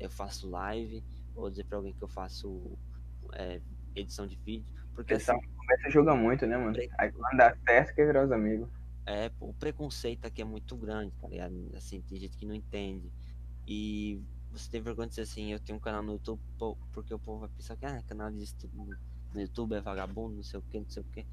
eu 0.00 0.10
faço 0.10 0.50
live, 0.50 1.04
ou 1.36 1.50
dizer 1.50 1.64
pra 1.64 1.78
alguém 1.78 1.92
que 1.92 2.02
eu 2.02 2.08
faço 2.08 2.78
é, 3.34 3.60
edição 3.94 4.26
de 4.26 4.36
vídeo, 4.36 4.66
porque 4.94 5.14
assim, 5.14 5.26
pessoal 5.26 5.40
começa 5.56 5.86
a 5.86 5.90
jogar 5.90 6.14
muito, 6.16 6.46
né, 6.46 6.56
mano? 6.56 6.76
Aí 6.98 7.12
quando 7.12 7.36
dá 7.36 7.56
certo, 7.66 7.94
quer 7.94 8.06
virar 8.06 8.24
os 8.24 8.32
amigos. 8.32 8.68
É, 9.04 9.30
o 9.38 9.52
preconceito 9.54 10.24
aqui 10.24 10.42
é 10.42 10.44
muito 10.44 10.76
grande, 10.76 11.12
tá 11.20 11.28
ligado? 11.28 11.54
Assim, 11.76 12.00
tem 12.00 12.18
gente 12.18 12.36
que 12.36 12.46
não 12.46 12.54
entende. 12.54 13.12
E 13.66 14.20
você 14.50 14.70
tem 14.70 14.80
vergonha 14.80 15.06
de 15.06 15.10
dizer 15.10 15.22
assim, 15.22 15.52
eu 15.52 15.60
tenho 15.60 15.76
um 15.76 15.80
canal 15.80 16.02
no 16.02 16.12
YouTube, 16.12 16.40
porque 16.92 17.12
o 17.12 17.18
povo 17.18 17.40
vai 17.40 17.48
pensar 17.50 17.76
que 17.76 17.84
ah, 17.84 18.02
canal 18.06 18.30
de 18.30 18.42
estudo 18.42 18.74
no 19.32 19.40
YouTube 19.40 19.74
é 19.74 19.80
vagabundo, 19.80 20.36
não 20.36 20.42
sei 20.42 20.58
o 20.58 20.62
que, 20.62 20.80
não 20.80 20.88
sei 20.88 21.02
o 21.02 21.06
que. 21.06 21.26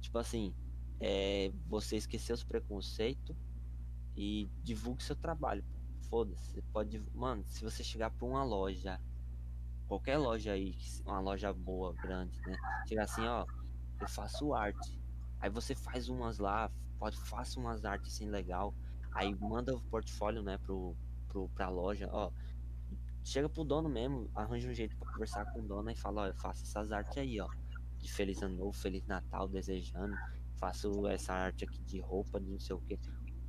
Tipo 0.00 0.18
assim, 0.18 0.52
é, 0.98 1.52
você 1.66 1.96
esquecer 1.96 2.32
os 2.32 2.42
preconceitos 2.42 3.36
e 4.16 4.50
divulgue 4.62 5.02
seu 5.02 5.16
trabalho. 5.16 5.64
Foda-se, 6.08 6.52
você 6.52 6.62
pode. 6.72 7.00
Mano, 7.14 7.44
se 7.46 7.62
você 7.62 7.84
chegar 7.84 8.10
pra 8.10 8.26
uma 8.26 8.42
loja, 8.42 9.00
qualquer 9.90 10.18
loja 10.18 10.52
aí, 10.52 10.78
uma 11.04 11.18
loja 11.18 11.52
boa, 11.52 11.92
grande, 11.94 12.40
né? 12.46 12.56
Chegar 12.86 13.02
assim, 13.02 13.26
ó, 13.26 13.44
eu 14.00 14.08
faço 14.08 14.54
arte. 14.54 14.96
Aí 15.40 15.50
você 15.50 15.74
faz 15.74 16.08
umas 16.08 16.38
lá, 16.38 16.70
pode 16.96 17.16
faça 17.16 17.58
umas 17.58 17.84
artes 17.84 18.14
assim 18.14 18.30
legal. 18.30 18.72
Aí 19.10 19.34
manda 19.34 19.74
o 19.74 19.80
portfólio, 19.80 20.44
né, 20.44 20.58
pro, 20.58 20.94
pro, 21.26 21.48
pra 21.48 21.68
loja, 21.68 22.08
ó. 22.12 22.30
Chega 23.24 23.48
pro 23.48 23.64
dono 23.64 23.88
mesmo, 23.88 24.30
arranja 24.32 24.68
um 24.70 24.72
jeito 24.72 24.96
pra 24.96 25.10
conversar 25.10 25.44
com 25.52 25.58
o 25.58 25.66
dono 25.66 25.90
e 25.90 25.96
fala, 25.96 26.22
ó, 26.22 26.26
eu 26.28 26.34
faço 26.34 26.62
essas 26.62 26.92
artes 26.92 27.18
aí, 27.18 27.40
ó. 27.40 27.48
De 27.98 28.12
Feliz 28.12 28.40
Ano 28.42 28.58
Novo, 28.58 28.72
Feliz 28.72 29.04
Natal, 29.08 29.48
desejando. 29.48 30.14
Faço 30.54 31.04
essa 31.08 31.34
arte 31.34 31.64
aqui 31.64 31.82
de 31.82 31.98
roupa, 31.98 32.40
de 32.40 32.48
não 32.48 32.60
sei 32.60 32.76
o 32.76 32.80
que. 32.80 32.96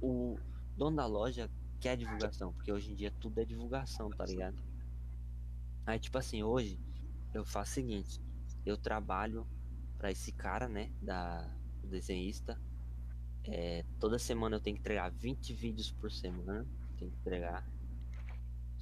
O 0.02 0.40
dono 0.76 0.98
da 0.98 1.06
loja 1.06 1.52
quer 1.80 1.96
divulgação, 1.96 2.52
porque 2.52 2.72
hoje 2.72 2.92
em 2.92 2.96
dia 2.96 3.14
tudo 3.20 3.40
é 3.40 3.46
divulgação, 3.46 4.10
tá 4.10 4.26
ligado? 4.26 4.71
Aí, 5.86 6.00
tipo 6.00 6.18
assim, 6.18 6.44
hoje 6.44 6.80
eu 7.34 7.44
faço 7.46 7.72
o 7.72 7.74
seguinte, 7.76 8.22
eu 8.66 8.78
trabalho 8.78 9.48
pra 9.98 10.12
esse 10.12 10.32
cara, 10.32 10.68
né, 10.68 10.92
da 11.02 11.42
do 11.82 11.88
desenhista. 11.88 12.60
É, 13.44 13.84
toda 14.00 14.20
semana 14.20 14.56
eu 14.58 14.60
tenho 14.62 14.76
que 14.76 14.82
entregar 14.82 15.10
20 15.12 15.52
vídeos 15.54 15.92
por 15.92 16.12
semana. 16.12 16.66
Tenho 16.98 17.10
que 17.10 17.18
entregar. 17.18 17.68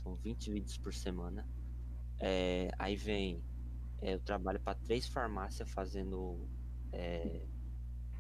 São 0.04 0.16
20 0.16 0.52
vídeos 0.52 0.78
por 0.78 0.94
semana. 0.94 1.48
É, 2.20 2.70
aí 2.78 2.96
vem. 2.98 3.42
é, 4.02 4.14
eu 4.16 4.20
trabalho 4.20 4.60
para 4.60 4.78
três 4.80 5.08
farmácias 5.08 5.70
fazendo 5.72 6.46
é, 6.92 7.46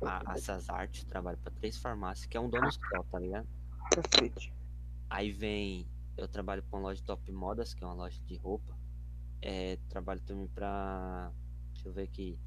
a- 0.01 0.21
essas 0.35 0.69
artes. 0.69 1.03
Trabalho 1.03 1.37
para 1.39 1.51
três 1.51 1.77
farmácias, 1.77 2.25
que 2.25 2.37
é 2.37 2.39
um 2.39 2.49
dono 2.49 2.71
só, 2.71 3.03
tá 3.03 3.19
ligado? 3.19 3.47
Cacete. 3.91 4.53
Aí 5.09 5.31
vem. 5.31 5.85
Eu 6.19 6.27
trabalho 6.27 6.61
com 6.63 6.77
uma 6.77 6.83
loja 6.83 7.01
Top 7.03 7.31
Modas, 7.31 7.73
que 7.73 7.83
é 7.83 7.87
uma 7.87 7.93
loja 7.93 8.21
de 8.23 8.35
roupa. 8.35 8.77
É, 9.41 9.77
trabalho 9.87 10.21
também 10.21 10.47
pra. 10.47 11.31
Deixa 11.73 11.87
eu 11.87 11.93
ver 11.93 12.03
aqui. 12.03 12.39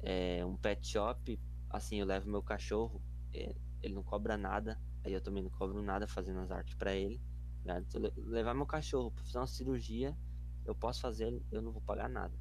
É, 0.00 0.44
um 0.44 0.56
pet 0.56 0.86
shop. 0.86 1.40
Assim, 1.70 2.00
eu 2.00 2.06
levo 2.06 2.30
meu 2.30 2.42
cachorro. 2.42 3.02
é, 3.32 3.54
ele 3.82 3.94
não 3.94 4.02
cobra 4.02 4.36
nada. 4.36 4.78
Aí 5.04 5.12
eu 5.12 5.20
também 5.20 5.42
não 5.42 5.50
cobro 5.50 5.80
nada 5.82 6.06
fazendo 6.06 6.40
as 6.40 6.50
artes 6.50 6.74
pra 6.74 6.94
ele. 6.94 7.20
tá? 7.64 7.82
Se 7.84 7.96
eu 7.96 8.12
levar 8.16 8.54
meu 8.54 8.66
cachorro 8.66 9.10
pra 9.10 9.24
fazer 9.24 9.38
uma 9.38 9.46
cirurgia, 9.46 10.16
eu 10.64 10.74
posso 10.74 11.00
fazer, 11.00 11.42
eu 11.50 11.62
não 11.62 11.72
vou 11.72 11.80
pagar 11.80 12.08
nada. 12.08 12.36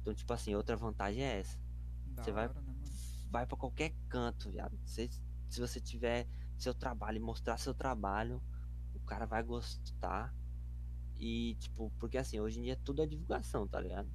Então, 0.00 0.14
tipo 0.14 0.32
assim, 0.32 0.54
outra 0.54 0.76
vantagem 0.76 1.22
é 1.22 1.40
essa. 1.40 1.58
Da 2.06 2.22
Você 2.22 2.32
vai, 2.32 2.46
hora, 2.48 2.60
né, 2.62 2.74
vai 3.30 3.46
pra 3.46 3.56
qualquer 3.56 3.92
canto, 4.08 4.48
viado. 4.50 4.78
Se, 4.84 5.10
se 5.48 5.60
você 5.60 5.80
tiver 5.80 6.28
seu 6.56 6.72
trabalho 6.72 7.16
e 7.16 7.20
mostrar 7.20 7.58
seu 7.58 7.74
trabalho, 7.74 8.40
o 9.04 9.06
cara 9.06 9.26
vai 9.26 9.42
gostar. 9.42 10.34
E, 11.16 11.54
tipo, 11.60 11.92
porque 12.00 12.18
assim, 12.18 12.40
hoje 12.40 12.58
em 12.58 12.62
dia 12.62 12.76
tudo 12.82 13.02
é 13.02 13.06
divulgação, 13.06 13.68
tá 13.68 13.78
ligado? 13.78 14.10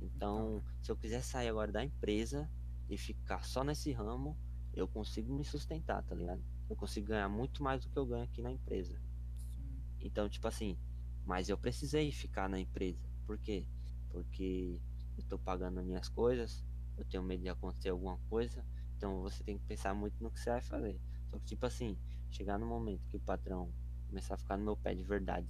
Então, 0.00 0.62
se 0.80 0.90
eu 0.90 0.96
quiser 0.96 1.22
sair 1.22 1.48
agora 1.48 1.70
da 1.70 1.84
empresa 1.84 2.48
e 2.88 2.96
ficar 2.96 3.44
só 3.44 3.62
nesse 3.64 3.92
ramo, 3.92 4.36
eu 4.72 4.86
consigo 4.88 5.34
me 5.34 5.44
sustentar, 5.44 6.02
tá 6.04 6.14
ligado? 6.14 6.42
Eu 6.70 6.76
consigo 6.76 7.08
ganhar 7.08 7.28
muito 7.28 7.62
mais 7.62 7.84
do 7.84 7.90
que 7.90 7.98
eu 7.98 8.06
ganho 8.06 8.24
aqui 8.24 8.40
na 8.40 8.50
empresa. 8.50 8.98
Sim. 9.36 9.82
Então, 10.00 10.28
tipo 10.28 10.46
assim, 10.46 10.78
mas 11.26 11.48
eu 11.48 11.58
precisei 11.58 12.10
ficar 12.12 12.48
na 12.48 12.58
empresa. 12.58 13.02
Por 13.26 13.38
quê? 13.38 13.66
Porque 14.10 14.80
eu 15.18 15.24
tô 15.24 15.38
pagando 15.38 15.80
as 15.80 15.86
minhas 15.86 16.08
coisas, 16.08 16.64
eu 16.96 17.04
tenho 17.04 17.22
medo 17.22 17.42
de 17.42 17.48
acontecer 17.48 17.88
alguma 17.88 18.18
coisa, 18.28 18.64
então 18.96 19.22
você 19.22 19.42
tem 19.42 19.58
que 19.58 19.64
pensar 19.64 19.94
muito 19.94 20.22
no 20.22 20.30
que 20.30 20.40
você 20.40 20.50
vai 20.50 20.60
fazer. 20.60 21.00
Só 21.30 21.38
que, 21.38 21.44
tipo 21.44 21.66
assim, 21.66 21.98
chegar 22.30 22.58
no 22.58 22.66
momento 22.66 23.06
que 23.08 23.16
o 23.16 23.20
patrão 23.20 23.72
começar 24.14 24.34
a 24.34 24.38
ficar 24.38 24.56
no 24.56 24.64
meu 24.64 24.76
pé 24.76 24.94
de 24.94 25.02
verdade 25.02 25.48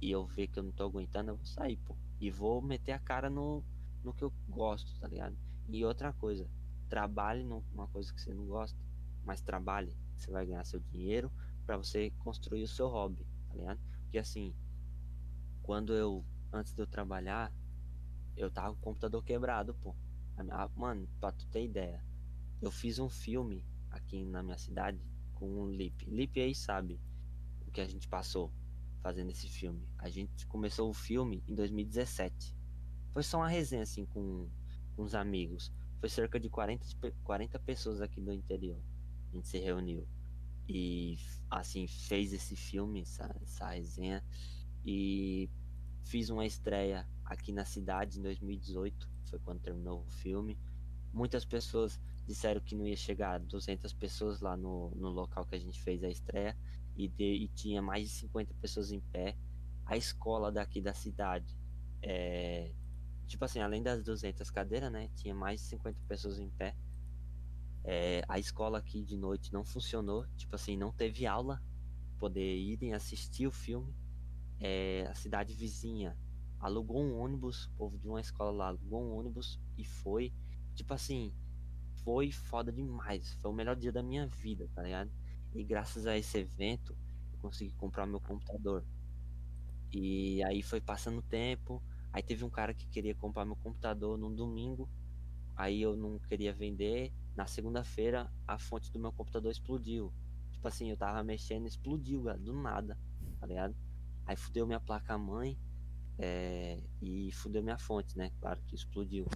e 0.00 0.10
eu 0.10 0.26
ver 0.26 0.48
que 0.48 0.58
eu 0.58 0.64
não 0.64 0.72
tô 0.72 0.82
aguentando, 0.82 1.30
eu 1.30 1.36
vou 1.36 1.46
sair, 1.46 1.76
pô. 1.76 1.96
E 2.20 2.28
vou 2.28 2.60
meter 2.60 2.90
a 2.90 2.98
cara 2.98 3.30
no, 3.30 3.62
no 4.02 4.12
que 4.12 4.24
eu 4.24 4.32
gosto, 4.48 4.98
tá 4.98 5.06
ligado? 5.06 5.36
E 5.68 5.84
outra 5.84 6.12
coisa, 6.12 6.50
trabalhe 6.88 7.44
numa 7.44 7.86
coisa 7.86 8.12
que 8.12 8.20
você 8.20 8.34
não 8.34 8.46
gosta, 8.46 8.76
mas 9.24 9.40
trabalhe, 9.40 9.96
você 10.16 10.28
vai 10.28 10.44
ganhar 10.44 10.64
seu 10.64 10.80
dinheiro 10.80 11.30
para 11.64 11.76
você 11.76 12.10
construir 12.18 12.64
o 12.64 12.68
seu 12.68 12.88
hobby, 12.88 13.24
tá 13.48 13.54
ligado? 13.54 13.80
Porque 14.02 14.18
assim, 14.18 14.52
quando 15.62 15.94
eu, 15.94 16.24
antes 16.52 16.72
de 16.72 16.82
eu 16.82 16.88
trabalhar, 16.88 17.52
eu 18.36 18.50
tava 18.50 18.74
com 18.74 18.80
o 18.80 18.82
computador 18.82 19.22
quebrado, 19.22 19.74
pô. 19.74 19.94
Mano, 20.74 21.06
pra 21.20 21.30
tu 21.30 21.46
ter 21.46 21.64
ideia, 21.64 22.02
eu 22.60 22.72
fiz 22.72 22.98
um 22.98 23.08
filme 23.08 23.64
aqui 23.88 24.24
na 24.24 24.42
minha 24.42 24.58
cidade 24.58 25.00
com 25.34 25.46
o 25.60 25.70
Lip. 25.70 26.04
Lip 26.06 26.40
aí 26.40 26.54
sabe 26.54 26.98
o 27.70 27.72
que 27.72 27.80
a 27.80 27.86
gente 27.88 28.08
passou 28.08 28.52
fazendo 29.00 29.30
esse 29.30 29.48
filme. 29.48 29.88
A 29.98 30.10
gente 30.10 30.46
começou 30.46 30.90
o 30.90 30.92
filme 30.92 31.42
em 31.48 31.54
2017. 31.54 32.54
Foi 33.12 33.22
só 33.22 33.38
uma 33.38 33.48
resenha 33.48 33.82
assim 33.84 34.04
com, 34.04 34.48
com 34.94 35.02
os 35.02 35.14
amigos. 35.14 35.72
Foi 36.00 36.08
cerca 36.08 36.38
de 36.38 36.48
40, 36.50 36.84
pe- 37.00 37.14
40 37.22 37.58
pessoas 37.60 38.00
aqui 38.00 38.20
do 38.20 38.32
interior. 38.32 38.82
A 39.32 39.36
gente 39.36 39.48
se 39.48 39.58
reuniu. 39.58 40.06
E 40.68 41.16
assim, 41.48 41.86
fez 41.86 42.32
esse 42.32 42.56
filme, 42.56 43.02
essa, 43.02 43.34
essa 43.42 43.70
resenha. 43.70 44.22
E 44.84 45.48
fiz 46.04 46.28
uma 46.28 46.44
estreia 46.44 47.08
aqui 47.24 47.52
na 47.52 47.64
cidade 47.64 48.18
em 48.18 48.22
2018. 48.22 49.08
Foi 49.26 49.38
quando 49.38 49.60
terminou 49.60 50.04
o 50.04 50.10
filme. 50.10 50.58
Muitas 51.12 51.44
pessoas 51.44 52.00
disseram 52.26 52.60
que 52.60 52.74
não 52.74 52.86
ia 52.86 52.96
chegar 52.96 53.34
a 53.34 53.38
200 53.38 53.92
pessoas 53.92 54.40
lá 54.40 54.56
no, 54.56 54.90
no 54.96 55.08
local 55.08 55.44
que 55.46 55.54
a 55.54 55.58
gente 55.58 55.80
fez 55.80 56.02
a 56.04 56.08
estreia. 56.08 56.56
E, 57.04 57.08
de- 57.08 57.44
e 57.44 57.48
tinha 57.48 57.80
mais 57.82 58.04
de 58.08 58.14
50 58.14 58.54
pessoas 58.60 58.90
em 58.92 59.00
pé. 59.00 59.36
A 59.86 59.96
escola 59.96 60.52
daqui 60.52 60.80
da 60.80 60.94
cidade 60.94 61.56
é, 62.02 62.72
tipo 63.26 63.44
assim, 63.44 63.60
além 63.60 63.82
das 63.82 64.02
200 64.02 64.50
cadeiras, 64.50 64.90
né? 64.92 65.08
Tinha 65.16 65.34
mais 65.34 65.60
de 65.60 65.66
50 65.68 65.98
pessoas 66.08 66.38
em 66.38 66.50
pé. 66.50 66.74
É, 67.84 68.22
a 68.28 68.38
escola 68.38 68.78
aqui 68.78 69.02
de 69.02 69.16
noite 69.16 69.52
não 69.52 69.64
funcionou, 69.64 70.26
tipo 70.36 70.54
assim, 70.54 70.76
não 70.76 70.92
teve 70.92 71.26
aula, 71.26 71.62
poder 72.18 72.56
irem 72.58 72.94
assistir 72.94 73.46
o 73.46 73.52
filme. 73.52 73.94
É, 74.60 75.06
a 75.10 75.14
cidade 75.14 75.54
vizinha 75.54 76.16
alugou 76.60 77.02
um 77.02 77.18
ônibus, 77.18 77.66
o 77.66 77.70
povo 77.76 77.98
de 77.98 78.08
uma 78.08 78.20
escola 78.20 78.50
lá 78.50 78.68
alugou 78.68 79.02
um 79.02 79.16
ônibus 79.18 79.58
e 79.78 79.84
foi, 79.84 80.32
tipo 80.74 80.92
assim, 80.94 81.32
foi 82.04 82.30
foda 82.32 82.72
demais. 82.72 83.34
Foi 83.40 83.50
o 83.50 83.54
melhor 83.54 83.76
dia 83.76 83.92
da 83.92 84.02
minha 84.02 84.26
vida, 84.26 84.68
tá 84.74 84.82
ligado? 84.82 85.10
E 85.54 85.64
graças 85.64 86.06
a 86.06 86.16
esse 86.16 86.38
evento, 86.38 86.96
eu 87.32 87.38
consegui 87.40 87.74
comprar 87.74 88.06
meu 88.06 88.20
computador. 88.20 88.84
E 89.92 90.42
aí 90.44 90.62
foi 90.62 90.80
passando 90.80 91.18
o 91.18 91.22
tempo, 91.22 91.82
Aí 92.12 92.22
teve 92.22 92.44
um 92.44 92.50
cara 92.50 92.74
que 92.74 92.86
queria 92.86 93.14
comprar 93.14 93.44
meu 93.44 93.56
computador 93.56 94.18
num 94.18 94.34
domingo. 94.34 94.88
Aí 95.56 95.80
eu 95.80 95.96
não 95.96 96.18
queria 96.18 96.52
vender. 96.52 97.12
Na 97.36 97.46
segunda-feira 97.46 98.30
a 98.46 98.58
fonte 98.58 98.90
do 98.92 98.98
meu 98.98 99.12
computador 99.12 99.50
explodiu. 99.50 100.12
Tipo 100.50 100.66
assim, 100.66 100.90
eu 100.90 100.96
tava 100.96 101.22
mexendo, 101.22 101.66
explodiu, 101.66 102.24
cara, 102.24 102.38
do 102.38 102.52
nada, 102.52 102.98
tá 103.38 103.46
ligado? 103.46 103.74
Aí 104.26 104.36
fudeu 104.36 104.66
minha 104.66 104.80
placa-mãe 104.80 105.58
é, 106.18 106.82
e 107.00 107.30
fudeu 107.32 107.62
minha 107.62 107.78
fonte, 107.78 108.18
né? 108.18 108.30
Claro 108.40 108.60
que 108.66 108.74
explodiu. 108.74 109.26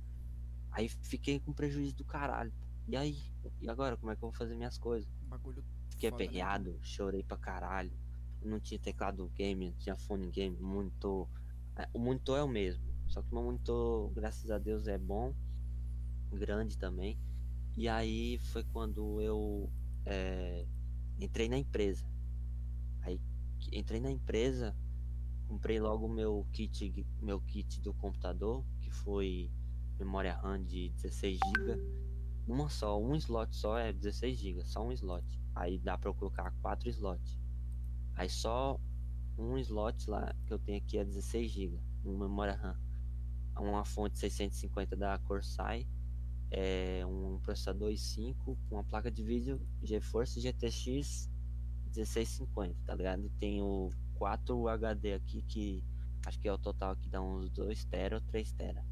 Aí 0.70 0.88
fiquei 0.88 1.38
com 1.38 1.52
prejuízo 1.52 1.94
do 1.94 2.04
caralho. 2.04 2.52
E 2.88 2.96
aí? 2.96 3.16
E 3.60 3.70
agora? 3.70 3.96
Como 3.96 4.10
é 4.10 4.16
que 4.16 4.22
eu 4.22 4.28
vou 4.28 4.36
fazer 4.36 4.56
minhas 4.56 4.76
coisas? 4.76 5.08
Bagulho 5.22 5.64
Fiquei 6.04 6.10
foda, 6.10 6.24
né? 6.24 6.28
aperreado, 6.28 6.78
chorei 6.82 7.22
pra 7.22 7.36
caralho. 7.36 7.92
Não 8.42 8.60
tinha 8.60 8.78
teclado 8.78 9.26
game, 9.34 9.70
não 9.70 9.76
tinha 9.78 9.96
fone 9.96 10.30
game, 10.30 10.56
monitor. 10.60 11.28
É, 11.76 11.88
O 11.92 11.98
monitor 11.98 12.38
é 12.38 12.42
o 12.42 12.48
mesmo. 12.48 12.84
Só 13.06 13.22
que 13.22 13.30
o 13.30 13.34
meu 13.34 13.44
monitor, 13.44 14.10
graças 14.12 14.50
a 14.50 14.58
Deus, 14.58 14.86
é 14.86 14.98
bom. 14.98 15.34
Grande 16.32 16.76
também. 16.76 17.18
E 17.76 17.88
aí 17.88 18.38
foi 18.38 18.64
quando 18.64 19.20
eu 19.20 19.70
é, 20.04 20.66
entrei 21.18 21.48
na 21.48 21.58
empresa. 21.58 22.04
Aí 23.02 23.20
entrei 23.72 24.00
na 24.00 24.10
empresa, 24.10 24.76
comprei 25.48 25.80
logo 25.80 26.06
o 26.06 26.08
meu 26.08 26.46
kit, 26.52 27.06
meu 27.20 27.40
kit 27.40 27.80
do 27.80 27.94
computador, 27.94 28.64
que 28.80 28.90
foi 28.90 29.50
memória 29.98 30.34
RAM 30.34 30.62
de 30.62 30.90
16 30.90 31.38
GB. 31.38 31.80
Uma 32.46 32.68
só, 32.68 33.00
um 33.00 33.14
slot 33.14 33.56
só 33.56 33.78
é 33.78 33.92
16 33.92 34.38
GB, 34.38 34.64
só 34.64 34.86
um 34.86 34.92
slot. 34.92 35.24
Aí 35.54 35.78
dá 35.78 35.96
pra 35.96 36.10
eu 36.10 36.14
colocar 36.14 36.50
quatro 36.60 36.88
slots. 36.88 37.38
Aí 38.14 38.28
só 38.28 38.78
um 39.38 39.56
slot 39.58 40.08
lá 40.08 40.34
que 40.46 40.52
eu 40.52 40.58
tenho 40.58 40.78
aqui 40.78 40.98
é 40.98 41.04
16 41.04 41.50
GB, 41.50 41.80
uma 42.04 42.28
memória 42.28 42.54
RAM. 42.54 42.78
Uma 43.58 43.84
fonte 43.84 44.18
650 44.18 44.96
da 44.96 45.18
Corsair, 45.18 45.86
é 46.50 47.04
um 47.06 47.38
processador 47.40 47.90
i5 47.90 48.34
com 48.36 48.56
uma 48.70 48.84
placa 48.84 49.10
de 49.10 49.22
vídeo 49.22 49.60
GeForce 49.82 50.40
GTX 50.40 51.30
1650, 51.86 52.76
tá 52.84 52.94
ligado? 52.94 53.24
E 53.26 53.30
tenho 53.30 53.90
4 54.14 54.68
HD 54.68 55.14
aqui 55.14 55.42
que 55.42 55.84
acho 56.26 56.38
que 56.38 56.48
é 56.48 56.52
o 56.52 56.58
total 56.58 56.92
aqui 56.92 57.08
dá 57.08 57.20
uns 57.20 57.50
2 57.50 57.84
tera 57.86 58.16
ou 58.16 58.20
3 58.22 58.52
tera. 58.52 58.84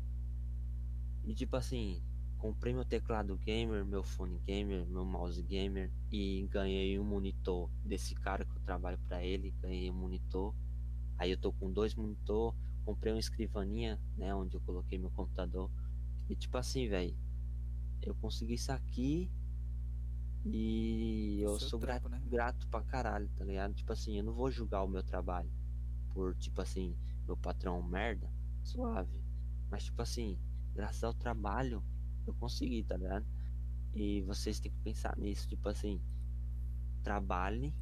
E 1.25 1.35
tipo 1.35 1.57
assim, 1.57 2.03
comprei 2.43 2.75
meu 2.75 2.85
teclado 2.85 3.37
gamer, 3.37 3.85
meu 3.85 4.03
fone 4.03 4.37
gamer, 4.41 4.85
meu 4.89 5.05
mouse 5.05 5.41
gamer 5.41 5.93
e 6.11 6.45
ganhei 6.51 6.99
um 6.99 7.05
monitor 7.05 7.71
desse 7.85 8.17
cara 8.17 8.45
que 8.45 8.51
eu 8.51 8.61
trabalho 8.63 8.99
pra 9.07 9.25
ele, 9.25 9.55
ganhei 9.63 9.89
um 9.89 9.95
monitor. 9.95 10.53
Aí 11.17 11.31
eu 11.31 11.39
tô 11.39 11.53
com 11.53 11.71
dois 11.73 11.95
monitor, 11.95 12.53
comprei 12.85 13.13
uma 13.13 13.21
escrivaninha, 13.21 13.97
né, 14.17 14.35
onde 14.35 14.57
eu 14.57 14.61
coloquei 14.63 14.99
meu 14.99 15.11
computador. 15.13 15.71
E 16.29 16.35
tipo 16.35 16.59
assim, 16.59 16.89
velho, 16.89 17.17
eu 18.03 18.13
consegui 18.17 18.55
isso 18.55 18.73
aqui 18.73 19.31
e 20.45 21.43
eu 21.43 21.57
Seu 21.61 21.69
sou 21.69 21.79
trampo, 21.79 22.09
grato, 22.09 22.25
né? 22.25 22.29
grato 22.29 22.67
pra 22.67 22.83
caralho, 22.83 23.31
tá 23.37 23.45
ligado? 23.45 23.73
Tipo 23.73 23.93
assim, 23.93 24.19
eu 24.19 24.25
não 24.25 24.33
vou 24.33 24.51
julgar 24.51 24.83
o 24.83 24.89
meu 24.89 25.05
trabalho 25.05 25.49
por, 26.13 26.35
tipo 26.35 26.61
assim, 26.61 26.97
meu 27.25 27.37
patrão 27.37 27.79
é 27.79 27.89
merda, 27.89 28.29
suave. 28.65 29.23
Mas 29.71 29.85
tipo 29.85 30.03
assim, 30.03 30.37
graças 30.75 31.05
ao 31.05 31.15
trabalho, 31.15 31.81
eu 32.31 32.35
consegui, 32.35 32.85
tá 32.85 32.97
ligado? 32.97 33.27
E 33.95 34.23
vocês 34.23 34.59
têm 34.61 34.73
que 34.73 34.79
pensar 34.79 35.17
nisso, 35.19 35.49
tipo 35.49 35.69
assim, 35.69 36.01
trabalhe 37.03 37.75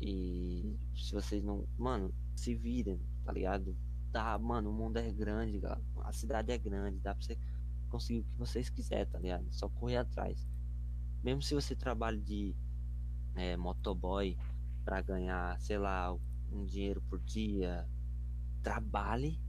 e 0.00 0.76
se 0.94 1.12
vocês 1.12 1.42
não. 1.42 1.66
Mano, 1.78 2.12
se 2.34 2.54
virem, 2.54 3.00
tá 3.24 3.32
ligado? 3.32 3.76
Tá, 4.10 4.36
mano, 4.38 4.70
o 4.70 4.72
mundo 4.72 4.96
é 4.98 5.10
grande. 5.12 5.60
A 6.02 6.12
cidade 6.12 6.50
é 6.50 6.58
grande, 6.58 6.98
dá 6.98 7.14
pra 7.14 7.24
você 7.24 7.38
conseguir 7.88 8.20
o 8.20 8.24
que 8.24 8.38
vocês 8.38 8.68
quiserem, 8.68 9.06
tá 9.06 9.18
ligado? 9.18 9.46
Só 9.52 9.68
correr 9.68 9.98
atrás. 9.98 10.46
Mesmo 11.22 11.40
se 11.40 11.54
você 11.54 11.76
trabalha 11.76 12.18
de 12.18 12.54
é, 13.34 13.56
motoboy 13.56 14.36
pra 14.84 15.00
ganhar, 15.00 15.58
sei 15.60 15.78
lá, 15.78 16.12
um 16.50 16.64
dinheiro 16.64 17.00
por 17.02 17.20
dia, 17.20 17.88
trabalhe 18.62 19.40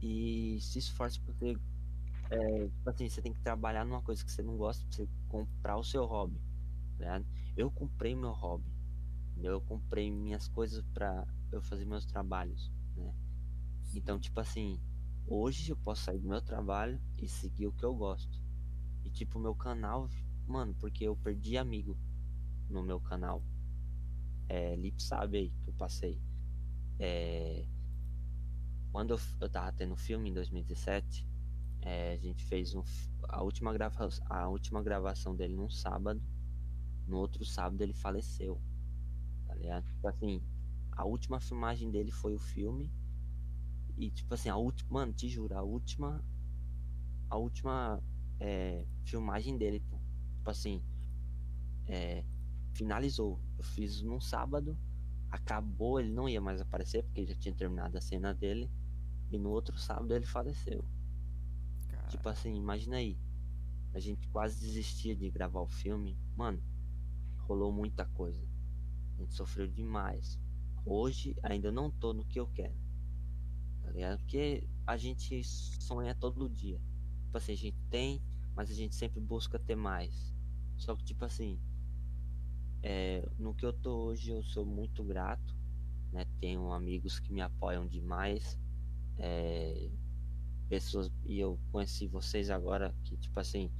e 0.00 0.58
se 0.60 0.78
esforce 0.78 1.20
pra 1.20 1.34
você. 1.34 1.56
É, 2.30 2.68
tipo 2.68 2.90
assim, 2.90 3.08
você 3.08 3.22
tem 3.22 3.32
que 3.32 3.40
trabalhar 3.40 3.84
numa 3.84 4.02
coisa 4.02 4.24
que 4.24 4.32
você 4.32 4.42
não 4.42 4.56
gosta 4.56 4.84
pra 4.86 4.96
você 4.96 5.08
comprar 5.28 5.76
o 5.76 5.84
seu 5.84 6.04
hobby. 6.04 6.40
ligado? 6.98 7.26
Eu 7.56 7.70
comprei 7.70 8.14
meu 8.14 8.32
hobby. 8.32 8.70
entendeu? 9.32 9.52
Eu 9.52 9.60
comprei 9.60 10.10
minhas 10.10 10.48
coisas 10.48 10.84
pra 10.92 11.26
eu 11.52 11.62
fazer 11.62 11.84
meus 11.84 12.04
trabalhos, 12.04 12.72
né? 12.96 13.14
Então, 13.94 14.18
tipo 14.18 14.40
assim, 14.40 14.80
hoje 15.26 15.70
eu 15.70 15.76
posso 15.76 16.04
sair 16.04 16.18
do 16.18 16.28
meu 16.28 16.42
trabalho 16.42 17.00
e 17.18 17.28
seguir 17.28 17.66
o 17.66 17.72
que 17.72 17.84
eu 17.84 17.94
gosto. 17.94 18.42
E 19.04 19.10
tipo, 19.10 19.38
meu 19.38 19.54
canal, 19.54 20.08
mano, 20.46 20.74
porque 20.80 21.04
eu 21.04 21.16
perdi 21.16 21.56
amigo 21.56 21.96
no 22.68 22.82
meu 22.82 23.00
canal. 23.00 23.42
É, 24.48 24.74
Lip 24.76 25.02
sabe 25.02 25.38
aí 25.38 25.50
que 25.62 25.70
eu 25.70 25.74
passei. 25.74 26.20
É, 26.98 27.66
quando 28.92 29.14
eu, 29.14 29.20
eu 29.40 29.48
tava 29.48 29.72
tendo 29.72 29.96
filme 29.96 30.30
em 30.30 30.34
2017, 30.34 31.26
É, 31.84 32.14
a 32.14 32.16
gente 32.16 32.42
fez 32.46 32.74
um, 32.74 32.82
a, 33.28 33.42
última 33.42 33.70
grava, 33.72 34.08
a 34.30 34.48
última 34.48 34.82
gravação 34.82 35.36
dele 35.36 35.54
num 35.54 35.68
sábado. 35.68 36.20
No 37.06 37.18
outro 37.18 37.44
sábado 37.44 37.82
ele 37.82 37.92
faleceu. 37.92 38.58
Tá 39.46 39.54
ligado? 39.54 39.84
Tipo 39.84 40.08
assim, 40.08 40.42
a 40.92 41.04
última 41.04 41.38
filmagem 41.40 41.90
dele 41.90 42.10
foi 42.10 42.34
o 42.34 42.38
filme. 42.38 42.90
E 43.98 44.10
tipo 44.10 44.32
assim, 44.32 44.48
a 44.48 44.56
última. 44.56 45.00
Mano, 45.00 45.12
te 45.12 45.28
juro, 45.28 45.56
a 45.56 45.62
última. 45.62 46.24
A 47.28 47.36
última 47.36 48.02
é, 48.40 48.86
filmagem 49.04 49.58
dele, 49.58 49.80
pô. 49.80 50.00
Tipo 50.38 50.50
assim. 50.50 50.82
É, 51.86 52.24
finalizou. 52.72 53.38
Eu 53.58 53.64
fiz 53.64 54.00
num 54.02 54.20
sábado. 54.20 54.78
Acabou, 55.30 56.00
ele 56.00 56.12
não 56.12 56.28
ia 56.28 56.40
mais 56.40 56.60
aparecer, 56.60 57.02
porque 57.04 57.26
já 57.26 57.34
tinha 57.34 57.54
terminado 57.54 57.98
a 57.98 58.00
cena 58.00 58.32
dele. 58.32 58.70
E 59.30 59.38
no 59.38 59.50
outro 59.50 59.76
sábado 59.76 60.14
ele 60.14 60.24
faleceu. 60.24 60.82
Tipo 62.14 62.28
assim, 62.28 62.54
imagina 62.54 62.98
aí. 62.98 63.18
A 63.92 63.98
gente 63.98 64.28
quase 64.28 64.60
desistia 64.60 65.16
de 65.16 65.28
gravar 65.28 65.60
o 65.60 65.66
filme. 65.66 66.16
Mano, 66.36 66.62
rolou 67.40 67.72
muita 67.72 68.06
coisa. 68.06 68.40
A 69.16 69.20
gente 69.20 69.34
sofreu 69.34 69.66
demais. 69.66 70.38
Hoje 70.86 71.36
ainda 71.42 71.72
não 71.72 71.90
tô 71.90 72.12
no 72.12 72.24
que 72.24 72.38
eu 72.38 72.46
quero. 72.46 72.76
Tá 73.82 73.90
ligado? 73.90 74.18
Porque 74.18 74.64
a 74.86 74.96
gente 74.96 75.42
sonha 75.42 76.14
todo 76.14 76.48
dia. 76.48 76.80
Tipo 77.24 77.36
assim, 77.36 77.52
a 77.52 77.56
gente 77.56 77.78
tem, 77.90 78.22
mas 78.54 78.70
a 78.70 78.74
gente 78.74 78.94
sempre 78.94 79.20
busca 79.20 79.58
ter 79.58 79.74
mais. 79.74 80.32
Só 80.76 80.94
que 80.94 81.02
tipo 81.02 81.24
assim, 81.24 81.58
é, 82.80 83.28
no 83.36 83.52
que 83.54 83.66
eu 83.66 83.72
tô 83.72 84.04
hoje 84.04 84.30
eu 84.30 84.42
sou 84.44 84.64
muito 84.64 85.02
grato. 85.02 85.56
Né? 86.12 86.24
Tenho 86.40 86.72
amigos 86.72 87.18
que 87.18 87.32
me 87.32 87.40
apoiam 87.40 87.88
demais. 87.88 88.56
É, 89.18 89.90
pessoas 90.68 91.10
e 91.24 91.38
eu 91.38 91.58
conheci 91.70 92.06
vocês 92.06 92.50
agora 92.50 92.94
que 93.04 93.16
tipo 93.16 93.38
assim 93.38 93.70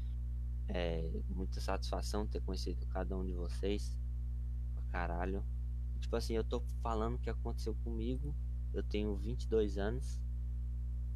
é 0.69 1.11
muita 1.29 1.61
satisfação 1.61 2.27
ter 2.27 2.41
conhecido 2.43 2.87
cada 2.87 3.17
um 3.17 3.25
de 3.25 3.35
vocês 3.35 3.99
pra 4.75 4.83
caralho. 4.85 5.45
Tipo 6.01 6.17
assim 6.17 6.35
eu 6.35 6.45
tô 6.45 6.61
falando 6.83 7.17
o 7.17 7.19
que 7.19 7.31
aconteceu 7.31 7.75
comigo 7.77 8.35
eu 8.73 8.83
tenho 8.83 9.17
22 9.17 9.79
anos 9.79 10.21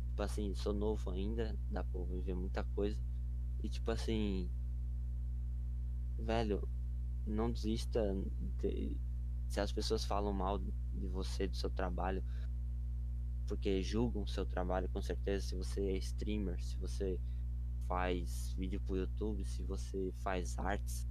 tipo 0.07 0.23
assim 0.23 0.55
sou 0.55 0.73
novo 0.73 1.11
ainda 1.11 1.57
dá 1.71 1.85
pra 1.85 2.03
viver 2.03 2.35
muita 2.35 2.65
coisa. 2.65 3.01
E 3.63 3.69
tipo 3.69 3.91
assim 3.91 4.51
velho 6.19 6.69
não 7.27 7.51
desista 7.51 8.03
de- 8.59 8.97
se 9.49 9.61
as 9.61 9.73
pessoas 9.73 10.05
falam 10.05 10.33
mal 10.33 10.59
de 10.59 11.07
você 11.09 11.47
do 11.47 11.57
seu 11.57 11.71
trabalho 11.71 12.23
porque 13.49 13.83
julgam 13.83 14.23
o 14.23 14.29
seu 14.29 14.45
trabalho 14.45 14.89
com 14.91 15.01
certeza 15.01 15.49
se 15.49 15.57
você 15.57 15.81
é 15.81 15.97
streamer, 15.97 16.63
se 16.63 16.77
você 16.77 17.19
faz 17.89 18.53
vídeo 18.53 18.79
pro 18.83 18.97
YouTube, 18.97 19.43
se 19.47 19.63
você 19.63 20.13
faz 20.19 20.59
artes, 20.59 21.09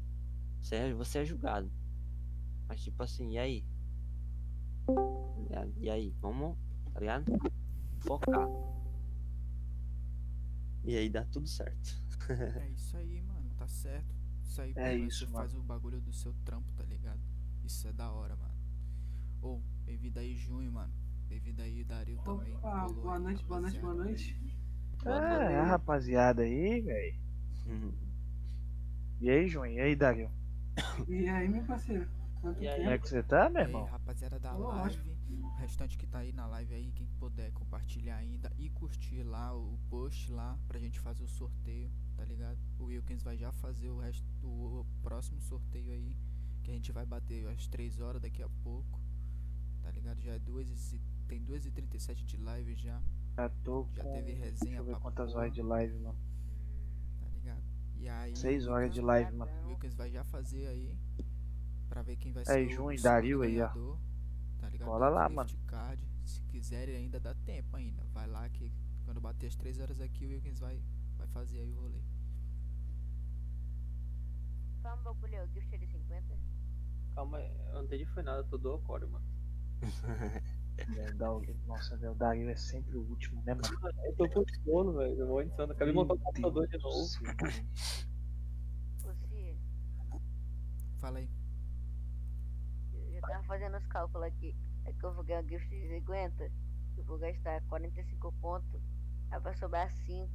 você 0.61 0.75
é, 0.75 0.93
você 0.93 1.19
é 1.19 1.25
julgado. 1.25 1.69
Mas 2.69 2.83
tipo 2.83 3.01
assim, 3.01 3.31
e 3.31 3.37
aí? 3.39 3.65
Tá? 5.49 5.67
E 5.77 5.89
aí, 5.89 6.15
vamos, 6.21 6.55
tá 6.93 6.99
ligado? 6.99 7.25
Focar. 7.99 8.47
E 10.83 10.95
aí 10.95 11.09
dá 11.09 11.25
tudo 11.25 11.47
certo. 11.47 11.99
é 12.61 12.69
isso 12.69 12.95
aí, 12.95 13.19
mano. 13.21 13.49
Tá 13.57 13.67
certo. 13.67 14.15
Isso 14.43 14.61
aí, 14.61 14.73
É 14.75 14.95
isso, 14.95 15.25
você 15.25 15.31
faz 15.31 15.53
o 15.55 15.63
bagulho 15.63 15.99
do 15.99 16.13
seu 16.13 16.33
trampo, 16.45 16.71
tá 16.73 16.83
ligado? 16.83 17.19
Isso 17.63 17.87
é 17.87 17.93
da 17.93 18.11
hora, 18.11 18.35
mano. 18.35 18.55
Ô, 19.41 19.59
bem-vindo 19.83 20.19
aí, 20.19 20.35
Junho, 20.35 20.71
mano. 20.71 20.93
Bem-vindo 21.29 21.61
aí, 21.61 21.83
Dario 21.83 22.19
também. 22.19 22.57
Opa, 22.57 22.85
Colou 22.85 23.03
boa 23.03 23.17
aí, 23.17 23.19
noite, 23.19 23.43
boa 23.45 23.59
noite, 23.61 23.79
boa 23.79 23.93
rapaziada. 23.93 23.95
noite. 23.95 24.35
É, 25.05 25.55
a 25.57 25.63
rapaziada 25.65 26.43
aí, 26.43 26.81
velho. 26.81 27.15
E 29.21 29.29
aí, 29.29 29.47
João? 29.47 29.67
E 29.67 29.79
aí, 29.79 29.95
Dario? 29.95 30.31
E 31.07 31.27
aí, 31.27 31.47
meu 31.49 31.63
parceiro? 31.65 32.07
Quanto 32.41 32.61
E 32.61 32.67
aí? 32.67 32.83
Como 32.83 32.89
é 32.89 32.97
que 32.97 33.07
você 33.09 33.21
tá, 33.23 33.49
E 33.49 33.49
meu 33.49 33.61
aí, 33.61 33.63
irmão? 33.63 33.83
rapaziada 33.83 34.39
da 34.39 34.55
Ô, 34.55 34.67
live, 34.67 35.17
o 35.29 35.49
restante 35.59 35.97
que 35.97 36.07
tá 36.07 36.19
aí 36.19 36.31
na 36.33 36.47
live 36.47 36.73
aí, 36.73 36.91
quem 36.93 37.07
puder 37.19 37.51
compartilhar 37.53 38.17
ainda 38.17 38.51
e 38.57 38.69
curtir 38.69 39.23
lá 39.23 39.55
o 39.55 39.77
post 39.89 40.31
lá 40.31 40.57
pra 40.67 40.79
gente 40.79 40.99
fazer 40.99 41.23
o 41.23 41.27
sorteio, 41.27 41.91
tá 42.15 42.23
ligado? 42.25 42.57
O 42.79 42.85
Wilkins 42.85 43.23
vai 43.23 43.37
já 43.37 43.51
fazer 43.51 43.89
o 43.89 43.99
resto 43.99 44.25
do 44.41 44.85
próximo 45.01 45.41
sorteio 45.41 45.91
aí, 45.93 46.15
que 46.63 46.71
a 46.71 46.73
gente 46.73 46.91
vai 46.91 47.05
bater 47.05 47.47
às 47.47 47.67
3 47.67 47.99
horas 47.99 48.21
daqui 48.21 48.43
a 48.43 48.49
pouco, 48.63 48.99
tá 49.81 49.91
ligado? 49.91 50.21
Já 50.21 50.33
é 50.33 50.39
2 50.39 50.69
e, 50.69 51.01
tem 51.27 51.43
2 51.43 51.65
e 51.65 51.71
37 51.71 52.25
de 52.25 52.37
live 52.37 52.75
já, 52.75 53.01
Já 53.35 53.49
tô 53.63 53.87
já 53.93 54.03
com. 54.03 54.13
teve 54.13 54.31
Deixa 54.33 54.45
resenha 54.45 54.77
eu 54.77 54.83
ver 54.85 54.99
quantas 54.99 55.31
porra, 55.31 55.41
horas 55.43 55.53
de 55.53 55.61
live, 55.61 55.99
mano. 55.99 56.17
tá 57.19 57.27
ligado? 57.29 57.63
E 57.97 58.09
aí, 58.09 58.35
Seis 58.35 58.67
o 58.67 58.71
horas 58.71 58.93
de 58.93 59.01
live, 59.01 59.31
mano. 59.35 59.51
O 59.63 59.67
Wilkins 59.69 59.93
vai 59.95 60.09
já 60.09 60.23
fazer 60.23 60.67
aí 60.67 60.97
pra 61.89 62.01
ver 62.01 62.15
quem 62.17 62.31
vai 62.31 62.43
Aí, 62.47 62.67
ser 62.67 62.75
Jun 62.75 62.93
o 62.93 63.01
Dario 63.01 63.41
aí, 63.41 63.61
ó. 63.61 63.69
Tá 64.59 64.69
ligado? 64.69 64.87
Cola 64.87 65.09
lá, 65.09 65.29
mano. 65.29 65.49
Card. 65.67 66.01
Se 66.25 66.41
quiserem 66.43 66.95
ainda 66.95 67.19
dá 67.19 67.33
tempo 67.33 67.75
ainda. 67.77 68.03
Vai 68.13 68.27
lá 68.27 68.47
que 68.49 68.71
quando 69.05 69.21
bater 69.21 69.47
as 69.47 69.55
3 69.55 69.79
horas 69.79 70.01
aqui 70.01 70.25
o 70.25 70.29
Wilkins 70.29 70.59
vai, 70.59 70.81
vai 71.17 71.27
fazer 71.27 71.59
aí 71.59 71.71
o 71.71 71.79
rolê. 71.81 72.01
Só 74.81 74.93
um 74.95 75.03
bagulho, 75.03 75.43
o 75.43 75.47
gift 75.47 75.77
de 75.77 75.87
50. 75.87 76.37
Calma 77.15 77.37
aí, 77.37 77.51
eu 77.69 77.73
não 77.75 77.83
entendi 77.85 78.05
foi 78.05 78.23
nada, 78.23 78.43
tô 78.43 78.57
do 78.57 78.73
Ocório, 78.75 79.09
mano. 79.09 79.25
É, 80.77 81.29
o- 81.29 81.41
Nossa, 81.65 81.97
velho, 81.97 82.11
o 82.11 82.15
Dario 82.15 82.49
é 82.49 82.55
sempre 82.55 82.97
o 82.97 83.01
último, 83.09 83.41
né, 83.43 83.53
mano? 83.53 83.63
Eu 84.05 84.15
tô 84.15 84.29
com 84.29 84.43
sono, 84.63 84.93
velho. 84.93 85.19
Eu 85.19 85.27
vou 85.27 85.41
insano. 85.41 85.71
Acabei 85.73 85.91
de 85.93 85.95
montar 85.99 86.13
o 86.13 86.17
Meu 86.17 86.25
computador 86.25 86.67
de 86.67 86.77
novo. 86.77 87.07
Você, 88.99 89.57
Fala 90.99 91.19
aí. 91.19 91.29
eu 92.93 93.11
já 93.13 93.21
tava 93.21 93.43
fazendo 93.43 93.77
os 93.77 93.85
cálculos 93.87 94.27
aqui. 94.27 94.55
É 94.85 94.93
que 94.93 95.03
eu 95.05 95.13
vou 95.13 95.23
ganhar 95.23 95.43
o 95.43 95.47
gift 95.47 95.69
de 95.69 95.87
50. 95.87 96.51
Eu 96.97 97.03
vou 97.05 97.17
gastar 97.17 97.61
45 97.67 98.31
pontos. 98.33 98.81
Aí 99.31 99.39
vai 99.39 99.55
sobrar 99.57 99.91
5. 100.05 100.31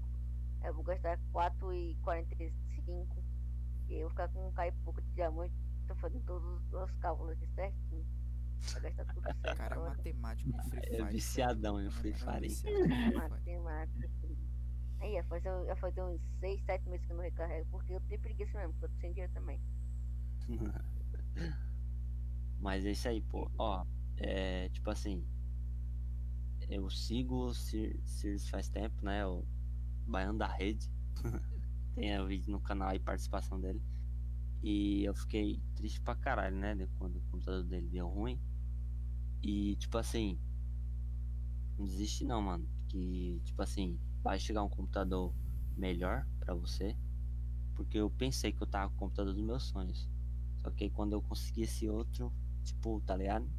Aí 0.61 0.69
eu 0.69 0.75
vou 0.75 0.85
gastar 0.85 1.19
4,45. 1.33 3.23
E 3.89 3.95
eu 3.95 4.01
vou 4.03 4.11
ficar 4.11 4.29
com 4.29 4.49
um 4.49 4.53
cai 4.53 4.71
pouco 4.85 5.01
de 5.03 5.11
diamante. 5.12 5.55
Tô 5.87 5.95
fazendo 5.97 6.25
todos 6.25 6.61
os 6.73 6.91
cálculos 6.99 7.33
aqui 7.33 7.47
certinho. 7.55 8.07
Vai 8.81 8.92
gastar 8.92 9.15
tudo 9.15 9.23
certo. 9.42 9.57
Cara, 9.57 9.74
é 9.74 9.78
agora. 9.78 9.91
matemático 9.97 10.50
no 10.50 10.62
Free 10.65 10.81
É 10.81 10.82
Fire. 10.82 11.02
em 11.02 11.07
é 11.07 11.10
viciadão 11.10 11.82
no 11.82 11.91
Free 11.91 12.12
Fire. 12.15 12.49
Matemática. 13.28 14.10
Aí 15.00 15.15
ia 15.15 15.24
fazer, 15.24 15.49
ia 15.66 15.76
fazer 15.76 16.02
uns 16.02 16.20
6, 16.41 16.62
7 16.65 16.89
meses 16.89 17.07
que 17.07 17.12
eu 17.12 17.16
não 17.16 17.24
recarrego. 17.24 17.66
Porque 17.70 17.92
eu 17.94 18.00
tenho 18.02 18.20
preguiça 18.20 18.57
mesmo, 18.58 18.73
porque 18.74 18.84
eu 18.86 18.91
tô 18.91 18.97
sem 19.00 19.12
dinheiro 19.12 19.32
também. 19.32 19.60
Mas 22.60 22.84
é 22.86 22.92
isso 22.92 23.08
aí, 23.08 23.20
pô. 23.20 23.50
Ó, 23.58 23.84
é 24.16 24.68
tipo 24.68 24.91
assim. 24.91 25.26
Eu 26.68 26.89
sigo 26.89 27.47
o 27.49 27.55
Sir, 27.55 28.00
Sirs 28.05 28.49
faz 28.49 28.68
tempo, 28.68 29.05
né? 29.05 29.26
O 29.26 29.44
Baiano 30.07 30.39
da 30.39 30.47
Rede. 30.47 30.89
Tem 31.94 32.18
o 32.20 32.26
vídeo 32.26 32.50
no 32.50 32.60
canal 32.60 32.89
aí, 32.89 32.99
participação 32.99 33.60
dele. 33.60 33.82
E 34.62 35.05
eu 35.05 35.15
fiquei 35.15 35.60
triste 35.74 36.00
pra 36.00 36.15
caralho, 36.15 36.57
né? 36.57 36.74
de 36.74 36.86
Quando 36.99 37.16
o 37.16 37.23
computador 37.23 37.65
dele 37.65 37.89
deu 37.89 38.07
ruim. 38.08 38.41
E 39.43 39.77
tipo 39.77 39.99
assim. 39.99 40.39
Não 41.79 41.87
desiste 41.87 42.25
não, 42.25 42.41
mano. 42.41 42.69
Que 42.89 43.41
tipo 43.45 43.61
assim, 43.62 43.99
vai 44.23 44.39
chegar 44.39 44.62
um 44.62 44.69
computador 44.69 45.35
melhor 45.77 46.27
pra 46.39 46.55
você. 46.55 46.97
Porque 47.75 47.99
eu 47.99 48.11
pensei 48.11 48.53
que 48.53 48.62
eu 48.62 48.67
tava 48.67 48.91
com 48.91 48.97
o 48.97 48.99
computador 48.99 49.33
dos 49.33 49.43
meus 49.43 49.65
sonhos. 49.65 50.09
Só 50.59 50.71
que 50.71 50.85
aí 50.85 50.91
quando 50.91 51.15
eu 51.15 51.23
consegui 51.23 51.62
esse 51.62 51.89
outro, 51.89 52.33
tipo, 52.62 53.01
tá 53.01 53.17
ligado? 53.17 53.51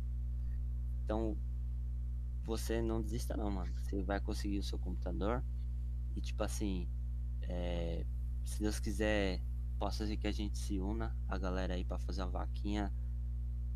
Então, 1.04 1.38
você 2.44 2.82
não 2.82 3.02
desista 3.02 3.36
não, 3.36 3.52
mano. 3.52 3.74
Você 3.80 4.02
vai 4.04 4.20
conseguir 4.20 4.60
o 4.60 4.64
seu 4.64 4.80
computador. 4.80 5.44
E 6.16 6.22
tipo 6.22 6.44
assim, 6.44 6.88
é, 7.42 8.06
se 8.46 8.62
Deus 8.62 8.80
quiser, 8.80 9.42
possa 9.80 10.06
ser 10.06 10.18
que 10.18 10.28
a 10.28 10.32
gente 10.32 10.58
se 10.58 10.80
una, 10.80 11.16
a 11.28 11.38
galera 11.38 11.74
aí 11.74 11.84
pra 11.84 11.98
fazer 12.00 12.22
uma 12.22 12.30
vaquinha. 12.30 12.94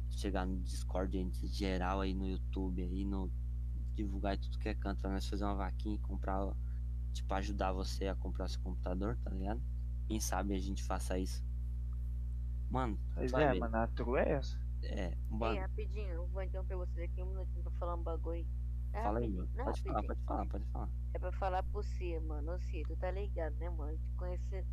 Chegar 0.10 0.46
no 0.46 0.58
Discord 0.60 1.18
aí, 1.18 1.32
geral 1.48 2.02
aí 2.02 2.14
no 2.14 2.28
YouTube 2.28 2.82
aí, 2.82 3.06
no. 3.06 3.30
Divulgar 3.94 4.38
tudo 4.38 4.60
que 4.60 4.70
é 4.70 4.76
canto 4.76 5.02
pra 5.02 5.12
nós 5.12 5.28
fazer 5.28 5.44
uma 5.44 5.56
vaquinha 5.56 5.96
e 5.96 6.00
comprar. 6.00 6.54
Tipo, 7.14 7.34
ajudar 7.34 7.72
você 7.72 8.08
a 8.08 8.16
comprar 8.16 8.48
seu 8.48 8.62
computador, 8.62 9.18
tá 9.24 9.32
ligado? 9.32 9.62
Quem 10.08 10.20
sabe 10.20 10.54
a 10.54 10.60
gente 10.60 10.84
faça 10.84 11.18
isso. 11.18 11.44
Mano, 12.70 13.00
Pois 13.16 13.34
é, 13.34 13.54
ver. 13.54 13.60
mano, 13.60 13.78
a 13.78 13.88
true 13.88 14.20
é 14.20 14.34
essa. 14.34 14.60
É, 14.84 15.08
um 15.30 15.34
Ei, 15.36 15.40
bagulho. 15.40 15.62
rapidinho, 15.62 16.10
eu 16.10 16.28
vou 16.28 16.44
interromper 16.44 16.76
vocês 16.76 17.10
aqui 17.10 17.24
um 17.24 17.28
minutinho 17.28 17.64
pra 17.64 17.72
falar 17.74 17.96
um 17.96 18.04
bagulho. 18.04 18.46
É 18.94 19.02
Fala 19.04 19.20
aí, 19.20 19.30
não 19.30 19.44
é 19.44 19.64
Pode 19.64 19.82
falar, 19.82 20.04
pode 20.04 20.22
falar, 20.24 20.46
pode 20.48 20.66
falar. 20.66 20.90
É 21.14 21.20
pra 21.20 21.32
falar 21.32 21.64
pro 21.64 21.72
você, 21.84 22.20
mano. 22.20 22.54
Ô, 22.54 22.60
Cê, 22.60 22.84
tu 22.88 22.96
tá 22.98 23.10
ligado, 23.12 23.56
né, 23.56 23.70
mano? 23.70 23.98
Te 23.98 24.12
conhecer. 24.18 24.66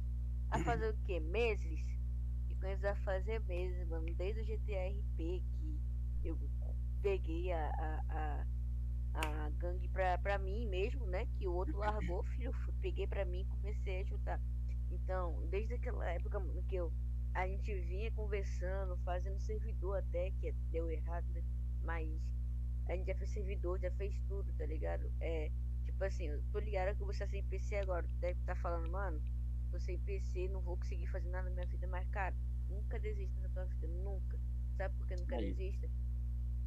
A 0.50 0.58
fazer 0.58 0.90
o 0.90 0.96
quê? 1.04 1.18
Meses? 1.20 1.80
Conheço 2.64 2.86
a 2.86 2.94
fazer 2.94 3.40
meses, 3.40 3.86
mano. 3.88 4.06
Desde 4.14 4.40
o 4.40 4.44
GTA 4.46 4.88
RP 4.88 5.42
que 6.22 6.28
eu 6.28 6.38
peguei 7.02 7.52
a, 7.52 7.68
a, 7.68 8.46
a, 9.12 9.46
a 9.46 9.50
gangue 9.50 9.86
pra, 9.88 10.16
pra 10.16 10.38
mim 10.38 10.66
mesmo, 10.68 11.06
né? 11.06 11.26
Que 11.36 11.46
o 11.46 11.52
outro 11.52 11.76
largou, 11.76 12.22
filho, 12.32 12.54
peguei 12.80 13.06
pra 13.06 13.26
mim 13.26 13.42
e 13.42 13.44
comecei 13.44 13.98
a 13.98 14.00
ajudar. 14.00 14.40
Então, 14.90 15.46
desde 15.50 15.74
aquela 15.74 16.10
época 16.10 16.40
mano, 16.40 16.62
que 16.62 16.76
eu, 16.76 16.90
a 17.34 17.46
gente 17.46 17.70
vinha 17.80 18.10
conversando, 18.12 18.96
fazendo 19.04 19.38
servidor 19.40 19.98
até, 19.98 20.30
que 20.30 20.50
deu 20.72 20.90
errado, 20.90 21.26
né? 21.34 21.44
Mas 21.82 22.08
a 22.88 22.96
gente 22.96 23.08
já 23.08 23.14
fez 23.14 23.28
servidor, 23.28 23.78
já 23.78 23.90
fez 23.90 24.18
tudo, 24.26 24.50
tá 24.54 24.64
ligado? 24.64 25.12
É, 25.20 25.50
tipo 25.84 26.02
assim, 26.02 26.28
eu 26.28 26.42
tô 26.50 26.60
ligado 26.60 26.96
que 26.96 27.04
você 27.04 27.26
tá 27.26 27.30
sem 27.30 27.44
PC 27.44 27.76
agora, 27.76 28.08
deve 28.20 28.40
estar 28.40 28.56
falando, 28.56 28.90
mano, 28.90 29.20
tô 29.70 29.78
sem 29.78 29.98
PC, 29.98 30.48
não 30.48 30.62
vou 30.62 30.78
conseguir 30.78 31.08
fazer 31.08 31.28
nada 31.28 31.50
na 31.50 31.56
minha 31.56 31.66
vida, 31.66 31.86
mas 31.88 32.08
cara, 32.08 32.34
nunca 32.74 32.98
desista 32.98 33.40
da 33.40 33.48
tua 33.48 33.64
vida, 33.66 33.86
nunca. 33.88 34.38
Sabe 34.76 34.94
por 34.96 35.06
que 35.06 35.16
nunca 35.16 35.36
Aí. 35.36 35.52
desista? 35.52 35.88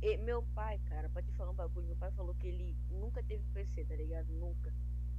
E 0.01 0.17
meu 0.17 0.43
pai, 0.53 0.79
cara, 0.85 1.09
pra 1.09 1.21
te 1.21 1.31
falar 1.33 1.51
um 1.51 1.55
bagulho, 1.55 1.87
meu 1.87 1.97
pai 1.97 2.11
falou 2.11 2.35
que 2.35 2.47
ele 2.47 2.75
nunca 2.89 3.23
teve 3.23 3.43
PC, 3.53 3.83
tá 3.85 3.95
ligado? 3.95 4.27
Nunca. 4.33 4.73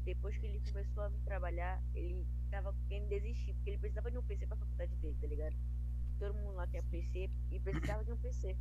Depois 0.04 0.36
que 0.38 0.46
ele 0.46 0.60
começou 0.70 1.02
a 1.02 1.08
vir 1.08 1.20
trabalhar, 1.22 1.82
ele 1.94 2.26
tava 2.50 2.74
querendo 2.88 3.08
desistir, 3.08 3.54
porque 3.54 3.70
ele 3.70 3.78
precisava 3.78 4.10
de 4.10 4.18
um 4.18 4.22
PC 4.22 4.46
pra 4.46 4.56
faculdade 4.56 4.94
dele, 4.96 5.16
tá 5.20 5.26
ligado? 5.26 5.56
Todo 6.18 6.34
mundo 6.34 6.54
lá 6.54 6.66
quer 6.66 6.82
PC 6.84 7.30
e 7.50 7.60
precisava 7.60 8.04
de 8.04 8.12
um 8.12 8.16
PC. 8.16 8.56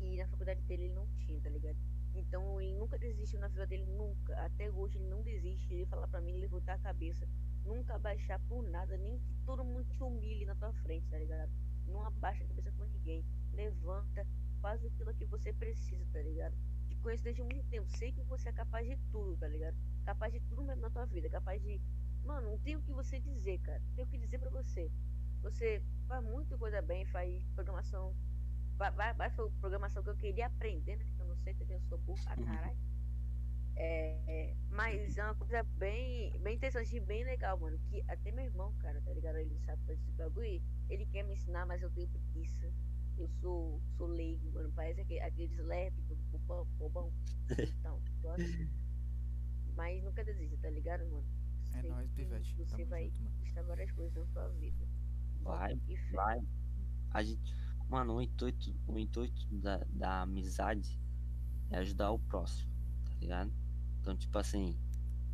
E 0.00 0.16
na 0.16 0.26
faculdade 0.28 0.62
dele 0.62 0.84
ele 0.84 0.94
não 0.94 1.06
tinha, 1.18 1.40
tá 1.40 1.50
ligado? 1.50 1.78
Então 2.14 2.60
ele 2.60 2.74
nunca 2.74 2.98
desistiu 2.98 3.38
na 3.40 3.48
vida 3.48 3.66
dele, 3.66 3.84
nunca. 3.86 4.34
Até 4.44 4.70
hoje 4.70 4.98
ele 4.98 5.08
não 5.08 5.22
desiste. 5.22 5.72
Ele 5.72 5.86
fala 5.86 6.08
pra 6.08 6.20
mim 6.20 6.38
levantar 6.38 6.74
a 6.74 6.78
cabeça. 6.78 7.28
Nunca 7.64 7.94
abaixar 7.94 8.40
por 8.48 8.62
nada, 8.68 8.96
nem 8.96 9.18
que 9.18 9.34
todo 9.44 9.64
mundo 9.64 9.84
te 9.84 10.02
humilhe 10.02 10.44
na 10.44 10.54
tua 10.54 10.72
frente, 10.72 11.06
tá 11.08 11.18
ligado? 11.18 11.50
Não 11.86 12.02
abaixa 12.02 12.44
a 12.44 12.46
cabeça 12.46 12.72
por 12.72 12.88
ninguém. 12.88 13.24
Levanta, 13.52 14.26
faz 14.60 14.84
aquilo 14.84 15.14
que 15.14 15.26
você 15.26 15.52
precisa, 15.52 16.04
tá 16.12 16.20
ligado? 16.22 16.56
Te 16.88 16.96
conheço 16.96 17.24
desde 17.24 17.42
muito 17.42 17.64
tempo. 17.68 17.88
Sei 17.96 18.12
que 18.12 18.22
você 18.24 18.48
é 18.48 18.52
capaz 18.52 18.86
de 18.86 18.96
tudo, 19.10 19.36
tá 19.36 19.48
ligado? 19.48 19.76
Capaz 20.04 20.32
de 20.32 20.40
tudo 20.40 20.62
mesmo 20.62 20.82
na 20.82 20.90
tua 20.90 21.06
vida. 21.06 21.28
Capaz 21.28 21.62
de. 21.62 21.80
Mano, 22.24 22.50
não 22.50 22.58
tem 22.58 22.76
o 22.76 22.82
que 22.82 22.92
você 22.92 23.18
dizer, 23.20 23.58
cara. 23.60 23.82
Tem 23.94 24.04
o 24.04 24.08
que 24.08 24.18
dizer 24.18 24.38
pra 24.38 24.50
você. 24.50 24.90
Você 25.42 25.82
faz 26.06 26.22
muita 26.24 26.56
coisa 26.58 26.82
bem, 26.82 27.04
faz 27.06 27.42
programação. 27.54 28.14
Vai, 28.76 28.90
vai, 28.92 29.14
vai 29.14 29.30
foi 29.30 29.50
programação 29.60 30.02
que 30.02 30.10
eu 30.10 30.16
queria 30.16 30.46
aprender, 30.46 30.96
né? 30.96 31.04
Que 31.16 31.20
eu 31.20 31.26
não 31.26 31.36
sei 31.36 31.54
que 31.54 31.62
eu 31.62 31.80
sou 31.82 31.98
burro 31.98 32.22
pra 32.24 32.36
caralho. 32.44 32.76
É, 33.82 34.20
é, 34.26 34.56
mas 34.68 35.16
é 35.16 35.24
uma 35.24 35.34
coisa 35.34 35.62
bem, 35.62 36.38
bem 36.40 36.56
interessante 36.56 36.94
e 36.96 37.00
bem 37.00 37.24
legal, 37.24 37.58
mano. 37.58 37.78
Que 37.88 38.04
até 38.08 38.30
meu 38.30 38.44
irmão, 38.44 38.74
cara, 38.78 39.00
tá 39.00 39.12
ligado? 39.14 39.38
Ele 39.38 39.58
sabe 39.60 39.80
fazer 39.86 39.94
esse 40.02 40.12
bagulho. 40.12 40.62
Ele 40.90 41.06
quer 41.06 41.22
me 41.24 41.32
ensinar, 41.32 41.64
mas 41.64 41.80
eu 41.82 41.90
tenho 41.90 42.08
preguiça. 42.08 42.70
Eu 43.16 43.26
sou, 43.40 43.80
sou 43.96 44.06
leigo, 44.06 44.52
mano. 44.52 44.70
Parece 44.74 45.00
aquele, 45.00 45.20
aqueles 45.20 45.56
leves 45.56 46.04
bobão. 46.30 46.66
bobão. 46.78 47.12
Então, 47.58 48.02
tô 48.20 48.28
assim. 48.30 48.68
Mas 49.74 50.02
nunca 50.04 50.22
desista, 50.24 50.58
tá 50.58 50.68
ligado, 50.70 51.06
mano? 51.08 51.26
É 51.72 51.80
Sei 51.80 51.90
nóis, 51.90 52.10
Pivete. 52.12 52.54
Você 52.56 52.70
Tamo 52.76 52.86
vai 52.86 53.10
conquistar 53.10 53.62
várias 53.62 53.90
coisas 53.92 54.14
na 54.14 54.26
sua 54.26 54.48
vida. 54.50 54.86
Vai, 55.42 55.72
E 55.88 55.96
vai. 56.12 56.38
A 57.10 57.22
gente, 57.22 57.54
mano, 57.88 58.16
o 58.16 58.22
intuito, 58.22 58.74
o 58.86 58.98
intuito 58.98 59.46
da, 59.50 59.78
da 59.90 60.22
amizade 60.22 61.00
é 61.70 61.78
ajudar 61.78 62.10
o 62.12 62.18
próximo, 62.18 62.72
tá 63.04 63.14
ligado? 63.20 63.52
Então, 64.00 64.16
tipo 64.16 64.38
assim, 64.38 64.76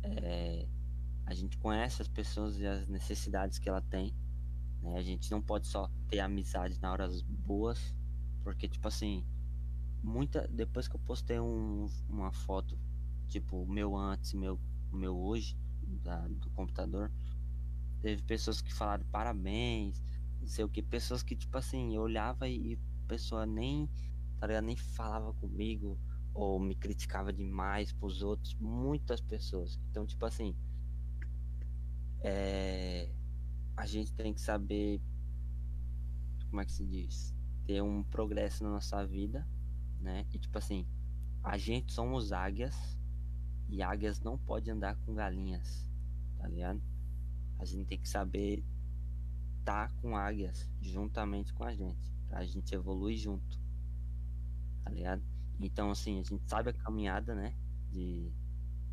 é, 0.03 0.67
a 1.25 1.33
gente 1.33 1.57
conhece 1.57 2.01
as 2.01 2.07
pessoas 2.07 2.57
e 2.57 2.65
as 2.65 2.87
necessidades 2.87 3.59
que 3.59 3.69
ela 3.69 3.81
tem, 3.81 4.13
né? 4.81 4.97
A 4.97 5.01
gente 5.01 5.31
não 5.31 5.41
pode 5.41 5.67
só 5.67 5.89
ter 6.07 6.19
amizade 6.19 6.79
na 6.81 6.91
horas 6.91 7.21
boas, 7.21 7.95
porque, 8.43 8.67
tipo 8.67 8.87
assim, 8.87 9.25
muita, 10.03 10.47
depois 10.47 10.87
que 10.87 10.95
eu 10.95 10.99
postei 10.99 11.39
um, 11.39 11.87
uma 12.09 12.31
foto, 12.31 12.77
tipo, 13.27 13.65
meu 13.65 13.95
antes, 13.95 14.33
meu, 14.33 14.59
meu 14.91 15.17
hoje, 15.17 15.57
da, 16.03 16.27
do 16.27 16.49
computador, 16.51 17.11
teve 18.01 18.21
pessoas 18.23 18.61
que 18.61 18.73
falaram 18.73 19.05
parabéns, 19.11 20.01
não 20.39 20.47
sei 20.47 20.63
o 20.63 20.69
que, 20.69 20.81
pessoas 20.81 21.23
que, 21.23 21.35
tipo 21.35 21.57
assim, 21.57 21.95
eu 21.95 22.01
olhava 22.01 22.47
e, 22.47 22.73
e 22.73 22.75
a 22.75 23.07
pessoa 23.07 23.45
nem, 23.45 23.89
tá 24.39 24.47
ligado, 24.47 24.65
nem 24.65 24.75
falava 24.75 25.33
comigo, 25.33 25.97
ou 26.37 26.59
me 26.59 26.75
criticava 26.75 27.33
demais 27.33 27.91
pros 27.91 28.21
outros, 28.21 28.53
muitas 28.59 29.19
pessoas. 29.19 29.79
Então, 29.89 30.05
tipo 30.05 30.23
assim, 30.23 30.55
é, 32.19 33.11
a 33.75 33.87
gente 33.87 34.13
tem 34.13 34.31
que 34.31 34.39
saber, 34.39 35.01
como 36.47 36.61
é 36.61 36.65
que 36.65 36.71
se 36.71 36.85
diz, 36.85 37.35
ter 37.65 37.81
um 37.81 38.03
progresso 38.03 38.63
na 38.63 38.69
nossa 38.69 39.03
vida, 39.03 39.47
né? 39.99 40.27
E 40.31 40.37
tipo 40.37 40.55
assim, 40.59 40.85
a 41.43 41.57
gente 41.57 41.91
somos 41.91 42.31
águias 42.31 42.75
e 43.67 43.81
águias 43.81 44.19
não 44.19 44.37
pode 44.37 44.69
andar 44.69 44.95
com 44.97 45.15
galinhas, 45.15 45.89
tá 46.37 46.47
ligado? 46.47 46.83
A 47.57 47.65
gente 47.65 47.87
tem 47.87 47.97
que 47.97 48.07
saber 48.07 48.63
estar 49.57 49.91
com 49.93 50.15
águias 50.15 50.69
juntamente 50.79 51.51
com 51.51 51.63
a 51.63 51.73
gente, 51.73 52.13
pra 52.27 52.45
gente 52.45 52.75
evoluir 52.75 53.17
junto, 53.17 53.59
tá 54.83 54.91
ligado? 54.91 55.36
Então, 55.59 55.91
assim, 55.91 56.19
a 56.19 56.23
gente 56.23 56.47
sabe 56.47 56.69
a 56.69 56.73
caminhada, 56.73 57.33
né? 57.33 57.55
De, 57.89 58.31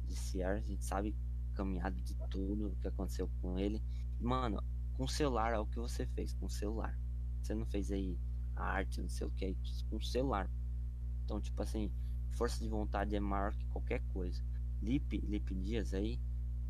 de 0.06 0.16
Sierra, 0.16 0.54
a 0.54 0.60
gente 0.60 0.84
sabe 0.84 1.14
a 1.52 1.56
caminhada 1.56 2.00
de 2.00 2.14
tudo 2.30 2.68
o 2.68 2.76
que 2.76 2.88
aconteceu 2.88 3.30
com 3.40 3.58
ele. 3.58 3.82
Mano, 4.20 4.62
com 4.94 5.04
o 5.04 5.08
celular, 5.08 5.52
olha 5.52 5.60
o 5.60 5.66
que 5.66 5.78
você 5.78 6.06
fez 6.06 6.32
com 6.34 6.46
o 6.46 6.50
celular. 6.50 6.98
Você 7.42 7.54
não 7.54 7.66
fez 7.66 7.90
aí 7.90 8.18
a 8.56 8.64
arte, 8.64 9.00
não 9.00 9.08
sei 9.08 9.26
o 9.26 9.30
que, 9.30 9.56
com 9.90 9.96
o 9.96 10.02
celular. 10.02 10.50
Então, 11.24 11.40
tipo 11.40 11.62
assim, 11.62 11.90
força 12.30 12.62
de 12.62 12.68
vontade 12.68 13.14
é 13.14 13.20
maior 13.20 13.54
que 13.54 13.66
qualquer 13.66 14.00
coisa. 14.12 14.42
Lipe, 14.80 15.18
Lipe 15.18 15.54
Dias 15.54 15.94
aí, 15.94 16.20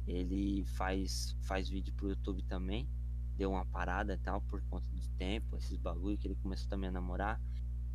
ele 0.07 0.65
faz, 0.65 1.37
faz 1.43 1.69
vídeo 1.69 1.93
pro 1.95 2.09
YouTube 2.09 2.43
também. 2.45 2.89
Deu 3.37 3.51
uma 3.51 3.67
parada 3.67 4.15
e 4.15 4.19
tal, 4.19 4.41
por 4.43 4.63
conta 4.65 4.89
de 4.93 5.09
tempo, 5.11 5.57
esses 5.57 5.77
bagulho 5.77 6.17
que 6.17 6.29
ele 6.29 6.37
começou 6.37 6.69
também 6.69 6.89
a 6.89 6.93
namorar. 6.93 7.41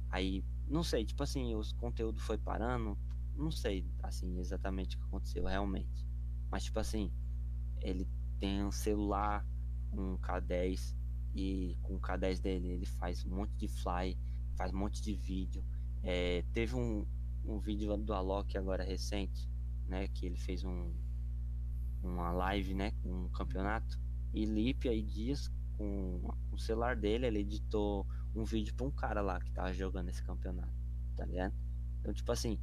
Aí, 0.10 0.44
não 0.68 0.84
sei, 0.84 1.06
tipo 1.06 1.24
assim, 1.24 1.56
os 1.56 1.72
conteúdos 1.74 2.22
foi 2.24 2.38
parando. 2.38 2.98
Não 3.36 3.52
sei, 3.52 3.86
assim, 4.04 4.38
exatamente 4.40 4.96
o 4.96 5.00
que 5.00 5.06
aconteceu 5.06 5.46
realmente. 5.46 6.06
Mas, 6.52 6.64
tipo 6.64 6.80
assim, 6.80 7.12
ele 7.82 8.08
tem 8.40 8.64
um 8.64 8.72
celular, 8.72 9.46
um 9.94 10.18
K10, 10.18 10.96
e 11.36 11.78
com 11.82 11.96
o 11.96 12.00
K10 12.00 12.42
dele 12.42 12.70
ele 12.70 12.86
faz 12.86 13.26
um 13.26 13.36
monte 13.36 13.56
de 13.56 13.68
fly, 13.68 14.18
faz 14.56 14.74
um 14.74 14.78
monte 14.78 15.02
de 15.02 15.14
vídeo. 15.14 15.64
É, 16.02 16.44
teve 16.54 16.76
um, 16.76 17.06
um 17.46 17.60
vídeo 17.60 17.96
do 17.98 18.14
Alok 18.14 18.58
agora 18.58 18.84
recente, 18.84 19.50
né? 19.88 20.08
Que 20.08 20.26
ele 20.26 20.38
fez 20.38 20.64
um 20.64 20.92
uma 22.02 22.32
live, 22.32 22.74
né? 22.74 22.92
Com 23.04 23.26
um 23.26 23.30
campeonato. 23.30 24.00
E 24.34 24.46
Lipe 24.46 24.88
aí 24.88 25.02
dias 25.02 25.52
com 25.78 26.22
o 26.52 26.58
celular 26.58 26.96
dele, 26.96 27.28
ele 27.28 27.40
editou 27.40 28.06
um 28.36 28.44
vídeo 28.44 28.74
pra 28.76 28.86
um 28.86 28.92
cara 28.92 29.22
lá 29.22 29.40
que 29.40 29.52
tava 29.52 29.74
jogando 29.74 30.10
esse 30.10 30.24
campeonato, 30.24 30.74
tá 31.16 31.26
ligado? 31.26 31.54
Então, 32.00 32.14
tipo 32.14 32.32
assim, 32.32 32.60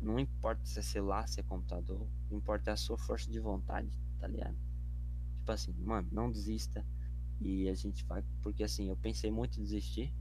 não 0.00 0.18
importa 0.18 0.64
se 0.64 0.78
é 0.78 0.82
celular, 0.82 1.28
se 1.28 1.40
é 1.40 1.42
computador, 1.42 2.08
importa 2.30 2.70
é 2.70 2.72
a 2.72 2.76
sua 2.76 2.96
força 2.96 3.30
de 3.30 3.40
vontade, 3.40 3.90
tá 4.18 4.26
ligado? 4.26 4.56
Tipo 5.38 5.52
assim, 5.52 5.72
mano, 5.78 6.08
não 6.12 6.30
desista. 6.30 6.84
E 7.40 7.68
a 7.68 7.74
gente 7.74 8.04
vai. 8.04 8.22
Porque 8.42 8.62
assim, 8.62 8.88
eu 8.88 8.96
pensei 8.96 9.30
muito 9.30 9.58
em 9.60 9.62
desistir. 9.62 10.14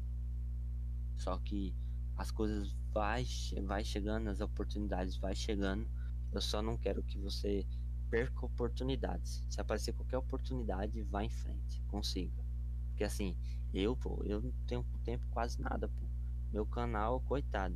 Só 1.17 1.38
que 1.40 1.76
as 2.16 2.32
coisas 2.32 2.76
vai, 2.93 3.26
vai 3.64 3.84
chegando, 3.84 4.30
as 4.30 4.40
oportunidades 4.40 5.17
vai 5.17 5.35
chegando. 5.35 5.88
Eu 6.32 6.42
só 6.42 6.61
não 6.61 6.77
quero 6.77 7.03
que 7.03 7.17
você 7.17 7.66
perca 8.09 8.45
oportunidades. 8.45 9.43
Se 9.50 9.59
aparecer 9.59 9.93
qualquer 9.93 10.17
oportunidade, 10.17 11.01
vá 11.03 11.24
em 11.24 11.30
frente, 11.30 11.82
consiga. 11.88 12.43
Porque 12.90 13.03
assim, 13.03 13.35
eu, 13.74 13.96
pô, 13.96 14.22
eu 14.26 14.42
não 14.42 14.52
tenho 14.66 14.86
tempo 15.04 15.26
quase 15.32 15.62
nada, 15.62 15.88
pô. 15.88 16.06
Meu 16.52 16.66
canal, 16.66 17.20
coitado. 17.22 17.76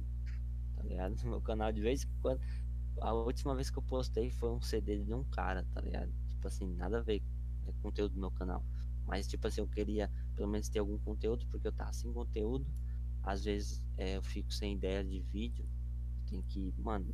Tá 0.76 0.84
ligado? 0.84 1.16
Meu 1.26 1.42
canal 1.42 1.72
de 1.72 1.82
vez 1.82 2.04
em 2.04 2.10
quando. 2.22 2.42
A 3.00 3.14
última 3.14 3.56
vez 3.56 3.70
que 3.70 3.78
eu 3.78 3.84
postei 3.84 4.30
foi 4.30 4.50
um 4.52 4.62
CD 4.62 5.00
de 5.00 5.14
um 5.14 5.24
cara, 5.24 5.66
tá 5.74 5.82
ligado? 5.82 6.12
Tipo 6.30 6.48
assim, 6.48 6.68
nada 6.76 7.00
a 7.00 7.02
ver 7.02 7.22
com 7.64 7.72
o 7.72 7.74
conteúdo 7.76 8.14
do 8.14 8.20
meu 8.20 8.32
canal. 8.32 8.64
Mas 9.06 9.28
tipo 9.28 9.48
assim, 9.48 9.62
eu 9.62 9.68
queria 9.68 10.12
pelo 10.36 10.48
menos 10.48 10.70
ter 10.70 10.80
algum 10.80 10.98
conteúdo, 11.00 11.46
porque 11.48 11.68
eu 11.68 11.72
tava 11.72 11.94
sem 11.94 12.12
conteúdo. 12.12 12.66
Às 13.24 13.44
vezes 13.44 13.86
é, 13.98 14.18
eu 14.18 14.24
fico 14.24 14.54
sem 14.54 14.74
ideia 14.74 15.04
de 15.04 15.22
vídeo. 15.22 15.66
Tem 16.30 16.42
que, 16.44 16.74
mano, 16.78 17.14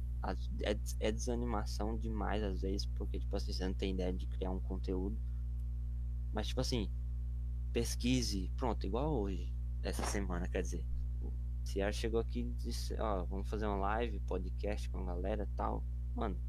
é, 0.64 0.78
é 1.00 1.12
desanimação 1.12 1.98
demais 1.98 2.44
às 2.44 2.62
vezes, 2.62 2.86
porque 2.86 3.20
tipo 3.20 3.36
assim, 3.36 3.52
você 3.52 3.66
não 3.66 3.74
tem 3.74 3.94
ideia 3.94 4.14
de 4.14 4.28
criar 4.28 4.52
um 4.52 4.60
conteúdo. 4.60 5.18
Mas 6.34 6.48
tipo 6.48 6.62
assim, 6.62 6.90
pesquise, 7.74 8.52
pronto, 8.58 8.86
igual 8.86 9.14
hoje, 9.14 9.54
essa 9.84 10.04
semana, 10.06 10.48
quer 10.48 10.62
dizer. 10.62 10.86
O 11.22 11.32
Ciar 11.64 11.94
chegou 11.94 12.20
aqui 12.20 12.42
e 12.42 12.54
disse, 12.54 12.96
ó, 13.00 13.24
vamos 13.26 13.48
fazer 13.50 13.66
uma 13.66 13.78
live, 13.78 14.20
podcast 14.22 14.90
com 14.90 15.00
a 15.00 15.06
galera 15.06 15.48
tal. 15.56 15.84
Mano, 16.16 16.40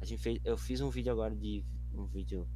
a 0.00 0.04
gente 0.04 0.22
fez, 0.22 0.40
eu 0.44 0.56
fiz 0.56 0.80
um 0.80 0.90
vídeo 0.90 1.12
agora 1.12 1.34
de 1.34 1.64
um 1.94 2.06
vídeo 2.06 2.48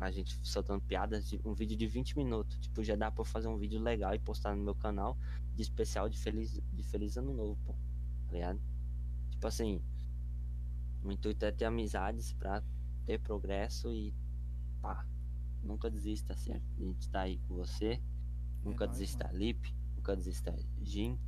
a 0.00 0.10
gente 0.10 0.38
soltando 0.46 0.80
piadas, 0.82 1.28
de, 1.28 1.40
um 1.44 1.54
vídeo 1.54 1.76
de 1.76 1.86
20 1.86 2.16
minutos. 2.16 2.56
Tipo, 2.58 2.84
já 2.84 2.94
dá 2.94 3.10
pra 3.10 3.24
fazer 3.24 3.48
um 3.48 3.58
vídeo 3.58 3.80
legal 3.80 4.14
e 4.14 4.18
postar 4.18 4.54
no 4.54 4.62
meu 4.62 4.74
canal 4.74 5.18
de 5.54 5.62
especial 5.62 6.08
de 6.08 6.16
feliz, 6.18 6.60
de 6.72 6.82
feliz 6.84 7.16
ano 7.16 7.34
novo, 7.34 7.58
pô. 7.64 7.72
Tá 8.26 8.32
ligado? 8.32 8.60
Tipo 9.30 9.46
assim, 9.46 9.82
O 11.02 11.10
intuito 11.10 11.44
é 11.44 11.52
ter 11.52 11.64
amizades 11.64 12.32
pra 12.32 12.62
ter 13.06 13.18
progresso 13.20 13.92
e 13.92 14.14
pá. 14.80 15.06
Nunca 15.62 15.90
desista, 15.90 16.36
certo? 16.36 16.64
A 16.78 16.80
gente 16.82 17.08
tá 17.10 17.20
aí 17.22 17.38
com 17.48 17.54
você. 17.56 18.00
Nunca 18.64 18.86
nóis, 18.86 18.98
desista 18.98 19.30
Lip, 19.32 19.74
nunca 19.96 20.16
desista 20.16 20.54
Jim, 20.80 21.18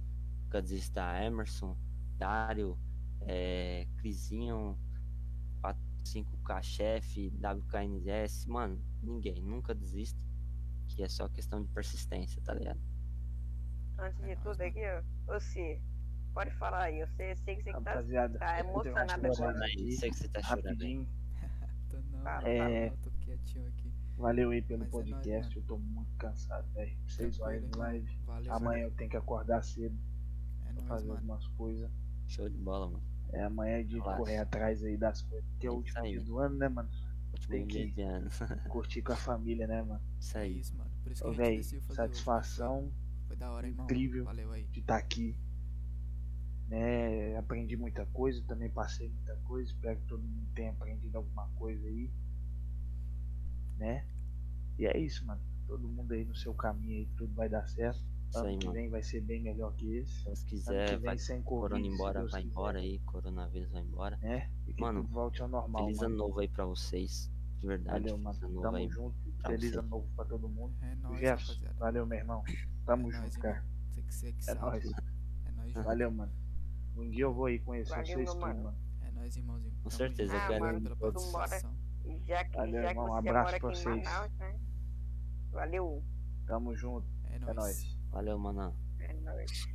nunca 0.44 0.60
desista 0.62 1.22
Emerson, 1.24 1.76
Dário, 2.18 2.78
é, 3.22 3.86
Crisinho, 3.98 4.78
5K 6.04 6.62
Chef, 6.62 7.30
WKNS, 7.30 8.48
mano, 8.48 8.82
ninguém, 9.02 9.42
nunca 9.42 9.74
desista. 9.74 10.18
Que 10.88 11.02
é 11.04 11.08
só 11.08 11.28
questão 11.28 11.62
de 11.62 11.68
persistência, 11.68 12.42
tá 12.42 12.52
ligado? 12.54 12.80
Antes 13.98 14.18
de 14.24 14.30
É 14.30 14.34
nóis, 14.34 14.42
tudo 14.42 14.58
mano. 14.58 14.70
aqui, 14.70 14.80
ó. 14.86 15.02
Você, 15.34 15.80
pode 16.34 16.50
falar 16.58 16.84
aí. 16.84 17.00
Eu 17.00 17.08
sei, 17.08 17.36
sei 17.36 17.56
que 17.56 17.62
você 17.62 17.72
que 17.72 17.80
tá, 17.82 17.90
Rapaziada, 17.92 18.38
tá 18.38 18.60
emocionado 18.60 19.26
agora. 19.26 19.58
Sei 19.68 20.10
que 20.10 20.16
você 20.16 20.28
tá 20.28 20.42
chorando 20.42 20.82
aí. 20.82 21.06
Tô 21.90 21.96
não, 22.00 22.26
É. 22.46 22.90
não, 22.90 22.96
tô 22.98 23.10
quietinho 23.20 23.68
aqui. 23.68 23.79
Valeu 24.20 24.50
aí 24.50 24.60
pelo 24.62 24.80
Mas 24.80 24.88
é 24.88 24.92
nóis, 24.96 25.10
podcast. 25.10 25.56
eu 25.56 25.62
tô 25.62 25.78
muito 25.78 26.14
cansado, 26.16 26.68
velho. 26.74 26.96
Seis 27.08 27.36
Tranquilo, 27.36 27.44
horas 27.44 27.70
de 27.70 27.78
live. 27.78 28.18
Valeu, 28.26 28.52
Amanhã 28.52 28.82
eu 28.84 28.90
tenho 28.92 29.10
que 29.10 29.16
acordar 29.16 29.62
cedo 29.62 29.96
É 30.60 30.64
pra 30.64 30.72
nóis, 30.74 30.88
fazer 30.88 31.06
mano. 31.08 31.18
algumas 31.20 31.46
coisas. 31.48 31.90
Show 32.28 32.48
de 32.48 32.58
bola, 32.58 32.86
mano. 32.90 33.02
É, 33.32 33.42
amanhã 33.44 33.78
é 33.78 33.82
de 33.82 33.98
Relaxa. 33.98 34.18
correr 34.18 34.36
atrás 34.38 34.82
aí 34.84 34.96
das 34.96 35.22
coisas. 35.22 35.48
Que 35.58 35.66
é 35.66 35.70
o 35.70 35.74
último 35.74 36.02
dia 36.02 36.20
do 36.20 36.38
ano, 36.38 36.56
né, 36.56 36.68
mano? 36.68 36.88
Último 37.32 37.52
Tem 37.52 37.66
que- 37.66 37.90
de 37.90 38.02
ano. 38.02 38.28
Curtir 38.68 39.02
com 39.02 39.12
a 39.12 39.16
família, 39.16 39.66
né, 39.66 39.82
mano? 39.82 40.00
Isso 40.20 40.36
É 40.36 40.42
aí. 40.42 40.58
isso, 40.58 40.76
mano. 40.76 40.90
Por 41.02 41.12
isso 41.12 41.22
que 41.22 41.28
Ô, 41.28 41.32
mano. 41.32 41.94
satisfação 41.94 42.80
Foi, 42.82 43.28
foi 43.28 43.36
da 43.36 43.50
hora, 43.50 43.66
irmão. 43.68 43.84
incrível. 43.84 44.24
Valeu 44.24 44.52
aí. 44.52 44.64
de 44.66 44.80
estar 44.80 44.96
aqui. 44.96 45.34
Né? 46.68 47.36
Aprendi 47.36 47.76
muita 47.76 48.04
coisa, 48.06 48.42
também 48.46 48.68
passei 48.70 49.08
muita 49.08 49.34
coisa. 49.44 49.70
Espero 49.70 49.98
que 49.98 50.06
todo 50.06 50.22
mundo 50.22 50.46
tenha 50.54 50.70
aprendido 50.72 51.16
alguma 51.16 51.48
coisa 51.56 51.84
aí. 51.86 52.10
Né? 53.80 54.06
E 54.78 54.86
é 54.86 54.96
isso, 54.98 55.26
mano. 55.26 55.40
Todo 55.66 55.88
mundo 55.88 56.12
aí 56.12 56.24
no 56.24 56.34
seu 56.34 56.54
caminho 56.54 56.98
aí, 56.98 57.06
tudo 57.16 57.34
vai 57.34 57.48
dar 57.48 57.66
certo. 57.68 58.00
Ano 58.34 58.46
aí, 58.46 58.58
que 58.58 58.66
mano. 58.66 58.78
vem 58.78 58.88
vai 58.90 59.02
ser 59.02 59.20
bem 59.22 59.42
melhor 59.42 59.74
que 59.74 59.96
esse. 59.96 60.12
Se 60.12 60.24
Deus 60.24 60.38
Ano 60.38 60.44
que 60.46 60.50
quiser, 60.56 60.90
vem 60.90 61.00
vai. 61.00 61.18
sem 61.18 61.42
Corona 61.42 61.84
embora, 61.86 62.20
vai 62.26 62.42
quiser, 62.42 62.52
embora 62.52 62.78
aí. 62.78 62.98
Coronavírus 63.00 63.70
vai 63.72 63.82
embora. 63.82 64.16
Né? 64.18 64.50
E 64.68 64.72
que 64.74 64.80
Mano, 64.80 65.02
tudo 65.02 65.12
volte 65.12 65.42
ao 65.42 65.48
normal, 65.48 65.84
Feliz 65.84 65.98
mano. 66.00 66.14
ano 66.14 66.16
novo 66.28 66.40
aí 66.40 66.48
pra 66.48 66.64
vocês. 66.66 67.30
De 67.58 67.66
verdade. 67.66 68.04
Valeu, 68.04 68.18
mano. 68.18 68.34
Feliz 68.38 68.42
ano 68.44 68.52
novo 68.54 68.62
Tamo 68.62 68.76
aí. 68.76 68.88
junto. 68.88 69.16
Feliz 69.46 69.76
ano 69.76 69.88
novo 69.88 70.08
pra 70.14 70.24
todo 70.24 70.48
mundo. 70.48 70.74
É 70.82 70.94
nóis, 70.96 71.20
rapaziada. 71.22 71.74
valeu, 71.78 72.06
meu 72.06 72.18
irmão. 72.18 72.42
Tamo 72.86 73.08
É 73.08 73.12
nóis, 73.12 73.16
junto, 73.16 73.36
irmão. 73.38 73.52
cara. 73.52 73.64
Você 73.90 74.02
que, 74.02 74.14
você 74.14 74.32
que 74.32 74.50
É 74.50 74.54
nóis. 74.54 74.84
É 75.44 75.50
nóis, 75.52 75.72
junto. 75.72 75.84
Valeu, 75.84 76.10
mano. 76.10 76.32
Um 76.96 77.10
dia 77.10 77.24
eu 77.24 77.34
vou 77.34 77.46
aí 77.46 77.58
conhecer 77.58 77.90
Valeu, 77.90 78.06
vocês 78.06 78.28
tudo, 78.30 78.40
mano. 78.40 78.62
mano. 78.64 78.78
É 79.02 79.10
nóis, 79.10 79.36
irmãozinho. 79.36 79.72
Com 79.82 79.88
Tamo 79.88 79.90
certeza, 79.90 80.32
junto. 80.32 80.52
eu 80.52 80.64
Ah, 80.64 80.68
quero 80.68 80.80
pela 80.82 80.96
participação. 80.96 81.74
Já 82.26 82.44
que, 82.44 82.56
Valeu, 82.56 82.82
já 82.82 82.88
que 82.88 82.90
irmão. 83.00 83.04
Um 83.04 83.08
você 83.22 83.28
abraço 83.28 83.52
mora 83.52 83.74
vocês. 83.74 84.04
Manaus, 84.04 84.32
né? 84.34 84.60
Valeu. 85.50 86.04
Tamo 86.46 86.74
junto. 86.76 87.08
É 87.24 87.36
É 87.36 87.38
nóis. 87.40 87.56
nóis. 87.56 87.98
Valeu, 88.10 88.38
mano. 88.38 88.76
É 88.98 89.12
nóis. 89.14 89.68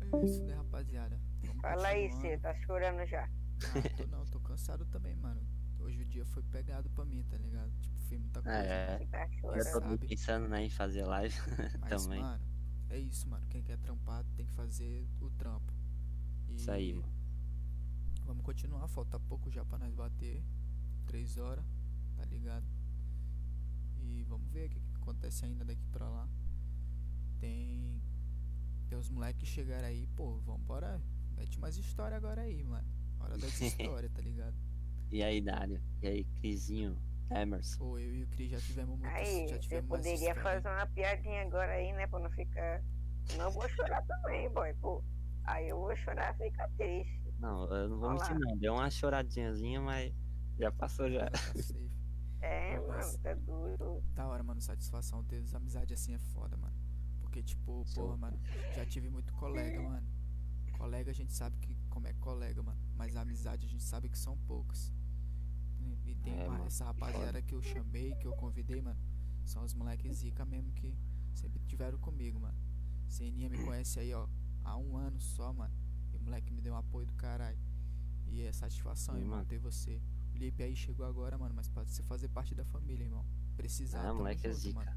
É 0.00 0.24
isso, 0.24 0.44
né, 0.44 0.54
rapaziada? 0.54 1.20
Vamos 1.44 1.60
Fala 1.62 1.88
aí, 1.88 2.10
você 2.10 2.38
tá 2.38 2.54
chorando 2.54 3.04
já. 3.06 3.24
Ah, 3.24 3.96
tô 3.96 4.06
não, 4.06 4.24
tô 4.26 4.40
cansado 4.40 4.84
também, 4.86 5.14
mano. 5.16 5.40
Hoje 5.78 6.02
o 6.02 6.04
dia 6.06 6.24
foi 6.26 6.42
pegado 6.44 6.88
pra 6.90 7.04
mim, 7.04 7.24
tá 7.24 7.36
ligado? 7.36 7.70
Tipo, 7.80 7.98
fiz 8.02 8.18
muita 8.20 8.42
coisa. 8.42 8.56
É, 8.58 9.06
tá 9.06 9.28
chorando. 9.30 9.64
tô 9.72 9.80
sabe? 9.80 9.98
pensando 10.08 10.48
né, 10.48 10.64
em 10.64 10.70
fazer 10.70 11.04
live 11.04 11.34
Mas, 11.80 12.04
também. 12.04 12.20
mano, 12.20 12.44
é 12.90 12.98
isso, 12.98 13.28
mano. 13.28 13.46
Quem 13.48 13.62
quer 13.62 13.78
trampar 13.78 14.24
tem 14.36 14.46
que 14.46 14.52
fazer 14.52 15.08
o 15.20 15.30
trampo. 15.30 15.72
E 16.48 16.54
Isso 16.54 16.70
aí, 16.70 16.92
mano. 16.94 17.12
Vamos 18.24 18.44
continuar, 18.44 18.86
falta 18.88 19.18
pouco 19.20 19.50
já 19.50 19.64
pra 19.64 19.78
nós 19.78 19.94
bater. 19.94 20.42
Três 21.08 21.38
horas, 21.38 21.64
tá 22.16 22.24
ligado? 22.26 22.66
E 23.96 24.22
vamos 24.28 24.48
ver 24.52 24.66
o 24.66 24.68
que, 24.68 24.78
que 24.78 24.94
acontece 24.96 25.46
ainda 25.46 25.64
daqui 25.64 25.86
pra 25.90 26.08
lá. 26.08 26.28
Tem. 27.40 28.02
Tem 28.88 28.98
os 28.98 29.08
moleques 29.08 29.40
que 29.40 29.46
chegaram 29.46 29.88
aí, 29.88 30.06
pô, 30.14 30.38
vambora. 30.38 31.00
Mete 31.36 31.58
mais 31.58 31.76
história 31.76 32.16
agora 32.16 32.42
aí, 32.42 32.62
mano. 32.62 32.86
Hora 33.20 33.38
das 33.38 33.58
histórias, 33.60 34.12
tá 34.12 34.20
ligado? 34.20 34.54
E 35.10 35.22
aí, 35.22 35.40
Dário? 35.40 35.82
E 36.02 36.06
aí, 36.06 36.24
Crisinho? 36.24 36.96
Emerson? 37.30 37.78
Pô, 37.78 37.98
eu 37.98 38.14
e 38.14 38.22
o 38.24 38.26
Cris 38.28 38.50
já 38.50 38.60
tivemos 38.60 38.98
muitas. 38.98 39.18
Aí, 39.18 39.48
já 39.48 39.54
você 39.54 39.60
tivemos 39.60 39.88
mais 39.88 40.02
poderia 40.02 40.34
fazer 40.34 40.68
uma 40.68 40.86
piadinha 40.86 41.42
agora 41.42 41.72
aí, 41.72 41.92
né? 41.92 42.06
Pra 42.06 42.18
não 42.18 42.30
ficar. 42.30 42.82
Não 43.36 43.50
vou 43.50 43.68
chorar 43.70 44.02
também, 44.02 44.50
boy. 44.50 44.74
Pô, 44.74 45.02
aí 45.44 45.68
eu 45.68 45.78
vou 45.78 45.96
chorar, 45.96 46.34
fica 46.36 46.68
triste. 46.76 47.22
Não, 47.38 47.64
eu 47.74 47.88
não 47.88 47.98
vou 47.98 48.10
mentir 48.10 48.38
não. 48.38 48.56
Deu 48.56 48.74
uma 48.74 48.90
choradinhazinha, 48.90 49.80
mas 49.80 50.12
já 50.58 50.70
passou 50.72 51.10
já. 51.10 51.30
É, 52.40 52.78
mano, 52.80 53.18
tá 53.18 53.34
doido. 53.34 54.02
Da 54.14 54.26
hora, 54.26 54.42
mano, 54.42 54.60
satisfação 54.60 55.24
ter 55.24 55.42
as 55.42 55.54
amizades 55.54 56.00
assim 56.00 56.14
é 56.14 56.18
foda, 56.18 56.56
mano. 56.56 56.76
Porque, 57.20 57.42
tipo, 57.42 57.84
Show. 57.86 58.04
porra, 58.04 58.16
mano, 58.16 58.40
já 58.74 58.86
tive 58.86 59.10
muito 59.10 59.32
colega, 59.34 59.82
mano. 59.82 60.06
Colega 60.76 61.10
a 61.10 61.14
gente 61.14 61.32
sabe 61.32 61.56
que 61.58 61.76
como 61.90 62.06
é 62.06 62.12
colega, 62.14 62.62
mano. 62.62 62.78
Mas 62.96 63.16
a 63.16 63.22
amizade 63.22 63.66
a 63.66 63.68
gente 63.68 63.82
sabe 63.82 64.08
que 64.08 64.18
são 64.18 64.36
poucos. 64.38 64.92
E- 66.06 66.14
tem 66.16 66.38
É, 66.38 66.48
uma- 66.48 66.64
essa 66.66 66.84
rapaziada 66.84 67.42
que 67.42 67.54
eu 67.54 67.62
chamei, 67.62 68.14
que 68.16 68.26
eu 68.26 68.32
convidei, 68.36 68.80
mano. 68.80 68.98
São 69.44 69.64
os 69.64 69.74
moleques 69.74 70.16
zica 70.18 70.44
mesmo 70.44 70.72
que 70.72 70.96
sempre 71.34 71.60
tiveram 71.66 71.98
comigo, 71.98 72.38
mano. 72.40 72.56
Ceninha 73.08 73.48
me 73.48 73.58
conhece 73.64 73.98
aí, 73.98 74.12
ó, 74.14 74.28
há 74.64 74.76
um 74.76 74.96
ano 74.96 75.20
só, 75.20 75.52
mano. 75.52 75.74
E 76.12 76.16
o 76.16 76.20
moleque 76.20 76.52
me 76.52 76.60
deu 76.60 76.74
um 76.74 76.76
apoio 76.76 77.06
do 77.06 77.14
caralho. 77.14 77.58
E 78.26 78.42
é 78.42 78.52
satisfação, 78.52 79.14
Sim, 79.14 79.20
irmão, 79.22 79.36
mano. 79.38 79.48
ter 79.48 79.58
você. 79.58 80.00
O 80.38 80.40
Lipe 80.40 80.62
aí 80.62 80.76
chegou 80.76 81.04
agora, 81.04 81.36
mano, 81.36 81.52
mas 81.52 81.68
pode 81.68 81.90
você 81.90 82.00
fazer 82.04 82.28
parte 82.28 82.54
da 82.54 82.64
família, 82.64 83.02
irmão. 83.02 83.26
Precisar, 83.56 84.02
Ah, 84.08 84.30
é 84.30 84.36
junto, 84.36 84.52
zica. 84.54 84.78
mano. 84.78 84.92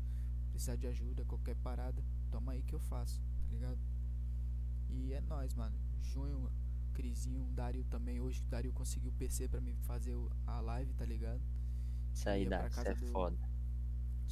Precisar 0.51 0.75
de 0.75 0.85
ajuda, 0.85 1.25
qualquer 1.25 1.55
parada, 1.55 2.03
toma 2.29 2.51
aí 2.51 2.61
que 2.61 2.75
eu 2.75 2.79
faço, 2.79 3.19
tá 3.41 3.47
ligado? 3.49 3.79
E 4.87 5.13
é 5.13 5.21
nóis, 5.21 5.55
mano. 5.55 5.75
Junho, 6.03 6.51
Crisinho, 6.93 7.43
Dario 7.53 7.83
também. 7.85 8.19
Hoje 8.19 8.39
o 8.43 8.45
Dario 8.45 8.71
conseguiu 8.71 9.09
o 9.09 9.13
PC 9.15 9.47
pra 9.47 9.59
me 9.59 9.73
fazer 9.77 10.15
a 10.45 10.59
live, 10.61 10.93
tá 10.93 11.05
ligado? 11.05 11.41
Isso 12.13 12.29
aí, 12.29 12.45
pra 12.45 12.57
Dário, 12.57 12.67
isso 12.69 12.75
casa 12.75 12.89
é 12.91 12.93
do- 12.93 13.11
foda. 13.11 13.49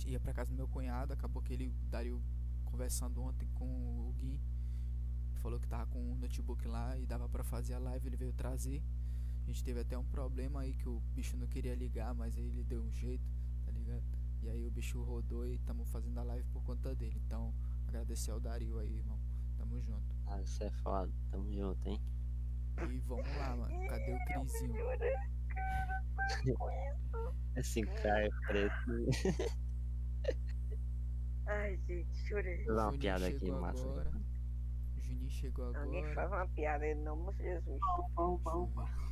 Ia 0.05 0.19
pra 0.19 0.31
casa 0.31 0.51
do 0.51 0.55
meu 0.55 0.67
cunhado, 0.67 1.11
acabou 1.11 1.41
que 1.41 1.53
ele, 1.53 1.73
Dario, 1.89 2.21
conversando 2.65 3.19
ontem 3.23 3.49
com 3.55 3.65
o 3.65 4.13
Gui, 4.15 4.39
falou 5.41 5.59
que 5.59 5.67
tava 5.67 5.87
com 5.87 5.99
um 6.11 6.15
notebook 6.15 6.67
lá 6.67 6.95
e 6.99 7.07
dava 7.07 7.27
pra 7.27 7.43
fazer 7.43 7.73
a 7.73 7.79
live, 7.79 8.07
ele 8.07 8.15
veio 8.15 8.31
trazer. 8.31 8.83
A 9.49 9.51
gente 9.51 9.63
teve 9.63 9.79
até 9.79 9.97
um 9.97 10.05
problema 10.05 10.61
aí 10.61 10.75
que 10.75 10.87
o 10.87 10.99
bicho 11.15 11.35
não 11.35 11.47
queria 11.47 11.73
ligar, 11.73 12.13
mas 12.13 12.37
aí 12.37 12.45
ele 12.45 12.63
deu 12.63 12.83
um 12.83 12.91
jeito, 12.91 13.27
tá 13.65 13.71
ligado? 13.71 14.03
E 14.43 14.47
aí 14.47 14.63
o 14.63 14.69
bicho 14.69 15.01
rodou 15.01 15.43
e 15.43 15.57
tamo 15.57 15.83
fazendo 15.85 16.19
a 16.19 16.23
live 16.23 16.47
por 16.49 16.61
conta 16.61 16.93
dele. 16.93 17.19
Então, 17.25 17.51
agradecer 17.87 18.29
ao 18.29 18.39
Dario 18.39 18.77
aí, 18.77 18.97
irmão. 18.97 19.19
Tamo 19.57 19.81
junto. 19.81 20.15
Ah, 20.27 20.39
isso 20.39 20.63
é 20.63 20.69
foda. 20.69 21.11
Tamo 21.31 21.51
junto, 21.51 21.89
hein? 21.89 21.99
E 22.91 22.99
vamos 22.99 23.27
lá, 23.37 23.55
mano. 23.55 23.87
Cadê 23.87 24.13
o 24.13 24.23
Crisinho? 24.25 24.75
Esse 27.57 27.81
cara 27.81 28.27
é 28.27 28.29
preto. 28.45 28.75
Ai, 31.47 31.75
gente, 31.87 32.15
chorei. 32.27 32.65
Vou 32.65 32.75
dar 32.75 32.91
uma 32.91 32.99
piada 32.99 33.25
aqui, 33.25 33.49
massa. 33.49 33.83
agora. 33.83 34.11
Juninho 34.99 35.31
chegou 35.31 35.75
Alguém 35.75 36.05
agora. 36.05 36.13
faz 36.13 36.31
uma 36.31 36.47
piada 36.49 36.85
em 36.85 36.93
nome 37.03 37.33
de 37.33 37.41
Jesus. 37.41 37.79
Opa, 37.81 38.21
opa, 38.21 38.55
opa. 38.55 39.08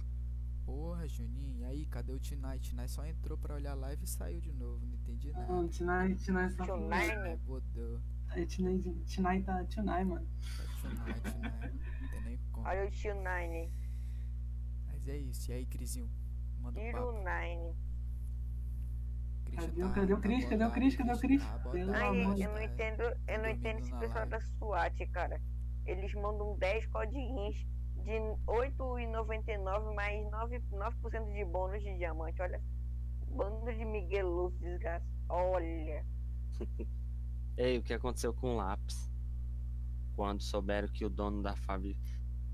Porra, 0.68 1.08
Juninho. 1.08 1.56
E 1.60 1.64
aí, 1.64 1.86
cadê 1.86 2.12
o 2.12 2.20
Tinai? 2.20 2.60
Tinai 2.60 2.90
só 2.90 3.06
entrou 3.06 3.38
pra 3.38 3.56
olhar 3.56 3.72
a 3.72 3.76
live 3.76 4.04
e 4.04 4.08
saiu 4.08 4.42
de 4.42 4.52
novo. 4.52 4.86
Não 4.86 4.96
entendi 4.96 5.32
nada. 5.32 5.48
Não, 5.48 5.66
Tinai, 5.70 6.14
Tinai 6.16 6.50
só 6.52 6.66
Tonight, 6.66 7.16
né? 7.16 7.38
bodou. 7.46 8.02
É, 8.36 8.46
Tinai, 8.46 8.78
Tinai 9.06 9.42
tá 9.44 9.64
Tinai, 9.64 10.04
mano. 10.04 10.28
Tá 10.58 10.90
Tinai, 10.90 11.22
Tinai. 11.22 11.72
Não 12.02 12.10
tem 12.10 12.22
nem 12.26 12.38
como. 12.52 12.68
Olha 12.68 12.84
o 12.86 12.90
Nine. 12.90 13.72
Mas 14.88 15.08
é 15.08 15.18
isso. 15.18 15.50
E 15.52 15.54
aí, 15.54 15.66
Crisinho? 15.66 16.10
Manda 16.60 16.78
um 16.78 16.84
Tiro 16.84 16.98
papo. 17.14 17.18
Nine. 17.24 17.76
Cadê 19.56 19.84
o- 19.84 19.88
tá- 19.88 19.94
cadê 19.94 20.14
o 20.14 20.16
tá 20.18 20.22
Cris? 20.22 20.46
Cadê 20.50 20.66
o 20.66 20.72
Cris? 20.72 20.96
Cadê 20.98 21.14
o 21.14 21.18
Cris? 21.20 21.42
Tá 21.42 22.08
amor 22.10 22.36
de 22.36 22.42
eu 22.42 22.50
não 22.50 22.56
tá- 22.58 22.64
entendo, 22.66 23.02
eu 23.26 23.40
não 23.42 23.50
entendo 23.50 23.80
esse 23.80 23.92
pessoal 23.98 24.28
live. 24.28 24.32
da 24.32 24.42
SWAT, 24.42 25.08
cara. 25.08 25.42
Eles 25.86 26.14
mandam 26.16 26.58
10 26.58 26.86
codiguinhos 26.88 27.66
de 28.08 28.14
8,99 28.48 29.94
mais 29.94 30.26
9%, 30.28 30.64
9 30.72 31.34
de 31.34 31.44
bônus 31.44 31.84
de 31.84 31.98
diamante. 31.98 32.42
Olha, 32.42 32.64
bando 33.28 33.66
de 33.66 33.84
Migueludo, 33.84 34.58
desgraça. 34.60 35.06
Olha. 35.28 36.06
Ei, 37.58 37.78
o 37.78 37.84
que 37.84 37.94
aconteceu 37.94 38.34
com 38.34 38.54
o 38.54 38.56
lápis? 38.56 39.12
Quando 40.16 40.42
souberam 40.42 40.88
que 40.88 41.04
o 41.04 41.10
dono 41.10 41.44
da 41.44 41.56
fábrica 41.56 42.00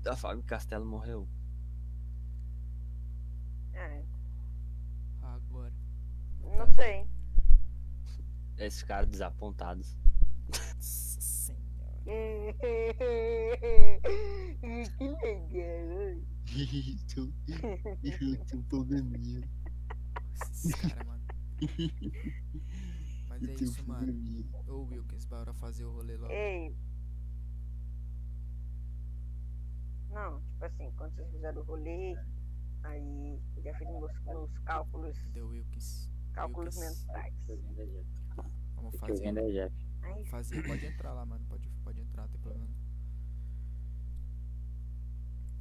da 0.02 0.16
Fábio 0.16 0.42
Castelo 0.42 0.84
morreu. 0.84 1.28
É, 3.72 4.02
Agora. 5.22 5.72
não 6.42 6.66
sei. 6.74 7.06
Eles 8.58 8.80
ficaram 8.80 9.08
desapontados. 9.08 9.96
Nossa 10.48 11.20
senhora. 11.20 12.02
que 14.98 15.08
legal. 15.08 16.22
Isso, 16.46 17.32
isso, 18.02 18.56
um 18.56 18.62
probleminha. 18.64 19.48
Esses 20.52 20.74
caras, 20.74 21.06
mano. 21.06 21.22
Mas 23.28 23.42
é 23.42 23.44
Eu 23.52 23.56
tenho 23.56 23.70
isso, 23.70 23.88
mano. 23.88 24.12
Ô 24.68 24.82
Wilkins, 24.84 25.24
bora 25.26 25.52
fazer 25.54 25.84
o 25.84 25.92
rolê 25.92 26.16
logo. 26.16 26.32
Ei. 26.32 26.74
Não, 30.10 30.40
tipo 30.40 30.64
assim, 30.64 30.92
quando 30.96 31.14
vocês 31.14 31.30
fizeram 31.32 31.60
o 31.62 31.64
rolê, 31.64 32.16
aí 32.84 33.40
eu 33.56 33.62
já 33.62 33.74
fiz 33.74 33.88
meus, 33.88 34.12
meus 34.24 34.58
cálculos, 34.60 35.18
Cadê 35.18 35.40
o 35.42 35.48
Wilkins? 35.48 36.08
cálculos 36.32 36.76
Wilkins. 36.76 37.06
mentais. 37.06 37.34
Vamos 38.76 38.94
eu 38.94 38.98
fazer. 39.00 39.24
é. 39.56 39.64
Aí, 40.02 40.12
Vamos 40.12 40.28
fazer. 40.28 40.62
Pode 40.66 40.86
entrar 40.86 41.12
lá, 41.14 41.24
mano. 41.26 41.44
Pode, 41.48 41.68
pode 41.82 42.00
entrar, 42.00 42.22
não 42.22 42.28
tem 42.28 42.40
problema. 42.40 42.83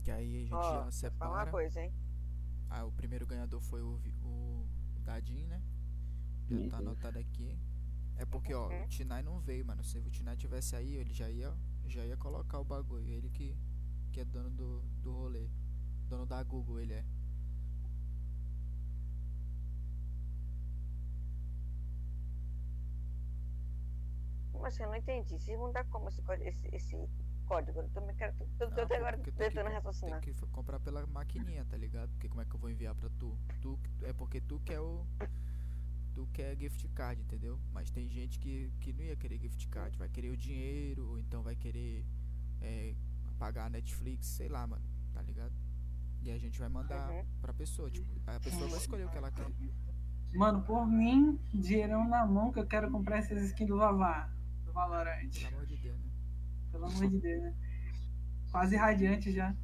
Não. 0.04 0.10
Que 0.10 0.12
aí 0.12 0.44
a 0.44 0.46
gente 0.46 0.56
ó, 0.56 0.64
já 0.74 0.92
vou 1.12 1.12
falar 1.18 1.38
uma 1.40 1.46
separa. 1.46 1.52
coisa, 1.52 1.82
hein? 1.82 1.94
Ah, 2.70 2.84
o 2.86 2.92
primeiro 2.92 3.26
ganhador 3.26 3.62
foi 3.62 3.82
o, 3.82 4.02
o 4.24 4.66
Dadinho, 5.00 5.48
né? 5.48 5.62
Já 6.50 6.62
tá 6.64 6.78
Uhum. 6.78 6.80
anotado 6.80 7.20
aqui. 7.20 7.58
É 8.16 8.26
porque, 8.26 8.54
ó, 8.54 8.70
Uhum. 8.70 8.84
o 8.84 8.88
Tinai 8.88 9.24
não 9.24 9.40
veio, 9.40 9.66
mano. 9.66 9.84
Se 9.84 9.98
o 10.00 10.10
Tinai 10.10 10.36
tivesse 10.38 10.76
aí, 10.76 10.96
ele 10.96 11.14
já 11.14 11.30
ia, 11.30 11.54
já 11.88 12.06
ia 12.06 12.18
colocar 12.18 12.60
o 12.60 12.64
bagulho. 12.66 13.10
Ele 13.10 13.30
que, 13.30 13.58
que 14.12 14.20
é 14.22 14.26
dono 14.26 14.50
do, 14.50 14.82
do 15.02 15.12
rolê. 15.14 15.50
Dono 16.10 16.26
da 16.26 16.44
Google, 16.44 16.80
ele 16.80 16.94
é. 16.94 17.06
Como 24.52 24.66
assim? 24.66 24.84
Eu 24.84 24.90
não 24.90 24.96
entendi. 24.96 25.40
Se 25.40 25.56
mudar 25.58 25.84
como 25.86 26.08
esse, 26.10 26.70
esse 26.72 26.96
código? 27.44 27.80
Eu 27.80 27.90
também 27.90 28.16
quero. 28.16 28.34
Tô, 28.58 28.66
Não, 28.66 28.72
tô 28.76 28.82
até 28.82 28.98
agora 28.98 29.18
que 29.18 29.32
tentando 29.32 29.68
co- 29.68 29.74
raciocinar. 29.74 30.22
Tem 30.22 30.34
que 30.34 30.42
comprar 30.48 30.80
pela 30.80 31.06
maquininha, 31.08 31.66
tá 31.66 31.78
ligado? 31.78 32.10
Porque 32.12 32.30
como 32.30 32.42
é 32.42 32.46
que 32.46 32.56
eu 32.56 32.60
vou 32.60 32.70
enviar 32.70 32.96
pra 32.96 33.10
tu? 33.20 33.38
tu 33.62 33.80
é 34.04 34.14
porque 34.14 34.42
tu 34.42 34.60
quer 34.62 34.80
o. 34.80 35.06
Tu 36.14 36.28
quer 36.32 36.56
gift 36.56 36.88
card, 36.90 37.20
entendeu? 37.22 37.60
Mas 37.72 37.90
tem 37.90 38.08
gente 38.08 38.38
que, 38.38 38.72
que 38.80 38.94
não 38.94 39.04
ia 39.04 39.16
querer 39.16 39.40
gift 39.40 39.68
card, 39.70 39.98
vai 39.98 40.08
querer 40.08 40.30
o 40.30 40.38
dinheiro, 40.38 41.08
ou 41.10 41.18
então 41.20 41.42
vai 41.42 41.56
querer 41.56 42.06
é, 42.62 42.94
pagar 43.40 43.66
a 43.66 43.70
Netflix, 43.72 44.28
sei 44.28 44.48
lá, 44.48 44.68
mano, 44.68 44.84
tá 45.12 45.24
ligado? 45.24 45.52
E 46.22 46.30
a 46.30 46.38
gente 46.38 46.60
vai 46.60 46.70
mandar 46.70 47.10
Uhum. 47.10 47.26
pra 47.42 47.52
pessoa, 47.52 47.90
tipo, 47.90 48.08
a 48.28 48.40
pessoa 48.40 48.68
vai 48.70 48.78
escolher 48.78 49.08
o 49.08 49.10
que 49.10 49.18
ela 49.18 49.32
quer. 49.32 49.48
Mano, 50.36 50.62
por 50.62 50.86
mim, 50.86 51.40
dinheirão 51.52 52.08
na 52.08 52.26
mão 52.28 52.52
que 52.52 52.60
eu 52.60 52.68
quero 52.68 52.92
comprar 52.92 53.18
essas 53.18 53.44
skins 53.46 53.68
do 53.68 53.78
Vavá, 53.78 54.30
do 54.66 54.72
Valorant. 54.72 55.30
Pelo 55.32 55.48
amor 55.56 55.66
de? 55.66 55.83
Pelo 56.74 56.88
amor 56.88 57.10
de 57.10 57.20
Deus, 57.20 57.42
né? 57.44 57.56
Quase 58.52 58.76
radiante 58.78 59.32
já. 59.32 59.56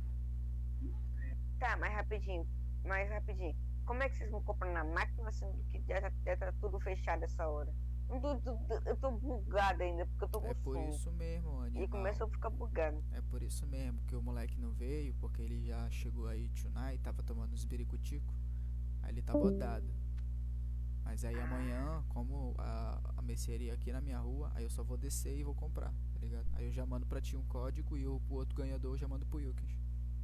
Tá, 1.59 1.77
mais 1.77 1.93
rapidinho. 1.93 2.47
Mais 2.85 3.09
rapidinho. 3.09 3.55
Como 3.85 4.03
é 4.03 4.09
que 4.09 4.17
vocês 4.17 4.31
vão 4.31 4.41
comprar 4.43 4.71
na 4.71 4.83
máquina 4.83 5.31
sendo 5.31 5.63
que 5.71 5.81
já 5.87 6.01
tá, 6.01 6.11
já 6.25 6.37
tá 6.37 6.53
tudo 6.61 6.79
fechado 6.79 7.23
essa 7.23 7.47
hora? 7.47 7.73
Eu 8.09 8.19
tô, 8.21 8.39
tô- 8.41 8.57
tô- 8.67 8.81
eu 8.89 8.97
tô 8.97 9.11
bugado 9.11 9.83
ainda, 9.83 10.05
porque 10.07 10.23
eu 10.25 10.29
tô 10.29 10.41
com 10.41 10.47
É 10.47 10.53
por 10.53 10.75
sono. 10.75 10.89
isso 10.89 11.11
mesmo, 11.13 11.63
E 11.75 11.85
animal. 11.85 11.89
começou 11.89 12.27
a 12.27 12.29
ficar 12.29 12.49
bugado. 12.49 13.03
É 13.11 13.21
por 13.21 13.43
isso 13.43 13.67
mesmo 13.67 14.01
que 14.07 14.15
o 14.15 14.21
moleque 14.21 14.59
não 14.59 14.71
veio, 14.71 15.13
porque 15.15 15.41
ele 15.41 15.63
já 15.65 15.89
chegou 15.91 16.27
aí 16.27 16.49
tonight, 16.49 16.99
tava 17.03 17.21
tomando 17.23 17.53
uns 17.53 17.65
biricutico. 17.65 18.33
Aí 19.03 19.11
ele 19.11 19.21
tá 19.21 19.33
bodado. 19.33 19.93
Mas 21.03 21.25
aí 21.25 21.39
amanhã, 21.39 22.03
como 22.09 22.53
a, 22.57 22.99
a 23.17 23.21
mercearia 23.21 23.73
aqui 23.73 23.91
na 23.91 24.01
minha 24.01 24.19
rua, 24.19 24.51
aí 24.55 24.63
eu 24.63 24.69
só 24.69 24.83
vou 24.83 24.97
descer 24.97 25.37
e 25.37 25.43
vou 25.43 25.55
comprar, 25.55 25.93
tá 26.19 26.25
ligado? 26.25 26.47
Aí 26.53 26.65
eu 26.65 26.71
já 26.71 26.85
mando 26.85 27.05
pra 27.05 27.21
ti 27.21 27.35
um 27.37 27.43
código 27.45 27.97
e 27.97 28.07
o 28.07 28.19
pro 28.21 28.35
outro 28.35 28.55
ganhador 28.55 28.93
eu 28.93 28.97
já 28.97 29.07
mando 29.07 29.25
pro 29.25 29.39
Yukins. 29.39 29.77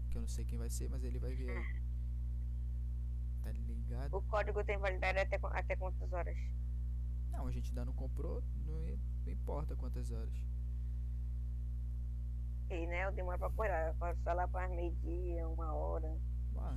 Que 0.09 0.17
eu 0.17 0.21
não 0.21 0.27
sei 0.27 0.45
quem 0.45 0.57
vai 0.57 0.69
ser, 0.69 0.89
mas 0.89 1.03
ele 1.03 1.19
vai 1.19 1.33
ver 1.33 1.49
aí. 1.51 1.65
Tá 3.41 3.51
ligado? 3.51 4.15
O 4.17 4.21
código 4.23 4.63
tem 4.63 4.77
validade 4.77 5.19
até, 5.19 5.39
até 5.41 5.75
quantas 5.75 6.11
horas? 6.11 6.35
Não, 7.31 7.47
a 7.47 7.51
gente 7.51 7.69
ainda 7.69 7.85
não 7.85 7.93
comprou, 7.93 8.43
não, 8.65 8.97
não 9.25 9.31
importa 9.31 9.75
quantas 9.75 10.11
horas. 10.11 10.33
E 12.69 12.87
né, 12.87 13.05
eu 13.05 13.11
demoro 13.11 13.37
pra 13.37 13.47
acordar. 13.47 13.87
Eu 13.89 14.15
só 14.23 14.33
lá 14.33 14.47
para 14.47 14.67
meio-dia, 14.69 15.47
uma 15.47 15.73
hora. 15.73 16.17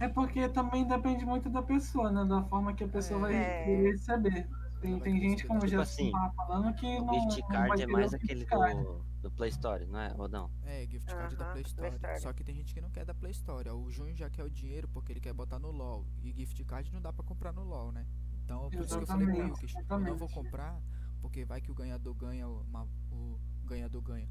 É 0.00 0.08
porque 0.08 0.48
também 0.48 0.86
depende 0.86 1.24
muito 1.24 1.48
da 1.48 1.62
pessoa, 1.62 2.10
né? 2.10 2.24
Da 2.24 2.42
forma 2.44 2.74
que 2.74 2.84
a 2.84 2.88
pessoa 2.88 3.20
vai 3.20 3.34
É. 3.34 3.64
querer 3.64 3.92
receber. 3.92 4.48
Tem, 4.80 5.00
tem 5.00 5.20
gente, 5.20 5.44
como 5.46 5.66
já 5.66 5.78
Tipo 5.78 5.80
assim, 5.80 6.10
tava 6.10 6.32
falando, 6.36 6.74
que 6.74 7.00
O 7.00 7.02
não. 7.02 7.08
gift 7.08 7.42
não 7.48 7.48
card 7.50 7.66
vai 7.66 7.82
é 7.82 7.86
mais 7.86 8.14
aquele 8.14 8.44
do, 8.46 9.04
do 9.22 9.30
Play 9.32 9.50
Store, 9.50 9.86
não 9.86 10.00
é? 10.00 10.14
Ou 10.16 10.28
não? 10.28 10.50
É, 10.60 10.86
gift 10.86 11.14
card 11.14 11.36
da 11.36 11.44
Aham, 11.44 11.52
Play 11.52 11.62
Play 11.62 11.62
Store. 11.62 11.96
Store. 11.96 12.20
Só 12.20 12.32
que 12.32 12.44
tem 12.44 12.54
gente 12.54 12.74
que 12.74 12.80
não 12.80 12.90
quer 12.90 13.04
da 13.04 13.14
Play 13.14 13.30
Store. 13.32 13.68
O 13.70 13.90
Júnior 13.90 14.16
já 14.16 14.28
quer 14.28 14.44
o 14.44 14.50
dinheiro 14.50 14.88
porque 14.88 15.12
ele 15.12 15.20
quer 15.20 15.32
botar 15.32 15.58
no 15.58 15.70
LoL. 15.70 16.06
E 16.22 16.32
gift 16.32 16.62
card 16.64 16.92
não 16.92 17.00
dá 17.00 17.12
pra 17.12 17.24
comprar 17.24 17.52
no 17.52 17.62
LoL, 17.64 17.92
né? 17.92 18.06
Então, 18.44 18.70
por 18.72 18.84
isso 18.84 18.96
que 18.96 19.02
eu 19.04 19.08
falei 19.08 19.26
pro 19.28 19.42
Exatamente, 19.42 19.44
Yukis, 19.44 19.78
eu 19.96 20.04
não 20.04 20.16
vou 20.16 20.28
exatamente. 20.28 20.28
comprar 20.28 20.82
porque 21.20 21.44
vai 21.44 21.60
que 21.60 21.70
o 21.70 21.74
ganhador 21.74 22.14
ganha, 22.14 22.48
uma, 22.48 22.84
o 23.10 23.40
ganhador 23.64 24.02
ganha. 24.02 24.30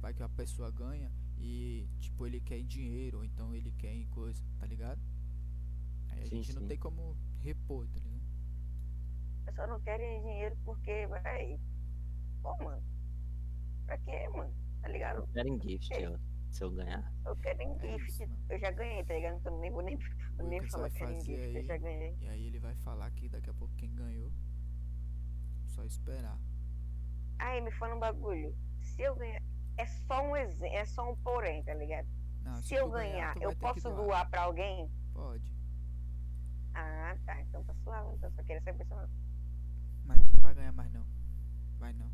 Vai 0.00 0.14
que 0.14 0.22
a 0.22 0.28
pessoa 0.28 0.70
ganha 0.70 1.12
e, 1.36 1.88
tipo, 1.98 2.26
ele 2.26 2.40
quer 2.40 2.58
em 2.58 2.66
dinheiro, 2.66 3.18
ou 3.18 3.24
então 3.24 3.54
ele 3.54 3.72
quer 3.72 3.94
em 3.94 4.06
coisa, 4.06 4.44
tá 4.58 4.66
ligado? 4.66 5.02
Aí 6.08 6.22
a 6.22 6.28
Sim, 6.28 6.36
gente 6.36 6.52
não 6.52 6.62
sim. 6.62 6.68
tem 6.68 6.78
como 6.78 7.16
repor, 7.38 7.88
tá 7.88 8.00
só 9.54 9.66
não 9.66 9.80
quero 9.80 10.02
dinheiro 10.22 10.56
porque, 10.64 11.06
vai. 11.06 11.58
Pô, 12.42 12.56
mano. 12.62 12.82
Pra 13.86 13.98
quê, 13.98 14.28
mano? 14.30 14.52
Tá 14.82 14.88
ligado? 14.88 15.18
Eu 15.20 15.26
quero 15.28 15.48
em 15.48 15.60
gift, 15.60 15.90
eu- 16.00 16.18
se 16.50 16.62
eu 16.62 16.70
ganhar. 16.70 17.12
Eu 17.26 17.36
quero 17.36 17.62
em 17.62 17.72
É 17.76 17.78
gift. 17.98 18.08
isso, 18.24 18.32
eu 18.48 18.58
já 18.58 18.70
ganhei, 18.70 19.04
tá 19.04 19.14
ligado? 19.14 19.36
Então 19.38 19.58
nem 19.60 19.70
vou 19.70 19.82
nem, 19.82 19.96
vou 19.96 20.06
nem 20.48 20.62
falar 20.68 20.90
que 20.90 20.96
em 20.96 20.98
fazer 21.00 21.20
gift. 21.20 21.52
Eu 21.54 21.60
aí. 21.60 21.66
já 21.66 21.76
ganhei. 21.78 22.16
E 22.20 22.28
aí 22.28 22.46
ele 22.46 22.58
vai 22.58 22.74
falar 22.76 23.10
que 23.12 23.28
daqui 23.28 23.50
a 23.50 23.54
pouco 23.54 23.74
quem 23.76 23.94
ganhou. 23.94 24.30
Só 25.66 25.82
esperar. 25.84 26.38
Aí 27.38 27.60
me 27.60 27.70
fala 27.72 27.94
um 27.96 28.00
bagulho. 28.00 28.54
Se 28.80 29.02
eu 29.02 29.14
ganhar. 29.16 29.40
É 29.76 29.86
só 29.86 30.22
um 30.22 30.36
exemplo, 30.36 30.76
é 30.76 30.84
só 30.84 31.10
um 31.10 31.16
porém, 31.16 31.62
tá 31.64 31.74
ligado? 31.74 32.06
Não, 32.42 32.54
Se 32.62 32.74
eu 32.74 32.84
tu 32.86 32.92
ganhar, 32.92 33.34
tu 33.34 33.42
eu 33.42 33.56
posso 33.56 33.90
doar 33.90 34.28
pra 34.30 34.42
alguém? 34.42 34.88
Pode. 35.12 35.52
Ah, 36.74 37.16
tá. 37.26 37.40
Então 37.42 37.64
tá 37.64 37.74
suave. 37.82 38.14
Então 38.14 38.30
só 38.32 38.42
queria 38.44 38.60
saber 38.62 38.84
se 38.86 38.92
eu- 38.92 39.08
Mas 40.04 40.18
tu 40.22 40.32
não 40.34 40.40
vai 40.40 40.54
ganhar 40.54 40.72
mais 40.72 40.90
não. 40.92 41.04
Vai 41.78 41.92
não. 41.92 42.10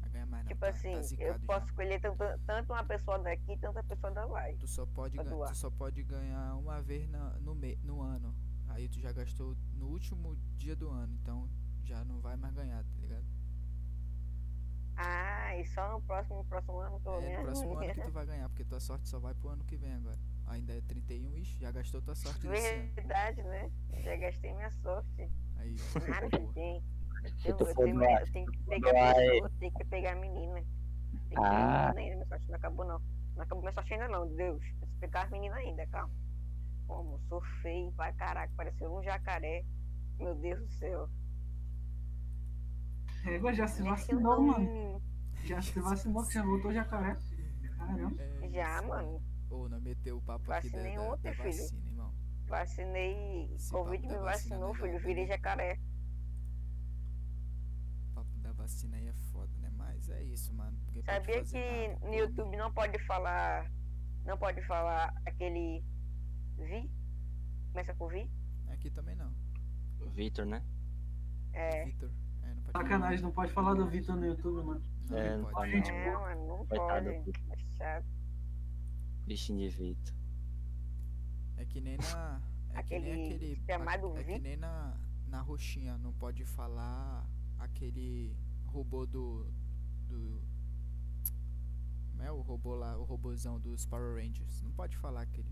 Vai 0.00 0.10
ganhar 0.10 0.26
mais 0.26 0.44
não. 0.44 0.48
Tipo 0.48 0.60
tá, 0.60 0.68
assim, 0.68 0.92
tá 0.92 0.98
eu 0.98 1.02
zicado 1.02 1.38
já. 1.40 1.46
posso 1.46 1.66
escolher 1.66 2.00
tanto, 2.00 2.24
tanto 2.46 2.72
uma 2.72 2.84
pessoa 2.84 3.18
daqui, 3.18 3.56
tanto 3.58 3.78
a 3.78 3.82
pessoa 3.84 4.12
da 4.12 4.24
lá. 4.24 4.42
Tu 4.58 4.66
só 4.66 4.84
pode, 4.86 5.14
pra 5.14 5.24
gan- 5.24 5.30
doar. 5.30 5.50
tu 5.50 5.56
só 5.56 5.70
pode 5.70 6.02
ganhar 6.02 6.54
uma 6.56 6.80
vez 6.82 7.08
na- 7.08 7.38
no, 7.40 7.54
me, 7.54 7.76
no 7.82 8.00
ano. 8.02 8.34
Aí 8.68 8.88
tu 8.88 9.00
já 9.00 9.12
gastou 9.12 9.56
no 9.74 9.86
último 9.86 10.36
dia 10.56 10.74
do 10.74 10.90
ano. 10.90 11.12
Então 11.22 11.48
já 11.84 12.04
não 12.04 12.20
vai 12.20 12.36
mais 12.36 12.54
ganhar, 12.54 12.82
tá 12.84 13.00
ligado? 13.00 13.24
Ah, 14.96 15.56
e 15.56 15.64
só 15.64 15.92
no 15.92 16.02
próximo, 16.02 16.36
no 16.38 16.44
próximo 16.44 16.78
ano 16.78 17.00
que 17.00 17.08
eu 17.08 17.12
vou 17.12 17.20
É 17.20 17.24
ganhar. 17.24 17.38
no 17.38 17.44
próximo 17.44 17.78
ano 17.78 17.94
que 17.94 18.00
tu 18.00 18.10
vai 18.12 18.26
ganhar, 18.26 18.48
porque 18.48 18.64
tua 18.64 18.80
sorte 18.80 19.08
só 19.08 19.18
vai 19.18 19.34
pro 19.34 19.48
ano 19.48 19.64
que 19.64 19.76
vem 19.76 19.92
agora. 19.94 20.18
Ainda 20.46 20.72
é 20.74 20.80
31, 20.82 21.34
ixi, 21.38 21.58
já 21.58 21.70
gastou 21.72 22.02
tua 22.02 22.14
sorte 22.14 22.46
desse 22.46 22.66
ano. 22.74 22.92
Verdade, 22.94 23.42
né? 23.42 23.70
Já 24.04 24.16
gastei 24.16 24.52
minha 24.52 24.70
sorte. 24.70 25.30
Aí, 25.62 25.76
Nada 26.08 26.28
porra. 26.30 26.52
tem. 26.54 26.82
Se 27.38 27.48
Eu, 27.50 27.56
eu 27.58 27.74
tenho, 27.74 28.02
eu 28.04 28.32
tenho 28.32 28.46
que 28.50 28.58
pegar 28.64 29.14
pessoa, 29.14 29.50
tenho 29.60 29.72
que 29.72 29.84
pegar 29.84 30.12
a 30.12 30.16
menina. 30.16 30.54
Tem 30.60 30.64
que 31.20 31.28
pegar 31.28 31.88
Ah. 31.90 31.94
menina 31.94 32.00
ainda, 32.00 32.14
minha 32.16 32.26
sorte 32.26 32.48
não 32.48 32.56
acabou 32.56 32.84
não. 32.84 33.00
Não 33.36 33.42
acabou 33.42 33.62
minha 33.62 33.72
sorte 33.72 33.94
ainda 33.94 34.08
não, 34.08 34.28
Deus. 34.34 34.58
Preciso 34.60 34.98
pegar 35.00 35.22
as 35.22 35.30
meninas 35.30 35.58
ainda, 35.58 35.86
calma. 35.86 36.12
Como 36.86 37.18
surfei 37.28 37.90
pra 37.96 38.12
caraca, 38.14 38.52
pareceu 38.56 38.92
um 38.92 39.02
jacaré. 39.02 39.64
Meu 40.18 40.34
Deus 40.34 40.60
do 40.60 40.68
céu. 40.72 41.08
Égua, 43.24 43.54
já 43.54 43.66
se 43.68 43.82
vacinou, 43.82 44.40
um 44.40 44.46
mano. 44.48 44.64
menino. 44.64 45.02
Já 45.44 45.62
se 45.62 45.78
vacinou, 45.80 46.26
que 46.26 46.34
já 46.34 46.42
voltou 46.44 46.72
jacaré. 46.72 47.16
Caramba. 47.78 48.22
É 48.42 48.48
Já, 48.50 48.82
mano. 48.82 49.22
Ô, 49.50 49.68
não 49.68 49.80
meteu 49.80 50.16
o 50.16 50.22
papo 50.22 50.50
aqui 50.52 50.70
da, 50.70 50.76
Vacinei 50.78 50.96
da, 50.96 51.02
ontem, 51.02 51.22
da 51.30 51.34
filho. 51.34 51.46
vacina, 51.46 51.80
irmão. 51.86 51.91
Vacinei. 52.56 53.50
Esse 53.54 53.72
Covid 53.72 54.06
me 54.06 54.18
vacinou, 54.18 54.60
não 54.60 54.74
filho. 54.74 54.98
Virei 55.00 55.26
jacaré. 55.26 55.80
O 58.10 58.14
papo 58.14 58.38
da 58.40 58.52
vacina 58.52 58.98
aí 58.98 59.08
é 59.08 59.12
foda, 59.32 59.50
né? 59.58 59.70
Mas 59.74 60.10
é 60.10 60.22
isso, 60.24 60.52
mano. 60.54 60.78
Pode 60.84 61.02
Sabia 61.02 61.42
que 61.44 61.88
nada, 61.88 62.06
no. 62.06 62.14
YouTube 62.14 62.56
não 62.58 62.70
pode 62.70 62.98
falar. 63.06 63.72
Não 64.26 64.36
pode 64.36 64.60
falar 64.66 65.14
aquele 65.24 65.82
Vi? 66.58 66.90
Começa 67.72 67.94
com 67.94 68.08
Vi? 68.08 68.30
Aqui 68.68 68.90
também 68.90 69.16
não. 69.16 69.32
O 70.00 70.10
Victor, 70.10 70.44
né? 70.44 70.62
É. 71.54 71.86
Vitor. 71.86 72.10
É, 72.42 72.54
não 72.54 72.62
pode 72.64 72.72
Sacanagem, 72.72 73.22
não 73.22 73.32
pode 73.32 73.52
falar 73.52 73.74
do 73.74 73.88
Vitor 73.88 74.14
no 74.16 74.26
YouTube, 74.26 74.62
mano. 74.62 74.82
Não, 75.08 75.16
É, 75.18 75.30
não 75.30 75.44
não 75.44 75.50
pode. 75.52 75.72
pode 75.72 75.90
É, 75.90 76.12
mano, 76.12 76.46
não 76.48 76.66
pode. 76.66 77.08
É 77.08 77.56
chato. 77.78 78.06
Bichinho 79.26 79.70
de 79.70 79.74
Victor. 79.74 80.21
É 81.72 81.74
que 81.74 81.80
nem 81.80 81.96
na. 81.96 82.40
É 82.74 82.78
Aquele 82.78 83.04
que 83.04 83.10
nem 83.16 83.26
aquele. 83.34 83.62
chamado 83.66 84.16
É 84.16 84.24
que 84.24 84.38
nem 84.38 84.56
na, 84.58 84.94
na 85.26 85.40
roxinha. 85.40 85.96
Não 85.98 86.12
pode 86.12 86.44
falar 86.44 87.26
aquele 87.58 88.36
robô 88.66 89.06
do. 89.06 89.50
Do. 90.06 90.42
Como 92.10 92.22
é 92.22 92.30
o 92.30 92.40
robô 92.42 92.74
lá? 92.74 92.96
O 92.98 93.04
robôzão 93.04 93.58
dos 93.58 93.86
Power 93.86 94.16
Rangers. 94.22 94.62
Não 94.62 94.72
pode 94.72 94.96
falar 94.98 95.22
aquele. 95.22 95.48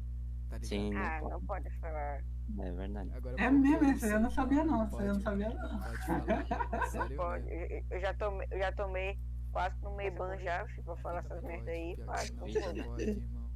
Tá 0.49 0.57
ligado? 0.59 0.69
Sim, 0.69 0.91
não 0.91 1.01
Ah, 1.01 1.19
pode. 1.21 1.33
não 1.33 1.47
pode 1.47 1.71
falar. 1.79 2.25
É 2.59 2.73
verdade. 2.73 3.11
Agora 3.15 3.37
É 3.43 3.51
mesmo, 3.51 4.05
aí 4.05 4.11
eu 4.11 4.21
não 4.21 4.31
sabia 4.31 4.65
não. 4.65 4.75
Eu 4.75 4.79
não 4.83 4.89
Pode. 4.91 5.23
sabia 5.23 5.49
não. 5.51 5.79
Pode 5.79 6.07
falar. 6.07 6.87
Sério 6.91 7.17
Pode. 7.17 7.45
mesmo. 7.47 7.87
Eu, 7.91 8.01
já 8.01 8.15
tomei, 8.15 8.49
eu 8.51 8.59
já 8.59 8.73
tomei 8.73 9.19
quase 9.53 9.81
no 9.83 9.95
meio 9.97 10.13
ban 10.15 10.37
já, 10.39 10.67
pra 10.85 10.97
falar 10.97 11.21
essas 11.21 11.43
merda 11.43 11.71
aí, 11.71 11.97
faz, 12.05 12.31
não, 12.33 12.41
pode, 12.41 12.59
irmão. 13.03 13.51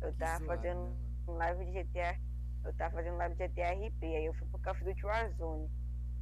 Eu 0.00 0.14
tava 0.14 0.44
fazendo 0.46 0.84
né, 0.84 0.96
live 1.32 1.64
de 1.64 1.82
GTA. 1.82 2.18
Eu 2.64 2.72
tava 2.74 2.94
fazendo 2.96 3.16
live 3.16 3.34
de 3.36 3.48
GTA 3.48 3.72
RP, 3.72 4.02
aí 4.02 4.26
eu 4.26 4.34
fui 4.34 4.48
pro 4.48 4.58
Call 4.60 4.72
of 4.72 4.84
Duty 4.84 5.06
Warzone. 5.06 5.70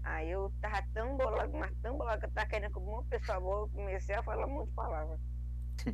Aí 0.04 0.30
eu 0.30 0.52
tava 0.60 0.82
tão 0.92 1.16
bolado, 1.16 1.56
mas 1.56 1.74
tão 1.80 1.96
bolado 1.96 2.20
que 2.20 2.26
eu 2.26 2.30
tava 2.32 2.46
querendo 2.46 2.72
com 2.72 2.80
uma 2.80 3.02
pessoa 3.04 3.40
boa, 3.40 3.60
eu 3.60 3.68
comecei 3.68 4.14
a 4.14 4.22
falar 4.22 4.46
um 4.46 4.50
monte 4.50 4.68
de 4.68 4.74
palavras. 4.74 5.20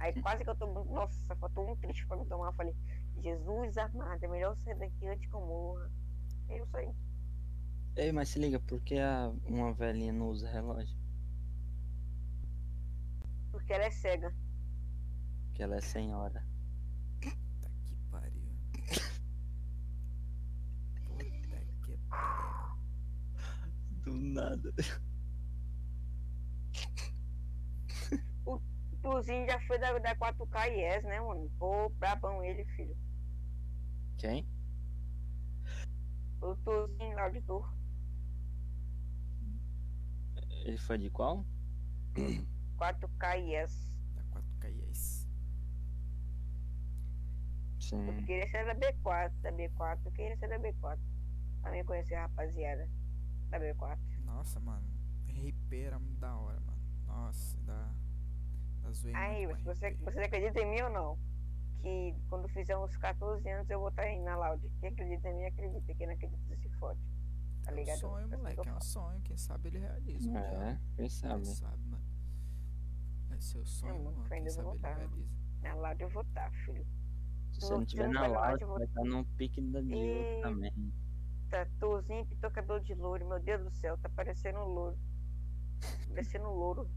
Aí 0.01 0.13
quase 0.21 0.43
que 0.45 0.51
eu 0.51 0.57
tô. 0.57 0.67
Nossa, 0.67 1.37
faltou 1.37 1.71
um 1.71 1.77
triste 1.77 2.07
pra 2.07 2.17
me 2.17 2.27
tomar. 2.27 2.49
Eu 2.49 2.53
falei, 2.55 2.75
Jesus 3.23 3.79
amado, 3.79 4.23
é 4.23 4.29
melhor 4.29 4.57
sair 4.65 4.77
daqui 4.77 5.07
antes 5.07 5.29
que 5.29 5.35
eu 5.35 5.41
morra. 5.41 5.91
Aí 6.49 6.59
eu 6.59 6.67
saí. 6.67 6.93
Ei, 7.97 8.13
mas 8.13 8.29
se 8.29 8.39
liga, 8.39 8.59
por 8.61 8.81
que 8.81 8.99
a, 8.99 9.33
uma 9.45 9.73
velhinha 9.73 10.13
não 10.13 10.29
usa 10.29 10.49
relógio? 10.49 10.97
Porque 13.53 13.73
ela 13.73 13.85
é 13.85 13.91
cega. 13.91 14.35
Porque 15.47 15.63
ela 15.63 15.77
é 15.77 15.81
senhora. 15.81 16.45
Puta 17.21 17.71
que 17.85 17.97
pariu. 18.11 18.43
Puta 21.05 21.25
que 21.25 21.47
pariu. 21.51 21.71
Do 24.05 24.15
nada. 24.15 24.73
O 28.45 28.61
Tuzinho 29.03 29.47
já 29.47 29.61
foi 29.67 29.79
da, 29.79 29.99
da 29.99 30.17
4K 30.17 30.67
Yes, 30.73 31.05
né, 31.05 31.21
mano? 31.21 31.51
Pô, 31.59 31.89
brabão 31.91 32.43
ele, 32.45 32.65
filho. 32.77 32.97
Quem? 34.19 34.47
O 36.41 36.55
Tuzinho 36.57 37.17
lá 37.17 37.29
de 37.29 37.41
Tour. 37.43 37.73
Ele 40.65 40.79
foi 40.79 40.99
de 40.99 41.11
qual? 41.11 41.45
4K 42.79 43.35
Yes. 43.37 43.93
Da 44.15 44.23
4K 44.25 44.69
yes. 44.69 45.29
Eu 47.77 47.79
Sim. 47.81 48.25
queria 48.25 48.49
ser 48.51 48.65
da 48.67 48.75
B4, 48.75 49.33
da 49.41 49.53
B4, 49.53 49.99
eu 50.05 50.13
queria 50.13 50.37
ser 50.37 50.49
da 50.49 50.59
B4. 50.59 50.99
Também 51.63 51.85
conhecer 51.85 52.15
a 52.15 52.23
rapaziada 52.23 52.89
da 53.51 53.59
B4. 53.61 53.99
Nossa, 54.25 54.61
mano. 54.61 54.87
RP 55.29 55.73
era 55.75 55.99
muito 55.99 56.19
da 56.19 56.37
hora, 56.37 56.61
mano. 56.61 56.81
Nossa, 57.07 57.57
da. 57.63 57.93
Da 58.83 58.91
zoei 58.93 59.15
Aí, 59.15 59.47
você, 59.65 59.95
você 59.97 60.21
acredita 60.21 60.61
em 60.61 60.71
mim 60.71 60.81
ou 60.83 60.91
não? 60.91 61.19
Que 61.81 62.15
quando 62.29 62.49
fizer 62.49 62.77
uns 62.77 62.97
14 62.97 63.49
anos 63.49 63.69
eu 63.71 63.79
vou 63.81 63.89
estar 63.89 64.03
aí 64.03 64.19
na 64.21 64.37
Loud. 64.37 64.71
Quem 64.81 64.91
acredita 64.91 65.29
em 65.29 65.35
mim, 65.37 65.45
acredita. 65.47 65.95
Quem 65.95 66.07
não 66.07 66.15
acredita 66.15 66.57
se 66.57 66.69
fode. 66.79 67.01
Tá 67.65 67.71
É 67.71 67.75
um 67.75 67.77
ligado? 67.77 67.99
sonho, 67.99 68.25
É 68.25 68.29
que 68.29 68.35
eu 68.35 68.39
moleque. 68.39 68.69
É 68.69 68.73
um 68.75 68.81
sonho. 68.81 69.21
Quem 69.23 69.37
sabe 69.37 69.69
ele 69.69 69.79
realiza. 69.79 70.29
um 70.29 70.33
dia. 70.33 70.41
É, 70.41 70.75
quem 70.75 70.97
Quem 70.97 71.09
sabe. 71.09 71.47
sabe, 71.47 71.83
mano. 71.85 72.05
É 73.31 73.41
seu 73.41 73.65
sonho, 73.65 73.95
mano, 74.05 74.17
mano. 74.19 74.29
Quem 74.29 74.49
sabe 74.51 74.63
vou 74.65 74.73
ele 74.75 74.83
tá. 74.83 74.95
realiza. 74.95 75.31
Na 75.63 75.75
Loud 75.75 76.03
eu 76.03 76.09
vou 76.11 76.23
estar, 76.23 76.51
filho. 76.65 76.87
Se 77.53 77.61
você 77.61 77.73
não 77.75 77.81
se 77.81 77.87
tiver 77.87 78.07
não 78.09 78.13
na 78.15 78.29
vou- 78.29 78.77
vai 78.79 78.85
estar 78.85 79.05
no 79.05 79.25
pique 79.37 79.61
da 79.61 79.81
Dio 79.81 79.97
E- 79.97 80.41
também. 80.43 80.93
Tatuzinho 81.51 82.27
pintou 82.27 82.51
cabelo 82.51 82.81
de 82.81 82.95
louro. 82.95 83.27
Meu 83.27 83.41
Deus 83.41 83.63
do 83.65 83.71
céu, 83.73 83.99
tá 83.99 84.09
parecendo 84.09 84.59
um 84.61 84.65
louro. 84.69 84.99
Parecendo 86.09 86.47
um 86.49 86.53
louro. 86.55 86.89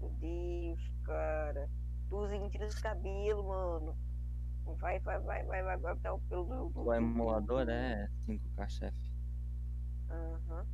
Meu 0.00 0.10
Deus, 0.20 0.92
cara. 1.04 1.70
Tuzinho 2.10 2.50
tira 2.50 2.66
esse 2.66 2.80
cabelo, 2.82 3.44
mano. 3.48 3.96
Vai, 4.78 4.98
vai, 5.00 5.18
vai, 5.20 5.44
vai, 5.44 5.62
vai, 5.62 5.76
vai 5.78 5.96
dar 5.98 6.14
o 6.14 6.20
pelo 6.20 6.44
do. 6.44 6.68
do- 6.70 6.80
O 6.80 6.84
do- 6.84 6.94
emulador 6.94 7.68
é 7.68 8.08
5K 8.26 8.68
chefe. 8.68 9.10
Aham. 10.10 10.66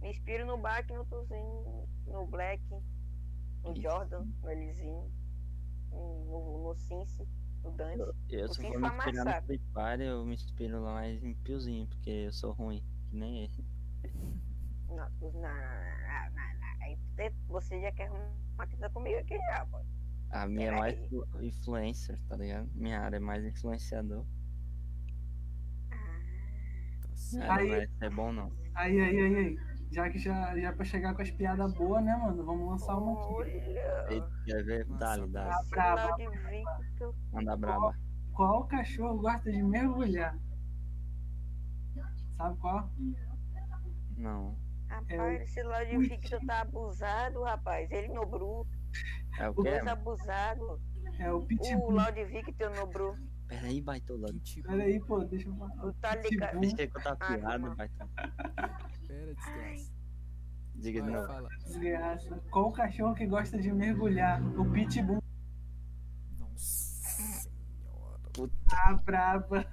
Me 0.00 0.10
inspiro 0.10 0.46
no 0.46 0.56
Bach, 0.58 0.86
no 0.88 1.04
Tuzinho, 1.04 1.86
no 2.06 2.26
Black, 2.26 2.62
no. 3.62 3.76
Jordan, 3.76 4.26
no 4.42 4.50
Elizinho, 4.50 5.10
no, 5.90 6.62
no 6.68 6.74
Cincy, 6.74 7.28
Dante. 7.76 8.14
Eu, 8.28 8.48
se 8.48 8.62
for 8.62 8.80
me 8.80 8.88
inspirar 8.88 9.24
no. 9.40 9.46
Free 9.46 9.58
Fire, 9.74 10.02
eu 10.04 10.24
me 10.24 10.34
inspiro 10.34 10.82
lá 10.82 10.94
mais 10.94 11.22
em 11.22 11.34
Piozinho, 11.34 11.86
porque 11.86 12.10
eu 12.10 12.32
sou 12.32 12.52
ruim, 12.52 12.82
que 13.08 13.16
nem 13.16 13.44
ele. 13.44 13.64
Não, 14.88 14.96
não, 14.96 15.08
não, 15.20 15.32
não, 15.32 15.40
não, 15.40 15.40
não. 15.40 17.36
Você- 17.48 17.80
já 17.80 17.92
quer 17.92 18.10
uma 18.10 18.66
treta 18.66 18.90
comigo 18.90 19.18
aqui 19.18 19.36
já, 19.36 19.66
pô. 19.66 19.78
A 20.30 20.46
minha 20.46 20.68
é 20.68 20.78
mais 20.78 20.98
influencer, 21.40 22.18
tá 22.28 22.36
ligado? 22.36 22.70
Minha 22.74 23.00
área 23.00 23.16
é 23.16 23.20
mais 23.20 23.44
influenciador. 23.44 24.24
É, 25.90 27.36
não 27.36 27.50
Aí- 27.52 27.68
vai 27.68 27.86
ser 27.86 28.10
bom 28.10 28.32
não. 28.32 28.52
Aí, 28.74 29.00
aí, 29.00 29.16
aí, 29.20 29.34
aí. 29.36 29.58
Já 29.90 30.08
que 30.08 30.18
já, 30.18 30.56
já 30.58 30.72
pra 30.72 30.84
chegar 30.84 31.14
com 31.14 31.22
as 31.22 31.30
piadas 31.32 31.72
boas, 31.74 32.04
né, 32.04 32.16
mano? 32.16 32.44
Vamos 32.44 32.70
lançar 32.70 32.96
uma 32.96 33.20
aqui. 33.20 33.32
Olha, 33.32 34.06
Eita, 34.10 34.30
Quer 34.44 34.64
ver? 34.64 34.86
Nossa, 34.86 34.98
Dale, 35.04 35.28
dale. 35.32 35.50
Tá 35.50 35.62
brava. 35.70 36.00
sinal 36.02 36.16
de 36.16 36.28
Victor. 36.38 37.14
Manda 37.32 37.56
braba. 37.56 37.96
Qual 38.32 38.64
cachorro 38.68 39.18
gosta 39.18 39.50
de 39.50 39.62
mergulhar? 39.62 40.38
Sabe 42.36 42.56
qual? 42.58 42.90
Não. 44.16 44.56
Rapaz, 44.88 45.42
esse 45.42 45.62
lá 45.62 45.84
de 45.84 45.98
Victor 45.98 46.40
tá 46.46 46.60
abusado, 46.60 47.42
rapaz. 47.42 47.90
Ele 47.90 48.08
no 48.08 48.24
Bru. 48.26 48.66
É 49.38 49.48
o 49.48 49.52
O 49.52 49.62
quê? 49.62 49.70
Dois 49.70 49.86
abusados. 49.86 50.80
É 51.18 51.32
o 51.32 51.38
O 51.38 51.46
Pitbull. 51.46 51.90
Loud 51.90 52.24
Victor 52.26 52.70
no 52.76 52.86
Bru. 52.86 53.16
Peraí, 53.48 53.80
baitola. 53.82 54.28
Pitbull. 54.28 54.70
Pera 54.70 54.82
aí, 54.84 55.00
pô, 55.00 55.18
deixa 55.24 55.48
eu 55.48 55.56
falar. 55.56 55.92
Tá 56.00 56.14
ligado? 56.14 56.60
Deixa 56.60 56.82
eu 56.82 56.90
contar 56.92 57.16
Ah, 57.20 57.26
piada, 57.36 57.76
tá. 57.76 58.90
Pera, 59.20 59.34
desgraça. 59.34 59.92
Diga 60.76 61.02
de 61.02 61.10
novo. 61.10 61.26
fala. 61.26 61.48
Desgraça. 61.66 62.42
Qual 62.50 62.72
cachorro 62.72 63.14
que 63.14 63.26
gosta 63.26 63.58
de 63.60 63.70
mergulhar? 63.70 64.42
O 64.58 64.64
Pitbull. 64.72 65.22
Nossa 66.38 67.42
senhora. 67.42 68.50
Ah, 68.72 68.94
braba. 68.94 69.66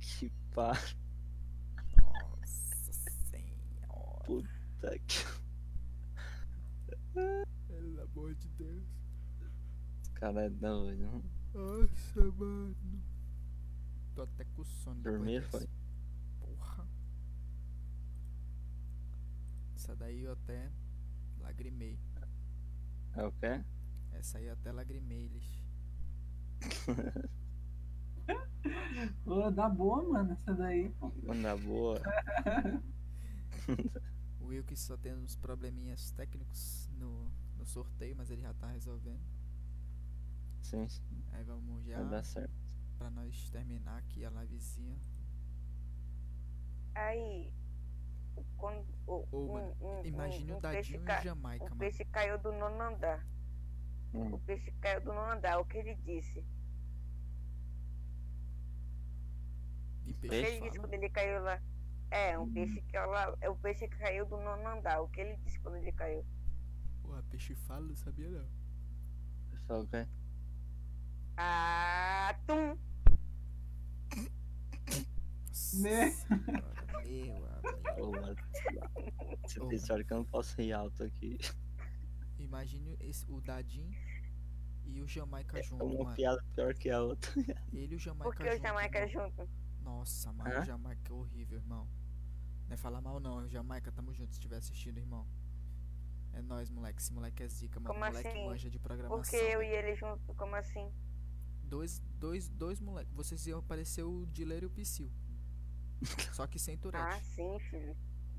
Que 0.00 0.28
pá. 0.52 0.72
Nossa 1.96 2.92
senhora. 3.30 4.24
Puta 4.26 4.98
que. 5.06 5.24
Pelo 7.68 8.02
amor 8.02 8.34
de 8.34 8.48
Deus. 8.48 8.82
Esse 10.02 10.10
cara 10.14 10.46
é 10.46 10.50
doido. 10.50 11.22
Nossa, 11.54 12.24
mano. 12.32 12.74
Tô 14.16 14.22
até 14.22 14.44
com 14.56 14.64
sono. 14.64 15.00
Dormir 15.00 15.44
foi. 15.44 15.68
Porra. 16.40 16.88
Essa 19.84 19.94
daí 19.94 20.22
eu 20.22 20.32
até 20.32 20.72
lagrimei. 21.40 22.00
É 23.14 23.22
o 23.26 23.32
quê? 23.32 23.62
Essa 24.12 24.38
aí 24.38 24.46
eu 24.46 24.54
até 24.54 24.72
lagrimei, 24.72 25.28
lixo. 25.28 25.62
Pô, 29.24 29.50
dá 29.50 29.68
boa, 29.68 30.02
mano, 30.02 30.32
essa 30.32 30.54
daí. 30.54 30.90
Manda 31.22 31.54
boa. 31.58 32.00
O 34.40 34.46
Wilkes 34.46 34.80
só 34.80 34.96
tendo 34.96 35.20
uns 35.22 35.36
probleminhas 35.36 36.10
técnicos 36.12 36.88
no, 36.98 37.30
no 37.58 37.66
sorteio, 37.66 38.16
mas 38.16 38.30
ele 38.30 38.40
já 38.40 38.54
tá 38.54 38.68
resolvendo. 38.68 39.20
Sim, 40.62 40.88
sim. 40.88 41.22
Aí 41.32 41.44
vamos 41.44 41.84
já 41.84 42.00
Vai 42.00 42.10
dar 42.10 42.24
certo. 42.24 42.54
pra 42.96 43.10
nós 43.10 43.50
terminar 43.50 43.98
aqui 43.98 44.24
a 44.24 44.30
livezinha. 44.30 44.96
Aí. 46.94 47.52
Quando, 48.56 48.86
o- 49.06 49.26
Ô, 49.30 49.38
um, 49.38 49.52
mano, 49.52 49.76
um- 49.80 50.04
Imagine 50.04 50.52
um, 50.52 50.54
o 50.54 50.58
um 50.58 50.60
peixe 50.60 50.92
Dadinho 50.92 51.04
ca- 51.04 51.20
e 51.20 51.24
Jamaica, 51.24 51.64
O 51.64 51.68
mano. 51.68 51.78
peixe 51.78 52.04
caiu 52.06 52.38
do 52.38 52.52
nono 52.52 52.82
andar. 52.82 53.26
Hum. 54.14 54.32
O 54.34 54.38
peixe 54.40 54.70
caiu 54.80 55.00
do 55.02 55.12
nono 55.12 55.32
andar. 55.32 55.58
O 55.60 55.64
que 55.64 55.76
ele 55.78 55.94
disse? 55.96 56.44
E 60.06 60.10
O 60.12 60.14
que 60.14 60.28
peixe 60.28 60.36
ele 60.52 60.60
disse 60.60 60.76
fala? 60.76 60.80
quando 60.88 60.94
ele 60.94 61.08
caiu 61.10 61.42
lá? 61.42 61.60
É, 62.10 62.38
um 62.38 62.52
peixe 62.52 62.80
que 62.82 62.96
lá. 62.96 63.36
É 63.40 63.50
o 63.50 63.56
peixe 63.56 63.88
que 63.88 63.96
caiu 63.98 64.24
do 64.26 64.36
nono 64.36 64.68
andar. 64.68 65.00
O 65.00 65.08
que 65.08 65.20
ele 65.20 65.36
disse 65.38 65.58
quando 65.60 65.76
ele 65.76 65.92
caiu? 65.92 66.24
Porra, 67.02 67.22
peixe 67.24 67.54
fala, 67.54 67.86
não 67.86 67.96
sabia 67.96 68.28
não. 68.30 68.46
Só 69.66 69.80
o 69.80 69.86
quê? 69.88 70.06
Ah, 71.36 72.36
tum! 72.46 72.78
Nossa 75.54 75.76
Né? 75.78 76.12
meu 77.96 78.12
amigo. 78.12 78.36
Você 79.46 79.60
tem 79.68 79.78
sorte 79.78 80.04
que 80.04 80.12
eu 80.12 80.16
não 80.18 80.24
posso 80.24 80.60
rir 80.60 80.72
alto 80.72 81.04
aqui. 81.04 81.38
Imagine 82.38 82.96
esse, 82.98 83.24
o 83.30 83.40
Dadinho 83.40 83.94
e 84.84 85.00
o 85.00 85.06
Jamaica 85.06 85.58
É 85.58 85.62
junto, 85.62 85.84
uma 85.84 86.04
mano. 86.04 86.16
piada 86.16 86.42
pior 86.54 86.74
que 86.74 86.90
a 86.90 87.00
outra. 87.00 87.30
Ele 87.72 87.94
e 87.94 87.96
o 87.96 87.98
Jamaica 88.00 88.24
Por 88.24 88.34
que 88.36 88.42
o 88.48 88.52
junto, 88.52 88.62
Jamaica 88.62 88.98
é 88.98 89.08
irmão. 89.08 89.30
junto? 89.30 89.48
Nossa, 89.82 90.32
mano, 90.32 90.50
Hã? 90.56 90.60
o 90.60 90.64
Jamaica 90.64 91.12
é 91.12 91.14
horrível, 91.14 91.58
irmão. 91.58 91.88
Não 92.66 92.74
é 92.74 92.76
falar 92.76 93.00
mal 93.00 93.20
não, 93.20 93.48
Jamaica, 93.48 93.92
tamo 93.92 94.12
junto 94.12 94.30
se 94.32 94.38
estiver 94.40 94.56
assistindo, 94.56 94.98
irmão. 94.98 95.24
É 96.32 96.42
nóis, 96.42 96.68
moleque. 96.68 97.00
Esse 97.00 97.12
moleque 97.12 97.44
é 97.44 97.48
zica, 97.48 97.78
mano. 97.78 97.94
Como 97.94 98.04
moleque 98.04 98.26
assim? 98.28 98.44
manja 98.46 98.68
de 98.68 98.78
programação. 98.80 99.22
que 99.30 99.36
eu 99.36 99.62
e 99.62 99.68
ele 99.68 99.94
junto? 99.94 100.34
Como 100.34 100.56
assim? 100.56 100.90
Dois, 101.62 102.00
dois, 102.18 102.48
dois 102.48 102.80
moleques. 102.80 103.14
Vocês 103.14 103.46
iam 103.46 103.62
parecer 103.62 104.02
o 104.02 104.26
Diler 104.26 104.64
e 104.64 104.66
o 104.66 104.70
Psyll. 104.70 105.10
Só 106.34 106.46
que 106.46 106.58
sem 106.58 106.74
Ah, 106.74 106.78
Tourette. 106.78 107.24
sim, 107.26 107.58
filho. 107.70 107.96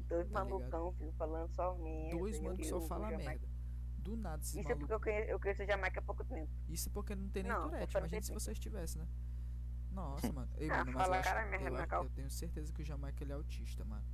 Dois 0.07 0.29
Tá 0.29 0.43
ligado? 0.43 0.59
malucão, 0.59 0.91
filho, 0.93 1.11
falando 1.13 1.49
só 1.53 1.75
merda. 1.75 2.17
Dois 2.17 2.39
mano 2.39 2.57
que 2.57 2.63
só 2.65 2.79
fala 2.81 3.09
merda. 3.09 3.47
Do 3.97 4.15
nada, 4.15 4.41
esses 4.43 4.53
Isso 4.55 4.71
é 4.71 4.75
porque 4.75 4.91
malucos. 4.91 4.91
eu 4.91 4.99
conheço, 4.99 5.29
eu 5.31 5.39
conheço 5.39 5.65
Jamaica 5.65 5.99
há 5.99 6.03
pouco 6.03 6.23
tempo. 6.25 6.51
Isso 6.69 6.91
porque 6.91 7.15
não 7.15 7.27
tem 7.29 7.41
nem 7.43 7.51
Não, 7.51 7.61
Tourette. 7.63 7.97
Imagina 7.97 8.21
se 8.21 8.31
vocês 8.33 8.59
tivessem, 8.59 9.01
né? 9.01 9.07
Nossa, 9.91 10.31
mano. 10.31 10.51
Ei, 10.57 10.69
Ah, 10.69 10.77
mano, 10.85 10.91
mas 10.91 10.93
eu, 10.93 10.99
fala 11.01 11.17
acho, 11.19 11.29
eu, 11.29 11.75
acho- 11.77 11.93
eu 12.05 12.09
tenho 12.11 12.29
certeza 12.29 12.71
que 12.71 12.81
o 12.83 12.85
Jamaica 12.85 13.23
ele 13.23 13.31
é 13.31 13.35
autista, 13.35 13.83
mano. 13.83 14.05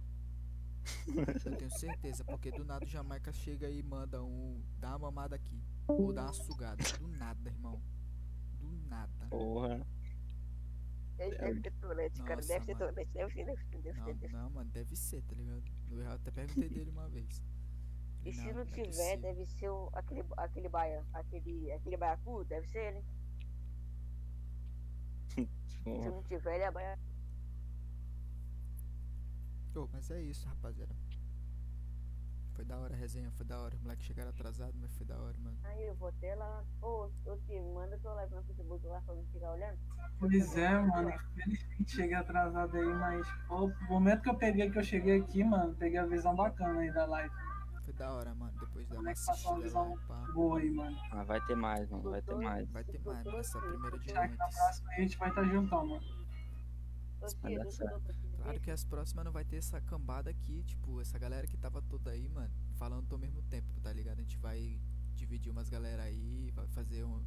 Eu 1.46 1.58
tenho 1.58 1.70
certeza, 1.78 2.24
porque 2.24 2.50
do 2.52 2.66
nada 2.66 2.84
o 2.86 2.88
Jamaica 2.88 3.32
chega 3.32 3.70
e 3.70 3.84
manda 3.84 4.24
um. 4.24 4.60
dá 4.80 4.90
uma 4.98 5.12
mamada 5.12 5.36
aqui. 5.36 5.62
Ou 5.88 6.12
dá 6.12 6.24
uma 6.24 6.34
sugada. 6.34 6.82
Do 6.98 7.08
nada, 7.08 7.50
irmão. 7.50 7.80
Do 8.60 8.72
nada. 8.90 9.28
Porra. 9.30 9.86
Deve, 11.22 11.38
deve 11.38 11.62
ter 11.62 11.72
Tourette, 11.74 12.24
cara. 12.24 12.42
Deve 12.42 12.74
mano. 12.74 12.80
Tourette. 12.80 13.12
Deve 13.14 13.34
ter, 13.34 13.46
deve 13.46 13.66
ter, 13.66 13.82
deve 13.82 13.94
ter. 13.94 14.00
Não, 14.00 14.06
deve 14.06 14.28
não, 14.34 14.50
mano, 14.50 14.72
deve 14.72 14.96
ser, 14.96 15.22
tá 15.24 15.36
ligado? 15.36 15.64
Eu 15.92 16.12
até 16.12 16.32
perguntei 16.32 16.70
dele 16.70 16.90
uma 16.90 17.08
vez. 17.10 17.44
E 18.24 18.30
Ele, 18.30 18.38
se 18.38 18.54
não 18.54 18.66
tiver, 18.66 18.86
possível." 18.88 19.22
deve 19.22 19.46
ser 19.46 19.70
o, 19.70 19.90
aquele, 19.94 20.24
aquele 20.38 20.70
baia, 20.70 21.06
aquele, 21.14 21.72
aquele 21.72 21.98
baiacu, 21.98 22.44
deve 22.46 22.68
ser 22.68 22.80
ele. 22.96 23.06
Se 25.84 25.90
não 25.90 26.24
tiver, 26.24 26.56
ele 26.56 26.64
é 26.64 26.72
baia. 26.72 27.00
Ô, 29.76 29.88
mas 29.92 30.12
é 30.12 30.22
isso, 30.22 30.48
rapaziada. 30.48 30.94
Foi 32.54 32.66
da 32.66 32.78
hora 32.78 32.94
a 32.94 32.98
resenha, 32.98 33.32
foi 33.32 33.46
da 33.46 33.60
hora. 33.60 33.74
Os 33.76 33.82
moleques 33.82 34.06
chegaram 34.06 34.30
atrasados, 34.30 34.76
mas 34.80 34.92
foi 34.98 35.06
da 35.06 35.16
hora, 35.16 35.36
mano. 35.40 35.58
Aí 35.64 35.88
eu 35.88 35.96
vou 35.96 36.10
até 36.10 36.36
lá. 36.36 36.64
Ô, 36.82 37.10
ô, 37.26 37.38
Steve, 37.38 37.62
manda 37.74 37.98
teu 37.98 38.14
live 38.14 38.36
no 38.36 38.44
Facebook 38.44 38.88
lá 38.88 39.02
pra 39.02 39.16
mim 39.16 39.26
ficar 39.32 39.52
olhando. 39.54 39.78
Pois 40.20 40.58
é, 40.58 40.80
mano. 40.80 41.10
Infelizmente 41.10 41.92
cheguei 41.96 42.16
atrasado 42.16 42.76
aí, 42.78 42.86
mas 42.86 43.28
pô, 43.48 43.66
o 43.66 43.84
momento 43.90 44.22
que 44.22 44.30
eu 44.30 44.36
peguei 44.38 44.70
que 44.70 44.78
eu 44.78 44.84
cheguei 44.84 45.20
aqui, 45.22 45.44
mano, 45.44 45.74
peguei 45.76 45.98
a 46.00 46.06
visão 46.06 46.36
bacana 46.36 46.82
aí 46.82 46.92
da 46.92 47.06
live. 47.06 47.34
Foi 47.84 47.94
da 47.94 48.14
hora, 48.14 48.36
mano. 48.36 48.54
Depois 48.60 48.88
dá 48.88 49.00
uma 49.00 49.04
passou 49.06 49.26
uma 49.26 49.32
assistida 49.34 49.80
lá, 49.80 49.86
visão 49.88 49.98
pá. 50.08 50.32
boa 50.34 50.60
aí, 50.60 50.70
mano. 50.70 50.98
Ah, 51.12 51.24
vai 51.24 51.42
ter 51.46 51.56
mais, 51.56 51.90
mano. 51.90 52.10
Vai 52.10 52.22
ter 52.22 52.36
mais. 52.36 52.70
Vai 52.70 52.84
ter 52.84 53.02
mais, 53.04 53.26
mano. 53.26 53.38
Essa 53.40 53.58
é 53.58 53.62
a 53.62 53.64
primeira 53.64 54.00
de 54.00 54.14
na 54.14 54.28
muitas. 54.28 54.56
próxima 54.56 54.90
a 54.92 55.02
gente 55.02 55.18
vai 55.18 55.30
estar 55.30 55.44
juntão, 55.46 55.88
mano. 55.88 56.04
Ô, 57.22 57.50
eu 57.50 57.72
Claro 58.44 58.60
que 58.60 58.72
as 58.72 58.84
próximas 58.84 59.26
não 59.26 59.32
vai 59.32 59.46
ter 59.46 59.58
essa 59.58 59.80
cambada 59.82 60.30
aqui, 60.30 60.64
tipo, 60.64 61.00
essa 61.02 61.18
galera 61.20 61.46
que 61.48 61.58
tava 61.58 61.82
toda 61.82 62.12
aí, 62.12 62.28
mano, 62.30 62.52
falando 62.76 63.12
ao 63.12 63.18
mesmo 63.20 63.42
tempo, 63.44 63.80
tá 63.82 63.92
ligado? 63.94 64.20
A 64.20 64.22
gente 64.22 64.38
vai 64.38 64.80
dividir 65.16 65.52
umas 65.52 65.70
galera 65.70 66.04
aí, 66.04 66.52
vai 66.56 66.68
fazer 66.70 67.04
um, 67.04 67.24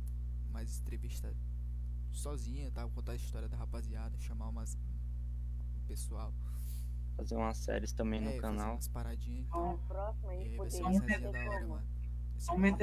mais 0.51 0.81
entrevista 0.81 1.35
sozinha, 2.11 2.71
tá? 2.71 2.87
Contar 2.89 3.13
a 3.13 3.17
história 3.17 3.49
da 3.49 3.57
rapaziada, 3.57 4.19
chamar 4.19 4.49
umas 4.49 4.75
um 4.75 5.87
pessoal. 5.87 6.33
Fazer 7.17 7.37
umas 7.37 7.59
séries 7.59 7.93
também 7.93 8.19
é, 8.21 8.23
no 8.23 8.29
fazer 8.31 8.41
canal. 8.41 8.73
umas 8.75 8.89
paradinhas. 8.89 9.49
Na 9.49 9.57
Vamos, 9.57 9.81
próxima 9.87 10.31
a 10.31 10.35
E 10.35 10.39
gente 10.39 10.51
aí 10.51 10.57
vai 10.57 10.71
ser 10.71 10.83
uma 10.83 10.91
da 11.33 11.51
hora, 11.51 11.67
mano. 11.69 11.87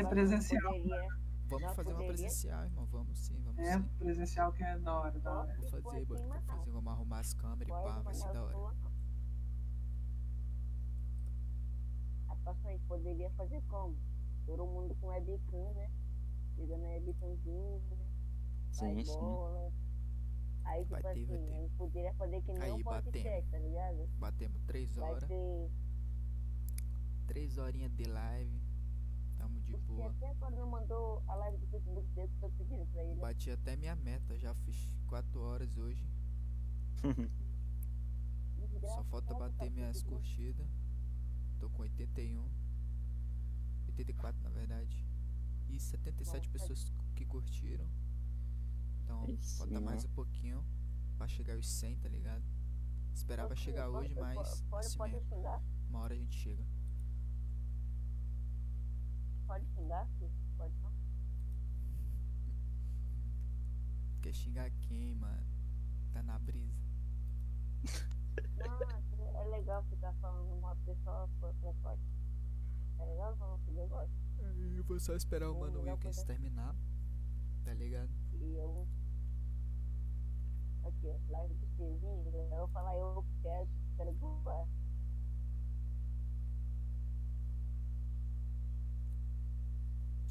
Presencial. 0.10 0.74
poderia- 0.74 1.31
Vamos 1.52 1.68
nós 1.68 1.76
fazer 1.76 1.90
uma 1.90 1.96
poderia- 1.98 2.14
presencial, 2.18 2.64
irmão. 2.64 2.86
Vamos 2.86 3.18
sim, 3.20 3.40
vamos 3.44 3.60
É, 3.60 3.78
sim. 3.78 3.84
presencial 4.00 4.52
que 4.54 4.64
é 4.64 4.80
da 4.80 5.00
hora, 5.00 5.20
da 5.20 5.40
hora. 5.40 5.56
For 5.70 5.82
fazer, 5.82 6.06
mano. 6.08 6.28
Manaus. 6.30 6.46
fazer, 6.46 6.72
vamos 6.72 6.94
arrumar 6.94 7.20
as 7.20 7.34
câmeras 7.34 7.68
e 7.68 7.82
pá, 7.84 8.00
vai 8.02 8.14
ser 8.14 8.34
da 8.34 8.44
hora. 8.44 8.76
A 12.30 12.36
próxima 12.38 12.72
gente 12.72 12.86
poderia 12.86 13.30
fazer 13.32 13.62
como? 13.68 13.96
Todo 14.46 14.66
mundo 14.66 14.96
com 14.96 15.08
webcam, 15.08 15.74
né? 15.74 15.92
Ligando 16.58 16.86
a 16.86 16.88
webcamzinho, 16.90 17.80
né? 17.90 17.98
Sim, 18.72 18.94
Vai 18.96 19.06
sim. 19.06 19.20
bola. 19.20 19.72
Aí, 20.64 20.82
tipo 20.84 20.92
Vai 20.94 21.02
ter, 21.02 21.26
vai 21.26 21.36
assim, 21.36 21.46
ter. 21.46 21.54
a 21.54 21.62
gente 21.62 21.76
poderia 21.76 22.14
fazer 22.14 22.42
que 22.42 22.54
nem 22.54 22.62
Aí, 22.64 22.72
um 22.72 22.82
podcast, 22.84 23.18
batemos. 23.30 23.52
tá 23.52 23.58
ligado? 23.60 24.08
Batemos 24.20 24.62
três 24.64 24.96
Vai 24.96 25.12
horas, 25.12 25.28
ter. 25.28 25.72
três 27.28 27.58
horinhas 27.58 27.92
de 27.94 28.04
live. 28.06 28.61
De 29.78 29.86
Você 29.86 29.94
boa. 29.94 30.10
até 30.12 30.50
não 30.52 30.70
mandou 30.70 31.24
a 31.28 31.36
live 31.36 31.58
do 31.58 31.68
Facebook 31.68 32.08
dele 32.14 32.32
que 32.40 32.46
eu 32.46 32.50
tô 32.50 32.56
pedindo 32.58 32.86
pra 32.88 33.04
ele. 33.04 33.20
Bati 33.20 33.52
até 33.52 33.76
minha 33.76 33.96
meta, 33.96 34.38
já 34.38 34.54
fiz 34.56 34.90
4 35.08 35.42
horas 35.42 35.78
hoje. 35.78 36.08
Só 36.96 37.08
falta 39.04 39.34
Desgraçado, 39.34 39.40
bater 39.40 39.70
tá 39.70 39.70
minhas 39.70 40.04
curtidas. 40.04 40.68
Tô 41.60 41.70
com 41.70 41.82
81. 41.84 42.50
84 43.88 44.42
na 44.42 44.50
verdade. 44.50 45.06
E 45.70 45.80
77 45.80 46.48
Nossa. 46.48 46.52
pessoas 46.52 46.94
que 47.16 47.26
curtiram. 47.26 47.88
Então 49.04 49.24
Aí 49.26 49.38
falta 49.58 49.80
mais 49.82 50.06
um 50.06 50.10
pouquinho 50.10 50.64
pra 51.18 51.28
chegar 51.28 51.56
aos 51.56 51.68
100, 51.70 51.98
tá 51.98 52.10
ligado? 52.10 52.44
Esperava 53.14 53.56
chegar 53.56 53.90
pode- 53.90 54.06
hoje, 54.06 54.16
mas 54.16 54.62
Pode, 54.70 54.86
assim 54.88 54.98
pode 54.98 55.14
mesmo. 55.14 55.36
Uma 55.90 56.00
hora 56.00 56.14
a 56.14 56.18
gente 56.18 56.36
chega. 56.38 56.64
Pode 59.52 59.66
xingar, 59.76 60.08
filho. 60.18 60.32
Pode 60.58 60.74
não. 60.82 60.92
Quer 64.22 64.34
xingar 64.34 64.72
quem, 64.88 65.14
mano? 65.16 65.46
Tá 66.14 66.24
na 66.24 66.40
brisa. 66.40 66.80
Não, 68.56 69.36
é 69.36 69.46
legal 69.46 69.84
ficar 69.90 70.14
falando 70.22 70.62
da 70.62 70.76
pessoa 70.86 71.30
por 71.42 71.54
telefone. 71.56 72.02
É 73.00 73.06
legal 73.06 73.36
falar 73.36 73.60
que 73.60 73.76
eu. 73.76 74.00
Aí 74.00 74.78
Eu 74.78 74.84
vou 74.86 75.00
só 75.02 75.16
esperar 75.16 75.52
o 75.52 75.60
Mano 75.60 75.82
Wilkins 75.82 76.24
terminar. 76.24 76.74
Tá 77.66 77.74
ligado? 77.74 78.12
E 78.34 78.56
eu. 78.56 78.88
Aqui, 80.84 81.08
live 81.30 81.54
do 81.56 81.68
Stevinho, 81.68 82.24
eu 82.26 82.58
vou 82.58 82.68
falar 82.70 82.96
eu 82.96 83.26
quero, 83.42 83.68
quero 83.98 84.14
comprar. 84.16 84.62
A 84.62 84.81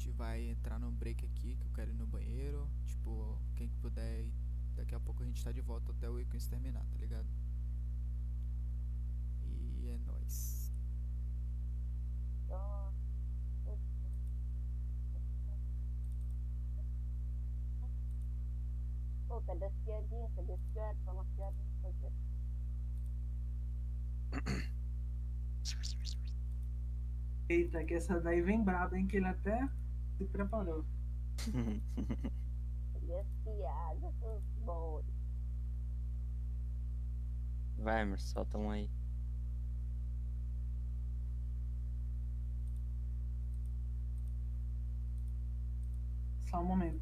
gente 0.01 0.09
vai 0.17 0.49
entrar 0.49 0.79
num 0.79 0.91
break 0.91 1.23
aqui, 1.25 1.55
que 1.55 1.65
eu 1.65 1.71
quero 1.73 1.91
ir 1.91 1.93
no 1.93 2.07
banheiro. 2.07 2.67
Tipo, 2.87 3.37
quem 3.55 3.69
puder 3.81 4.25
daqui 4.75 4.95
a 4.95 4.99
pouco 4.99 5.21
a 5.21 5.25
gente 5.25 5.43
tá 5.43 5.51
de 5.51 5.61
volta 5.61 5.91
até 5.91 6.09
o 6.09 6.13
Wilkins 6.13 6.47
terminar, 6.47 6.83
tá 6.87 6.97
ligado? 6.97 7.27
E 9.43 9.89
é 9.89 9.97
nóis. 9.99 10.73
Então. 12.45 12.93
Pô, 19.27 19.41
cadê 19.41 19.65
as 19.65 19.75
piadinhas? 19.85 20.31
Cadê 20.35 20.53
as 20.53 20.61
piadas? 20.73 21.03
Fala 21.03 21.21
umas 21.21 21.29
piadinhas 21.35 21.67
pra 21.79 21.91
você. 21.91 22.11
Eita, 27.49 27.83
que 27.83 27.93
essa 27.93 28.19
daí 28.19 28.41
vem 28.41 28.63
braba, 28.63 28.97
hein? 28.97 29.05
Que 29.05 29.17
ele 29.17 29.27
até 29.27 29.69
se 30.21 30.27
preparou. 30.27 30.85
As 33.19 33.27
piadas? 33.43 34.15
seus 34.19 34.43
boys? 34.63 35.05
Vai, 37.77 38.01
Emerson, 38.03 38.27
solta 38.27 38.57
um 38.57 38.69
aí. 38.69 38.89
Só 46.45 46.61
um 46.61 46.65
momento. 46.65 47.01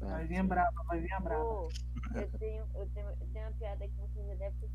Vai 0.00 0.26
vir 0.26 0.42
braba, 0.42 0.82
vai 0.84 1.00
vir 1.00 1.12
a 1.12 1.20
braba. 1.20 1.44
Pô, 1.44 1.68
eu 2.14 2.30
tenho, 2.38 2.64
eu, 2.74 2.88
tenho, 2.88 3.08
eu 3.08 3.26
tenho 3.32 3.46
uma 3.46 3.52
piada 3.52 3.86
que 3.86 3.94
você 3.96 4.26
já 4.26 4.34
deve 4.34 4.56
ter 4.56 4.70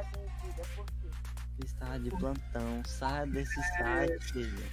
assim, 0.00 0.28
filha, 0.40 0.64
por 0.76 0.86
quê? 0.86 1.08
Está 1.64 1.98
de 1.98 2.10
plantão, 2.10 2.82
sai 2.86 3.26
desse 3.28 3.62
site, 3.62 4.32
filho. 4.32 4.64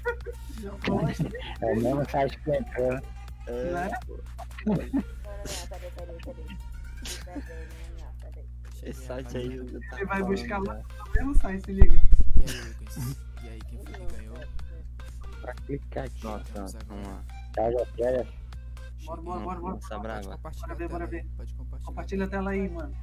É 1.61 1.65
o 1.65 1.75
mesmo 1.75 2.09
site 2.09 2.39
que 2.39 2.51
entrou. 2.51 2.93
Né? 2.93 3.01
Não, 4.65 4.75
não, 4.75 4.85
não, 4.85 4.87
peraí, 5.69 5.91
peraí, 5.91 6.17
peraí. 6.23 6.57
Esse 8.83 9.05
site 9.05 9.37
aí. 9.37 9.79
tá 9.89 9.97
Ele 9.97 10.05
vai 10.05 10.23
buscar 10.23 10.59
lá 10.59 10.75
no 10.75 11.11
mesmo 11.13 11.35
site, 11.35 11.65
se 11.65 11.73
liga. 11.73 11.95
E 12.35 12.41
aí, 12.41 12.61
Lucas? 12.61 13.17
E 13.43 13.49
aí, 13.49 13.59
quem 13.59 13.79
foi 13.79 13.93
que 13.93 14.15
ganhou? 14.15 14.37
Pra 15.41 15.53
clicar 15.53 16.05
aqui. 16.05 16.23
Nossa, 16.23 16.79
vamos 16.87 17.07
lá. 17.07 17.23
Tá, 17.53 17.71
já. 17.71 17.85
Bora, 19.05 19.21
bora, 19.21 19.39
bora, 19.39 19.59
bora. 19.59 19.79
Bora 19.79 20.75
ver, 20.75 20.85
a 20.85 20.89
bora 20.89 21.07
ver. 21.07 21.25
Pode 21.37 21.53
compartilhar. 21.53 21.85
Compartilha 21.85 22.25
a 22.25 22.27
tela 22.27 22.51
aí, 22.51 22.69
mano. 22.69 22.95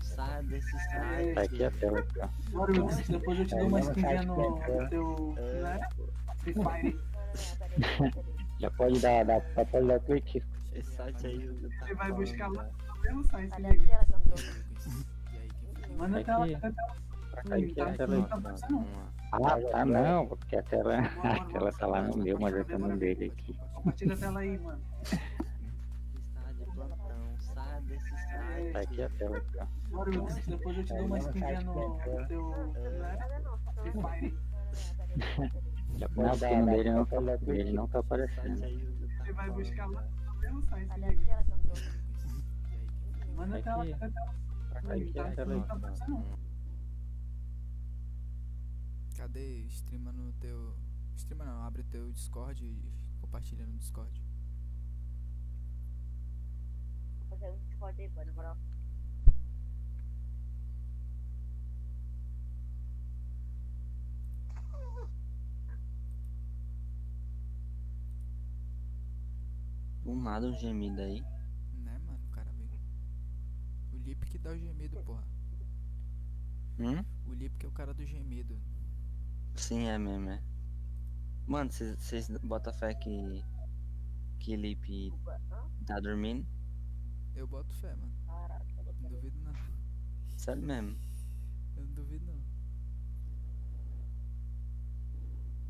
Sai 0.00 0.42
desse 0.44 0.72
Tá 0.72 0.78
site. 0.78 1.38
aqui 1.38 1.64
a 1.64 1.70
tela 1.72 1.98
aqui, 2.00 2.20
ó. 2.20 2.28
Bora, 2.50 2.72
Lucas. 2.72 3.08
Depois 3.08 3.38
eu 3.38 3.46
te 3.46 3.54
É 3.54 3.58
dou 3.58 3.68
uma 3.68 3.76
mesmo 3.78 3.90
skinzinha 3.92 4.16
site 4.16 4.26
no, 4.26 4.50
no 4.50 4.88
teu. 4.88 5.34
Né? 5.62 5.80
Free 6.38 6.54
Fire. 6.54 7.00
Já 8.60 8.70
pode 8.72 8.98
dar, 9.00 9.24
dar, 9.24 9.40
já 9.54 9.64
pode 9.66 9.86
dar 9.86 10.00
clique. 10.00 10.42
Esse 10.74 10.90
site 10.96 11.26
aí. 11.28 11.44
eu 11.44 11.70
tá 11.78 11.86
Ele 11.86 11.94
vai 11.94 12.12
buscar 12.12 12.50
lá 12.50 12.68
no 12.88 13.02
mesmo 13.02 13.24
site, 13.28 13.50
Manda 13.52 13.68
a 13.68 13.70
Aqui. 13.70 13.86
tela, 13.86 14.06
manda 15.96 16.20
a 16.20 16.24
tela. 16.24 16.60
Tá 17.48 17.54
aqui, 17.54 17.74
tela 17.74 17.90
aí. 17.90 17.96
tá 18.24 18.36
lá. 18.36 18.54
Ah, 19.30 19.60
tá 19.70 19.84
não, 19.84 20.26
porque 20.26 20.56
a 20.56 20.62
tela, 20.64 20.98
a 21.22 21.44
tela 21.44 21.72
tá 21.72 21.86
lá 21.86 22.02
no 22.02 22.16
meu, 22.16 22.36
mas 22.40 22.52
eu 22.54 22.64
tô 22.64 22.78
no 22.78 22.96
dele 22.96 23.26
aqui. 23.26 23.56
Compartilha 23.74 24.14
a 24.14 24.16
tela 24.16 24.40
aí, 24.40 24.58
mano. 24.58 24.80
Tá 28.72 28.80
aqui 28.80 29.02
a 29.02 29.08
tela. 29.10 29.42
Bora, 29.90 30.10
Lucas. 30.10 30.46
Depois 30.46 30.76
eu 30.76 30.84
te 30.84 30.94
dou 30.94 31.06
uma 31.06 31.18
skinzinha 31.18 31.60
no 31.62 31.74
teu. 32.26 32.50
Né? 32.50 33.18
Free 33.80 33.92
Fire. 33.92 34.38
Já 35.96 36.08
pode 36.14 36.40
dar, 36.40 36.60
no 36.60 36.66
dele 36.66 36.90
não 36.90 37.06
tá, 37.06 37.36
dele 37.36 37.72
não 37.72 37.88
tá 37.88 37.98
aparecendo. 38.00 38.64
Ele 38.64 39.32
vai 39.32 39.50
buscar 39.50 39.86
lá 39.86 40.02
no 40.26 40.34
mesmo 40.34 40.62
site, 40.62 40.90
a 40.92 40.98
Manda 43.34 43.58
a 43.58 43.62
Tá 43.62 43.72
tela, 43.72 43.84
manda 43.84 44.06
a 44.06 44.10
tela. 44.10 44.34
Tá 44.72 44.94
aqui 44.94 45.18
a 45.18 45.32
tela. 45.32 45.62
Tá. 45.64 45.92
Cadê? 49.16 49.66
Streama 49.68 50.12
no 50.12 50.32
teu. 50.34 50.76
Streama 51.16 51.44
não, 51.44 51.62
abre 51.62 51.82
teu 51.84 52.12
Discord 52.12 52.64
e 52.64 52.92
compartilha 53.20 53.66
no 53.66 53.76
Discord. 53.76 54.27
Fazer 57.38 57.52
um 57.52 57.58
Discord 57.58 58.02
aí, 58.02 58.08
pô, 58.10 58.24
na 58.24 58.32
moral. 58.32 58.56
Do 70.04 70.14
nada 70.14 70.46
um 70.46 70.56
gemido 70.56 71.00
aí. 71.00 71.20
Né, 71.74 71.98
mano? 71.98 72.18
O 72.26 72.30
cara 72.30 72.50
veio. 72.52 72.80
O 73.92 73.98
Lip 73.98 74.26
que 74.26 74.38
dá 74.38 74.50
o 74.50 74.58
gemido, 74.58 75.00
porra. 75.02 75.24
Hum? 76.78 77.04
O 77.26 77.34
Lip 77.34 77.56
que 77.58 77.66
é 77.66 77.68
o 77.68 77.72
cara 77.72 77.92
do 77.92 78.04
gemido. 78.04 78.58
Sim, 79.54 79.86
é 79.86 79.98
mesmo, 79.98 80.30
é. 80.30 80.42
Mano, 81.46 81.70
vocês 81.70 82.28
botam 82.42 82.72
fé 82.72 82.94
que. 82.94 83.44
Que 84.38 84.56
Lipe 84.56 85.12
tá 85.84 85.98
dormindo? 85.98 86.46
Eu 87.38 87.46
boto 87.46 87.72
fé, 87.76 87.94
mano. 87.94 88.12
Caraca, 88.26 88.64
Não 89.00 89.10
duvido 89.10 89.38
não. 89.44 89.54
Sério 90.36 90.60
mesmo. 90.60 90.98
Eu 91.76 91.84
não 91.84 91.92
duvido 91.94 92.26
não. 92.26 92.42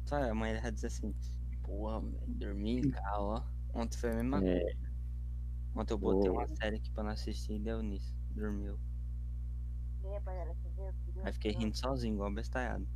Sabe, 0.07 0.31
a 0.31 0.35
mãe 0.35 0.59
vai 0.59 0.73
dizer 0.73 0.87
assim, 0.87 1.15
porra, 1.63 2.01
velho, 2.01 2.27
dormi 2.27 2.79
em 2.79 2.91
casa, 2.91 3.21
ó. 3.21 3.43
Ontem 3.75 3.99
foi 3.99 4.13
a 4.13 4.15
mesma 4.15 4.39
É. 4.43 4.61
coisa. 4.61 4.89
Ontem 5.75 5.93
eu 5.93 5.99
botei 5.99 6.31
uma 6.31 6.47
Boa. 6.47 6.57
série 6.57 6.77
aqui 6.77 6.91
pra 6.91 7.05
não 7.05 7.11
assistir 7.11 7.53
e 7.53 7.59
deu 7.59 7.83
nisso. 7.83 8.17
Dormiu. 8.31 8.79
E 10.03 11.21
aí, 11.21 11.33
fiquei 11.35 11.53
rindo 11.53 11.77
sozinho, 11.77 12.15
igual 12.15 12.33
bestalhado. 12.33 12.89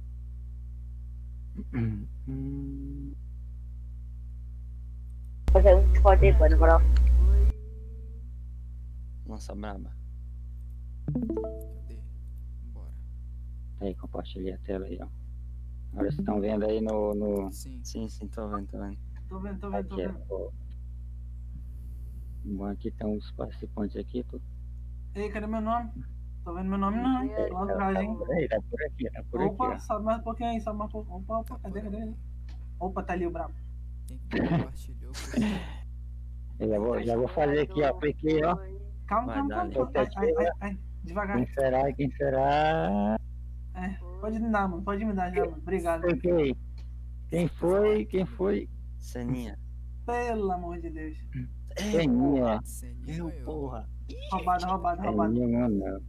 Hum, 1.75 3.13
fazer 5.53 5.75
um 5.75 5.93
Discord 5.93 6.25
aí, 6.25 6.33
pô, 6.39 6.49
na 6.49 6.57
Nossa, 9.27 9.55
braba. 9.55 9.91
Cadê? 11.13 11.99
Bora. 12.73 12.93
Aí, 13.81 13.95
compartilhei 13.95 14.53
a 14.53 14.59
tela 14.59 14.87
aí, 14.87 14.99
ó. 15.01 15.09
Agora 15.93 16.11
vocês 16.11 16.19
estão 16.19 16.41
vendo 16.41 16.65
aí 16.65 16.81
no. 16.81 17.15
no... 17.15 17.53
Sim. 17.53 17.81
Sim, 17.85 18.09
sim, 18.09 18.29
tô 18.29 18.49
vendo, 18.49 18.67
tô 18.69 18.79
vendo. 18.79 18.99
Tô 19.29 19.39
vendo, 19.41 19.61
tô 19.61 19.71
vendo, 19.71 19.89
tô 19.89 19.95
Aqui, 19.95 20.07
vendo. 20.07 20.23
ó. 20.31 20.51
Bom, 22.45 22.65
aqui 22.67 22.89
estão 22.89 23.15
os 23.17 23.31
participantes 23.33 23.97
aqui. 23.97 24.25
Tô... 24.25 24.41
Ei, 25.15 25.31
cadê 25.31 25.47
meu 25.47 25.61
nome? 25.61 25.91
Tô 26.45 26.55
vendo 26.55 26.69
meu 26.71 26.79
nome 26.79 26.97
não. 26.97 27.29
Tô 27.29 27.55
lá 27.55 27.65
atrás, 27.65 27.99
hein? 27.99 28.19
Aí, 28.31 28.49
tá 28.49 28.61
por 28.69 28.83
aqui, 28.83 29.11
tá 29.11 29.23
por 29.31 29.41
aqui, 29.43 29.53
Opa, 29.53 29.79
sobe 29.79 30.05
mais 30.05 30.19
um 30.19 30.23
pouquinho 30.23 30.51
aí, 30.51 30.61
sobe 30.61 30.79
mais 30.79 30.89
um 30.89 30.93
pouquinho. 30.93 31.17
Opa, 31.19 31.39
opa, 31.39 31.59
cadê, 31.61 31.83
cadê? 31.83 32.13
Opa, 32.81 33.03
tá 33.05 33.13
ali 33.13 33.27
o 33.27 33.31
brabo. 33.31 33.55
Quem 34.09 34.19
que 34.19 34.41
compartilhou? 34.41 35.13
já 36.59 36.79
vou, 36.79 37.03
já 37.03 37.17
vou 37.17 37.29
fazer 37.29 37.61
aqui, 37.61 37.83
ó. 37.83 37.95
Cliquei, 37.95 38.45
ó. 38.45 38.57
Calma, 39.13 39.33
calma, 39.35 39.49
calma. 39.51 39.73
calma. 39.73 39.91
Ai, 39.95 40.09
ai, 40.17 40.35
ai, 40.39 40.51
ai, 40.61 40.79
devagar. 41.05 41.37
Quem 41.37 41.47
será? 41.55 41.93
Quem 41.93 42.11
será? 42.13 43.17
É, 43.75 43.89
pode 44.21 44.39
me 44.39 44.51
dar, 44.51 44.69
mano. 44.69 44.83
Pode 44.83 45.05
me 45.05 45.13
dar 45.13 45.31
já, 45.35 45.45
mano. 45.45 45.57
Obrigado. 45.59 46.03
Cliquei. 46.03 46.57
Quem 47.29 47.49
foi? 47.49 48.05
Quem 48.07 48.27
foi? 48.27 48.69
Ceninha. 48.99 49.59
Pelo 50.07 50.51
amor 50.53 50.79
de 50.81 50.91
Deus. 50.91 51.17
Seninha. 51.79 52.61
Seninha 52.65 53.17
Eu, 53.19 53.45
porra. 53.45 53.89
Roubado, 54.31 54.67
roubado, 54.67 55.03
roubado. 55.03 55.35
Seninha, 55.35 55.59
mano. 55.61 55.79
não. 55.79 56.01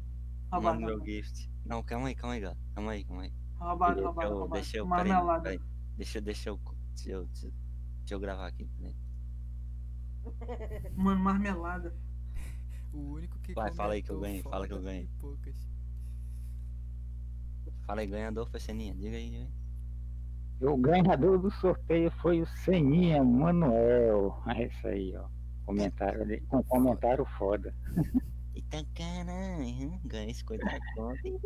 Roubado, 0.51 0.79
meu 0.81 1.05
gift. 1.05 1.49
Não, 1.65 1.81
calma 1.83 2.07
aí, 2.09 2.15
calma 2.15 2.33
aí, 2.35 2.39
galera. 2.41 2.59
Calma 2.75 2.91
aí, 2.91 3.03
calma 3.05 3.23
aí. 3.23 3.33
Roubado, 3.57 3.93
Deixa 3.95 4.07
roubado, 4.07 4.27
eu, 4.29 4.33
roubado. 4.37 4.53
deixa 4.61 4.77
eu, 4.77 4.85
Marmelada. 4.85 5.43
peraí. 5.43 5.59
Deixa, 5.95 6.17
eu- 6.17 6.21
deixa 6.21 6.49
eu, 6.49 6.59
deixa 6.95 7.11
eu, 7.11 7.25
deixa 7.25 8.13
eu 8.15 8.19
gravar 8.19 8.47
aqui, 8.47 8.65
peraí. 8.77 8.95
Mano, 10.95 11.19
marmelada. 11.21 11.95
O 12.93 13.13
único 13.13 13.39
que 13.39 13.53
Vai, 13.53 13.73
fala 13.73 13.93
aí 13.93 14.03
que 14.03 14.11
eu 14.11 14.19
ganhei, 14.19 14.41
fala 14.43 14.67
que 14.67 14.73
eu 14.73 14.81
ganhei. 14.81 15.09
Poucas. 15.19 15.55
Fala 17.85 18.01
aí, 18.01 18.07
ganhador 18.07 18.47
foi 18.49 18.59
Ceninha, 18.59 18.93
diga 18.95 19.17
aí, 19.17 19.29
diga 19.29 19.43
aí. 19.45 19.49
O 20.69 20.77
ganhador 20.77 21.39
do 21.39 21.51
sorteio 21.51 22.09
foi 22.21 22.41
o 22.41 22.45
Seninha 22.45 23.23
Manuel. 23.23 24.41
É 24.47 24.65
isso 24.67 24.87
aí, 24.87 25.15
ó. 25.17 25.27
Comentário 25.65 26.21
ali, 26.21 26.39
com 26.41 26.63
comentário 26.63 27.25
foda. 27.37 27.75
Eita 28.55 28.85
caralho, 28.93 29.99
ganhei 30.05 30.33
50 30.33 30.63
conto. 30.95 31.41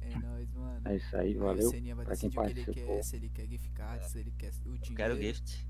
É 0.00 0.18
nóis, 0.18 0.50
mano. 0.54 0.88
É 0.88 0.96
isso 0.96 1.16
aí, 1.16 1.36
o 1.36 1.40
valeu. 1.40 1.70
Seninha 1.70 1.94
vai 1.94 2.06
pra 2.06 2.16
quem 2.16 2.30
decidir 2.30 2.40
o 2.40 2.42
que 2.42 2.80
ele 2.80 2.86
participou. 2.86 2.96
quer, 2.96 3.02
se 3.04 3.16
ele 3.16 3.28
quer 3.28 3.46
gift 3.46 3.70
card, 3.72 4.08
se 4.10 4.18
ele 4.18 4.30
quer 4.32 4.48
o 4.64 4.78
dinheiro. 4.78 4.94
Quero 4.96 5.16
gift. 5.16 5.68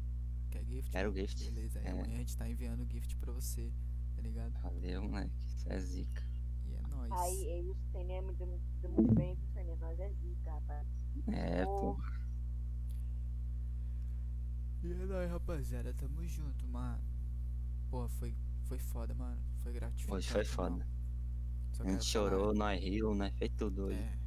Quer 0.50 0.65
gift? 0.65 0.91
Quero 0.91 1.12
gift. 1.15 1.44
Beleza, 1.52 1.78
aí 1.81 1.86
É. 1.86 1.91
amanhã 1.91 2.15
a 2.15 2.18
gente 2.18 2.36
tá 2.36 2.49
enviando 2.49 2.86
gift 2.91 3.17
pra 3.18 3.33
você, 3.33 3.73
tá 4.20 4.28
ligado? 4.28 4.52
Valeu, 4.62 5.02
moleque. 5.02 5.32
Isso 5.47 5.73
é 5.73 5.78
zica. 5.81 6.23
E 6.66 6.74
é 6.74 6.82
nóis. 6.82 7.10
Aí, 7.12 7.44
ele, 7.44 7.70
o 7.70 7.76
Senê 7.90 8.20
me 8.20 8.34
deu 8.34 8.60
deu 8.82 8.90
muito 8.90 9.15
bem, 9.15 9.34
viu? 9.34 9.76
Nós 9.78 9.99
é 9.99 10.10
zica, 10.12 10.52
rapaz. 10.52 10.86
É, 11.28 11.65
pô. 11.65 11.97
E 14.82 14.92
é 14.92 14.94
nóis, 14.94 15.31
rapaziada. 15.31 15.94
Tamo 15.94 16.24
junto, 16.26 16.66
mano. 16.68 17.02
Porra, 17.90 18.08
foi, 18.08 18.34
foi 18.65 18.78
foda, 18.78 19.15
mano. 19.15 19.40
Foi 19.62 19.73
gratificante. 19.73 20.15
Hoje 20.16 20.31
foi 20.31 20.44
foda. 20.44 20.86
A 21.81 21.90
gente 21.90 22.05
chorou, 22.05 22.52
falar- 22.52 22.55
nós 22.55 22.81
riu, 22.82 23.15
nós 23.15 23.32
fez 23.39 23.50
tudo 23.57 23.86
hoje. 23.86 23.99
É. 23.99 24.18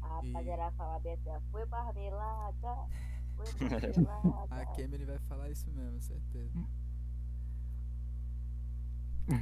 A 0.00 0.08
rapaziada 0.20 0.72
fala 0.72 0.98
bem 1.00 1.12
assim, 1.12 1.28
ó, 1.28 1.40
foi 1.50 1.66
marmelada, 1.66 2.88
foi 3.34 3.46
A. 4.50 4.66
Kemi 4.74 4.94
ele 4.94 5.04
vai 5.04 5.18
falar 5.18 5.50
isso 5.50 5.70
mesmo, 5.72 6.00
certeza. 6.00 6.52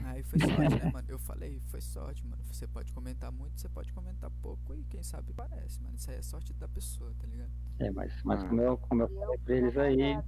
Aí 0.06 0.22
foi 0.22 0.38
sorte, 0.40 0.82
né, 0.84 0.90
mano? 0.90 1.08
Eu 1.10 1.18
falei, 1.18 1.60
foi 1.66 1.80
sorte, 1.80 2.26
mano. 2.26 2.42
Você 2.44 2.66
pode 2.66 2.92
comentar 2.92 3.30
muito, 3.30 3.60
você 3.60 3.68
pode 3.68 3.92
comentar 3.92 4.30
pouco 4.42 4.74
e 4.74 4.82
quem 4.84 5.02
sabe 5.02 5.32
parece, 5.34 5.80
mano. 5.82 5.94
Isso 5.96 6.10
aí 6.10 6.16
é 6.16 6.22
sorte 6.22 6.52
da 6.54 6.66
pessoa, 6.68 7.12
tá 7.18 7.26
ligado? 7.26 7.50
É, 7.78 7.90
mas, 7.90 8.12
mas 8.24 8.42
Ah. 8.42 8.48
como, 8.48 8.60
eu, 8.62 8.78
como 8.78 9.02
eu 9.02 9.08
falei 9.08 9.38
pra 9.38 9.54
eles 9.56 9.76
aí. 9.76 10.22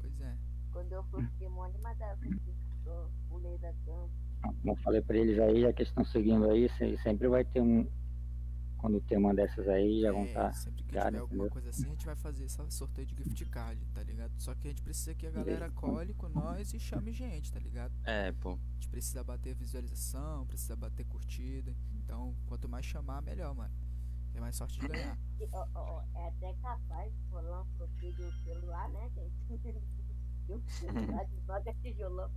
Pois 0.00 0.20
é. 0.20 0.36
Quando 0.72 0.92
eu 0.92 1.02
fui 1.04 1.24
pulei 3.28 3.58
da 3.58 3.72
cama. 3.84 4.08
como 4.42 4.72
eu 4.72 4.76
falei 4.76 5.02
pra 5.02 5.16
eles 5.16 5.38
aí, 5.38 5.60
já 5.60 5.72
que 5.72 5.82
eles 5.82 5.88
estão 5.90 6.04
seguindo 6.04 6.48
aí, 6.50 6.68
se- 6.70 6.96
sempre 6.98 7.28
vai 7.28 7.44
ter 7.44 7.60
um, 7.60 7.86
quando 8.76 9.00
tem 9.00 9.18
uma 9.18 9.34
dessas 9.34 9.68
aí, 9.68 10.00
já 10.02 10.12
vão 10.12 10.24
É, 10.24 10.26
estar 10.26 10.52
sempre 10.54 10.82
que 10.84 10.94
ligados, 10.94 10.96
tiver 10.96 11.18
alguma 11.18 11.46
entendeu? 11.46 11.50
coisa 11.52 11.70
assim, 11.70 11.88
a 11.88 11.90
gente 11.90 12.06
vai 12.06 12.16
fazer 12.16 12.44
esse 12.44 12.58
sorteio 12.70 13.06
de 13.06 13.14
gift 13.16 13.44
card, 13.46 13.84
tá 13.94 14.02
ligado? 14.02 14.32
Só 14.38 14.54
que 14.54 14.68
a 14.68 14.70
gente 14.70 14.82
precisa 14.82 15.14
que 15.14 15.26
a 15.26 15.30
galera 15.30 15.70
cole 15.70 16.14
com 16.14 16.28
nós 16.28 16.72
e 16.74 16.78
chame 16.80 17.12
gente, 17.12 17.52
tá 17.52 17.58
ligado? 17.60 17.94
É, 18.04 18.32
pô. 18.32 18.52
A 18.54 18.74
gente 18.74 18.88
precisa 18.88 19.22
bater 19.24 19.54
visualização, 19.54 20.46
precisa 20.46 20.76
bater 20.76 21.04
curtida. 21.04 21.74
Então, 21.94 22.36
quanto 22.46 22.68
mais 22.68 22.86
chamar, 22.86 23.22
melhor, 23.22 23.54
mano. 23.54 23.74
Tem 24.32 24.40
mais 24.40 24.56
sorte 24.56 24.78
de 24.78 24.86
ganhar. 24.86 25.18
É 26.14 26.26
até 26.28 26.52
capaz 26.62 27.12
de 27.12 27.22
rolar 27.30 27.62
um 27.62 27.66
sorteio 27.76 28.14
do 28.14 28.32
celular, 28.44 28.88
né, 28.90 29.10
gente? 29.14 29.82
E 30.48 30.62
celular 30.78 31.24
desloga 31.26 31.74
tijolão. 31.82 32.30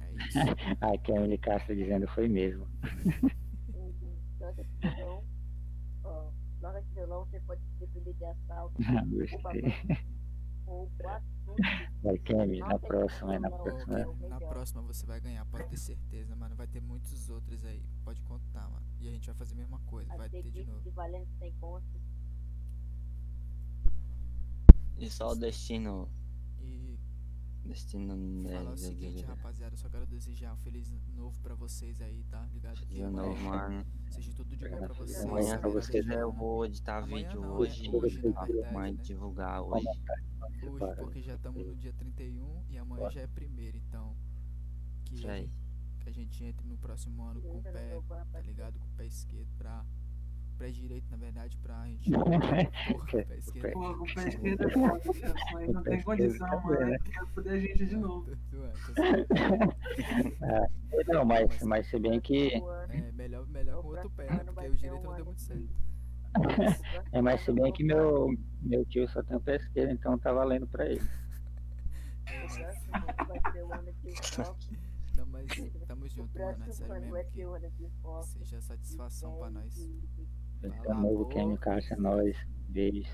É 0.00 0.12
isso. 0.16 0.50
Ai, 0.80 0.98
que 0.98 1.12
a 1.12 1.16
Emily 1.16 1.38
Castro 1.38 1.74
dizendo 1.76 2.06
foi 2.08 2.28
mesmo. 2.28 2.66
Joga 4.38 4.64
tijolão. 4.64 5.24
Tijolão, 7.16 7.24
você 7.24 7.40
pode 7.40 7.60
se 7.62 7.86
defender 7.86 8.14
de 8.14 8.24
assalto. 8.24 8.74
Gostei. 9.08 9.98
Ou 10.66 10.90
quatro. 10.98 11.26
Vai, 12.02 12.18
Kemi, 12.18 12.58
na 12.58 12.78
próxima, 12.78 13.34
é 13.36 13.38
na 13.38 13.50
próxima. 13.50 14.04
Ken, 14.04 14.28
na 14.28 14.40
próxima 14.40 14.82
você 14.82 15.06
vai 15.06 15.20
ganhar, 15.20 15.46
pode 15.46 15.68
ter 15.68 15.76
certeza, 15.76 16.34
mano. 16.34 16.56
Vai 16.56 16.66
ter 16.66 16.82
muitos 16.82 17.30
outros 17.30 17.64
aí. 17.64 17.82
Pode 18.04 18.20
contar, 18.22 18.68
mano. 18.68 18.84
E 19.00 19.08
a 19.08 19.12
gente 19.12 19.26
vai 19.26 19.34
fazer 19.36 19.54
a 19.54 19.56
mesma 19.56 19.78
coisa, 19.86 20.14
vai 20.16 20.28
ter 20.28 20.42
de 20.50 20.64
novo. 20.64 20.80
de 20.82 20.90
valendo 20.90 21.28
sem 21.38 21.52
conta. 21.54 21.86
E 24.98 25.08
só 25.08 25.30
o 25.30 25.36
destino. 25.36 26.08
Destino. 27.66 28.48
falar 28.48 28.70
o 28.70 28.74
é, 28.74 28.76
seguinte, 28.76 29.22
é, 29.22 29.24
é, 29.24 29.26
rapaziada, 29.26 29.74
eu 29.74 29.78
só 29.78 29.88
quero 29.88 30.06
desejar 30.06 30.52
um 30.52 30.56
feliz 30.58 30.92
novo 31.14 31.38
pra 31.40 31.54
vocês 31.54 32.00
aí, 32.00 32.24
tá 32.24 32.46
ligado? 32.52 32.76
Que 32.76 32.86
Dia 32.86 33.10
novo, 33.10 33.40
mano. 33.42 33.84
Seja 34.10 34.32
tudo 34.34 34.56
de 34.56 34.68
bom 34.68 34.76
pra 34.76 34.94
vocês. 34.94 35.24
Amanhã 35.24 35.52
essa 35.52 35.58
pra 35.58 35.70
vocês 35.70 36.04
de 36.04 36.12
eu 36.12 36.28
ano. 36.28 36.38
vou 36.38 36.64
editar 36.66 37.02
Amanhã 37.02 37.28
vídeo 37.28 37.40
não, 37.40 37.54
é 37.54 37.58
hoje. 37.58 37.90
hoje, 37.92 38.22
na 38.22 38.32
pra 38.32 38.44
verdade, 38.44 38.74
mãe 38.74 38.92
né? 38.92 39.02
divulgar 39.02 39.62
hoje. 39.62 39.86
Hoje, 40.62 40.96
porque 40.96 41.20
já 41.20 41.34
estamos 41.34 41.66
no 41.66 41.76
dia 41.76 41.92
31 41.92 42.64
e 42.68 42.78
amanhã 42.78 43.10
já 43.10 43.20
é 43.20 43.26
primeiro, 43.26 43.76
então. 43.76 44.16
Que 45.04 45.48
que 46.06 46.10
a 46.10 46.12
gente 46.12 46.44
entre 46.44 46.66
no 46.68 46.78
próximo 46.78 47.24
ano 47.24 47.42
com 47.42 47.58
o 47.58 47.62
pé, 47.62 48.00
tá 48.30 48.40
ligado? 48.40 48.78
Com 48.78 48.86
o 48.86 48.90
pé 48.96 49.06
esquerdo 49.06 49.48
pra. 49.58 49.84
Pé 50.58 50.70
direito, 50.70 51.10
na 51.10 51.16
verdade, 51.18 51.58
pra 51.58 51.86
gente. 51.86 52.10
Porra, 52.12 52.38
pé 53.24 53.36
esquerdo. 53.36 53.72
Pô, 53.72 53.94
com 53.94 54.04
o 54.04 54.14
pé 54.14 54.28
esquerdo 54.28 54.64
é 54.64 54.70
foda, 54.70 55.00
aí 55.56 55.72
não 55.72 55.82
tem 55.82 56.02
condição, 56.02 56.62
mano. 56.62 56.94
É 56.94 56.98
Quer 56.98 57.26
foder 57.26 57.52
a 57.52 57.58
gente 57.60 57.86
de 57.86 57.96
novo. 57.96 58.30
É, 60.92 61.04
não, 61.12 61.24
mas, 61.24 61.62
mas 61.62 61.86
se 61.88 61.98
bem 61.98 62.20
que. 62.20 62.52
É, 62.88 63.12
melhor, 63.12 63.46
melhor 63.48 63.82
com 63.82 63.88
o 63.88 63.90
outro 63.92 64.10
pé, 64.10 64.30
né? 64.30 64.44
Porque 64.44 64.68
o 64.68 64.76
direito 64.76 65.02
não 65.02 65.14
deu 65.14 65.24
muito 65.26 65.40
certo. 65.40 65.68
É, 67.12 67.20
mas 67.22 67.40
se 67.42 67.52
bem 67.52 67.72
que 67.72 67.84
meu, 67.84 68.34
meu 68.62 68.84
tio 68.86 69.08
só 69.08 69.22
tem 69.22 69.36
o 69.36 69.40
pé 69.40 69.56
esquerdo, 69.56 69.92
então 69.92 70.18
tá 70.18 70.32
valendo 70.32 70.66
pra 70.66 70.86
ele. 70.86 71.02
Não, 75.16 75.26
mas 75.26 75.46
tamo 75.86 76.08
junto, 76.08 76.38
mano. 76.38 76.64
É 76.66 76.72
sério 76.72 76.94
mesmo. 77.00 77.24
Que 77.30 78.38
seja 78.38 78.60
satisfação 78.60 79.38
pra 79.38 79.50
nós. 79.50 79.74
Feliz 80.60 80.84
lá, 80.84 80.92
ano 80.92 81.02
novo, 81.02 81.58
Caixa, 81.58 81.94
é 81.94 81.96
nóis. 81.96 82.36
Beijo. 82.68 83.10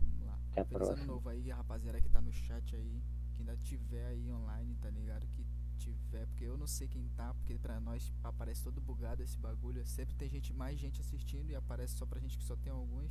Vamos 0.00 0.26
lá. 0.26 0.38
Até 0.50 0.60
a 0.60 0.64
Feliz 0.64 0.82
ano 0.82 0.86
próxima. 0.86 1.06
novo 1.06 1.28
aí, 1.28 1.50
rapaziada 1.50 2.00
que 2.00 2.08
tá 2.08 2.20
no 2.20 2.32
chat 2.32 2.76
aí. 2.76 3.02
Que 3.32 3.40
ainda 3.40 3.56
tiver 3.56 4.06
aí 4.06 4.30
online, 4.32 4.76
tá 4.76 4.90
ligado? 4.90 5.26
Que 5.28 5.44
tiver. 5.76 6.26
Porque 6.26 6.44
eu 6.44 6.56
não 6.56 6.66
sei 6.66 6.88
quem 6.88 7.08
tá, 7.10 7.34
porque 7.34 7.58
pra 7.58 7.80
nós 7.80 8.12
aparece 8.22 8.62
todo 8.62 8.80
bugado 8.80 9.22
esse 9.22 9.38
bagulho. 9.38 9.84
Sempre 9.86 10.14
tem 10.14 10.28
gente, 10.28 10.52
mais 10.52 10.78
gente 10.78 11.00
assistindo 11.00 11.50
e 11.50 11.54
aparece 11.54 11.96
só 11.96 12.06
pra 12.06 12.20
gente 12.20 12.38
que 12.38 12.44
só 12.44 12.56
tem 12.56 12.72
alguns. 12.72 13.10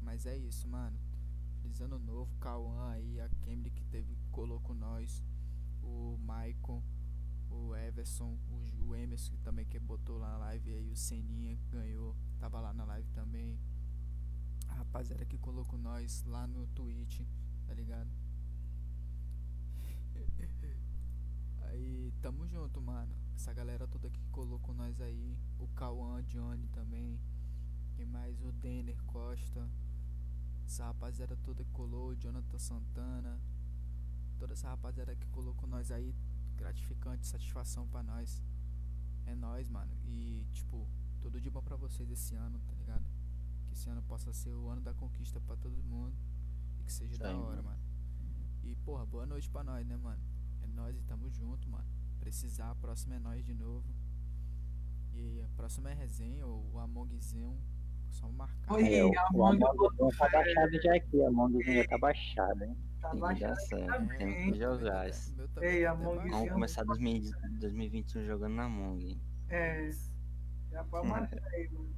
Mas 0.00 0.26
é 0.26 0.36
isso, 0.36 0.66
mano. 0.68 0.98
Feliz 1.60 1.80
ano 1.80 1.98
novo, 1.98 2.34
Cauã 2.40 2.90
aí, 2.90 3.20
a 3.20 3.28
Kemry 3.40 3.70
que 3.70 3.84
teve, 3.84 4.18
colou 4.32 4.60
com 4.60 4.74
nós, 4.74 5.22
o 5.80 6.18
Maicon, 6.18 6.82
o 7.52 7.74
Everson, 7.76 8.38
o, 8.48 8.88
o 8.88 8.94
Emerson 8.96 9.36
também 9.42 9.64
que 9.66 9.78
botou 9.78 10.18
lá 10.18 10.32
na 10.32 10.38
live 10.38 10.72
aí, 10.72 10.90
o 10.90 10.96
Seninha 10.96 11.58
ganhou, 11.70 12.16
tava 12.38 12.60
lá 12.60 12.72
na 12.72 12.84
live 12.84 13.08
também. 13.10 13.58
A 14.68 14.74
rapaziada 14.74 15.24
que 15.24 15.38
colou 15.38 15.64
com 15.64 15.76
nós 15.76 16.24
lá 16.24 16.46
no 16.46 16.66
Twitch, 16.68 17.20
tá 17.66 17.74
ligado? 17.74 18.10
Aí, 21.68 22.12
tamo 22.20 22.46
junto, 22.46 22.80
mano. 22.80 23.14
Essa 23.34 23.52
galera 23.52 23.86
toda 23.86 24.10
que 24.10 24.20
colou 24.30 24.58
com 24.58 24.74
nós 24.74 25.00
aí. 25.00 25.38
O 25.58 25.66
Cauã, 25.68 26.22
Johnny 26.22 26.68
também. 26.68 27.18
Quem 27.94 28.04
mais? 28.04 28.42
O 28.42 28.52
Denner 28.52 29.02
Costa. 29.04 29.68
Essa 30.66 30.86
rapaziada 30.86 31.36
toda 31.36 31.64
que 31.64 31.70
colou. 31.70 32.10
O 32.10 32.16
Jonathan 32.16 32.58
Santana. 32.58 33.40
Toda 34.38 34.52
essa 34.52 34.68
rapaziada 34.68 35.16
que 35.16 35.26
colou 35.28 35.54
com 35.54 35.66
nós 35.66 35.90
aí. 35.90 36.14
Gratificante, 36.62 37.26
satisfação 37.26 37.88
pra 37.88 38.04
nós. 38.04 38.40
É 39.26 39.34
nóis, 39.34 39.68
mano. 39.68 39.92
E, 40.04 40.46
tipo, 40.52 40.88
tudo 41.20 41.40
de 41.40 41.50
bom 41.50 41.60
pra 41.60 41.74
vocês 41.74 42.08
esse 42.08 42.36
ano, 42.36 42.60
tá 42.60 42.72
ligado? 42.74 43.04
Que 43.66 43.74
esse 43.74 43.88
ano 43.90 44.00
possa 44.02 44.32
ser 44.32 44.52
o 44.54 44.68
ano 44.68 44.80
da 44.80 44.94
conquista 44.94 45.40
pra 45.40 45.56
todo 45.56 45.82
mundo. 45.82 46.16
E 46.78 46.84
que 46.84 46.92
seja 46.92 47.14
Isso 47.14 47.22
da 47.22 47.36
hora, 47.36 47.62
mano. 47.62 47.64
mano. 47.64 47.80
E, 48.62 48.76
porra, 48.76 49.04
boa 49.04 49.26
noite 49.26 49.50
pra 49.50 49.64
nós, 49.64 49.84
né, 49.84 49.96
mano? 49.96 50.22
É 50.62 50.66
nós 50.68 50.96
e 50.96 51.02
tamo 51.02 51.28
junto, 51.30 51.68
mano. 51.68 51.88
Precisar, 52.20 52.70
a 52.70 52.74
próxima 52.76 53.16
é 53.16 53.18
nós 53.18 53.44
de 53.44 53.54
novo. 53.54 53.92
E 55.12 55.40
a 55.42 55.48
próxima 55.56 55.90
é 55.90 55.94
resenha, 55.94 56.46
ou 56.46 56.70
o 56.72 56.78
Amongzinho. 56.78 57.60
Só 58.12 58.28
marcar. 58.30 58.74
Oi, 58.74 58.94
É, 58.94 59.04
o, 59.04 59.08
o 59.34 59.44
Among 59.46 59.64
Among 59.64 60.16
tá 60.16 60.28
baixado 60.30 60.82
já 60.82 60.94
aqui, 60.96 61.16
o 61.16 61.26
Among 61.26 61.62
já 61.64 61.84
tá 61.88 61.98
baixado, 61.98 62.64
hein? 62.64 62.76
Tá 63.00 63.10
Tem 63.10 63.18
que. 64.52 65.34
Meu 65.36 65.48
também 65.48 65.70
Ei, 65.70 65.82
tá 65.84 65.90
Among 65.92 66.16
mais- 66.16 66.30
Vamos 66.30 66.50
começar 66.52 66.84
2000 66.84 67.30
2021 67.58 68.24
jogando 68.26 68.54
na 68.54 68.68
hein? 69.08 69.20
É. 69.48 69.90
Já 70.70 70.84
pode 70.84 71.08
marcar 71.08 71.42
aí, 71.52 71.68
mano. 71.72 71.92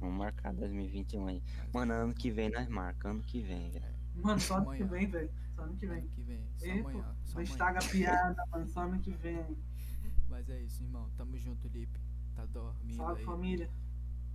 Vamos 0.00 0.18
marcar 0.18 0.52
2021 0.54 1.26
aí. 1.28 1.42
Mano, 1.72 1.92
ano 1.94 2.14
que 2.14 2.30
vem 2.30 2.50
nós 2.50 2.68
marcamos, 2.68 3.18
ano 3.22 3.26
que 3.26 3.40
vem, 3.42 3.70
velho. 3.70 3.84
Mano, 4.16 4.40
só 4.40 4.56
ano 4.56 4.70
que 4.72 4.84
vem, 4.84 5.06
velho. 5.08 5.30
Só 5.54 5.62
ano 5.62 5.76
que 5.76 5.86
vem. 5.86 5.98
Ano 5.98 6.08
que 6.08 6.22
vem, 6.22 6.48
só 6.56 6.66
Ei, 6.66 6.80
amanhã. 6.80 7.02
pô, 7.02 7.14
Só 7.24 7.40
estraga 7.40 7.78
a 7.78 7.88
piada, 7.88 8.44
mano. 8.50 8.66
Só 8.68 8.80
ano 8.82 8.98
que 9.00 9.10
vem. 9.12 9.56
Mas 10.28 10.48
é 10.48 10.60
isso, 10.60 10.82
irmão. 10.82 11.08
Tamo 11.16 11.36
junto, 11.38 11.68
Lipe. 11.68 11.98
Tá 12.34 12.44
dormindo 12.46 12.96
Salve, 12.96 13.20
aí. 13.20 13.26
família. 13.26 13.70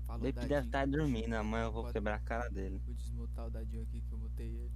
Falou, 0.05 0.21
deve 0.21 0.39
Dadinho. 0.39 0.59
estar 0.65 0.87
dormindo, 0.87 1.33
amanhã 1.33 1.65
eu 1.65 1.71
vou 1.71 1.81
Pode- 1.83 1.93
quebrar 1.93 2.15
a 2.15 2.19
cara 2.19 2.47
dele. 2.49 2.79
Vou 2.85 2.93
desmutar 2.95 3.47
o 3.47 3.49
Dadinho 3.51 3.83
aqui 3.83 4.01
que 4.01 4.11
eu 4.11 4.17
mutei 4.19 4.47
ele. 4.47 4.71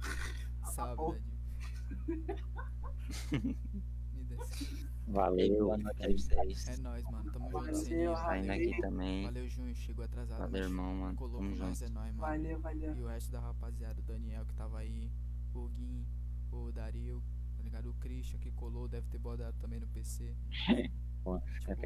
Salve. 0.74 1.18
Dadinho. 1.20 2.30
Me 4.14 4.24
desce. 4.24 4.88
Valeu. 5.08 5.64
Boa 5.64 5.76
noite 5.78 6.04
a 6.04 6.08
vocês. 6.08 6.68
É 6.68 6.76
nóis, 6.76 7.02
mano. 7.04 7.32
Tamo 7.32 7.50
junto, 7.50 7.74
Sininho. 7.74 8.14
Saindo 8.16 8.52
aqui 8.52 8.80
também. 8.80 9.24
Valeu, 9.24 9.48
Junho. 9.48 9.74
Chegou 9.74 10.04
atrasado, 10.04 10.38
Valeu, 10.38 10.52
mas 10.52 10.70
irmão, 10.70 10.94
mano. 10.94 11.16
colou 11.16 11.38
Tamo 11.40 11.50
com 11.50 11.56
nós, 11.64 11.78
junto. 11.78 11.90
é 11.90 11.92
nóis, 11.94 12.14
mano. 12.14 12.20
Valeu, 12.20 12.60
valeu. 12.60 12.96
E 12.96 13.02
o 13.02 13.06
resto 13.08 13.32
da 13.32 13.40
rapaziada, 13.40 14.00
o 14.00 14.04
Daniel 14.04 14.46
que 14.46 14.54
tava 14.54 14.78
aí, 14.78 15.10
o 15.52 15.68
Guim, 15.68 16.06
o 16.52 16.70
Dario, 16.70 17.20
tá 17.56 17.62
ligado? 17.64 17.90
O 17.90 17.94
Christian 17.94 18.38
que 18.38 18.52
colou, 18.52 18.86
deve 18.86 19.08
ter 19.08 19.18
bordado 19.18 19.56
também 19.58 19.80
no 19.80 19.88
PC. 19.88 20.36
Tipo, 21.20 21.32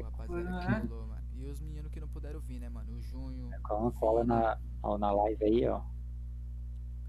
rapaziada 0.03 0.59
que 0.65 0.71
né? 0.71 0.79
colou, 0.87 1.07
mano. 1.07 1.24
E 1.37 1.45
os 1.47 1.59
meninos 1.59 1.91
que 1.91 1.99
não 1.99 2.07
puderam 2.07 2.39
vir, 2.39 2.59
né, 2.59 2.69
mano? 2.69 2.93
O 2.93 3.01
Junho. 3.01 3.49
Cola, 3.63 3.91
cola 3.91 4.23
na, 4.23 4.57
ó, 4.81 4.97
na 4.97 5.11
live 5.11 5.43
aí, 5.43 5.67
ó. 5.67 5.81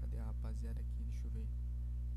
Cadê 0.01 0.19
a 0.19 0.25
rapaziada 0.25 0.79
aqui? 0.81 1.03
Deixa 1.03 1.27
eu 1.27 1.31
ver. 1.31 1.47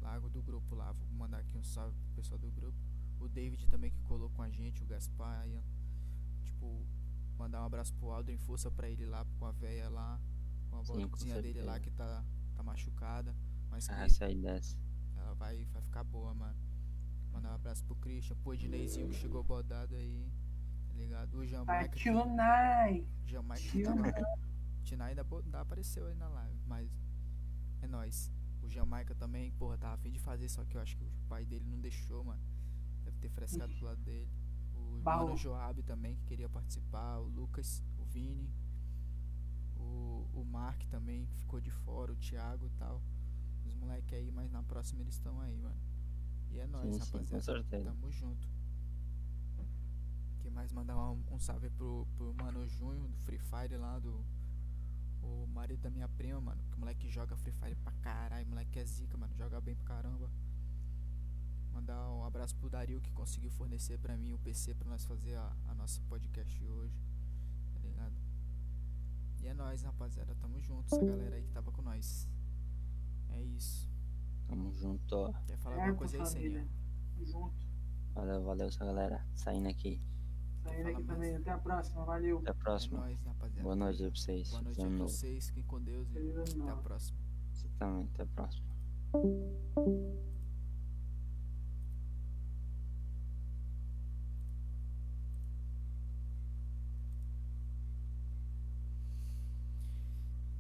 Lago 0.03 0.29
do 0.29 0.43
grupo 0.43 0.75
lá. 0.75 0.93
Vou 0.93 1.07
mandar 1.13 1.39
aqui 1.39 1.57
um 1.57 1.63
salve 1.63 1.97
pro 1.97 2.15
pessoal 2.17 2.39
do 2.39 2.51
grupo. 2.51 2.77
O 3.21 3.29
David 3.29 3.67
também 3.69 3.91
que 3.91 4.01
colou 4.03 4.29
com 4.31 4.43
a 4.43 4.51
gente, 4.51 4.83
o 4.83 4.87
Gaspar. 4.87 5.41
Aí. 5.43 5.63
Tipo, 6.43 6.85
mandar 7.39 7.63
um 7.63 7.67
abraço 7.67 7.95
pro 7.95 8.11
Aldrin, 8.11 8.39
força 8.39 8.71
pra 8.71 8.89
ele 8.89 9.07
lá, 9.07 9.25
com 9.39 9.47
a 9.47 9.53
véia 9.53 9.89
lá. 9.89 10.21
Com 10.69 10.77
a 10.77 10.81
avózinha 10.81 11.41
dele 11.41 11.63
lá 11.63 11.79
que 11.79 11.91
tá, 11.91 12.25
tá 12.55 12.63
machucada. 12.63 13.35
Mas 13.71 13.89
Ah, 13.89 14.05
essa 14.05 14.25
aí 14.27 14.35
desce. 14.37 14.77
ela 15.17 15.35
vai, 15.35 15.65
vai 15.67 15.83
ficar 15.83 16.03
boa, 16.03 16.35
mano. 16.35 16.59
Mandar 17.33 17.53
um 17.53 17.55
abraço 17.55 17.85
pro 17.85 17.95
Christian, 17.97 18.35
pro 18.37 18.55
Edneizinho 18.55 19.09
que 19.09 19.15
chegou 19.15 19.45
bordado 19.45 19.95
aí. 19.95 20.29
Tá 21.01 21.05
ligado? 21.05 21.39
O 21.39 21.47
Jamaica. 21.47 21.99
Tunai. 21.99 23.07
Jamaica 23.25 23.63
que 23.63 23.71
Tio 23.71 23.85
tava. 23.85 24.13
Tinai 24.83 25.11
ainda, 25.11 25.27
ainda 25.31 25.61
apareceu 25.61 26.07
aí 26.07 26.15
na 26.15 26.29
live, 26.29 26.61
mas 26.67 26.91
é 27.81 27.87
nóis. 27.87 28.31
O 28.63 28.69
Jamaica 28.69 29.15
também, 29.15 29.51
porra, 29.53 29.79
tava 29.79 29.95
afim 29.95 30.11
de 30.11 30.19
fazer, 30.19 30.49
só 30.51 30.63
que 30.65 30.77
eu 30.77 30.81
acho 30.83 30.97
que 30.99 31.05
o 31.05 31.11
pai 31.27 31.47
dele 31.47 31.65
não 31.65 31.81
deixou, 31.81 32.23
mano. 32.23 32.43
Deve 33.03 33.17
ter 33.19 33.31
frescado 33.31 33.73
do 33.75 33.85
lado 33.85 34.03
dele. 34.03 34.31
O 34.75 35.01
Baú. 35.01 35.29
Mano 35.29 35.37
Joab 35.39 35.83
também, 35.85 36.17
que 36.17 36.25
queria 36.25 36.51
participar. 36.51 37.19
O 37.19 37.29
Lucas, 37.29 37.83
o 37.99 38.05
Vini. 38.05 38.53
O, 39.77 40.29
o 40.35 40.45
Mark 40.45 40.85
também, 40.91 41.25
que 41.27 41.37
ficou 41.37 41.61
de 41.63 41.71
fora. 41.71 42.13
O 42.13 42.17
Thiago 42.17 42.67
e 42.67 42.71
tal. 42.71 43.03
Os 43.65 43.75
moleque 43.75 44.15
aí, 44.15 44.31
mas 44.31 44.51
na 44.51 44.63
próxima 44.63 45.01
eles 45.01 45.15
estão 45.15 45.41
aí, 45.41 45.57
mano. 45.57 45.81
E 46.51 46.59
é 46.59 46.67
nóis, 46.67 46.95
Sim, 46.97 47.01
sim, 47.01 47.11
com 47.11 47.19
rapaziada. 47.19 47.43
certeza. 47.43 47.85
Tamo 47.91 48.11
junto. 48.11 48.60
Quem 50.51 50.57
mais 50.57 50.73
mandar 50.73 50.99
um, 50.99 51.23
um 51.31 51.39
salve 51.39 51.71
pro, 51.71 52.05
pro 52.17 52.35
Mano 52.35 52.67
Junho 52.67 53.07
do 53.09 53.17
Free 53.19 53.39
Fire. 53.39 53.77
Lá 53.77 54.01
do. 54.01 54.25
O 55.23 55.47
marido 55.47 55.81
da 55.81 55.91
minha 55.91 56.09
prima, 56.09 56.41
mano. 56.41 56.61
Que 56.73 56.79
moleque 56.79 57.09
joga 57.09 57.37
Free 57.37 57.53
Fire 57.53 57.77
pra 57.77 57.93
caralho. 57.93 58.49
Moleque 58.49 58.81
é 58.81 58.85
zica, 58.85 59.17
mano. 59.17 59.33
Joga 59.37 59.61
bem 59.61 59.77
pra 59.77 59.85
caramba. 59.85 60.29
Mandar 61.73 62.11
um 62.11 62.25
abraço 62.25 62.57
pro 62.57 62.69
Dario 62.69 63.01
que 63.01 63.13
conseguiu 63.13 63.51
fornecer 63.53 63.97
pra 63.99 64.17
mim 64.17 64.33
o 64.33 64.39
PC 64.39 64.75
pra 64.75 64.89
nós 64.89 65.05
fazer 65.05 65.37
a, 65.37 65.53
a 65.69 65.75
nossa 65.75 66.01
podcast 66.09 66.65
hoje. 66.65 67.01
Tá 67.73 67.79
ligado? 67.79 68.17
E 69.43 69.47
é 69.47 69.55
nóis, 69.55 69.83
rapaziada. 69.83 70.35
Tamo 70.35 70.61
junto. 70.61 70.93
Essa 70.93 71.05
galera 71.05 71.37
aí 71.37 71.45
que 71.45 71.53
tava 71.53 71.71
com 71.71 71.83
nós. 71.83 72.29
É 73.29 73.41
isso. 73.41 73.89
Tamo 74.49 74.73
junto. 74.73 75.33
Quer 75.47 75.59
falar 75.59 75.77
É, 75.77 75.81
alguma 75.83 75.97
coisa 75.97 76.17
aí, 76.17 76.27
família. 76.27 76.61
Seninha? 76.61 76.69
Tamo 77.15 77.25
junto. 77.25 77.67
Valeu, 78.15 78.43
valeu, 78.43 78.67
essa 78.67 78.85
galera. 78.85 79.25
Saindo 79.37 79.69
aqui. 79.69 80.03
Saindo 80.63 80.89
aqui 80.89 81.03
também. 81.05 81.37
Até 81.37 81.51
a 81.51 81.59
próxima. 81.59 82.05
Valeu. 82.05 82.39
Até 82.39 82.51
a 82.51 82.55
próxima. 82.55 82.99
É 82.99 83.01
nóis, 83.01 83.23
rapaziada. 83.25 83.63
Boa 83.63 83.77
noite 83.77 83.99
pra 84.03 84.11
vocês. 84.11 84.51
Boa 84.51 84.63
noite 84.63 84.77
Feliz 84.77 84.85
a 84.85 84.87
ano 84.89 84.99
novo. 84.99 85.11
vocês. 85.11 85.47
Fiquem 85.49 85.63
com 85.65 85.81
Deus 85.83 86.09
e 86.15 86.19
até 86.31 86.53
a 86.53 86.57
novo. 86.75 86.83
próxima. 86.83 87.19
Você 87.53 87.69
também. 87.79 88.05
Até 88.15 88.23
a 88.23 88.27
próxima. 88.27 88.67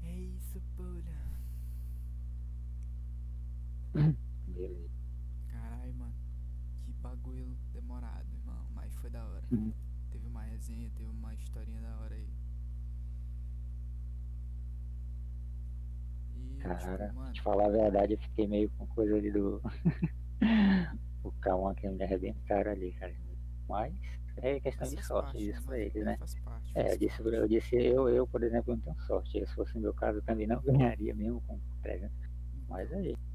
É 0.02 0.14
isso. 0.16 0.60
Beleza. 4.46 4.90
Caralho, 5.48 5.94
mano. 5.94 6.14
Que 6.76 6.92
bagulho 6.94 7.56
demorado, 7.72 8.26
irmão. 8.32 8.66
Mas 8.74 8.94
foi 8.96 9.10
da 9.10 9.24
hora. 9.26 9.44
Cara, 16.74 16.90
tipo, 16.90 16.96
pra 16.96 17.12
mano, 17.12 17.32
te 17.32 17.42
falar 17.42 17.66
a 17.66 17.70
verdade, 17.70 18.14
eu 18.14 18.18
fiquei 18.18 18.46
meio 18.46 18.70
com 18.70 18.86
coisa 18.88 19.16
ali 19.16 19.30
do. 19.30 19.60
o 21.24 21.32
K1 21.32 21.74
que 21.74 21.88
me 21.88 22.04
arrebentaram 22.04 22.72
ali, 22.72 22.92
cara. 22.92 23.14
Mas 23.68 23.94
é 24.36 24.58
questão 24.60 24.88
de 24.88 25.02
sorte, 25.04 25.32
parte, 25.32 25.50
isso 25.50 25.60
né, 25.60 25.66
pra 25.66 25.76
mano? 25.76 25.82
eles, 25.82 26.04
né? 26.04 26.16
Faz 26.18 26.34
parte. 26.40 26.72
É, 26.74 26.92
eu 26.92 26.98
disse, 26.98 27.22
eu 27.22 27.48
disse, 27.48 27.76
eu, 27.76 28.08
eu, 28.08 28.26
por 28.26 28.42
exemplo, 28.42 28.74
não 28.74 28.80
tenho 28.80 29.00
sorte. 29.06 29.46
Se 29.46 29.54
fosse 29.54 29.76
o 29.76 29.80
meu 29.80 29.92
caso, 29.92 30.18
eu 30.18 30.22
também 30.22 30.46
não 30.46 30.60
ganharia 30.64 31.14
mesmo 31.14 31.40
com 31.42 31.58
300. 31.82 32.10
Mas 32.68 32.90
é 32.92 33.02
isso. 33.02 33.29